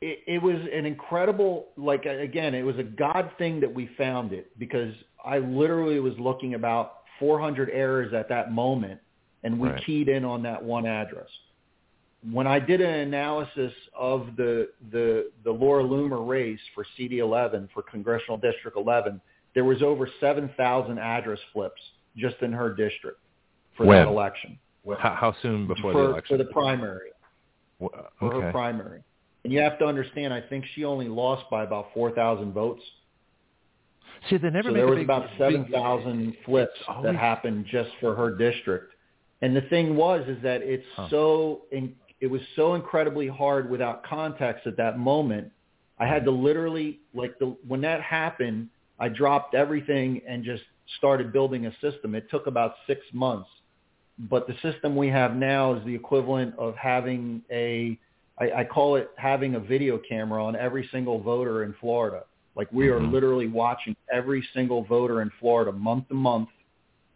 It, 0.00 0.20
it 0.26 0.42
was 0.42 0.56
an 0.72 0.84
incredible, 0.86 1.68
like 1.76 2.04
again, 2.04 2.54
it 2.54 2.62
was 2.62 2.76
a 2.78 2.82
God 2.82 3.30
thing 3.38 3.60
that 3.60 3.72
we 3.72 3.88
found 3.96 4.32
it 4.32 4.56
because 4.58 4.94
I 5.24 5.38
literally 5.38 6.00
was 6.00 6.14
looking 6.18 6.54
about 6.54 6.98
400 7.18 7.70
errors 7.70 8.12
at 8.12 8.28
that 8.28 8.52
moment, 8.52 9.00
and 9.42 9.58
we 9.58 9.68
Right. 9.70 9.82
keyed 9.84 10.08
in 10.08 10.24
on 10.24 10.42
that 10.42 10.62
one 10.62 10.86
address. 10.86 11.28
when 12.32 12.46
I 12.46 12.58
did 12.58 12.80
an 12.80 12.92
analysis 13.00 13.72
of 13.94 14.34
the 14.36 14.70
the 14.90 15.30
the 15.44 15.50
Laura 15.52 15.84
Loomer 15.84 16.26
race 16.26 16.58
for 16.74 16.84
CD11 16.98 17.68
for 17.72 17.82
Congressional 17.82 18.36
District 18.36 18.76
11, 18.76 19.20
there 19.54 19.64
was 19.64 19.80
over 19.82 20.08
7,000 20.18 20.98
address 20.98 21.38
flips 21.52 21.80
just 22.16 22.36
in 22.42 22.52
her 22.52 22.70
district 22.74 23.20
for 23.76 23.86
When? 23.86 23.98
that 23.98 24.08
election. 24.08 24.58
How, 24.98 25.14
how 25.14 25.36
soon 25.40 25.66
before 25.68 25.92
for, 25.92 26.02
the 26.02 26.08
election? 26.10 26.36
for 26.38 26.42
the 26.42 26.50
primary, 26.50 27.10
Wh- 27.80 27.94
for 28.18 28.30
her 28.32 28.42
okay. 28.42 28.50
primary. 28.50 29.02
And 29.46 29.52
you 29.52 29.60
have 29.60 29.78
to 29.78 29.84
understand, 29.84 30.34
I 30.34 30.40
think 30.40 30.64
she 30.74 30.82
only 30.82 31.06
lost 31.06 31.48
by 31.52 31.62
about 31.62 31.90
4,000 31.94 32.52
votes. 32.52 32.82
See, 34.28 34.38
they 34.38 34.50
never 34.50 34.70
so 34.70 34.74
there 34.74 34.88
was 34.88 34.96
big, 34.96 35.04
about 35.04 35.28
7,000 35.38 36.36
flips 36.44 36.72
it's 36.76 37.02
that 37.04 37.14
happened 37.14 37.64
just 37.70 37.90
for 38.00 38.16
her 38.16 38.34
district. 38.34 38.92
And 39.42 39.54
the 39.54 39.60
thing 39.60 39.94
was 39.94 40.26
is 40.26 40.42
that 40.42 40.62
it's 40.62 40.84
Huh. 40.96 41.06
so 41.10 41.62
in, 41.70 41.94
it 42.20 42.26
was 42.26 42.40
so 42.56 42.74
incredibly 42.74 43.28
hard 43.28 43.70
without 43.70 44.02
context 44.02 44.66
at 44.66 44.76
that 44.78 44.98
moment. 44.98 45.52
I 46.00 46.06
had 46.08 46.24
to 46.24 46.32
literally 46.32 46.98
like 47.14 47.38
the 47.38 47.56
when 47.68 47.80
that 47.82 48.00
happened, 48.02 48.68
I 48.98 49.10
dropped 49.10 49.54
everything 49.54 50.22
and 50.26 50.42
just 50.42 50.64
started 50.98 51.32
building 51.32 51.66
a 51.66 51.72
system. 51.80 52.16
It 52.16 52.28
took 52.32 52.48
about 52.48 52.74
6 52.88 53.00
months. 53.12 53.48
But 54.18 54.48
the 54.48 54.54
system 54.60 54.96
we 54.96 55.06
have 55.06 55.36
now 55.36 55.74
is 55.74 55.84
the 55.84 55.94
equivalent 55.94 56.58
of 56.58 56.74
having 56.74 57.42
a 57.48 57.96
I, 58.38 58.50
I 58.60 58.64
call 58.64 58.96
it 58.96 59.10
having 59.16 59.54
a 59.54 59.60
video 59.60 59.98
camera 59.98 60.44
on 60.44 60.56
every 60.56 60.88
single 60.92 61.20
voter 61.20 61.64
in 61.64 61.74
Florida. 61.80 62.24
Like 62.54 62.70
we 62.72 62.88
are 62.88 63.00
Mhm. 63.00 63.12
literally 63.12 63.46
watching 63.48 63.96
every 64.12 64.42
single 64.54 64.82
voter 64.84 65.22
in 65.22 65.30
Florida 65.40 65.72
month 65.72 66.08
to 66.08 66.14
month, 66.14 66.48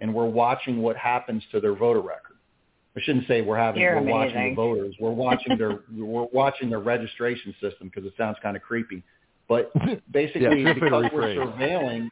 and 0.00 0.14
we're 0.14 0.26
watching 0.28 0.80
what 0.82 0.96
happens 0.96 1.44
to 1.52 1.60
their 1.60 1.74
voter 1.74 2.00
record. 2.00 2.36
I 2.96 3.00
shouldn't 3.00 3.26
say 3.28 3.40
we're 3.42 3.56
having 3.56 3.82
You're 3.82 4.00
we're 4.00 4.10
watching 4.10 4.50
the 4.50 4.54
voters. 4.56 4.94
We're 4.98 5.10
watching 5.10 5.56
their 5.56 5.80
we're 5.96 6.26
watching 6.32 6.70
their 6.70 6.80
registration 6.80 7.54
system 7.60 7.88
because 7.88 8.04
it 8.04 8.14
sounds 8.16 8.36
kind 8.42 8.56
of 8.56 8.62
creepy. 8.62 9.02
But 9.48 9.72
basically, 10.12 10.42
Yeah, 10.42 10.50
feel 10.50 10.74
free 10.74 10.74
to 10.74 10.80
because 10.80 11.10
we're 11.12 11.34
surveilling, 11.34 12.08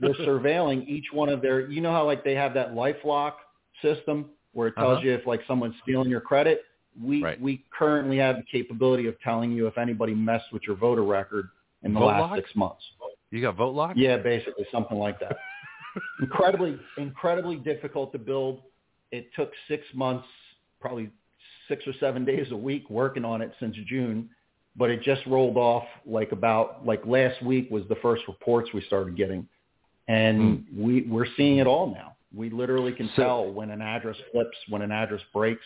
we're 0.00 0.14
surveilling 0.26 0.86
each 0.88 1.06
one 1.12 1.28
of 1.28 1.40
their. 1.40 1.68
You 1.70 1.80
know 1.80 1.92
how 1.92 2.04
like 2.04 2.24
they 2.24 2.34
have 2.34 2.54
that 2.54 2.72
LifeLock 2.74 3.34
system 3.82 4.30
where 4.52 4.68
it 4.68 4.74
tells 4.76 4.98
Uh-huh. 4.98 5.06
you 5.06 5.14
if 5.14 5.26
like 5.26 5.40
someone's 5.46 5.74
stealing 5.82 6.10
your 6.10 6.20
credit. 6.20 6.62
We 7.02 7.22
Right. 7.22 7.40
we 7.40 7.64
currently 7.70 8.18
have 8.18 8.36
the 8.36 8.42
capability 8.42 9.06
of 9.06 9.18
telling 9.20 9.52
you 9.52 9.66
if 9.66 9.78
anybody 9.78 10.14
messed 10.14 10.52
with 10.52 10.62
your 10.66 10.76
voter 10.76 11.04
record 11.04 11.48
in 11.82 11.94
the 11.94 12.00
Vote 12.00 12.06
last 12.06 12.20
lock? 12.20 12.36
six 12.36 12.54
months. 12.54 12.82
You 13.30 13.40
got 13.40 13.56
vote 13.56 13.74
lock? 13.74 13.96
Yeah, 13.96 14.16
basically 14.16 14.66
something 14.72 14.98
like 14.98 15.18
that. 15.20 15.38
incredibly, 16.20 16.78
incredibly 16.98 17.56
difficult 17.56 18.12
to 18.12 18.18
build. 18.18 18.62
It 19.12 19.32
took 19.34 19.52
six 19.68 19.84
months, 19.94 20.26
probably 20.80 21.10
six 21.68 21.86
or 21.86 21.92
seven 22.00 22.24
days 22.24 22.50
a 22.50 22.56
week 22.56 22.90
working 22.90 23.24
on 23.24 23.40
it 23.40 23.52
since 23.60 23.76
June, 23.86 24.28
but 24.76 24.90
it 24.90 25.02
just 25.02 25.24
rolled 25.26 25.56
off 25.56 25.84
like 26.04 26.32
about 26.32 26.84
like 26.84 27.04
last 27.06 27.40
week 27.42 27.70
was 27.70 27.84
the 27.88 27.96
first 27.96 28.22
reports 28.28 28.70
we 28.74 28.82
started 28.82 29.16
getting, 29.16 29.46
and 30.08 30.64
hmm. 30.70 30.82
we 30.82 31.02
we're 31.02 31.26
seeing 31.36 31.58
it 31.58 31.66
all 31.66 31.86
now. 31.92 32.16
We 32.34 32.50
literally 32.50 32.92
can 32.92 33.08
So- 33.16 33.22
tell 33.22 33.52
when 33.52 33.70
an 33.70 33.80
address 33.82 34.16
flips, 34.32 34.56
when 34.68 34.82
an 34.82 34.92
address 34.92 35.22
breaks. 35.32 35.64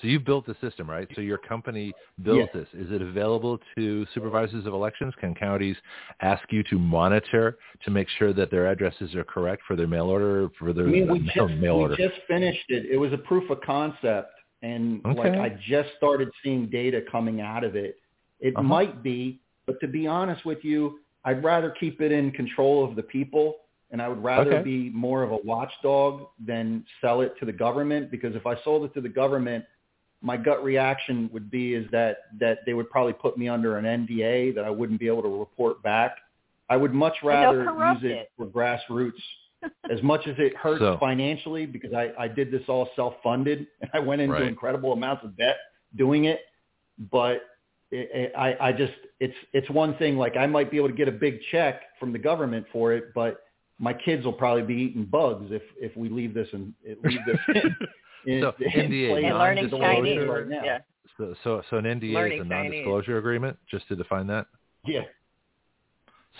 So 0.00 0.08
you've 0.08 0.24
built 0.24 0.46
the 0.46 0.56
system, 0.60 0.90
right? 0.90 1.08
So 1.14 1.20
your 1.20 1.38
company 1.38 1.94
built 2.22 2.50
Yeah. 2.52 2.60
this. 2.60 2.68
Is 2.74 2.90
it 2.90 3.00
available 3.00 3.58
to 3.76 4.06
supervisors 4.12 4.66
of 4.66 4.74
elections? 4.74 5.14
Can 5.20 5.34
counties 5.34 5.76
ask 6.20 6.42
you 6.52 6.62
to 6.64 6.78
monitor 6.78 7.58
to 7.84 7.90
make 7.90 8.08
sure 8.18 8.32
that 8.32 8.50
their 8.50 8.66
addresses 8.66 9.14
are 9.14 9.24
correct 9.24 9.62
for 9.66 9.76
their 9.76 9.86
mail 9.86 10.06
order 10.06 10.48
for 10.58 10.72
their 10.72 10.88
I 10.88 10.90
mean, 10.90 11.08
we 11.08 11.18
mail, 11.20 11.32
just 11.48 11.60
mail 11.60 11.78
we 11.78 11.96
just 11.96 12.14
finished 12.26 12.64
it. 12.68 12.86
It 12.90 12.96
was 12.96 13.12
a 13.12 13.18
proof 13.18 13.48
of 13.50 13.60
concept, 13.60 14.32
and 14.62 15.00
like 15.16 15.32
I 15.34 15.50
just 15.66 15.90
started 15.96 16.28
seeing 16.42 16.66
data 16.70 17.02
coming 17.10 17.40
out 17.40 17.62
of 17.64 17.76
it. 17.76 17.96
It 18.40 18.54
Uh-huh. 18.56 18.62
might 18.62 19.02
be, 19.02 19.40
but 19.66 19.78
to 19.80 19.86
be 19.88 20.06
honest 20.06 20.44
with 20.44 20.64
you, 20.64 20.98
I'd 21.24 21.42
rather 21.44 21.70
keep 21.70 22.00
it 22.00 22.12
in 22.12 22.32
control 22.32 22.84
of 22.84 22.96
the 22.96 23.02
people, 23.02 23.56
and 23.90 24.02
I 24.02 24.08
would 24.08 24.22
rather 24.22 24.54
Okay. 24.54 24.62
be 24.62 24.90
more 24.90 25.22
of 25.22 25.30
a 25.32 25.38
watchdog 25.44 26.26
than 26.44 26.84
sell 27.00 27.20
it 27.20 27.36
to 27.38 27.46
the 27.46 27.52
government. 27.52 28.10
Because 28.10 28.34
if 28.34 28.44
I 28.46 28.56
sold 28.64 28.84
it 28.84 28.92
to 28.94 29.00
the 29.00 29.08
government, 29.08 29.64
my 30.24 30.38
gut 30.38 30.64
reaction 30.64 31.28
would 31.34 31.50
be 31.50 31.74
is 31.74 31.86
that 31.92 32.16
that 32.40 32.60
they 32.64 32.72
would 32.72 32.88
probably 32.90 33.12
put 33.12 33.36
me 33.36 33.46
under 33.48 33.76
an 33.76 33.84
NDA 33.84 34.54
that 34.54 34.64
I 34.64 34.70
wouldn't 34.70 34.98
be 34.98 35.06
able 35.06 35.22
to 35.22 35.38
report 35.38 35.82
back. 35.82 36.16
I 36.70 36.76
would 36.78 36.94
much 36.94 37.14
rather 37.22 37.64
use 37.64 38.02
it, 38.02 38.10
it. 38.10 38.30
for 38.38 38.46
grassroots 38.46 39.12
as 39.92 40.02
much 40.02 40.26
as 40.26 40.34
it 40.38 40.56
hurts 40.56 40.80
So- 40.80 40.96
financially 40.98 41.66
because 41.66 41.92
I, 41.92 42.10
I 42.18 42.26
did 42.26 42.50
this 42.50 42.62
all 42.68 42.88
self-funded 42.96 43.66
and 43.82 43.90
I 43.94 43.98
went 43.98 44.22
into 44.22 44.32
Right. 44.34 44.44
incredible 44.48 44.94
amounts 44.94 45.24
of 45.24 45.36
debt 45.36 45.56
doing 45.94 46.24
it. 46.24 46.40
But 47.12 47.42
it, 47.90 48.08
it, 48.14 48.32
I, 48.36 48.56
I 48.68 48.72
just, 48.72 48.94
it's, 49.20 49.34
it's 49.52 49.68
one 49.68 49.94
thing, 49.98 50.16
like 50.16 50.36
I 50.38 50.46
might 50.46 50.70
be 50.70 50.78
able 50.78 50.88
to 50.88 50.94
get 50.94 51.08
a 51.08 51.12
big 51.12 51.38
check 51.52 51.82
from 52.00 52.12
the 52.12 52.18
government 52.18 52.64
for 52.72 52.94
it, 52.94 53.12
but 53.14 53.40
my 53.78 53.92
kids 53.92 54.24
will 54.24 54.32
probably 54.32 54.62
be 54.62 54.74
eating 54.74 55.04
bugs 55.04 55.48
if, 55.50 55.62
if 55.76 55.94
we 55.96 56.08
leave 56.08 56.32
this 56.32 56.48
and 56.52 56.72
leave 57.04 57.18
this 57.26 57.38
in. 57.56 57.76
In, 58.26 58.40
So, 58.42 58.52
in 58.60 58.90
NDA, 58.90 59.16
and 59.16 59.28
non-disclosure 59.28 59.82
learning 59.82 60.16
Chinese. 60.16 60.28
right. 60.28 60.64
Yeah. 60.64 60.78
So, 61.16 61.34
so, 61.44 61.62
so 61.70 61.76
an 61.76 61.84
NDA 61.84 62.12
Learning 62.14 62.40
is 62.40 62.46
a 62.46 62.48
Chinese. 62.48 62.70
non-disclosure 62.70 63.18
agreement, 63.18 63.56
just 63.70 63.86
to 63.88 63.96
define 63.96 64.26
that. 64.28 64.46
Yeah. 64.84 65.02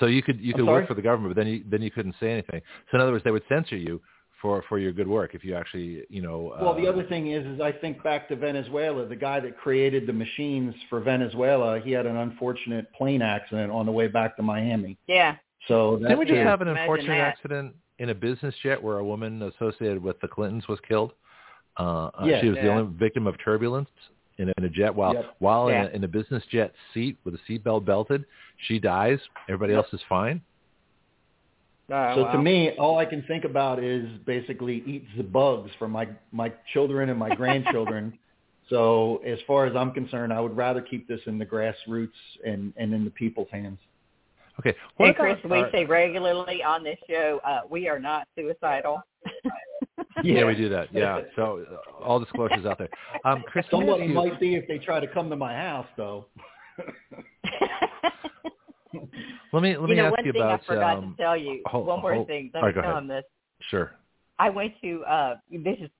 So 0.01 0.07
you 0.07 0.23
could 0.23 0.41
you 0.41 0.55
could 0.55 0.67
work 0.67 0.89
for 0.89 0.95
the 0.95 1.03
government, 1.03 1.35
but 1.35 1.41
then 1.41 1.53
you 1.53 1.65
then 1.71 1.81
you 1.81 1.91
couldn't 1.91 2.17
say 2.19 2.33
anything. 2.33 2.61
So 2.91 2.97
in 2.97 3.01
other 3.01 3.13
words, 3.13 3.23
they 3.25 3.31
would 3.31 3.45
censor 3.49 3.77
you 3.77 4.01
for 4.43 4.65
for 4.69 4.79
your 4.79 4.91
good 4.93 5.07
work 5.07 5.35
if 5.35 5.45
you 5.45 5.55
actually 5.55 6.03
you 6.11 6.21
know. 6.21 6.53
Well, 6.61 6.75
the 6.75 6.89
uh, 6.89 6.93
other 6.93 7.05
thing 7.05 7.31
is, 7.31 7.47
is 7.47 7.61
I 7.61 7.71
think 7.71 8.03
back 8.03 8.29
to 8.29 8.37
Venezuela. 8.37 9.07
The 9.07 9.15
guy 9.15 9.39
that 9.41 9.57
created 9.57 10.09
the 10.09 10.13
machines 10.13 10.75
for 10.91 10.99
Venezuela, 11.01 11.79
he 11.79 11.93
had 11.93 12.07
an 12.07 12.17
unfortunate 12.17 12.93
plane 12.93 13.23
accident 13.23 13.71
on 13.71 13.87
the 13.87 13.93
way 13.93 14.09
back 14.09 14.37
to 14.37 14.43
Miami. 14.43 14.99
Yeah. 15.07 15.37
So 15.69 15.93
that's 15.97 16.11
Didn't 16.11 16.19
we 16.19 16.25
just 16.27 16.39
it. 16.39 16.47
have 16.47 16.61
an 16.61 16.69
unfortunate 16.69 17.21
accident 17.21 17.75
in 18.01 18.11
a 18.11 18.15
business 18.15 18.55
jet 18.65 18.83
where 18.83 18.99
a 18.99 19.05
woman 19.05 19.41
associated 19.43 20.03
with 20.03 20.21
the 20.21 20.29
Clintons 20.29 20.67
was 20.69 20.79
killed? 20.87 21.13
Uh, 21.79 21.83
uh, 21.83 22.11
Yeah. 22.25 22.41
she 22.41 22.49
was 22.49 22.57
the 22.59 22.69
only 22.69 22.93
victim 22.97 23.27
of 23.27 23.37
turbulence 23.45 23.89
in 24.39 24.49
a, 24.49 24.53
in 24.59 24.65
a 24.65 24.69
jet 24.69 24.95
while 24.95 25.15
Yep. 25.15 25.37
while 25.39 25.71
Yeah. 25.71 25.85
in, 25.85 25.87
a, 25.93 25.97
in 25.97 26.05
a 26.05 26.09
business 26.09 26.45
jet 26.51 26.73
seat 26.93 27.17
with 27.25 27.35
a 27.35 27.39
seatbelt 27.49 27.85
belted. 27.85 28.25
She 28.67 28.79
dies. 28.79 29.19
Everybody 29.49 29.73
Yep. 29.75 29.85
else 29.85 29.93
is 29.95 30.03
fine. 30.09 30.41
Oh, 31.91 32.15
so 32.17 32.23
wow. 32.23 32.33
to 32.33 32.39
me, 32.39 32.71
all 32.79 32.99
I 32.99 33.05
can 33.05 33.23
think 33.25 33.45
about 33.45 33.83
is 33.83 34.09
basically 34.25 34.83
eat 34.87 35.05
the 35.17 35.23
bugs 35.23 35.71
for 35.79 35.87
my 35.89 36.09
my 36.33 36.51
children 36.73 37.11
and 37.11 37.19
my 37.19 37.35
grandchildren, 37.43 38.19
So 38.71 39.19
as 39.19 39.39
far 39.47 39.67
as 39.67 39.77
I'm 39.77 39.93
concerned, 39.93 40.33
I 40.33 40.41
would 40.41 40.57
rather 40.57 40.81
keep 40.81 41.07
this 41.07 41.21
in 41.27 41.39
the 41.39 41.45
grassroots 41.45 42.09
and, 42.47 42.73
and 42.79 42.95
in 42.95 43.05
the 43.05 43.11
people's 43.11 43.49
hands. 43.53 43.79
Okay. 44.61 44.75
What 44.97 45.09
and 45.09 45.17
Kris, 45.17 45.37
we 45.45 45.65
say 45.73 45.85
regularly 45.85 46.63
on 46.63 46.83
this 46.83 46.99
show, 47.09 47.41
uh, 47.45 47.61
we 47.69 47.89
are 47.89 47.99
not 47.99 48.29
suicidal. 48.37 49.03
yeah. 50.25 50.41
yeah, 50.41 50.47
we 50.47 50.55
do 50.57 50.69
that. 50.69 50.89
Yeah. 50.93 51.21
So 51.37 51.65
uh, 51.71 52.05
all 52.05 52.21
disclosures 52.21 52.67
out 52.67 52.79
there. 52.79 52.89
Um, 53.25 53.43
Kris, 53.47 53.65
somebody 53.71 54.09
might 54.09 54.41
be 54.41 54.55
if 54.55 54.67
they 54.69 54.79
try 54.79 55.01
to 55.01 55.07
come 55.07 55.31
to 55.31 55.37
my 55.37 55.55
house, 55.55 55.87
though. 55.97 56.27
let 59.53 59.63
me 59.63 59.77
let 59.77 59.89
me 59.89 59.97
you 59.97 60.03
know, 60.03 60.07
ask 60.07 60.17
one 60.17 60.25
you 60.25 60.33
thing 60.33 60.43
about. 60.43 60.61
I 60.63 60.67
forgot 60.67 60.99
um, 60.99 61.15
to 61.17 61.23
tell 61.23 61.37
you. 61.37 61.63
hold, 61.67 61.87
one 61.87 62.01
more 62.01 62.15
hold, 62.15 62.27
thing. 62.27 62.51
Let 62.55 62.63
right, 62.63 62.77
me 62.77 62.83
tell 62.83 62.99
him 62.99 63.09
this. 63.09 63.25
Sure. 63.71 63.93
I 64.39 64.51
went 64.51 64.73
to 64.83 65.05
uh 65.05 65.35
this 65.51 65.77
is 65.81 65.91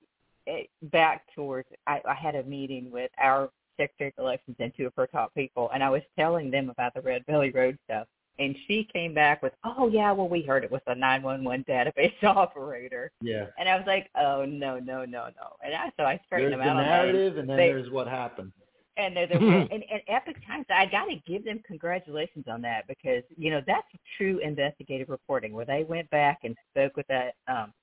eh, 0.47 0.63
back 0.83 1.23
towards 1.33 1.69
I, 1.87 2.01
I 2.07 2.13
had 2.13 2.35
a 2.35 2.43
meeting 2.43 2.91
with 2.91 3.11
our 3.21 3.49
Secretary 3.77 4.13
of 4.17 4.23
Elections 4.23 4.57
and 4.59 4.71
two 4.75 4.85
of 4.85 4.93
her 4.97 5.07
top 5.07 5.33
people, 5.33 5.69
and 5.73 5.83
I 5.83 5.89
was 5.89 6.01
telling 6.17 6.51
them 6.51 6.69
about 6.69 6.93
the 6.93 7.01
Red 7.01 7.25
Belly 7.25 7.51
Road 7.51 7.77
stuff. 7.85 8.07
And 8.37 8.55
she 8.67 8.87
came 8.91 9.13
back 9.13 9.41
with, 9.41 9.53
"Oh 9.63 9.87
yeah, 9.87 10.11
well 10.11 10.27
we 10.27 10.41
heard 10.41 10.63
it 10.63 10.71
was 10.71 10.81
a 10.87 10.95
911 10.95 11.65
database 11.67 12.23
operator." 12.23 13.11
Yeah. 13.21 13.45
And 13.57 13.69
I 13.69 13.77
was 13.77 13.85
like, 13.87 14.09
"Oh 14.15 14.45
no, 14.45 14.79
no, 14.79 15.05
no, 15.05 15.27
no!" 15.27 15.55
And 15.63 15.73
I 15.73 15.91
so 15.97 16.03
I 16.03 16.19
straightened 16.25 16.53
there's 16.53 16.59
them 16.59 16.67
out 16.67 16.75
the 16.77 16.83
on 16.83 16.87
narrative, 16.87 17.37
and 17.37 17.49
then 17.49 17.57
they, 17.57 17.67
there's 17.67 17.91
what 17.91 18.07
happened. 18.07 18.51
And 18.97 19.15
they're, 19.15 19.27
they're 19.27 19.37
and, 19.39 19.71
and 19.71 20.01
Epoch 20.07 20.37
Times, 20.47 20.65
I 20.69 20.85
got 20.85 21.05
to 21.05 21.15
give 21.27 21.43
them 21.43 21.61
congratulations 21.65 22.45
on 22.49 22.61
that 22.61 22.87
because 22.87 23.23
you 23.37 23.51
know 23.51 23.61
that's 23.65 23.87
true 24.17 24.39
investigative 24.39 25.09
reporting 25.09 25.53
where 25.53 25.65
they 25.65 25.83
went 25.83 26.09
back 26.09 26.39
and 26.43 26.55
spoke 26.71 26.95
with 26.97 27.07
that 27.07 27.35
um 27.47 27.73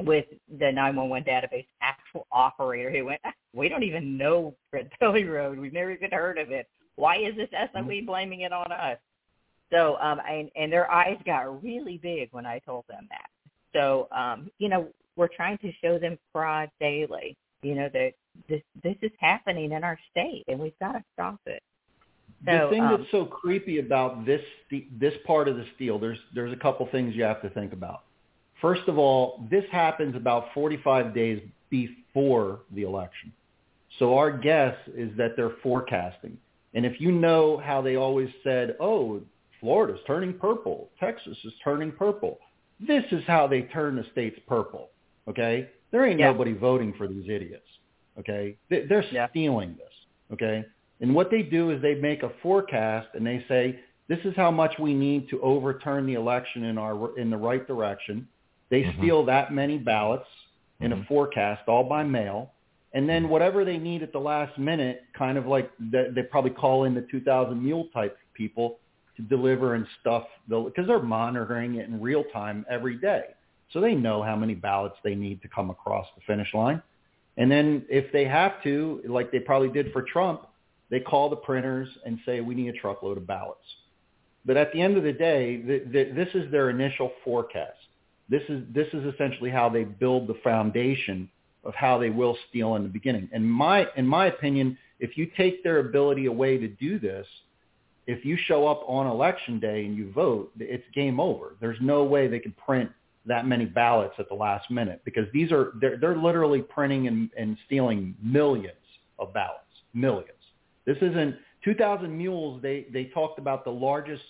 with 0.00 0.26
the 0.58 0.70
911 0.70 1.24
database 1.24 1.66
actual 1.80 2.26
operator 2.30 2.90
who 2.90 3.06
went, 3.06 3.20
we 3.54 3.68
don't 3.68 3.82
even 3.82 4.16
know 4.18 4.54
Red 4.72 4.90
Belly 5.00 5.24
Road. 5.24 5.58
We've 5.58 5.72
never 5.72 5.90
even 5.90 6.10
heard 6.10 6.38
of 6.38 6.50
it. 6.50 6.66
Why 6.96 7.16
is 7.16 7.34
this 7.36 7.48
SOE 7.50 7.80
Mm-hmm. 7.80 8.06
blaming 8.06 8.40
it 8.42 8.52
on 8.52 8.70
us? 8.72 8.98
So, 9.72 9.96
um, 10.00 10.20
and, 10.28 10.50
and 10.56 10.72
their 10.72 10.90
eyes 10.90 11.18
got 11.24 11.62
really 11.62 11.98
big 11.98 12.28
when 12.32 12.46
I 12.46 12.60
told 12.60 12.84
them 12.88 13.08
that. 13.10 13.28
So, 13.74 14.08
um, 14.16 14.50
you 14.58 14.68
know, 14.68 14.88
we're 15.16 15.28
trying 15.28 15.58
to 15.58 15.72
show 15.82 15.98
them 15.98 16.18
fraud 16.32 16.70
daily. 16.80 17.36
You 17.62 17.74
know 17.74 17.88
that 17.92 18.12
this 18.48 18.62
this 18.82 18.96
is 19.02 19.10
happening 19.18 19.72
in 19.72 19.82
our 19.82 19.98
state, 20.10 20.44
and 20.46 20.60
we've 20.60 20.78
got 20.78 20.92
to 20.92 21.04
stop 21.14 21.40
it. 21.46 21.62
the 22.44 22.68
thing 22.70 22.82
um, 22.82 22.98
that's 22.98 23.10
so 23.10 23.24
creepy 23.24 23.78
about 23.78 24.24
this 24.24 24.42
this 24.70 25.14
part 25.26 25.48
of 25.48 25.56
the 25.56 25.64
deal, 25.78 25.98
there's 25.98 26.18
there's 26.34 26.52
a 26.52 26.56
couple 26.56 26.86
things 26.92 27.14
you 27.14 27.24
have 27.24 27.42
to 27.42 27.50
think 27.50 27.72
about. 27.72 28.02
First 28.60 28.82
of 28.88 28.98
all, 28.98 29.46
this 29.50 29.64
happens 29.70 30.16
about 30.16 30.46
45 30.54 31.14
days 31.14 31.42
before 31.70 32.60
the 32.72 32.82
election. 32.82 33.32
So 33.98 34.16
our 34.16 34.30
guess 34.30 34.76
is 34.94 35.10
that 35.16 35.36
they're 35.36 35.56
forecasting. 35.62 36.38
And 36.74 36.84
if 36.86 37.00
you 37.00 37.12
know 37.12 37.58
how 37.58 37.82
they 37.82 37.96
always 37.96 38.28
said, 38.44 38.76
oh, 38.80 39.20
Florida's 39.60 40.00
turning 40.06 40.34
purple, 40.34 40.90
Texas 41.00 41.36
is 41.44 41.52
turning 41.62 41.92
purple, 41.92 42.38
this 42.80 43.04
is 43.10 43.22
how 43.26 43.46
they 43.46 43.62
turn 43.62 43.96
the 43.96 44.04
states 44.12 44.38
purple, 44.46 44.90
okay? 45.28 45.68
There 45.90 46.04
ain't 46.04 46.20
Yeah. 46.20 46.26
nobody 46.32 46.52
voting 46.52 46.92
for 46.94 47.08
these 47.08 47.28
idiots, 47.28 47.68
okay? 48.18 48.56
They- 48.68 48.82
They're 48.82 49.04
Yeah. 49.10 49.28
stealing 49.28 49.76
this, 49.76 50.06
okay? 50.32 50.64
And 51.00 51.14
what 51.14 51.30
they 51.30 51.42
do 51.42 51.70
is 51.70 51.80
they 51.80 51.94
make 51.94 52.22
a 52.22 52.30
forecast 52.42 53.08
and 53.14 53.26
they 53.26 53.40
say, 53.48 53.78
this 54.08 54.24
is 54.24 54.34
how 54.36 54.50
much 54.50 54.78
we 54.78 54.94
need 54.94 55.28
to 55.30 55.40
overturn 55.42 56.06
the 56.06 56.14
election 56.14 56.64
in 56.64 56.78
our 56.78 57.16
in 57.18 57.28
the 57.28 57.36
right 57.36 57.66
direction. 57.66 58.28
They 58.68 58.84
Mhm. 58.84 58.96
steal 58.98 59.24
that 59.24 59.52
many 59.52 59.78
ballots 59.78 60.28
in 60.80 60.92
a 60.92 60.96
Mhm. 60.96 61.06
forecast 61.06 61.68
all 61.68 61.84
by 61.84 62.04
mail. 62.04 62.52
And 62.92 63.08
then 63.08 63.28
whatever 63.28 63.64
they 63.64 63.78
need 63.78 64.02
at 64.02 64.12
the 64.12 64.20
last 64.20 64.56
minute, 64.58 65.02
kind 65.12 65.36
of 65.36 65.46
like 65.46 65.70
they, 65.78 66.08
they 66.10 66.22
probably 66.22 66.52
call 66.52 66.84
in 66.84 66.94
the 66.94 67.02
2000 67.02 67.62
mule 67.62 67.86
type 67.92 68.16
people 68.32 68.78
to 69.16 69.22
deliver 69.22 69.74
and 69.74 69.86
stuff 70.00 70.24
because 70.48 70.86
they're 70.86 71.00
monitoring 71.00 71.76
it 71.76 71.88
in 71.88 72.00
real 72.00 72.24
time 72.32 72.64
every 72.70 72.96
day. 72.96 73.24
So 73.72 73.80
they 73.80 73.94
know 73.94 74.22
how 74.22 74.36
many 74.36 74.54
ballots 74.54 74.96
they 75.02 75.14
need 75.14 75.42
to 75.42 75.48
come 75.48 75.70
across 75.70 76.06
the 76.14 76.22
finish 76.26 76.52
line. 76.54 76.82
And 77.36 77.50
then 77.50 77.84
if 77.88 78.12
they 78.12 78.24
have 78.24 78.62
to, 78.62 79.02
like 79.08 79.32
they 79.32 79.40
probably 79.40 79.68
did 79.68 79.92
for 79.92 80.02
Trump, 80.02 80.46
they 80.90 81.00
call 81.00 81.28
the 81.28 81.36
printers 81.36 81.88
and 82.04 82.18
say, 82.24 82.40
we 82.40 82.54
need 82.54 82.68
a 82.68 82.78
truckload 82.78 83.18
of 83.18 83.26
ballots. 83.26 83.60
But 84.44 84.56
at 84.56 84.72
the 84.72 84.80
end 84.80 84.96
of 84.96 85.02
the 85.02 85.12
day, 85.12 85.56
th- 85.56 85.92
th- 85.92 86.14
this 86.14 86.28
is 86.34 86.50
their 86.52 86.70
initial 86.70 87.12
forecast. 87.24 87.76
This 88.28 88.42
is, 88.48 88.62
this 88.72 88.86
is 88.92 89.04
essentially 89.12 89.50
how 89.50 89.68
they 89.68 89.84
build 89.84 90.28
the 90.28 90.38
foundation 90.44 91.28
of 91.64 91.74
how 91.74 91.98
they 91.98 92.10
will 92.10 92.38
steal 92.48 92.76
in 92.76 92.84
the 92.84 92.88
beginning. 92.88 93.28
And 93.32 93.44
my, 93.44 93.86
in 93.96 94.06
my 94.06 94.26
opinion, 94.26 94.78
if 95.00 95.18
you 95.18 95.28
take 95.36 95.64
their 95.64 95.80
ability 95.80 96.26
away 96.26 96.58
to 96.58 96.68
do 96.68 96.98
this, 96.98 97.26
if 98.06 98.24
you 98.24 98.36
show 98.46 98.66
up 98.66 98.82
on 98.86 99.06
election 99.06 99.58
day 99.58 99.84
and 99.84 99.96
you 99.96 100.12
vote, 100.12 100.52
it's 100.58 100.84
game 100.94 101.18
over. 101.18 101.56
There's 101.60 101.78
no 101.80 102.04
way 102.04 102.28
they 102.28 102.38
can 102.38 102.52
print 102.52 102.90
that 103.26 103.46
many 103.46 103.64
ballots 103.64 104.14
at 104.18 104.28
the 104.28 104.34
last 104.34 104.70
minute 104.70 105.00
because 105.04 105.26
these 105.32 105.50
are 105.50 105.72
they're, 105.80 105.96
they're 105.98 106.16
literally 106.16 106.62
printing 106.62 107.08
and, 107.08 107.30
and 107.36 107.56
stealing 107.66 108.14
millions 108.22 108.76
of 109.18 109.34
ballots, 109.34 109.64
millions. 109.94 110.30
This 110.84 110.98
isn't 110.98 111.34
2,000 111.64 112.16
Mules. 112.16 112.62
They 112.62 112.86
they 112.92 113.06
talked 113.06 113.40
about 113.40 113.64
the 113.64 113.70
largest 113.72 114.22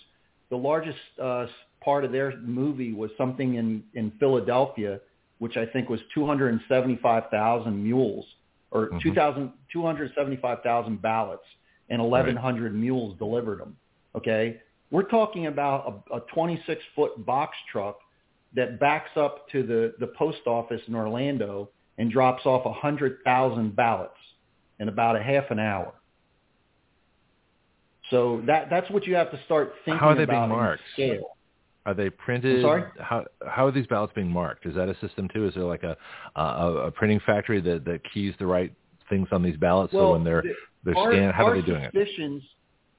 the 0.49 0.57
largest 0.57 0.97
uh, 1.21 1.45
part 1.83 2.03
of 2.03 2.11
their 2.11 2.35
movie 2.37 2.93
was 2.93 3.11
something 3.17 3.55
in 3.55 3.83
in 3.93 4.11
Philadelphia, 4.19 4.99
which 5.37 5.55
I 5.55 5.67
think 5.67 5.87
was 5.89 5.99
275,000 6.15 7.83
mules 7.83 8.25
or 8.71 8.87
Mhm. 8.89 9.01
2,000 9.03 9.53
275,000 9.71 10.99
ballots 11.01 11.45
and 11.89 12.01
1,100 12.01 12.75
mules 12.75 13.17
delivered 13.17 13.59
them. 13.59 13.75
Okay, 14.15 14.61
we're 14.91 15.03
talking 15.03 15.47
about 15.47 16.03
a, 16.11 16.17
a 16.17 16.19
26 16.33 16.81
foot 16.95 17.25
box 17.25 17.55
truck 17.71 17.99
that 18.55 18.79
backs 18.79 19.11
up 19.15 19.49
to 19.49 19.63
the 19.63 19.93
the 19.99 20.07
post 20.07 20.45
office 20.47 20.81
in 20.87 20.95
Orlando 20.95 21.69
and 21.97 22.11
drops 22.11 22.45
off 22.45 22.65
100,000 22.65 23.75
ballots 23.75 24.13
in 24.79 24.87
about 24.87 25.15
a 25.15 25.21
half 25.21 25.49
an 25.49 25.59
hour. 25.59 25.93
So 28.09 28.41
that 28.47 28.69
that's 28.69 28.89
what 28.89 29.05
you 29.05 29.15
have 29.15 29.31
to 29.31 29.39
start 29.45 29.73
thinking 29.83 29.99
How 29.99 30.09
are 30.09 30.15
they 30.15 30.23
about 30.23 30.33
being 30.33 30.43
in 30.43 30.49
marked? 30.49 30.83
scale. 30.93 31.37
Are 31.85 31.93
they 31.93 32.09
printed? 32.09 32.61
sorry? 32.61 32.83
How 32.99 33.25
how 33.45 33.65
are 33.65 33.71
these 33.71 33.87
ballots 33.87 34.13
being 34.15 34.29
marked? 34.29 34.65
Is 34.65 34.75
that 34.75 34.89
a 34.89 34.97
system 34.99 35.27
too? 35.33 35.47
Is 35.47 35.53
there 35.55 35.63
like 35.63 35.83
a 35.83 35.97
a, 36.35 36.41
a 36.87 36.91
printing 36.91 37.19
factory 37.25 37.59
that, 37.61 37.85
that 37.85 38.01
keys 38.13 38.33
the 38.39 38.45
right 38.45 38.73
things 39.09 39.27
on 39.31 39.41
these 39.41 39.57
ballots 39.57 39.93
so 39.93 40.11
when 40.11 40.23
they're 40.23 40.41
the- 40.41 40.53
they're 40.87 40.97
our, 40.97 41.11
scanned? 41.11 41.33
How 41.35 41.47
are 41.47 41.55
they 41.55 41.61
doing 41.61 41.83
it? 41.83 41.91
suspicions, 41.93 42.43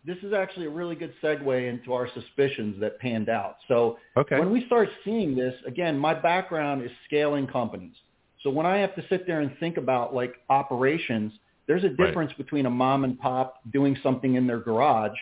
This 0.04 0.18
is 0.22 0.32
actually 0.32 0.66
a 0.66 0.70
really 0.70 0.94
good 0.94 1.12
segue 1.22 1.68
into 1.68 1.92
our 1.92 2.08
suspicions 2.14 2.80
that 2.80 2.98
panned 3.00 3.28
out. 3.28 3.56
So 3.66 3.98
Okay. 4.16 4.38
when 4.38 4.50
we 4.50 4.64
start 4.66 4.88
seeing 5.04 5.34
this, 5.34 5.54
again, 5.66 5.98
my 5.98 6.14
background 6.14 6.82
is 6.82 6.90
scaling 7.06 7.46
companies. 7.46 7.96
So 8.42 8.50
when 8.50 8.64
I 8.66 8.78
have 8.78 8.94
to 8.94 9.02
sit 9.08 9.26
there 9.26 9.40
and 9.40 9.50
think 9.58 9.76
about 9.76 10.14
like 10.14 10.34
operations, 10.48 11.32
there's 11.66 11.84
a 11.84 11.88
Right. 11.88 11.96
difference 12.06 12.32
between 12.34 12.66
a 12.66 12.70
mom 12.70 13.04
and 13.04 13.18
pop 13.18 13.56
doing 13.72 13.96
something 14.02 14.34
in 14.36 14.46
their 14.46 14.60
garage 14.60 15.18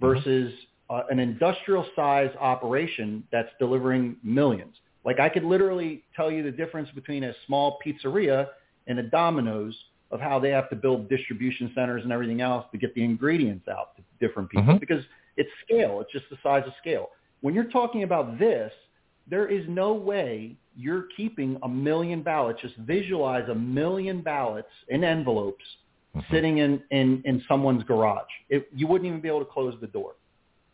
Mm-hmm. 0.00 0.14
versus 0.14 0.52
uh, 0.90 1.02
an 1.10 1.18
industrial 1.18 1.84
size 1.96 2.30
operation 2.38 3.24
that's 3.32 3.50
delivering 3.58 4.16
millions. 4.22 4.76
Like 5.04 5.18
I 5.18 5.28
could 5.28 5.44
literally 5.44 6.04
tell 6.14 6.30
you 6.30 6.42
the 6.44 6.52
difference 6.52 6.88
between 6.94 7.24
a 7.24 7.32
small 7.46 7.78
pizzeria 7.84 8.48
and 8.86 8.98
a 9.00 9.02
Domino's 9.02 9.76
of 10.10 10.20
how 10.20 10.38
they 10.38 10.50
have 10.50 10.68
to 10.70 10.76
build 10.76 11.08
distribution 11.08 11.70
centers 11.74 12.02
and 12.02 12.12
everything 12.12 12.40
else 12.40 12.64
to 12.72 12.78
get 12.78 12.94
the 12.94 13.04
ingredients 13.04 13.68
out 13.68 13.94
to 13.96 14.02
different 14.20 14.48
people 14.50 14.74
Mhm. 14.74 14.80
because 14.80 15.04
it's 15.36 15.50
scale. 15.64 16.00
It's 16.00 16.10
just 16.12 16.28
the 16.30 16.38
size 16.42 16.66
of 16.66 16.72
scale. 16.76 17.10
When 17.40 17.54
you're 17.54 17.70
talking 17.70 18.02
about 18.02 18.38
this, 18.38 18.72
there 19.26 19.46
is 19.46 19.68
no 19.68 19.92
way 19.92 20.56
you're 20.74 21.06
keeping 21.16 21.58
a 21.62 21.68
million 21.68 22.22
ballots. 22.22 22.60
Just 22.62 22.76
visualize 22.76 23.48
a 23.48 23.54
million 23.54 24.22
ballots 24.22 24.72
in 24.88 25.04
envelopes 25.04 25.64
Mhm. 26.16 26.30
sitting 26.30 26.58
in, 26.58 26.82
in, 26.90 27.20
in 27.26 27.42
someone's 27.46 27.82
garage. 27.84 28.30
It, 28.48 28.68
you 28.74 28.86
wouldn't 28.86 29.06
even 29.06 29.20
be 29.20 29.28
able 29.28 29.40
to 29.40 29.44
close 29.50 29.78
the 29.80 29.86
door 29.88 30.14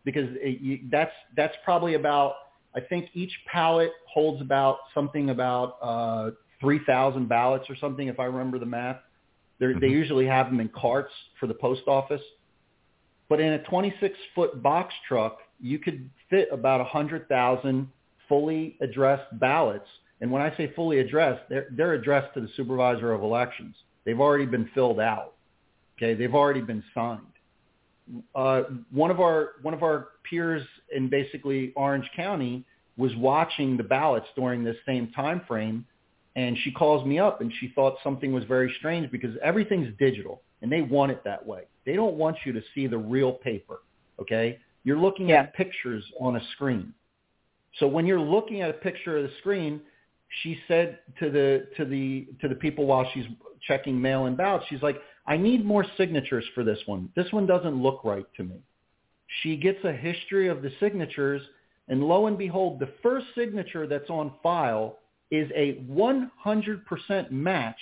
because 0.04 0.28
it, 0.36 0.60
you, 0.60 0.78
that's, 0.90 1.12
that's 1.36 1.56
probably 1.64 1.94
about, 1.94 2.34
I 2.76 2.80
think 2.80 3.10
each 3.14 3.32
pallet 3.46 3.90
holds 4.06 4.40
about 4.40 4.78
something 4.94 5.30
about 5.30 5.76
uh, 5.82 6.30
3,000 6.60 7.28
ballots 7.28 7.68
or 7.68 7.74
something, 7.76 8.06
if 8.08 8.20
I 8.20 8.24
remember 8.24 8.58
the 8.60 8.66
math. 8.66 8.98
They're, 9.58 9.78
They 9.78 9.88
usually 9.88 10.26
have 10.26 10.46
them 10.46 10.60
in 10.60 10.68
carts 10.68 11.12
for 11.38 11.46
the 11.46 11.54
post 11.54 11.82
office. 11.86 12.22
But 13.28 13.40
in 13.40 13.54
a 13.54 13.58
26-foot 13.60 14.62
box 14.62 14.92
truck, 15.08 15.38
you 15.60 15.78
could 15.78 16.10
fit 16.28 16.48
about 16.52 16.80
100,000 16.80 17.88
fully 18.28 18.76
addressed 18.80 19.38
ballots. 19.38 19.86
And 20.20 20.30
when 20.30 20.42
I 20.42 20.54
say 20.56 20.72
fully 20.74 20.98
addressed, 21.00 21.42
they're, 21.48 21.66
they're 21.70 21.94
addressed 21.94 22.34
to 22.34 22.40
the 22.40 22.48
supervisor 22.56 23.12
of 23.12 23.22
elections. 23.22 23.74
They've 24.04 24.20
already 24.20 24.46
been 24.46 24.68
filled 24.74 25.00
out. 25.00 25.34
Okay, 25.96 26.14
they've 26.14 26.34
already 26.34 26.60
been 26.60 26.82
signed. 26.92 27.20
Uh, 28.34 28.62
one 28.90 29.10
of 29.10 29.20
our 29.20 29.52
one 29.62 29.72
of 29.72 29.82
our 29.82 30.08
peers 30.28 30.62
in 30.94 31.08
basically 31.08 31.72
Orange 31.74 32.10
County 32.14 32.64
was 32.96 33.14
watching 33.16 33.76
the 33.76 33.82
ballots 33.82 34.26
during 34.36 34.62
this 34.62 34.76
same 34.84 35.10
time 35.12 35.40
frame, 35.48 35.86
and 36.36 36.56
she 36.64 36.70
calls 36.70 37.06
me 37.06 37.18
up 37.18 37.40
and 37.40 37.52
she 37.60 37.68
thought 37.74 37.96
something 38.02 38.32
was 38.32 38.44
very 38.44 38.74
strange 38.78 39.10
because 39.10 39.36
everything's 39.42 39.96
digital. 39.98 40.42
and 40.62 40.72
they 40.72 40.80
want 40.80 41.12
it 41.12 41.22
that 41.24 41.44
way. 41.44 41.64
They 41.84 41.94
don't 41.94 42.14
want 42.14 42.38
you 42.46 42.52
to 42.54 42.62
see 42.74 42.86
the 42.86 42.96
real 42.96 43.32
paper, 43.32 43.82
okay? 44.18 44.58
You're 44.84 44.96
looking 44.96 45.28
Yeah. 45.28 45.40
at 45.42 45.52
pictures 45.52 46.10
on 46.18 46.36
a 46.36 46.40
screen. 46.52 46.94
So 47.74 47.86
when 47.86 48.06
you're 48.06 48.18
looking 48.18 48.62
at 48.62 48.70
a 48.70 48.72
picture 48.72 49.18
of 49.18 49.24
the 49.24 49.36
screen, 49.40 49.82
she 50.40 50.58
said 50.66 51.00
to 51.18 51.28
the 51.28 51.68
to 51.76 51.84
the 51.84 52.28
to 52.40 52.48
the 52.48 52.54
people 52.54 52.86
while 52.86 53.04
she's 53.12 53.26
checking 53.60 54.00
mail 54.00 54.24
and 54.24 54.38
ballots, 54.38 54.66
she's 54.68 54.82
like, 54.82 55.02
"I 55.26 55.36
need 55.36 55.66
more 55.66 55.84
signatures 55.98 56.46
for 56.54 56.64
this 56.64 56.86
one. 56.86 57.10
This 57.14 57.30
one 57.30 57.44
doesn't 57.44 57.82
look 57.82 58.02
right 58.02 58.26
to 58.36 58.44
me." 58.44 58.56
She 59.42 59.56
gets 59.58 59.84
a 59.84 59.92
history 59.92 60.48
of 60.48 60.62
the 60.62 60.70
signatures, 60.80 61.42
and 61.88 62.02
lo 62.08 62.26
and 62.26 62.38
behold, 62.38 62.78
the 62.78 62.92
first 63.02 63.26
signature 63.34 63.86
that's 63.86 64.08
on 64.08 64.32
file 64.42 65.00
is 65.30 65.50
a 65.54 65.74
100% 65.90 67.30
match 67.30 67.78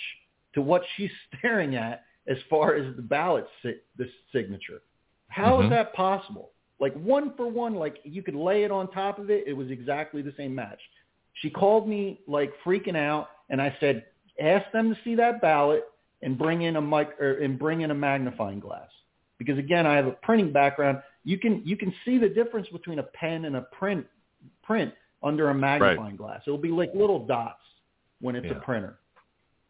to 0.53 0.61
what 0.61 0.81
she's 0.95 1.11
staring 1.37 1.75
at 1.75 2.03
as 2.27 2.37
far 2.49 2.75
as 2.75 2.95
the 2.95 3.01
ballot 3.01 3.45
si- 3.61 3.79
the 3.97 4.09
signature. 4.31 4.81
How 5.27 5.59
is 5.61 5.65
Mhm. 5.65 5.69
that 5.71 5.93
possible? 5.93 6.51
Like 6.79 6.93
one 6.95 7.33
for 7.35 7.47
one, 7.47 7.75
like 7.75 7.99
you 8.03 8.23
could 8.23 8.35
lay 8.35 8.63
it 8.63 8.71
on 8.71 8.89
top 8.91 9.19
of 9.19 9.29
it. 9.29 9.45
It 9.47 9.53
was 9.53 9.69
exactly 9.71 10.21
the 10.21 10.33
same 10.37 10.53
match. 10.55 10.79
She 11.33 11.49
called 11.49 11.87
me 11.87 12.21
like 12.27 12.53
freaking 12.63 12.95
out, 12.95 13.29
and 13.49 13.61
I 13.61 13.75
said, 13.79 14.05
ask 14.39 14.69
them 14.71 14.93
to 14.93 15.01
see 15.03 15.15
that 15.15 15.41
ballot 15.41 15.83
and 16.21 16.37
bring 16.37 16.61
in 16.61 16.75
a 16.77 16.81
mic 16.81 17.19
or, 17.19 17.33
and 17.33 17.59
bring 17.59 17.81
in 17.81 17.91
a 17.91 17.95
magnifying 17.95 18.59
glass. 18.59 18.89
Because 19.37 19.57
again, 19.57 19.85
I 19.85 19.95
have 19.95 20.07
a 20.07 20.11
printing 20.11 20.51
background. 20.53 21.01
You 21.23 21.37
can 21.37 21.61
you 21.65 21.75
can 21.75 21.93
see 22.05 22.17
the 22.17 22.29
difference 22.29 22.67
between 22.69 22.99
a 22.99 23.03
pen 23.03 23.45
and 23.45 23.55
a 23.57 23.61
print 23.61 24.05
print 24.61 24.93
under 25.23 25.49
a 25.49 25.53
magnifying 25.55 26.15
glass. 26.15 26.41
It'll 26.45 26.57
be 26.57 26.69
like 26.69 26.93
little 26.93 27.25
dots 27.25 27.63
when 28.19 28.35
it's 28.35 28.45
Yeah. 28.45 28.57
a 28.57 28.61
printer. 28.61 28.99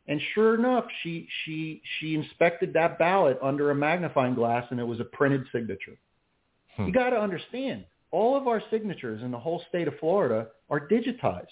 And 0.08 0.22
sure 0.34 0.56
enough, 0.56 0.86
she 1.02 1.28
she 1.44 1.82
she 1.98 2.16
inspected 2.16 2.74
that 2.74 3.00
ballot 3.00 3.40
under 3.42 3.72
a 3.72 3.76
magnifying 3.76 4.34
glass, 4.34 4.70
and 4.70 4.80
it 4.80 4.84
was 4.84 5.00
a 5.00 5.06
printed 5.06 5.46
signature. 5.52 5.98
Hmm. 6.76 6.88
You 6.88 6.92
got 6.92 7.12
to 7.12 7.20
understand, 7.20 7.86
all 8.12 8.36
of 8.36 8.48
our 8.48 8.62
signatures 8.70 9.22
in 9.24 9.32
the 9.32 9.40
whole 9.40 9.62
state 9.70 9.88
of 9.88 9.98
Florida 10.00 10.50
are 10.70 10.88
digitized. 10.88 11.48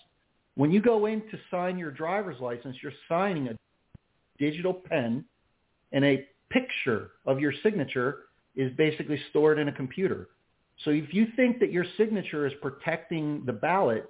When 0.56 0.70
you 0.70 0.82
go 0.82 1.06
in 1.06 1.22
to 1.30 1.40
sign 1.50 1.78
your 1.78 1.92
driver's 1.92 2.42
license, 2.42 2.76
you're 2.84 2.92
signing 3.08 3.48
a 3.48 3.58
digital 4.38 4.74
pen, 4.74 5.24
and 5.94 6.04
a 6.04 6.28
picture 6.50 7.12
of 7.26 7.40
your 7.40 7.54
signature 7.64 8.26
is 8.56 8.74
basically 8.76 9.18
stored 9.30 9.60
in 9.60 9.70
a 9.70 9.72
computer. 9.72 10.28
So 10.84 10.92
if 10.92 11.14
you 11.14 11.28
think 11.36 11.60
that 11.60 11.72
your 11.72 11.86
signature 11.98 12.48
is 12.48 12.54
protecting 12.62 13.44
the 13.46 13.54
ballot, 13.54 14.10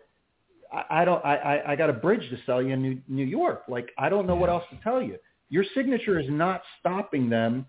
I, 0.72 1.02
I 1.02 1.06
don't. 1.06 1.24
I, 1.26 1.36
I, 1.36 1.72
I 1.72 1.76
got 1.76 1.90
a 1.90 1.94
bridge 1.94 2.30
to 2.30 2.38
sell 2.46 2.62
you 2.62 2.74
in 2.74 2.82
New, 2.82 3.02
New 3.08 3.26
York. 3.26 3.64
Like 3.68 3.90
I 3.98 4.10
don't 4.10 4.28
know 4.28 4.36
what 4.36 4.50
else 4.50 4.64
to 4.72 4.78
tell 4.84 5.02
you. 5.02 5.18
Your 5.50 5.66
signature 5.76 6.20
is 6.20 6.28
not 6.30 6.62
stopping 6.80 7.30
them 7.30 7.66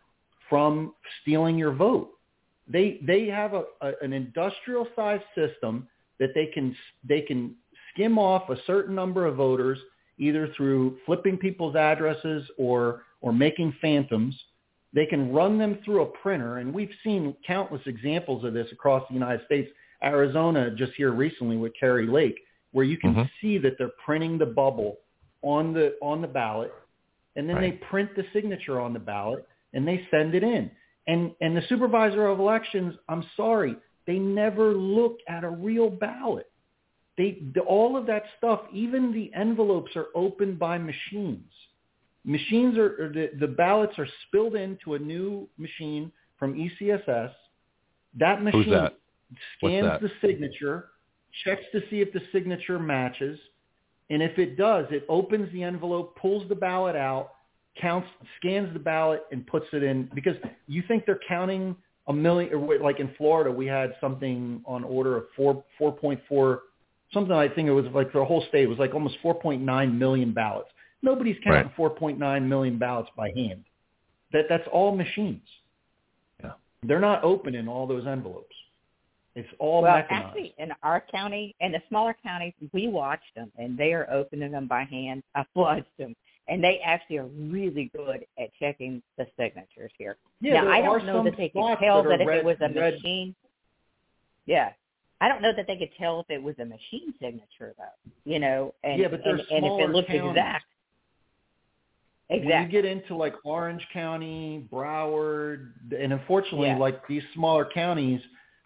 from 0.49 0.95
stealing 1.21 1.59
your 1.59 1.73
vote. 1.73 2.11
They 2.69 3.01
they 3.03 3.27
have 3.27 3.55
a, 3.55 3.65
a 3.81 3.93
an 4.03 4.13
industrial 4.13 4.87
sized 4.95 5.25
system 5.35 5.89
that 6.19 6.31
they 6.35 6.47
can 6.47 6.77
they 7.07 7.23
can 7.23 7.57
skim 7.93 8.19
off 8.19 8.49
a 8.51 8.57
certain 8.67 8.95
number 8.95 9.27
of 9.27 9.37
voters 9.37 9.79
either 10.19 10.49
through 10.57 10.99
flipping 11.05 11.37
people's 11.37 11.75
addresses 11.75 12.49
or 12.57 13.03
or 13.21 13.33
making 13.33 13.75
phantoms. 13.81 14.39
They 14.93 15.07
can 15.07 15.33
run 15.33 15.59
them 15.59 15.79
through 15.85 16.03
a 16.03 16.07
printer, 16.07 16.59
and 16.59 16.73
we've 16.73 16.93
seen 17.03 17.35
countless 17.47 17.83
examples 17.87 18.45
of 18.45 18.53
this 18.53 18.71
across 18.73 19.07
the 19.09 19.15
United 19.15 19.45
States. 19.47 19.71
Arizona 20.05 20.71
just 20.71 20.93
here 20.95 21.13
recently 21.13 21.57
with 21.57 21.73
Kari 21.79 22.07
Lake, 22.07 22.39
where 22.73 22.85
you 22.85 22.97
can 22.97 23.15
Mhm. 23.15 23.31
see 23.41 23.59
that 23.59 23.79
they're 23.79 23.93
printing 24.05 24.37
the 24.39 24.47
bubble 24.47 24.99
on 25.43 25.73
the 25.73 25.97
on 26.03 26.21
the 26.21 26.29
ballot, 26.29 26.73
and 27.37 27.49
then 27.49 27.57
Right. 27.57 27.81
they 27.81 27.87
print 27.87 28.15
the 28.15 28.25
signature 28.33 28.81
on 28.81 28.93
the 28.93 28.99
ballot 28.99 29.47
and 29.73 29.87
they 29.87 30.07
send 30.11 30.35
it 30.35 30.43
in. 30.43 30.71
And 31.07 31.35
and 31.41 31.57
the 31.57 31.63
supervisor 31.63 32.27
of 32.27 32.39
elections, 32.39 32.97
I'm 33.09 33.23
sorry, 33.37 33.77
they 34.07 34.19
never 34.19 34.73
look 34.73 35.19
at 35.29 35.45
a 35.45 35.51
real 35.51 35.91
ballot. 35.91 36.51
They 37.17 37.43
the, 37.55 37.61
all 37.61 37.97
of 37.97 38.07
that 38.07 38.25
stuff, 38.39 38.63
even 38.73 39.13
the 39.13 39.33
envelopes 39.35 39.95
are 39.97 40.09
opened 40.15 40.59
by 40.59 40.79
machines. 40.79 41.53
Machines 42.25 42.79
are 42.79 43.05
or 43.05 43.09
the, 43.13 43.31
the 43.41 43.49
ballots 43.49 43.99
are 43.99 44.07
spilled 44.27 44.55
into 44.55 44.95
a 44.95 44.99
new 44.99 45.49
machine 45.59 46.13
from 46.39 46.61
ES&S. 46.61 47.31
That 48.19 48.43
machine 48.43 48.71
that? 48.71 48.95
Scans 49.59 49.87
that? 49.87 50.01
the 50.01 50.11
signature, 50.21 50.91
checks 51.45 51.63
to 51.73 51.81
see 51.89 52.01
if 52.01 52.13
the 52.13 52.21
signature 52.33 52.79
matches, 52.79 53.39
and 54.11 54.23
if 54.23 54.39
it 54.39 54.57
does, 54.57 54.87
it 54.91 55.05
opens 55.09 55.51
the 55.53 55.63
envelope, 55.63 56.17
pulls 56.17 56.47
the 56.49 56.55
ballot 56.55 56.97
out, 56.97 57.31
counts, 57.81 58.09
scans 58.39 58.73
the 58.73 58.79
ballot, 58.79 59.23
and 59.33 59.47
puts 59.47 59.67
it 59.73 59.83
in. 59.83 60.11
Because 60.15 60.37
you 60.67 60.83
think 60.87 61.07
they're 61.07 61.21
counting 61.27 61.75
a 62.09 62.13
million, 62.13 62.53
or 62.53 62.79
like 62.79 63.01
in 63.01 63.11
Florida, 63.17 63.51
we 63.51 63.67
had 63.67 63.95
something 64.01 64.63
on 64.67 64.85
order 64.85 65.17
of 65.17 65.25
four, 65.35 65.65
four 65.79 65.93
point 65.93 66.21
four, 66.29 66.63
something. 67.13 67.33
I 67.33 67.49
think 67.49 67.69
it 67.69 67.73
was 67.73 67.87
like 67.95 68.13
for 68.13 68.19
the 68.19 68.25
whole 68.25 68.45
state, 68.49 68.65
it 68.65 68.69
was 68.69 68.79
like 68.79 68.95
almost 68.95 69.17
four 69.23 69.35
point 69.35 69.63
nine 69.63 69.99
million 69.99 70.33
ballots. 70.33 70.69
Nobody's 71.03 71.37
counting 71.43 71.67
Right. 71.67 71.77
four 71.77 71.91
point 71.91 72.19
nine 72.19 72.49
million 72.49 72.79
ballots 72.79 73.11
by 73.17 73.31
hand. 73.35 73.65
That 74.33 74.47
that's 74.49 74.67
all 74.69 74.95
machines. 74.95 75.47
Yeah. 76.43 76.53
They're 76.83 77.01
not 77.01 77.25
opening 77.25 77.69
all 77.69 77.87
those 77.87 78.07
envelopes. 78.07 78.55
It's 79.35 79.49
all 79.59 79.83
well, 79.83 79.97
mechanized. 79.97 80.27
actually, 80.27 80.55
in 80.59 80.73
our 80.83 81.01
county 81.11 81.55
and 81.61 81.73
the 81.73 81.81
smaller 81.89 82.15
counties, 82.23 82.53
we 82.73 82.89
watch 82.89 83.23
them, 83.35 83.51
and 83.57 83.79
they 83.79 83.95
are 83.95 84.09
opening 84.11 84.53
them 84.53 84.67
by 84.67 84.85
hand. 84.85 85.23
I've 85.35 85.47
watched 85.55 85.97
them, 85.99 86.15
and 86.49 86.63
they 86.63 86.81
actually 86.85 87.17
are 87.19 87.27
really 87.27 87.91
good 87.97 88.27
at 88.39 88.51
checking 88.61 89.03
the 89.17 89.27
signatures 89.39 89.91
here. 89.97 90.17
yeah, 90.41 90.61
now, 90.61 90.71
I 90.71 90.83
don't 90.83 91.07
know 91.07 91.25
that 91.25 91.37
they 91.39 91.49
could 91.49 91.61
tell 91.81 92.03
that, 92.03 92.09
that, 92.11 92.21
are 92.21 92.21
if 92.21 92.29
red, 92.29 92.39
it 92.39 92.45
was 92.45 92.57
a 92.61 92.69
red 92.69 92.95
machine. 92.95 93.35
Yeah, 94.45 94.73
I 95.23 95.29
don't 95.29 95.41
know 95.41 95.53
that 95.57 95.67
they 95.67 95.77
could 95.77 95.93
tell 95.99 96.21
if 96.21 96.29
it 96.29 96.43
was 96.43 96.55
a 96.59 96.65
machine 96.67 97.15
signature, 97.19 97.75
though. 97.79 98.11
You 98.25 98.39
know, 98.39 98.75
and 98.85 99.01
Yeah, 99.01 99.09
but 99.09 99.21
they're 99.25 99.37
and, 99.37 99.41
and 99.51 99.65
if 99.65 99.71
smaller 99.71 99.85
it 99.85 99.95
looked 99.95 100.09
counties. 100.09 100.31
exact. 100.31 100.65
When 102.41 102.63
you 102.63 102.69
get 102.69 102.85
into 102.85 103.15
like 103.17 103.35
Orange 103.45 103.87
County, 103.93 104.67
Broward, 104.73 105.73
and 105.97 106.13
unfortunately, 106.13 106.69
Yeah. 106.69 106.79
like 106.79 107.07
these 107.07 107.23
smaller 107.35 107.65
counties, 107.65 108.21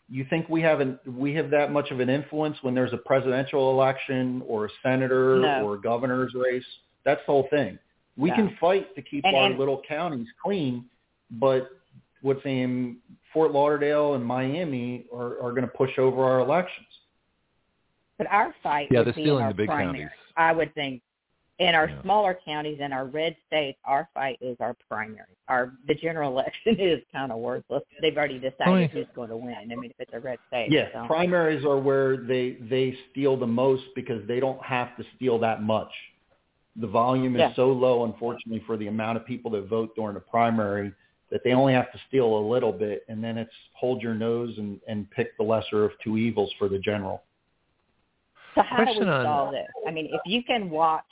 you 0.08 0.24
think 0.30 0.48
we 0.48 0.60
have 0.62 0.80
an 0.80 0.98
we 1.06 1.34
have 1.34 1.50
that 1.50 1.72
much 1.72 1.90
of 1.90 2.00
an 2.00 2.08
influence 2.08 2.56
when 2.62 2.74
there's 2.74 2.92
a 2.92 2.98
presidential 2.98 3.70
election 3.72 4.42
or 4.46 4.66
a 4.66 4.68
senator 4.82 5.38
No. 5.38 5.64
or 5.66 5.74
a 5.74 5.80
governor's 5.80 6.32
race? 6.34 6.64
That's 7.04 7.20
the 7.26 7.32
whole 7.32 7.48
thing. 7.50 7.78
We 8.16 8.30
No. 8.30 8.36
can 8.36 8.56
fight 8.60 8.94
to 8.94 9.02
keep 9.02 9.24
And- 9.24 9.36
our 9.36 9.46
and- 9.46 9.58
little 9.58 9.82
counties 9.88 10.28
clean, 10.42 10.88
but 11.30 11.70
what's 12.22 12.44
in 12.44 12.98
Fort 13.32 13.52
Lauderdale 13.52 14.14
and 14.14 14.24
Miami 14.24 15.06
are, 15.12 15.38
are 15.42 15.50
going 15.50 15.62
to 15.62 15.68
push 15.68 15.98
over 15.98 16.24
our 16.24 16.38
elections. 16.40 16.86
But 18.18 18.26
our 18.30 18.54
fight 18.62 18.88
Yeah, 18.90 19.00
would 19.00 19.08
they're 19.08 19.12
be 19.12 19.20
in 19.22 19.26
stealing 19.26 19.44
our 19.44 19.50
the 19.50 19.56
big 19.56 19.66
primary. 19.68 19.98
counties. 20.04 20.16
I 20.36 20.52
would 20.52 20.72
think 20.74 21.02
in 21.58 21.74
our 21.74 21.88
Yeah. 21.88 22.02
smaller 22.02 22.34
counties 22.44 22.78
and 22.80 22.92
our 22.92 23.06
red 23.06 23.34
states, 23.46 23.78
our 23.84 24.08
fight 24.12 24.38
is 24.42 24.56
our 24.60 24.74
primary. 24.88 25.24
Our 25.48 25.72
the 25.86 25.94
general 25.94 26.30
election 26.38 26.78
is 26.78 27.02
kind 27.12 27.32
of 27.32 27.38
worthless. 27.38 27.82
They've 28.02 28.16
already 28.16 28.38
decided 28.38 28.66
Right. 28.72 28.90
who's 28.90 29.06
going 29.14 29.30
to 29.30 29.36
win. 29.36 29.54
I 29.54 29.74
mean, 29.74 29.90
if 29.90 29.96
it's 30.00 30.12
a 30.12 30.20
red 30.20 30.38
state. 30.48 30.70
Yeah, 30.70 30.92
so. 30.92 31.06
primaries 31.06 31.64
are 31.64 31.78
where 31.78 32.16
they 32.18 32.52
they 32.68 32.96
steal 33.10 33.36
the 33.36 33.46
most 33.46 33.84
because 33.94 34.26
they 34.26 34.40
don't 34.40 34.62
have 34.64 34.96
to 34.98 35.04
steal 35.16 35.38
that 35.38 35.62
much. 35.62 35.92
The 36.76 36.86
volume 36.86 37.36
is 37.36 37.40
Yeah. 37.40 37.54
so 37.54 37.72
low, 37.72 38.04
unfortunately, 38.04 38.60
for 38.66 38.76
the 38.76 38.88
amount 38.88 39.16
of 39.16 39.24
people 39.24 39.50
that 39.52 39.62
vote 39.62 39.94
during 39.96 40.16
a 40.16 40.20
primary 40.20 40.92
that 41.30 41.42
they 41.42 41.52
only 41.54 41.72
have 41.72 41.90
to 41.90 41.98
steal 42.06 42.38
a 42.38 42.44
little 42.48 42.70
bit, 42.72 43.04
and 43.08 43.24
then 43.24 43.36
it's 43.38 43.54
hold 43.72 44.02
your 44.02 44.14
nose 44.14 44.58
and 44.58 44.78
and 44.86 45.10
pick 45.10 45.34
the 45.38 45.42
lesser 45.42 45.84
of 45.84 45.92
two 46.04 46.18
evils 46.18 46.52
for 46.58 46.68
the 46.68 46.78
general. 46.78 47.22
So 48.56 48.62
how 48.62 48.78
do 48.78 48.82
we 48.84 48.86
Question 48.86 49.08
on- 49.10 49.24
solve 49.24 49.52
this? 49.52 49.68
I 49.86 49.90
mean, 49.90 50.06
if 50.10 50.20
you 50.24 50.42
can 50.42 50.70
watch, 50.70 51.04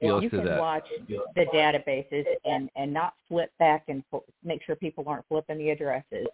if 0.00 0.22
you 0.22 0.30
can 0.30 0.44
that. 0.46 0.58
watch 0.58 0.88
the 1.34 1.44
databases 1.54 2.24
and 2.46 2.70
and 2.74 2.92
not 2.92 3.14
flip 3.28 3.52
back 3.58 3.84
and 3.88 4.02
fo- 4.10 4.24
make 4.42 4.62
sure 4.64 4.74
people 4.76 5.04
aren't 5.06 5.26
flipping 5.28 5.58
the 5.58 5.70
addresses. 5.70 6.26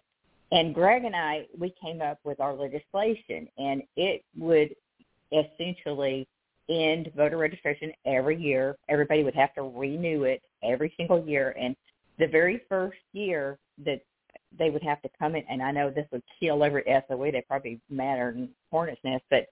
And 0.53 0.73
Greg 0.73 1.03
and 1.03 1.15
I, 1.15 1.47
we 1.57 1.73
came 1.81 2.01
up 2.01 2.19
with 2.23 2.39
our 2.39 2.53
legislation, 2.53 3.47
and 3.57 3.83
it 3.97 4.23
would 4.37 4.73
essentially 5.31 6.27
end 6.69 7.11
voter 7.17 7.37
registration 7.37 7.91
every 8.05 8.39
year. 8.41 8.77
Everybody 8.87 9.23
would 9.23 9.35
have 9.35 9.53
to 9.55 9.63
renew 9.63 10.23
it 10.23 10.41
every 10.63 10.93
single 10.95 11.25
year, 11.27 11.53
and 11.59 11.75
the 12.19 12.27
very 12.27 12.61
first 12.69 12.99
year 13.11 13.57
that 13.83 14.01
they 14.57 14.69
would 14.69 14.83
have 14.83 15.01
to 15.01 15.09
come 15.19 15.35
in, 15.35 15.43
and 15.49 15.61
I 15.61 15.71
know 15.71 15.89
this 15.89 16.07
would 16.11 16.23
kill 16.39 16.63
every 16.63 16.83
SOE. 16.85 17.31
They 17.31 17.43
probably 17.47 17.81
matter 17.89 18.29
in 18.29 18.49
hornet's 18.71 19.01
nest, 19.03 19.23
but 19.29 19.47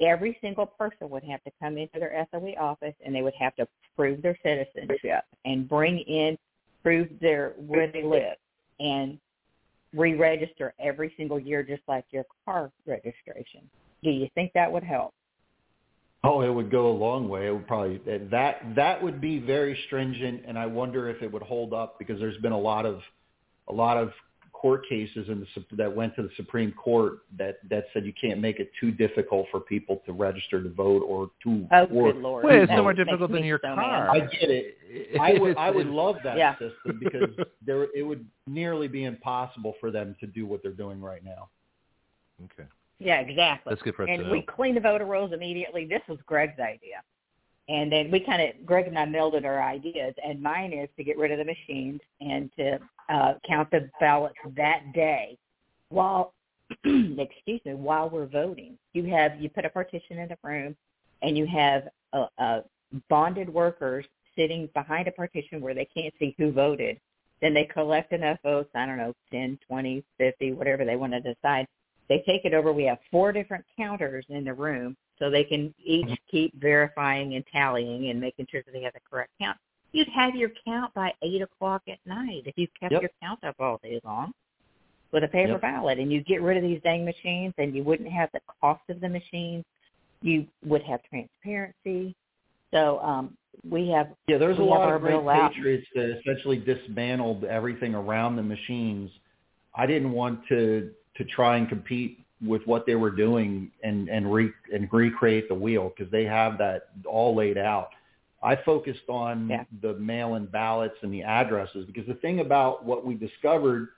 every 0.00 0.38
single 0.40 0.66
person 0.66 1.10
would 1.10 1.24
have 1.24 1.42
to 1.44 1.50
come 1.60 1.76
into 1.78 1.98
their 1.98 2.26
SOE 2.32 2.54
office 2.58 2.94
and 3.04 3.14
they 3.14 3.22
would 3.22 3.34
have 3.38 3.54
to 3.56 3.66
prove 3.96 4.22
their 4.22 4.36
citizenship 4.42 5.24
and 5.44 5.68
bring 5.68 5.98
in 6.00 6.38
prove 6.82 7.08
their 7.20 7.54
where 7.58 7.90
they 7.90 8.02
live 8.02 8.36
and 8.78 9.18
re-register 9.92 10.72
every 10.78 11.12
single 11.16 11.38
year 11.38 11.62
just 11.62 11.82
like 11.88 12.04
your 12.10 12.24
car 12.44 12.70
registration. 12.86 13.60
Do 14.02 14.10
you 14.10 14.28
think 14.34 14.52
that 14.54 14.70
would 14.70 14.84
help? 14.84 15.12
Oh 16.22 16.42
it 16.42 16.48
would 16.48 16.70
go 16.70 16.88
a 16.88 16.92
long 16.92 17.28
way. 17.28 17.46
It 17.46 17.52
would 17.52 17.66
probably 17.66 18.00
that 18.30 18.74
that 18.76 19.02
would 19.02 19.20
be 19.20 19.38
very 19.38 19.78
stringent, 19.86 20.42
and 20.46 20.58
I 20.58 20.66
wonder 20.66 21.08
if 21.08 21.22
it 21.22 21.32
would 21.32 21.42
hold 21.42 21.72
up 21.72 21.98
because 21.98 22.20
there's 22.20 22.36
been 22.38 22.52
a 22.52 22.58
lot 22.58 22.84
of 22.84 23.00
a 23.68 23.72
lot 23.72 23.96
of 23.96 24.12
court 24.60 24.86
cases 24.86 25.26
in 25.28 25.40
the 25.40 25.76
that 25.76 25.94
went 25.94 26.14
to 26.16 26.22
the 26.22 26.28
Supreme 26.36 26.70
Court 26.72 27.20
that 27.38 27.58
that 27.70 27.86
said 27.94 28.04
you 28.04 28.12
can't 28.12 28.40
make 28.40 28.60
it 28.60 28.70
too 28.78 28.90
difficult 28.90 29.46
for 29.50 29.58
people 29.58 30.02
to 30.04 30.12
register 30.12 30.62
to 30.62 30.68
vote 30.68 31.02
or 31.02 31.30
to 31.44 31.66
oh, 31.72 31.84
or 31.86 32.12
good 32.12 32.20
Lord. 32.20 32.44
Wait, 32.44 32.56
it's 32.62 32.68
That 32.68 32.76
no 32.76 32.82
more 32.82 32.92
difficult 32.92 33.32
than 33.32 33.42
your 33.42 33.58
so 33.62 33.74
car. 33.74 34.12
mad. 34.12 34.16
I 34.16 34.20
get 34.20 34.50
it. 34.50 34.76
I 35.18 35.38
would 35.38 35.56
I 35.58 35.70
would 35.70 35.86
love 35.86 36.16
that 36.24 36.36
Yeah. 36.36 36.52
system 36.58 37.00
because 37.00 37.30
there 37.66 37.84
it 37.94 38.02
would 38.02 38.26
nearly 38.46 38.86
be 38.86 39.04
impossible 39.04 39.74
for 39.80 39.90
them 39.90 40.14
to 40.20 40.26
do 40.26 40.44
what 40.44 40.62
they're 40.62 40.72
doing 40.72 41.00
right 41.00 41.24
now. 41.24 41.48
Okay, 42.44 42.68
Yeah, 42.98 43.20
exactly. 43.20 43.70
that's 43.70 43.82
good 43.82 43.94
for 43.94 44.02
us 44.02 44.08
to 44.08 44.12
and 44.12 44.24
know. 44.24 44.30
we 44.30 44.42
clean 44.42 44.74
the 44.74 44.80
voter 44.80 45.06
rolls 45.06 45.32
immediately. 45.32 45.86
This 45.86 46.02
was 46.06 46.18
Greg's 46.26 46.58
idea. 46.60 47.02
And 47.70 47.90
then 47.92 48.10
we 48.10 48.18
kind 48.18 48.42
of, 48.42 48.66
Greg 48.66 48.88
and 48.88 48.98
I 48.98 49.06
melded 49.06 49.44
our 49.44 49.62
ideas, 49.62 50.12
and 50.26 50.42
mine 50.42 50.72
is 50.72 50.88
to 50.96 51.04
get 51.04 51.16
rid 51.16 51.30
of 51.30 51.38
the 51.38 51.44
machines 51.44 52.00
and 52.20 52.50
to 52.58 52.80
uh, 53.08 53.34
count 53.46 53.70
the 53.70 53.88
ballots 54.00 54.34
that 54.56 54.92
day 54.92 55.38
while, 55.88 56.34
excuse 56.84 57.60
me, 57.64 57.74
while 57.74 58.10
we're 58.10 58.26
voting. 58.26 58.76
You 58.92 59.04
have, 59.04 59.40
you 59.40 59.48
put 59.48 59.64
a 59.64 59.70
partition 59.70 60.18
in 60.18 60.28
the 60.28 60.36
room, 60.42 60.74
and 61.22 61.38
you 61.38 61.46
have 61.46 61.84
uh, 62.12 62.26
uh, 62.38 62.60
bonded 63.08 63.48
workers 63.48 64.04
sitting 64.34 64.68
behind 64.74 65.06
a 65.06 65.12
partition 65.12 65.60
where 65.60 65.74
they 65.74 65.86
can't 65.94 66.14
see 66.18 66.34
who 66.38 66.50
voted. 66.50 66.98
Then 67.40 67.54
they 67.54 67.66
collect 67.72 68.12
enough 68.12 68.38
votes, 68.42 68.70
I 68.74 68.84
don't 68.84 68.98
know, 68.98 69.14
10, 69.30 69.60
20, 69.68 70.04
50, 70.18 70.52
whatever 70.54 70.84
they 70.84 70.96
want 70.96 71.12
to 71.12 71.20
decide. 71.20 71.68
They 72.08 72.24
take 72.26 72.44
it 72.44 72.52
over. 72.52 72.72
We 72.72 72.84
have 72.86 72.98
four 73.12 73.30
different 73.30 73.64
counters 73.76 74.24
in 74.28 74.42
the 74.42 74.54
room 74.54 74.96
so 75.20 75.30
they 75.30 75.44
can 75.44 75.72
each 75.84 76.08
keep 76.30 76.52
verifying 76.60 77.34
and 77.34 77.44
tallying 77.52 78.10
and 78.10 78.20
making 78.20 78.46
sure 78.50 78.62
that 78.64 78.72
they 78.72 78.82
have 78.82 78.94
the 78.94 79.00
correct 79.08 79.30
count. 79.40 79.56
You'd 79.92 80.08
have 80.08 80.34
your 80.34 80.50
count 80.64 80.92
by 80.94 81.12
8 81.22 81.42
o'clock 81.42 81.82
at 81.88 81.98
night 82.06 82.42
if 82.46 82.56
you 82.56 82.66
kept 82.78 82.92
Yep. 82.92 83.02
your 83.02 83.10
count 83.22 83.44
up 83.44 83.56
all 83.60 83.78
day 83.82 84.00
long 84.02 84.32
with 85.12 85.24
a 85.24 85.28
paper 85.28 85.52
Yep. 85.52 85.60
ballot. 85.60 85.98
And 85.98 86.10
you 86.10 86.22
get 86.22 86.42
rid 86.42 86.56
of 86.56 86.62
these 86.62 86.80
dang 86.82 87.04
machines 87.04 87.54
and 87.58 87.74
you 87.74 87.84
wouldn't 87.84 88.10
have 88.10 88.30
the 88.32 88.40
cost 88.60 88.82
of 88.88 89.00
the 89.00 89.08
machines. 89.08 89.64
You 90.22 90.46
would 90.64 90.82
have 90.82 91.02
transparency. 91.04 92.14
So 92.72 93.00
um, 93.00 93.36
we 93.68 93.88
have 93.88 94.14
Yeah, 94.28 94.38
there's 94.38 94.58
a 94.58 94.62
lot 94.62 94.88
of 94.90 95.00
great 95.00 95.26
patriots 95.26 95.86
that 95.94 96.18
essentially 96.20 96.58
dismantled 96.58 97.44
everything 97.44 97.94
around 97.94 98.36
the 98.36 98.42
machines. 98.42 99.10
I 99.74 99.86
didn't 99.86 100.12
want 100.12 100.46
to 100.48 100.92
to 101.16 101.24
try 101.24 101.56
and 101.56 101.68
compete 101.68 102.24
with 102.46 102.62
what 102.66 102.86
they 102.86 102.94
were 102.94 103.10
doing 103.10 103.70
and 103.82 104.08
and 104.08 104.32
re 104.32 104.50
and 104.72 104.88
recreate 104.92 105.48
the 105.48 105.54
wheel 105.54 105.92
because 105.96 106.10
they 106.12 106.24
have 106.24 106.58
that 106.58 106.88
all 107.06 107.34
laid 107.34 107.58
out. 107.58 107.90
I 108.42 108.56
focused 108.56 109.08
on 109.08 109.48
Yeah. 109.48 109.64
the 109.82 109.94
mail-in 109.94 110.46
ballots 110.46 110.96
and 111.02 111.12
the 111.12 111.22
addresses 111.22 111.86
because 111.86 112.06
the 112.06 112.14
thing 112.14 112.40
about 112.40 112.84
what 112.84 113.04
we 113.06 113.14
discovered 113.14 113.88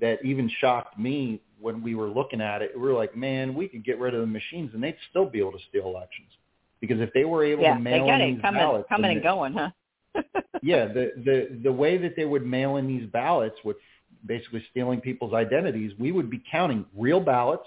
that 0.00 0.24
even 0.24 0.48
shocked 0.60 0.98
me 0.98 1.40
when 1.60 1.82
we 1.82 1.94
were 1.94 2.08
looking 2.08 2.40
at 2.42 2.62
it, 2.62 2.72
we 2.74 2.82
were 2.82 2.92
like, 2.92 3.16
man, 3.16 3.54
we 3.54 3.68
could 3.68 3.84
get 3.84 3.98
rid 3.98 4.14
of 4.14 4.20
the 4.20 4.26
machines 4.26 4.70
and 4.74 4.82
they'd 4.82 4.96
still 5.10 5.26
be 5.26 5.38
able 5.40 5.52
to 5.52 5.58
steal 5.70 5.86
elections 5.86 6.28
because 6.80 7.00
if 7.00 7.12
they 7.14 7.24
were 7.24 7.44
able 7.44 7.62
yeah, 7.62 7.74
to 7.74 7.82
they 7.82 7.82
mail 7.82 8.06
got 8.06 8.20
in 8.20 8.30
it 8.30 8.34
these 8.34 8.42
coming, 8.42 8.60
ballots, 8.60 8.88
coming 8.88 9.08
then 9.08 9.16
and 9.16 9.22
going, 9.22 9.52
huh? 9.54 9.70
yeah, 10.62 10.86
the 10.86 11.12
the 11.24 11.60
the 11.64 11.72
way 11.72 11.96
that 11.98 12.14
they 12.16 12.24
would 12.24 12.44
mail 12.46 12.76
in 12.76 12.86
these 12.86 13.06
ballots 13.10 13.56
with 13.64 13.76
basically 14.26 14.64
stealing 14.70 15.00
people's 15.00 15.34
identities, 15.34 15.92
we 15.98 16.12
would 16.12 16.30
be 16.30 16.42
counting 16.50 16.84
real 16.96 17.20
ballots 17.20 17.66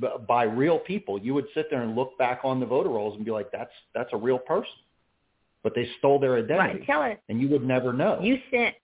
b- 0.00 0.08
by 0.28 0.44
real 0.44 0.78
people. 0.78 1.18
You 1.18 1.34
would 1.34 1.46
sit 1.54 1.68
there 1.70 1.82
and 1.82 1.94
look 1.94 2.16
back 2.18 2.40
on 2.44 2.60
the 2.60 2.66
voter 2.66 2.90
rolls 2.90 3.16
and 3.16 3.24
be 3.24 3.30
like, 3.30 3.50
"That's 3.52 3.72
that's 3.94 4.10
a 4.12 4.16
real 4.16 4.38
person," 4.38 4.72
but 5.62 5.74
they 5.74 5.88
stole 5.98 6.18
their 6.18 6.36
identity, 6.36 6.78
Right. 6.78 6.86
Tell 6.86 7.02
us 7.02 7.16
and 7.28 7.40
you 7.40 7.48
would 7.48 7.64
never 7.64 7.92
know. 7.92 8.20
You 8.20 8.38
sent 8.50 8.74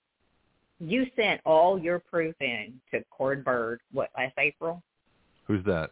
you 0.81 1.07
sent 1.17 1.41
all 1.45 1.79
your 1.79 1.99
proof 1.99 2.35
in 2.41 2.81
to 2.93 3.03
Cord 3.11 3.45
Byrd 3.45 3.81
what 3.93 4.11
last 4.17 4.35
April? 4.39 4.83
Who's 5.47 5.65
that? 5.65 5.91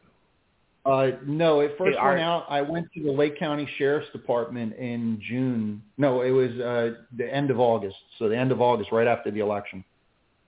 Uh, 0.86 1.16
no, 1.26 1.60
it 1.60 1.74
first 1.76 1.98
went 2.00 2.20
out. 2.20 2.46
I 2.48 2.62
went 2.62 2.86
to 2.92 3.02
the 3.02 3.10
Lake 3.10 3.36
County 3.36 3.68
Sheriff's 3.76 4.10
Department 4.12 4.76
in 4.76 5.20
June. 5.28 5.82
No, 5.98 6.20
it 6.20 6.30
was 6.30 6.50
uh, 6.60 7.02
the 7.16 7.32
end 7.32 7.50
of 7.50 7.58
August. 7.58 7.96
So 8.18 8.28
the 8.28 8.38
end 8.38 8.52
of 8.52 8.60
August, 8.60 8.92
right 8.92 9.08
after 9.08 9.32
the 9.32 9.40
election. 9.40 9.84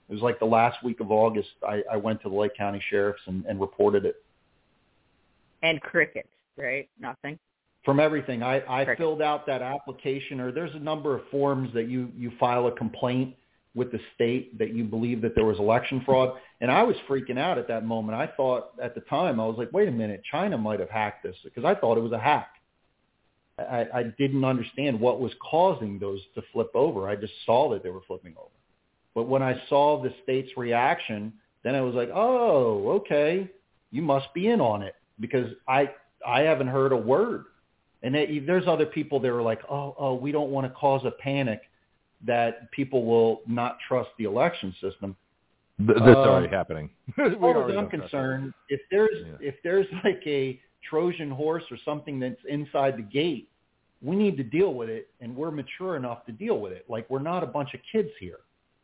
It 0.08 0.12
was 0.12 0.23
like 0.23 0.39
the 0.39 0.47
last 0.47 0.83
week 0.84 1.00
of 1.00 1.10
August. 1.10 1.49
I, 1.67 1.83
I 1.91 1.97
went 1.97 2.23
to 2.23 2.28
the 2.28 2.36
Lake 2.36 2.57
County 2.57 2.81
Sheriff's 2.89 3.20
and, 3.26 3.44
and 3.47 3.60
reported 3.60 4.05
it. 4.05 4.23
And 5.62 5.81
crickets, 5.81 6.28
right? 6.57 6.89
Nothing. 7.01 7.39
From 7.85 8.01
everything, 8.01 8.43
I, 8.43 8.61
I 8.83 8.97
filled 8.97 9.23
out 9.23 9.47
that 9.47 9.62
application, 9.62 10.41
or 10.41 10.53
there's 10.53 10.75
a 10.75 10.81
number 10.81 11.17
of 11.17 11.23
forms 11.31 11.73
that 11.75 11.89
you 11.89 12.11
you 12.17 12.33
file 12.39 12.67
a 12.67 12.73
complaint 12.73 13.35
with 13.75 13.93
the 13.93 14.01
state 14.15 14.59
that 14.59 14.75
you 14.75 14.85
believe 14.85 15.23
that 15.23 15.35
there 15.35 15.45
was 15.45 15.59
election 15.59 16.03
fraud. 16.05 16.35
And 16.61 16.70
I 16.70 16.83
was 16.83 16.97
freaking 17.09 17.39
out 17.39 17.59
at 17.59 17.69
that 17.69 17.87
moment. 17.87 18.19
I 18.19 18.27
thought 18.27 18.73
at 18.83 18.95
the 18.95 19.01
time, 19.03 19.39
I 19.41 19.47
was 19.47 19.57
like, 19.57 19.73
wait 19.73 19.89
a 19.89 19.93
minute, 19.93 20.23
China 20.31 20.59
might 20.59 20.81
have 20.81 20.91
hacked 20.91 21.23
this 21.23 21.37
because 21.45 21.65
I 21.65 21.75
thought 21.75 21.97
it 21.97 22.03
was 22.03 22.12
a 22.12 22.19
hack. 22.19 22.51
I, 23.59 23.87
I 23.95 24.03
didn't 24.19 24.45
understand 24.45 25.01
what 25.01 25.20
was 25.20 25.33
causing 25.41 25.99
those 25.99 26.20
to 26.35 26.43
flip 26.53 26.70
over. 26.75 27.09
I 27.09 27.17
just 27.17 27.33
saw 27.45 27.70
that 27.70 27.83
they 27.83 27.91
were 27.91 28.03
flipping 28.07 28.35
over. 28.37 28.51
But 29.15 29.25
when 29.28 29.43
I 29.43 29.61
saw 29.69 30.03
the 30.03 30.12
state's 30.23 30.57
reaction, 30.57 31.33
then 31.65 31.75
I 31.75 31.81
was 31.81 31.95
like, 31.95 32.11
oh, 32.15 33.01
okay, 33.01 33.51
you 33.91 34.03
must 34.03 34.33
be 34.35 34.49
in 34.49 34.61
on 34.61 34.83
it 34.83 34.95
because 35.20 35.50
I 35.66 35.90
I 36.26 36.40
haven't 36.40 36.68
heard 36.68 36.92
a 36.92 36.97
word. 36.97 37.44
And 38.02 38.14
they, 38.14 38.38
there's 38.38 38.68
other 38.68 38.86
people 38.86 39.18
that 39.20 39.28
are 39.28 39.42
like, 39.42 39.60
oh, 39.68 39.94
oh, 39.98 40.14
we 40.14 40.30
don't 40.30 40.50
want 40.50 40.66
to 40.66 40.72
cause 40.72 41.05
a 41.05 41.10
panic 41.10 41.62
that 42.26 42.70
people 42.70 43.05
will 43.05 43.40
not 43.47 43.78
trust 43.88 44.10
the 44.18 44.24
election 44.24 44.72
system. 44.80 45.16
That's 45.80 46.00
Uh, 46.00 46.14
already 46.16 46.48
happening. 46.48 46.90
As 47.18 47.32
far 47.40 47.50
as 47.64 47.70
I'm 47.70 47.74
don't 47.74 47.74
trust 47.74 47.94
it. 47.94 48.00
concerned, 48.00 48.55
if 48.68 48.80
there's 48.90 49.26
Yeah. 49.26 49.48
if 49.48 49.56
there's 49.62 49.86
like 50.05 50.22
a 50.26 50.60
Trojan 50.88 51.30
horse 51.30 51.64
or 51.70 51.76
something 51.84 52.18
that's 52.20 52.40
inside 52.48 52.97
the 52.97 53.02
gate, 53.02 53.48
we 54.00 54.14
need 54.16 54.36
to 54.36 54.44
deal 54.44 54.74
with 54.74 54.88
it, 54.88 55.08
and 55.20 55.34
we're 55.34 55.50
mature 55.50 55.97
enough 55.97 56.24
to 56.26 56.32
deal 56.32 56.60
with 56.60 56.72
it. 56.72 56.84
Like 56.88 57.08
we're 57.10 57.18
not 57.32 57.42
a 57.42 57.47
bunch 57.47 57.74
of 57.74 57.80
kids 57.90 58.10
here. 58.20 58.38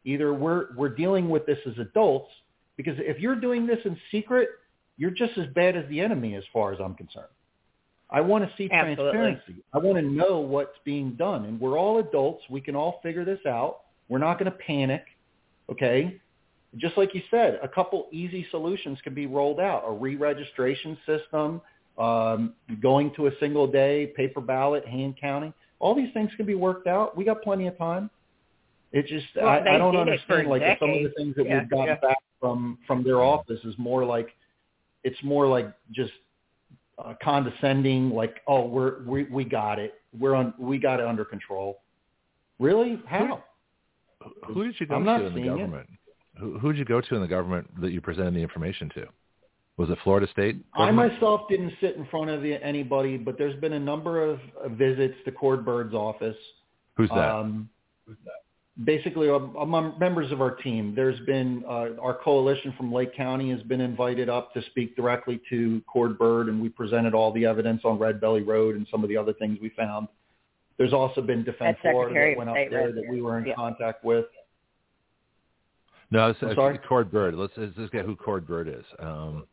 Either 0.05 0.35
we're 0.35 0.75
we're 0.77 0.89
dealing 0.89 1.29
with 1.31 1.47
this 1.47 1.59
as 1.67 1.79
adults, 1.79 2.31
because 2.77 2.97
if 2.99 3.21
you're 3.21 3.37
doing 3.37 3.65
this 3.67 3.79
in 3.85 3.97
secret, 4.11 4.49
you're 4.97 5.11
just 5.11 5.37
as 5.39 5.47
bad 5.55 5.77
as 5.77 5.89
the 5.89 6.01
enemy, 6.01 6.35
as 6.35 6.45
far 6.53 6.73
as 6.73 6.79
I'm 6.81 6.95
concerned. 6.95 7.27
I 8.11 8.21
want 8.21 8.45
to 8.45 8.51
see 8.57 8.71
Absolutely. 8.71 9.13
transparency. 9.13 9.65
I 9.73 9.79
want 9.79 9.97
to 9.97 10.03
know 10.03 10.39
what's 10.39 10.79
being 10.85 11.13
done, 11.13 11.47
and 11.47 11.61
we're 11.61 11.79
all 11.79 11.99
adults. 11.99 12.45
We 12.49 12.61
can 12.61 12.77
all 12.77 13.01
figure 13.03 13.25
this 13.25 13.41
out. 13.47 13.81
We're 14.09 14.19
not 14.19 14.39
going 14.39 14.51
to 14.51 14.59
panic, 14.59 15.05
okay? 15.71 16.21
just 16.77 16.97
like 16.97 17.15
you 17.15 17.23
said, 17.31 17.59
a 17.63 17.69
couple 17.69 18.09
easy 18.11 18.47
solutions 18.51 18.99
can 19.03 19.15
be 19.15 19.27
rolled 19.27 19.61
out. 19.61 19.85
A 19.87 19.93
re-registration 19.93 20.99
system, 21.07 21.61
um, 21.99 22.55
going 22.83 23.13
to 23.17 23.29
a 23.29 23.31
single 23.39 23.67
day, 23.67 24.13
paper 24.17 24.41
ballot, 24.41 24.87
hand 24.87 25.15
counting. 25.21 25.53
All 25.79 25.95
these 25.95 26.13
things 26.13 26.31
can 26.37 26.47
be 26.47 26.55
worked 26.55 26.87
out. 26.87 27.17
We 27.17 27.25
got 27.25 27.43
plenty 27.43 27.67
of 27.67 27.77
time. 27.79 28.11
It 28.93 29.07
just 29.07 29.27
Well, 29.37 29.49
I, 29.49 29.59
I 29.59 29.79
don't 29.79 29.93
did 29.93 30.09
it 30.09 30.21
for 30.27 30.35
understand 30.37 30.49
like 30.49 30.63
if 30.63 30.79
some 30.79 30.91
of 30.91 31.03
the 31.03 31.11
things 31.17 31.35
that 31.37 31.47
Yeah, 31.47 31.61
we've 31.61 31.71
gotten 31.71 31.87
yeah. 31.87 31.95
back 31.97 32.19
from 32.41 32.79
from 32.87 33.03
their 33.03 33.23
office 33.23 33.61
is 33.65 33.75
more 33.77 34.05
like 34.05 34.29
it's 35.05 35.23
more 35.23 35.47
like 35.47 35.73
just 35.93 36.13
uh, 36.99 37.15
condescending. 37.23 38.11
Like 38.11 38.41
oh 38.49 38.67
we're 38.67 39.05
we 39.05 39.25
we 39.25 39.45
got 39.45 39.79
it. 39.79 39.95
We're 40.19 40.35
on 40.35 40.55
we 40.59 40.79
got 40.79 41.01
it 41.01 41.07
under 41.07 41.25
control. 41.25 41.83
Really? 42.59 43.01
How? 43.07 43.45
Who 44.47 44.65
did 44.65 44.77
you 44.81 44.87
go 44.87 44.97
I'm 44.97 45.05
to 45.05 45.07
not 45.07 45.21
in 45.23 45.35
the 45.35 45.41
seeing 45.41 45.47
it. 45.47 45.59
government? 45.59 45.89
Who 46.39 46.59
who 46.59 46.73
did 46.73 46.79
you 46.79 46.85
go 46.85 47.01
to 47.01 47.15
in 47.15 47.21
the 47.21 47.29
government 47.29 47.69
that 47.81 47.93
you 47.93 48.01
presented 48.01 48.35
the 48.35 48.41
information 48.41 48.91
to? 48.95 49.07
Was 49.77 49.91
it 49.91 49.99
Florida 50.05 50.29
State? 50.31 50.57
I 50.75 50.93
myself 50.93 51.43
didn't 51.49 51.73
sit 51.81 51.97
in 51.97 52.07
front 52.07 52.31
of 52.31 52.43
the, 52.43 52.55
anybody, 52.65 53.17
but 53.17 53.37
there's 53.37 53.59
been 53.61 53.73
a 53.73 53.81
number 53.81 54.23
of 54.23 54.39
uh, 54.65 54.69
visits 54.69 55.17
to 55.25 55.33
Cord 55.33 55.65
Byrd's 55.65 55.95
office. 55.95 56.37
Who's 56.97 57.09
that? 57.09 57.35
Um, 57.35 57.69
basically, 58.83 59.31
um, 59.31 59.55
among 59.61 59.99
members 59.99 60.33
of 60.33 60.41
our 60.41 60.57
team, 60.57 60.95
there's 60.97 61.21
been 61.21 61.63
uh, 61.69 61.91
our 62.03 62.19
coalition 62.25 62.75
from 62.77 62.93
Lake 62.93 63.15
County 63.17 63.51
has 63.51 63.63
been 63.63 63.81
invited 63.81 64.29
up 64.29 64.53
to 64.55 64.63
speak 64.71 64.97
directly 64.97 65.41
to 65.51 65.81
Cord 65.87 66.19
Byrd, 66.19 66.49
and 66.49 66.61
we 66.61 66.69
presented 66.69 67.15
all 67.15 67.33
the 67.33 67.45
evidence 67.47 67.83
on 67.85 67.99
Red 67.99 68.21
Belly 68.21 68.43
Road 68.43 68.75
and 68.77 68.87
some 68.91 69.03
of 69.05 69.09
the 69.09 69.17
other 69.17 69.33
things 69.35 69.59
we 69.63 69.69
found. 69.71 70.09
There's 70.77 70.93
also 70.93 71.21
been 71.21 71.45
Defense 71.45 71.79
That's 71.85 71.93
Florida 71.93 72.11
Secretary 72.11 72.35
that 72.35 72.39
went 72.39 72.51
up 72.51 72.57
State 72.57 72.71
there 72.71 72.87
right 72.87 72.95
that 72.95 73.01
there. 73.03 73.11
we 73.13 73.23
were 73.23 73.39
in 73.39 73.47
Yeah. 73.47 73.55
contact 73.55 74.05
with. 74.05 74.27
no, 76.11 76.31
it's, 76.31 76.39
I'm 76.43 76.49
it's 76.49 76.57
sorry? 76.57 76.79
Cord 76.79 77.13
Byrd. 77.13 77.35
Let's, 77.37 77.53
let's 77.57 77.77
just 77.77 77.93
get 77.93 78.05
who 78.05 78.17
Cord 78.17 78.47
Byrd 78.47 78.69
is. 78.69 78.85
Um, 78.99 79.47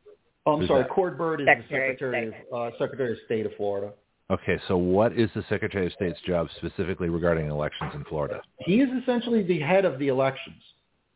Oh, 0.47 0.53
I'm 0.59 0.65
sorry, 0.65 0.81
that? 0.81 0.89
Cord 0.89 1.19
Byrd 1.19 1.41
is 1.41 1.45
Secretary 1.47 1.89
the 1.89 1.93
Secretary 1.93 2.27
of, 2.29 2.33
State. 2.33 2.45
uh, 2.51 2.69
Secretary 2.79 3.11
of 3.11 3.17
State 3.25 3.45
of 3.45 3.51
Florida. 3.57 3.93
Okay, 4.31 4.59
so 4.67 4.77
what 4.77 5.13
is 5.13 5.29
the 5.35 5.43
Secretary 5.49 5.85
of 5.85 5.93
State's 5.93 6.19
job 6.21 6.47
specifically 6.57 7.09
regarding 7.09 7.49
elections 7.49 7.91
in 7.93 8.03
Florida? 8.05 8.41
He 8.59 8.81
is 8.81 8.89
essentially 9.01 9.43
the 9.43 9.59
head 9.59 9.85
of 9.85 9.99
the 9.99 10.07
elections. 10.07 10.61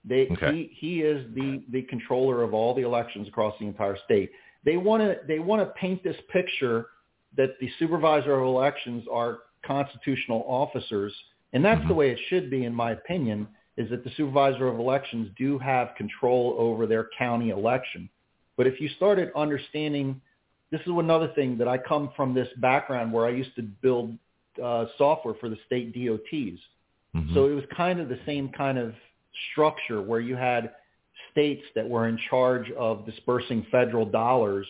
They, 0.04 0.28
Okay. 0.28 0.52
he, 0.54 0.70
he 0.74 1.02
is 1.02 1.26
the, 1.34 1.64
the 1.72 1.82
controller 1.84 2.44
of 2.44 2.54
all 2.54 2.74
the 2.76 2.84
elections 2.84 3.28
across 3.28 3.58
the 3.60 3.66
entire 3.66 3.98
state. 4.06 4.32
They 4.64 4.78
want 4.78 5.02
to 5.04 5.20
they 5.28 5.40
want 5.40 5.62
to 5.62 5.68
paint 5.80 6.04
this 6.04 6.18
picture 6.32 6.88
that 7.38 7.60
the 7.60 7.70
supervisor 7.80 8.34
of 8.34 8.44
elections 8.44 9.06
are 9.12 9.40
constitutional 9.66 10.44
officers, 10.48 11.14
and 11.54 11.64
that's 11.64 11.80
mm-hmm. 11.80 11.90
the 11.90 11.94
way 11.94 12.12
it 12.12 12.20
should 12.30 12.50
be, 12.50 12.66
in 12.66 12.74
my 12.74 12.92
opinion, 12.92 13.48
is 13.78 13.90
that 13.90 14.04
the 14.04 14.12
supervisor 14.18 14.68
of 14.68 14.80
elections 14.80 15.30
do 15.38 15.60
have 15.60 15.90
control 15.98 16.56
over 16.58 16.88
their 16.88 17.10
county 17.18 17.50
election. 17.50 18.10
But 18.58 18.68
if 18.68 18.80
you 18.80 18.90
started 18.90 19.32
understanding, 19.36 20.22
this 20.76 20.86
is 20.88 20.94
another 20.98 21.30
thing 21.36 21.58
that 21.58 21.70
I 21.70 21.78
come 21.78 22.12
from 22.18 22.34
this 22.34 22.50
background 22.58 23.14
where 23.14 23.26
I 23.26 23.30
used 23.30 23.56
to 23.56 23.62
build 23.62 24.18
uh, 24.62 24.86
software 24.98 25.36
for 25.40 25.48
the 25.48 25.58
state 25.66 25.94
DOTs. 25.94 26.60
Mm-hmm. 27.16 27.34
So 27.34 27.46
it 27.46 27.54
was 27.54 27.64
kind 27.76 28.02
of 28.02 28.10
the 28.10 28.20
same 28.26 28.50
kind 28.50 28.78
of 28.78 28.94
structure 29.52 30.02
where 30.02 30.20
you 30.20 30.36
had 30.36 30.72
states 31.32 31.64
that 31.76 31.88
were 31.88 32.10
in 32.10 32.20
charge 32.30 32.70
of 32.72 33.06
dispersing 33.06 33.66
federal 33.72 34.06
dollars 34.06 34.68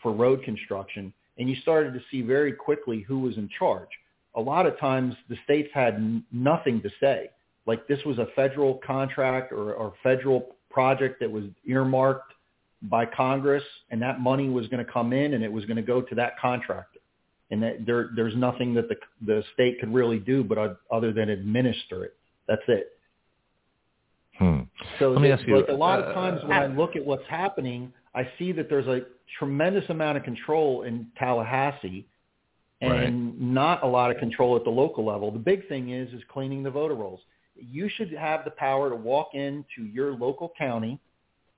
for 0.00 0.12
road 0.12 0.44
construction, 0.44 1.12
and 1.38 1.50
you 1.50 1.56
started 1.62 1.92
to 1.94 2.00
see 2.08 2.22
very 2.22 2.52
quickly 2.52 3.00
who 3.00 3.18
was 3.18 3.36
in 3.36 3.48
charge. 3.58 3.88
A 4.36 4.40
lot 4.40 4.64
of 4.64 4.78
times 4.78 5.16
the 5.28 5.36
states 5.42 5.70
had 5.74 5.94
n- 5.94 6.24
nothing 6.30 6.80
to 6.82 6.90
say. 7.00 7.30
Like 7.66 7.88
this 7.88 7.98
was 8.06 8.18
a 8.18 8.28
federal 8.36 8.74
contract 8.86 9.50
or, 9.50 9.72
or 9.72 9.94
federal 10.04 10.54
project 10.70 11.18
that 11.18 11.30
was 11.30 11.44
earmarked 11.66 12.32
by 12.82 13.04
Congress, 13.06 13.64
and 13.90 14.00
that 14.02 14.20
money 14.20 14.48
was 14.48 14.68
going 14.68 14.84
to 14.84 14.90
come 14.90 15.12
in 15.12 15.34
and 15.34 15.42
it 15.42 15.52
was 15.52 15.64
going 15.64 15.76
to 15.76 15.82
go 15.82 16.00
to 16.00 16.14
that 16.14 16.38
contractor. 16.38 17.00
And 17.50 17.62
that 17.62 17.86
there, 17.86 18.10
there's 18.14 18.36
nothing 18.36 18.74
that 18.74 18.88
the 18.88 18.96
the 19.24 19.42
state 19.54 19.80
could 19.80 19.92
really 19.92 20.18
do, 20.18 20.44
but 20.44 20.58
uh, 20.58 20.74
other 20.92 21.12
than 21.12 21.30
administer 21.30 22.04
it. 22.04 22.14
That's 22.46 22.62
it. 22.68 22.92
Hmm. 24.36 24.60
So 24.98 25.10
Let 25.10 25.22
me 25.22 25.32
ask 25.32 25.46
you, 25.46 25.56
like 25.56 25.68
a 25.68 25.72
lot 25.72 25.98
of 26.00 26.10
uh, 26.10 26.12
times 26.12 26.42
when 26.42 26.52
I 26.52 26.66
look 26.66 26.94
at 26.94 27.04
what's 27.04 27.26
happening, 27.28 27.92
I 28.14 28.28
see 28.38 28.52
that 28.52 28.68
there's 28.68 28.86
a 28.86 29.00
tremendous 29.38 29.88
amount 29.88 30.18
of 30.18 30.24
control 30.24 30.82
in 30.82 31.08
Tallahassee 31.18 32.06
and 32.80 32.92
Right. 32.92 33.12
not 33.40 33.82
a 33.82 33.86
lot 33.86 34.10
of 34.10 34.18
control 34.18 34.56
at 34.56 34.64
the 34.64 34.70
local 34.70 35.04
level. 35.04 35.30
The 35.30 35.38
big 35.38 35.66
thing 35.68 35.90
is 35.90 36.12
is 36.12 36.22
cleaning 36.28 36.62
the 36.62 36.70
voter 36.70 36.94
rolls. 36.94 37.20
You 37.56 37.88
should 37.88 38.12
have 38.12 38.44
the 38.44 38.52
power 38.52 38.88
to 38.88 38.94
walk 38.94 39.30
into 39.34 39.84
your 39.90 40.12
local 40.12 40.52
county 40.56 41.00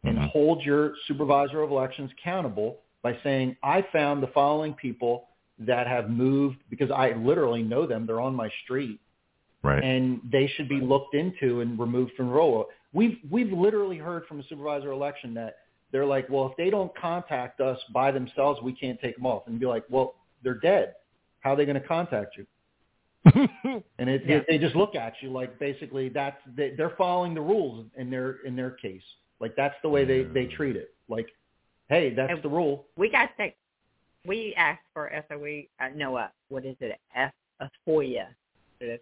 and 0.04 0.18
Mhm. 0.18 0.30
hold 0.30 0.64
your 0.64 0.94
supervisor 1.06 1.62
of 1.62 1.70
elections 1.70 2.10
accountable 2.12 2.80
by 3.02 3.16
saying, 3.22 3.56
I 3.62 3.82
found 3.82 4.22
the 4.22 4.28
following 4.28 4.74
people 4.74 5.28
that 5.58 5.86
have 5.86 6.10
moved 6.10 6.58
because 6.70 6.90
I 6.90 7.12
literally 7.12 7.62
know 7.62 7.86
them. 7.86 8.06
They're 8.06 8.20
on 8.20 8.34
my 8.34 8.48
street 8.64 8.98
Right. 9.62 9.82
and 9.84 10.20
they 10.24 10.46
should 10.46 10.68
be 10.68 10.80
looked 10.80 11.14
into 11.14 11.60
and 11.60 11.78
removed 11.78 12.12
from 12.14 12.28
the 12.28 12.32
role. 12.32 12.68
We've 12.92 13.18
we've 13.30 13.52
literally 13.52 13.98
heard 13.98 14.26
from 14.26 14.40
a 14.40 14.42
supervisor 14.44 14.90
election 14.90 15.34
that 15.34 15.58
they're 15.92 16.06
like, 16.06 16.28
well, 16.30 16.46
if 16.46 16.56
they 16.56 16.70
don't 16.70 16.94
contact 16.96 17.60
us 17.60 17.78
by 17.92 18.10
themselves, 18.10 18.62
we 18.62 18.72
can't 18.72 18.98
take 19.00 19.16
them 19.16 19.26
off, 19.26 19.46
and 19.48 19.58
be 19.60 19.66
like, 19.66 19.84
well, 19.90 20.14
they're 20.42 20.54
dead. 20.54 20.94
How 21.40 21.52
are 21.52 21.56
they 21.56 21.66
going 21.66 21.80
to 21.80 21.86
contact 21.86 22.36
you? 22.38 22.46
And 23.98 24.08
it, 24.08 24.24
Yeah. 24.24 24.40
they 24.48 24.56
just 24.58 24.74
look 24.74 24.94
at 24.94 25.12
you 25.20 25.30
like 25.30 25.58
basically 25.58 26.08
that's 26.08 26.40
they, 26.56 26.70
they're 26.70 26.90
following 26.96 27.34
the 27.34 27.40
rules 27.42 27.86
in 27.96 28.08
their 28.08 28.36
in 28.46 28.56
their 28.56 28.70
case. 28.70 29.02
Like 29.40 29.56
that's 29.56 29.74
the 29.82 29.88
way 29.88 30.04
they 30.04 30.22
they 30.22 30.46
treat 30.46 30.76
it. 30.76 30.92
Like, 31.08 31.26
hey, 31.88 32.14
that's 32.14 32.32
And- 32.32 32.42
the 32.42 32.48
rule. 32.48 32.86
We 32.96 33.10
got 33.10 33.30
that. 33.38 33.54
We 34.26 34.54
asked 34.56 34.82
for 34.92 35.10
SOE, 35.30 35.62
uh, 35.80 35.88
no, 35.96 36.14
uh, 36.16 36.28
what 36.50 36.66
is 36.66 36.76
it, 36.80 36.98
F, 37.14 37.32
a 37.60 37.70
FOIA, 37.88 38.26
to 38.80 38.98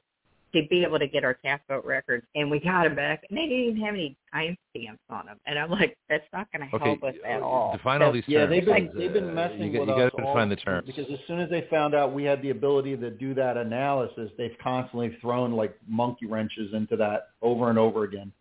to 0.54 0.62
be 0.70 0.82
able 0.82 0.98
to 0.98 1.06
get 1.06 1.24
our 1.24 1.34
cast 1.34 1.62
vote 1.68 1.84
records, 1.84 2.24
and 2.34 2.50
we 2.50 2.58
got 2.58 2.84
them 2.84 2.94
back, 2.94 3.22
and 3.28 3.36
they 3.36 3.42
didn't 3.42 3.64
even 3.64 3.76
have 3.82 3.92
any 3.94 4.16
timestamps 4.34 4.96
on 5.10 5.26
them. 5.26 5.38
And 5.44 5.58
I'm 5.58 5.70
like, 5.70 5.98
that's 6.08 6.24
not 6.32 6.46
going 6.52 6.66
to 6.70 6.74
Okay, 6.76 6.84
help 6.86 7.02
us 7.02 7.14
at 7.26 7.42
all. 7.42 7.72
define 7.76 8.00
So- 8.00 8.06
all 8.06 8.12
these 8.12 8.22
terms. 8.24 8.32
Yeah, 8.32 8.46
they've 8.46 8.64
been 8.64 8.88
Uh, 8.88 8.92
they've 8.94 9.12
been 9.12 9.34
messing 9.34 9.74
you, 9.74 9.80
with 9.80 9.88
you 9.90 9.94
us. 9.94 10.10
got 10.10 10.16
to 10.16 10.24
all- 10.24 10.32
define 10.34 10.48
the 10.48 10.56
terms. 10.56 10.86
because 10.86 11.10
as 11.10 11.18
soon 11.26 11.40
as 11.40 11.50
they 11.50 11.62
found 11.68 11.94
out 11.94 12.14
we 12.14 12.24
had 12.24 12.40
the 12.40 12.48
ability 12.48 12.96
to 12.96 13.10
do 13.10 13.34
that 13.34 13.58
analysis, 13.58 14.30
they've 14.38 14.56
constantly 14.58 15.10
thrown 15.20 15.52
like 15.52 15.76
monkey 15.86 16.24
wrenches 16.24 16.72
into 16.72 16.96
that 16.96 17.28
over 17.42 17.68
and 17.68 17.78
over 17.78 18.04
again. 18.04 18.32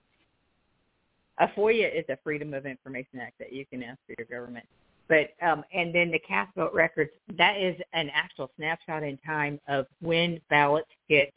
A 1.39 1.47
FOIA 1.49 1.93
is 1.93 2.05
a 2.09 2.17
Freedom 2.23 2.53
of 2.53 2.65
Information 2.65 3.19
Act 3.19 3.37
that 3.39 3.53
you 3.53 3.65
can 3.65 3.83
ask 3.83 3.99
for 4.07 4.15
your 4.17 4.27
government. 4.27 4.65
But 5.07 5.29
um, 5.41 5.63
and 5.73 5.93
then 5.93 6.11
the 6.11 6.19
cast 6.19 6.53
vote 6.55 6.73
records 6.73 7.11
that 7.37 7.57
is 7.57 7.75
an 7.93 8.09
actual 8.13 8.51
snapshot 8.57 9.03
in 9.03 9.17
time 9.17 9.59
of 9.67 9.85
when 10.01 10.41
ballots 10.49 10.89
hit 11.07 11.33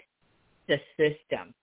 the 0.66 0.80
system. 0.96 1.54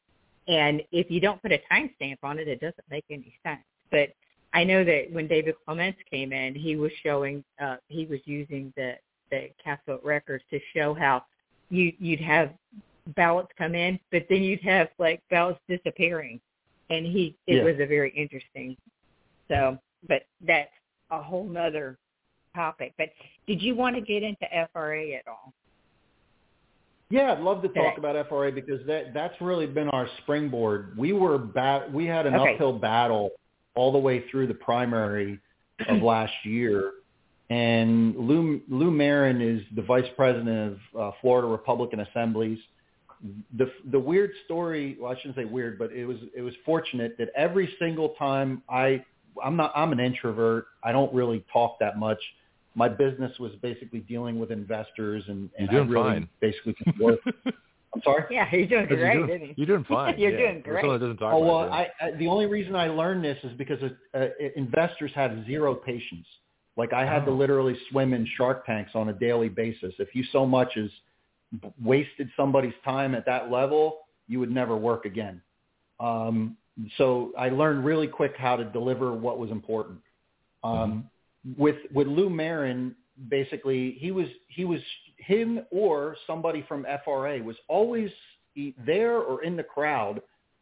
And 0.47 0.81
if 0.91 1.11
you 1.11 1.19
don't 1.19 1.41
put 1.41 1.51
a 1.51 1.59
timestamp 1.69 2.17
on 2.23 2.39
it, 2.39 2.47
it 2.47 2.61
doesn't 2.61 2.85
make 2.89 3.03
any 3.09 3.33
sense. 3.43 3.63
But 3.91 4.09
I 4.53 4.63
know 4.63 4.85
that 4.85 5.11
when 5.11 5.27
David 5.27 5.55
Clements 5.65 5.99
came 6.09 6.31
in, 6.31 6.55
he 6.55 6.77
was 6.77 6.91
showing 7.03 7.43
uh, 7.61 7.77
he 7.87 8.05
was 8.05 8.19
using 8.25 8.73
the 8.77 8.93
the 9.29 9.49
cast 9.61 9.85
vote 9.85 10.01
records 10.05 10.43
to 10.51 10.59
show 10.73 10.93
how 10.93 11.25
you 11.69 11.91
you'd 11.99 12.21
have 12.21 12.51
ballots 13.15 13.49
come 13.57 13.75
in, 13.75 13.99
but 14.11 14.25
then 14.29 14.41
you'd 14.41 14.61
have 14.61 14.87
like 14.97 15.21
ballots 15.29 15.59
disappearing 15.67 16.39
and 16.89 17.05
he 17.05 17.35
it 17.47 17.55
Yeah. 17.57 17.63
was 17.63 17.75
a 17.79 17.85
very 17.85 18.11
interesting 18.11 18.75
so 19.47 19.77
but 20.07 20.23
that's 20.41 20.71
a 21.11 21.21
whole 21.21 21.47
nother 21.47 21.97
topic 22.55 22.93
but 22.97 23.09
did 23.47 23.61
you 23.61 23.75
want 23.75 23.95
to 23.95 24.01
get 24.01 24.23
into 24.23 24.45
fra 24.73 25.09
at 25.11 25.27
all 25.27 25.53
Yeah, 27.09 27.31
I'd 27.31 27.39
love 27.39 27.61
to 27.61 27.69
talk 27.69 27.97
about 27.97 28.27
FRA 28.27 28.51
because 28.51 28.85
that 28.87 29.13
that's 29.13 29.39
really 29.39 29.65
been 29.65 29.87
our 29.89 30.09
springboard. 30.23 30.97
We 30.97 31.13
were 31.13 31.37
bat 31.37 31.91
we 31.93 32.05
had 32.05 32.25
an 32.25 32.35
Okay. 32.35 32.53
uphill 32.55 32.73
battle 32.73 33.31
all 33.75 33.91
the 33.93 33.97
way 33.99 34.27
through 34.29 34.47
the 34.47 34.55
primary 34.55 35.39
of 35.87 36.01
last 36.13 36.33
year. 36.43 36.91
And 37.49 38.13
Lou 38.17 38.61
Lou 38.67 38.91
Marin 38.91 39.39
is 39.41 39.61
the 39.75 39.83
vice 39.83 40.09
president 40.17 40.79
of 40.93 40.99
uh, 40.99 41.11
Florida 41.21 41.47
Republican 41.47 42.01
Assemblies. 42.01 42.59
The 43.57 43.71
the 43.91 43.99
weird 43.99 44.31
story, 44.45 44.97
well 44.99 45.11
I 45.11 45.15
shouldn't 45.15 45.35
say 45.35 45.45
weird, 45.45 45.77
but 45.79 45.91
it 45.91 46.05
was 46.05 46.17
it 46.35 46.41
was 46.41 46.53
fortunate 46.65 47.17
that 47.17 47.29
every 47.35 47.73
single 47.79 48.09
time 48.09 48.61
I 48.69 49.03
I'm 49.43 49.55
not 49.55 49.71
I'm 49.75 49.91
an 49.91 49.99
introvert. 49.99 50.65
I 50.83 50.91
don't 50.91 51.13
really 51.13 51.43
talk 51.51 51.77
that 51.79 51.97
much. 51.97 52.19
My 52.75 52.87
business 52.87 53.37
was 53.39 53.51
basically 53.63 54.01
dealing 54.01 54.39
with 54.39 54.51
investors 54.51 55.23
and, 55.27 55.49
and 55.57 55.67
You're 55.71 55.81
I 55.81 55.83
doing 55.85 55.89
really 55.89 56.09
fine. 56.09 56.29
basically 56.41 56.75
just 56.85 56.99
work 56.99 57.19
I'm 57.95 58.01
sorry. 58.03 58.25
yeah 58.29 58.45
you're 58.51 58.67
doing 58.67 58.87
You're 58.89 58.99
great 58.99 59.13
doing- 59.15 59.29
isn't 59.29 59.47
he 59.47 59.53
You're 59.57 59.65
doing 59.67 59.85
fine. 59.85 60.15
You're 60.19 60.31
yeah. 60.31 60.37
doing 60.51 60.61
great. 60.61 60.83
Someone 60.83 60.99
doesn't 60.99 61.17
talk 61.17 61.33
Oh 61.33 61.43
about 61.43 61.69
well, 61.71 61.79
it. 61.79 61.89
I, 62.01 62.07
I 62.07 62.11
the 62.11 62.27
only 62.27 62.45
reason 62.45 62.75
I 62.75 62.87
learned 62.87 63.23
this 63.23 63.37
is 63.43 63.51
because 63.57 63.81
of, 63.81 63.91
uh, 64.13 64.27
investors 64.55 65.11
have 65.15 65.43
zero 65.47 65.73
patience. 65.73 66.27
Like 66.75 66.93
I 66.93 67.03
had 67.05 67.25
to 67.25 67.31
Oh. 67.31 67.35
literally 67.35 67.75
swim 67.89 68.13
in 68.13 68.27
shark 68.37 68.65
tanks 68.67 68.91
on 68.93 69.09
a 69.09 69.13
daily 69.13 69.49
basis. 69.49 69.93
If 69.97 70.13
you 70.13 70.23
so 70.31 70.45
much 70.45 70.77
as 70.77 70.89
wasted 71.81 72.29
somebody's 72.35 72.73
time 72.83 73.15
at 73.15 73.25
that 73.25 73.49
level, 73.51 73.99
you 74.27 74.39
would 74.39 74.51
never 74.51 74.75
work 74.75 75.05
again. 75.05 75.41
Um, 75.99 76.57
so 76.97 77.31
I 77.37 77.49
learned 77.49 77.85
really 77.85 78.07
quick 78.07 78.35
how 78.37 78.55
to 78.55 78.65
deliver 78.65 79.13
what 79.13 79.39
was 79.39 79.49
important. 79.49 79.99
Um, 80.63 81.09
with 81.57 81.77
with 81.93 82.07
Lou 82.07 82.29
Marin, 82.29 82.95
basically 83.29 83.97
he 83.99 84.11
was 84.11 84.27
he 84.47 84.65
was 84.65 84.81
him 85.17 85.61
or 85.71 86.15
somebody 86.27 86.63
from 86.67 86.85
FRA 87.03 87.41
was 87.41 87.55
always 87.67 88.11
there 88.85 89.17
or 89.17 89.43
in 89.43 89.55
the 89.55 89.63
crowd 89.63 90.21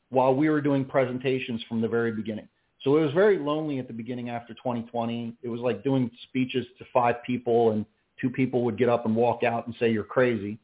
while 0.09 0.33
we 0.33 0.49
were 0.49 0.61
doing 0.61 0.85
presentations 0.85 1.61
from 1.67 1.81
the 1.81 1.87
very 1.87 2.11
beginning. 2.11 2.47
So 2.83 2.97
it 2.97 3.01
was 3.01 3.13
very 3.13 3.39
lonely 3.39 3.79
at 3.79 3.87
the 3.87 3.93
beginning 3.93 4.29
after 4.29 4.53
2020. 4.53 5.35
It 5.41 5.49
was 5.49 5.59
like 5.59 5.83
doing 5.83 6.11
speeches 6.29 6.65
to 6.77 6.85
five 6.93 7.23
people 7.23 7.71
and 7.71 7.85
two 8.21 8.29
people 8.29 8.63
would 8.63 8.77
get 8.77 8.89
up 8.89 9.05
and 9.05 9.15
walk 9.15 9.43
out 9.43 9.65
and 9.65 9.75
say 9.79 9.91
you're 9.91 10.03
crazy. 10.03 10.59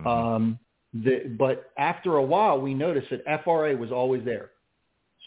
Mhm. 0.00 0.06
Um, 0.06 0.58
the, 0.94 1.34
but 1.38 1.70
after 1.76 2.16
a 2.16 2.22
while, 2.22 2.60
we 2.60 2.74
noticed 2.74 3.10
that 3.10 3.22
FRA 3.26 3.76
was 3.76 3.92
always 3.92 4.24
there. 4.24 4.50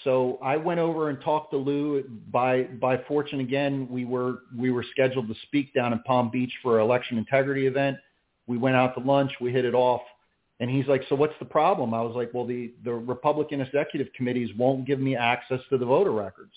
So 0.03 0.39
I 0.41 0.55
went 0.55 0.79
over 0.79 1.09
and 1.09 1.19
talked 1.21 1.51
to 1.51 1.57
Lou. 1.57 2.03
By 2.31 2.63
by 2.63 2.97
fortune, 2.99 3.41
again, 3.41 3.87
we 3.89 4.05
were 4.05 4.39
we 4.57 4.71
were 4.71 4.83
scheduled 4.91 5.27
to 5.27 5.35
speak 5.43 5.73
down 5.73 5.91
in 5.93 5.99
Palm 6.03 6.29
Beach 6.29 6.53
for 6.63 6.79
an 6.79 6.85
election 6.85 7.17
integrity 7.17 7.67
event. 7.67 7.97
We 8.47 8.57
went 8.57 8.75
out 8.77 8.95
to 8.95 9.01
lunch. 9.01 9.31
We 9.41 9.51
hit 9.51 9.65
it 9.65 9.75
off, 9.75 10.01
and 10.59 10.69
he's 10.69 10.87
like, 10.87 11.03
"So 11.09 11.15
what's 11.15 11.37
the 11.39 11.45
problem?" 11.45 11.93
I 11.93 12.01
was 12.01 12.15
like, 12.15 12.33
"Well, 12.33 12.45
the 12.45 12.73
the 12.85 12.93
Republican 12.93 13.59
executive 13.61 14.11
committees 14.13 14.49
won't 14.57 14.85
give 14.85 14.99
me 15.01 15.15
access 15.17 15.59
to 15.69 15.77
the 15.77 15.85
voter 15.85 16.11
records. 16.11 16.53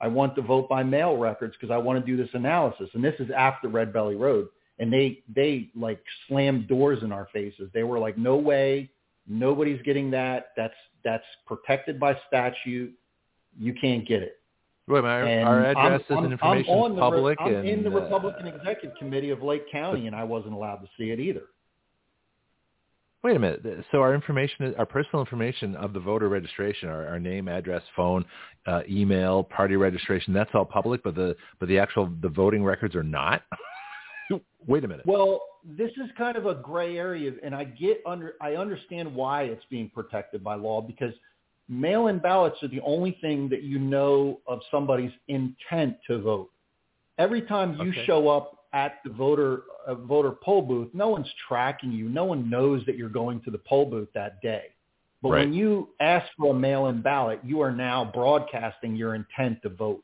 I 0.00 0.08
want 0.08 0.34
the 0.34 0.42
vote 0.42 0.68
by 0.68 0.82
mail 0.82 1.16
records 1.18 1.54
because 1.54 1.72
I 1.72 1.76
want 1.78 2.00
to 2.00 2.06
do 2.06 2.16
this 2.16 2.32
analysis, 2.34 2.88
and 2.94 3.04
this 3.04 3.18
is 3.20 3.30
after 3.30 3.68
Red 3.68 3.92
Belly 3.92 4.16
Road." 4.16 4.48
And 4.78 4.92
they 4.92 5.22
they 5.34 5.70
like 5.74 6.02
slammed 6.28 6.68
doors 6.68 7.02
in 7.02 7.12
our 7.12 7.28
faces. 7.32 7.70
They 7.72 7.82
were 7.82 7.98
like, 7.98 8.18
"No 8.18 8.36
way, 8.36 8.90
nobody's 9.26 9.80
getting 9.82 10.10
that. 10.10 10.48
That's 10.56 10.74
that's 11.04 11.24
protected 11.46 11.98
by 11.98 12.18
statute. 12.28 12.92
You 13.58 13.72
can't 13.72 14.06
get 14.06 14.22
it." 14.22 14.38
Wait, 14.88 15.02
my, 15.02 15.20
And 15.22 15.48
our 15.48 15.66
I'm- 15.66 15.76
addresses 15.76 16.06
I'm- 16.10 16.24
and 16.24 16.32
information 16.32 16.72
I'm 16.72 16.78
on 16.80 16.90
is 16.92 16.96
the 16.96 17.00
public. 17.00 17.40
I'm 17.40 17.54
and, 17.54 17.68
in 17.68 17.82
the 17.82 17.90
uh, 17.90 18.00
Republican 18.00 18.46
Executive 18.46 18.96
Committee 18.98 19.30
of 19.30 19.42
Lake 19.42 19.70
County, 19.70 20.06
and 20.06 20.14
I 20.14 20.24
wasn't 20.24 20.54
allowed 20.54 20.76
to 20.76 20.88
see 20.96 21.10
it 21.10 21.18
either. 21.18 21.42
Wait 23.24 23.34
a 23.34 23.38
minute. 23.40 23.84
So 23.90 24.00
our 24.02 24.14
information, 24.14 24.72
our 24.78 24.86
personal 24.86 25.20
information 25.20 25.74
of 25.76 25.92
the 25.92 25.98
voter 25.98 26.28
registration, 26.28 26.88
our, 26.88 27.08
our 27.08 27.18
name, 27.18 27.48
address, 27.48 27.82
phone, 27.96 28.24
uh, 28.66 28.82
email, 28.88 29.42
party 29.42 29.74
registration, 29.74 30.32
that's 30.32 30.50
all 30.54 30.64
public, 30.64 31.02
but 31.02 31.16
the 31.16 31.34
but 31.58 31.68
the 31.68 31.78
actual 31.78 32.08
the 32.20 32.28
voting 32.28 32.62
records 32.62 32.94
are 32.94 33.02
not. 33.02 33.42
Wait 34.66 34.84
a 34.84 34.88
minute. 34.88 35.06
Well, 35.06 35.40
this 35.64 35.90
is 35.92 36.10
kind 36.18 36.36
of 36.36 36.46
a 36.46 36.54
gray 36.54 36.98
area, 36.98 37.32
and 37.42 37.54
I 37.54 37.64
get 37.64 38.02
under 38.06 38.34
I 38.40 38.54
understand 38.56 39.14
why 39.14 39.44
it's 39.44 39.64
being 39.70 39.90
protected 39.90 40.42
by 40.42 40.54
law 40.56 40.80
because 40.80 41.12
mail-in 41.68 42.18
ballots 42.18 42.62
are 42.62 42.68
the 42.68 42.80
only 42.82 43.18
thing 43.20 43.48
that 43.48 43.62
you 43.62 43.78
know 43.78 44.40
of 44.46 44.60
somebody's 44.70 45.12
intent 45.28 45.96
to 46.06 46.20
vote. 46.20 46.50
Every 47.18 47.42
time 47.42 47.74
you 47.80 47.90
Okay. 47.90 48.04
show 48.06 48.28
up 48.28 48.66
at 48.72 48.98
the 49.04 49.10
voter 49.10 49.62
uh, 49.86 49.94
voter 49.94 50.32
poll 50.32 50.62
booth, 50.62 50.92
no 50.92 51.08
one's 51.08 51.32
tracking 51.48 51.92
you. 51.92 52.08
No 52.08 52.24
one 52.24 52.50
knows 52.50 52.84
that 52.86 52.96
you're 52.96 53.08
going 53.08 53.40
to 53.42 53.50
the 53.50 53.58
poll 53.58 53.86
booth 53.86 54.08
that 54.14 54.40
day. 54.42 54.64
But 55.22 55.30
Right. 55.30 55.40
when 55.40 55.54
you 55.54 55.90
ask 56.00 56.26
for 56.36 56.50
a 56.54 56.58
mail-in 56.58 57.00
ballot, 57.02 57.40
you 57.44 57.60
are 57.60 57.72
now 57.72 58.04
broadcasting 58.04 58.94
your 58.96 59.14
intent 59.14 59.62
to 59.62 59.70
vote. 59.70 60.02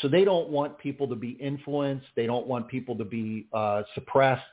So 0.00 0.08
they 0.08 0.24
don't 0.24 0.48
want 0.50 0.78
people 0.78 1.08
to 1.08 1.14
be 1.14 1.30
influenced. 1.30 2.06
They 2.16 2.26
don't 2.26 2.46
want 2.46 2.68
people 2.68 2.96
to 2.96 3.04
be 3.04 3.46
uh, 3.52 3.82
suppressed. 3.94 4.44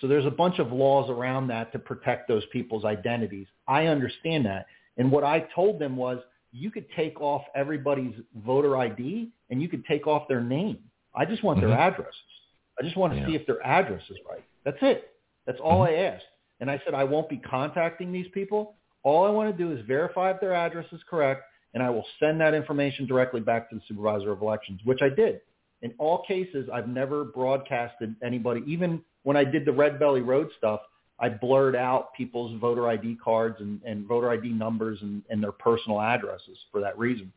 So 0.00 0.06
there's 0.06 0.26
a 0.26 0.30
bunch 0.30 0.58
of 0.58 0.72
laws 0.72 1.10
around 1.10 1.48
that 1.48 1.72
to 1.72 1.78
protect 1.78 2.28
those 2.28 2.44
people's 2.52 2.84
identities. 2.84 3.46
I 3.66 3.86
understand 3.86 4.46
that. 4.46 4.66
And 4.96 5.10
what 5.10 5.24
I 5.24 5.46
told 5.54 5.78
them 5.80 5.96
was 5.96 6.20
you 6.52 6.70
could 6.70 6.86
take 6.96 7.20
off 7.20 7.42
everybody's 7.54 8.14
voter 8.36 8.76
ID 8.76 9.30
and 9.50 9.60
you 9.60 9.68
could 9.68 9.84
take 9.86 10.06
off 10.06 10.28
their 10.28 10.40
name. 10.40 10.78
I 11.14 11.24
just 11.24 11.42
want 11.42 11.58
Mhm. 11.58 11.68
their 11.68 11.72
addresses. 11.78 12.14
I 12.78 12.82
just 12.82 12.96
want 12.96 13.12
to 13.12 13.18
Yeah. 13.18 13.26
see 13.26 13.34
if 13.34 13.44
their 13.46 13.64
address 13.66 14.08
is 14.08 14.18
right. 14.28 14.44
That's 14.64 14.80
it. 14.82 15.14
That's 15.46 15.60
all 15.60 15.82
I 15.82 15.92
asked. 15.92 16.26
And 16.60 16.70
I 16.70 16.78
said 16.84 16.94
I 16.94 17.04
won't 17.04 17.28
be 17.28 17.38
contacting 17.38 18.12
these 18.12 18.28
people. 18.28 18.76
All 19.02 19.24
I 19.24 19.30
want 19.30 19.50
to 19.50 19.64
do 19.64 19.72
is 19.72 19.80
verify 19.86 20.30
if 20.30 20.40
their 20.40 20.54
address 20.54 20.86
is 20.92 21.02
correct, 21.04 21.42
and 21.74 21.82
I 21.82 21.90
will 21.90 22.06
send 22.18 22.40
that 22.40 22.54
information 22.54 23.06
directly 23.06 23.40
back 23.40 23.68
to 23.70 23.76
the 23.76 23.82
supervisor 23.86 24.32
of 24.32 24.42
elections, 24.42 24.80
which 24.84 25.00
I 25.02 25.08
did. 25.08 25.40
In 25.82 25.92
all 25.98 26.24
cases, 26.26 26.68
I've 26.72 26.88
never 26.88 27.24
broadcasted 27.24 28.16
anybody. 28.22 28.62
Even 28.66 29.02
when 29.22 29.36
I 29.36 29.44
did 29.44 29.64
the 29.64 29.72
Red 29.72 29.98
Belly 29.98 30.22
Road 30.22 30.48
stuff, 30.56 30.80
I 31.20 31.28
blurred 31.28 31.76
out 31.76 32.14
people's 32.14 32.58
voter 32.60 32.88
ID 32.88 33.18
cards 33.22 33.56
and, 33.60 33.80
and 33.84 34.06
voter 34.06 34.30
ID 34.30 34.50
numbers 34.50 34.98
and, 35.02 35.22
and 35.30 35.42
their 35.42 35.52
personal 35.52 36.00
addresses 36.00 36.58
for 36.70 36.80
that 36.80 36.98
reason. 36.98 37.32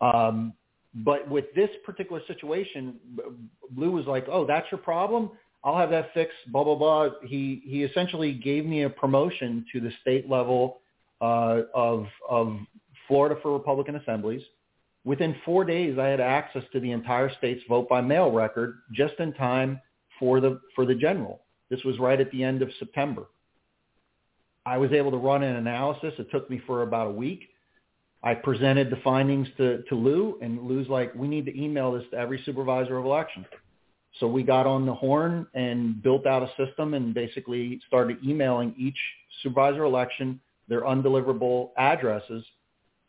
Um, 0.00 0.52
but 0.94 1.28
with 1.28 1.46
this 1.54 1.70
particular 1.84 2.20
situation, 2.26 2.96
Lou 3.76 3.92
was 3.92 4.06
like, 4.06 4.26
"Oh, 4.30 4.46
that's 4.46 4.66
your 4.70 4.78
problem. 4.78 5.30
I'll 5.62 5.76
have 5.76 5.90
that 5.90 6.12
fixed." 6.14 6.36
Blah 6.48 6.64
blah 6.64 6.74
blah. 6.74 7.10
He 7.22 7.62
he 7.64 7.84
essentially 7.84 8.32
gave 8.32 8.64
me 8.64 8.82
a 8.82 8.90
promotion 8.90 9.64
to 9.72 9.80
the 9.80 9.90
state 10.00 10.28
level 10.28 10.80
uh, 11.20 11.62
of 11.74 12.06
of 12.28 12.56
Florida 13.08 13.36
for 13.42 13.52
Republican 13.52 13.96
assemblies. 13.96 14.42
Within 15.04 15.34
four 15.44 15.64
days, 15.64 15.98
I 15.98 16.06
had 16.06 16.20
access 16.20 16.62
to 16.72 16.80
the 16.80 16.92
entire 16.92 17.30
state's 17.38 17.62
vote 17.68 17.88
by 17.88 18.00
mail 18.00 18.30
record 18.30 18.78
just 18.92 19.14
in 19.18 19.32
time 19.32 19.80
for 20.18 20.40
the 20.40 20.60
for 20.74 20.84
the 20.84 20.94
general. 20.94 21.40
This 21.70 21.82
was 21.84 21.98
right 21.98 22.20
at 22.20 22.30
the 22.30 22.44
end 22.44 22.62
of 22.62 22.70
September. 22.78 23.26
I 24.66 24.76
was 24.76 24.92
able 24.92 25.10
to 25.10 25.16
run 25.16 25.42
an 25.42 25.56
analysis. 25.56 26.12
It 26.18 26.30
took 26.30 26.50
me 26.50 26.60
for 26.66 26.82
about 26.82 27.08
a 27.08 27.12
week. 27.12 27.48
I 28.22 28.34
presented 28.34 28.90
the 28.90 28.96
findings 28.96 29.48
to, 29.56 29.82
to 29.84 29.94
Lou, 29.94 30.38
and 30.42 30.60
Lou's 30.62 30.88
like, 30.88 31.14
we 31.14 31.28
need 31.28 31.46
to 31.46 31.58
email 31.58 31.92
this 31.92 32.04
to 32.10 32.18
every 32.18 32.42
supervisor 32.44 32.98
of 32.98 33.04
election. 33.04 33.46
So 34.18 34.26
we 34.26 34.42
got 34.42 34.66
on 34.66 34.86
the 34.86 34.94
horn 34.94 35.46
and 35.54 36.02
built 36.02 36.26
out 36.26 36.42
a 36.42 36.66
system 36.66 36.94
and 36.94 37.14
basically 37.14 37.80
started 37.86 38.18
emailing 38.26 38.74
each 38.76 38.98
supervisor 39.42 39.84
election 39.84 40.40
their 40.68 40.82
undeliverable 40.82 41.70
addresses. 41.78 42.44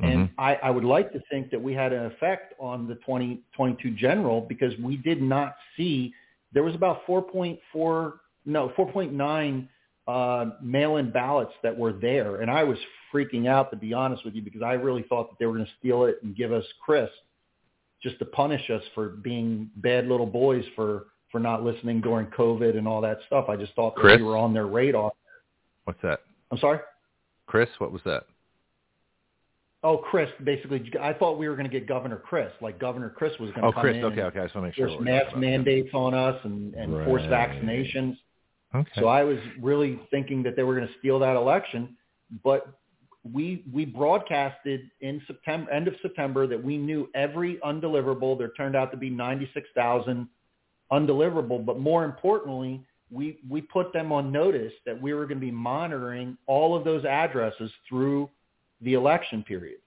And 0.02 0.30
I, 0.38 0.56
I 0.56 0.70
would 0.70 0.86
like 0.86 1.12
to 1.14 1.22
think 1.30 1.52
that 1.52 1.62
we 1.62 1.74
had 1.74 1.92
an 1.92 2.06
effect 2.06 2.54
on 2.60 2.88
the 2.88 2.96
2022 2.96 3.92
general 3.92 4.42
because 4.42 4.74
we 4.80 4.98
did 4.98 5.22
not 5.22 5.56
see, 5.76 6.14
there 6.54 6.64
was 6.64 6.74
about 6.74 7.06
4.4, 7.06 8.14
no, 8.46 8.70
4.9 8.78 9.68
uh, 10.08 10.52
mail-in 10.62 11.12
ballots 11.12 11.54
that 11.64 11.78
were 11.78 11.94
there. 11.94 12.42
And 12.42 12.50
I 12.50 12.64
was 12.64 12.78
freaking 13.14 13.48
out, 13.48 13.72
to 13.72 13.78
be 13.78 13.94
honest 13.94 14.24
with 14.24 14.36
you, 14.36 14.42
because 14.42 14.62
I 14.62 14.74
really 14.74 15.04
thought 15.04 15.30
that 15.30 15.40
they 15.40 15.46
were 15.46 15.54
going 15.54 15.66
to 15.66 15.72
steal 15.80 16.06
it 16.06 16.20
and 16.24 16.36
give 16.36 16.54
us 16.54 16.66
Crist 16.84 17.12
just 18.02 18.18
to 18.20 18.26
punish 18.26 18.70
us 18.70 18.84
for 18.96 19.10
being 19.10 19.70
bad 19.78 20.08
little 20.08 20.26
boys 20.26 20.64
for, 20.76 21.08
for 21.32 21.40
not 21.40 21.64
listening 21.64 22.00
during 22.00 22.28
COVID 22.28 22.78
and 22.78 22.88
all 22.88 23.02
that 23.02 23.20
stuff. 23.28 23.50
I 23.50 23.58
just 23.58 23.74
thought 23.74 23.96
that 23.96 24.02
Chris? 24.02 24.18
we 24.18 24.24
were 24.24 24.38
on 24.38 24.54
their 24.54 24.68
radar. 24.68 25.12
What's 25.84 26.02
that? 26.04 26.22
I'm 26.52 26.58
sorry? 26.58 26.80
Kris, 27.48 27.70
what 27.80 27.92
was 27.92 28.02
that? 28.06 28.24
Oh, 29.82 29.98
Chris, 29.98 30.30
basically, 30.44 30.92
I 31.00 31.14
thought 31.14 31.38
we 31.40 31.48
were 31.48 31.56
going 31.56 31.70
to 31.70 31.72
get 31.72 31.88
Governor 31.88 32.18
Crist, 32.18 32.56
like 32.62 32.80
Governor 32.80 33.10
Crist 33.10 33.40
was 33.40 33.50
going 33.52 33.62
to 33.62 33.68
Oh, 33.68 33.72
come 33.72 33.82
Chris. 33.82 33.96
in 33.96 34.04
Okay, 34.04 34.20
and 34.20 34.28
okay. 34.28 34.40
I 34.40 34.44
just 34.44 34.56
want 34.56 34.66
to 34.66 34.68
make 34.68 34.76
sure. 34.76 34.88
force 34.88 34.98
what 34.98 35.06
we're 35.06 35.14
mask 35.14 35.26
talking 35.28 35.38
about. 35.44 35.50
mandates 35.50 35.90
on 35.94 36.14
us 36.14 36.40
and, 36.44 36.74
and 36.76 37.06
force 37.06 37.22
Right. 37.30 37.32
vaccinations. 37.32 38.18
Okay. 38.76 38.92
So 39.00 39.08
I 39.08 39.24
was 39.24 39.38
really 39.60 40.00
thinking 40.12 40.44
that 40.44 40.56
they 40.58 40.64
were 40.64 40.76
going 40.76 40.88
to 40.88 40.94
steal 41.00 41.18
that 41.20 41.36
election, 41.38 41.96
but 42.44 42.68
we 43.34 43.64
we 43.72 43.86
broadcasted 43.86 44.82
in 45.02 45.22
September, 45.28 45.70
end 45.72 45.88
of 45.88 45.96
September, 46.02 46.46
that 46.48 46.62
we 46.62 46.78
knew 46.78 47.10
every 47.16 47.56
undeliverable. 47.66 48.38
There 48.38 48.50
turned 48.50 48.76
out 48.76 48.92
to 48.92 48.98
be 48.98 49.10
ninety 49.10 49.50
six 49.54 49.68
thousand 49.76 50.28
undeliverable, 50.92 51.66
but 51.66 51.80
more 51.80 52.06
importantly, 52.06 52.84
we 53.12 53.40
we 53.50 53.62
put 53.62 53.92
them 53.94 54.12
on 54.12 54.32
notice 54.32 54.74
that 54.86 55.00
we 55.02 55.14
were 55.14 55.26
going 55.26 55.40
to 55.40 55.46
be 55.46 55.52
monitoring 55.52 56.38
all 56.48 56.76
of 56.76 56.84
those 56.84 57.06
addresses 57.06 57.72
through 57.88 58.30
the 58.82 58.94
election 58.94 59.44
period. 59.44 59.80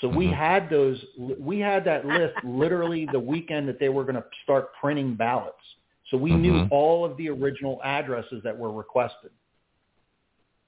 So 0.00 0.08
we 0.08 0.26
Mhm. 0.28 0.34
had 0.36 0.70
those. 0.70 1.04
We 1.38 1.58
had 1.58 1.84
that 1.84 2.06
list 2.06 2.42
literally 2.44 3.06
the 3.06 3.18
weekend 3.20 3.68
that 3.68 3.78
they 3.80 3.88
were 3.88 4.04
going 4.04 4.14
to 4.16 4.24
start 4.44 4.72
printing 4.74 5.14
ballots. 5.14 5.62
So 6.10 6.16
we 6.16 6.34
knew 6.34 6.54
Mhm. 6.54 6.68
all 6.70 7.04
of 7.04 7.16
the 7.16 7.28
original 7.28 7.80
addresses 7.82 8.42
that 8.44 8.56
were 8.56 8.72
requested. 8.72 9.32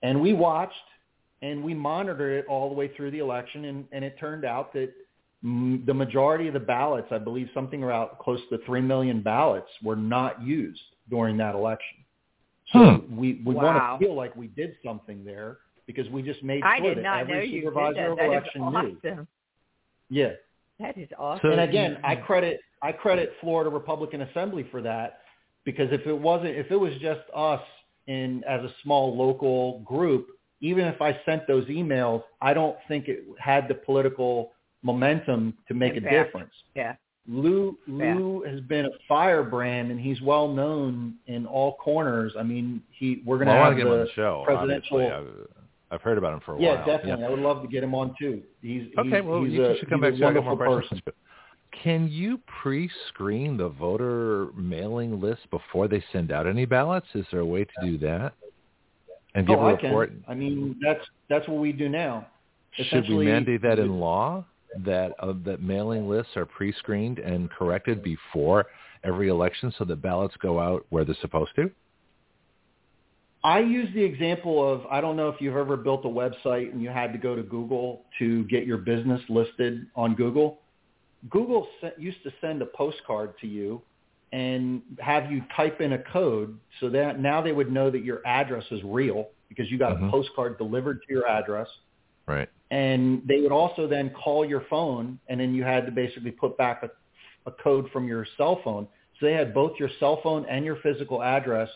And 0.02 0.20
we 0.20 0.32
watched 0.32 0.74
and 1.42 1.62
we 1.64 1.74
monitored 1.74 2.32
it 2.44 2.46
all 2.48 2.68
the 2.68 2.74
way 2.74 2.88
through 2.88 3.12
the 3.12 3.18
election. 3.20 3.64
And, 3.66 3.86
and 3.92 4.04
it 4.04 4.18
turned 4.18 4.44
out 4.44 4.72
that 4.74 4.92
mm, 5.44 5.84
the 5.86 5.94
majority 5.94 6.48
of 6.48 6.54
the 6.54 6.60
ballots, 6.60 7.08
I 7.10 7.18
believe 7.18 7.48
something 7.54 7.82
around 7.82 8.10
close 8.18 8.40
to 8.50 8.58
3 8.66 8.82
million 8.82 9.22
ballots, 9.22 9.70
were 9.82 9.96
not 9.96 10.42
used 10.42 10.82
during 11.08 11.36
that 11.38 11.54
election. 11.54 11.98
So 12.72 12.78
Hmm. 12.78 13.16
we, 13.16 13.42
we 13.44 13.54
Wow. 13.54 13.62
want 13.64 14.00
to 14.00 14.04
feel 14.06 14.14
like 14.14 14.36
we 14.36 14.48
did 14.48 14.76
something 14.84 15.24
there 15.24 15.58
because 15.92 16.10
we 16.10 16.22
just 16.22 16.42
made 16.42 16.62
I 16.62 16.78
sure 16.78 16.88
did 16.94 16.98
that 16.98 17.02
not 17.02 17.20
every 17.22 17.34
know 17.34 17.40
you 17.40 17.50
did 17.60 17.64
supervisor 17.64 17.94
that. 17.94 18.10
of 18.10 18.16
That 18.18 18.24
is 18.24 18.30
election 18.30 18.60
knew. 18.60 18.98
awesome. 19.12 19.28
Yeah. 20.08 20.30
That 20.78 20.96
is 20.98 21.08
awesome. 21.18 21.50
And 21.52 21.60
again, 21.60 21.98
I 22.04 22.16
credit 22.16 22.60
I 22.82 22.92
credit 22.92 23.32
Florida 23.40 23.68
Republican 23.70 24.22
Assembly 24.22 24.66
for 24.70 24.80
that 24.82 25.20
because 25.64 25.88
if 25.92 26.06
it 26.06 26.14
wasn't 26.18 26.56
if 26.56 26.70
it 26.70 26.76
was 26.76 26.92
just 27.00 27.20
us 27.34 27.60
in 28.06 28.42
as 28.48 28.62
a 28.64 28.72
small 28.82 29.16
local 29.16 29.80
group, 29.80 30.28
even 30.60 30.86
if 30.86 31.00
I 31.02 31.18
sent 31.26 31.46
those 31.46 31.66
emails, 31.66 32.22
I 32.40 32.54
don't 32.54 32.76
think 32.88 33.08
it 33.08 33.24
had 33.38 33.68
the 33.68 33.74
political 33.74 34.52
momentum 34.82 35.54
to 35.68 35.74
make 35.74 35.96
a 35.96 36.00
difference. 36.00 36.52
yeah. 36.74 36.94
Lou 37.28 37.76
Lou 37.86 38.42
has 38.48 38.60
been 38.62 38.86
a 38.86 38.90
firebrand 39.06 39.90
and 39.90 40.00
he's 40.00 40.20
well 40.22 40.48
known 40.48 41.14
in 41.26 41.46
all 41.46 41.74
corners. 41.76 42.32
I 42.36 42.42
mean, 42.42 42.82
he 42.90 43.22
we're 43.26 43.36
going 43.36 43.48
to 43.48 43.52
well, 43.52 43.62
I 43.62 43.66
have 43.66 43.76
want 43.76 43.78
to 43.78 43.84
get 43.84 43.86
him 43.86 43.92
on 43.92 43.98
the 44.00 44.04
the 44.06 44.12
show. 44.12 44.42
presidential- 44.46 44.96
Obviously, 45.06 45.44
I've, 45.90 46.02
heard 46.02 46.18
about 46.18 46.34
him 46.34 46.40
for 46.44 46.52
a 46.52 46.54
while. 46.56 46.64
yeah, 46.64 46.74
while. 46.76 46.86
definitely. 46.86 47.24
I 47.24 47.30
would 47.30 47.40
love 47.40 47.62
to 47.62 47.68
get 47.68 47.82
him 47.82 47.94
on 47.94 48.14
too. 48.18 48.42
He's 48.62 48.88
Okay, 48.98 49.16
he's, 49.16 49.24
well, 49.24 49.42
he's 49.42 49.54
you 49.54 49.64
a, 49.64 49.78
should 49.78 49.90
come 49.90 50.00
back. 50.00 50.14
wonderful 50.18 50.56
more 50.56 50.80
person. 50.80 51.02
Can 51.82 52.08
you 52.08 52.40
pre-screen 52.62 53.56
the 53.56 53.68
voter 53.68 54.48
mailing 54.56 55.20
list 55.20 55.48
before 55.50 55.88
they 55.88 56.02
send 56.12 56.32
out 56.32 56.46
any 56.46 56.64
ballots? 56.64 57.06
Is 57.14 57.24
there 57.30 57.40
a 57.40 57.46
way 57.46 57.64
to 57.64 57.72
do 57.82 57.98
that? 57.98 58.34
And 59.34 59.46
give 59.46 59.58
oh, 59.58 59.62
a 59.62 59.68
I 59.68 59.70
report? 59.72 60.10
can. 60.10 60.24
I 60.26 60.34
mean, 60.34 60.76
that's 60.82 61.04
that's 61.28 61.46
what 61.46 61.58
we 61.58 61.72
do 61.72 61.88
now. 61.88 62.26
Should 62.72 63.08
we 63.08 63.26
mandate 63.26 63.62
that 63.62 63.78
in 63.78 64.00
law 64.00 64.44
that 64.84 65.12
uh, 65.20 65.32
that 65.44 65.62
mailing 65.62 66.08
lists 66.08 66.36
are 66.36 66.46
pre-screened 66.46 67.18
and 67.18 67.50
corrected 67.50 68.02
before 68.02 68.66
every 69.04 69.28
election 69.28 69.72
so 69.78 69.84
that 69.84 70.02
ballots 70.02 70.34
go 70.40 70.60
out 70.60 70.86
where 70.90 71.04
they're 71.04 71.16
supposed 71.20 71.52
to? 71.56 71.70
I 73.42 73.60
use 73.60 73.88
the 73.94 74.02
example 74.02 74.70
of 74.70 74.84
I 74.90 75.00
don't 75.00 75.16
know 75.16 75.28
if 75.28 75.40
you've 75.40 75.56
ever 75.56 75.76
built 75.76 76.04
a 76.04 76.08
website 76.08 76.72
and 76.72 76.82
you 76.82 76.90
had 76.90 77.12
to 77.12 77.18
go 77.18 77.34
to 77.34 77.42
Google 77.42 78.04
to 78.18 78.44
get 78.44 78.66
your 78.66 78.78
business 78.78 79.20
listed 79.28 79.86
on 79.96 80.14
Google. 80.14 80.60
Google 81.30 81.66
sent, 81.80 81.98
used 81.98 82.22
to 82.24 82.32
send 82.40 82.60
a 82.60 82.66
postcard 82.66 83.34
to 83.40 83.46
you 83.46 83.82
and 84.32 84.82
have 85.00 85.32
you 85.32 85.42
type 85.56 85.80
in 85.80 85.94
a 85.94 85.98
code 86.12 86.58
so 86.80 86.90
that 86.90 87.18
now 87.18 87.40
they 87.40 87.52
would 87.52 87.72
know 87.72 87.90
that 87.90 88.04
your 88.04 88.20
address 88.26 88.64
is 88.70 88.80
real 88.84 89.28
because 89.48 89.70
you 89.70 89.78
got 89.78 89.96
Mhm. 89.96 90.08
a 90.08 90.10
postcard 90.10 90.58
delivered 90.58 91.00
to 91.06 91.12
your 91.12 91.26
address. 91.26 91.68
Right. 92.26 92.48
And 92.70 93.22
they 93.26 93.40
would 93.40 93.52
also 93.52 93.86
then 93.86 94.10
call 94.10 94.44
your 94.44 94.60
phone 94.62 95.18
and 95.28 95.40
then 95.40 95.54
you 95.54 95.64
had 95.64 95.86
to 95.86 95.92
basically 95.92 96.30
put 96.30 96.56
back 96.58 96.82
a, 96.82 96.90
a 97.46 97.52
code 97.52 97.90
from 97.90 98.06
your 98.06 98.24
cell 98.36 98.56
phone. 98.62 98.86
So 99.18 99.26
they 99.26 99.32
had 99.32 99.52
both 99.52 99.78
your 99.80 99.90
cell 99.98 100.20
phone 100.22 100.44
and 100.46 100.64
your 100.64 100.76
physical 100.76 101.22
address 101.22 101.70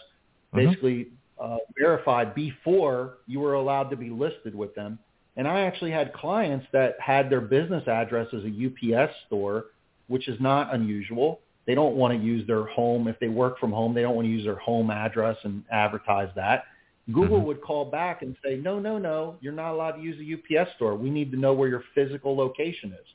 Mhm. 0.54 0.66
basically 0.68 1.08
uh, 1.40 1.58
verified 1.78 2.34
before 2.34 3.18
you 3.26 3.40
were 3.40 3.54
allowed 3.54 3.90
to 3.90 3.96
be 3.96 4.10
listed 4.10 4.54
with 4.54 4.74
them. 4.74 4.98
And 5.36 5.48
I 5.48 5.62
actually 5.62 5.90
had 5.90 6.12
clients 6.12 6.66
that 6.72 6.94
had 7.00 7.28
their 7.28 7.40
business 7.40 7.86
address 7.88 8.28
as 8.32 8.42
a 8.44 8.96
UPS 8.96 9.12
store, 9.26 9.66
which 10.06 10.28
is 10.28 10.40
not 10.40 10.72
unusual. 10.72 11.40
They 11.66 11.74
don't 11.74 11.96
want 11.96 12.16
to 12.16 12.24
use 12.24 12.46
their 12.46 12.66
home. 12.66 13.08
If 13.08 13.18
they 13.18 13.28
work 13.28 13.58
from 13.58 13.72
home, 13.72 13.94
they 13.94 14.02
don't 14.02 14.14
want 14.14 14.26
to 14.26 14.30
use 14.30 14.44
their 14.44 14.56
home 14.56 14.90
address 14.90 15.36
and 15.44 15.64
advertise 15.72 16.28
that. 16.36 16.64
Google 17.12 17.38
mm-hmm. 17.38 17.46
would 17.48 17.62
call 17.62 17.86
back 17.86 18.22
and 18.22 18.36
say, 18.44 18.56
no, 18.56 18.78
no, 18.78 18.98
no, 18.98 19.36
you're 19.40 19.52
not 19.52 19.72
allowed 19.72 19.92
to 19.92 20.02
use 20.02 20.16
a 20.20 20.60
UPS 20.60 20.70
store. 20.76 20.94
We 20.94 21.10
need 21.10 21.30
to 21.32 21.38
know 21.38 21.52
where 21.52 21.68
your 21.68 21.82
physical 21.94 22.36
location 22.36 22.92
is. 22.92 23.06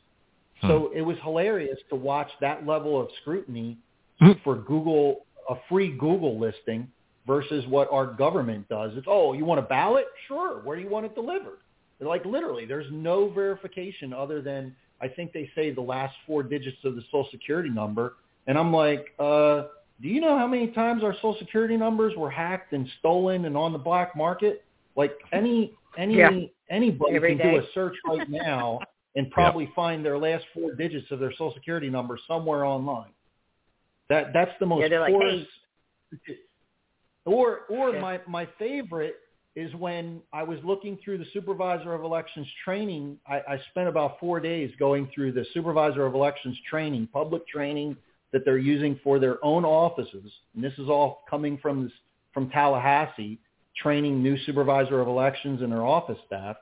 Hmm. 0.61 0.67
So 0.67 0.91
it 0.93 1.01
was 1.01 1.17
hilarious 1.23 1.79
to 1.89 1.95
watch 1.95 2.29
that 2.41 2.67
level 2.67 2.99
of 3.01 3.07
scrutiny 3.21 3.77
hmm. 4.19 4.33
for 4.43 4.55
Google, 4.57 5.25
a 5.49 5.55
free 5.69 5.91
Google 5.91 6.39
listing 6.39 6.87
versus 7.29 7.63
what 7.67 7.87
our 7.91 8.07
government 8.07 8.67
does. 8.69 8.91
It's, 8.95 9.05
oh, 9.07 9.33
you 9.33 9.45
want 9.45 9.59
a 9.59 9.63
ballot? 9.63 10.05
Sure. 10.27 10.61
Where 10.63 10.75
do 10.75 10.81
you 10.81 10.89
want 10.89 11.05
it 11.05 11.13
delivered? 11.13 11.59
Like 12.01 12.25
literally, 12.25 12.65
there's 12.65 12.87
no 12.91 13.29
verification 13.29 14.13
other 14.13 14.41
than 14.41 14.75
I 14.99 15.09
think 15.09 15.31
they 15.31 15.47
say 15.53 15.71
the 15.71 15.81
last 15.81 16.15
four 16.25 16.41
digits 16.41 16.77
of 16.83 16.95
the 16.95 17.03
social 17.11 17.27
security 17.29 17.69
number. 17.69 18.15
And 18.47 18.57
I'm 18.57 18.73
like, 18.73 19.13
uh, 19.19 19.65
do 20.01 20.07
you 20.07 20.21
know 20.21 20.39
how 20.39 20.47
many 20.47 20.71
times 20.71 21.03
our 21.03 21.13
social 21.15 21.37
security 21.37 21.77
numbers 21.77 22.15
were 22.17 22.31
hacked 22.31 22.73
and 22.73 22.87
stolen 22.97 23.45
and 23.45 23.55
on 23.55 23.73
the 23.73 23.79
black 23.79 24.15
market? 24.15 24.65
Like 24.95 25.11
any 25.31 25.73
any 25.99 26.17
yeah. 26.17 26.31
anybody 26.71 27.15
Every 27.15 27.37
can 27.37 27.45
day. 27.45 27.53
do 27.55 27.59
a 27.59 27.63
search 27.75 27.95
right 28.07 28.27
now 28.29 28.79
and 29.15 29.29
probably 29.29 29.65
yeah. 29.65 29.75
find 29.75 30.03
their 30.03 30.17
last 30.17 30.45
four 30.53 30.73
digits 30.73 31.11
of 31.11 31.19
their 31.19 31.31
social 31.33 31.53
security 31.53 31.91
number 31.91 32.17
somewhere 32.27 32.65
online. 32.65 33.11
That 34.09 34.31
that's 34.33 34.51
the 34.59 34.65
most 34.65 34.89
yeah, 34.89 34.99
like, 34.99 35.13
hey. 35.13 35.47
Or 37.25 37.61
or 37.69 37.93
yeah. 37.93 38.01
my 38.01 38.21
my 38.27 38.47
favorite 38.57 39.15
is 39.55 39.73
when 39.75 40.21
I 40.31 40.43
was 40.43 40.59
looking 40.63 40.97
through 41.03 41.17
the 41.17 41.25
supervisor 41.33 41.93
of 41.93 42.03
elections 42.03 42.47
training. 42.63 43.17
I, 43.27 43.39
I 43.39 43.61
spent 43.71 43.89
about 43.89 44.19
four 44.19 44.39
days 44.39 44.71
going 44.79 45.09
through 45.13 45.33
the 45.33 45.45
supervisor 45.53 46.05
of 46.05 46.13
elections 46.13 46.57
training, 46.69 47.09
public 47.11 47.47
training 47.47 47.97
that 48.31 48.45
they're 48.45 48.57
using 48.57 48.99
for 49.03 49.19
their 49.19 49.43
own 49.43 49.65
offices. 49.65 50.31
And 50.55 50.63
this 50.63 50.73
is 50.77 50.87
all 50.87 51.23
coming 51.29 51.57
from 51.57 51.83
this, 51.83 51.91
from 52.33 52.49
Tallahassee, 52.51 53.39
training 53.75 54.21
new 54.21 54.37
supervisor 54.45 55.01
of 55.01 55.07
elections 55.07 55.61
and 55.61 55.71
their 55.71 55.85
office 55.85 56.17
staff. 56.27 56.55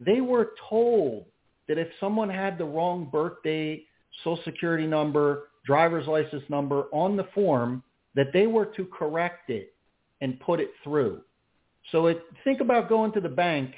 They 0.00 0.20
were 0.20 0.52
told 0.68 1.26
that 1.68 1.78
if 1.78 1.88
someone 2.00 2.30
had 2.30 2.58
the 2.58 2.64
wrong 2.64 3.08
birthday, 3.10 3.82
social 4.24 4.42
security 4.44 4.86
number, 4.86 5.44
driver's 5.64 6.06
license 6.06 6.42
number 6.48 6.84
on 6.92 7.16
the 7.16 7.28
form, 7.34 7.82
that 8.14 8.32
they 8.32 8.46
were 8.46 8.66
to 8.66 8.84
correct 8.86 9.50
it 9.50 9.71
and 10.22 10.40
put 10.40 10.60
it 10.60 10.70
through. 10.82 11.20
So 11.90 12.06
it, 12.06 12.22
think 12.44 12.60
about 12.60 12.88
going 12.88 13.12
to 13.12 13.20
the 13.20 13.28
bank 13.28 13.74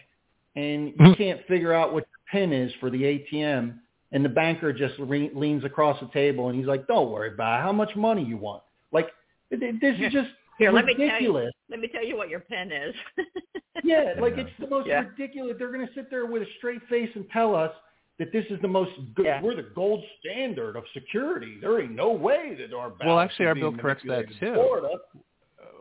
and 0.55 0.89
you 0.89 1.07
hmm. 1.07 1.13
can't 1.15 1.41
figure 1.49 1.73
out 1.73 1.93
what 1.93 2.05
your 2.07 2.41
PIN 2.41 2.53
is 2.53 2.71
for 2.79 2.91
the 2.91 3.03
ATM 3.03 3.79
and 4.13 4.25
the 4.25 4.29
banker 4.29 4.73
just 4.73 4.95
re- 5.01 5.33
leans 5.35 5.65
across 5.65 5.99
the 5.99 6.07
table 6.09 6.49
and 6.51 6.57
he's 6.57 6.69
like, 6.69 6.87
don't 6.87 7.11
worry 7.11 7.33
about 7.33 7.59
it. 7.59 7.63
how 7.63 7.73
much 7.73 7.97
money 7.97 8.23
you 8.23 8.37
want. 8.37 8.63
Like 8.93 9.09
this 9.51 9.59
is 9.61 10.13
just 10.13 10.29
Here, 10.59 10.71
ridiculous. 10.71 10.75
let 10.75 10.85
me 10.85 11.09
tell 11.09 11.21
you. 11.23 11.51
Let 11.71 11.81
me 11.81 11.89
tell 11.89 12.05
you 12.05 12.17
what 12.17 12.29
your 12.29 12.41
PIN 12.41 12.71
is. 12.71 12.95
yeah, 13.85 14.15
like 14.21 14.35
it's 14.37 14.51
the 14.61 14.69
most 14.69 14.87
yeah. 14.87 15.01
ridiculous. 15.01 15.57
They're 15.59 15.73
going 15.73 15.87
to 15.87 15.95
sit 15.95 16.11
there 16.11 16.27
with 16.27 16.43
a 16.43 16.47
straight 16.59 16.83
face 16.91 17.11
and 17.15 17.25
tell 17.31 17.57
us 17.57 17.73
that 18.19 18.33
this 18.33 18.45
is 18.51 18.61
the 18.61 18.69
most 18.69 18.93
good, 19.15 19.27
yeah. 19.27 19.43
we're 19.43 19.57
the 19.57 19.71
gold 19.75 20.05
standard 20.21 20.77
of 20.77 20.85
security. 20.93 21.57
There 21.61 21.81
ain't 21.81 21.97
no 21.97 22.13
way 22.13 22.57
that 22.61 22.77
our 22.77 22.93
well, 23.05 23.19
actually, 23.19 23.47
our 23.47 23.55
bill 23.57 23.77
corrects 23.77 24.05
that 24.07 24.27
too. 24.39 24.55
Florida 24.55 24.99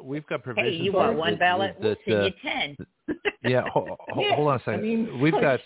we've 0.03 0.25
got 0.27 0.43
provisions. 0.43 0.77
Hey, 0.77 0.83
you 0.83 0.91
want 0.91 1.17
one 1.17 1.37
ballot? 1.37 1.75
That, 1.81 1.97
we'll 2.05 2.17
send 2.21 2.25
you 2.25 2.31
ten. 2.41 2.77
yeah, 3.43 3.63
hold, 3.71 3.89
hold 4.09 4.47
on 4.47 4.55
a 4.55 4.59
second. 4.59 4.73
I 4.73 4.81
mean, 4.81 5.19
we've 5.19 5.33
got 5.33 5.59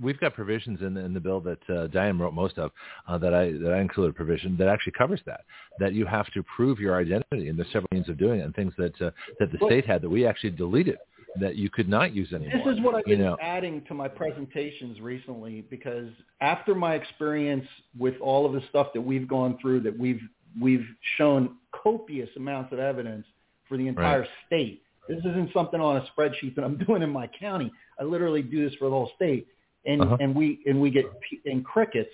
we've 0.00 0.18
got 0.18 0.34
provisions 0.34 0.80
in 0.82 0.94
the, 0.94 1.00
in 1.00 1.14
the 1.14 1.20
bill 1.20 1.40
that 1.40 1.70
uh, 1.70 1.86
Diane 1.88 2.18
wrote 2.18 2.34
most 2.34 2.58
of 2.58 2.70
uh, 3.06 3.18
that 3.18 3.34
I 3.34 3.52
that 3.52 3.72
I 3.72 3.80
included 3.80 4.10
a 4.10 4.12
provision 4.14 4.56
that 4.58 4.68
actually 4.68 4.94
covers 4.98 5.20
that 5.26 5.42
that 5.78 5.94
you 5.94 6.06
have 6.06 6.26
to 6.32 6.42
prove 6.42 6.78
your 6.78 6.96
identity 6.96 7.48
and 7.48 7.58
there's 7.58 7.70
several 7.72 7.88
means 7.92 8.08
of 8.08 8.18
doing 8.18 8.40
it 8.40 8.44
and 8.44 8.54
things 8.54 8.72
that 8.78 9.00
uh, 9.00 9.10
that 9.38 9.52
the 9.52 9.58
state 9.66 9.86
had 9.86 10.02
that 10.02 10.10
we 10.10 10.26
actually 10.26 10.50
deleted 10.50 10.98
that 11.38 11.56
you 11.56 11.68
could 11.68 11.88
not 11.88 12.14
use 12.14 12.32
anymore. 12.32 12.62
This 12.64 12.78
is 12.78 12.82
what 12.82 12.94
I've 12.94 13.04
been 13.04 13.20
know. 13.20 13.36
adding 13.42 13.82
to 13.88 13.94
my 13.94 14.08
presentations 14.08 15.00
recently 15.00 15.66
because 15.68 16.08
after 16.40 16.74
my 16.74 16.94
experience 16.94 17.66
with 17.98 18.14
all 18.22 18.46
of 18.46 18.52
the 18.52 18.62
stuff 18.70 18.88
that 18.94 19.00
we've 19.00 19.28
gone 19.28 19.58
through 19.60 19.80
that 19.80 19.96
we've 19.98 20.22
we've 20.60 20.86
shown 21.16 21.56
copious 21.82 22.30
amounts 22.36 22.72
of 22.72 22.78
evidence 22.78 23.26
for 23.68 23.76
the 23.76 23.86
entire 23.88 24.20
right. 24.20 24.28
state. 24.46 24.82
This 25.08 25.18
isn't 25.18 25.52
something 25.52 25.80
on 25.80 25.96
a 25.96 26.06
spreadsheet 26.12 26.54
that 26.56 26.64
I'm 26.64 26.78
doing 26.86 27.02
in 27.02 27.10
my 27.10 27.28
county. 27.28 27.70
I 28.00 28.04
literally 28.04 28.42
do 28.42 28.68
this 28.68 28.76
for 28.78 28.86
the 28.86 28.90
whole 28.90 29.10
state, 29.16 29.46
and 29.84 30.02
uh-huh. 30.02 30.16
and 30.20 30.34
we 30.34 30.60
and 30.66 30.80
we 30.80 30.90
get 30.90 31.06
in 31.44 31.62
crickets. 31.62 32.10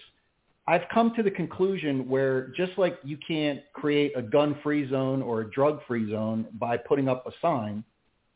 I've 0.69 0.83
come 0.95 1.13
to 1.17 1.25
the 1.25 1.31
conclusion 1.31 2.09
where 2.09 2.49
just 2.49 2.73
like 2.79 2.99
you 3.03 3.19
can't 3.27 3.61
create 3.73 4.13
a 4.17 4.23
gun-free 4.23 4.89
zone 4.91 5.21
or 5.21 5.41
a 5.41 5.51
drug-free 5.51 6.09
zone 6.13 6.47
by 6.61 6.77
putting 6.77 7.09
up 7.09 7.27
a 7.27 7.33
sign, 7.41 7.83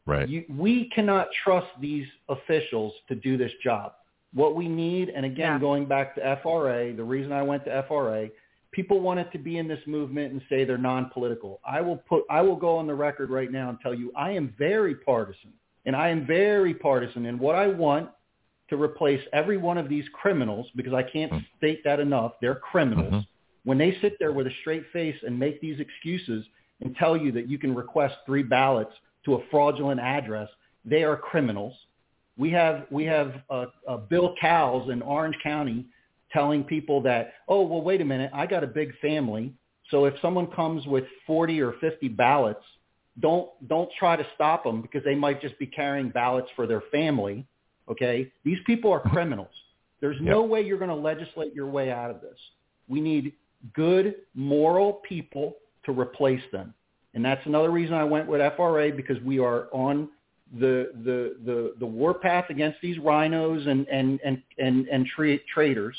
right? 0.07 0.29
You, 0.29 0.45
we 0.49 0.91
cannot 0.95 1.29
trust 1.45 1.69
these 1.81 2.07
officials 2.29 2.93
to 3.09 3.15
do 3.15 3.37
this 3.37 3.53
job. 3.63 3.93
What 4.35 4.57
we 4.57 4.69
need, 4.69 5.11
and 5.11 5.25
again, 5.25 5.53
yeah. 5.53 5.59
going 5.61 5.87
back 5.87 6.17
to 6.17 6.39
FRA, 6.43 6.93
the 6.95 7.05
reason 7.05 7.33
I 7.33 7.43
went 7.43 7.65
to 7.67 7.85
FRA 7.87 8.29
people 8.77 9.01
wanted 9.01 9.33
to 9.33 9.39
be 9.39 9.57
in 9.57 9.67
this 9.67 9.81
movement 9.87 10.33
and 10.33 10.43
say 10.51 10.65
they're 10.65 10.77
non-political. 10.77 11.61
I 11.67 11.81
will 11.81 11.97
put 11.97 12.25
I 12.29 12.43
will 12.43 12.57
go 12.57 12.77
on 12.77 12.87
the 12.87 12.95
record 12.95 13.31
right 13.31 13.51
now 13.51 13.71
and 13.71 13.81
tell 13.81 13.95
you 13.95 14.13
I 14.15 14.33
am 14.33 14.55
very 14.59 14.95
partisan. 14.95 15.53
And 15.87 15.97
I 15.97 16.11
am 16.11 16.27
very 16.27 16.75
partisan 16.75 17.27
in 17.27 17.39
what 17.39 17.55
I 17.55 17.69
want 17.69 18.11
to 18.69 18.81
replace 18.81 19.23
every 19.33 19.57
one 19.57 19.79
of 19.79 19.89
these 19.89 20.05
criminals 20.13 20.67
because 20.77 20.93
I 20.93 21.03
can't 21.03 21.33
mm-hmm. 21.33 21.45
state 21.57 21.83
that 21.85 22.01
enough. 22.01 22.33
They're 22.41 22.57
criminals. 22.57 23.15
Mm-hmm. 23.15 23.21
When 23.65 23.79
they 23.79 23.97
sit 24.03 24.17
there 24.19 24.33
with 24.33 24.47
a 24.47 24.51
straight 24.61 24.85
face 24.93 25.17
and 25.25 25.39
make 25.39 25.61
these 25.61 25.81
excuses 25.81 26.45
and 26.81 26.95
tell 26.97 27.17
you 27.17 27.33
that 27.33 27.49
you 27.49 27.59
can 27.59 27.75
request 27.75 28.17
three 28.27 28.43
ballots 28.43 28.93
to 29.25 29.35
a 29.35 29.39
fraudulent 29.51 30.01
address, 30.01 30.49
they 30.85 31.03
are 31.05 31.17
criminals. 31.17 31.75
We 32.37 32.51
have 32.51 32.87
we 32.91 33.05
have 33.05 33.43
uh, 33.49 33.67
uh, 33.89 33.97
Bill 33.97 34.35
Cowles 34.39 34.91
in 34.91 35.01
Orange 35.01 35.37
County 35.43 35.87
telling 36.33 36.65
people 36.65 37.01
that, 37.03 37.35
oh, 37.49 37.63
well, 37.63 37.83
wait 37.83 38.01
a 38.01 38.05
minute, 38.05 38.31
I 38.35 38.47
got 38.47 38.65
a 38.65 38.67
big 38.67 38.99
family. 39.01 39.53
So 39.91 40.05
if 40.05 40.15
someone 40.21 40.49
comes 40.49 40.87
with 40.87 41.05
40 41.27 41.61
or 41.61 41.75
50 41.81 42.09
ballots, 42.09 42.65
don't 43.21 43.49
don't 43.69 43.89
try 43.99 44.17
to 44.17 44.27
stop 44.35 44.65
them 44.65 44.83
because 44.83 45.03
they 45.05 45.15
might 45.15 45.41
just 45.41 45.59
be 45.59 45.67
carrying 45.67 46.11
ballots 46.11 46.49
for 46.55 46.67
their 46.67 46.83
family. 46.93 47.47
Okay, 47.89 48.31
these 48.45 48.59
people 48.67 48.93
are 48.93 49.01
criminals. 49.01 49.49
There's 50.01 50.19
no 50.21 50.43
way 50.43 50.63
you're 50.63 50.79
going 50.79 50.91
to 50.91 50.95
legislate 50.95 51.55
your 51.55 51.69
way 51.69 51.91
out 51.91 52.11
of 52.11 52.21
this. 52.21 52.37
We 52.89 53.01
need 53.01 53.33
good, 53.75 54.17
moral 54.35 55.01
people 55.09 55.57
to 55.87 55.99
replace 55.99 56.43
them, 56.53 56.75
and 57.15 57.25
that's 57.25 57.45
another 57.47 57.71
reason 57.71 57.95
I 57.95 58.05
went 58.05 58.27
with 58.27 58.41
FRA 58.57 58.93
because 58.93 59.21
we 59.23 59.39
are 59.39 59.69
on 59.73 60.11
the 60.59 60.91
the 61.05 61.37
the, 61.45 61.75
the 61.79 61.87
warpath 61.87 62.51
against 62.51 62.81
these 62.83 62.99
RINOs 62.99 63.67
and 63.67 63.87
and 63.89 64.21
and 64.25 64.43
and, 64.59 64.87
and 64.89 65.07
tra- 65.07 65.39
traitors 65.53 65.97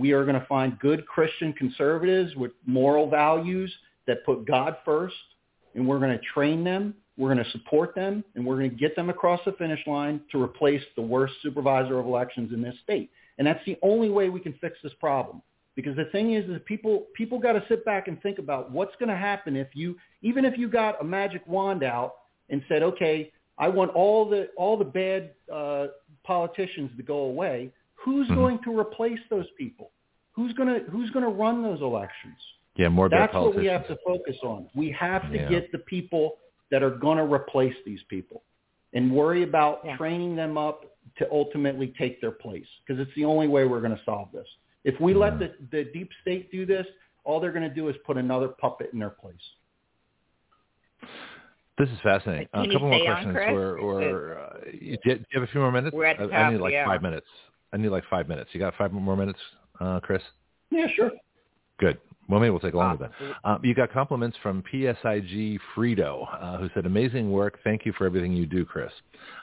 we 0.00 0.12
are 0.12 0.24
going 0.24 0.40
to 0.40 0.46
find 0.46 0.78
good 0.78 1.06
Christian 1.06 1.52
conservatives 1.52 2.34
with 2.34 2.52
moral 2.64 3.08
values 3.08 3.72
that 4.06 4.24
put 4.24 4.46
God 4.46 4.78
first, 4.84 5.14
and 5.74 5.86
we're 5.86 5.98
going 5.98 6.16
to 6.18 6.24
train 6.32 6.64
them. 6.64 6.94
We're 7.18 7.32
going 7.34 7.44
to 7.44 7.50
support 7.50 7.94
them, 7.94 8.24
and 8.34 8.46
we're 8.46 8.56
going 8.56 8.70
to 8.70 8.76
get 8.76 8.96
them 8.96 9.10
across 9.10 9.40
the 9.44 9.52
finish 9.52 9.80
line 9.86 10.22
to 10.32 10.42
replace 10.42 10.82
the 10.96 11.02
worst 11.02 11.34
supervisor 11.42 11.98
of 11.98 12.06
elections 12.06 12.52
in 12.54 12.62
this 12.62 12.74
state. 12.82 13.10
And 13.36 13.46
that's 13.46 13.64
the 13.66 13.76
only 13.82 14.08
way 14.08 14.30
we 14.30 14.40
can 14.40 14.54
fix 14.54 14.78
this 14.82 14.94
problem. 14.98 15.42
Because 15.76 15.96
the 15.96 16.06
thing 16.06 16.32
is, 16.32 16.48
is 16.48 16.60
people 16.64 17.06
people 17.14 17.38
got 17.38 17.52
to 17.52 17.62
sit 17.68 17.84
back 17.84 18.08
and 18.08 18.20
think 18.22 18.38
about 18.38 18.70
what's 18.70 18.94
going 18.98 19.10
to 19.10 19.16
happen 19.16 19.54
if 19.54 19.68
you, 19.74 19.96
even 20.22 20.44
if 20.44 20.58
you 20.58 20.68
got 20.68 21.00
a 21.00 21.04
magic 21.04 21.46
wand 21.46 21.82
out 21.82 22.14
and 22.48 22.62
said, 22.68 22.82
okay, 22.82 23.30
I 23.58 23.68
want 23.68 23.92
all 23.92 24.28
the 24.28 24.48
all 24.56 24.76
the 24.76 24.84
bad 24.84 25.30
uh, 25.52 25.88
politicians 26.24 26.90
to 26.96 27.02
go 27.02 27.18
away. 27.18 27.70
Who's 28.04 28.26
mm-hmm. 28.26 28.36
going 28.36 28.58
to 28.64 28.78
replace 28.78 29.18
those 29.28 29.46
people? 29.58 29.90
Who's 30.32 30.52
going 30.54 30.68
to 30.68 30.90
who's 30.90 31.10
going 31.10 31.24
to 31.24 31.30
run 31.30 31.62
those 31.62 31.80
elections? 31.80 32.36
Yeah, 32.76 32.88
more 32.88 33.08
That's 33.08 33.34
what 33.34 33.56
we 33.56 33.66
have 33.66 33.86
to 33.88 33.96
focus 34.06 34.36
on. 34.42 34.68
We 34.74 34.90
have 34.92 35.30
to 35.30 35.36
yeah. 35.36 35.48
get 35.48 35.72
the 35.72 35.78
people 35.78 36.38
that 36.70 36.82
are 36.82 36.90
going 36.90 37.18
to 37.18 37.24
replace 37.24 37.74
these 37.84 38.00
people 38.08 38.42
and 38.94 39.12
worry 39.12 39.42
about 39.42 39.80
yeah. 39.84 39.96
training 39.96 40.36
them 40.36 40.56
up 40.56 40.84
to 41.18 41.26
ultimately 41.30 41.92
take 41.98 42.20
their 42.20 42.30
place 42.30 42.66
because 42.86 43.00
it's 43.00 43.14
the 43.16 43.24
only 43.24 43.48
way 43.48 43.64
we're 43.66 43.80
going 43.80 43.96
to 43.96 44.00
solve 44.04 44.28
this. 44.32 44.46
If 44.84 44.98
we 45.00 45.14
let 45.14 45.38
the, 45.38 45.52
the 45.72 45.90
deep 45.92 46.10
state 46.22 46.50
do 46.50 46.64
this, 46.64 46.86
all 47.24 47.40
they're 47.40 47.52
going 47.52 47.68
to 47.68 47.74
do 47.74 47.88
is 47.88 47.96
put 48.06 48.16
another 48.16 48.48
puppet 48.48 48.90
in 48.92 48.98
their 48.98 49.10
place. 49.10 49.34
This 51.78 51.88
is 51.88 51.98
fascinating. 52.02 52.48
a 52.52 52.66
couple 52.66 52.88
more 52.90 53.04
questions. 53.04 53.36
On, 53.36 53.54
or, 53.54 53.78
or 53.78 54.38
uh, 54.38 54.60
do, 54.70 54.98
you, 55.02 55.24
have 55.32 55.42
a 55.42 55.46
few 55.46 55.60
more 55.60 55.72
minutes? 55.72 55.94
We're 55.94 56.04
at 56.04 56.18
the 56.18 56.28
top, 56.28 56.34
I 56.34 56.52
need 56.52 56.60
like 56.60 56.72
yeah. 56.72 56.84
five 56.84 57.02
minutes. 57.02 57.26
I 57.72 57.76
need 57.76 57.88
like 57.88 58.04
five 58.10 58.28
minutes. 58.28 58.50
You 58.52 58.60
got 58.60 58.74
five 58.76 58.92
more 58.92 59.16
minutes, 59.16 59.38
uh, 59.80 60.00
Kris? 60.00 60.22
Yeah, 60.70 60.86
sure. 60.94 61.10
Good. 61.78 61.98
Well, 62.28 62.38
maybe 62.38 62.50
we'll 62.50 62.60
take 62.60 62.74
longer 62.74 63.10
then. 63.20 63.34
Um, 63.42 63.60
you 63.64 63.74
got 63.74 63.92
compliments 63.92 64.36
from 64.42 64.62
PSIG 64.72 65.58
Frito, 65.74 66.28
uh, 66.40 66.58
who 66.58 66.68
said, 66.74 66.86
amazing 66.86 67.30
work. 67.32 67.58
Thank 67.64 67.84
you 67.84 67.92
for 67.98 68.06
everything 68.06 68.32
you 68.32 68.46
do, 68.46 68.64
Kris. 68.64 68.92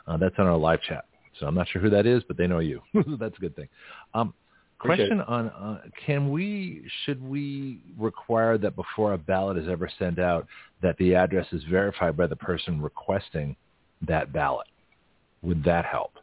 Uh, 0.08 0.16
that's 0.18 0.36
on 0.38 0.48
our 0.48 0.56
live 0.56 0.82
chat. 0.82 1.06
So 1.40 1.48
I'm 1.48 1.56
not 1.56 1.68
sure 1.68 1.82
who 1.82 1.90
that 1.90 2.06
is, 2.06 2.24
but 2.28 2.38
they 2.38 2.48
know 2.48 2.60
you. 2.60 2.82
that's 3.20 3.38
a 3.38 3.42
good 3.42 3.56
thing. 3.56 3.68
Um, 4.14 4.34
Question 4.80 5.22
on 5.22 5.48
uh, 5.48 5.82
can 6.06 6.32
we 6.32 6.84
should 7.04 7.22
we 7.24 7.82
require 7.98 8.60
that 8.60 8.76
before 8.76 9.14
a 9.14 9.18
ballot 9.18 9.58
is 9.58 9.68
ever 9.68 9.90
sent 9.98 10.20
out 10.20 10.46
that 10.84 10.96
the 10.98 11.16
address 11.16 11.48
is 11.52 11.64
verified 11.64 12.16
by 12.16 12.28
the 12.28 12.36
person 12.36 12.80
requesting 12.80 13.56
that 14.08 14.32
ballot? 14.32 14.68
Would 15.42 15.64
that 15.64 15.86
help? 15.86 16.14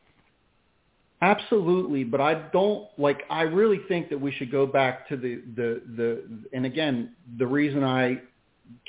Absolutely, 1.24 2.04
but 2.04 2.20
I 2.20 2.34
don't 2.52 2.86
like. 2.98 3.22
I 3.30 3.42
really 3.42 3.80
think 3.88 4.10
that 4.10 4.20
we 4.20 4.30
should 4.30 4.52
go 4.52 4.66
back 4.66 5.08
to 5.08 5.16
the 5.16 5.42
the 5.56 5.80
the. 5.96 6.24
And 6.52 6.66
again, 6.66 7.12
the 7.38 7.46
reason 7.46 7.82
I 7.82 8.20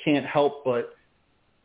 can't 0.04 0.26
help 0.26 0.62
but 0.62 0.90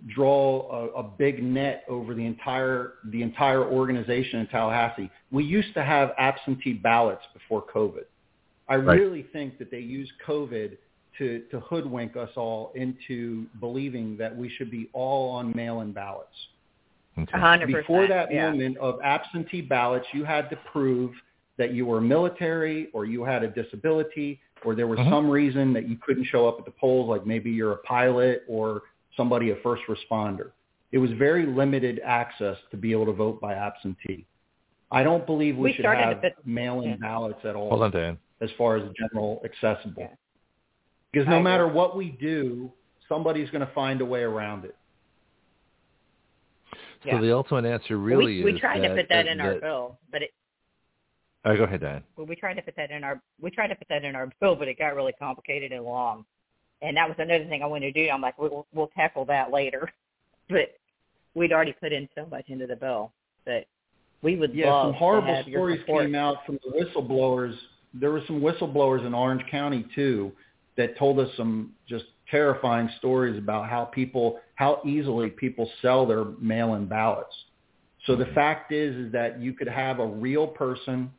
draw 0.08 0.90
a, 0.96 1.00
a 1.00 1.04
big 1.04 1.44
net 1.44 1.84
over 1.90 2.14
the 2.14 2.26
entire 2.26 2.94
the 3.12 3.22
entire 3.22 3.66
organization 3.66 4.40
in 4.40 4.48
Tallahassee. 4.48 5.12
We 5.30 5.44
used 5.44 5.74
to 5.74 5.84
have 5.84 6.12
absentee 6.18 6.74
ballots 6.74 7.26
before 7.34 7.66
COVID. 7.66 8.06
I 8.70 8.78
right. 8.78 8.98
really 8.98 9.24
think 9.34 9.58
that 9.60 9.72
they 9.72 9.80
used 9.80 10.14
COVID 10.26 10.78
to 11.18 11.44
to 11.52 11.60
hoodwink 11.60 12.16
us 12.16 12.30
all 12.38 12.72
into 12.76 13.46
believing 13.60 14.16
that 14.16 14.34
we 14.34 14.48
should 14.48 14.72
be 14.72 14.90
all 14.94 15.32
on 15.32 15.52
mail-in 15.54 15.92
ballots. 15.92 16.30
Okay. 17.20 17.66
Before 17.66 18.08
that 18.08 18.32
yeah. 18.34 18.50
moment 18.52 18.78
of 18.78 19.00
absentee 19.04 19.62
ballots, 19.62 20.08
you 20.14 20.24
had 20.24 20.50
to 20.50 20.56
prove 20.72 21.12
that 21.58 21.74
you 21.74 21.86
were 21.86 22.00
military 22.02 22.88
or 22.94 23.06
you 23.06 23.24
had 23.24 23.44
a 23.44 23.48
disability 23.50 24.40
or 24.64 24.76
there 24.76 24.88
was 24.88 24.98
Mhm. 25.00 25.10
some 25.10 25.30
reason 25.30 25.74
that 25.74 25.88
you 25.90 25.98
couldn't 25.98 26.24
show 26.26 26.48
up 26.48 26.58
at 26.60 26.66
the 26.66 26.72
polls, 26.72 27.10
like 27.10 27.26
maybe 27.26 27.52
you're 27.52 27.74
a 27.74 27.78
pilot 27.80 28.44
or 28.48 28.84
somebody, 29.18 29.50
a 29.52 29.56
first 29.58 29.84
responder. 29.88 30.52
It 30.92 31.00
was 31.00 31.12
very 31.14 31.46
limited 31.46 32.00
access 32.04 32.58
to 32.72 32.78
be 32.78 32.92
able 32.92 33.06
to 33.08 33.12
vote 33.14 33.42
by 33.42 33.54
absentee. 33.56 34.26
I 34.92 35.04
don't 35.04 35.26
believe 35.26 35.58
we, 35.58 35.64
We 35.70 35.74
should 35.74 35.84
started 35.84 36.04
have 36.04 36.18
a 36.18 36.22
bit- 36.22 36.36
mail-in 36.46 36.92
yeah. 36.92 36.96
ballots 36.98 37.44
at 37.46 37.56
all 37.56 37.70
Hold 37.70 37.84
on, 37.84 37.92
Dan. 37.92 38.18
as 38.42 38.52
far 38.58 38.76
as 38.78 38.84
general 38.94 39.42
accessible. 39.44 40.04
Yeah. 40.04 40.08
Because 41.12 41.28
I 41.28 41.32
no 41.32 41.38
agree. 41.38 41.44
matter 41.52 41.68
what 41.68 41.96
we 41.98 42.12
do, 42.12 42.72
somebody's 43.10 43.50
going 43.52 43.66
to 43.66 43.74
find 43.74 44.00
a 44.02 44.06
way 44.06 44.22
around 44.24 44.64
it. 44.66 44.76
So 47.10 47.20
the 47.20 47.34
ultimate 47.36 47.66
answer 47.66 47.98
really 47.98 48.38
we, 48.38 48.44
we 48.44 48.54
is 48.54 48.60
tried 48.60 48.82
that, 48.84 48.90
to 48.90 48.96
put 48.96 49.10
that 49.10 49.28
in 49.28 49.40
our 49.40 49.54
that- 49.54 49.62
bill, 49.62 49.98
but 50.12 50.22
it 50.22 50.32
All 51.44 51.52
right, 51.52 51.58
go 51.58 51.64
ahead, 51.64 51.82
Dan. 51.82 52.04
well, 52.16 52.28
we 52.28 52.36
tried 52.36 52.54
to 52.56 52.62
put 52.62 52.76
that 52.76 52.92
in 52.92 53.04
our 53.04 53.20
we 53.42 53.50
tried 53.50 53.68
to 53.68 53.76
put 53.76 53.88
that 53.90 54.04
in 54.04 54.16
our 54.16 54.30
bill, 54.40 54.56
but 54.56 54.68
it 54.68 54.78
got 54.78 54.96
really 54.96 55.14
complicated 55.14 55.72
and 55.72 55.84
long. 55.84 56.26
And 56.84 56.98
that 56.98 57.08
was 57.08 57.16
another 57.20 57.46
thing 57.46 57.62
I 57.62 57.68
wanted 57.68 57.94
to 57.94 58.04
do. 58.06 58.10
I'm 58.10 58.22
like, 58.22 58.38
we'll 58.38 58.68
we'll 58.74 58.92
tackle 58.96 59.26
that 59.26 59.52
later, 59.52 59.92
but 60.50 60.78
we'd 61.34 61.52
already 61.54 61.74
put 61.74 61.92
in 61.92 62.08
so 62.16 62.26
much 62.28 62.46
into 62.50 62.68
the 62.68 62.76
bill 62.76 63.12
that 63.46 63.66
we 64.22 64.36
would 64.36 64.54
Yeah, 64.54 64.72
love 64.72 64.88
some 64.88 64.94
horrible 64.94 65.28
to 65.30 65.36
have 65.36 65.46
stories 65.46 65.82
came 65.88 66.14
out 66.14 66.46
from 66.46 66.60
the 66.64 66.72
whistleblowers. 66.72 67.56
There 67.94 68.12
were 68.12 68.22
some 68.28 68.40
whistleblowers 68.42 69.06
in 69.06 69.14
Orange 69.14 69.44
County 69.50 69.86
too 69.96 70.32
that 70.78 70.98
told 70.98 71.20
us 71.20 71.30
some 71.36 71.74
just 71.90 72.06
terrifying 72.30 72.90
stories 72.98 73.38
about 73.38 73.68
how 73.70 73.84
people, 73.86 74.40
how 74.62 74.80
easily 74.86 75.28
people 75.28 75.68
sell 75.82 76.06
their 76.06 76.24
mail-in 76.40 76.86
ballots. 76.86 77.34
So 78.06 78.16
the 78.16 78.28
fact 78.28 78.72
is, 78.72 78.96
is 79.08 79.12
that 79.12 79.40
you 79.40 79.54
could 79.54 79.68
have 79.68 79.98
a 79.98 80.06
real 80.06 80.46
person, 80.46 81.10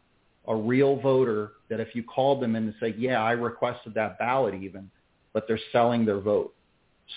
a 0.46 0.54
real 0.54 0.94
voter, 1.00 1.50
that 1.68 1.80
if 1.80 1.88
you 1.96 2.04
called 2.04 2.40
them 2.40 2.54
in 2.54 2.62
and 2.66 2.74
say, 2.78 2.94
yeah, 2.96 3.20
I 3.20 3.32
requested 3.32 3.94
that 3.94 4.16
ballot 4.20 4.54
even, 4.54 4.88
but 5.32 5.48
they're 5.48 5.58
selling 5.72 6.06
their 6.06 6.20
vote. 6.20 6.54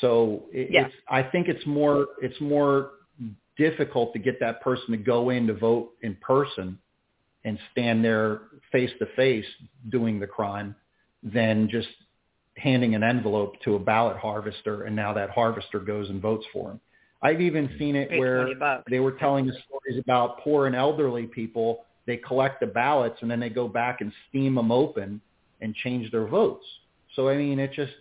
So 0.01 0.45
it, 0.51 0.71
Yeah. 0.71 0.87
it's, 0.87 0.95
I 1.07 1.21
think 1.21 1.47
it's 1.47 1.63
more, 1.67 2.07
it's 2.23 2.41
more 2.41 2.93
difficult 3.55 4.11
to 4.13 4.19
get 4.19 4.39
that 4.39 4.61
person 4.61 4.87
to 4.93 4.97
go 4.97 5.29
in 5.29 5.45
to 5.45 5.53
vote 5.53 5.91
in 6.01 6.15
person 6.15 6.79
and 7.43 7.59
stand 7.71 8.03
there 8.03 8.41
face 8.71 8.89
to 8.97 9.05
face 9.15 9.45
doing 9.89 10.19
the 10.19 10.25
crime 10.25 10.75
than 11.21 11.69
just 11.69 11.89
handing 12.57 12.95
an 12.95 13.03
envelope 13.03 13.55
to 13.63 13.75
a 13.75 13.79
ballot 13.79 14.17
harvester 14.17 14.83
and 14.83 14.95
now 14.95 15.13
that 15.13 15.29
harvester 15.29 15.79
goes 15.79 16.09
and 16.09 16.21
votes 16.21 16.45
for 16.53 16.71
him. 16.71 16.79
I've 17.21 17.41
even 17.41 17.69
seen 17.79 17.95
it 17.95 18.09
where 18.19 18.49
they 18.89 18.99
were 18.99 19.13
telling 19.13 19.49
us 19.49 19.55
stories 19.67 20.01
about 20.01 20.39
poor 20.39 20.67
and 20.67 20.75
elderly 20.75 21.25
people. 21.25 21.85
They 22.05 22.17
collect 22.17 22.59
the 22.59 22.67
ballots 22.67 23.17
and 23.21 23.31
then 23.31 23.39
they 23.39 23.49
go 23.49 23.67
back 23.67 24.01
and 24.01 24.11
steam 24.29 24.55
them 24.55 24.71
open 24.71 25.19
and 25.61 25.73
change 25.75 26.11
their 26.11 26.27
votes. 26.27 26.65
So 27.15 27.29
I 27.29 27.37
mean, 27.37 27.59
it 27.59 27.73
just 27.73 27.93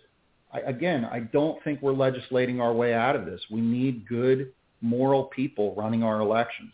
I, 0.53 0.59
again, 0.59 1.05
I 1.05 1.19
don't 1.19 1.61
think 1.63 1.81
we're 1.81 1.93
legislating 1.93 2.61
our 2.61 2.73
way 2.73 2.93
out 2.93 3.15
of 3.15 3.25
this. 3.25 3.41
We 3.51 3.61
need 3.61 4.07
good, 4.07 4.51
moral 4.81 5.25
people 5.25 5.73
running 5.75 6.03
our 6.03 6.21
elections. 6.21 6.73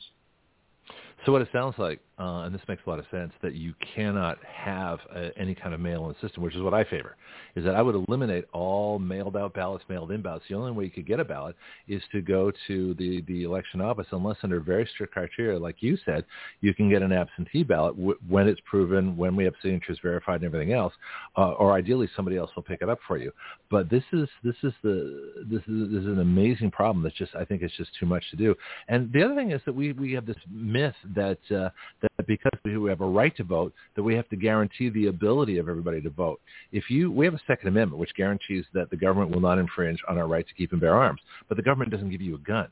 So 1.26 1.32
what 1.32 1.42
it 1.42 1.50
sounds 1.53 1.76
like, 1.77 2.00
uh, 2.22 2.43
and 2.43 2.53
this 2.53 2.61
makes 2.67 2.83
a 2.85 2.90
lot 2.90 3.00
of 3.00 3.06
sense, 3.09 3.33
that 3.41 3.56
you 3.56 3.74
cannot 3.95 4.38
have 4.45 5.00
a, 5.16 5.32
any 5.38 5.56
kind 5.56 5.74
of 5.74 5.80
mail-in 5.80 6.14
system, 6.22 6.43
which 6.43 6.56
is 6.56 6.61
what 6.61 6.74
I 6.74 6.83
favor, 6.83 7.16
is 7.56 7.64
that 7.66 7.75
I 7.75 7.82
would 7.82 7.95
eliminate 7.95 8.45
all 8.53 9.00
mailed-out 9.00 9.56
ballots, 9.56 9.83
mailed-in 9.90 10.22
ballots. 10.22 10.45
The 10.48 10.56
only 10.56 10.72
way 10.72 10.83
you 10.83 10.91
could 10.91 11.08
get 11.08 11.19
a 11.19 11.25
ballot 11.25 11.56
is 11.88 12.03
to 12.11 12.22
go 12.22 12.51
to 12.67 12.93
the, 12.93 13.22
the 13.27 13.43
election 13.43 13.82
office, 13.82 14.06
unless 14.11 14.38
under 14.43 14.59
very 14.59 14.88
strict 14.93 15.14
criteria, 15.14 15.58
like 15.58 15.77
you 15.80 15.98
said, 16.06 16.24
you 16.61 16.75
can 16.75 16.90
get 16.91 17.01
an 17.01 17.11
absentee 17.11 17.64
ballot 17.64 17.95
w- 17.98 18.19
when 18.30 18.48
it's 18.48 18.61
proven, 18.69 19.17
when 19.17 19.35
we 19.35 19.43
have 19.43 19.56
signatures 19.61 19.98
verified 20.03 20.41
and 20.41 20.45
everything 20.45 20.74
else, 20.74 20.93
uh, 21.38 21.53
or 21.53 21.74
ideally 21.74 22.08
somebody 22.16 22.38
else 22.38 22.51
will 22.56 22.64
pick 22.64 22.83
it 22.83 22.90
up 22.90 23.00
for 23.08 23.17
you. 23.17 23.32
But 23.72 23.90
this 23.90 24.03
is 24.14 24.30
this 24.43 24.56
is 24.61 24.74
the 24.83 25.45
this 25.50 25.61
is, 25.61 25.91
this 25.91 26.01
is 26.01 26.08
an 26.08 26.19
amazing 26.19 26.69
problem. 26.69 27.03
That's 27.03 27.16
just 27.16 27.33
I 27.35 27.45
think 27.45 27.64
it's 27.64 27.75
just 27.77 27.91
too 28.00 28.06
much 28.06 28.24
to 28.30 28.35
do. 28.35 28.53
And 28.90 29.11
the 29.11 29.24
other 29.24 29.33
thing 29.33 29.51
is 29.51 29.61
that 29.66 29.74
we 29.74 29.93
we 29.93 30.11
have 30.14 30.25
this 30.25 30.38
myth 30.51 30.93
that 31.16 31.40
uh, 31.50 31.69
that 32.01 32.10
because 32.27 32.51
we 32.64 32.90
have 32.90 33.01
a 33.01 33.06
right 33.06 33.35
to 33.38 33.43
vote, 33.43 33.74
that 33.95 34.03
we 34.03 34.16
have 34.16 34.27
to 34.30 34.35
guarantee 34.35 34.90
the 34.90 35.08
ability 35.08 35.58
of 35.58 35.69
everybody 35.69 36.01
to 36.01 36.09
vote. 36.09 36.40
If 36.72 36.90
you 36.90 37.11
we 37.11 37.25
have 37.25 37.33
a 37.33 37.41
Second 37.48 37.69
Amendment 37.69 38.00
which 38.00 38.14
guarantees 38.16 38.66
that 38.74 38.90
the 38.90 38.98
government 38.98 39.32
will 39.32 39.41
not 39.41 39.58
infringe 39.58 40.00
on 40.08 40.17
our 40.17 40.27
right 40.27 40.48
to 40.48 40.53
keep 40.53 40.72
and 40.72 40.82
bear 40.82 40.95
arms, 40.95 41.22
but 41.48 41.58
the 41.58 41.64
government 41.64 41.91
doesn't 41.91 42.09
give 42.09 42.22
you 42.22 42.35
a 42.35 42.40
gun. 42.40 42.67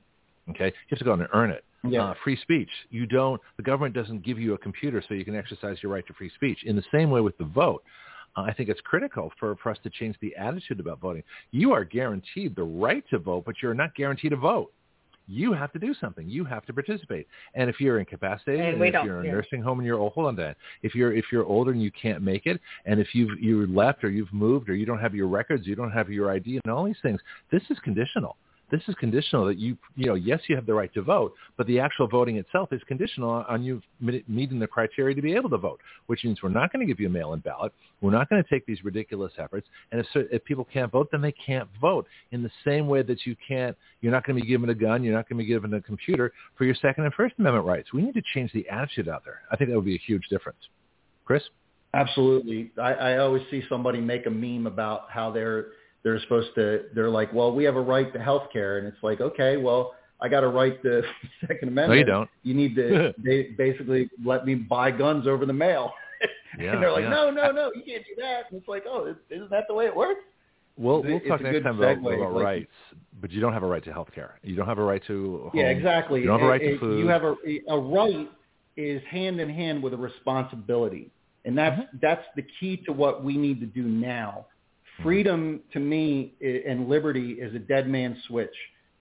Okay, 0.50 0.66
you 0.66 0.72
have 0.90 1.00
to 1.00 1.06
go 1.06 1.14
out 1.14 1.20
and 1.20 1.30
earn 1.34 1.52
it. 1.52 1.64
Yeah. 1.88 2.06
Uh, 2.06 2.14
free 2.24 2.38
speech. 2.42 2.70
You 2.90 3.06
don't. 3.06 3.40
The 3.58 3.64
government 3.64 3.96
doesn't 3.96 4.26
give 4.26 4.40
you 4.40 4.54
a 4.54 4.58
computer 4.58 5.04
so 5.08 5.14
you 5.14 5.24
can 5.24 5.36
exercise 5.36 5.78
your 5.82 5.92
right 5.92 6.06
to 6.08 6.14
free 6.14 6.32
speech. 6.36 6.64
In 6.66 6.76
the 6.76 6.84
same 6.92 7.10
way 7.10 7.22
with 7.22 7.38
the 7.38 7.46
vote, 7.46 7.84
uh, 8.36 8.42
I 8.42 8.54
think 8.54 8.70
it's 8.70 8.82
critical 8.82 9.32
for, 9.40 9.56
for 9.58 9.72
us 9.72 9.78
to 9.84 9.90
change 9.90 10.16
the 10.22 10.36
attitude 10.36 10.80
about 10.80 11.00
voting. 11.00 11.24
You 11.52 11.72
are 11.72 11.84
guaranteed 11.84 12.56
the 12.56 12.64
right 12.64 13.04
to 13.10 13.20
vote, 13.20 13.44
but 13.46 13.56
you're 13.62 13.74
not 13.74 13.96
guaranteed 13.96 14.32
to 14.32 14.38
vote. 14.38 14.72
You 15.30 15.54
have 15.54 15.72
to 15.74 15.80
do 15.80 15.94
something. 15.94 16.28
You 16.28 16.44
have 16.46 16.66
to 16.66 16.74
participate. 16.74 17.28
And 17.54 17.70
if 17.70 17.80
you're 17.80 18.00
incapacitated, 18.00 18.62
And 18.62 18.82
and 18.82 18.96
if 18.96 19.04
you're 19.06 19.24
in 19.24 19.30
a 19.30 19.32
nursing 19.32 19.62
home 19.62 19.80
and 19.80 19.86
you're 19.86 20.00
old, 20.00 20.14
hold 20.14 20.28
on, 20.28 20.36
Dan. 20.36 20.56
If 20.82 20.96
you're 20.96 21.14
if 21.14 21.26
you're 21.32 21.46
older 21.46 21.72
and 21.72 21.82
you 21.82 21.92
can't 21.92 22.24
make 22.24 22.48
it, 22.48 22.60
and 22.86 23.00
if 23.00 23.14
you've 23.14 23.40
you 23.40 23.68
left 23.68 24.04
or 24.04 24.10
you've 24.10 24.34
moved 24.34 24.70
or 24.70 24.76
you 24.76 24.88
don't 24.88 25.00
have 25.00 25.14
your 25.14 25.28
records, 25.28 25.68
you 25.68 25.76
don't 25.76 25.92
have 25.92 26.10
your 26.10 26.32
ID, 26.32 26.60
and 26.64 26.74
all 26.74 26.84
these 26.84 26.98
things, 27.04 27.22
this 27.52 27.62
is 27.70 27.78
conditional. 27.84 28.38
This 28.72 28.82
is 28.88 28.96
conditional 28.96 29.46
that 29.46 29.58
you, 29.58 29.78
you 29.96 30.06
know, 30.06 30.14
yes, 30.14 30.42
you 30.48 30.56
have 30.56 30.66
the 30.66 30.74
right 30.74 30.94
to 30.94 31.02
vote, 31.02 31.34
but 31.58 31.66
the 31.68 31.80
actual 31.80 32.08
voting 32.08 32.38
itself 32.38 32.72
is 32.72 32.82
conditional 32.88 33.30
on- 33.30 33.64
you 33.64 33.82
meeting 34.00 34.60
the 34.60 34.68
criteria 34.68 35.16
to 35.16 35.22
be 35.22 35.34
able 35.34 35.50
to 35.50 35.58
vote, 35.58 35.80
which 36.08 36.24
means 36.24 36.42
we're 36.44 36.50
not 36.50 36.72
going 36.72 36.80
to 36.80 36.86
give 36.86 37.00
you 37.00 37.08
a 37.08 37.10
mail-in 37.10 37.40
ballot. 37.40 37.74
We're 38.02 38.12
not 38.12 38.30
going 38.30 38.44
to 38.44 38.50
take 38.50 38.66
these 38.66 38.84
ridiculous 38.84 39.34
efforts. 39.38 39.68
And 39.92 40.02
if, 40.02 40.08
if 40.32 40.44
people 40.46 40.68
can't 40.72 40.92
vote, 40.92 41.10
then 41.12 41.22
they 41.22 41.32
can't 41.32 41.68
vote 41.82 42.08
in 42.32 42.44
the 42.44 42.52
same 42.64 42.88
way 42.88 43.02
that 43.04 43.26
you 43.26 43.36
can't, 43.48 43.76
you're 44.02 44.12
not 44.12 44.26
going 44.26 44.38
to 44.38 44.42
be 44.42 44.48
given 44.48 44.70
a 44.70 44.76
gun, 44.76 45.04
you're 45.04 45.16
not 45.16 45.28
going 45.28 45.38
to 45.38 45.44
be 45.44 45.48
given 45.48 45.74
a 45.74 45.82
computer 45.82 46.32
for 46.58 46.66
your 46.66 46.76
Second 46.76 47.06
and 47.06 47.14
First 47.14 47.36
Amendment 47.40 47.66
rights. 47.66 47.92
We 47.94 48.02
need 48.02 48.14
to 48.14 48.24
change 48.34 48.52
the 48.54 48.68
attitude 48.70 49.10
out 49.10 49.24
there. 49.26 49.42
I 49.52 49.56
think 49.56 49.70
that 49.70 49.76
would 49.76 49.86
be 49.86 49.96
a 49.96 50.04
huge 50.06 50.28
difference. 50.30 50.60
Kris? 51.26 51.44
Absolutely. 51.94 52.72
I, 52.78 52.94
I 52.94 53.18
always 53.18 53.42
see 53.50 53.64
somebody 53.68 54.00
make 54.00 54.28
a 54.28 54.30
meme 54.30 54.68
about 54.68 55.10
how 55.10 55.32
they're 55.32 55.68
they're 56.04 56.20
supposed 56.22 56.50
to 56.56 56.84
they're 56.96 57.10
like, 57.10 57.32
well, 57.34 57.54
we 57.54 57.64
have 57.66 57.76
a 57.76 57.82
right 57.82 58.12
to 58.14 58.20
health 58.22 58.48
care, 58.54 58.78
and 58.78 58.88
it's 58.88 59.02
like, 59.04 59.22
okay, 59.22 59.58
well, 59.58 59.94
I 60.22 60.28
got 60.30 60.44
a 60.44 60.48
right 60.48 60.82
to 60.84 61.02
Second 61.48 61.70
Amendment. 61.70 61.90
No, 61.90 61.94
you 61.96 62.06
don't. 62.06 62.30
You 62.44 62.54
need 62.54 62.76
to 62.76 63.14
they 63.24 63.44
basically 63.58 64.10
let 64.24 64.46
me 64.46 64.56
buy 64.56 64.92
guns 64.92 65.28
over 65.28 65.46
the 65.46 65.54
mail. 65.54 65.94
Yeah, 66.60 66.74
and 66.74 66.82
they're 66.84 66.92
like, 66.92 67.04
yeah. 67.04 67.10
no, 67.12 67.30
no, 67.30 67.52
no, 67.52 67.72
you 67.76 67.84
can't 67.86 68.04
do 68.04 68.16
that. 68.22 68.46
And 68.50 68.60
it's 68.60 68.68
like, 68.68 68.84
oh, 68.90 69.06
is- 69.06 69.16
isn't 69.30 69.52
that 69.52 69.66
the 69.70 69.74
way 69.76 69.86
it 69.86 69.96
works? 69.96 70.20
We'll, 70.78 71.04
we'll 71.04 71.18
it's 71.18 71.28
talk 71.28 71.42
next 71.42 71.62
time 71.64 71.78
about, 71.78 72.00
about 72.00 72.34
Like- 72.34 72.44
rights, 72.44 72.72
but 73.22 73.32
you 73.32 73.40
don't 73.40 73.54
have 73.54 73.62
a 73.64 73.68
right 73.68 73.84
to 73.84 73.94
health 73.94 74.10
care. 74.16 74.40
You 74.44 74.56
don't 74.56 74.66
have 74.66 74.80
a 74.80 74.84
right 74.84 75.02
to 75.06 75.42
home. 75.44 75.52
Yeah, 75.54 75.70
exactly. 75.70 76.20
You 76.22 76.26
don't 76.26 76.40
have 76.40 76.48
a 76.48 76.52
right 76.52 76.62
It- 76.62 76.74
to 76.74 76.80
food. 76.80 77.00
You 77.00 77.08
have 77.08 77.24
a 77.24 77.36
a 77.70 77.78
right 77.80 78.28
is 78.76 79.02
hand 79.10 79.40
in 79.40 79.48
hand 79.50 79.82
with 79.84 79.94
a 79.94 79.98
responsibility, 79.98 81.12
and 81.46 81.56
that's 81.58 81.80
Mm-hmm. 81.80 81.98
that's 82.02 82.26
the 82.36 82.46
key 82.60 82.78
to 82.88 82.92
what 82.92 83.24
we 83.24 83.38
need 83.38 83.60
to 83.62 83.66
do 83.68 83.84
now. 83.84 84.48
Freedom 85.04 85.62
to 85.74 85.80
me 85.80 86.34
i- 86.42 86.64
and 86.68 86.90
liberty 86.90 87.34
is 87.34 87.54
a 87.56 87.60
dead 87.60 87.88
man 87.88 88.18
switch. 88.28 88.56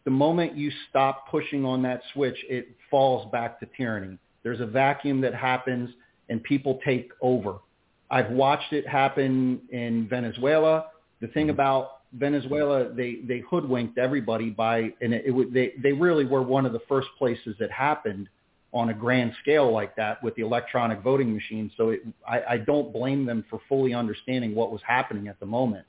The 0.05 0.10
moment 0.10 0.55
you 0.57 0.70
stop 0.89 1.28
pushing 1.28 1.65
on 1.65 1.83
that 1.83 2.02
switch, 2.12 2.36
it 2.49 2.68
falls 2.91 3.31
back 3.31 3.60
to 3.60 3.67
tyranny. 3.77 4.18
There's 4.43 4.60
a 4.60 4.67
vacuum 4.67 5.20
that 5.23 5.35
happens, 5.35 5.91
and 6.28 6.43
people 6.43 6.81
take 6.85 7.10
over. 7.20 7.57
I've 8.10 8.31
watched 8.31 8.73
it 8.73 8.86
happen 8.86 9.60
in 9.70 10.09
Venezuela. 10.09 10.86
The 11.20 11.27
thing 11.28 11.44
mm-hmm. 11.47 11.51
about 11.51 12.01
Venezuela, 12.12 12.91
they 12.94 13.17
they 13.27 13.41
hoodwinked 13.41 13.99
everybody 13.99 14.51
by, 14.51 14.93
and 15.02 15.12
it, 15.12 15.25
it 15.27 15.52
they 15.52 15.73
they 15.83 15.93
really 15.93 16.25
were 16.25 16.43
one 16.43 16.65
of 16.65 16.73
the 16.73 16.81
first 16.89 17.09
places 17.18 17.55
that 17.59 17.70
happened 17.70 18.28
on 18.73 18.91
a 18.91 18.95
grand 18.95 19.33
scale 19.41 19.73
like 19.73 19.97
that 19.97 20.23
with 20.23 20.35
the 20.37 20.43
electronic 20.43 21.01
voting 21.03 21.33
machine. 21.33 21.71
So 21.77 21.91
it, 21.91 22.01
I, 22.27 22.43
I 22.51 22.59
don't 22.59 22.93
blame 22.93 23.25
them 23.25 23.45
for 23.49 23.61
fully 23.69 23.95
understanding 23.95 24.55
what 24.55 24.71
was 24.71 24.81
happening 24.87 25.29
at 25.29 25.41
the 25.41 25.47
moment. 25.47 25.87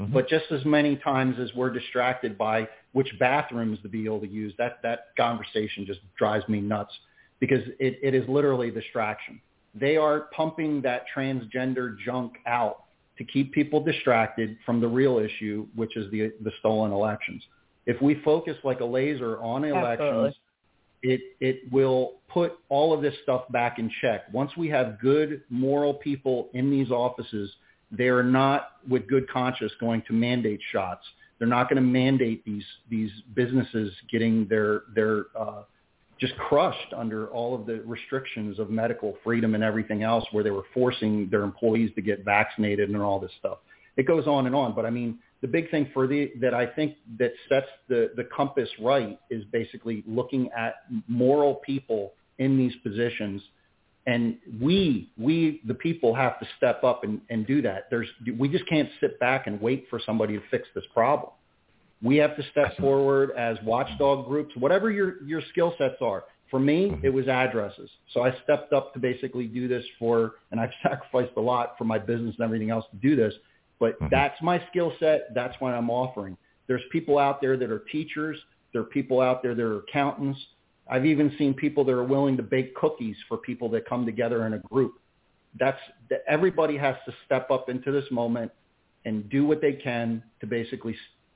Mm-hmm. 0.00 0.12
But 0.12 0.28
just 0.28 0.46
as 0.50 0.64
many 0.64 0.96
times 0.96 1.36
as 1.40 1.54
we're 1.54 1.70
distracted 1.70 2.36
by 2.36 2.68
which 2.92 3.08
bathrooms 3.18 3.78
to 3.82 3.88
be 3.88 4.04
able 4.04 4.20
to 4.20 4.28
use, 4.28 4.52
that, 4.58 4.80
that 4.82 5.08
conversation 5.16 5.86
just 5.86 6.00
drives 6.18 6.46
me 6.48 6.60
nuts 6.60 6.92
because 7.38 7.62
it, 7.78 7.98
it 8.02 8.14
is 8.14 8.28
literally 8.28 8.70
distraction. 8.70 9.40
They 9.74 9.96
are 9.96 10.28
pumping 10.34 10.82
that 10.82 11.04
transgender 11.14 11.96
junk 12.04 12.34
out 12.46 12.84
to 13.18 13.24
keep 13.24 13.52
people 13.52 13.82
distracted 13.82 14.58
from 14.66 14.80
the 14.80 14.88
real 14.88 15.18
issue, 15.18 15.66
which 15.74 15.96
is 15.96 16.10
the, 16.10 16.32
the 16.42 16.50
stolen 16.60 16.92
elections. 16.92 17.42
If 17.86 18.00
we 18.02 18.20
focus 18.22 18.56
like 18.64 18.80
a 18.80 18.84
laser 18.84 19.38
on 19.40 19.64
elections, 19.64 20.00
Absolutely. 20.00 20.36
It, 21.12 21.20
it 21.40 21.72
will 21.72 22.02
put 22.28 22.58
all 22.68 22.92
of 22.92 23.00
this 23.02 23.14
stuff 23.22 23.42
back 23.50 23.78
in 23.78 23.90
check. 24.00 24.20
Once 24.32 24.50
we 24.56 24.68
have 24.68 24.98
good 25.00 25.42
moral 25.50 25.94
people 25.94 26.36
in 26.52 26.70
these 26.70 26.90
offices– 26.90 27.50
they 27.90 28.08
are 28.08 28.22
not, 28.22 28.72
with 28.88 29.06
good 29.06 29.28
conscience, 29.28 29.72
going 29.78 30.02
to 30.08 30.12
mandate 30.12 30.60
shots. 30.72 31.04
They're 31.38 31.48
not 31.48 31.68
going 31.68 31.76
to 31.76 31.88
mandate 31.88 32.44
these 32.44 32.64
these 32.90 33.10
businesses 33.34 33.92
getting 34.10 34.48
their 34.48 34.82
their 34.94 35.26
uh, 35.38 35.62
just 36.18 36.34
crushed 36.36 36.94
under 36.96 37.28
all 37.28 37.54
of 37.54 37.66
the 37.66 37.82
restrictions 37.82 38.58
of 38.58 38.70
medical 38.70 39.16
freedom 39.22 39.54
and 39.54 39.62
everything 39.62 40.02
else, 40.02 40.24
where 40.32 40.42
they 40.42 40.50
were 40.50 40.64
forcing 40.72 41.28
their 41.30 41.42
employees 41.42 41.90
to 41.94 42.00
get 42.00 42.24
vaccinated 42.24 42.88
and 42.88 43.00
all 43.02 43.20
this 43.20 43.30
stuff. 43.38 43.58
It 43.96 44.06
goes 44.06 44.26
on 44.26 44.46
and 44.46 44.54
on. 44.54 44.74
But 44.74 44.86
I 44.86 44.90
mean, 44.90 45.18
the 45.42 45.48
big 45.48 45.70
thing 45.70 45.90
for 45.92 46.06
the 46.06 46.32
that 46.40 46.54
I 46.54 46.66
think 46.66 46.96
that 47.18 47.32
sets 47.48 47.66
the 47.88 48.10
the 48.16 48.24
compass 48.24 48.68
right 48.80 49.18
is 49.30 49.44
basically 49.52 50.02
looking 50.06 50.50
at 50.56 50.76
moral 51.08 51.56
people 51.56 52.12
in 52.38 52.56
these 52.56 52.74
positions. 52.82 53.42
And 54.06 54.38
we 54.60 55.10
we 55.18 55.60
the 55.66 55.74
people 55.74 56.14
have 56.14 56.38
to 56.40 56.46
step 56.56 56.84
up 56.84 57.04
and, 57.04 57.20
and 57.28 57.46
do 57.46 57.60
that. 57.62 57.88
There's 57.90 58.08
we 58.38 58.48
just 58.48 58.66
can't 58.68 58.88
sit 59.00 59.18
back 59.20 59.46
and 59.46 59.60
wait 59.60 59.86
for 59.90 60.00
somebody 60.04 60.38
to 60.38 60.42
fix 60.50 60.68
this 60.74 60.84
problem. 60.94 61.30
We 62.02 62.16
have 62.18 62.36
to 62.36 62.42
step 62.50 62.76
forward 62.78 63.30
as 63.36 63.56
watchdog 63.64 64.26
groups 64.26 64.54
whatever 64.56 64.90
your 64.90 65.22
your 65.24 65.42
skill 65.50 65.74
sets 65.76 65.96
are. 66.00 66.24
For 66.50 66.60
me 66.60 66.90
mm-hmm. 66.90 67.04
it 67.04 67.12
was 67.12 67.26
addresses. 67.26 67.90
So 68.14 68.22
i 68.22 68.32
stepped 68.44 68.72
up 68.72 68.94
to 68.94 69.00
basically 69.00 69.48
do 69.48 69.68
this 69.68 69.84
for 69.98 70.34
and 70.52 70.60
i've 70.60 70.70
sacrificed 70.82 71.32
a 71.36 71.40
lot 71.40 71.74
for 71.76 71.84
my 71.84 71.98
business 71.98 72.36
and 72.38 72.44
everything 72.44 72.70
else 72.70 72.84
to 72.92 72.96
do 72.96 73.16
this 73.16 73.34
but 73.78 73.94
mm-hmm. 73.96 74.06
that's 74.10 74.40
my 74.42 74.62
skill 74.70 74.92
set 74.98 75.34
that's 75.34 75.54
what 75.60 75.74
i'm 75.74 75.90
offering 75.90 76.36
there's 76.66 76.82
people 76.90 77.18
out 77.18 77.40
there 77.40 77.56
that 77.56 77.70
are 77.70 77.84
teachers 77.90 78.38
there 78.72 78.82
are 78.82 78.86
people 78.86 79.20
out 79.20 79.42
there 79.42 79.54
that 79.54 79.62
are 79.62 79.78
accountants 79.78 80.38
I've 80.88 81.06
even 81.06 81.34
seen 81.36 81.54
people 81.54 81.84
that 81.84 81.92
are 81.92 82.04
willing 82.04 82.36
to 82.36 82.42
bake 82.42 82.74
cookies 82.74 83.16
for 83.28 83.38
people 83.38 83.68
that 83.70 83.88
come 83.88 84.06
together 84.06 84.46
in 84.46 84.54
a 84.54 84.58
group. 84.58 84.94
That's 85.58 85.78
that 86.10 86.22
everybody 86.28 86.76
has 86.76 86.96
to 87.06 87.14
step 87.24 87.50
up 87.50 87.68
into 87.68 87.90
this 87.90 88.04
moment 88.10 88.52
and 89.04 89.28
do 89.30 89.46
what 89.46 89.60
they 89.60 89.72
can 89.72 90.22
to 90.40 90.46
basically 90.46 90.94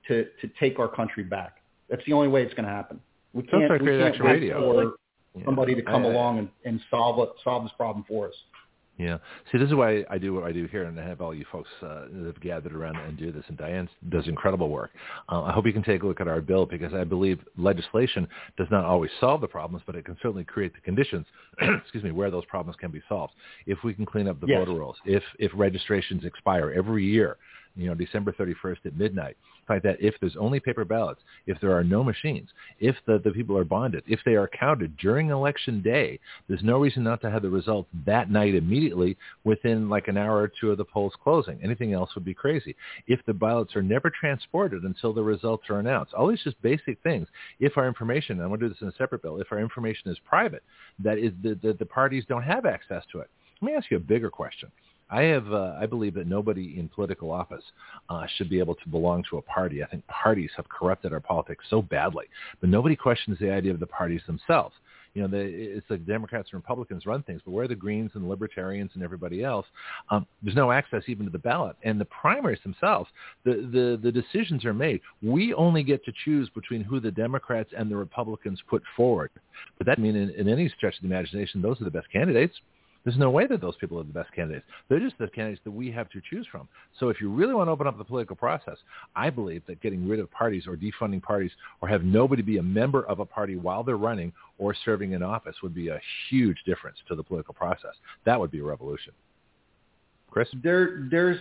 to 0.08 0.26
to 0.40 0.50
take 0.60 0.78
our 0.78 0.88
country 0.88 1.24
back. 1.24 1.56
That's 1.88 2.02
the 2.06 2.12
only 2.12 2.28
way 2.28 2.42
it's 2.42 2.54
going 2.54 2.66
to 2.66 2.72
happen. 2.72 3.00
We 3.32 3.42
can't, 3.44 3.62
we 3.62 3.78
can't 3.78 3.88
wait 3.88 4.20
radio. 4.20 4.60
for 4.60 4.92
yeah. 5.34 5.44
somebody 5.44 5.74
to 5.74 5.82
come 5.82 6.04
I, 6.04 6.10
along 6.10 6.38
and, 6.38 6.48
and 6.64 6.80
solve 6.90 7.28
solve 7.42 7.64
this 7.64 7.72
problem 7.76 8.04
for 8.06 8.28
us. 8.28 8.34
Yeah. 9.00 9.16
See, 9.50 9.56
this 9.56 9.68
is 9.68 9.74
why 9.74 10.04
I 10.10 10.18
do 10.18 10.34
what 10.34 10.44
I 10.44 10.52
do 10.52 10.66
here, 10.66 10.84
and 10.84 11.00
I 11.00 11.08
have 11.08 11.22
all 11.22 11.34
you 11.34 11.46
folks 11.50 11.70
uh, 11.80 12.04
that 12.12 12.26
have 12.26 12.40
gathered 12.42 12.74
around 12.74 12.96
and 12.96 13.16
do 13.16 13.32
this. 13.32 13.44
And 13.48 13.56
Diane 13.56 13.88
does 14.10 14.28
incredible 14.28 14.68
work. 14.68 14.90
Uh, 15.30 15.40
I 15.40 15.52
hope 15.52 15.64
you 15.64 15.72
can 15.72 15.82
take 15.82 16.02
a 16.02 16.06
look 16.06 16.20
at 16.20 16.28
our 16.28 16.42
bill 16.42 16.66
because 16.66 16.92
I 16.92 17.04
believe 17.04 17.40
legislation 17.56 18.28
does 18.58 18.66
not 18.70 18.84
always 18.84 19.10
solve 19.18 19.40
the 19.40 19.48
problems, 19.48 19.82
but 19.86 19.94
it 19.94 20.04
can 20.04 20.18
certainly 20.20 20.44
create 20.44 20.74
the 20.74 20.82
conditions, 20.82 21.24
excuse 21.82 22.04
me, 22.04 22.10
where 22.10 22.30
those 22.30 22.44
problems 22.44 22.76
can 22.78 22.90
be 22.90 23.00
solved. 23.08 23.32
If 23.64 23.78
we 23.84 23.94
can 23.94 24.04
clean 24.04 24.28
up 24.28 24.38
the 24.38 24.48
yes. 24.48 24.58
voter 24.58 24.78
rolls, 24.78 24.96
if 25.06 25.22
if 25.38 25.50
registrations 25.54 26.26
expire 26.26 26.70
every 26.70 27.06
year, 27.06 27.38
you 27.76 27.88
know, 27.88 27.94
December 27.94 28.32
31st 28.32 28.86
at 28.86 28.96
midnight. 28.96 29.36
Like 29.68 29.82
that, 29.84 29.98
if 30.00 30.14
there's 30.20 30.36
only 30.36 30.58
paper 30.58 30.84
ballots, 30.84 31.20
if 31.46 31.60
there 31.60 31.72
are 31.72 31.84
no 31.84 32.02
machines, 32.02 32.48
if 32.80 32.96
the, 33.06 33.20
the 33.22 33.30
people 33.30 33.56
are 33.56 33.64
bonded, 33.64 34.02
if 34.08 34.18
they 34.24 34.34
are 34.34 34.48
counted 34.48 34.96
during 34.96 35.30
election 35.30 35.80
day, 35.80 36.18
there's 36.48 36.62
no 36.64 36.78
reason 36.78 37.04
not 37.04 37.20
to 37.20 37.30
have 37.30 37.42
the 37.42 37.50
results 37.50 37.88
that 38.04 38.30
night 38.30 38.56
immediately 38.56 39.16
within 39.44 39.88
like 39.88 40.08
an 40.08 40.16
hour 40.16 40.38
or 40.38 40.50
two 40.60 40.72
of 40.72 40.78
the 40.78 40.84
polls 40.84 41.12
closing. 41.22 41.60
Anything 41.62 41.92
else 41.92 42.10
would 42.16 42.24
be 42.24 42.34
crazy. 42.34 42.74
If 43.06 43.20
the 43.26 43.32
ballots 43.32 43.76
are 43.76 43.82
never 43.82 44.10
transported 44.10 44.82
until 44.82 45.12
the 45.12 45.22
results 45.22 45.70
are 45.70 45.78
announced, 45.78 46.14
all 46.14 46.26
these 46.26 46.42
just 46.42 46.60
basic 46.62 47.00
things. 47.02 47.28
If 47.60 47.78
our 47.78 47.86
information, 47.86 48.40
I'm 48.40 48.48
going 48.48 48.60
to 48.60 48.66
do 48.66 48.74
this 48.74 48.82
in 48.82 48.88
a 48.88 48.96
separate 48.98 49.22
bill, 49.22 49.40
if 49.40 49.52
our 49.52 49.60
information 49.60 50.10
is 50.10 50.18
private, 50.28 50.64
that 50.98 51.18
is 51.18 51.32
the, 51.42 51.58
the, 51.62 51.74
the 51.74 51.86
parties 51.86 52.24
don't 52.28 52.42
have 52.42 52.66
access 52.66 53.04
to 53.12 53.20
it. 53.20 53.30
Let 53.62 53.70
me 53.70 53.76
ask 53.76 53.90
you 53.90 53.98
a 53.98 54.00
bigger 54.00 54.30
question. 54.30 54.70
I 55.10 55.22
have, 55.22 55.52
uh, 55.52 55.74
I 55.80 55.86
believe 55.86 56.14
that 56.14 56.26
nobody 56.26 56.78
in 56.78 56.88
political 56.88 57.30
office 57.30 57.64
uh, 58.08 58.26
should 58.36 58.48
be 58.48 58.58
able 58.58 58.76
to 58.76 58.88
belong 58.88 59.24
to 59.30 59.38
a 59.38 59.42
party. 59.42 59.82
I 59.82 59.86
think 59.86 60.06
parties 60.06 60.50
have 60.56 60.68
corrupted 60.68 61.12
our 61.12 61.20
politics 61.20 61.64
so 61.68 61.82
badly, 61.82 62.26
but 62.60 62.70
nobody 62.70 62.96
questions 62.96 63.38
the 63.40 63.52
idea 63.52 63.72
of 63.72 63.80
the 63.80 63.86
parties 63.86 64.22
themselves. 64.26 64.74
You 65.14 65.22
know, 65.22 65.28
the, 65.28 65.38
it's 65.38 65.90
like 65.90 66.06
Democrats 66.06 66.50
and 66.52 66.60
Republicans 66.60 67.04
run 67.04 67.24
things, 67.24 67.42
but 67.44 67.50
where 67.50 67.66
the 67.66 67.74
Greens 67.74 68.12
and 68.14 68.28
Libertarians 68.28 68.92
and 68.94 69.02
everybody 69.02 69.42
else, 69.42 69.66
um, 70.10 70.24
there's 70.40 70.54
no 70.54 70.70
access 70.70 71.02
even 71.08 71.26
to 71.26 71.32
the 71.32 71.38
ballot. 71.38 71.74
And 71.82 72.00
the 72.00 72.04
primaries 72.04 72.60
themselves, 72.62 73.10
the, 73.44 73.68
the, 73.72 73.98
the 74.00 74.12
decisions 74.12 74.64
are 74.64 74.74
made. 74.74 75.00
We 75.20 75.52
only 75.54 75.82
get 75.82 76.04
to 76.04 76.12
choose 76.24 76.48
between 76.50 76.84
who 76.84 77.00
the 77.00 77.10
Democrats 77.10 77.70
and 77.76 77.90
the 77.90 77.96
Republicans 77.96 78.60
put 78.68 78.84
forward. 78.96 79.30
But 79.78 79.88
that 79.88 79.98
means 79.98 80.14
in, 80.14 80.30
in 80.30 80.48
any 80.48 80.68
stretch 80.68 80.94
of 80.94 81.02
the 81.02 81.08
imagination, 81.08 81.60
those 81.60 81.80
are 81.80 81.84
the 81.84 81.90
best 81.90 82.10
candidates. 82.12 82.54
There's 83.04 83.16
no 83.16 83.30
way 83.30 83.46
that 83.46 83.60
those 83.60 83.76
people 83.76 83.98
are 83.98 84.02
the 84.02 84.12
best 84.12 84.32
candidates. 84.34 84.66
They're 84.88 85.00
just 85.00 85.16
the 85.18 85.28
candidates 85.28 85.62
that 85.64 85.70
we 85.70 85.90
have 85.90 86.10
to 86.10 86.20
choose 86.28 86.46
from. 86.50 86.68
So 86.98 87.08
if 87.08 87.20
you 87.20 87.30
really 87.30 87.54
want 87.54 87.68
to 87.68 87.72
open 87.72 87.86
up 87.86 87.96
the 87.96 88.04
political 88.04 88.36
process, 88.36 88.76
I 89.16 89.30
believe 89.30 89.62
that 89.66 89.80
getting 89.80 90.06
rid 90.06 90.20
of 90.20 90.30
parties 90.30 90.66
or 90.66 90.76
defunding 90.76 91.22
parties 91.22 91.52
or 91.80 91.88
have 91.88 92.04
nobody 92.04 92.42
be 92.42 92.58
a 92.58 92.62
member 92.62 93.04
of 93.06 93.20
a 93.20 93.24
party 93.24 93.56
while 93.56 93.82
they're 93.82 93.96
running 93.96 94.32
or 94.58 94.74
serving 94.84 95.12
in 95.12 95.22
office 95.22 95.56
would 95.62 95.74
be 95.74 95.88
a 95.88 96.00
huge 96.28 96.58
difference 96.66 96.98
to 97.08 97.14
the 97.14 97.22
political 97.22 97.54
process. 97.54 97.94
That 98.26 98.38
would 98.38 98.50
be 98.50 98.60
a 98.60 98.64
revolution. 98.64 99.12
Kris? 100.30 100.48
There, 100.62 101.08
there's, 101.10 101.38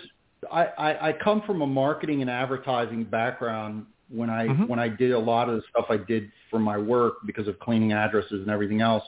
I, 0.51 0.65
I, 0.65 1.09
I 1.09 1.13
come 1.13 1.41
from 1.45 1.61
a 1.61 1.67
marketing 1.67 2.21
and 2.21 2.29
advertising 2.29 3.03
background 3.03 3.85
when 4.09 4.29
I 4.29 4.47
mm-hmm. 4.47 4.65
when 4.65 4.79
I 4.79 4.89
did 4.89 5.11
a 5.11 5.19
lot 5.19 5.49
of 5.49 5.55
the 5.55 5.61
stuff 5.69 5.85
I 5.89 5.97
did 5.97 6.31
for 6.49 6.59
my 6.59 6.77
work 6.77 7.25
because 7.25 7.47
of 7.47 7.59
cleaning 7.59 7.93
addresses 7.93 8.41
and 8.41 8.49
everything 8.49 8.81
else. 8.81 9.03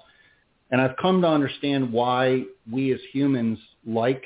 And 0.72 0.80
I've 0.82 0.96
come 0.98 1.22
to 1.22 1.28
understand 1.28 1.92
why 1.92 2.44
we 2.72 2.94
as 2.94 3.00
humans 3.12 3.60
like 3.86 4.24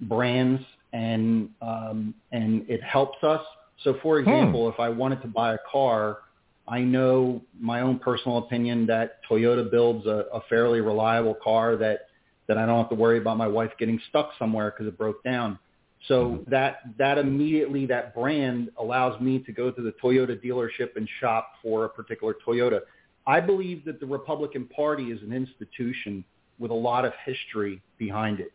brands 0.00 0.62
and 0.92 1.50
um, 1.60 2.14
and 2.32 2.68
it 2.68 2.82
helps 2.82 3.22
us. 3.22 3.42
So, 3.84 3.98
for 4.02 4.20
hmm. 4.20 4.28
example, 4.28 4.64
hmm. 4.66 4.74
if 4.74 4.80
I 4.80 4.88
wanted 4.88 5.20
to 5.22 5.28
buy 5.28 5.54
a 5.54 5.58
car, 5.70 6.18
I 6.66 6.80
know 6.80 7.42
my 7.58 7.80
own 7.80 7.98
personal 7.98 8.38
opinion 8.38 8.86
that 8.86 9.20
Toyota 9.28 9.70
builds 9.70 10.06
a, 10.06 10.26
a 10.32 10.40
fairly 10.48 10.80
reliable 10.80 11.34
car 11.42 11.76
that 11.76 12.06
that 12.46 12.56
I 12.56 12.64
don't 12.64 12.78
have 12.78 12.88
to 12.88 12.94
worry 12.94 13.18
about 13.18 13.36
my 13.36 13.46
wife 13.46 13.72
getting 13.78 14.00
stuck 14.08 14.30
somewhere 14.38 14.70
because 14.70 14.86
it 14.86 14.96
broke 14.96 15.22
down. 15.22 15.58
So 16.06 16.28
hmm. 16.28 16.50
that 16.50 16.80
that 16.98 17.18
immediately 17.18 17.86
that 17.86 18.14
brand 18.14 18.70
allows 18.78 19.20
me 19.20 19.40
to 19.40 19.52
go 19.52 19.70
to 19.70 19.82
the 19.82 19.92
Toyota 20.02 20.42
dealership 20.42 20.96
and 20.96 21.08
shop 21.20 21.52
for 21.62 21.84
a 21.84 21.88
particular 21.88 22.34
Toyota. 22.46 22.80
I 23.28 23.40
believe 23.40 23.84
that 23.84 24.00
the 24.00 24.06
Republican 24.06 24.64
Party 24.64 25.12
is 25.12 25.22
an 25.22 25.34
institution 25.34 26.24
with 26.58 26.70
a 26.70 26.74
lot 26.74 27.04
of 27.04 27.12
history 27.26 27.82
behind 27.98 28.40
it. 28.40 28.52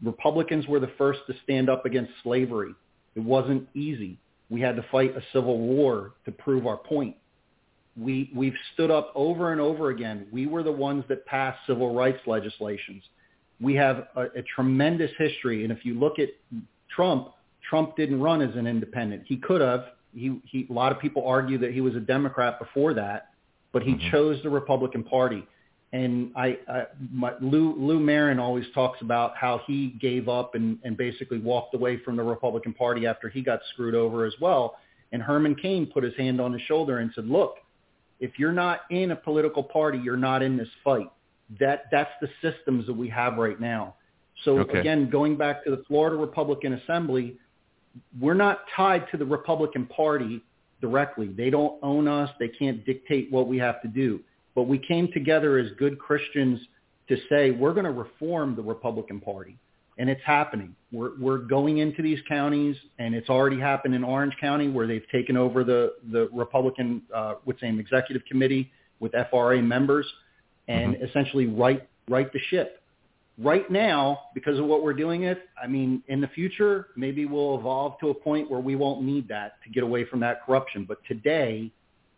Republicans 0.00 0.66
were 0.68 0.78
the 0.78 0.92
first 0.96 1.20
to 1.26 1.34
stand 1.42 1.68
up 1.68 1.84
against 1.84 2.12
slavery. 2.22 2.72
It 3.16 3.20
wasn't 3.20 3.68
easy. 3.74 4.16
We 4.48 4.60
had 4.60 4.76
to 4.76 4.84
fight 4.92 5.16
a 5.16 5.22
civil 5.32 5.58
war 5.58 6.12
to 6.24 6.30
prove 6.30 6.68
our 6.68 6.76
point. 6.76 7.16
We, 7.96 8.30
we've 8.32 8.54
stood 8.74 8.92
up 8.92 9.10
over 9.16 9.50
and 9.50 9.60
over 9.60 9.90
again. 9.90 10.28
We 10.30 10.46
were 10.46 10.62
the 10.62 10.70
ones 10.70 11.02
that 11.08 11.26
passed 11.26 11.58
civil 11.66 11.92
rights 11.92 12.20
legislations. 12.26 13.02
We 13.60 13.74
have 13.74 14.06
a, 14.14 14.26
a 14.36 14.42
tremendous 14.54 15.10
history. 15.18 15.64
And 15.64 15.72
if 15.72 15.84
you 15.84 15.98
look 15.98 16.20
at 16.20 16.28
Trump, 16.94 17.30
Trump 17.68 17.96
didn't 17.96 18.20
run 18.20 18.40
as 18.40 18.54
an 18.54 18.68
independent. 18.68 19.24
He 19.26 19.38
could 19.38 19.62
have. 19.62 19.86
He, 20.14 20.40
he, 20.44 20.66
a 20.70 20.72
lot 20.72 20.92
of 20.92 21.00
people 21.00 21.26
argue 21.26 21.58
that 21.58 21.72
he 21.72 21.80
was 21.80 21.96
a 21.96 22.00
Democrat 22.00 22.60
before 22.60 22.94
that 22.94 23.30
but 23.72 23.82
he 23.82 23.94
mm-hmm. 23.94 24.10
chose 24.10 24.42
the 24.42 24.50
Republican 24.50 25.04
Party. 25.04 25.46
And 25.92 26.32
I, 26.36 26.58
I 26.68 26.84
my, 27.12 27.32
Lou, 27.40 27.74
Lou 27.76 28.00
Marin 28.00 28.38
always 28.38 28.64
talks 28.74 29.00
about 29.02 29.36
how 29.36 29.62
he 29.66 29.96
gave 30.00 30.28
up 30.28 30.54
and, 30.54 30.78
and 30.82 30.96
basically 30.96 31.38
walked 31.38 31.74
away 31.74 31.98
from 31.98 32.16
the 32.16 32.22
Republican 32.22 32.74
Party 32.74 33.06
after 33.06 33.28
he 33.28 33.40
got 33.40 33.60
screwed 33.72 33.94
over 33.94 34.24
as 34.24 34.34
well. 34.40 34.76
And 35.12 35.22
Herman 35.22 35.54
Cain 35.54 35.86
put 35.86 36.02
his 36.02 36.14
hand 36.16 36.40
on 36.40 36.52
his 36.52 36.62
shoulder 36.62 36.98
and 36.98 37.10
said, 37.14 37.26
look, 37.26 37.56
if 38.18 38.38
you're 38.38 38.52
not 38.52 38.80
in 38.90 39.12
a 39.12 39.16
political 39.16 39.62
party, 39.62 39.98
you're 39.98 40.16
not 40.16 40.42
in 40.42 40.56
this 40.56 40.68
fight. 40.82 41.10
That 41.60 41.84
that's 41.92 42.10
the 42.20 42.28
systems 42.42 42.86
that 42.86 42.94
we 42.94 43.08
have 43.10 43.36
right 43.36 43.60
now. 43.60 43.94
So 44.44 44.58
okay. 44.60 44.80
again, 44.80 45.08
going 45.08 45.36
back 45.36 45.64
to 45.64 45.70
the 45.70 45.84
Florida 45.86 46.16
Republican 46.16 46.74
Assembly, 46.74 47.36
we're 48.20 48.34
not 48.34 48.60
tied 48.74 49.06
to 49.12 49.16
the 49.16 49.24
Republican 49.24 49.86
Party 49.86 50.42
directly. 50.80 51.28
They 51.28 51.50
don't 51.50 51.78
own 51.82 52.08
us. 52.08 52.30
They 52.38 52.48
can't 52.48 52.84
dictate 52.84 53.30
what 53.30 53.48
we 53.48 53.58
have 53.58 53.80
to 53.82 53.88
do. 53.88 54.20
but 54.54 54.62
we 54.62 54.78
came 54.78 55.12
together 55.12 55.58
as 55.58 55.70
good 55.78 55.98
Christians 55.98 56.58
to 57.08 57.16
say 57.28 57.50
we're 57.50 57.74
going 57.74 57.84
to 57.84 57.92
reform 57.92 58.56
the 58.56 58.62
Republican 58.62 59.20
Party. 59.20 59.58
And 59.98 60.10
it's 60.10 60.20
happening. 60.24 60.74
We're, 60.92 61.12
we're 61.18 61.38
going 61.38 61.78
into 61.78 62.02
these 62.02 62.18
counties, 62.28 62.76
and 62.98 63.14
it's 63.14 63.30
already 63.30 63.58
happened 63.58 63.94
in 63.94 64.04
Orange 64.04 64.34
County 64.40 64.68
where 64.68 64.86
they've 64.86 65.06
taken 65.10 65.36
over 65.36 65.64
the, 65.64 65.94
the 66.12 66.28
Republican, 66.32 67.02
uh, 67.14 67.34
what's 67.44 67.62
name, 67.62 67.80
executive 67.80 68.22
committee 68.26 68.70
with 69.00 69.12
FRA 69.30 69.62
members 69.62 70.06
and 70.68 70.94
mm-hmm. 70.94 71.04
essentially 71.04 71.46
right, 71.46 71.88
right 72.08 72.30
the 72.32 72.40
ship. 72.50 72.82
Right 73.38 73.70
now, 73.70 74.20
because 74.34 74.58
of 74.58 74.64
what 74.64 74.82
we're 74.82 74.94
doing 74.94 75.24
it, 75.24 75.42
I 75.62 75.66
mean, 75.66 76.02
in 76.08 76.22
the 76.22 76.28
future, 76.28 76.88
maybe 76.96 77.26
we'll 77.26 77.58
evolve 77.58 77.98
to 78.00 78.08
a 78.08 78.14
point 78.14 78.50
where 78.50 78.60
we 78.60 78.76
won't 78.76 79.02
need 79.02 79.28
that 79.28 79.62
to 79.64 79.70
get 79.70 79.82
away 79.82 80.06
from 80.06 80.20
that 80.20 80.44
corruption. 80.46 80.86
But 80.88 80.98
today, 81.06 81.70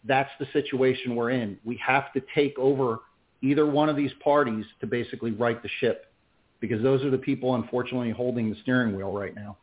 that's 0.05 0.31
the 0.39 0.47
situation 0.53 1.17
we're 1.17 1.31
in. 1.31 1.59
We 1.65 1.77
have 1.85 2.13
to 2.13 2.23
take 2.35 2.57
over 2.57 3.01
either 3.43 3.67
one 3.67 3.89
of 3.89 3.97
these 3.97 4.13
parties 4.23 4.65
to 4.81 4.87
basically 4.87 5.33
right 5.33 5.61
the 5.61 5.69
ship 5.81 6.13
because 6.61 6.83
those 6.83 7.05
are 7.05 7.11
the 7.11 7.19
people, 7.19 7.57
unfortunately, 7.57 8.11
holding 8.11 8.51
the 8.51 8.57
steering 8.63 8.95
wheel 8.95 9.13
right 9.13 9.35
now. 9.35 9.57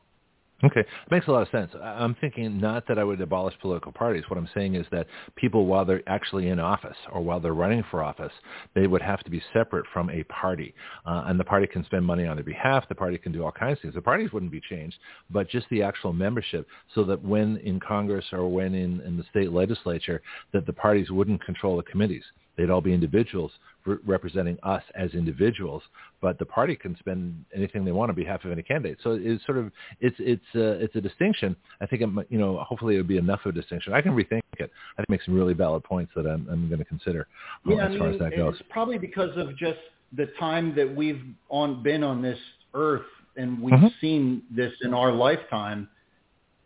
Okay, 0.64 0.86
makes 1.12 1.28
a 1.28 1.32
lot 1.32 1.42
of 1.42 1.50
sense. 1.50 1.72
I'm 1.84 2.16
thinking 2.16 2.62
not 2.62 2.88
that 2.88 2.98
I 2.98 3.04
would 3.04 3.20
abolish 3.20 3.54
political 3.60 3.92
parties. 3.92 4.24
What 4.30 4.38
I'm 4.38 4.48
saying 4.54 4.76
is 4.76 4.86
that 4.90 5.06
people, 5.36 5.66
while 5.66 5.84
they're 5.84 6.02
actually 6.08 6.48
in 6.48 6.60
office 6.60 6.96
or 7.12 7.22
while 7.22 7.42
they're 7.42 7.54
running 7.54 7.84
for 7.92 8.02
office, 8.02 8.32
they 8.74 8.88
would 8.88 9.02
have 9.02 9.20
to 9.26 9.30
be 9.30 9.44
separate 9.52 9.86
from 9.94 10.10
a 10.10 10.24
party. 10.24 10.74
Uh, 11.06 11.26
and 11.28 11.38
the 11.38 11.44
party 11.44 11.68
can 11.68 11.84
spend 11.84 12.06
money 12.06 12.26
on 12.26 12.38
their 12.38 12.46
behalf. 12.46 12.88
The 12.88 12.96
party 12.96 13.18
can 13.18 13.34
do 13.34 13.44
all 13.44 13.52
kinds 13.52 13.80
of 13.80 13.82
things. 13.82 13.96
The 13.96 14.02
parties 14.02 14.32
wouldn't 14.32 14.52
be 14.52 14.62
changed, 14.62 14.98
but 15.30 15.50
just 15.50 15.68
the 15.70 15.84
actual 15.84 16.14
membership 16.14 16.66
so 16.94 17.04
that 17.04 17.22
when 17.22 17.58
in 17.58 17.78
Congress 17.82 18.26
or 18.32 18.48
when 18.48 18.74
in, 18.74 19.02
in 19.02 19.18
the 19.18 19.26
state 19.32 19.52
legislature, 19.52 20.22
that 20.54 20.66
the 20.66 20.74
parties 20.74 21.12
wouldn't 21.12 21.44
control 21.44 21.76
the 21.76 21.84
committees. 21.84 22.24
They'd 22.58 22.70
all 22.70 22.82
be 22.82 22.94
individuals 22.94 23.52
re- 23.86 23.98
representing 24.06 24.58
us 24.64 24.84
as 24.96 25.12
individuals, 25.14 25.84
but 26.22 26.40
the 26.40 26.46
party 26.46 26.76
can 26.76 26.98
spend 26.98 27.46
anything 27.56 27.86
they 27.86 27.92
want 27.92 28.10
on 28.10 28.16
behalf 28.16 28.46
of 28.46 28.52
any 28.52 28.64
candidate. 28.64 29.00
So 29.04 29.18
it's 29.22 29.46
sort 29.46 29.58
of 29.58 29.72
it's 30.00 30.16
it's 30.20 30.56
a, 30.56 30.84
it's 30.84 30.96
a 30.96 31.02
distinction. 31.02 31.56
I 31.82 31.86
think 31.86 32.02
it, 32.02 32.10
you 32.30 32.38
know 32.38 32.58
hopefully 32.68 32.96
it 32.96 32.98
would 32.98 33.08
be 33.08 33.18
enough 33.18 33.42
of 33.46 33.56
a 33.56 33.60
distinction. 33.60 33.94
I 33.94 34.02
can 34.02 34.14
rethink 34.14 34.42
it. 34.58 34.72
I 34.94 35.02
think 35.02 35.10
it 35.10 35.10
makes 35.10 35.26
some 35.26 35.36
really 35.36 35.54
valid 35.54 35.84
points 35.84 36.12
that 36.16 36.26
I'm, 36.26 36.48
I'm 36.50 36.68
going 36.68 36.80
to 36.80 36.86
consider 36.86 37.28
uh, 37.68 37.76
yeah, 37.76 37.88
as 37.88 37.96
I 37.96 37.98
far 37.98 38.08
mean, 38.08 38.14
as 38.16 38.20
that 38.20 38.36
goes. 38.36 38.56
It's 38.60 38.70
probably 38.70 38.98
because 38.98 39.36
of 39.38 39.56
just 39.58 39.80
the 40.16 40.28
time 40.40 40.76
that 40.76 40.96
we've 40.96 41.22
on 41.50 41.84
been 41.84 42.04
on 42.04 42.22
this 42.22 42.40
earth 42.74 43.06
and 43.38 43.62
we've 43.62 43.74
mm-hmm. 43.74 43.88
seen 44.00 44.44
this 44.50 44.72
in 44.82 44.94
our 44.94 45.12
lifetime. 45.12 45.90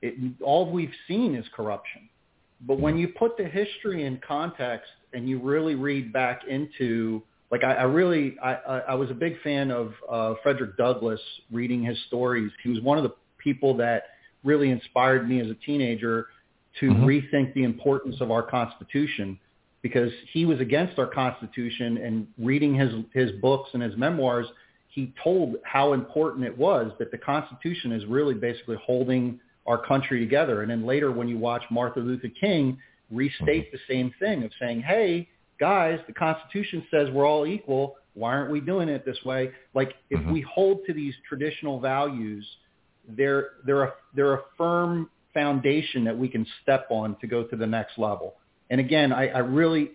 It, 0.01 0.15
all 0.41 0.71
we've 0.71 0.93
seen 1.07 1.35
is 1.35 1.45
corruption. 1.55 2.07
But 2.61 2.79
when 2.79 2.97
you 2.97 3.07
put 3.07 3.37
the 3.37 3.45
history 3.45 4.05
in 4.05 4.21
context 4.25 4.89
and 5.13 5.27
you 5.27 5.39
really 5.39 5.75
read 5.75 6.13
back 6.13 6.41
into 6.47 7.23
like 7.51 7.63
I, 7.63 7.73
I 7.73 7.83
really 7.83 8.37
I, 8.41 8.53
I 8.89 8.95
was 8.95 9.09
a 9.09 9.15
big 9.15 9.41
fan 9.41 9.71
of 9.71 9.93
uh, 10.09 10.33
Frederick 10.43 10.77
Douglass 10.77 11.21
reading 11.51 11.83
his 11.83 11.97
stories. 12.07 12.51
He 12.63 12.69
was 12.69 12.81
one 12.81 12.97
of 12.97 13.03
the 13.03 13.13
people 13.37 13.75
that 13.77 14.03
really 14.43 14.69
inspired 14.69 15.27
me 15.27 15.39
as 15.41 15.47
a 15.47 15.55
teenager 15.65 16.27
to 16.79 16.89
mm-hmm. 16.89 17.05
rethink 17.05 17.53
the 17.53 17.63
importance 17.63 18.17
of 18.21 18.31
our 18.31 18.43
Constitution 18.43 19.39
because 19.81 20.11
he 20.31 20.45
was 20.45 20.59
against 20.59 20.99
our 20.99 21.07
Constitution 21.07 21.97
and 21.97 22.27
reading 22.37 22.75
his 22.75 22.91
his 23.13 23.31
books 23.41 23.69
and 23.73 23.81
his 23.81 23.95
memoirs, 23.97 24.45
he 24.89 25.13
told 25.23 25.55
how 25.63 25.93
important 25.93 26.45
it 26.45 26.57
was 26.57 26.91
that 26.99 27.11
the 27.11 27.17
Constitution 27.17 27.91
is 27.91 28.05
really 28.05 28.33
basically 28.33 28.77
holding 28.85 29.39
our 29.65 29.77
country 29.77 30.19
together. 30.19 30.61
And 30.61 30.71
then 30.71 30.85
later 30.85 31.11
when 31.11 31.27
you 31.27 31.37
watch 31.37 31.63
Martin 31.69 32.07
Luther 32.07 32.29
King 32.39 32.77
restate 33.11 33.67
mm-hmm. 33.67 33.75
the 33.75 33.93
same 33.93 34.13
thing 34.19 34.43
of 34.43 34.51
saying, 34.59 34.81
hey, 34.81 35.27
guys, 35.59 35.99
the 36.07 36.13
Constitution 36.13 36.85
says 36.91 37.09
we're 37.11 37.27
all 37.27 37.45
equal. 37.45 37.95
Why 38.13 38.33
aren't 38.33 38.51
we 38.51 38.59
doing 38.59 38.89
it 38.89 39.05
this 39.05 39.17
way? 39.25 39.51
Like 39.73 39.93
if 40.09 40.19
mm-hmm. 40.19 40.31
we 40.31 40.41
hold 40.41 40.79
to 40.87 40.93
these 40.93 41.13
traditional 41.27 41.79
values, 41.79 42.45
they're 43.07 43.51
they're 43.65 43.83
a 43.83 43.93
they're 44.15 44.33
a 44.33 44.41
firm 44.57 45.09
foundation 45.33 46.03
that 46.03 46.17
we 46.17 46.27
can 46.27 46.45
step 46.61 46.87
on 46.89 47.15
to 47.21 47.27
go 47.27 47.43
to 47.43 47.55
the 47.55 47.67
next 47.67 47.97
level. 47.97 48.35
And 48.71 48.79
again, 48.79 49.11
I, 49.11 49.29
I 49.29 49.39
really 49.39 49.91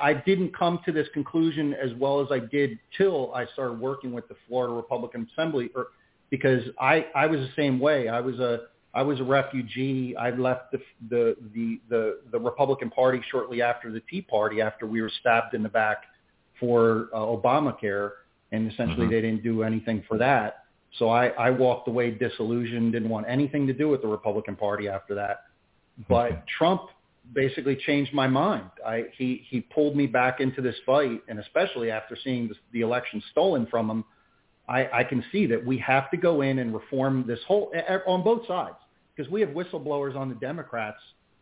I 0.00 0.14
didn't 0.14 0.56
come 0.56 0.80
to 0.86 0.92
this 0.92 1.08
conclusion 1.12 1.74
as 1.74 1.90
well 1.98 2.20
as 2.20 2.28
I 2.30 2.38
did 2.38 2.78
till 2.96 3.34
I 3.34 3.46
started 3.52 3.80
working 3.80 4.12
with 4.12 4.28
the 4.28 4.36
Florida 4.46 4.72
Republican 4.74 5.28
Assembly, 5.32 5.70
or 5.74 5.88
because 6.30 6.62
I 6.80 7.06
I 7.14 7.26
was 7.26 7.40
the 7.40 7.50
same 7.56 7.78
way. 7.78 8.08
I 8.08 8.20
was 8.20 8.38
a 8.38 8.62
I 8.94 9.02
was 9.02 9.20
a 9.20 9.24
refugee. 9.24 10.16
I 10.16 10.30
left 10.30 10.72
the, 10.72 10.80
the 11.10 11.36
the 11.54 11.80
the 11.88 12.20
the 12.32 12.38
Republican 12.38 12.90
Party 12.90 13.20
shortly 13.30 13.60
after 13.62 13.92
the 13.92 14.00
Tea 14.08 14.22
Party, 14.22 14.60
after 14.60 14.86
we 14.86 15.02
were 15.02 15.10
stabbed 15.20 15.54
in 15.54 15.62
the 15.62 15.68
back 15.68 16.04
for 16.58 17.08
uh, 17.14 17.18
Obamacare, 17.18 18.12
and 18.52 18.70
essentially 18.70 19.02
mm-hmm. 19.02 19.10
they 19.10 19.20
didn't 19.20 19.42
do 19.42 19.62
anything 19.62 20.02
for 20.08 20.18
that. 20.18 20.64
So 20.98 21.10
I, 21.10 21.28
I 21.28 21.50
walked 21.50 21.86
away 21.86 22.10
disillusioned, 22.10 22.92
didn't 22.92 23.10
want 23.10 23.26
anything 23.28 23.66
to 23.66 23.74
do 23.74 23.88
with 23.88 24.00
the 24.00 24.08
Republican 24.08 24.56
Party 24.56 24.88
after 24.88 25.14
that. 25.16 25.44
But 26.08 26.32
okay. 26.32 26.42
Trump 26.56 26.82
basically 27.34 27.76
changed 27.76 28.14
my 28.14 28.26
mind. 28.26 28.70
I, 28.86 29.04
he 29.16 29.44
he 29.48 29.60
pulled 29.60 29.96
me 29.96 30.06
back 30.06 30.40
into 30.40 30.62
this 30.62 30.76
fight, 30.86 31.22
and 31.28 31.38
especially 31.38 31.90
after 31.90 32.16
seeing 32.24 32.48
the, 32.48 32.54
the 32.72 32.80
election 32.80 33.22
stolen 33.30 33.66
from 33.66 33.90
him 33.90 34.04
I, 34.68 34.88
I 34.92 35.04
can 35.04 35.24
see 35.32 35.46
that 35.46 35.64
we 35.64 35.78
have 35.78 36.10
to 36.10 36.16
go 36.16 36.42
in 36.42 36.58
and 36.58 36.74
reform 36.74 37.24
this 37.26 37.40
whole 37.46 37.72
on 38.06 38.22
both 38.22 38.46
sides 38.46 38.76
because 39.14 39.30
we 39.30 39.40
have 39.40 39.50
whistleblowers 39.50 40.14
on 40.14 40.28
the 40.28 40.34
Democrats 40.36 40.98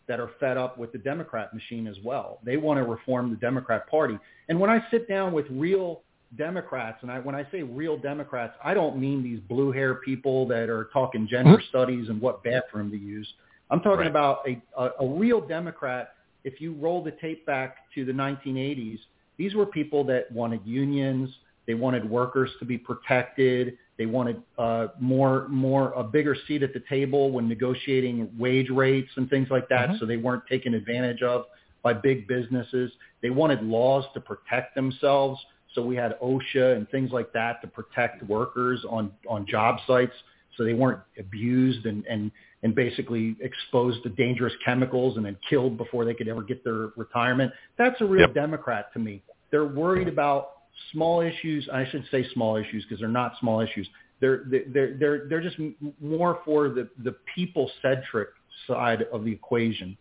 that 0.08 0.20
are 0.20 0.30
fed 0.38 0.56
up 0.56 0.78
with 0.78 0.92
the 0.92 0.98
Democrat 0.98 1.52
machine 1.52 1.86
as 1.86 1.96
well. 2.04 2.38
They 2.44 2.56
want 2.56 2.78
to 2.78 2.84
reform 2.84 3.30
the 3.30 3.36
Democrat 3.36 3.88
Party. 3.88 4.18
And 4.48 4.58
when 4.60 4.70
I 4.70 4.84
sit 4.90 5.08
down 5.08 5.32
with 5.32 5.46
real 5.50 6.02
Democrats, 6.36 6.98
and 7.02 7.10
I, 7.10 7.18
when 7.18 7.34
I 7.34 7.46
say 7.50 7.62
real 7.62 7.96
Democrats, 7.96 8.54
I 8.62 8.74
don't 8.74 8.98
mean 8.98 9.22
these 9.22 9.40
blue 9.48 9.72
hair 9.72 9.96
people 9.96 10.46
that 10.48 10.68
are 10.68 10.88
talking 10.92 11.26
gender 11.28 11.52
mm-hmm. 11.52 11.68
studies 11.68 12.08
and 12.08 12.20
what 12.20 12.44
bathroom 12.44 12.90
to 12.92 12.96
use. 12.96 13.28
I'm 13.70 13.80
talking 13.80 14.00
right. 14.00 14.06
about 14.06 14.42
a, 14.46 14.62
a, 14.80 14.90
a 15.00 15.06
real 15.18 15.40
Democrat. 15.40 16.14
If 16.44 16.60
you 16.60 16.74
roll 16.74 17.02
the 17.02 17.12
tape 17.12 17.44
back 17.44 17.78
to 17.96 18.04
the 18.04 18.12
1980s, 18.12 18.98
these 19.36 19.54
were 19.54 19.66
people 19.66 20.04
that 20.04 20.30
wanted 20.30 20.60
unions. 20.64 21.30
They 21.66 21.74
wanted 21.74 22.08
workers 22.08 22.50
to 22.60 22.64
be 22.64 22.78
protected. 22.78 23.76
They 23.98 24.06
wanted 24.06 24.42
uh, 24.58 24.88
more, 25.00 25.48
more 25.48 25.92
a 25.92 26.04
bigger 26.04 26.36
seat 26.46 26.62
at 26.62 26.72
the 26.72 26.82
table 26.88 27.30
when 27.32 27.48
negotiating 27.48 28.30
wage 28.38 28.70
rates 28.70 29.10
and 29.16 29.28
things 29.28 29.48
like 29.50 29.68
that, 29.70 29.88
mm-hmm. 29.88 29.98
so 29.98 30.06
they 30.06 30.16
weren't 30.16 30.46
taken 30.48 30.74
advantage 30.74 31.22
of 31.22 31.46
by 31.82 31.92
big 31.92 32.26
businesses. 32.28 32.92
They 33.22 33.30
wanted 33.30 33.62
laws 33.62 34.04
to 34.14 34.20
protect 34.20 34.74
themselves, 34.74 35.40
so 35.74 35.82
we 35.82 35.96
had 35.96 36.18
OSHA 36.20 36.76
and 36.76 36.88
things 36.90 37.10
like 37.10 37.32
that 37.32 37.60
to 37.62 37.68
protect 37.68 38.22
workers 38.24 38.84
on 38.88 39.12
on 39.28 39.46
job 39.46 39.78
sites, 39.86 40.12
so 40.56 40.64
they 40.64 40.74
weren't 40.74 41.00
abused 41.18 41.86
and 41.86 42.04
and 42.06 42.30
and 42.62 42.74
basically 42.74 43.36
exposed 43.40 44.02
to 44.02 44.08
dangerous 44.10 44.52
chemicals 44.64 45.16
and 45.16 45.24
then 45.24 45.36
killed 45.48 45.76
before 45.76 46.04
they 46.04 46.14
could 46.14 46.28
ever 46.28 46.42
get 46.42 46.64
their 46.64 46.88
retirement. 46.96 47.52
That's 47.78 48.00
a 48.00 48.04
real 48.04 48.22
yep. 48.22 48.34
Democrat 48.34 48.92
to 48.94 48.98
me. 48.98 49.22
They're 49.50 49.66
worried 49.66 50.08
about 50.08 50.55
small 50.92 51.20
issues. 51.20 51.68
I 51.72 51.84
shouldn't 51.86 52.10
say 52.10 52.26
small 52.32 52.56
issues 52.56 52.84
because 52.84 53.00
they're 53.00 53.08
not 53.08 53.32
small 53.40 53.60
issues. 53.60 53.88
They're 54.20 54.44
they're 54.48 54.96
they're 54.98 55.28
they're 55.28 55.42
just 55.42 55.56
more 56.00 56.40
for 56.44 56.68
the 56.68 56.88
the 57.04 57.14
people 57.34 57.70
centric 57.82 58.28
side 58.66 59.04
of 59.12 59.24
the 59.24 59.32
equation, 59.32 59.96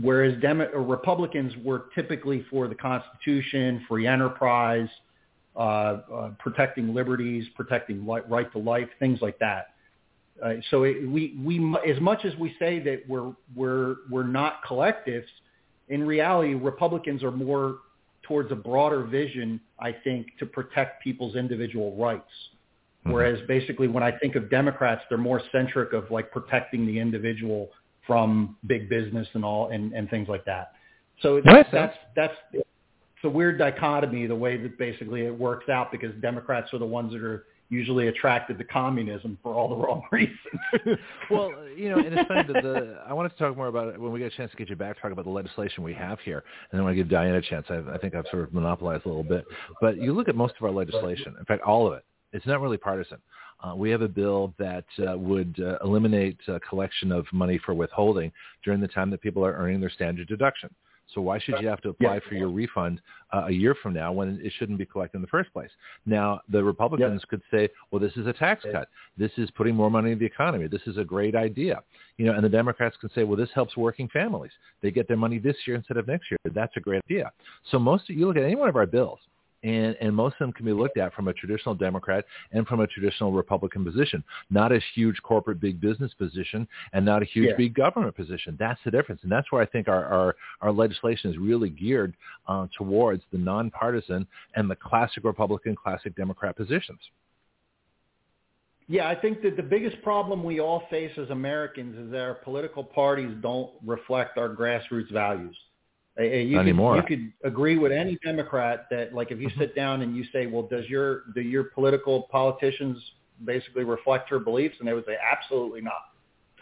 whereas 0.00 0.40
Demo- 0.40 0.70
Republicans 0.72 1.52
were 1.64 1.84
typically 1.94 2.44
for 2.50 2.66
the 2.66 2.74
Constitution, 2.74 3.84
free 3.88 4.06
enterprise, 4.06 4.88
uh, 5.56 5.58
uh, 6.12 6.30
protecting 6.40 6.92
liberties, 6.92 7.46
protecting 7.54 8.04
li- 8.06 8.22
right 8.28 8.50
to 8.52 8.58
life, 8.58 8.88
things 8.98 9.20
like 9.22 9.38
that. 9.38 9.68
Uh, 10.44 10.54
so 10.70 10.82
it, 10.82 11.08
we 11.08 11.38
we 11.44 11.76
as 11.88 12.00
much 12.00 12.24
as 12.24 12.34
we 12.36 12.56
say 12.58 12.80
that 12.80 13.02
we're 13.08 13.32
we're 13.54 13.96
we're 14.10 14.26
not 14.26 14.64
collectives, 14.68 15.26
in 15.88 16.04
reality, 16.04 16.54
Republicans 16.54 17.22
are 17.22 17.30
more 17.30 17.76
towards 18.24 18.50
a 18.52 18.56
broader 18.56 19.04
vision, 19.04 19.60
I 19.78 19.94
think, 20.04 20.26
to 20.38 20.46
protect 20.46 21.02
people's 21.02 21.36
individual 21.36 21.96
rights. 21.96 22.24
Mm-hmm. 23.04 23.12
Whereas 23.12 23.38
basically 23.46 23.88
when 23.88 24.02
I 24.02 24.12
think 24.18 24.34
of 24.34 24.50
Democrats, 24.50 25.02
they're 25.08 25.18
more 25.18 25.40
centric 25.52 25.92
of 25.92 26.10
like 26.10 26.30
protecting 26.30 26.86
the 26.86 26.98
individual 26.98 27.70
from 28.06 28.56
big 28.66 28.88
business 28.88 29.28
and 29.34 29.44
all 29.44 29.70
and, 29.70 29.92
and 29.92 30.10
things 30.10 30.28
like 30.28 30.44
that. 30.44 30.72
So 31.22 31.40
that's, 31.44 31.68
that's, 31.72 31.96
that's, 32.16 32.34
it's 32.52 32.64
a 33.24 33.28
weird 33.28 33.58
dichotomy, 33.58 34.26
the 34.26 34.34
way 34.34 34.56
that 34.56 34.76
basically 34.78 35.22
it 35.22 35.38
works 35.38 35.68
out 35.68 35.92
because 35.92 36.12
Democrats 36.20 36.72
are 36.74 36.78
the 36.78 36.86
ones 36.86 37.12
that 37.12 37.22
are 37.22 37.44
usually 37.70 38.08
attracted 38.08 38.58
to 38.58 38.64
communism 38.64 39.38
for 39.42 39.54
all 39.54 39.68
the 39.68 39.76
wrong 39.76 40.02
reasons. 40.12 40.38
well, 41.30 41.52
you 41.76 41.90
know, 41.90 41.98
and 41.98 42.14
it's 42.18 42.28
funny 42.28 42.52
that 42.52 42.62
the 42.62 42.98
I 43.06 43.12
wanted 43.12 43.30
to 43.30 43.36
talk 43.36 43.56
more 43.56 43.68
about 43.68 43.88
it 43.88 44.00
when 44.00 44.12
we 44.12 44.18
get 44.18 44.32
a 44.32 44.36
chance 44.36 44.50
to 44.50 44.56
get 44.56 44.68
you 44.68 44.76
back, 44.76 45.00
talk 45.00 45.12
about 45.12 45.24
the 45.24 45.30
legislation 45.30 45.82
we 45.82 45.94
have 45.94 46.18
here, 46.20 46.38
and 46.70 46.78
then 46.78 46.80
I 46.80 46.84
want 46.84 46.96
to 46.96 47.02
give 47.02 47.08
Diane 47.10 47.34
a 47.34 47.42
chance. 47.42 47.66
I, 47.70 47.82
I 47.92 47.98
think 47.98 48.14
I've 48.14 48.26
sort 48.30 48.44
of 48.44 48.52
monopolized 48.52 49.06
a 49.06 49.08
little 49.08 49.24
bit, 49.24 49.44
but 49.80 49.96
you 49.96 50.12
look 50.12 50.28
at 50.28 50.36
most 50.36 50.54
of 50.58 50.64
our 50.64 50.72
legislation. 50.72 51.34
In 51.38 51.44
fact, 51.44 51.62
all 51.62 51.86
of 51.86 51.94
it. 51.94 52.04
It's 52.32 52.46
not 52.46 52.60
really 52.60 52.76
partisan. 52.76 53.18
Uh, 53.62 53.74
we 53.74 53.90
have 53.90 54.02
a 54.02 54.08
bill 54.08 54.52
that 54.58 54.84
uh, 55.08 55.16
would 55.16 55.56
uh, 55.60 55.78
eliminate 55.84 56.36
uh, 56.48 56.58
collection 56.68 57.12
of 57.12 57.26
money 57.32 57.58
for 57.64 57.72
withholding 57.74 58.30
during 58.64 58.80
the 58.80 58.88
time 58.88 59.08
that 59.10 59.22
people 59.22 59.44
are 59.44 59.54
earning 59.54 59.80
their 59.80 59.90
standard 59.90 60.28
deduction. 60.28 60.68
So 61.12 61.20
why 61.20 61.38
should 61.38 61.60
you 61.60 61.68
have 61.68 61.80
to 61.82 61.90
apply 61.90 62.14
Yeah. 62.14 62.20
for 62.28 62.34
your 62.34 62.48
refund 62.48 63.00
uh, 63.32 63.44
a 63.46 63.50
year 63.50 63.74
from 63.74 63.92
now 63.94 64.12
when 64.12 64.40
it 64.42 64.52
shouldn't 64.58 64.78
be 64.78 64.86
collected 64.86 65.18
in 65.18 65.22
the 65.22 65.28
first 65.28 65.52
place? 65.52 65.70
Now, 66.06 66.40
the 66.48 66.62
Republicans 66.62 67.22
could 67.28 67.42
say, 67.50 67.68
well, 67.90 68.00
this 68.00 68.16
is 68.16 68.26
a 68.26 68.32
tax 68.32 68.64
cut. 68.72 68.88
This 69.16 69.30
is 69.36 69.50
putting 69.52 69.74
more 69.74 69.90
money 69.90 70.12
in 70.12 70.18
the 70.18 70.24
economy. 70.24 70.66
This 70.66 70.82
is 70.86 70.96
a 70.96 71.04
great 71.04 71.34
idea. 71.34 71.82
You 72.16 72.26
know, 72.26 72.34
and 72.34 72.44
the 72.44 72.48
Democrats 72.48 72.96
can 73.00 73.10
say, 73.14 73.24
well, 73.24 73.36
this 73.36 73.50
helps 73.54 73.76
working 73.76 74.08
families. 74.08 74.52
They 74.82 74.90
get 74.90 75.06
their 75.08 75.16
money 75.16 75.38
this 75.38 75.56
year 75.66 75.76
instead 75.76 75.96
of 75.96 76.06
next 76.08 76.30
year. 76.30 76.38
That's 76.52 76.76
a 76.76 76.80
great 76.80 77.02
idea. 77.10 77.30
So 77.70 77.78
most 77.78 78.08
of 78.08 78.16
you 78.16 78.26
look 78.26 78.36
at 78.36 78.44
any 78.44 78.54
one 78.56 78.68
of 78.68 78.76
our 78.76 78.86
bills, 78.86 79.18
and, 79.64 79.96
and 80.00 80.14
most 80.14 80.34
of 80.34 80.38
them 80.40 80.52
can 80.52 80.66
be 80.66 80.72
looked 80.72 80.98
at 80.98 81.12
from 81.14 81.28
a 81.28 81.32
traditional 81.32 81.74
Democrat 81.74 82.24
and 82.52 82.66
from 82.66 82.80
a 82.80 82.86
traditional 82.86 83.32
Republican 83.32 83.84
position, 83.84 84.22
not 84.50 84.70
a 84.70 84.80
huge 84.94 85.16
corporate 85.22 85.58
big 85.60 85.80
business 85.80 86.12
position 86.14 86.68
and 86.92 87.04
not 87.04 87.22
a 87.22 87.24
huge 87.24 87.48
Yeah. 87.48 87.56
big 87.56 87.74
government 87.74 88.14
position. 88.14 88.56
That's 88.58 88.80
the 88.84 88.90
difference, 88.90 89.22
and 89.22 89.32
that's 89.32 89.50
where 89.50 89.62
I 89.62 89.66
think 89.66 89.88
our 89.88 90.04
our, 90.04 90.36
our 90.60 90.72
legislation 90.72 91.30
is 91.30 91.38
really 91.38 91.70
geared 91.70 92.14
uh, 92.46 92.66
towards 92.76 93.22
the 93.32 93.38
nonpartisan 93.38 94.26
and 94.54 94.70
the 94.70 94.76
classic 94.76 95.24
Republican, 95.24 95.74
classic 95.74 96.14
Democrat 96.14 96.56
positions. 96.56 97.00
Yeah, 98.86 99.08
I 99.08 99.14
think 99.14 99.40
that 99.42 99.56
the 99.56 99.62
biggest 99.62 100.02
problem 100.02 100.44
we 100.44 100.60
all 100.60 100.82
face 100.90 101.12
as 101.16 101.30
Americans 101.30 101.96
is 101.96 102.10
that 102.12 102.20
our 102.20 102.34
political 102.34 102.84
parties 102.84 103.34
don't 103.40 103.70
reflect 103.84 104.36
our 104.36 104.54
grassroots 104.54 105.10
values. 105.10 105.56
Uh, 106.18 106.22
uh, 106.22 106.26
You 106.26 106.56
Not 106.56 106.60
could, 106.60 106.68
anymore. 106.68 106.96
you 106.96 107.02
could 107.02 107.32
agree 107.44 107.78
with 107.78 107.92
any 107.92 108.18
Democrat 108.24 108.86
that, 108.90 109.14
like, 109.14 109.30
if 109.32 109.40
you 109.40 109.50
sit 109.58 109.74
down 109.74 110.02
and 110.02 110.16
you 110.16 110.24
say, 110.32 110.46
"Well, 110.46 110.62
does 110.62 110.88
your 110.88 111.22
do 111.34 111.40
your 111.40 111.64
political 111.64 112.22
politicians 112.30 112.98
basically 113.44 113.84
reflect 113.84 114.30
your 114.30 114.40
beliefs?" 114.40 114.76
and 114.78 114.88
they 114.88 114.92
would 114.94 115.06
say, 115.06 115.16
"Absolutely 115.32 115.80
not." 115.80 116.02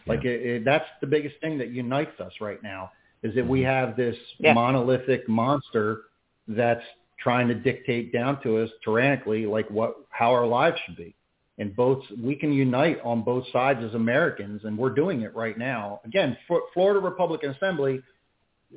Like, 0.06 0.24
it, 0.24 0.40
it, 0.42 0.64
that's 0.64 0.86
the 1.00 1.06
biggest 1.06 1.36
thing 1.40 1.58
that 1.58 1.68
unites 1.70 2.18
us 2.20 2.32
right 2.40 2.62
now 2.62 2.90
is 3.22 3.34
that 3.36 3.46
we 3.46 3.60
have 3.62 3.96
this 3.96 4.16
Yeah. 4.38 4.52
monolithic 4.54 5.28
monster 5.28 6.02
that's 6.48 6.84
trying 7.18 7.46
to 7.48 7.54
dictate 7.54 8.12
down 8.12 8.42
to 8.42 8.58
us 8.58 8.70
tyrannically, 8.84 9.46
like 9.46 9.68
what 9.70 9.94
how 10.10 10.32
our 10.32 10.46
lives 10.46 10.78
should 10.86 10.96
be 10.96 11.14
and 11.58 11.76
both 11.76 12.02
we 12.20 12.34
can 12.34 12.52
unite 12.52 12.98
on 13.04 13.22
both 13.22 13.44
sides 13.52 13.80
as 13.84 13.94
Americans, 13.94 14.62
and 14.64 14.76
we're 14.76 14.90
doing 14.90 15.20
it 15.22 15.34
right 15.36 15.58
now. 15.58 16.00
Again, 16.04 16.36
for 16.48 16.62
Florida 16.74 16.98
Republican 16.98 17.50
Assembly, 17.50 18.00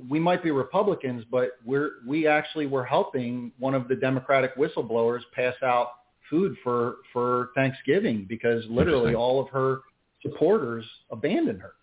we 0.09 0.19
might 0.19 0.43
be 0.43 0.51
Republicans, 0.51 1.23
but 1.31 1.51
we're 1.65 1.91
we 2.07 2.27
actually 2.27 2.65
were 2.67 2.83
helping 2.85 3.51
one 3.59 3.73
of 3.73 3.87
the 3.87 3.95
Democratic 3.95 4.55
whistleblowers 4.57 5.21
pass 5.33 5.55
out 5.63 5.87
food 6.29 6.55
for 6.63 6.97
for 7.13 7.49
Thanksgiving 7.55 8.25
because 8.27 8.63
literally 8.69 9.15
all 9.15 9.39
of 9.41 9.49
her 9.49 9.79
supporters 10.21 10.85
abandoned 11.11 11.61
her. 11.61 11.73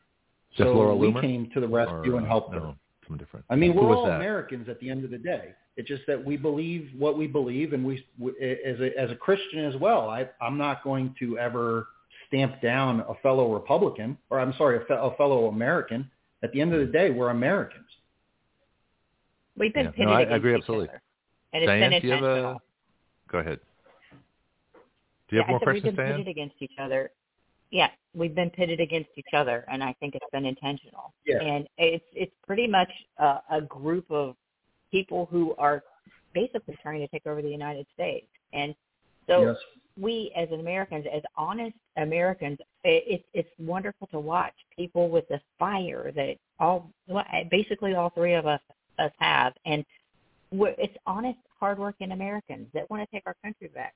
Just 0.57 0.69
so 0.69 0.75
Laura 0.75 0.95
we 0.95 1.09
Loomer? 1.09 1.21
came 1.21 1.51
to 1.55 1.61
the 1.61 1.69
rescue 1.69 2.15
Or, 2.15 2.19
and 2.19 2.27
helped 2.27 2.53
her. 2.53 2.61
no, 2.61 2.75
something 3.07 3.17
different. 3.25 3.47
I 3.49 3.57
mean, 3.57 3.73
Who 3.73 3.81
we're 3.83 3.97
all 3.97 4.07
that? 4.07 4.17
Americans 4.17 4.69
at 4.69 4.79
the 4.81 4.91
end 4.91 5.05
of 5.05 5.11
the 5.11 5.19
day. 5.19 5.55
It's 5.77 5.89
just 5.89 6.03
that 6.07 6.23
we 6.23 6.37
believe 6.37 6.91
what 6.99 7.17
we 7.17 7.27
believe, 7.27 7.73
and 7.73 7.83
we, 7.83 8.05
we 8.19 8.31
as 8.41 8.79
a 8.81 8.91
as 9.01 9.11
a 9.11 9.15
Christian 9.17 9.65
as 9.65 9.77
well. 9.81 10.11
I 10.11 10.29
I'm 10.41 10.59
not 10.59 10.85
going 10.85 11.15
to 11.21 11.39
ever 11.39 11.87
stamp 12.29 12.61
down 12.61 13.01
a 13.09 13.15
fellow 13.23 13.53
Republican, 13.55 14.19
or 14.29 14.39
I'm 14.41 14.53
sorry, 14.59 14.77
a, 14.77 14.81
fe- 14.81 14.99
a 15.01 15.11
fellow 15.17 15.47
American. 15.47 16.11
At 16.43 16.53
the 16.53 16.61
end 16.61 16.75
of 16.75 16.81
the 16.81 16.93
day, 16.93 17.11
we're 17.11 17.31
Americans. 17.31 17.87
We've 19.63 19.73
been 19.73 19.85
Yeah. 19.85 19.91
No, 19.91 19.97
pitted 19.97 20.09
I- 20.09 20.13
I 20.13 20.21
against 20.23 20.37
agree 20.37 20.53
each 20.53 20.59
absolutely. 20.59 20.89
other. 20.89 21.03
And 21.53 21.63
it's 21.63 21.69
Diane, 21.69 21.91
been 21.91 22.01
do 22.01 22.07
you 22.09 22.13
have 22.15 22.23
intentional. 22.25 22.53
a? 22.53 23.31
Go 23.31 23.39
ahead. 23.39 23.61
Do 25.29 25.37
you 25.37 25.39
have 25.39 25.47
yeah, 25.47 25.51
more 25.51 25.57
I 25.57 25.61
said 25.61 25.65
questions, 25.65 25.85
we've 25.85 25.97
been 25.97 26.05
Diane? 26.07 26.17
pitted 26.19 26.31
against 26.31 26.57
each 26.61 26.79
other. 26.79 27.11
Yeah, 27.71 27.91
we've 28.13 28.35
been 28.35 28.51
pitted 28.51 28.81
against 28.81 29.11
each 29.17 29.33
other, 29.33 29.65
and 29.69 29.83
I 29.85 29.93
think 29.95 30.15
it's 30.17 30.31
been 30.33 30.45
intentional. 30.47 31.15
Yeah. 31.25 31.41
And 31.41 31.69
it's 31.79 32.05
it's 32.13 32.35
pretty 32.45 32.67
much 32.67 32.91
a, 33.19 33.41
a 33.51 33.61
group 33.63 34.11
of 34.11 34.37
people 34.91 35.27
who 35.31 35.55
are 35.59 35.85
basically 36.35 36.77
trying 36.83 37.01
to 37.01 37.09
take 37.09 37.27
over 37.27 37.41
the 37.41 37.49
United 37.49 37.87
States. 37.95 38.27
And 38.53 38.75
so 39.29 39.47
yes. 39.47 39.57
we, 39.97 40.33
as 40.37 40.51
Americans, 40.51 41.07
as 41.11 41.23
honest 41.37 41.77
Americans, 41.97 42.59
it, 42.83 43.05
it's 43.07 43.25
it's 43.33 43.49
wonderful 43.59 44.09
to 44.09 44.19
watch 44.19 44.55
people 44.77 45.09
with 45.09 45.27
the 45.29 45.41
fire 45.59 46.11
that 46.17 46.37
all 46.59 46.91
basically 47.51 47.95
all 47.95 48.11
three 48.11 48.35
of 48.35 48.47
us 48.47 48.61
us 48.99 49.13
have, 49.19 49.55
and 49.67 49.85
we're, 50.51 50.75
it's 50.79 50.97
honest, 51.07 51.39
hardworking 51.59 52.13
Americans 52.13 52.67
that 52.75 52.89
want 52.91 53.03
to 53.03 53.15
take 53.15 53.23
our 53.27 53.37
country 53.43 53.69
back. 53.69 53.95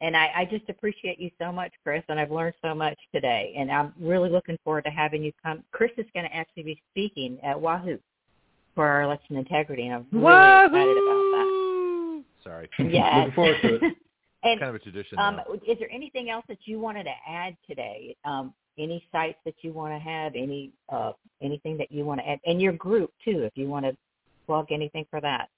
And 0.00 0.14
I, 0.16 0.30
I 0.36 0.44
just 0.44 0.68
appreciate 0.68 1.18
you 1.18 1.30
so 1.40 1.50
much, 1.50 1.72
Kris, 1.82 2.02
and 2.08 2.20
I've 2.20 2.30
learned 2.30 2.54
so 2.62 2.74
much 2.74 2.98
today. 3.14 3.54
And 3.56 3.70
I'm 3.70 3.94
really 3.98 4.28
looking 4.28 4.58
forward 4.62 4.84
to 4.84 4.90
having 4.90 5.22
you 5.22 5.32
come. 5.42 5.64
Chris 5.72 5.90
is 5.96 6.04
going 6.12 6.28
to 6.28 6.36
actually 6.36 6.64
be 6.64 6.82
speaking 6.92 7.38
at 7.42 7.58
Wahoo 7.58 7.98
for 8.74 8.86
our 8.86 9.02
election 9.02 9.36
integrity, 9.36 9.86
and 9.86 9.94
I'm 9.94 10.06
really 10.12 10.66
excited 10.66 10.96
about 10.98 11.22
that. 11.32 12.24
Sorry. 12.44 12.68
Yes. 12.92 13.14
Looking 13.16 13.34
forward 13.34 13.56
to 13.62 13.74
it. 13.76 13.82
and 14.42 14.60
kind 14.60 14.68
of 14.68 14.74
a 14.74 14.78
tradition. 14.78 15.18
um, 15.18 15.40
is 15.66 15.78
there 15.78 15.90
anything 15.90 16.30
else 16.30 16.44
that 16.48 16.58
you 16.66 16.78
wanted 16.78 17.04
to 17.04 17.14
add 17.26 17.56
today? 17.66 18.14
Um, 18.24 18.52
any 18.78 19.02
sites 19.10 19.38
that 19.46 19.54
you 19.62 19.72
want 19.72 19.94
to 19.94 19.98
have? 19.98 20.34
Any 20.34 20.72
uh, 20.90 21.12
anything 21.42 21.78
that 21.78 21.90
you 21.90 22.04
want 22.04 22.20
to 22.20 22.28
add? 22.28 22.38
And 22.44 22.60
your 22.60 22.74
group 22.74 23.10
too, 23.24 23.42
if 23.42 23.52
you 23.56 23.66
want 23.66 23.86
to 23.86 23.96
plug 24.46 24.66
anything 24.70 25.04
for 25.10 25.20
that. 25.20 25.48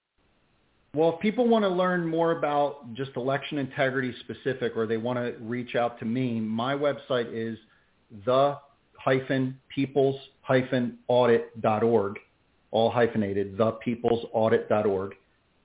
Well, 0.95 1.15
if 1.15 1.21
people 1.21 1.47
want 1.47 1.65
to 1.65 1.69
learn 1.69 2.07
more 2.07 2.33
about 2.33 2.95
just 2.95 3.11
election 3.17 3.59
integrity 3.59 4.15
specific 4.21 4.73
or 4.75 4.87
they 4.87 4.97
want 4.97 5.19
to 5.19 5.37
reach 5.41 5.77
out 5.77 5.99
to 5.99 6.07
me, 6.07 6.41
my 6.41 6.75
website 6.75 7.29
is 7.33 7.59
the 8.25 8.59
hyphen 8.97 9.59
peoples 9.69 10.19
hyphen 10.41 10.99
audit 11.09 11.61
dot 11.61 11.83
org, 11.83 12.19
all 12.71 12.91
hyphenated, 12.91 13.57
the 13.59 13.73
peoples 13.73 14.27
audit 14.33 14.69
dot 14.69 14.87
org. 14.87 15.15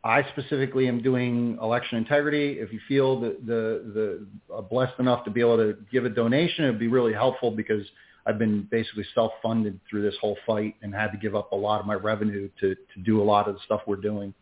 I 0.03 0.27
specifically 0.33 0.89
am 0.89 1.01
doing 1.01 1.57
election 1.61 1.97
integrity. 1.97 2.59
If 2.59 2.73
you 2.73 2.81
feel 2.89 3.21
that 3.21 3.45
the, 3.45 4.25
the 4.49 4.53
uh, 4.53 4.61
blessed 4.61 4.99
enough 4.99 5.23
to 5.23 5.31
be 5.31 5.39
able 5.39 5.55
to 5.57 5.77
give 5.89 6.03
a 6.03 6.09
donation, 6.09 6.65
it 6.65 6.71
would 6.71 6.79
be 6.79 6.89
really 6.89 7.13
helpful 7.13 7.49
because 7.49 7.85
I've 8.25 8.39
been 8.39 8.67
basically 8.71 9.05
self-funded 9.13 9.79
through 9.89 10.03
this 10.03 10.15
whole 10.21 10.37
fight 10.45 10.75
and 10.81 10.93
had 10.93 11.11
to 11.11 11.17
give 11.17 11.35
up 11.35 11.51
a 11.51 11.55
lot 11.55 11.81
of 11.81 11.85
my 11.85 11.95
revenue 11.95 12.49
to, 12.61 12.75
to 12.75 13.01
do 13.03 13.21
a 13.21 13.23
lot 13.23 13.47
of 13.47 13.55
the 13.55 13.61
stuff 13.65 13.81
we're 13.85 13.97
doing. 13.97 14.33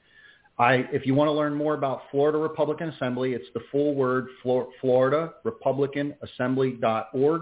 I, 0.59 0.87
if 0.91 1.07
you 1.07 1.15
want 1.15 1.27
to 1.29 1.31
learn 1.31 1.55
more 1.55 1.73
about 1.73 2.03
Florida 2.11 2.37
Republican 2.37 2.89
Assembly, 2.89 3.33
it's 3.33 3.47
the 3.55 3.61
full 3.71 3.95
word, 3.95 4.27
Flor- 4.43 4.67
Florida 4.79 5.33
Republican 5.43 6.13
Assembly.org. 6.21 7.41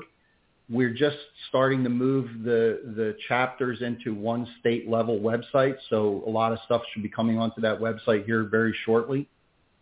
We're 0.69 0.93
just 0.93 1.17
starting 1.49 1.83
to 1.83 1.89
move 1.89 2.29
the, 2.43 2.81
the 2.95 3.17
chapters 3.27 3.81
into 3.81 4.13
one 4.13 4.47
state 4.59 4.87
level 4.87 5.19
website. 5.19 5.75
So 5.89 6.23
a 6.25 6.29
lot 6.29 6.53
of 6.53 6.59
stuff 6.65 6.81
should 6.93 7.03
be 7.03 7.09
coming 7.09 7.37
onto 7.37 7.59
that 7.61 7.79
website 7.79 8.25
here 8.25 8.43
very 8.43 8.73
shortly. 8.85 9.27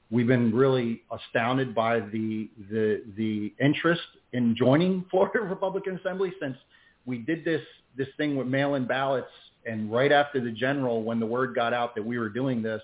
We've 0.09 0.27
been 0.27 0.55
really 0.55 1.03
astounded 1.11 1.75
by 1.75 1.99
the, 1.99 2.49
the, 2.71 3.03
the 3.17 3.53
interest 3.59 4.01
in 4.33 4.55
joining 4.55 5.05
Florida 5.11 5.41
Republican 5.41 5.97
Assembly 5.97 6.33
since 6.41 6.57
we 7.05 7.19
did 7.19 7.45
this, 7.45 7.61
this 7.95 8.07
thing 8.17 8.35
with 8.35 8.47
mail-in 8.47 8.85
ballots. 8.85 9.31
And 9.65 9.91
right 9.91 10.11
after 10.11 10.39
the 10.39 10.51
general, 10.51 11.03
when 11.03 11.19
the 11.19 11.25
word 11.25 11.53
got 11.55 11.73
out 11.73 11.95
that 11.95 12.05
we 12.05 12.17
were 12.17 12.29
doing 12.29 12.61
this, 12.61 12.81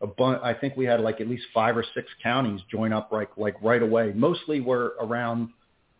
a 0.00 0.06
bun- 0.06 0.40
I 0.42 0.54
think 0.54 0.76
we 0.76 0.84
had 0.84 1.00
like 1.00 1.20
at 1.20 1.28
least 1.28 1.44
five 1.52 1.76
or 1.76 1.84
six 1.94 2.08
counties 2.22 2.60
join 2.70 2.92
up 2.92 3.10
like 3.10 3.30
like 3.36 3.56
right 3.62 3.82
away. 3.82 4.12
Mostly 4.14 4.60
were 4.60 4.94
around 5.00 5.48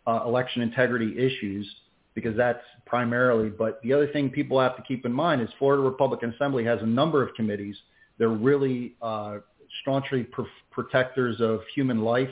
uh, 0.07 0.21
election 0.25 0.61
integrity 0.61 1.17
issues 1.17 1.67
because 2.13 2.35
that's 2.37 2.63
primarily. 2.85 3.49
But 3.49 3.81
the 3.83 3.93
other 3.93 4.07
thing 4.07 4.29
people 4.29 4.59
have 4.59 4.77
to 4.77 4.83
keep 4.83 5.05
in 5.05 5.11
mind 5.11 5.41
is 5.41 5.49
Florida 5.59 5.83
Republican 5.83 6.33
Assembly 6.33 6.63
has 6.65 6.81
a 6.81 6.85
number 6.85 7.21
of 7.21 7.33
committees. 7.35 7.75
They're 8.17 8.29
really 8.29 8.95
uh, 9.01 9.39
staunchly 9.81 10.23
pr- 10.23 10.43
protectors 10.71 11.41
of 11.41 11.61
human 11.73 12.01
life. 12.01 12.29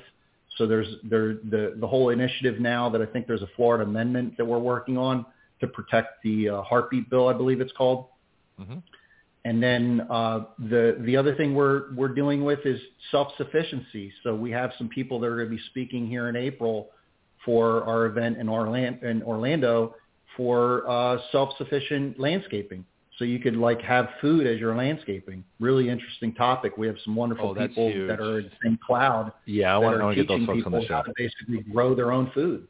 So 0.57 0.67
there's 0.67 0.87
there 1.03 1.35
the 1.35 1.75
the 1.79 1.87
whole 1.87 2.09
initiative 2.09 2.59
now 2.59 2.89
that 2.89 3.01
I 3.01 3.05
think 3.05 3.27
there's 3.27 3.41
a 3.41 3.49
Florida 3.55 3.83
amendment 3.83 4.37
that 4.37 4.45
we're 4.45 4.59
working 4.59 4.97
on 4.97 5.25
to 5.61 5.67
protect 5.67 6.23
the 6.23 6.49
uh, 6.49 6.61
heartbeat 6.61 7.09
bill, 7.09 7.27
I 7.27 7.33
believe 7.33 7.61
it's 7.61 7.73
called. 7.73 8.07
hmm 8.57 8.79
And 9.45 9.61
then 9.61 10.07
uh, 10.09 10.45
the 10.59 10.97
the 11.01 11.17
other 11.17 11.35
thing 11.35 11.55
we're 11.55 11.93
we're 11.95 12.13
dealing 12.13 12.43
with 12.43 12.59
is 12.65 12.79
self 13.11 13.29
sufficiency. 13.37 14.13
So 14.23 14.35
we 14.35 14.51
have 14.51 14.71
some 14.77 14.89
people 14.89 15.19
that 15.19 15.27
are 15.27 15.37
going 15.37 15.49
to 15.49 15.55
be 15.55 15.63
speaking 15.69 16.07
here 16.07 16.29
in 16.29 16.35
April 16.35 16.89
for 17.43 17.83
our 17.83 18.05
event 18.05 18.37
in 18.37 18.47
Orlando, 18.47 19.07
in 19.07 19.23
Orlando 19.23 19.95
for 20.37 20.87
uh, 20.89 21.17
self 21.31 21.57
sufficient 21.57 22.19
landscaping. 22.19 22.85
So 23.19 23.25
you 23.25 23.39
could 23.39 23.55
like 23.55 23.81
have 23.81 24.09
food 24.21 24.47
as 24.47 24.59
your 24.59 24.75
landscaping. 24.75 25.43
Really 25.59 25.89
interesting 25.89 26.33
topic. 26.33 26.77
We 26.77 26.87
have 26.87 26.95
some 27.05 27.15
wonderful 27.15 27.49
Oh, 27.49 27.53
people 27.55 27.89
huge. 27.91 28.07
that 28.09 28.19
are 28.19 28.39
in 28.39 28.45
the 28.45 28.51
same 28.63 28.79
cloud 28.85 29.31
Yeah, 29.45 29.75
I 29.75 29.77
want, 29.77 29.95
I 29.95 29.99
are 29.99 30.03
want 30.05 30.17
to 30.17 30.23
get 30.23 30.27
those 30.27 30.45
folks 30.47 30.63
on 30.65 30.71
the 30.71 30.85
show. 30.87 30.95
how 30.95 31.01
to 31.03 31.13
basically 31.15 31.61
grow 31.71 31.93
their 31.93 32.11
own 32.11 32.31
food. 32.33 32.67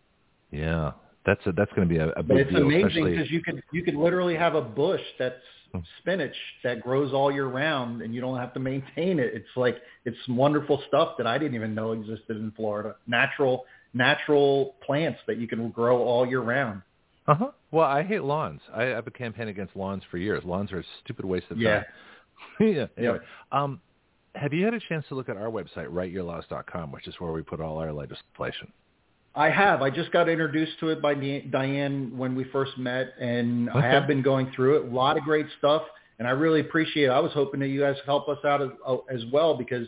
Yeah, 0.52 0.92
that's 1.26 1.46
a, 1.46 1.52
that's 1.54 1.72
going 1.74 1.88
to 1.88 1.94
be 1.94 2.00
a, 2.00 2.10
a 2.10 2.24
But 2.24 2.38
it's 2.38 2.50
deal, 2.52 2.64
amazing 2.64 3.06
because 3.06 3.32
you 3.32 3.42
could 3.42 3.64
you 3.72 3.84
could 3.84 3.96
literally 3.96 4.36
have 4.36 4.56
a 4.56 4.62
bush 4.62 5.02
that's 5.18 5.36
Hmm. 5.74 5.80
spinach 6.02 6.36
that 6.64 6.82
grows 6.82 7.14
all 7.14 7.32
year 7.32 7.48
round, 7.48 8.04
and 8.04 8.14
you 8.14 8.22
don't 8.22 8.38
have 8.38 8.54
to 8.54 8.60
maintain 8.60 9.18
it. 9.18 9.34
It's 9.34 9.48
like 9.56 9.78
it's 10.06 10.18
some 10.28 10.38
wonderful 10.38 10.84
stuff 10.88 11.18
that 11.18 11.26
I 11.26 11.40
didn't 11.40 11.56
even 11.56 11.74
know 11.74 11.94
existed 11.94 12.38
in 12.38 12.52
Florida. 12.52 12.96
Natural 13.08 13.66
natural 13.96 14.76
plants 14.86 15.20
that 15.28 15.38
you 15.38 15.48
can 15.48 15.70
grow 15.72 16.04
all 16.04 16.28
year 16.28 16.42
round. 16.42 16.82
Uh 17.28 17.36
huh. 17.36 17.52
Well, 17.72 17.86
I 17.86 18.04
hate 18.04 18.24
lawns. 18.24 18.62
I, 18.74 18.94
I've 18.96 19.06
been 19.06 19.14
campaigning 19.14 19.50
against 19.50 19.76
lawns 19.76 20.04
for 20.12 20.18
years. 20.18 20.44
Lawns 20.44 20.72
are 20.72 20.80
a 20.80 20.84
stupid 21.04 21.26
waste 21.26 21.46
of 21.50 21.58
Yeah. 21.58 21.84
time. 21.84 21.86
yeah. 22.60 22.86
Anyway, 22.98 23.20
um, 23.52 23.80
have 24.36 24.52
you 24.54 24.66
had 24.66 24.74
a 24.74 24.80
chance 24.90 25.06
to 25.10 25.16
look 25.16 25.30
at 25.30 25.38
our 25.38 25.50
website, 25.50 25.88
writeyourlaws.com, 25.88 26.92
which 26.92 27.08
is 27.08 27.16
where 27.20 27.32
we 27.32 27.42
put 27.42 27.62
all 27.62 27.78
our 27.78 27.94
legislation? 27.94 28.72
I 29.36 29.50
have. 29.50 29.82
I 29.82 29.90
just 29.90 30.12
got 30.12 30.30
introduced 30.30 30.80
to 30.82 30.90
it 30.90 31.02
by 31.02 31.14
Diane 31.16 32.16
when 32.16 32.36
we 32.36 32.44
first 32.46 32.78
met, 32.78 33.14
and 33.20 33.70
I 33.72 33.82
have 33.82 34.06
been 34.06 34.22
going 34.22 34.52
through 34.56 34.78
it. 34.78 34.92
A 34.92 34.96
lot 34.96 35.18
of 35.18 35.24
great 35.24 35.48
stuff, 35.58 35.82
and 36.20 36.28
I 36.28 36.32
really 36.32 36.60
appreciate 36.60 37.06
it. 37.06 37.10
I 37.10 37.20
was 37.20 37.32
hoping 37.32 37.60
that 37.62 37.68
you 37.70 37.80
guys 37.80 37.96
help 38.06 38.28
us 38.30 38.38
out 38.46 38.62
as, 38.62 38.70
as 39.10 39.24
well 39.32 39.56
because 39.58 39.88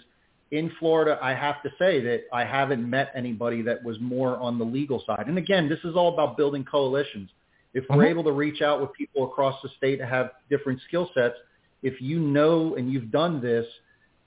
in 0.55 0.71
Florida, 0.79 1.19
I 1.21 1.33
have 1.33 1.61
to 1.63 1.69
say 1.77 1.99
that 2.01 2.23
I 2.31 2.45
haven't 2.45 2.89
met 2.89 3.11
anybody 3.13 3.61
that 3.63 3.83
was 3.83 3.99
more 3.99 4.37
on 4.37 4.57
the 4.57 4.63
legal 4.63 5.03
side. 5.05 5.25
And 5.27 5.37
again, 5.37 5.67
this 5.67 5.79
is 5.83 5.95
all 5.95 6.13
about 6.13 6.37
building 6.37 6.63
coalitions. 6.63 7.29
If 7.73 7.83
we're 7.89 8.05
Mhm. 8.05 8.09
able 8.09 8.23
to 8.23 8.31
reach 8.31 8.61
out 8.61 8.79
with 8.79 8.93
people 8.93 9.25
across 9.25 9.61
the 9.61 9.69
state 9.69 9.99
that 9.99 10.07
have 10.07 10.31
different 10.49 10.79
skill 10.81 11.09
sets, 11.13 11.37
if 11.83 12.01
you 12.01 12.19
know 12.19 12.75
and 12.75 12.91
you've 12.91 13.11
done 13.11 13.41
this, 13.41 13.67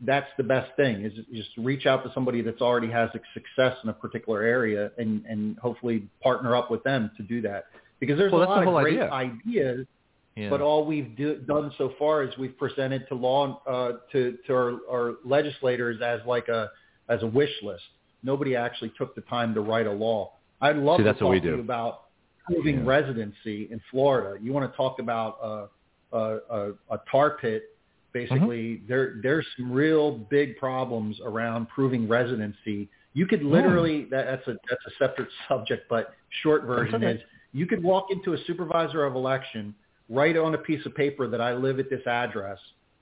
that's 0.02 0.30
the 0.36 0.44
best 0.44 0.70
thing 0.76 1.02
is 1.02 1.12
just 1.32 1.56
reach 1.56 1.86
out 1.86 2.04
to 2.04 2.12
somebody 2.12 2.40
that's 2.42 2.60
already 2.60 2.90
has 2.90 3.10
a 3.14 3.20
success 3.34 3.76
in 3.82 3.88
a 3.88 3.92
particular 3.92 4.42
area 4.42 4.92
and, 4.98 5.24
and 5.26 5.58
hopefully 5.58 6.06
partner 6.22 6.54
up 6.54 6.70
with 6.70 6.82
them 6.84 7.10
to 7.16 7.22
do 7.22 7.40
that. 7.40 7.64
Because 7.98 8.16
there's 8.18 8.32
Well, 8.32 8.42
a 8.42 8.44
lot 8.44 8.64
the 8.64 8.70
of 8.70 8.82
great 8.82 9.00
idea. 9.00 9.10
ideas, 9.10 9.86
Yeah. 10.38 10.50
but 10.50 10.60
all 10.60 10.84
we've 10.86 11.16
do, 11.16 11.36
done 11.48 11.72
so 11.78 11.92
far 11.98 12.22
is 12.22 12.30
we've 12.38 12.56
presented 12.56 13.08
to 13.08 13.14
law 13.16 13.60
uh, 13.66 13.92
to 14.12 14.38
to 14.46 14.52
our, 14.54 14.72
our 14.90 15.14
legislators 15.24 16.00
as 16.00 16.20
like 16.26 16.46
a 16.48 16.70
as 17.08 17.22
a 17.22 17.26
wish 17.26 17.50
list. 17.62 17.82
Nobody 18.22 18.54
actually 18.54 18.92
took 18.96 19.14
the 19.14 19.22
time 19.22 19.52
to 19.54 19.60
write 19.60 19.86
a 19.86 19.92
law. 19.92 20.32
I'd 20.60 20.76
love 20.76 20.98
See, 20.98 21.04
to 21.04 21.12
talk 21.12 21.22
what 21.22 21.30
we 21.30 21.40
to 21.40 21.46
you 21.48 21.60
about 21.60 22.04
proving 22.46 22.78
Yeah. 22.78 22.86
residency 22.86 23.68
in 23.70 23.80
Florida. 23.90 24.40
You 24.42 24.52
want 24.52 24.70
to 24.70 24.76
talk 24.76 24.98
about 25.00 25.38
uh, 25.42 25.66
a, 26.16 26.38
a, 26.50 26.72
a 26.90 27.00
tar 27.10 27.36
pit? 27.40 27.62
Basically, 28.12 28.76
Mm-hmm. 28.76 28.88
there 28.88 29.16
there's 29.22 29.46
some 29.56 29.70
real 29.72 30.12
big 30.30 30.56
problems 30.56 31.20
around 31.24 31.68
proving 31.68 32.08
residency. 32.08 32.88
You 33.12 33.26
could 33.26 33.42
literally 33.42 34.04
that, 34.12 34.24
that's 34.26 34.46
a 34.48 34.54
that's 34.68 34.84
a 34.86 34.90
separate 34.98 35.28
subject, 35.48 35.88
but 35.90 36.14
short 36.42 36.64
version 36.64 36.96
okay. 36.96 37.12
is 37.16 37.20
you 37.52 37.66
could 37.66 37.82
walk 37.82 38.06
into 38.10 38.34
a 38.34 38.38
supervisor 38.46 39.04
of 39.04 39.14
election, 39.14 39.74
write 40.08 40.36
on 40.36 40.54
a 40.54 40.58
piece 40.58 40.84
of 40.86 40.94
paper 40.94 41.28
that 41.28 41.40
I 41.40 41.54
live 41.54 41.78
at 41.78 41.90
this 41.90 42.06
address. 42.06 42.58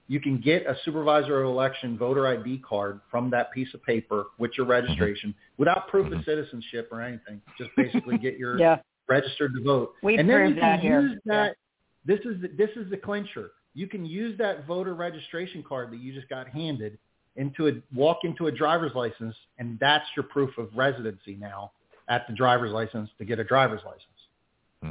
You 0.09 0.21
can 0.21 0.41
get 0.41 0.67
a 0.67 0.77
supervisor 0.85 1.41
of 1.43 1.47
election 1.47 1.99
voter 1.99 2.27
ID 2.29 2.59
card 2.59 3.01
from 3.11 3.31
that 3.31 3.53
piece 3.53 3.73
of 3.75 3.83
paper 3.83 4.27
with 4.39 4.53
your 4.57 4.67
registration 4.67 5.35
without 5.59 5.89
proof 5.89 6.07
of 6.13 6.19
Mhm. 6.21 6.25
citizenship 6.25 6.89
or 6.93 7.03
anything. 7.03 7.41
Just 7.59 7.71
basically 7.77 8.17
get 8.19 8.39
your 8.39 8.57
Yeah. 8.61 8.79
registered 9.09 9.55
to 9.55 9.63
vote. 9.63 9.95
We 10.03 10.17
and 10.17 10.29
then 10.29 10.37
you 10.39 10.45
proved 10.55 10.61
can 10.61 10.71
that 10.71 10.81
here. 10.81 11.01
use 11.01 11.19
that. 11.27 11.57
This 12.05 12.21
is 12.21 12.41
the, 12.41 12.49
this 12.49 12.71
is 12.77 12.89
the 12.91 12.97
clincher. 12.97 13.51
You 13.75 13.89
can 13.89 14.07
use 14.07 14.39
that 14.39 14.65
voter 14.67 14.95
registration 14.95 15.63
card 15.63 15.91
that 15.93 15.99
you 15.99 16.13
just 16.13 16.29
got 16.29 16.49
handed 16.49 16.99
into 17.35 17.67
a 17.69 17.73
walk 17.95 18.19
into 18.25 18.47
a 18.47 18.53
driver's 18.53 18.95
license, 18.95 19.35
and 19.59 19.77
that's 19.81 20.07
your 20.17 20.23
proof 20.23 20.57
of 20.57 20.75
residency 20.77 21.35
now 21.35 21.73
at 22.09 22.27
the 22.29 22.33
driver's 22.33 22.71
license 22.73 23.11
to 23.19 23.25
get 23.25 23.39
a 23.41 23.45
driver's 23.45 23.83
license. 23.85 24.05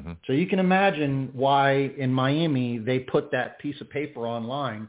Hmm 0.02 0.14
So 0.28 0.34
you 0.34 0.48
can 0.48 0.60
imagine 0.60 1.30
why 1.34 1.92
in 1.98 2.12
Miami 2.12 2.78
they 2.78 3.00
put 3.00 3.32
that 3.32 3.60
piece 3.60 3.80
of 3.82 3.90
paper 3.90 4.28
online 4.28 4.88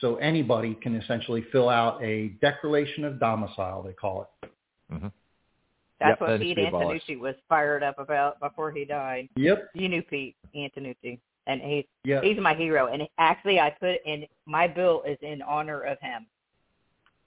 so 0.00 0.16
anybody 0.16 0.74
can 0.74 0.96
essentially 0.96 1.44
fill 1.52 1.68
out 1.68 2.02
a 2.02 2.28
declaration 2.40 3.04
of 3.04 3.18
domicile, 3.20 3.82
they 3.82 3.92
call 3.92 4.28
it. 4.42 4.50
hmm 4.90 5.06
That's 6.00 6.10
Yep, 6.10 6.20
what 6.20 6.26
that 6.28 6.40
Pete 6.40 6.56
to 6.56 6.62
be 6.62 6.68
abolished. 6.68 7.08
Antonucci 7.08 7.18
was 7.18 7.34
fired 7.48 7.82
up 7.82 7.98
about 7.98 8.40
before 8.40 8.70
he 8.70 8.84
died. 8.84 9.28
Yep. 9.36 9.70
You 9.74 9.88
knew 9.88 10.02
Pete 10.02 10.36
Antonucci, 10.54 11.18
and 11.46 11.60
he's 11.62 11.84
Yeah. 12.04 12.20
he's 12.22 12.38
my 12.38 12.54
hero. 12.54 12.88
And 12.92 13.08
actually, 13.18 13.60
I 13.60 13.70
put 13.70 14.04
in 14.04 14.26
my 14.46 14.66
bill 14.66 15.02
is 15.02 15.18
in 15.22 15.42
honor 15.42 15.80
of 15.82 15.98
him. 16.00 16.26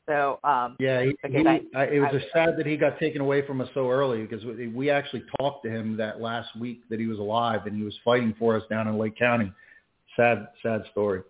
So 0.07 0.39
um, 0.43 0.75
Yeah, 0.79 1.03
he, 1.03 1.11
Because 1.21 1.41
he, 1.41 1.47
I- 1.47 1.61
I, 1.75 1.83
it 1.85 1.99
was 1.99 2.09
I- 2.13 2.17
just 2.19 2.31
sad 2.33 2.57
that 2.57 2.65
he 2.65 2.77
got 2.77 2.97
taken 2.99 3.21
away 3.21 3.45
from 3.45 3.61
us 3.61 3.69
so 3.73 3.89
early 3.89 4.21
because 4.25 4.43
we, 4.45 4.67
we 4.67 4.89
actually 4.89 5.23
talked 5.39 5.63
to 5.65 5.69
him 5.69 5.97
that 5.97 6.21
last 6.21 6.49
week 6.57 6.81
that 6.89 6.99
he 6.99 7.07
was 7.07 7.19
alive 7.19 7.65
and 7.65 7.75
he 7.75 7.83
was 7.83 7.95
fighting 8.03 8.33
for 8.39 8.55
us 8.55 8.63
down 8.69 8.87
in 8.87 8.97
Lake 8.97 9.17
County. 9.17 9.51
Sad, 10.15 10.47
sad 10.63 10.83
story. 10.91 11.21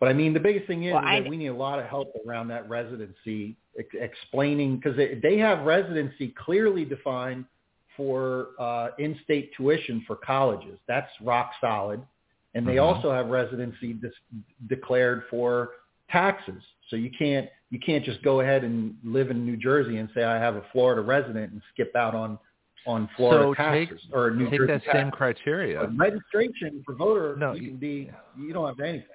But 0.00 0.08
I 0.08 0.12
mean, 0.14 0.32
the 0.32 0.40
biggest 0.40 0.66
thing 0.66 0.84
is, 0.84 0.94
Well, 0.94 1.02
is 1.02 1.08
I- 1.08 1.20
that 1.20 1.28
we 1.28 1.36
need 1.36 1.48
a 1.48 1.54
lot 1.54 1.78
of 1.78 1.84
help 1.86 2.12
around 2.26 2.48
that 2.48 2.68
residency, 2.68 3.56
ex- 3.78 3.88
explaining 3.94 4.76
because 4.76 4.96
they, 4.96 5.14
they 5.22 5.38
have 5.38 5.64
residency 5.66 6.34
clearly 6.38 6.84
defined 6.84 7.44
for 7.96 8.48
uh, 8.58 8.88
in-state 8.98 9.52
tuition 9.56 10.02
for 10.06 10.16
colleges. 10.16 10.78
That's 10.88 11.10
rock 11.22 11.52
solid, 11.60 12.00
and 12.54 12.66
they 12.66 12.76
Mhm. 12.76 12.82
also 12.82 13.12
have 13.12 13.26
residency 13.26 13.92
dis- 13.92 14.12
declared 14.68 15.24
for 15.28 15.72
taxes. 16.10 16.62
So 16.88 16.96
you 16.96 17.10
can't 17.10 17.48
you 17.72 17.78
can't 17.80 18.04
just 18.04 18.22
go 18.22 18.40
ahead 18.40 18.64
and 18.64 18.94
live 19.02 19.30
in 19.30 19.46
New 19.46 19.56
Jersey 19.56 19.96
and 19.96 20.08
say 20.14 20.22
I 20.22 20.36
have 20.38 20.56
a 20.56 20.62
Florida 20.72 21.00
resident 21.00 21.52
and 21.52 21.62
skip 21.72 21.96
out 21.96 22.14
on 22.14 22.38
on 22.86 23.08
Florida 23.16 23.44
So 23.44 23.54
take- 23.54 23.88
taxes 23.88 24.06
or 24.12 24.30
New 24.32 24.50
Take 24.50 24.60
Jersey 24.60 24.72
that 24.84 24.92
same 24.92 25.10
criteria. 25.10 25.80
But 25.80 25.96
registration 25.96 26.82
for 26.84 26.94
voter, 26.94 27.36
No, 27.36 27.52
you 27.54 27.62
you- 27.62 27.68
can 27.70 27.76
be 27.78 28.10
you 28.38 28.52
don't 28.52 28.66
have 28.66 28.76
to 28.76 28.84
anything. 28.86 29.06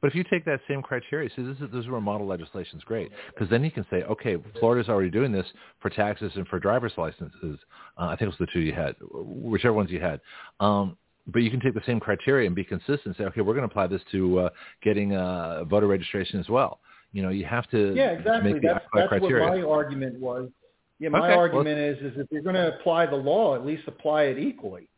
But 0.00 0.08
if 0.08 0.14
you 0.16 0.24
take 0.24 0.44
that 0.46 0.60
same 0.68 0.82
criteria, 0.82 1.30
see, 1.30 1.42
this 1.42 1.56
is 1.60 1.70
this 1.70 1.84
is 1.84 1.88
where 1.88 2.00
model 2.00 2.26
legislation 2.26 2.76
is 2.78 2.84
great 2.84 3.10
because 3.28 3.48
then 3.48 3.62
you 3.64 3.70
can 3.70 3.86
say, 3.88 4.02
okay, 4.02 4.36
Florida's 4.58 4.88
already 4.88 5.08
doing 5.08 5.30
this 5.30 5.46
for 5.80 5.88
taxes 5.90 6.32
and 6.34 6.46
for 6.48 6.58
driver's 6.58 6.92
licenses. 6.98 7.58
Uh, 7.96 8.06
I 8.06 8.16
think 8.16 8.22
it 8.22 8.26
was 8.26 8.38
the 8.38 8.48
two 8.52 8.60
you 8.60 8.72
had, 8.72 8.96
whichever 9.00 9.72
ones 9.74 9.90
you 9.92 10.00
had. 10.00 10.20
Um, 10.58 10.96
but 11.28 11.42
you 11.42 11.50
can 11.50 11.60
take 11.60 11.72
the 11.72 11.82
same 11.86 12.00
criteria 12.00 12.46
and 12.46 12.54
be 12.54 12.64
consistent. 12.64 13.06
and 13.06 13.16
Say, 13.16 13.24
okay, 13.24 13.40
we're 13.40 13.54
going 13.54 13.66
to 13.66 13.70
apply 13.72 13.86
this 13.86 14.02
to 14.12 14.40
uh, 14.40 14.50
getting 14.82 15.14
uh, 15.14 15.64
voter 15.64 15.86
registration 15.86 16.38
as 16.38 16.48
well. 16.50 16.80
You 17.14 17.22
know, 17.22 17.28
you 17.30 17.44
have 17.44 17.70
to 17.70 17.94
Yeah, 17.94 18.10
exactly. 18.10 18.52
make 18.52 18.60
the 18.62 18.68
That's, 18.68 18.84
apply 18.86 19.06
that's 19.08 19.22
what 19.22 19.30
my 19.30 19.62
argument 19.62 20.18
was. 20.20 20.50
Yeah, 20.98 21.08
my 21.10 21.20
Okay, 21.20 21.28
well- 21.28 21.38
argument 21.38 21.78
is 21.78 21.98
is 22.12 22.18
if 22.18 22.26
you're 22.30 22.42
going 22.42 22.56
to 22.56 22.76
apply 22.76 23.06
the 23.06 23.16
law, 23.16 23.54
at 23.54 23.64
least 23.64 23.84
apply 23.86 24.24
it 24.24 24.38
equally. 24.38 24.88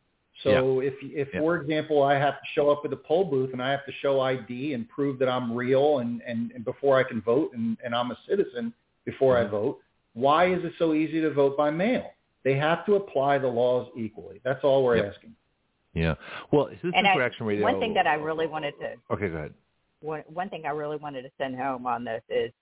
So 0.42 0.80
if 0.80 0.94
if 1.02 1.28
Yeah. 1.32 1.40
for 1.40 1.56
example 1.56 2.02
I 2.02 2.14
have 2.14 2.34
to 2.34 2.46
show 2.54 2.68
up 2.70 2.82
at 2.84 2.90
the 2.90 2.96
poll 2.96 3.24
booth 3.24 3.52
and 3.52 3.62
I 3.62 3.70
have 3.70 3.84
to 3.86 3.92
show 3.92 4.20
ID 4.20 4.72
and 4.74 4.88
prove 4.88 5.18
that 5.20 5.28
I'm 5.28 5.52
real 5.52 5.98
and 6.00 6.22
and, 6.26 6.52
and 6.52 6.64
before 6.64 6.98
I 6.98 7.04
can 7.04 7.20
vote 7.20 7.52
and, 7.54 7.76
and 7.84 7.94
I'm 7.94 8.10
a 8.10 8.18
citizen 8.28 8.72
before 9.04 9.36
I 9.38 9.44
Mhm. 9.44 9.50
vote, 9.50 9.80
why 10.14 10.46
is 10.46 10.62
it 10.64 10.72
so 10.78 10.92
easy 10.94 11.20
to 11.20 11.30
vote 11.30 11.56
by 11.56 11.70
mail? 11.70 12.10
They 12.44 12.54
have 12.54 12.84
to 12.86 12.94
apply 12.96 13.38
the 13.38 13.48
laws 13.48 13.88
equally. 13.96 14.40
That's 14.42 14.62
all 14.64 14.84
we're 14.84 14.96
Yep. 14.96 15.06
asking. 15.12 15.34
Yeah. 15.94 16.14
Well, 16.50 16.66
this 16.66 16.78
and 16.82 16.94
is 16.94 17.12
I, 17.14 17.16
Reaction 17.16 17.46
Radio. 17.46 17.62
one 17.64 17.80
thing 17.80 17.94
that 17.94 18.06
I 18.06 18.14
really 18.14 18.46
wanted 18.46 18.74
to 18.80 18.96
Okay, 19.10 19.28
go 19.28 19.36
ahead. 19.38 19.54
One 20.00 20.23
one 20.33 20.49
thing 20.49 20.65
I 20.66 20.70
really 20.70 20.97
wanted 20.97 21.23
to 21.23 21.31
send 21.39 21.57
home 21.57 21.86
on 21.86 22.05
this 22.05 22.23
is 22.28 22.52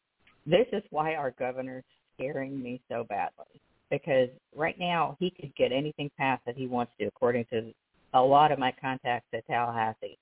this 0.47 0.67
is 0.73 0.83
why 0.91 1.15
our 1.15 1.33
governor's 1.33 1.85
scaring 2.15 2.63
me 2.63 2.81
so 2.89 3.05
badly. 3.09 3.61
Because 3.91 4.29
right 4.55 4.79
now 4.79 5.17
he 5.21 5.31
could 5.31 5.55
get 5.57 5.73
anything 5.73 6.11
passed 6.19 6.45
that 6.47 6.57
he 6.57 6.67
wants 6.67 6.93
to, 6.99 7.07
according 7.07 7.45
to 7.51 7.73
a 8.15 8.21
lot 8.21 8.53
of 8.53 8.59
my 8.59 8.73
contacts 8.81 9.29
at 9.33 9.47
Tallahassee. 9.47 10.19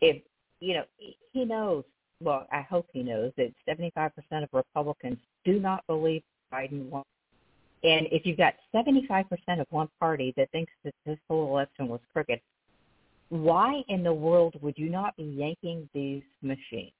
If 0.00 0.22
you 0.60 0.74
know, 0.74 0.84
he- 0.98 1.44
knows. 1.44 1.84
Well, 2.20 2.46
I 2.50 2.62
hope 2.62 2.86
he 2.92 3.02
knows 3.02 3.32
that 3.36 3.52
75% 3.68 4.44
of 4.44 4.48
Republicans 4.52 5.18
do 5.44 5.60
not 5.60 5.86
believe 5.86 6.22
Biden 6.52 6.88
won. 6.88 7.02
And 7.82 8.06
if 8.10 8.24
you've 8.24 8.38
got 8.38 8.54
75% 8.72 9.60
of 9.60 9.66
one 9.70 9.88
party 10.00 10.32
that 10.36 10.50
thinks 10.52 10.72
that 10.84 10.94
this 11.04 11.18
whole 11.28 11.48
election 11.48 11.86
was 11.88 12.00
crooked, 12.12 12.40
why 13.28 13.82
in 13.88 14.02
the 14.02 14.12
world 14.12 14.54
would 14.60 14.74
you 14.76 14.90
not 14.90 15.16
be 15.16 15.24
yanking 15.24 15.88
these 15.94 16.22
machines? 16.42 16.92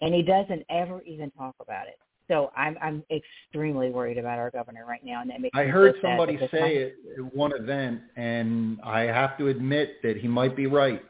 And 0.00 0.14
he 0.14 0.22
doesn't 0.22 0.64
ever 0.68 1.02
even 1.02 1.30
talk 1.32 1.54
about 1.60 1.88
it. 1.88 1.98
So 2.28 2.50
I'm 2.56 2.76
I'm 2.82 3.04
extremely 3.10 3.90
worried 3.90 4.18
about 4.18 4.38
our 4.38 4.50
governor 4.50 4.84
right 4.84 5.04
now, 5.04 5.22
and 5.22 5.30
that 5.30 5.40
makes 5.40 5.56
I 5.56 5.64
heard 5.64 5.94
so 5.96 6.08
somebody 6.08 6.38
say 6.50 6.76
it 6.76 6.96
at 7.16 7.34
one 7.34 7.52
event, 7.52 8.00
and 8.16 8.80
I 8.82 9.02
have 9.02 9.38
to 9.38 9.48
admit 9.48 10.02
that 10.02 10.16
he 10.16 10.26
might 10.26 10.56
be 10.56 10.66
right. 10.66 11.02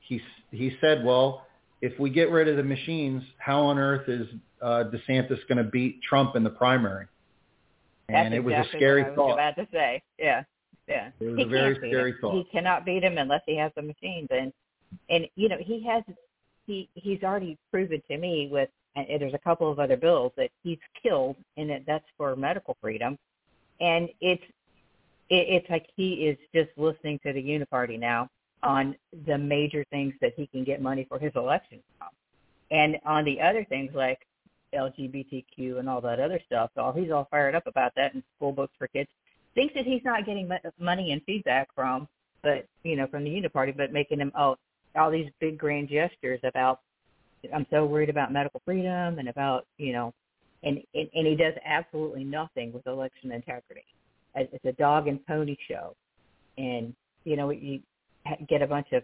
He 0.00 0.20
he 0.52 0.76
said, 0.80 1.04
"Well, 1.04 1.46
if 1.80 1.98
we 1.98 2.10
get 2.10 2.30
rid 2.30 2.46
of 2.46 2.56
the 2.56 2.62
machines, 2.62 3.24
how 3.38 3.62
on 3.62 3.78
earth 3.78 4.08
is 4.08 4.28
uh, 4.60 4.84
DeSantis 4.92 5.38
going 5.48 5.58
to 5.58 5.68
beat 5.68 6.00
Trump 6.08 6.36
in 6.36 6.44
the 6.44 6.50
primary?" 6.50 7.06
That's 8.08 8.26
And 8.26 8.34
it 8.34 8.40
was 8.40 8.52
exactly 8.52 8.78
a 8.78 8.80
scary 8.80 9.02
what 9.02 9.06
I 9.06 9.10
was 9.10 9.16
thought. 9.16 9.32
about 9.32 9.56
to 9.56 9.68
say. 9.72 10.02
Yeah, 10.18 10.44
yeah. 10.88 11.10
It 11.20 11.24
was 11.26 11.36
he 11.36 11.42
a 11.42 11.46
very 11.46 11.76
scary 11.76 12.14
thought. 12.20 12.34
He 12.34 12.44
cannot 12.44 12.84
beat 12.84 13.02
him 13.02 13.18
unless 13.18 13.42
he 13.46 13.56
has 13.56 13.72
the 13.76 13.82
machines, 13.82 14.28
and 14.30 14.52
and 15.08 15.26
you 15.36 15.48
know 15.48 15.58
he 15.60 15.84
has 15.86 16.02
he 16.66 16.88
he's 16.94 17.22
already 17.22 17.58
proven 17.70 18.02
to 18.08 18.18
me 18.18 18.48
with 18.50 18.68
and 18.94 19.06
there's 19.20 19.34
a 19.34 19.38
couple 19.38 19.70
of 19.70 19.78
other 19.78 19.96
bills 19.96 20.32
that 20.36 20.50
he's 20.62 20.78
killed, 21.02 21.36
and 21.56 21.70
that 21.70 21.82
that's 21.86 22.04
for 22.16 22.36
medical 22.36 22.76
freedom, 22.80 23.18
and 23.80 24.08
it's 24.20 24.42
it, 25.30 25.46
it's 25.48 25.70
like 25.70 25.86
he 25.96 26.26
is 26.26 26.38
just 26.54 26.70
listening 26.76 27.18
to 27.24 27.32
the 27.32 27.42
Uniparty 27.42 27.98
now 27.98 28.28
on 28.62 28.94
the 29.26 29.36
major 29.36 29.84
things 29.90 30.14
that 30.20 30.32
he 30.36 30.46
can 30.46 30.62
get 30.62 30.80
money 30.80 31.06
for 31.08 31.18
his 31.18 31.32
election 31.34 31.80
from, 31.98 32.08
and 32.70 32.98
on 33.04 33.24
the 33.24 33.40
other 33.40 33.64
things 33.64 33.90
like 33.94 34.20
LGBTQ 34.74 35.78
and 35.78 35.88
all 35.88 36.00
that 36.00 36.20
other 36.20 36.40
stuff. 36.46 36.70
So 36.74 36.92
he's 36.96 37.10
all 37.10 37.26
fired 37.30 37.54
up 37.54 37.66
about 37.66 37.92
that 37.96 38.14
and 38.14 38.22
school 38.36 38.52
books 38.52 38.72
for 38.78 38.86
kids. 38.88 39.08
Thinks 39.54 39.74
that 39.74 39.84
he's 39.84 40.02
not 40.04 40.24
getting 40.24 40.50
money 40.78 41.12
and 41.12 41.22
feedback 41.24 41.68
from 41.74 42.08
but 42.42 42.66
you 42.82 42.96
know, 42.96 43.06
from 43.06 43.24
the 43.24 43.30
Uniparty, 43.30 43.76
but 43.76 43.92
making 43.92 44.20
him 44.20 44.32
oh 44.36 44.56
all 44.96 45.10
these 45.10 45.30
big 45.40 45.58
grand 45.58 45.88
gestures 45.88 46.40
about 46.44 46.80
I'm 47.52 47.66
so 47.70 47.84
worried 47.86 48.10
about 48.10 48.32
medical 48.32 48.60
freedom 48.64 49.18
and 49.18 49.28
about 49.28 49.66
you 49.78 49.92
know, 49.92 50.12
and 50.62 50.78
and, 50.94 51.08
and 51.14 51.26
he 51.26 51.36
does 51.36 51.54
absolutely 51.64 52.24
nothing 52.24 52.72
with 52.72 52.86
election 52.86 53.32
integrity. 53.32 53.84
It's 54.34 54.64
a 54.64 54.72
dog 54.72 55.08
and 55.08 55.24
pony 55.26 55.56
show, 55.68 55.94
and 56.58 56.94
you 57.24 57.36
know 57.36 57.50
you 57.50 57.80
get 58.48 58.62
a 58.62 58.66
bunch 58.66 58.88
of 58.92 59.02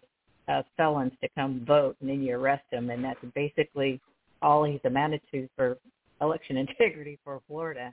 uh, 0.48 0.62
felons 0.76 1.12
to 1.22 1.28
come 1.36 1.64
vote 1.66 1.96
and 2.00 2.08
then 2.08 2.22
you 2.22 2.36
arrest 2.36 2.64
them, 2.72 2.90
and 2.90 3.04
that's 3.04 3.20
basically 3.34 4.00
all 4.40 4.64
he's 4.64 4.80
amounted 4.84 5.20
to 5.32 5.48
for 5.56 5.76
election 6.20 6.56
integrity 6.68 7.18
for 7.24 7.40
Florida. 7.46 7.92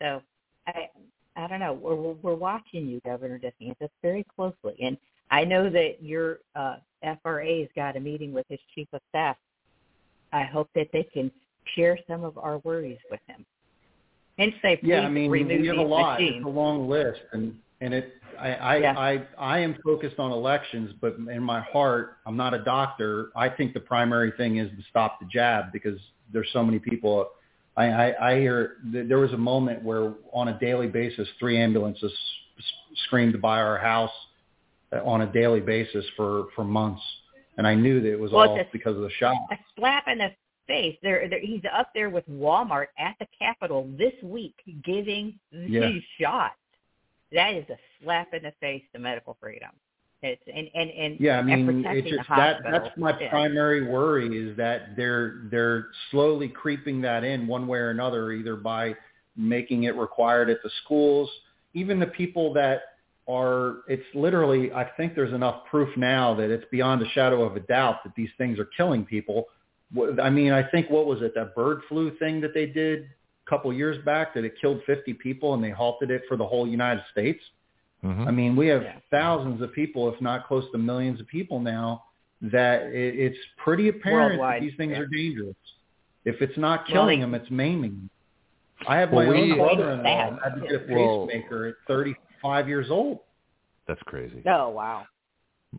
So 0.00 0.22
I 0.66 0.88
I 1.36 1.46
don't 1.46 1.60
know. 1.60 1.72
We're 1.72 1.94
we're 1.94 2.34
watching 2.34 2.86
you, 2.86 3.00
Governor 3.04 3.38
DeSantis, 3.38 3.88
very 4.02 4.24
closely, 4.36 4.76
and 4.80 4.96
I 5.30 5.44
know 5.44 5.68
that 5.70 6.02
your 6.02 6.38
uh, 6.54 6.76
FRA's 7.22 7.68
got 7.74 7.96
a 7.96 8.00
meeting 8.00 8.32
with 8.32 8.46
his 8.48 8.60
chief 8.74 8.88
of 8.92 9.00
staff. 9.08 9.36
I 10.32 10.44
hope 10.44 10.68
that 10.74 10.88
they 10.92 11.02
can 11.04 11.30
share 11.74 11.98
some 12.08 12.24
of 12.24 12.38
our 12.38 12.58
worries 12.58 12.98
with 13.10 13.20
him 13.26 13.44
and 14.38 14.52
say, 14.62 14.76
please 14.76 14.88
yeah, 14.88 15.00
I 15.00 15.08
mean, 15.08 15.30
remove 15.30 15.60
we 15.60 15.66
have 15.68 15.76
a 15.76 15.82
lot. 15.82 16.20
Machines. 16.20 16.36
It's 16.38 16.46
a 16.46 16.48
long 16.48 16.88
list, 16.88 17.20
and 17.32 17.54
and 17.80 17.94
it. 17.94 18.14
I 18.38 18.54
I, 18.54 18.76
Yeah. 18.76 18.94
I 18.98 19.26
I 19.38 19.58
am 19.60 19.76
focused 19.84 20.18
on 20.18 20.32
elections, 20.32 20.92
but 21.00 21.16
in 21.16 21.42
my 21.42 21.60
heart, 21.60 22.18
I'm 22.26 22.36
not 22.36 22.52
a 22.52 22.62
doctor. 22.64 23.30
I 23.36 23.48
think 23.48 23.74
the 23.74 23.80
primary 23.80 24.32
thing 24.36 24.56
is 24.58 24.70
to 24.70 24.82
stop 24.90 25.20
the 25.20 25.26
jab 25.26 25.72
because 25.72 25.98
there's 26.32 26.48
so 26.52 26.64
many 26.64 26.78
people. 26.78 27.28
I 27.76 27.84
I, 27.86 28.30
I 28.32 28.38
hear 28.40 28.76
th- 28.92 29.08
there 29.08 29.18
was 29.18 29.32
a 29.32 29.36
moment 29.38 29.82
where 29.82 30.14
on 30.32 30.48
a 30.48 30.58
daily 30.58 30.86
basis, 30.86 31.28
three 31.38 31.58
ambulances 31.60 32.12
s- 32.58 32.64
screamed 33.06 33.40
by 33.40 33.60
our 33.60 33.78
house 33.78 34.10
uh, 34.92 35.02
on 35.04 35.22
a 35.22 35.26
daily 35.32 35.60
basis 35.60 36.04
for 36.16 36.46
for 36.54 36.64
months, 36.64 37.02
and 37.58 37.66
I 37.66 37.74
knew 37.74 38.00
that 38.00 38.12
it 38.12 38.18
was 38.20 38.32
Well, 38.32 38.50
all 38.50 38.60
a- 38.60 38.66
because 38.72 38.96
of 38.96 39.02
the 39.02 39.10
shot. 39.18 39.36
a 39.50 39.56
slap 39.76 40.04
in 40.08 40.18
the 40.18 40.30
face. 40.66 40.96
There, 41.02 41.28
there, 41.28 41.40
he's 41.40 41.62
up 41.76 41.88
there 41.94 42.08
with 42.10 42.26
Walmart 42.28 42.86
at 42.98 43.16
the 43.18 43.26
Capitol 43.38 43.88
this 43.98 44.14
week 44.22 44.54
giving 44.84 45.38
Yeah. 45.52 45.80
these 45.88 46.02
shots. 46.18 46.54
That 47.32 47.52
is 47.54 47.68
a 47.68 47.76
slap 48.02 48.32
in 48.32 48.44
the 48.44 48.52
face 48.60 48.82
to 48.94 48.98
medical 48.98 49.36
freedom. 49.40 49.70
It's 50.24 50.42
and 50.46 50.70
and 50.74 50.90
and, 50.90 51.20
Yeah, 51.20 51.36
I 51.36 51.38
and 51.40 51.46
mean, 51.48 51.66
protecting 51.66 52.06
it's 52.06 52.16
just 52.16 52.28
the 52.30 52.34
that 52.36 52.54
hospital. 52.62 52.80
that's 52.80 52.96
my 52.96 53.20
Yeah. 53.20 53.28
primary 53.28 53.82
worry 53.86 54.26
is 54.36 54.56
that 54.56 54.96
they're 54.96 55.42
they're 55.50 55.88
slowly 56.10 56.48
creeping 56.48 57.02
that 57.02 57.24
in 57.24 57.46
one 57.46 57.66
way 57.66 57.78
or 57.78 57.90
another, 57.90 58.32
either 58.32 58.56
by 58.56 58.96
making 59.36 59.82
it 59.84 59.94
required 59.96 60.48
at 60.48 60.62
the 60.62 60.70
schools, 60.82 61.30
even 61.74 61.98
the 61.98 62.06
people 62.06 62.54
that 62.54 62.82
are 63.28 63.82
it's 63.86 64.04
literally 64.14 64.72
I 64.72 64.84
think 64.96 65.14
there's 65.14 65.34
enough 65.34 65.66
proof 65.66 65.94
now 65.96 66.32
that 66.36 66.50
it's 66.50 66.64
beyond 66.70 67.02
a 67.02 67.08
shadow 67.10 67.42
of 67.42 67.56
a 67.56 67.60
doubt 67.60 68.02
that 68.04 68.14
these 68.16 68.30
things 68.38 68.58
are 68.58 68.68
killing 68.78 69.04
people. 69.04 69.48
I 70.22 70.30
mean, 70.30 70.52
I 70.52 70.62
think 70.70 70.88
what 70.88 71.04
was 71.06 71.20
it 71.20 71.34
that 71.34 71.54
bird 71.54 71.82
flu 71.88 72.16
thing 72.16 72.40
that 72.40 72.54
they 72.54 72.64
did 72.66 73.02
a 73.46 73.50
couple 73.50 73.70
years 73.74 74.02
back 74.06 74.32
that 74.34 74.44
it 74.44 74.54
killed 74.58 74.80
50 74.86 75.12
people 75.14 75.52
and 75.52 75.62
they 75.62 75.70
halted 75.70 76.10
it 76.10 76.22
for 76.28 76.38
the 76.38 76.46
whole 76.46 76.66
United 76.66 77.04
States. 77.12 77.42
Mhm. 78.04 78.26
I 78.26 78.30
mean, 78.30 78.54
we 78.56 78.66
have 78.68 78.82
Yeah. 78.82 78.96
thousands 79.10 79.62
of 79.62 79.72
people, 79.72 80.12
if 80.12 80.20
not 80.20 80.46
close 80.46 80.70
to 80.72 80.78
millions 80.78 81.20
of 81.20 81.26
people 81.26 81.58
now, 81.60 82.04
that 82.42 82.82
it, 82.92 83.14
it's 83.18 83.38
pretty 83.56 83.88
apparent 83.88 84.32
Worldwide, 84.38 84.62
that 84.62 84.66
these 84.66 84.76
things 84.76 84.92
yeah. 84.92 84.98
are 85.00 85.06
dangerous. 85.06 85.56
If 86.24 86.42
it's 86.42 86.56
not 86.58 86.86
killing 86.86 87.20
they- 87.20 87.24
them, 87.24 87.34
it's 87.34 87.50
maiming 87.50 87.90
them. 87.92 88.10
I 88.86 88.98
have 88.98 89.12
Well, 89.12 89.24
my 89.26 89.32
we- 89.32 89.52
own 89.52 89.58
brother-in-law 89.58 90.02
Sad. 90.02 90.38
had 90.42 90.54
to 90.56 90.60
get 90.60 90.74
a 90.74 90.78
pacemaker 90.80 91.66
at 91.66 91.74
35 91.86 92.68
years 92.68 92.90
old. 92.90 93.20
That's 93.86 94.02
crazy. 94.02 94.42
Oh 94.46 94.70
wow! 94.70 95.06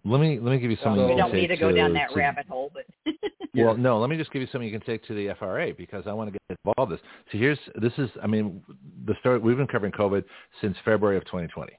Let 0.04 0.22
me 0.22 0.40
let 0.40 0.52
me 0.52 0.60
give 0.60 0.72
you 0.72 0.78
something. 0.78 1.02
So- 1.04 1.08
you 1.10 1.16
we 1.16 1.22
don't 1.22 1.34
need 1.34 1.48
to 1.48 1.58
go 1.58 1.72
down 1.72 1.94
that 1.94 2.10
to- 2.12 2.16
rabbit 2.16 2.48
hole, 2.48 2.72
but 2.74 2.86
Well, 3.54 3.78
no, 3.78 4.00
let 4.00 4.10
me 4.10 4.18
just 4.18 4.32
give 4.32 4.42
you 4.42 4.48
something 4.52 4.68
you 4.70 4.78
can 4.78 4.86
take 4.86 5.04
to 5.06 5.14
the 5.14 5.30
FRA 5.30 5.74
because 5.74 6.08
I 6.08 6.14
want 6.14 6.28
to 6.34 6.38
get 6.50 6.58
involved 6.66 6.92
in 6.92 6.98
this. 6.98 7.06
So 7.32 7.38
here's, 7.38 7.58
this 7.76 7.94
is, 7.98 8.10
I 8.22 8.28
mean, 8.28 8.62
the 9.06 9.16
story, 9.22 9.38
we've 9.40 9.56
been 9.56 9.66
covering 9.68 9.94
COVID 9.94 10.26
since 10.60 10.76
February 10.84 11.16
of 11.16 11.24
2020. 11.26 11.72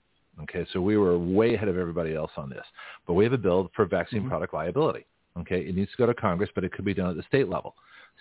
Okay, 0.42 0.66
so 0.72 0.80
we 0.80 0.96
were 0.96 1.18
way 1.18 1.54
ahead 1.54 1.68
of 1.68 1.78
everybody 1.78 2.14
else 2.14 2.30
on 2.36 2.50
this. 2.50 2.64
But 3.06 3.14
we 3.14 3.24
have 3.24 3.32
a 3.32 3.38
bill 3.38 3.70
for 3.74 3.86
vaccine 3.86 4.24
Mhm. 4.24 4.28
product 4.28 4.52
liability. 4.52 5.06
Okay, 5.38 5.66
it 5.66 5.74
needs 5.74 5.90
to 5.90 5.96
go 5.96 6.06
to 6.06 6.14
Congress, 6.14 6.50
but 6.54 6.64
it 6.64 6.72
could 6.72 6.84
be 6.84 6.94
done 6.94 7.10
at 7.10 7.16
the 7.16 7.22
state 7.22 7.48
level. 7.48 7.74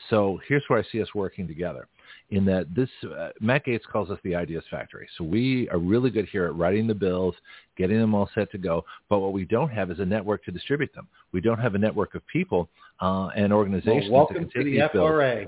So 0.10 0.40
here's 0.48 0.64
where 0.68 0.80
I 0.80 0.84
see 0.92 1.02
us 1.02 1.08
working 1.16 1.48
together 1.48 1.88
in 2.32 2.44
that 2.46 2.74
this, 2.76 2.90
uh, 3.18 3.30
Matt 3.40 3.66
Gaetz 3.66 3.84
calls 3.92 4.10
us 4.10 4.20
the 4.24 4.36
ideas 4.36 4.64
factory. 4.70 5.08
So 5.18 5.24
we 5.24 5.70
are 5.70 5.78
really 5.78 6.10
good 6.10 6.28
here 6.32 6.46
at 6.46 6.56
writing 6.56 6.88
the 6.88 6.94
bills, 6.96 7.36
getting 7.78 8.00
them 8.00 8.14
all 8.16 8.30
set 8.36 8.52
to 8.52 8.58
go. 8.58 8.84
But 9.10 9.20
what 9.20 9.32
we 9.32 9.46
don't 9.46 9.70
have 9.70 9.92
is 9.92 10.00
a 10.00 10.06
network 10.06 10.44
to 10.46 10.52
distribute 10.52 10.94
them. 10.94 11.08
We 11.32 11.42
don't 11.42 11.60
have 11.60 11.76
a 11.76 11.78
network 11.78 12.16
of 12.16 12.26
people 12.28 12.68
uh, 13.00 13.28
and 13.36 13.50
Well, 13.52 13.60
organizations 13.60 14.06
that 14.06 14.12
welcome 14.12 14.50
to 14.50 14.64
the 14.64 14.64
these 14.64 14.82
bills. 14.92 15.10
FRA. 15.10 15.46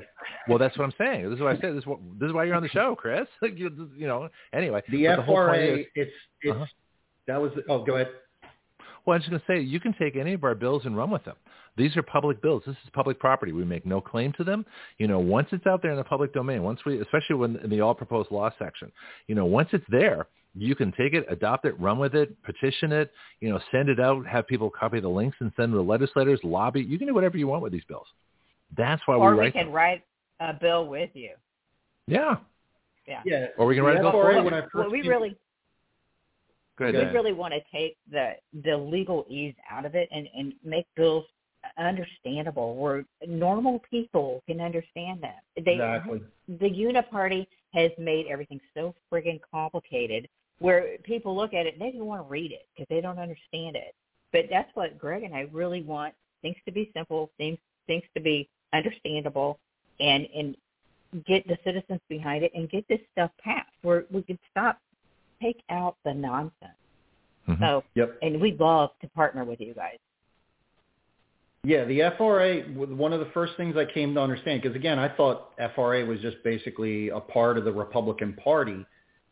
Well, 0.48 0.58
that's 0.60 0.78
what 0.78 0.86
I'm 0.86 0.94
saying. 0.98 1.30
This 1.30 1.38
is 1.38 1.42
what 1.42 1.56
I 1.58 1.60
said. 1.60 1.74
This 1.74 1.82
is, 1.82 1.86
what, 1.88 2.00
this 2.20 2.28
is 2.28 2.34
why 2.34 2.44
you're 2.44 2.56
on 2.56 2.64
the 2.64 2.70
show, 2.70 2.96
Kris. 2.96 3.28
you, 3.42 3.90
you 3.98 4.08
know. 4.08 4.30
Anyway, 4.54 4.82
The 4.90 5.08
but 5.08 5.16
the 5.18 5.22
whole 5.24 5.36
point 5.48 5.62
FRA, 5.62 5.78
is- 5.80 5.86
it's 5.96 6.12
it's 6.42 6.56
Uh-huh. 6.56 6.66
that 7.28 7.42
was 7.42 7.52
oh 7.70 7.84
go 7.84 7.96
ahead. 7.96 8.10
Well, 9.06 9.16
I 9.16 9.20
was 9.20 9.28
going 9.28 9.40
to 9.40 9.46
say, 9.48 9.62
you 9.62 9.80
can 9.80 9.94
take 9.94 10.18
any 10.18 10.34
of 10.34 10.44
our 10.44 10.54
bills 10.54 10.82
and 10.86 10.98
run 10.98 11.10
with 11.10 11.24
them. 11.24 11.36
These 11.78 11.96
are 11.96 12.02
public 12.04 12.42
bills. 12.42 12.64
This 12.66 12.76
is 12.84 12.90
public 12.94 13.20
property. 13.20 13.52
We 13.52 13.64
make 13.64 13.86
no 13.86 14.02
claim 14.02 14.34
to 14.34 14.44
them. 14.44 14.66
You 14.98 15.08
know, 15.08 15.20
once 15.20 15.48
it's 15.52 15.68
out 15.68 15.82
there 15.82 15.92
in 15.92 15.98
the 15.98 16.04
public 16.04 16.34
domain, 16.34 16.64
once 16.64 16.80
we, 16.86 17.00
especially 17.02 17.36
when 17.36 17.56
in 17.58 17.70
the 17.70 17.82
all 17.82 17.94
proposed 17.94 18.32
law 18.32 18.50
section, 18.58 18.92
you 19.28 19.36
know, 19.36 19.46
once 19.46 19.70
it's 19.72 19.86
there, 19.90 20.28
you 20.56 20.76
can 20.76 20.92
take 20.94 21.14
it, 21.14 21.26
adopt 21.30 21.66
it, 21.66 21.80
run 21.80 22.00
with 22.00 22.16
it, 22.16 22.36
petition 22.44 22.92
it, 22.92 23.12
you 23.42 23.50
know, 23.50 23.60
send 23.72 23.90
it 23.90 24.00
out, 24.00 24.26
have 24.26 24.48
people 24.48 24.72
copy 24.72 25.00
the 25.00 25.08
links 25.08 25.38
and 25.40 25.52
send 25.56 25.72
to 25.72 25.78
the 25.78 25.84
legislators, 25.84 26.40
lobby. 26.44 26.82
You 26.82 26.98
can 26.98 27.08
do 27.08 27.14
whatever 27.14 27.38
you 27.38 27.48
want 27.48 27.62
with 27.62 27.72
these 27.72 27.86
bills. 27.88 28.08
That's 28.76 29.02
why 29.06 29.16
we 29.16 29.22
or 29.22 29.36
we 29.36 29.46
we 29.46 29.52
can 29.52 29.68
them. 29.68 29.76
write 29.76 30.04
a 30.40 30.54
bill 30.54 30.88
with 30.88 31.12
you. 31.14 31.32
Yeah. 32.08 32.38
Yeah. 33.08 33.22
Yeah, 33.26 33.46
Or 33.58 33.68
we 33.68 33.76
can 33.76 33.84
the 33.84 33.90
write 33.90 34.00
a 34.00 34.02
bill 34.02 34.12
for 34.12 34.34
you. 34.34 34.44
when 34.44 34.54
I 34.54 34.62
first 34.62 34.74
Well, 34.74 34.90
we 34.92 35.02
really 35.02 35.38
Go 36.78 36.86
we 36.86 36.92
really 36.92 37.34
want 37.34 37.54
to 37.54 37.60
take 37.72 37.98
the 38.12 38.34
the 38.54 38.72
legalese 38.72 39.56
out 39.70 39.86
of 39.86 39.96
it 39.96 40.08
and 40.12 40.28
and 40.36 40.54
make 40.64 40.86
bills 40.96 41.26
understandable 41.78 42.76
where 42.76 43.06
normal 43.28 43.80
people 43.90 44.42
can 44.48 44.60
understand 44.62 45.22
that. 45.22 45.42
They 45.64 45.74
exactly. 45.74 46.22
the 46.48 46.70
uniparty 46.70 47.46
has 47.74 47.92
made 47.98 48.28
everything 48.28 48.60
so 48.74 48.96
friggin' 49.12 49.40
complicated 49.52 50.28
where 50.60 50.98
people 51.04 51.36
look 51.36 51.54
at 51.54 51.66
it 51.68 51.74
and 51.74 51.82
they 51.82 51.92
don't 51.92 52.08
want 52.08 52.26
to 52.26 52.30
read 52.30 52.52
it 52.52 52.68
because 52.76 52.88
they 52.90 53.02
don't 53.02 53.20
understand 53.20 53.76
it. 53.76 53.94
But 54.32 54.46
that's 54.50 54.70
what 54.74 54.98
Greg 54.98 55.24
and 55.24 55.36
I 55.36 55.48
really 55.52 55.84
want 55.84 56.14
things 56.42 56.58
to 56.66 56.72
be 56.72 56.92
simple, 56.96 57.32
things 57.38 57.60
things 57.86 58.04
to 58.16 58.22
be 58.22 58.50
understandable 58.74 59.60
and 60.00 60.28
and 60.36 60.56
get 61.26 61.48
the 61.48 61.58
citizens 61.64 62.02
behind 62.10 62.44
it 62.44 62.52
and 62.54 62.70
get 62.70 62.86
this 62.88 63.00
stuff 63.12 63.32
passed 63.42 63.72
where 63.82 64.06
we 64.12 64.22
can 64.22 64.38
stop 64.52 64.80
take 65.42 65.62
out 65.70 65.96
the 66.04 66.14
nonsense. 66.14 66.74
Mhm. 67.48 67.60
So 67.60 67.84
Yep. 67.96 68.18
and 68.22 68.42
we'd 68.42 68.60
love 68.60 68.98
to 69.00 69.08
partner 69.10 69.46
with 69.46 69.62
you 69.62 69.74
guys. 69.74 70.00
Yeah, 71.68 71.84
the 71.84 72.00
FRA, 72.18 72.62
one 72.96 73.12
of 73.12 73.20
the 73.20 73.30
first 73.34 73.58
things 73.58 73.76
I 73.76 73.84
came 73.84 74.14
to 74.14 74.22
understand, 74.22 74.62
because 74.62 74.74
again, 74.74 74.98
I 75.00 75.10
thought 75.10 75.52
FRA 75.76 76.06
was 76.06 76.22
just 76.22 76.38
basically 76.42 77.10
a 77.10 77.20
part 77.20 77.58
of 77.58 77.66
the 77.66 77.74
Republican 77.74 78.36
Party. 78.42 78.86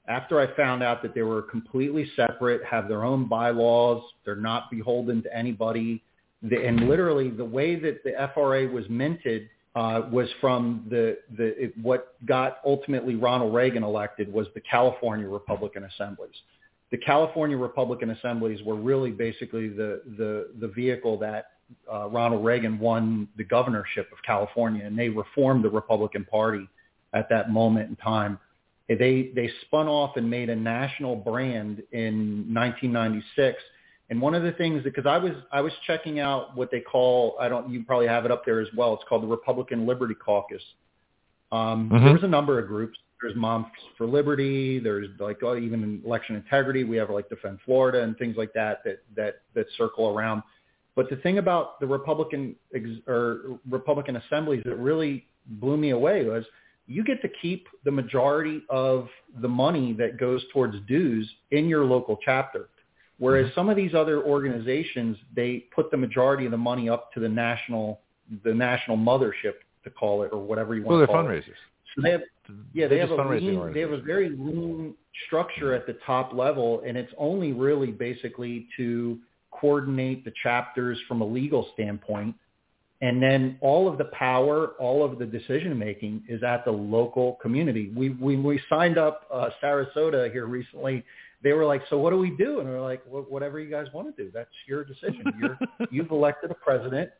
After 0.09 0.41
I 0.41 0.53
found 0.57 0.83
out 0.83 1.01
that 1.03 1.15
they 1.15 1.21
were 1.21 1.43
completely 1.43 2.11
separate, 2.17 2.61
have 2.65 2.89
their 2.89 3.05
own 3.05 3.29
bylaws, 3.29 4.03
they're 4.25 4.35
not 4.35 4.69
beholden 4.69 5.23
to 5.23 5.33
anybody, 5.33 6.03
and 6.41 6.89
literally 6.89 7.29
the 7.29 7.45
way 7.45 7.77
that 7.79 8.03
the 8.03 8.11
FRA 8.33 8.67
was 8.67 8.83
minted 8.89 9.47
uh, 9.75 10.01
was 10.11 10.27
from 10.41 10.85
the, 10.89 11.19
the 11.37 11.63
it, 11.63 11.77
what 11.81 12.17
got 12.25 12.57
ultimately 12.65 13.15
Ronald 13.15 13.55
Reagan 13.55 13.81
elected 13.81 14.31
was 14.31 14.47
the 14.55 14.61
California 14.69 15.29
Republican 15.29 15.85
Assemblies. 15.85 16.35
The 16.91 16.97
California 16.97 17.55
Republican 17.55 18.09
Assemblies 18.09 18.61
were 18.61 18.75
really 18.75 19.11
basically 19.11 19.69
the, 19.69 20.01
the, 20.17 20.49
the 20.59 20.67
vehicle 20.67 21.17
that 21.19 21.51
uh, 21.91 22.07
Ronald 22.09 22.43
Reagan 22.45 22.79
won 22.79 23.27
the 23.37 23.43
governorship 23.43 24.11
of 24.11 24.17
California, 24.25 24.85
and 24.85 24.97
they 24.97 25.09
reformed 25.09 25.63
the 25.63 25.69
Republican 25.69 26.25
Party 26.25 26.67
at 27.13 27.29
that 27.29 27.49
moment 27.51 27.89
in 27.89 27.95
time. 27.95 28.39
They 28.87 29.31
they 29.35 29.49
spun 29.61 29.87
off 29.87 30.15
and 30.15 30.29
made 30.29 30.49
a 30.49 30.55
national 30.55 31.15
brand 31.15 31.81
in 31.91 32.53
1996. 32.53 33.61
And 34.11 34.21
one 34.21 34.35
of 34.35 34.43
the 34.43 34.51
things 34.51 34.83
because 34.83 35.07
I 35.07 35.17
was 35.17 35.31
I 35.51 35.61
was 35.61 35.73
checking 35.87 36.19
out 36.19 36.55
what 36.55 36.69
they 36.69 36.81
call 36.81 37.35
I 37.39 37.49
don't 37.49 37.69
you 37.71 37.83
probably 37.83 38.07
have 38.07 38.25
it 38.25 38.31
up 38.31 38.45
there 38.45 38.59
as 38.59 38.67
well. 38.77 38.93
It's 38.93 39.03
called 39.09 39.23
the 39.23 39.27
Republican 39.27 39.87
Liberty 39.87 40.13
Caucus. 40.13 40.61
Um, 41.51 41.89
Mhm. 41.89 42.03
There's 42.03 42.23
a 42.23 42.27
number 42.27 42.59
of 42.59 42.67
groups. 42.67 42.99
There's 43.21 43.35
Moms 43.35 43.65
for 43.97 44.05
Liberty. 44.05 44.77
There's 44.77 45.07
like 45.19 45.41
oh, 45.41 45.57
even 45.57 46.03
election 46.05 46.35
integrity. 46.35 46.83
We 46.83 46.97
have 46.97 47.09
like 47.09 47.27
Defend 47.29 47.59
Florida 47.65 48.03
and 48.03 48.15
things 48.17 48.37
like 48.37 48.53
that 48.53 48.83
that 48.83 48.99
that 49.15 49.41
that 49.55 49.65
circle 49.77 50.09
around. 50.09 50.43
But 50.95 51.09
the 51.09 51.17
thing 51.17 51.37
about 51.37 51.79
the 51.79 51.87
Republican 51.87 52.55
ex- 52.73 53.01
or 53.07 53.59
Republican 53.69 54.15
assemblies 54.15 54.63
that 54.65 54.77
really 54.77 55.27
blew 55.45 55.77
me 55.77 55.89
away 55.91 56.25
was 56.25 56.45
you 56.87 57.03
get 57.03 57.21
to 57.21 57.29
keep 57.41 57.67
the 57.83 57.91
majority 57.91 58.63
of 58.69 59.07
the 59.41 59.47
money 59.47 59.93
that 59.93 60.19
goes 60.19 60.43
towards 60.53 60.75
dues 60.87 61.29
in 61.51 61.67
your 61.67 61.83
local 61.83 62.17
chapter. 62.23 62.69
Whereas 63.17 63.47
mm-hmm. 63.47 63.55
some 63.55 63.69
of 63.69 63.75
these 63.75 63.93
other 63.93 64.23
organizations, 64.23 65.17
they 65.35 65.65
put 65.73 65.89
the 65.89 65.97
majority 65.97 66.45
of 66.45 66.51
the 66.51 66.57
money 66.57 66.89
up 66.89 67.13
to 67.13 67.19
the 67.19 67.29
national, 67.29 68.01
the 68.43 68.53
national 68.53 68.97
mothership 68.97 69.53
to 69.83 69.89
call 69.89 70.23
it, 70.23 70.29
or 70.31 70.39
whatever 70.39 70.75
you 70.75 70.83
want 70.83 70.97
Well, 70.97 70.99
to 70.99 71.05
they're 71.07 71.15
call 71.15 71.29
it. 71.29 71.43
fundraisers. 71.43 71.55
So 71.95 72.01
they 72.01 72.11
have, 72.11 72.21
yeah, 72.73 72.87
they 72.87 72.97
They're 72.97 73.07
have 73.07 73.17
a 73.17 73.29
lean, 73.29 73.73
they 73.73 73.79
have 73.79 73.91
a 73.91 74.01
very 74.01 74.29
lean 74.29 74.95
structure 75.27 75.73
at 75.73 75.87
the 75.87 75.97
top 76.05 76.33
level, 76.33 76.83
and 76.85 76.97
it's 76.97 77.13
only 77.17 77.53
really 77.53 77.91
basically 77.91 78.67
to 78.75 79.17
coordinate 79.59 80.25
the 80.25 80.33
chapters 80.43 80.97
from 81.07 81.21
a 81.21 81.25
legal 81.25 81.69
standpoint, 81.73 82.35
and 83.01 83.21
then 83.21 83.57
all 83.61 83.87
of 83.87 83.97
the 83.97 84.05
power, 84.05 84.69
all 84.79 85.03
of 85.03 85.19
the 85.19 85.25
decision 85.25 85.77
making 85.77 86.23
is 86.29 86.43
at 86.43 86.63
the 86.65 86.71
local 86.71 87.33
community. 87.41 87.91
We 87.95 88.09
we 88.09 88.37
we 88.37 88.61
signed 88.69 88.97
up 88.97 89.27
uh, 89.33 89.49
Sarasota 89.61 90.31
here 90.31 90.45
recently. 90.45 91.03
They 91.43 91.53
were 91.53 91.65
like, 91.65 91.83
"So 91.89 91.97
what 91.97 92.11
do 92.11 92.17
we 92.17 92.31
do?" 92.31 92.59
And 92.59 92.69
we're 92.69 92.81
like, 92.81 93.03
"Wh- 93.05 93.29
"Whatever 93.29 93.59
you 93.59 93.69
guys 93.69 93.87
want 93.93 94.15
to 94.15 94.23
do. 94.23 94.31
That's 94.33 94.49
your 94.67 94.83
decision. 94.83 95.23
You're 95.39 95.59
you've 95.91 96.11
elected 96.11 96.51
a 96.51 96.55
president. 96.55 97.11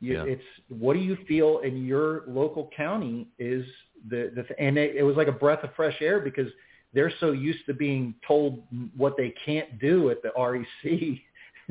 You, 0.00 0.14
Yeah. 0.14 0.24
It's 0.24 0.42
what 0.68 0.94
do 0.94 1.00
you 1.00 1.16
feel 1.28 1.60
in 1.60 1.84
your 1.86 2.24
local 2.26 2.70
county 2.76 3.28
is 3.38 3.64
the 4.08 4.32
the 4.34 4.44
and 4.58 4.76
it, 4.76 4.96
it 4.96 5.02
was 5.02 5.16
like 5.16 5.28
a 5.28 5.32
breath 5.32 5.62
of 5.62 5.70
fresh 5.76 5.96
air 6.00 6.20
because 6.20 6.48
they're 6.92 7.12
so 7.20 7.32
used 7.32 7.64
to 7.66 7.74
being 7.74 8.14
told 8.26 8.64
what 8.96 9.16
they 9.16 9.32
can't 9.44 9.78
do 9.78 10.10
at 10.10 10.18
the 10.22 10.30
REC 10.36 11.20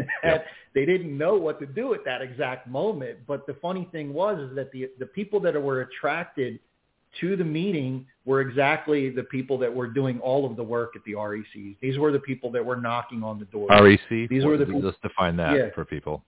that 0.24 0.46
they 0.74 0.86
didn't 0.86 1.18
know 1.18 1.36
what 1.36 1.60
to 1.60 1.66
do 1.66 1.94
at 1.94 2.04
that 2.06 2.22
exact 2.22 2.68
moment. 2.68 3.20
But 3.28 3.46
the 3.48 3.56
funny 3.56 3.88
thing 3.92 4.14
was 4.14 4.40
is 4.50 4.56
that 4.56 4.72
the 4.72 4.90
the 5.00 5.06
people 5.06 5.40
that 5.42 5.62
were 5.62 5.82
attracted 5.82 6.60
to 7.20 7.36
the 7.36 7.44
meeting 7.44 8.06
were 8.26 8.40
exactly 8.42 9.10
the 9.10 9.24
people 9.24 9.58
that 9.58 9.74
were 9.74 9.88
doing 9.88 10.20
all 10.20 10.46
of 10.46 10.56
the 10.56 10.64
work 10.64 10.96
at 10.96 11.04
the 11.06 11.14
RECs. 11.14 11.76
These 11.82 11.98
were 11.98 12.12
the 12.12 12.20
people 12.20 12.52
that 12.52 12.64
were 12.64 12.76
knocking 12.76 13.24
on 13.24 13.40
the 13.40 13.46
door. 13.46 13.68
REC. 13.70 14.28
These 14.30 14.46
were 14.46 14.58
the 14.58 14.66
people- 14.66 14.82
Let's 14.82 14.98
define 15.00 15.36
that 15.38 15.56
Yeah. 15.56 15.70
for 15.72 15.86
people. 15.86 16.24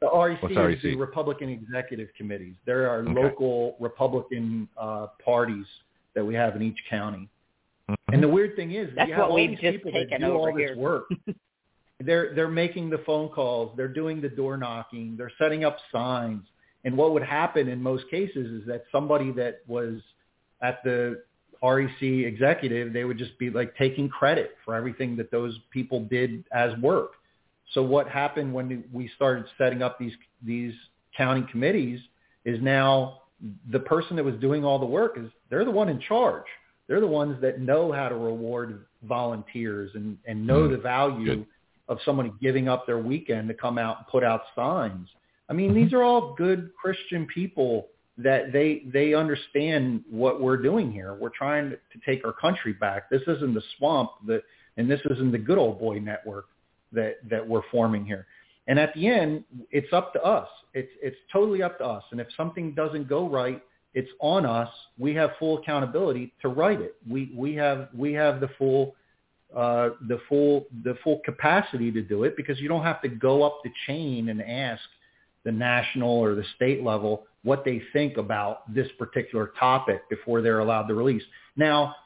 The 0.00 0.06
REC 0.06 0.40
What's 0.42 0.76
is 0.76 0.82
the 0.82 0.94
Republican 0.96 1.48
Executive 1.48 2.08
Committees. 2.16 2.54
There 2.64 2.88
are 2.88 3.00
Okay. 3.00 3.12
local 3.12 3.76
Republican 3.80 4.68
uh, 4.76 5.08
parties 5.22 5.66
that 6.14 6.24
we 6.24 6.34
have 6.34 6.54
in 6.56 6.62
each 6.62 6.78
county. 6.88 7.28
Mhm. 7.88 7.96
And 8.12 8.22
the 8.22 8.28
weird 8.28 8.54
thing 8.56 8.70
is, 8.72 8.94
That's 8.94 9.08
you 9.08 9.14
have 9.14 9.22
what 9.24 9.30
all 9.30 9.34
we've 9.36 9.50
these 9.50 9.58
just 9.60 9.76
people 9.78 9.92
that 9.92 10.08
taken 10.10 10.20
do 10.22 10.32
all 10.32 10.46
over 10.48 10.58
this 10.58 10.70
here. 10.70 10.78
work. 10.78 11.04
they're 12.00 12.34
they're 12.34 12.48
making 12.48 12.90
the 12.90 12.98
phone 12.98 13.28
calls, 13.28 13.74
they're 13.76 13.88
doing 13.88 14.20
the 14.20 14.28
door 14.28 14.56
knocking, 14.56 15.16
they're 15.16 15.32
setting 15.38 15.64
up 15.64 15.76
signs. 15.92 16.42
And 16.84 16.96
what 16.96 17.12
would 17.12 17.22
happen 17.22 17.68
in 17.68 17.82
most 17.82 18.04
cases 18.10 18.62
is 18.62 18.66
that 18.66 18.84
somebody 18.90 19.32
that 19.32 19.60
was 19.66 20.00
at 20.62 20.82
the 20.82 21.22
REC 21.62 22.00
executive, 22.02 22.92
they 22.92 23.04
would 23.04 23.18
just 23.18 23.38
be 23.38 23.50
like 23.50 23.76
taking 23.76 24.08
credit 24.08 24.52
for 24.64 24.74
everything 24.74 25.14
that 25.16 25.30
those 25.30 25.58
people 25.70 26.04
did 26.04 26.44
as 26.52 26.76
work. 26.78 27.12
So 27.74 27.82
what 27.82 28.08
happened 28.08 28.52
when 28.52 28.84
we 28.92 29.10
started 29.14 29.44
setting 29.58 29.82
up 29.82 29.98
these 29.98 30.14
these 30.42 30.72
county 31.16 31.46
committees 31.50 32.00
is 32.44 32.60
now 32.62 33.22
the 33.70 33.80
person 33.80 34.16
that 34.16 34.24
was 34.24 34.34
doing 34.36 34.64
all 34.64 34.78
the 34.78 34.86
work 34.86 35.18
is 35.18 35.30
they're 35.50 35.64
the 35.64 35.70
one 35.70 35.88
in 35.88 36.00
charge. 36.00 36.44
They're 36.88 37.00
the 37.00 37.06
ones 37.06 37.40
that 37.42 37.60
know 37.60 37.92
how 37.92 38.08
to 38.08 38.16
reward 38.16 38.86
volunteers 39.04 39.92
and, 39.94 40.18
and 40.26 40.46
know 40.46 40.62
Mm. 40.66 40.70
the 40.72 40.78
value 40.78 41.24
Good. 41.36 41.46
Of 41.90 41.98
somebody 42.04 42.32
giving 42.40 42.68
up 42.68 42.86
their 42.86 42.98
weekend 42.98 43.48
to 43.48 43.54
come 43.54 43.76
out 43.76 43.98
and 43.98 44.06
put 44.06 44.24
out 44.24 44.42
signs. 44.54 45.08
I 45.50 45.52
mean, 45.52 45.74
these 45.74 45.88
mm-hmm. 45.88 45.96
are 45.96 46.02
all 46.04 46.34
good 46.38 46.70
Christian 46.80 47.26
people 47.26 47.88
that 48.16 48.52
they 48.52 48.84
they 48.92 49.12
understand 49.12 50.04
what 50.08 50.40
we're 50.40 50.56
doing 50.56 50.92
here. 50.92 51.14
We're 51.14 51.30
trying 51.30 51.70
to 51.70 51.76
take 52.06 52.24
our 52.24 52.32
country 52.32 52.72
back. 52.72 53.10
This 53.10 53.22
isn't 53.26 53.54
the 53.54 53.62
swamp 53.76 54.10
that 54.26 54.42
and 54.76 54.88
this 54.90 55.00
isn't 55.10 55.32
the 55.32 55.38
good 55.38 55.58
old 55.58 55.80
boy 55.80 55.98
network 55.98 56.46
that 56.92 57.16
that 57.28 57.46
we're 57.46 57.62
forming 57.72 58.06
here. 58.06 58.26
And 58.68 58.78
at 58.78 58.94
the 58.94 59.08
end, 59.08 59.42
it's 59.72 59.92
up 59.92 60.12
to 60.12 60.22
us. 60.22 60.48
It's 60.74 60.92
it's 61.02 61.16
totally 61.32 61.62
up 61.62 61.78
to 61.78 61.84
us. 61.84 62.04
And 62.12 62.20
if 62.20 62.28
something 62.36 62.72
doesn't 62.74 63.08
go 63.08 63.28
right, 63.28 63.60
it's 63.94 64.10
on 64.20 64.46
us. 64.46 64.68
We 64.96 65.12
have 65.14 65.30
full 65.40 65.58
accountability 65.58 66.34
to 66.42 66.48
right 66.48 66.80
it. 66.80 66.94
We 67.08 67.32
we 67.36 67.54
have 67.56 67.88
we 67.92 68.12
have 68.12 68.40
the 68.40 68.50
full 68.58 68.94
uh, 69.54 69.90
the 70.08 70.20
full 70.28 70.66
the 70.84 70.96
full 71.02 71.20
capacity 71.24 71.90
to 71.90 72.02
do 72.02 72.24
it 72.24 72.36
because 72.36 72.60
you 72.60 72.68
don't 72.68 72.84
have 72.84 73.02
to 73.02 73.08
go 73.08 73.42
up 73.42 73.60
the 73.64 73.70
chain 73.86 74.28
and 74.28 74.40
ask 74.42 74.82
the 75.44 75.50
national 75.50 76.10
or 76.10 76.34
the 76.34 76.44
state 76.56 76.84
level 76.84 77.24
what 77.42 77.64
they 77.64 77.82
think 77.92 78.16
about 78.16 78.72
this 78.72 78.86
particular 78.98 79.52
topic 79.58 80.08
before 80.08 80.42
they're 80.42 80.58
allowed 80.60 80.86
to 80.86 80.94
release. 80.94 81.22
Now, 81.56 81.96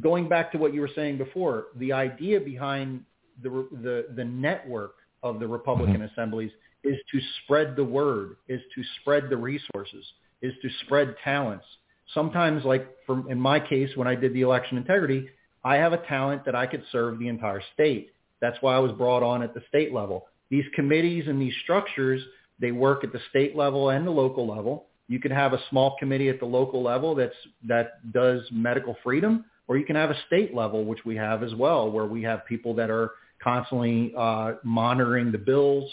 going 0.00 0.28
back 0.28 0.50
to 0.52 0.58
what 0.58 0.74
you 0.74 0.80
were 0.80 0.90
saying 0.94 1.18
before, 1.18 1.66
the 1.76 1.92
idea 1.92 2.40
behind 2.40 3.04
the 3.42 3.66
the, 3.82 4.06
the 4.14 4.24
network 4.24 4.96
of 5.22 5.40
the 5.40 5.46
Republican 5.46 6.02
assemblies 6.02 6.50
is 6.82 6.98
to 7.10 7.20
spread 7.42 7.76
the 7.76 7.84
word, 7.84 8.36
is 8.48 8.60
to 8.74 8.82
spread 9.00 9.30
the 9.30 9.36
resources, 9.36 10.04
is 10.42 10.52
to 10.60 10.68
spread 10.84 11.16
talents. 11.24 11.64
Sometimes, 12.12 12.64
like 12.64 12.86
from 13.06 13.30
in 13.30 13.40
my 13.40 13.58
case, 13.58 13.90
when 13.94 14.06
I 14.06 14.14
did 14.14 14.34
the 14.34 14.42
election 14.42 14.76
integrity, 14.76 15.28
I 15.64 15.76
have 15.76 15.92
a 15.92 15.98
talent 15.98 16.44
that 16.44 16.54
I 16.54 16.66
could 16.66 16.84
serve 16.92 17.18
the 17.18 17.28
entire 17.28 17.62
state. 17.72 18.10
That's 18.40 18.58
why 18.60 18.74
I 18.74 18.78
was 18.78 18.92
brought 18.92 19.22
on 19.22 19.42
at 19.42 19.54
the 19.54 19.62
state 19.68 19.92
level. 19.92 20.26
These 20.50 20.64
committees 20.74 21.24
and 21.26 21.40
these 21.40 21.54
structures, 21.62 22.22
they 22.60 22.72
work 22.72 23.02
at 23.02 23.12
the 23.12 23.20
state 23.30 23.56
level 23.56 23.90
and 23.90 24.06
the 24.06 24.10
local 24.10 24.46
level. 24.46 24.86
You 25.08 25.18
can 25.18 25.30
have 25.30 25.52
a 25.52 25.60
small 25.70 25.96
committee 25.98 26.28
at 26.28 26.38
the 26.38 26.46
local 26.46 26.82
level 26.82 27.14
that's 27.14 27.34
that 27.66 28.12
does 28.12 28.42
medical 28.52 28.96
freedom, 29.02 29.44
or 29.66 29.76
you 29.76 29.84
can 29.84 29.96
have 29.96 30.10
a 30.10 30.20
state 30.26 30.54
level, 30.54 30.84
which 30.84 31.04
we 31.04 31.16
have 31.16 31.42
as 31.42 31.54
well, 31.54 31.90
where 31.90 32.06
we 32.06 32.22
have 32.22 32.44
people 32.46 32.74
that 32.74 32.90
are 32.90 33.12
constantly 33.42 34.12
uh, 34.16 34.52
monitoring 34.62 35.32
the 35.32 35.38
bills, 35.38 35.90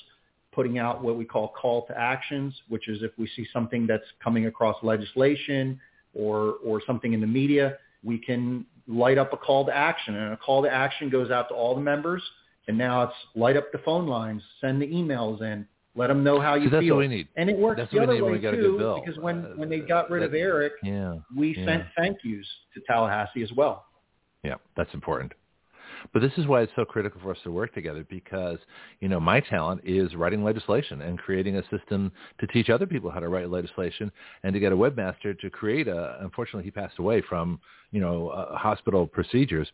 putting 0.53 0.79
out 0.79 1.03
what 1.03 1.17
we 1.17 1.25
call 1.25 1.49
call 1.49 1.85
to 1.87 1.97
actions, 1.97 2.53
which 2.69 2.87
is 2.87 3.03
if 3.03 3.11
we 3.17 3.29
see 3.35 3.45
something 3.53 3.87
that's 3.87 4.05
coming 4.23 4.45
across 4.47 4.75
legislation 4.83 5.79
or 6.13 6.55
or 6.63 6.81
something 6.85 7.13
in 7.13 7.21
the 7.21 7.27
media, 7.27 7.77
we 8.03 8.17
can 8.17 8.65
light 8.87 9.17
up 9.17 9.31
a 9.33 9.37
call 9.37 9.65
to 9.65 9.75
action, 9.75 10.15
and 10.15 10.33
a 10.33 10.37
call 10.37 10.63
to 10.63 10.69
action 10.69 11.09
goes 11.09 11.31
out 11.31 11.47
to 11.49 11.55
all 11.55 11.75
the 11.75 11.81
members. 11.81 12.23
And 12.67 12.77
now 12.77 13.03
it's 13.03 13.13
light 13.35 13.57
up 13.57 13.71
the 13.71 13.79
phone 13.79 14.07
lines, 14.07 14.41
send 14.61 14.81
the 14.81 14.87
emails 14.87 15.41
in, 15.41 15.65
let 15.95 16.07
them 16.07 16.23
know 16.23 16.39
how 16.39 16.53
you 16.55 16.69
that's 16.69 16.83
feel. 16.83 16.95
what 16.95 17.01
we 17.01 17.07
need. 17.07 17.27
And 17.35 17.49
it 17.49 17.57
works 17.57 17.79
That's 17.79 17.91
the 17.91 17.99
what 17.99 18.09
we 18.09 18.15
other 18.17 18.25
way 18.25 18.31
we 18.33 18.39
got 18.39 18.53
a 18.53 18.57
too, 18.57 18.71
good 18.73 18.77
bill. 18.77 19.01
because 19.03 19.17
when 19.19 19.45
Uh, 19.45 19.49
when 19.55 19.67
they 19.67 19.79
got 19.79 20.09
rid 20.09 20.23
of 20.23 20.33
Eric, 20.33 20.73
Yeah. 20.83 21.15
we 21.35 21.55
yeah. 21.57 21.65
sent 21.65 21.83
thank 21.97 22.17
yous 22.23 22.47
to 22.75 22.81
Tallahassee 22.87 23.41
as 23.43 23.51
well. 23.53 23.85
Yeah, 24.43 24.55
that's 24.77 24.93
important. 24.93 25.33
But 26.13 26.21
this 26.21 26.31
is 26.37 26.47
why 26.47 26.61
it's 26.61 26.71
so 26.75 26.85
critical 26.85 27.19
for 27.21 27.31
us 27.31 27.37
to 27.43 27.51
work 27.51 27.73
together 27.73 28.05
because, 28.09 28.57
you 28.99 29.09
know, 29.09 29.19
my 29.19 29.39
talent 29.39 29.81
is 29.83 30.15
writing 30.15 30.43
legislation 30.43 31.01
and 31.01 31.17
creating 31.17 31.57
a 31.57 31.63
system 31.69 32.11
to 32.39 32.47
teach 32.47 32.69
other 32.69 32.85
people 32.85 33.11
how 33.11 33.19
to 33.19 33.29
write 33.29 33.49
legislation 33.49 34.11
and 34.43 34.53
to 34.53 34.59
get 34.59 34.71
a 34.71 34.75
webmaster 34.75 35.37
to 35.39 35.49
create 35.49 35.87
a, 35.87 36.17
unfortunately 36.21 36.63
he 36.63 36.71
passed 36.71 36.99
away 36.99 37.21
from, 37.27 37.59
you 37.91 38.01
know, 38.01 38.29
uh, 38.29 38.57
hospital 38.57 39.07
procedures. 39.07 39.71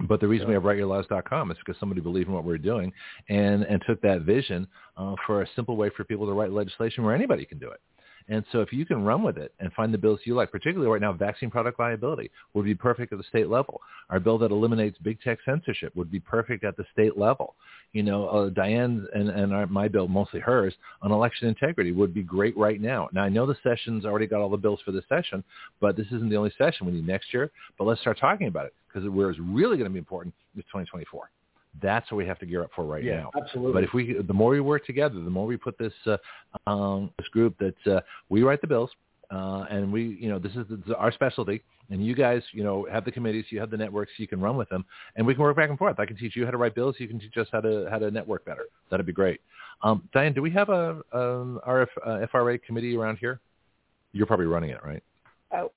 But 0.00 0.20
the 0.20 0.28
reason 0.28 0.46
we 0.46 0.54
have 0.54 0.64
writeyourlaws.com 0.64 1.50
is 1.50 1.56
because 1.64 1.78
somebody 1.80 2.02
believed 2.02 2.28
in 2.28 2.34
what 2.34 2.44
we 2.44 2.52
are 2.52 2.58
doing 2.58 2.92
and, 3.30 3.62
and 3.62 3.82
took 3.86 4.00
that 4.02 4.22
vision 4.22 4.66
uh, 4.96 5.14
for 5.26 5.42
a 5.42 5.48
simple 5.56 5.76
way 5.76 5.90
for 5.96 6.04
people 6.04 6.26
to 6.26 6.32
write 6.32 6.52
legislation 6.52 7.02
where 7.02 7.14
anybody 7.14 7.46
can 7.46 7.58
do 7.58 7.70
it. 7.70 7.80
And 8.28 8.44
so 8.50 8.60
if 8.60 8.72
you 8.72 8.84
can 8.84 9.04
run 9.04 9.22
with 9.22 9.36
it 9.38 9.52
and 9.60 9.72
find 9.72 9.94
the 9.94 9.98
bills 9.98 10.20
you 10.24 10.34
like, 10.34 10.50
particularly 10.50 10.90
right 10.90 11.00
now, 11.00 11.12
vaccine 11.12 11.50
product 11.50 11.78
liability 11.78 12.30
would 12.54 12.64
be 12.64 12.74
perfect 12.74 13.12
at 13.12 13.18
the 13.18 13.24
state 13.24 13.48
level. 13.48 13.80
Our 14.10 14.18
bill 14.18 14.38
that 14.38 14.50
eliminates 14.50 14.98
big 14.98 15.20
tech 15.20 15.38
censorship 15.44 15.94
would 15.94 16.10
be 16.10 16.18
perfect 16.18 16.64
at 16.64 16.76
the 16.76 16.84
state 16.92 17.16
level. 17.16 17.54
You 17.92 18.02
know, 18.02 18.26
uh, 18.28 18.48
Diane 18.50 19.06
and, 19.14 19.28
and 19.30 19.52
our, 19.52 19.66
my 19.66 19.86
bill, 19.88 20.08
mostly 20.08 20.40
hers, 20.40 20.74
on 21.02 21.12
election 21.12 21.48
integrity 21.48 21.92
would 21.92 22.12
be 22.12 22.22
great 22.22 22.56
right 22.56 22.80
now. 22.80 23.08
Now, 23.12 23.22
I 23.22 23.28
know 23.28 23.46
the 23.46 23.56
session's 23.62 24.04
already 24.04 24.26
got 24.26 24.40
all 24.40 24.50
the 24.50 24.56
bills 24.56 24.80
for 24.84 24.92
this 24.92 25.04
session, 25.08 25.44
but 25.80 25.96
this 25.96 26.06
isn't 26.06 26.28
the 26.28 26.36
only 26.36 26.52
session 26.58 26.86
we 26.86 26.92
need 26.92 27.06
next 27.06 27.32
year. 27.32 27.50
But 27.78 27.84
let's 27.84 28.00
start 28.00 28.18
talking 28.18 28.48
about 28.48 28.66
it 28.66 28.74
because 28.88 29.08
where 29.08 29.30
it's 29.30 29.38
really 29.38 29.76
going 29.76 29.88
to 29.88 29.92
be 29.92 29.98
important 29.98 30.34
is 30.56 30.64
2024. 30.64 31.30
That's 31.82 32.10
what 32.10 32.18
we 32.18 32.26
have 32.26 32.38
to 32.40 32.46
gear 32.46 32.62
up 32.62 32.70
for 32.74 32.84
right 32.84 33.02
yeah, 33.02 33.20
now. 33.20 33.30
absolutely. 33.40 33.72
But 33.72 33.84
if 33.84 33.92
we, 33.92 34.16
the 34.26 34.32
more 34.32 34.50
we 34.50 34.60
work 34.60 34.86
together, 34.86 35.14
the 35.14 35.30
more 35.30 35.46
we 35.46 35.56
put 35.56 35.78
this 35.78 35.92
uh, 36.06 36.16
um, 36.66 37.10
this 37.18 37.28
group 37.28 37.56
that 37.58 37.92
uh, 37.92 38.00
we 38.28 38.42
write 38.42 38.60
the 38.60 38.66
bills, 38.66 38.90
uh, 39.30 39.64
and 39.70 39.92
we, 39.92 40.16
you 40.20 40.28
know, 40.28 40.38
this 40.38 40.52
is, 40.52 40.66
this 40.68 40.78
is 40.86 40.92
our 40.96 41.12
specialty, 41.12 41.62
and 41.90 42.04
you 42.04 42.14
guys, 42.14 42.42
you 42.52 42.62
know, 42.62 42.86
have 42.90 43.04
the 43.04 43.12
committees, 43.12 43.44
you 43.50 43.60
have 43.60 43.70
the 43.70 43.76
networks, 43.76 44.12
you 44.16 44.28
can 44.28 44.40
run 44.40 44.56
with 44.56 44.68
them, 44.68 44.84
and 45.16 45.26
we 45.26 45.34
can 45.34 45.42
work 45.42 45.56
back 45.56 45.68
and 45.68 45.78
forth. 45.78 45.98
I 45.98 46.06
can 46.06 46.16
teach 46.16 46.36
you 46.36 46.44
how 46.44 46.50
to 46.50 46.56
write 46.56 46.74
bills, 46.74 46.96
you 46.98 47.08
can 47.08 47.18
teach 47.18 47.36
us 47.36 47.48
how 47.52 47.60
to 47.60 47.88
how 47.90 47.98
to 47.98 48.10
network 48.10 48.44
better. 48.44 48.66
That'd 48.90 49.06
be 49.06 49.12
great. 49.12 49.40
Um, 49.82 50.08
Diane, 50.12 50.32
do 50.32 50.42
we 50.42 50.50
have 50.52 50.68
a 50.68 51.02
um, 51.12 51.60
RF, 51.66 51.88
uh, 52.04 52.26
FRA 52.30 52.58
committee 52.58 52.96
around 52.96 53.18
here? 53.18 53.40
You're 54.12 54.26
probably 54.26 54.46
running 54.46 54.70
it, 54.70 54.82
right? 54.84 55.02
Oh. 55.52 55.70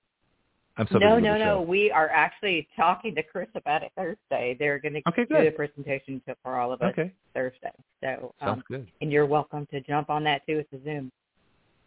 I'm 0.80 0.88
so 0.92 0.98
no, 0.98 1.20
no, 1.20 1.38
no. 1.38 1.62
We 1.62 1.92
are 1.92 2.10
actually 2.10 2.68
talking 2.76 3.14
to 3.16 3.22
Kris 3.24 3.50
about 3.56 3.84
it 3.84 3.92
Thursday. 3.98 4.56
They're 4.58 4.80
going 4.80 4.94
to 4.94 5.02
Okay, 5.10 5.26
do 5.26 5.36
good. 5.36 5.48
a 5.48 5.52
presentation 5.52 6.22
for 6.42 6.56
all 6.56 6.72
of 6.72 6.82
us 6.82 6.92
Okay, 6.98 7.12
Thursday. 7.34 7.72
So, 8.02 8.34
sounds 8.40 8.60
um, 8.60 8.64
good. 8.70 8.88
and 9.02 9.12
you're 9.12 9.26
welcome 9.26 9.68
to 9.72 9.82
jump 9.82 10.10
on 10.10 10.24
that 10.24 10.46
too. 10.48 10.60
It's 10.60 10.72
a 10.74 10.84
Zoom. 10.86 11.12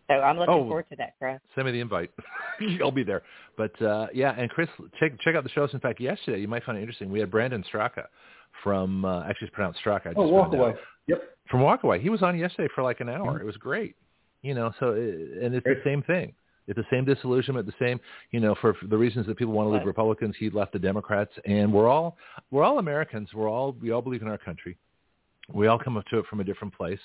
So 0.09 0.15
I'm 0.15 0.39
looking 0.39 0.55
Oh. 0.55 0.65
forward 0.67 0.87
to 0.91 0.97
that, 0.97 1.15
Kris. 1.19 1.39
Send 1.55 1.65
me 1.67 1.73
the 1.73 1.81
invite. 1.81 2.11
I'll 2.83 2.91
be 2.91 3.03
there. 3.05 3.23
But 3.57 3.81
uh, 3.81 4.09
yeah, 4.13 4.35
and 4.37 4.51
Kris, 4.51 4.69
check 5.01 5.13
check 5.21 5.35
out 5.35 5.43
the 5.45 5.51
shows. 5.51 5.71
In 5.73 5.81
fact, 5.81 5.99
yesterday 6.01 6.41
you 6.41 6.49
might 6.49 6.65
find 6.65 6.77
it 6.77 6.83
interesting. 6.83 7.11
We 7.11 7.21
had 7.21 7.31
Brandon 7.31 7.65
Straka 7.73 8.05
from 8.63 9.07
uh, 9.07 9.23
actually 9.25 9.47
it's 9.49 9.55
pronounced 9.55 9.81
Straka. 9.85 10.07
I 10.07 10.11
just 10.11 10.19
oh, 10.19 10.31
Walkaway. 10.31 10.77
Yep. 11.07 11.23
From 11.49 11.61
Walkaway, 11.61 12.01
he 12.03 12.11
was 12.11 12.23
on 12.23 12.37
yesterday 12.39 12.69
for 12.75 12.83
like 12.83 13.01
an 13.01 13.09
hour. 13.09 13.39
Mhm. 13.39 13.41
It 13.41 13.47
was 13.47 13.57
great. 13.57 13.97
You 14.43 14.55
know, 14.55 14.73
so 14.81 14.91
it, 14.91 15.43
and 15.43 15.55
it's 15.55 15.65
Great. 15.65 15.79
the 15.83 15.91
same 15.91 16.03
thing. 16.03 16.35
It's 16.69 16.77
the 16.77 16.85
same 16.91 17.05
disillusionment, 17.05 17.67
the 17.67 17.73
same, 17.85 17.99
you 18.31 18.41
know, 18.41 18.55
for, 18.61 18.75
for 18.75 18.87
the 18.87 18.97
reasons 18.97 19.27
that 19.27 19.37
people 19.37 19.53
want 19.53 19.67
to 19.67 19.71
leave 19.71 19.81
Right. 19.81 19.87
Republicans, 19.87 20.37
he 20.39 20.49
left 20.51 20.73
the 20.73 20.79
Democrats, 20.79 21.33
and 21.45 21.73
we're 21.73 21.89
all 21.89 22.17
we're 22.51 22.63
all 22.63 22.79
Americans. 22.79 23.29
We're 23.35 23.49
all 23.51 23.73
we 23.83 23.91
all 23.91 24.03
believe 24.03 24.23
in 24.23 24.29
our 24.29 24.39
country. 24.39 24.77
We 25.53 25.67
all 25.67 25.79
come 25.79 25.97
up 25.97 26.05
to 26.07 26.19
it 26.21 26.27
from 26.27 26.41
a 26.41 26.45
different 26.45 26.73
place, 26.75 27.01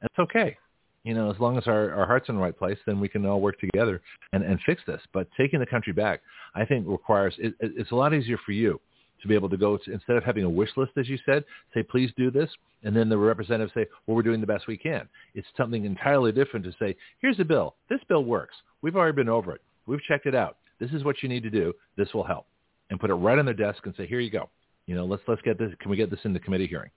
and 0.00 0.08
it's 0.10 0.18
okay. 0.18 0.56
You 1.04 1.14
know, 1.14 1.30
as 1.32 1.38
long 1.40 1.58
as 1.58 1.66
our, 1.66 1.92
our 1.92 2.06
heart's 2.06 2.28
in 2.28 2.36
the 2.36 2.40
right 2.40 2.56
place, 2.56 2.78
then 2.86 3.00
we 3.00 3.08
can 3.08 3.26
all 3.26 3.40
work 3.40 3.58
together 3.58 4.00
and, 4.32 4.44
and 4.44 4.58
fix 4.64 4.80
this. 4.86 5.00
But 5.12 5.26
taking 5.36 5.58
the 5.58 5.66
country 5.66 5.92
back, 5.92 6.20
I 6.54 6.64
think 6.64 6.86
requires 6.88 7.34
it, 7.38 7.54
it- 7.60 7.72
it's 7.76 7.90
a 7.90 7.94
lot 7.96 8.14
easier 8.14 8.38
for 8.46 8.52
you 8.52 8.80
to 9.20 9.28
be 9.28 9.34
able 9.34 9.48
to 9.50 9.56
go 9.56 9.76
to, 9.76 9.92
instead 9.92 10.16
of 10.16 10.24
having 10.24 10.44
a 10.44 10.50
wish 10.50 10.70
list, 10.76 10.92
as 10.96 11.08
you 11.08 11.18
said, 11.26 11.44
say 11.74 11.82
please 11.82 12.10
do 12.16 12.30
this, 12.30 12.50
and 12.82 12.94
then 12.96 13.08
the 13.08 13.16
representatives 13.18 13.72
say, 13.74 13.86
well, 14.06 14.16
we're 14.16 14.22
doing 14.22 14.40
the 14.40 14.46
best 14.46 14.66
we 14.66 14.76
can. 14.76 15.08
It's 15.34 15.46
something 15.56 15.84
entirely 15.84 16.32
different 16.32 16.64
to 16.66 16.72
say, 16.80 16.96
here's 17.20 17.38
a 17.40 17.44
bill. 17.44 17.74
This 17.90 18.00
bill 18.08 18.24
works. 18.24 18.54
We've 18.82 18.96
already 18.96 19.14
been 19.14 19.28
over 19.28 19.54
it. 19.54 19.60
We've 19.86 20.02
checked 20.02 20.26
it 20.26 20.34
out. 20.34 20.58
This 20.80 20.90
is 20.90 21.04
what 21.04 21.22
you 21.22 21.28
need 21.28 21.42
to 21.44 21.50
do. 21.50 21.72
This 21.96 22.12
will 22.12 22.24
help, 22.24 22.46
and 22.90 23.00
put 23.00 23.10
it 23.10 23.14
right 23.14 23.38
on 23.38 23.44
their 23.44 23.54
desk 23.54 23.78
and 23.84 23.94
say, 23.96 24.06
here 24.06 24.20
you 24.20 24.30
go. 24.30 24.48
You 24.86 24.96
know, 24.96 25.04
let's 25.04 25.22
let's 25.28 25.42
get 25.42 25.58
this. 25.58 25.70
Can 25.80 25.90
we 25.90 25.96
get 25.96 26.10
this 26.10 26.20
in 26.24 26.32
the 26.32 26.40
committee 26.40 26.66
hearing? 26.66 26.90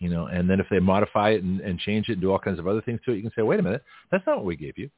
You 0.00 0.08
know, 0.10 0.26
and 0.26 0.50
then 0.50 0.58
if 0.58 0.66
they 0.68 0.80
modify 0.80 1.30
it 1.30 1.44
and, 1.44 1.60
and 1.60 1.78
change 1.78 2.08
it 2.08 2.14
and 2.14 2.20
do 2.20 2.32
all 2.32 2.38
kinds 2.38 2.58
of 2.58 2.66
other 2.66 2.82
things 2.82 2.98
to 3.04 3.12
it, 3.12 3.16
you 3.16 3.22
can 3.22 3.30
say, 3.36 3.42
wait 3.42 3.60
a 3.60 3.62
minute, 3.62 3.84
that's 4.10 4.26
not 4.26 4.38
what 4.38 4.44
we 4.44 4.56
gave 4.56 4.76
you. 4.76 4.90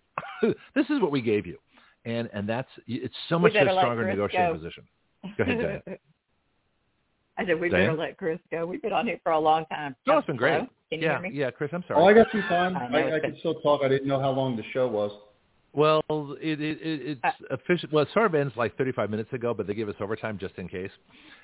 this 0.74 0.88
is 0.88 1.00
what 1.00 1.10
we 1.10 1.20
gave 1.20 1.46
you, 1.46 1.58
and 2.06 2.30
and 2.32 2.48
that's 2.48 2.68
it's 2.86 3.14
so 3.28 3.38
much 3.38 3.54
a 3.54 3.64
stronger 3.64 4.06
negotiating 4.06 4.54
go. 4.54 4.58
position. 4.58 4.84
Go 5.36 5.42
ahead, 5.44 5.82
Diane. 5.86 5.98
I 7.36 7.44
said 7.44 7.60
we 7.60 7.68
Diane? 7.68 7.88
better 7.88 7.98
let 7.98 8.16
Kris 8.16 8.38
go. 8.50 8.64
We've 8.64 8.80
been 8.80 8.92
on 8.92 9.06
here 9.06 9.18
for 9.22 9.32
a 9.32 9.38
long 9.38 9.66
time. 9.66 9.94
No, 10.06 10.18
it's 10.18 10.26
been 10.26 10.36
great. 10.36 10.54
Hello? 10.54 10.68
Can 10.90 11.00
you 11.00 11.06
yeah, 11.06 11.20
hear 11.20 11.30
me? 11.30 11.36
yeah, 11.36 11.50
Kris, 11.50 11.70
I'm 11.72 11.84
sorry. 11.88 12.00
Oh. 12.00 12.06
I 12.06 12.14
got 12.14 12.28
some 12.30 12.42
time. 12.42 12.76
I 12.76 12.88
know, 12.88 12.98
I, 12.98 13.02
I 13.02 13.16
it's 13.16 13.24
could 13.26 13.38
still 13.40 13.54
talk. 13.56 13.82
I 13.84 13.88
didn't 13.88 14.06
know 14.06 14.20
how 14.20 14.30
long 14.30 14.56
the 14.56 14.62
show 14.72 14.86
was. 14.86 15.10
Well, 15.74 16.02
it, 16.40 16.60
it, 16.60 16.78
it 16.80 17.18
it's 17.22 17.36
official. 17.50 17.88
Well, 17.92 18.04
it 18.04 18.08
sort 18.14 18.26
of 18.26 18.34
ends 18.34 18.54
like 18.56 18.76
35 18.78 19.10
minutes 19.10 19.32
ago, 19.32 19.52
but 19.52 19.66
they 19.66 19.74
give 19.74 19.88
us 19.88 19.96
overtime 20.00 20.38
just 20.38 20.54
in 20.56 20.68
case, 20.68 20.90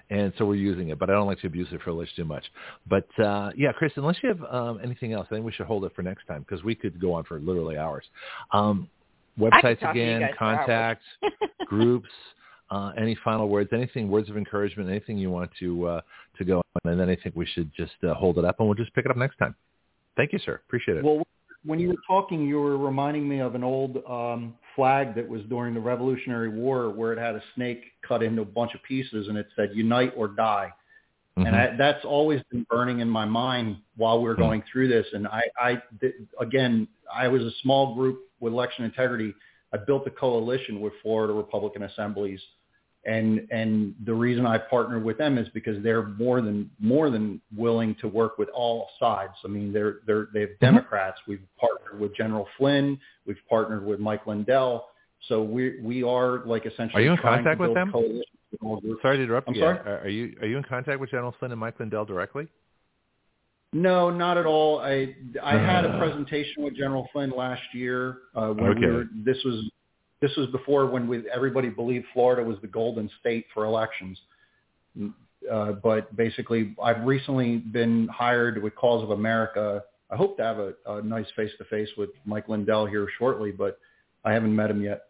and 0.09 0.33
so 0.39 0.45
we're 0.45 0.55
using 0.55 0.91
it. 0.91 1.01
But 1.01 1.11
I 1.11 1.15
don't 1.15 1.27
like 1.27 1.41
to 1.41 1.49
abuse 1.49 1.67
the 1.73 1.79
privilege 1.79 2.09
too 2.15 2.25
much. 2.25 2.45
But 2.89 3.09
uh, 3.19 3.51
yeah, 3.57 3.73
Kris, 3.73 3.93
unless 3.97 4.17
you 4.23 4.29
have 4.29 4.43
um, 4.45 4.81
anything 4.85 5.13
else, 5.13 5.27
I 5.31 5.35
think 5.35 5.45
we 5.45 5.53
should 5.53 5.67
hold 5.67 5.85
it 5.85 5.93
for 5.97 6.03
next 6.03 6.27
time 6.27 6.47
because 6.49 6.63
we 6.63 6.77
could 6.77 7.01
go 7.01 7.13
on 7.13 7.25
for 7.25 7.41
literally 7.41 7.77
hours. 7.77 8.05
Um, 8.53 8.89
websites 9.37 9.81
talk 9.81 9.95
to 9.95 9.99
you 9.99 10.05
again, 10.05 10.21
guys 10.21 10.35
for 10.39 10.45
hours. 10.45 10.59
contacts, 10.59 11.05
groups. 11.67 12.09
Uh, 12.71 12.93
any 12.97 13.19
final 13.25 13.49
words? 13.49 13.71
Anything? 13.73 14.09
Words 14.09 14.31
of 14.31 14.37
encouragement? 14.37 14.89
Anything 14.89 15.19
you 15.19 15.31
want 15.31 15.51
to 15.59 15.87
uh, 15.87 16.01
to 16.39 16.45
go 16.45 16.59
on? 16.59 16.93
And 16.93 17.01
then 17.01 17.09
I 17.09 17.17
think 17.17 17.35
we 17.35 17.47
should 17.47 17.73
just 17.77 17.95
uh, 18.09 18.15
hold 18.15 18.39
it 18.39 18.45
up, 18.45 18.61
and 18.61 18.69
we'll 18.69 18.77
just 18.77 18.95
pick 18.95 19.07
it 19.07 19.11
up 19.11 19.17
next 19.17 19.39
time. 19.39 19.57
Thank 20.17 20.33
you, 20.33 20.39
sir. 20.39 20.61
Appreciate 20.67 20.99
it. 20.99 21.05
Well, 21.05 21.23
when 21.65 21.79
you 21.79 21.89
were 21.89 22.03
talking, 22.07 22.47
you 22.47 22.59
were 22.61 22.79
reminding 22.79 23.29
me 23.29 23.41
of 23.41 23.55
an 23.55 23.63
old 23.65 23.99
um, 24.09 24.55
flag 24.75 25.15
that 25.15 25.29
was 25.29 25.43
during 25.49 25.75
the 25.75 25.81
Revolutionary 25.81 26.49
War, 26.49 26.91
where 26.91 27.13
it 27.13 27.19
had 27.19 27.35
a 27.35 27.43
snake 27.55 27.85
cut 28.07 28.23
into 28.23 28.43
a 28.43 28.47
bunch 28.47 28.75
of 28.75 28.83
pieces, 28.83 29.29
and 29.29 29.37
it 29.37 29.47
said 29.57 29.71
"Unite 29.75 30.13
or 30.17 30.29
Die." 30.29 30.73
Mhm. 31.39 31.47
And 31.47 31.57
I, 31.57 31.77
that's 31.77 32.05
always 32.05 32.43
been 32.51 32.67
burning 32.69 33.01
in 33.01 33.09
my 33.09 33.25
mind 33.25 33.77
while 33.97 34.19
we 34.21 34.29
were 34.29 34.35
Hmm. 34.35 34.43
going 34.43 34.63
through 34.71 34.89
this. 34.89 35.07
And 35.13 35.27
I, 35.29 35.43
I, 35.61 35.83
th- 36.01 36.15
again, 36.41 36.89
I 37.13 37.29
was 37.29 37.43
a 37.43 37.51
small 37.63 37.95
group 37.95 38.29
with 38.41 38.53
election 38.53 38.85
integrity. 38.85 39.35
I 39.73 39.79
built 39.79 40.07
a 40.07 40.11
coalition 40.11 40.81
with 40.81 40.93
Florida 41.03 41.33
Republican 41.33 41.85
assemblies, 41.85 42.41
and 43.05 43.47
and 43.51 43.95
the 44.05 44.13
reason 44.13 44.45
I 44.47 44.59
partner 44.59 44.99
with 44.99 45.17
them 45.17 45.39
is 45.39 45.49
because 45.55 45.83
they're 45.83 46.03
more 46.03 46.41
than 46.43 46.71
more 46.81 47.09
than 47.11 47.41
willing 47.57 47.95
to 48.03 48.09
work 48.09 48.37
with 48.39 48.49
all 48.51 48.89
sides. 48.99 49.33
I 49.45 49.49
mean, 49.49 49.73
they're 49.73 50.01
they're 50.07 50.29
they 50.35 50.41
have 50.43 50.59
Democrats. 50.61 51.19
We've 51.27 51.41
partnered 51.59 51.99
with 52.01 52.15
General 52.15 52.47
Flynn. 52.59 52.99
We've 53.27 53.39
partnered 53.49 53.85
with 53.87 54.01
Mike 54.01 54.27
Lindell. 54.27 54.87
So 55.29 55.43
we 55.43 55.81
we 55.81 56.03
are 56.03 56.45
like 56.45 56.67
essentially 56.67 57.03
Are 57.03 57.05
you 57.07 57.13
in 57.13 57.19
contact 57.19 57.59
with 57.61 57.75
them? 57.75 57.91
with. 57.95 58.23
Sorry 59.01 59.17
to 59.17 59.23
interrupt 59.23 59.49
I'm 59.49 59.55
you. 59.55 59.61
sorry? 59.61 59.79
Are, 59.79 60.01
are 60.01 60.09
you 60.09 60.37
are 60.43 60.47
you 60.47 60.57
in 60.59 60.65
contact 60.65 61.01
with 61.01 61.11
General 61.11 61.35
Flynn 61.39 61.53
and 61.53 61.61
Mike 61.61 61.79
Lindell 61.81 62.05
directly? 62.05 62.49
No, 63.73 64.11
not 64.11 64.37
at 64.37 64.47
all. 64.47 64.81
I 64.81 65.15
I 65.43 65.57
had 65.57 65.85
a 65.85 65.91
Uh. 65.91 65.99
presentation 65.99 66.65
with 66.65 66.75
General 66.75 67.09
Flynn 67.13 67.31
last 67.31 67.63
year. 67.73 68.19
Uh, 68.35 68.49
when 68.53 68.71
Okay. 68.73 68.81
we 68.81 68.87
were, 68.93 69.05
this 69.25 69.43
was 69.45 69.71
this 70.21 70.37
was 70.37 70.49
before 70.49 70.87
when 70.87 71.09
we, 71.09 71.23
everybody 71.35 71.69
believed 71.69 72.07
Florida 72.13 72.43
was 72.43 72.59
the 72.61 72.69
golden 72.69 73.11
state 73.21 73.47
for 73.55 73.65
elections. 73.65 74.19
Uh, 75.51 75.73
but 75.73 76.15
basically, 76.17 76.75
I've 76.83 77.05
recently 77.05 77.59
been 77.59 78.09
hired 78.09 78.63
with 78.63 78.75
Cause 78.75 79.03
of 79.03 79.11
America. 79.11 79.83
I 80.11 80.17
hope 80.17 80.37
to 80.37 80.43
have 80.43 80.59
a, 80.59 80.75
a 80.87 81.03
nice 81.03 81.27
face 81.35 81.53
to 81.59 81.65
face 81.65 81.89
with 81.97 82.11
Mike 82.25 82.49
Lindell 82.49 82.87
here 82.87 83.09
shortly, 83.19 83.51
but 83.51 83.79
I 84.25 84.33
haven't 84.33 84.55
met 84.55 84.71
him 84.71 84.83
yet. 84.83 85.03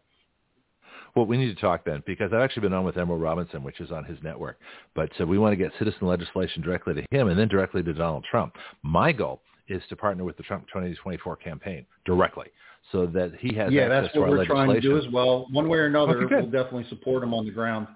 Well, 1.15 1.25
we 1.25 1.35
need 1.35 1.53
to 1.53 1.59
talk 1.59 1.83
then 1.83 2.01
because 2.05 2.31
I've 2.31 2.41
actually 2.41 2.61
been 2.61 2.73
on 2.73 2.85
with 2.85 2.97
Emerald 2.97 3.21
Robinson, 3.21 3.63
which 3.63 3.81
is 3.81 3.91
on 3.91 4.05
his 4.05 4.17
network. 4.23 4.59
But 4.95 5.11
uh, 5.19 5.25
we 5.27 5.37
want 5.37 5.51
to 5.51 5.57
get 5.57 5.73
citizen 5.77 6.07
legislation 6.07 6.61
directly 6.61 6.93
to 6.93 7.03
him 7.11 7.27
and 7.27 7.37
then 7.37 7.49
directly 7.49 7.83
to 7.83 7.93
Donald 7.93 8.25
Trump. 8.29 8.55
My 8.81 9.11
goal 9.11 9.41
is 9.67 9.81
to 9.89 9.97
partner 9.97 10.23
with 10.23 10.37
the 10.37 10.43
Trump 10.43 10.67
2024 10.67 11.35
campaign 11.37 11.85
directly 12.05 12.47
so 12.91 13.05
that 13.07 13.33
he 13.39 13.53
has 13.55 13.67
that. 13.67 13.71
yeah, 13.73 13.83
access 13.83 14.03
that's 14.03 14.13
to 14.13 14.19
what 14.21 14.29
our 14.29 14.37
we're 14.37 14.45
trying 14.45 14.73
to 14.73 14.81
do 14.81 14.97
as 14.97 15.05
well. 15.11 15.47
One 15.51 15.67
way 15.69 15.79
or 15.79 15.85
another, 15.85 16.23
Okay, 16.23 16.35
we'll 16.35 16.45
definitely 16.45 16.85
support 16.89 17.23
him 17.23 17.33
on 17.33 17.45
the 17.45 17.51
ground. 17.51 17.87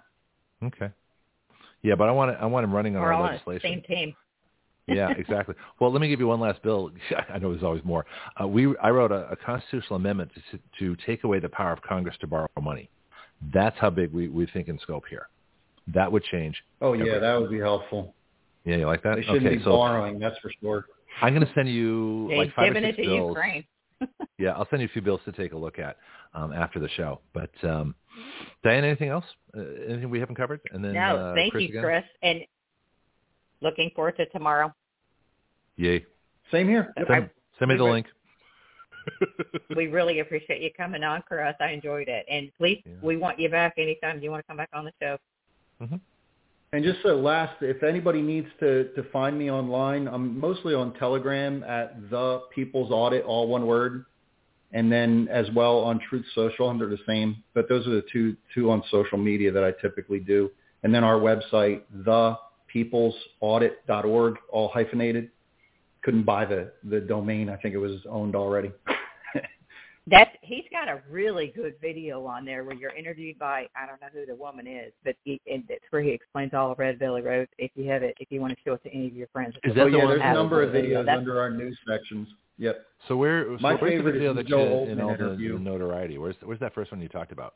Okay. 0.63 0.89
Yeah, 1.81 1.95
but 1.95 2.07
I 2.07 2.11
want 2.11 2.31
to, 2.35 2.41
I 2.41 2.45
want 2.45 2.63
him 2.63 2.73
running 2.73 2.95
on 2.95 3.01
We're 3.01 3.07
our 3.07 3.13
all 3.13 3.23
on 3.23 3.39
the 3.45 3.51
legislation. 3.51 3.83
same 3.87 3.97
team. 3.97 4.15
yeah, 4.87 5.09
exactly. 5.17 5.55
Well, 5.79 5.91
let 5.91 6.01
me 6.01 6.07
give 6.07 6.19
you 6.19 6.27
one 6.27 6.39
last 6.39 6.61
bill. 6.63 6.91
I 7.29 7.37
know 7.37 7.51
there's 7.51 7.63
always 7.63 7.83
more. 7.83 8.05
Uh, 8.41 8.47
we 8.47 8.75
I 8.77 8.89
wrote 8.89 9.11
a, 9.11 9.29
a 9.29 9.35
constitutional 9.35 9.97
amendment 9.97 10.31
to, 10.51 10.59
to 10.79 10.95
take 11.05 11.23
away 11.23 11.39
the 11.39 11.49
power 11.49 11.71
of 11.73 11.81
Congress 11.81 12.15
to 12.21 12.27
borrow 12.27 12.47
money. 12.61 12.89
That's 13.53 13.75
how 13.79 13.89
big 13.89 14.13
we, 14.13 14.29
we 14.29 14.47
think 14.47 14.67
in 14.69 14.79
scope 14.79 15.03
here. 15.09 15.27
That 15.93 16.11
would 16.11 16.23
change. 16.23 16.63
Oh 16.81 16.93
yeah, 16.93 17.01
everything. 17.01 17.21
that 17.21 17.41
would 17.41 17.51
be 17.51 17.59
helpful. 17.59 18.15
Yeah, 18.63 18.77
you 18.77 18.87
like 18.87 19.03
that? 19.03 19.17
They 19.17 19.21
shouldn't 19.21 19.45
okay, 19.45 19.57
be 19.57 19.63
so 19.63 19.71
borrowing, 19.71 20.17
that's 20.17 20.37
for 20.39 20.51
sure. 20.59 20.85
I'm 21.21 21.33
going 21.35 21.45
to 21.45 21.53
send 21.53 21.69
you 21.69 22.27
They've 22.29 22.37
like 22.39 22.53
five 22.55 22.67
given 22.69 22.83
or 22.83 22.87
it 22.87 22.95
six 22.95 23.07
to 23.07 23.13
bills. 23.15 23.29
Ukraine. 23.29 23.63
Yeah, 24.37 24.49
I'll 24.51 24.67
send 24.69 24.81
you 24.81 24.87
a 24.89 24.91
few 24.91 25.01
bills 25.01 25.21
to 25.23 25.31
take 25.31 25.53
a 25.53 25.57
look 25.57 25.79
at 25.79 25.95
um, 26.33 26.51
after 26.51 26.77
the 26.77 26.89
show. 26.89 27.21
But 27.33 27.51
um, 27.63 27.95
Diane, 28.65 28.83
anything 28.83 29.07
else? 29.07 29.23
Uh, 29.57 29.61
anything 29.87 30.09
we 30.09 30.19
haven't 30.19 30.35
covered? 30.35 30.59
And 30.73 30.83
then 30.83 30.93
no, 30.93 31.15
uh, 31.15 31.33
thank 31.35 31.53
Kris 31.53 31.63
you, 31.63 31.69
again? 31.69 31.81
Kris. 31.83 32.03
And 32.21 32.39
looking 33.61 33.91
forward 33.95 34.17
to 34.17 34.25
tomorrow. 34.27 34.73
Yay! 35.77 36.05
Same 36.51 36.67
here. 36.67 36.93
Yep. 36.97 37.07
Send, 37.07 37.29
send 37.59 37.69
me 37.71 37.77
the 37.77 37.85
were- 37.85 37.91
link. 37.91 38.07
we 39.75 39.87
really 39.99 40.19
appreciate 40.19 40.61
you 40.61 40.69
coming 40.75 41.03
on, 41.03 41.21
Kris. 41.21 41.55
I 41.61 41.69
enjoyed 41.71 42.09
it. 42.09 42.25
And 42.29 42.51
please, 42.57 42.81
Yeah. 42.85 42.91
we 43.01 43.15
want 43.15 43.39
you 43.39 43.47
back 43.49 43.75
anytime 43.77 44.21
you 44.21 44.31
want 44.31 44.43
to 44.43 44.47
come 44.47 44.57
back 44.57 44.69
on 44.73 44.83
the 44.83 44.91
show. 45.01 45.17
And 46.75 46.83
just 46.83 47.01
so 47.03 47.15
last, 47.15 47.55
if 47.61 47.83
anybody 47.83 48.21
needs 48.21 48.49
to, 48.59 48.89
to 48.95 49.03
find 49.13 49.39
me 49.39 49.49
online, 49.49 50.09
I'm 50.09 50.37
mostly 50.37 50.73
on 50.73 50.93
Telegram 50.95 51.63
at 51.63 52.09
the 52.09 52.41
People's 52.53 52.91
Audit, 52.91 53.23
all 53.23 53.47
one 53.47 53.65
word, 53.65 54.03
and 54.73 54.91
then 54.91 55.29
as 55.31 55.49
well 55.55 55.77
on 55.77 56.01
Truth 56.09 56.25
Social 56.35 56.67
under 56.67 56.89
the 56.89 56.97
same. 57.07 57.41
But 57.53 57.69
those 57.69 57.87
are 57.87 57.91
the 57.91 58.03
two 58.11 58.35
two 58.53 58.69
on 58.71 58.83
social 58.91 59.17
media 59.17 59.53
that 59.53 59.63
I 59.63 59.71
typically 59.81 60.19
do. 60.19 60.51
And 60.83 60.93
then 60.93 61.05
our 61.05 61.17
website, 61.17 61.83
thepeoplesaudit.org, 62.03 64.35
all 64.51 64.67
hyphenated. 64.67 65.29
Couldn't 66.03 66.23
buy 66.23 66.43
the 66.43 66.73
the 66.83 66.99
domain. 66.99 67.47
I 67.47 67.55
think 67.55 67.73
it 67.73 67.79
was 67.79 68.01
owned 68.09 68.35
already. 68.35 68.73
That's 70.07 70.29
he's 70.41 70.65
got 70.71 70.87
a 70.87 71.01
really 71.09 71.51
good 71.55 71.73
video 71.81 72.25
on 72.27 72.45
there 72.45 72.63
where 72.63 72.75
you're 72.75 72.95
interviewed 72.95 73.39
by 73.39 73.67
I 73.75 73.87
don't 73.87 73.99
know 74.01 74.07
who 74.13 74.25
the 74.27 74.35
woman 74.35 74.67
is, 74.67 74.93
but 75.03 75.15
he, 75.23 75.41
and 75.51 75.63
it's 75.67 75.83
where 75.89 76.03
he 76.03 76.11
explains 76.11 76.53
all 76.53 76.71
of 76.71 76.77
Red 76.77 76.99
Belly 76.99 77.23
Road. 77.23 77.47
If 77.57 77.71
you 77.75 77.89
have 77.89 78.03
it, 78.03 78.15
if 78.19 78.31
you 78.31 78.39
want 78.39 78.53
to 78.53 78.59
show 78.63 78.73
it 78.73 78.83
to 78.83 78.93
any 78.93 79.07
of 79.07 79.13
your 79.15 79.27
friends, 79.33 79.55
Is 79.63 79.73
that 79.73 79.81
oh 79.81 79.89
the 79.89 79.97
yeah, 79.97 80.03
one- 80.05 80.19
there's 80.19 80.21
a 80.21 80.33
number 80.33 80.61
of 80.61 80.69
videos 80.69 81.05
That's- 81.05 81.17
under 81.17 81.39
our 81.39 81.49
news 81.49 81.77
sections. 81.87 82.27
Yep. 82.57 82.85
So 83.07 83.17
where? 83.17 83.45
So 83.45 83.57
My 83.61 83.73
where's 83.73 83.81
the 83.81 83.97
favorite 83.97 84.11
video 84.13 84.31
is 84.31 84.37
that 84.37 84.43
the 84.43 84.49
Joe 84.49 84.85
you, 84.85 84.91
in 84.91 85.01
all 85.01 85.09
the, 85.09 85.15
interview. 85.15 85.53
the 85.53 85.59
notoriety? 85.59 86.17
Where's 86.19 86.35
where's 86.43 86.59
that 86.59 86.73
first 86.75 86.91
one 86.91 87.01
you 87.01 87.09
talked 87.09 87.31
about? 87.31 87.55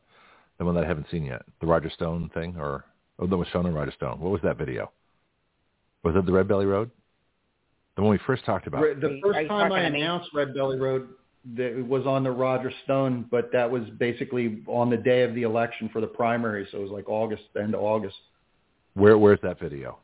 The 0.58 0.66
one 0.66 0.76
that 0.76 0.84
I 0.84 0.88
haven't 0.88 1.08
seen 1.11 1.24
yet. 1.24 1.44
The 1.61 1.68
Roger 1.68 1.90
Stone 1.92 2.32
thing, 2.34 2.56
or 2.58 2.84
oh, 3.19 3.28
that 3.28 3.38
was 3.38 3.48
shown 3.50 3.66
on 3.66 3.74
Roger 3.74 3.92
Stone. 3.95 4.19
What 4.19 4.32
was 4.32 4.42
that 4.42 4.58
video? 4.58 4.92
Was 6.03 6.16
it 6.16 6.26
the 6.26 6.32
Red 6.34 6.48
Belly 6.48 6.66
Road? 6.66 6.90
The 7.95 8.02
one 8.02 8.11
we 8.11 8.19
first 8.26 8.44
talked 8.44 8.68
about. 8.68 8.82
The 8.82 9.19
first 9.24 9.48
time 9.48 9.72
I 9.72 9.82
announced 9.82 10.30
Red 10.34 10.53
Belly 10.53 10.78
Road, 10.78 11.08
that 11.10 11.18
it 11.58 11.88
was 11.88 12.06
on 12.06 12.24
the 12.24 12.32
Roger 12.32 12.72
Stone, 12.84 13.26
but 13.32 13.51
that 13.53 13.69
was 13.69 13.84
basically 13.98 14.61
on 14.68 14.90
the 14.90 14.98
day 14.98 15.24
of 15.24 15.34
the 15.35 15.43
election 15.43 15.90
for 15.92 16.01
the 16.01 16.08
primary, 16.08 16.68
so 16.72 16.80
it 16.80 16.82
was 16.82 16.92
like 16.92 17.08
August, 17.09 17.43
end 17.59 17.74
of 17.76 17.82
August. 17.82 18.18
Where 18.93 19.18
where's 19.18 19.40
that 19.43 19.59
video? 19.59 20.00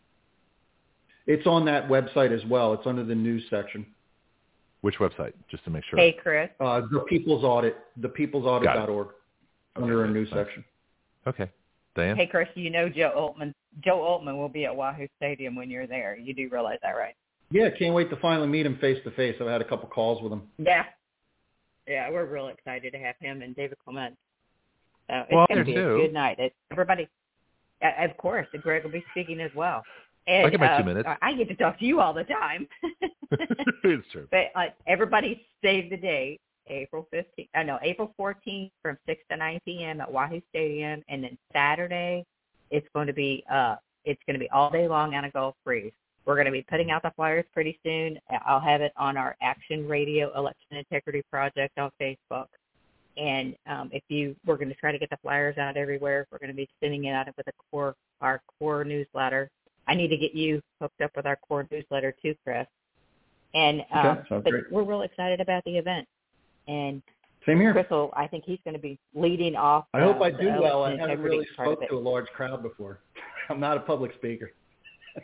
It's 1.27 1.45
on 1.47 1.65
that 1.65 1.87
website 1.87 2.31
as 2.31 2.45
well. 2.49 2.73
It's 2.73 2.85
under 2.85 3.03
the 3.03 3.15
news 3.15 3.43
section. 3.49 3.85
Which 4.81 4.95
website? 4.99 5.33
Just 5.49 5.63
to 5.65 5.71
make 5.71 5.83
sure. 5.85 5.97
hey 5.97 6.13
Kris, 6.13 6.49
Uh, 6.59 6.81
the 6.91 6.99
People's 7.09 7.43
Audit, 7.43 7.75
thepeoplesaudit.org, 7.99 9.07
under 9.75 10.01
our 10.01 10.07
news 10.07 10.29
section. 10.31 10.63
Okay. 11.27 11.49
Diane. 11.95 12.15
hey 12.17 12.27
Kris, 12.27 12.47
you 12.55 12.69
know 12.69 12.89
Joe 12.89 13.11
Altman 13.15 13.53
Joe 13.83 14.01
Altman 14.01 14.37
will 14.37 14.49
be 14.49 14.65
at 14.65 14.75
Wahoo 14.75 15.07
Stadium 15.17 15.55
when 15.55 15.69
you're 15.69 15.87
there. 15.87 16.17
You 16.17 16.33
do 16.33 16.47
realize 16.49 16.79
that, 16.83 16.91
right? 16.91 17.15
Yeah, 17.51 17.69
can't 17.77 17.93
wait 17.93 18.09
to 18.09 18.15
finally 18.17 18.47
meet 18.47 18.65
him 18.65 18.77
face 18.77 18.99
to 19.03 19.11
face. 19.11 19.35
I've 19.39 19.47
had 19.47 19.61
a 19.61 19.65
couple 19.65 19.87
calls 19.89 20.21
with 20.21 20.31
him. 20.31 20.43
Yeah, 20.57 20.83
yeah, 21.87 22.09
we're 22.09 22.25
real 22.25 22.47
excited 22.47 22.91
to 22.91 22.99
have 22.99 23.15
him 23.19 23.41
and 23.41 23.55
David 23.55 23.77
Clement. 23.83 24.15
So 25.09 25.15
it's 25.17 25.31
Well, 25.31 25.45
going 25.47 25.59
to 25.59 25.65
be 25.65 25.73
too. 25.73 25.95
a 25.95 25.97
good 25.99 26.13
night. 26.13 26.39
It, 26.39 26.53
everybody, 26.71 27.07
uh, 27.83 28.03
of 28.03 28.17
course, 28.17 28.47
Greg 28.61 28.83
will 28.83 28.91
be 28.91 29.03
speaking 29.11 29.39
as 29.39 29.51
well. 29.55 29.83
And, 30.27 30.47
I 30.47 30.49
can 30.49 30.59
make 30.59 30.71
two 30.71 30.83
uh, 30.83 30.85
minutes. 30.85 31.09
I 31.21 31.33
get 31.33 31.47
to 31.49 31.55
talk 31.55 31.77
to 31.79 31.85
you 31.85 31.99
all 31.99 32.13
the 32.13 32.23
time. 32.23 32.67
it's 33.83 34.07
true. 34.11 34.27
But 34.31 34.51
uh, 34.55 34.65
everybody 34.87 35.45
save 35.63 35.91
the 35.91 35.97
date, 35.97 36.41
April 36.67 37.07
15th. 37.13 37.49
I 37.53 37.63
know 37.63 37.77
April 37.83 38.13
14th 38.19 38.71
from 38.81 38.97
6 39.05 39.21
to 39.29 39.37
9 39.37 39.59
p.m. 39.65 40.01
at 40.01 40.11
Wahoo 40.11 40.41
Stadium, 40.49 41.03
and 41.09 41.23
then 41.23 41.37
Saturday 41.53 42.25
it's 42.71 42.87
going 42.93 43.07
to 43.07 43.13
be 43.13 43.43
uh 43.51 43.75
it's 44.03 44.21
going 44.27 44.35
to 44.35 44.39
be 44.39 44.49
all 44.51 44.69
day 44.69 44.87
long 44.87 45.15
on 45.15 45.25
a 45.25 45.31
Gulf 45.31 45.55
Breeze. 45.63 45.91
We're 46.25 46.35
going 46.35 46.45
to 46.45 46.51
be 46.51 46.65
putting 46.67 46.91
out 46.91 47.03
the 47.03 47.11
flyers 47.15 47.45
pretty 47.53 47.79
soon. 47.83 48.19
I'll 48.45 48.59
have 48.59 48.81
it 48.81 48.93
on 48.97 49.15
our 49.15 49.35
Action 49.41 49.87
Radio 49.87 50.35
Election 50.35 50.77
Integrity 50.77 51.21
Project 51.29 51.77
on 51.77 51.91
Facebook. 52.01 52.47
And 53.17 53.55
um, 53.67 53.89
if 53.93 54.03
you, 54.09 54.35
we're 54.45 54.57
going 54.57 54.69
to 54.69 54.75
try 54.75 54.91
to 54.91 54.97
get 54.97 55.09
the 55.09 55.17
flyers 55.21 55.57
out 55.57 55.77
everywhere. 55.77 56.27
We're 56.31 56.39
going 56.39 56.49
to 56.49 56.55
be 56.55 56.67
sending 56.81 57.05
it 57.05 57.11
out 57.11 57.27
with 57.37 57.47
a 57.47 57.51
core, 57.71 57.95
our 58.21 58.41
core 58.59 58.83
newsletter. 58.83 59.49
I 59.87 59.93
need 59.95 60.07
to 60.09 60.17
get 60.17 60.33
you 60.33 60.61
hooked 60.81 61.01
up 61.01 61.11
with 61.15 61.25
our 61.25 61.37
core 61.47 61.67
newsletter 61.71 62.13
too, 62.21 62.35
Kris. 62.43 62.65
And 63.53 63.81
um, 63.93 64.05
Okay, 64.05 64.25
but 64.29 64.51
great. 64.51 64.71
we're 64.71 64.83
real 64.83 65.03
excited 65.03 65.39
about 65.39 65.63
the 65.63 65.77
event. 65.77 66.07
And 66.67 67.01
Same 67.45 67.59
here. 67.59 67.71
Kris 67.71 67.85
I 68.13 68.27
think 68.27 68.43
he's 68.45 68.59
going 68.65 68.73
to 68.73 68.81
be 68.81 68.97
leading 69.13 69.55
off. 69.55 69.85
I 69.93 70.01
hope 70.01 70.19
uh, 70.19 70.25
I 70.25 70.31
do 70.31 70.47
well. 70.59 70.83
I 70.83 70.97
haven't 70.97 71.21
really 71.21 71.47
spoke 71.53 71.87
to 71.87 71.95
a 71.95 71.99
large 71.99 72.27
crowd 72.35 72.63
before. 72.63 72.99
I'm 73.49 73.59
not 73.59 73.77
a 73.77 73.81
public 73.81 74.11
speaker. 74.15 74.51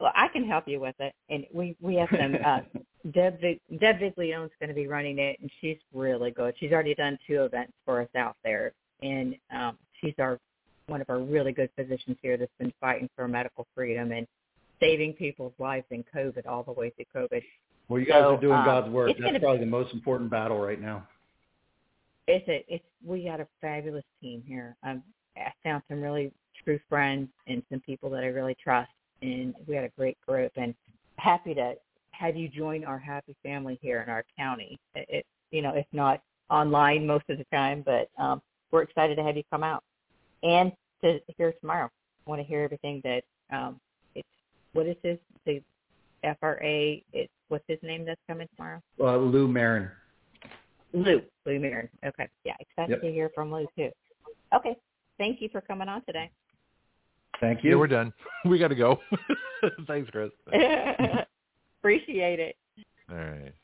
Well, 0.00 0.12
I 0.14 0.28
can 0.28 0.46
help 0.46 0.66
you 0.66 0.80
with 0.80 0.96
it, 0.98 1.14
and 1.30 1.46
we 1.52 1.76
we 1.80 1.96
have 1.96 2.08
some. 2.10 2.36
Uh, 2.44 2.60
Deb 3.12 3.40
Deb 3.40 3.98
Viglione's 3.98 4.52
going 4.60 4.68
to 4.68 4.74
be 4.74 4.86
running 4.86 5.18
it, 5.18 5.38
and 5.40 5.50
she's 5.60 5.78
really 5.92 6.30
good. 6.30 6.54
She's 6.58 6.70
already 6.72 6.94
done 6.94 7.18
two 7.26 7.42
events 7.42 7.72
for 7.84 8.00
us 8.00 8.08
out 8.16 8.36
there, 8.44 8.72
and 9.02 9.34
um, 9.52 9.76
she's 10.00 10.14
our 10.18 10.38
one 10.86 11.00
of 11.00 11.10
our 11.10 11.20
really 11.20 11.52
good 11.52 11.70
physicians 11.76 12.16
here 12.22 12.36
that's 12.36 12.52
been 12.58 12.72
fighting 12.80 13.08
for 13.16 13.26
medical 13.26 13.66
freedom 13.74 14.12
and 14.12 14.26
saving 14.80 15.14
people's 15.14 15.52
lives 15.58 15.86
in 15.90 16.04
COVID 16.14 16.46
all 16.46 16.62
the 16.62 16.72
way 16.72 16.90
through 16.90 17.22
COVID. 17.22 17.42
Well, 17.88 18.00
you 18.00 18.06
guys 18.06 18.22
So, 18.22 18.36
are 18.36 18.40
doing 18.40 18.58
um, 18.58 18.64
God's 18.64 18.90
work. 18.90 19.10
That's 19.18 19.38
probably 19.38 19.58
the 19.58 19.66
most 19.66 19.92
important 19.92 20.30
battle 20.30 20.58
right 20.58 20.80
now. 20.80 21.06
It's 22.28 22.48
a 22.48 22.64
it's 22.68 22.84
we 23.04 23.24
got 23.24 23.40
a 23.40 23.48
fabulous 23.60 24.04
team 24.20 24.42
here. 24.46 24.76
Um, 24.82 25.02
I 25.36 25.52
found 25.64 25.82
some 25.88 26.00
really 26.00 26.32
true 26.64 26.78
friends 26.88 27.28
and 27.46 27.62
some 27.70 27.80
people 27.80 28.10
that 28.10 28.22
I 28.22 28.28
really 28.28 28.56
trust, 28.62 28.90
and 29.22 29.54
we 29.66 29.74
had 29.74 29.84
a 29.84 29.90
great 29.96 30.18
group. 30.26 30.52
And 30.56 30.74
happy 31.16 31.54
to 31.54 31.74
have 32.12 32.36
you 32.36 32.48
join 32.48 32.84
our 32.84 32.98
happy 32.98 33.36
family 33.42 33.78
here 33.80 34.02
in 34.02 34.10
our 34.10 34.24
county. 34.36 34.78
It, 34.94 35.06
it 35.08 35.26
you 35.50 35.62
know, 35.62 35.74
if 35.74 35.86
not 35.92 36.22
online 36.50 37.06
most 37.06 37.24
of 37.28 37.38
the 37.38 37.46
time, 37.52 37.82
but 37.84 38.08
um, 38.22 38.42
we're 38.70 38.82
excited 38.82 39.16
to 39.16 39.22
have 39.22 39.36
you 39.36 39.42
come 39.50 39.62
out 39.62 39.82
and 40.42 40.72
to 41.02 41.18
hear 41.36 41.52
tomorrow. 41.60 41.88
I 42.26 42.30
want 42.30 42.40
to 42.40 42.46
hear 42.46 42.62
everything 42.62 43.00
that 43.04 43.22
um, 43.52 43.80
it's 44.14 44.28
what 44.72 44.86
is 44.86 44.96
this 45.02 45.18
the 45.46 45.62
FRA? 46.40 46.96
It's 47.12 47.32
what's 47.48 47.64
his 47.68 47.78
name 47.82 48.04
that's 48.04 48.20
coming 48.28 48.48
tomorrow? 48.56 48.80
Uh, 49.00 49.16
Lou 49.16 49.48
Marin. 49.48 49.90
Lou, 50.92 51.22
Lou 51.46 51.58
Marin. 51.58 51.88
Okay. 52.04 52.28
Yeah, 52.44 52.54
excited 52.60 52.92
Yep. 52.92 53.02
to 53.02 53.10
hear 53.10 53.30
from 53.34 53.52
Lou 53.52 53.66
too. 53.76 53.90
Okay. 54.54 54.76
Thank 55.18 55.40
you 55.40 55.48
for 55.50 55.60
coming 55.60 55.88
on 55.88 56.04
today. 56.04 56.30
Thank 57.40 57.64
you. 57.64 57.70
Yeah, 57.70 57.74
you. 57.74 57.78
we're 57.78 57.86
done. 57.86 58.12
We 58.44 58.58
got 58.58 58.68
to 58.68 58.74
go. 58.74 58.98
Thanks, 59.86 60.10
Kris. 60.10 60.30
Appreciate 61.80 62.40
it. 62.40 62.56
All 63.08 63.16
right. 63.16 63.54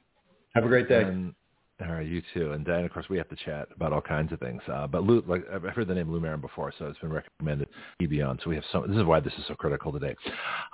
Have 0.55 0.65
a 0.65 0.69
great 0.69 0.89
day. 0.89 1.03
And, 1.03 1.35
all 1.81 1.93
right, 1.93 2.07
you 2.07 2.23
too. 2.35 2.53
And 2.53 2.65
Diane, 2.65 2.85
of 2.85 2.93
course, 2.93 3.07
we 3.09 3.19
have 3.19 3.29
to 3.29 3.37
chat 3.37 3.69
about 3.75 3.93
all 3.93 4.01
kinds 4.01 4.33
of 4.33 4.41
things. 4.41 4.61
Uh, 4.73 4.87
but 4.87 5.05
Lou, 5.05 5.23
like 5.29 5.45
I've 5.53 5.63
heard 5.63 5.87
the 5.87 5.95
name 5.95 6.11
Lou 6.11 6.19
Marin 6.19 6.41
before, 6.41 6.73
so 6.77 6.87
it's 6.87 6.99
been 6.99 7.13
recommended 7.13 7.69
he 7.99 8.07
be 8.07 8.21
on. 8.21 8.39
So 8.43 8.51
we 8.51 8.57
have 8.57 8.65
some. 8.73 8.89
This 8.89 8.97
is 8.97 9.05
why 9.05 9.21
this 9.21 9.33
is 9.35 9.45
so 9.47 9.55
critical 9.55 9.93
today. 9.93 10.17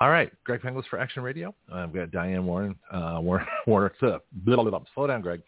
All 0.01 0.09
right, 0.09 0.33
Greg 0.45 0.63
Penglis 0.63 0.87
for 0.89 0.99
Action 0.99 1.23
Radio. 1.23 1.55
I've 1.71 1.93
got 1.93 2.11
Diane 2.11 2.47
Warren. 2.47 2.75
Uh, 2.91 3.19
Warren. 3.21 3.47
Warren. 3.67 3.91
Blah, 4.01 4.19
blah, 4.33 4.65
blah. 4.65 4.81
Slow 4.95 5.07
down, 5.07 5.21
Greg. 5.21 5.43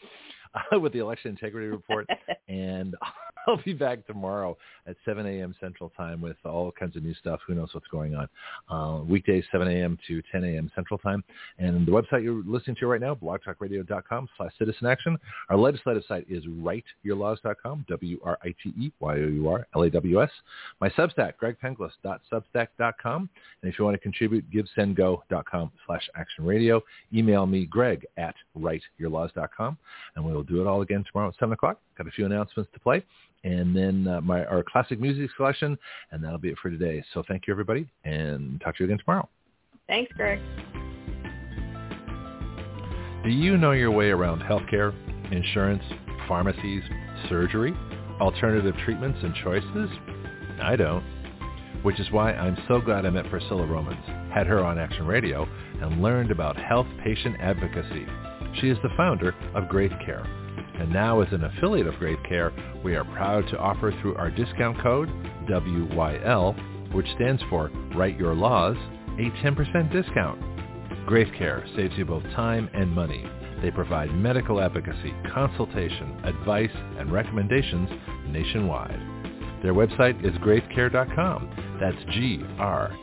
Uh, 0.73 0.78
with 0.78 0.92
the 0.92 0.99
election 0.99 1.31
integrity 1.31 1.68
report, 1.68 2.07
and 2.49 2.94
I'll 3.57 3.62
be 3.65 3.73
back 3.73 4.05
tomorrow 4.07 4.58
at 4.86 4.97
7 5.05 5.26
a.m. 5.26 5.55
Central 5.60 5.91
Time 5.97 6.20
with 6.20 6.36
all 6.44 6.73
kinds 6.73 6.97
of 6.97 7.05
new 7.05 7.15
stuff. 7.15 7.41
Who 7.47 7.55
knows 7.55 7.70
what's 7.73 7.86
going 7.89 8.15
on? 8.15 8.28
Uh, 8.68 9.02
weekdays 9.05 9.44
7 9.52 9.66
a.m. 9.68 9.97
to 10.08 10.20
10 10.33 10.42
a.m. 10.44 10.70
Central 10.75 10.99
Time, 10.99 11.23
and 11.58 11.86
the 11.86 11.92
website 11.92 12.25
you're 12.25 12.42
listening 12.47 12.76
to 12.81 12.86
right 12.86 13.00
now, 13.00 13.15
blogtalkradio.com/slash/citizen 13.15 14.86
action. 14.86 15.18
Our 15.49 15.57
legislative 15.57 16.02
site 16.08 16.26
is 16.28 16.44
writeyourlaws.com, 16.47 17.86
W-R-I-T-E-Y-O-U-R-L-A-W-S. 17.89 20.31
My 20.81 20.89
Substack, 20.91 21.33
gregpenglis.substack.com. 21.42 23.31
And 23.62 23.73
if 23.73 23.78
you 23.78 23.84
want 23.84 23.94
to 23.94 24.00
contribute, 24.00 24.44
givesendgo.com 24.50 25.70
slash 25.86 26.10
action 26.16 26.44
radio. 26.44 26.83
Email 27.15 27.47
me, 27.47 27.66
greg 27.66 28.05
at 28.16 28.34
writeyourlaws.com. 28.58 29.78
And 30.16 30.25
we'll 30.25 30.42
do 30.42 30.60
it 30.60 30.66
all 30.66 30.83
again 30.83 31.05
tomorrow 31.10 31.28
at 31.28 31.36
7 31.39 31.52
o'clock. 31.52 31.78
Got 31.97 32.08
a 32.08 32.10
few 32.10 32.26
announcements 32.26 32.70
to 32.75 32.81
play. 32.81 33.05
And 33.44 33.76
then 33.76 34.08
uh, 34.08 34.20
my 34.20 34.44
our 34.47 34.62
classic 34.62 35.00
music 35.00 35.31
selection. 35.36 35.78
And 36.10 36.23
that'll 36.23 36.39
be 36.39 36.50
it 36.50 36.58
for 36.60 36.70
today. 36.70 37.05
So 37.15 37.23
thank 37.26 37.47
you, 37.47 37.52
everybody. 37.52 37.89
And 38.05 38.60
talk 38.60 38.76
to 38.76 38.84
you 38.84 38.86
again 38.86 38.99
tomorrow. 39.05 39.28
Thanks, 39.89 40.12
Greg. 40.16 40.41
Do 43.23 43.31
you 43.31 43.57
know 43.57 43.73
your 43.73 43.91
way 43.91 44.10
around 44.10 44.41
healthcare, 44.41 44.94
insurance, 45.33 45.83
pharmacies, 46.28 46.83
surgery, 47.28 47.75
alternative 48.20 48.75
treatments 48.84 49.18
and 49.23 49.34
choices? 49.42 49.91
I 50.62 50.76
don't. 50.76 51.05
Which 51.83 52.00
is 52.00 52.10
why 52.10 52.33
I'm 52.33 52.57
so 52.68 52.81
glad 52.81 53.07
I 53.07 53.10
met 53.10 53.28
Priscilla 53.31 53.66
Romans, 53.66 54.05
had 54.33 54.47
her 54.47 54.65
on 54.65 54.78
Action 54.78 55.07
Radio, 55.07 55.49
and 55.81 56.02
learned 56.02 56.31
about 56.31 56.57
health 56.57 56.86
patient 57.05 57.36
advocacy. 57.41 58.07
She 58.60 58.68
is 58.68 58.78
the 58.83 58.91
founder 58.97 59.34
of 59.55 59.68
Graith 59.68 59.92
Care. 60.05 60.25
And 60.78 60.92
now 60.92 61.20
as 61.20 61.32
an 61.32 61.44
affiliate 61.44 61.86
of 61.86 61.96
Graith 61.96 62.18
Care, 62.28 62.52
we 62.84 62.94
are 62.96 63.05
proud 63.05 63.48
to 63.48 63.58
offer 63.58 63.92
through 64.00 64.16
our 64.16 64.30
discount 64.30 64.80
code, 64.82 65.08
WYL, 65.48 66.92
which 66.94 67.06
stands 67.14 67.42
for 67.48 67.70
Write 67.94 68.18
Your 68.18 68.34
Laws, 68.34 68.76
a 69.18 69.30
10% 69.42 69.92
discount. 69.92 70.40
Graith 71.06 71.32
Care 71.38 71.64
saves 71.76 71.96
you 71.96 72.05
both 72.05 72.24
time 72.34 72.68
and 72.74 72.90
money. 72.92 73.24
They 73.62 73.70
provide 73.70 74.14
medical 74.14 74.60
advocacy, 74.60 75.14
consultation, 75.32 76.20
advice, 76.24 76.70
and 76.98 77.10
recommendations 77.10 77.88
nationwide. 78.28 79.00
Their 79.62 79.72
website 79.72 80.22
is 80.24 80.34
graithcare.com. 80.38 81.78
That's 81.80 81.96
G-R-A-I-T-H 82.14 82.98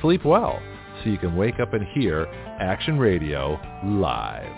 Sleep 0.00 0.24
well 0.24 0.62
so 1.02 1.10
you 1.10 1.18
can 1.18 1.36
wake 1.36 1.60
up 1.60 1.74
and 1.74 1.84
hear 1.86 2.26
Action 2.60 2.98
Radio 2.98 3.60
live. 3.84 4.57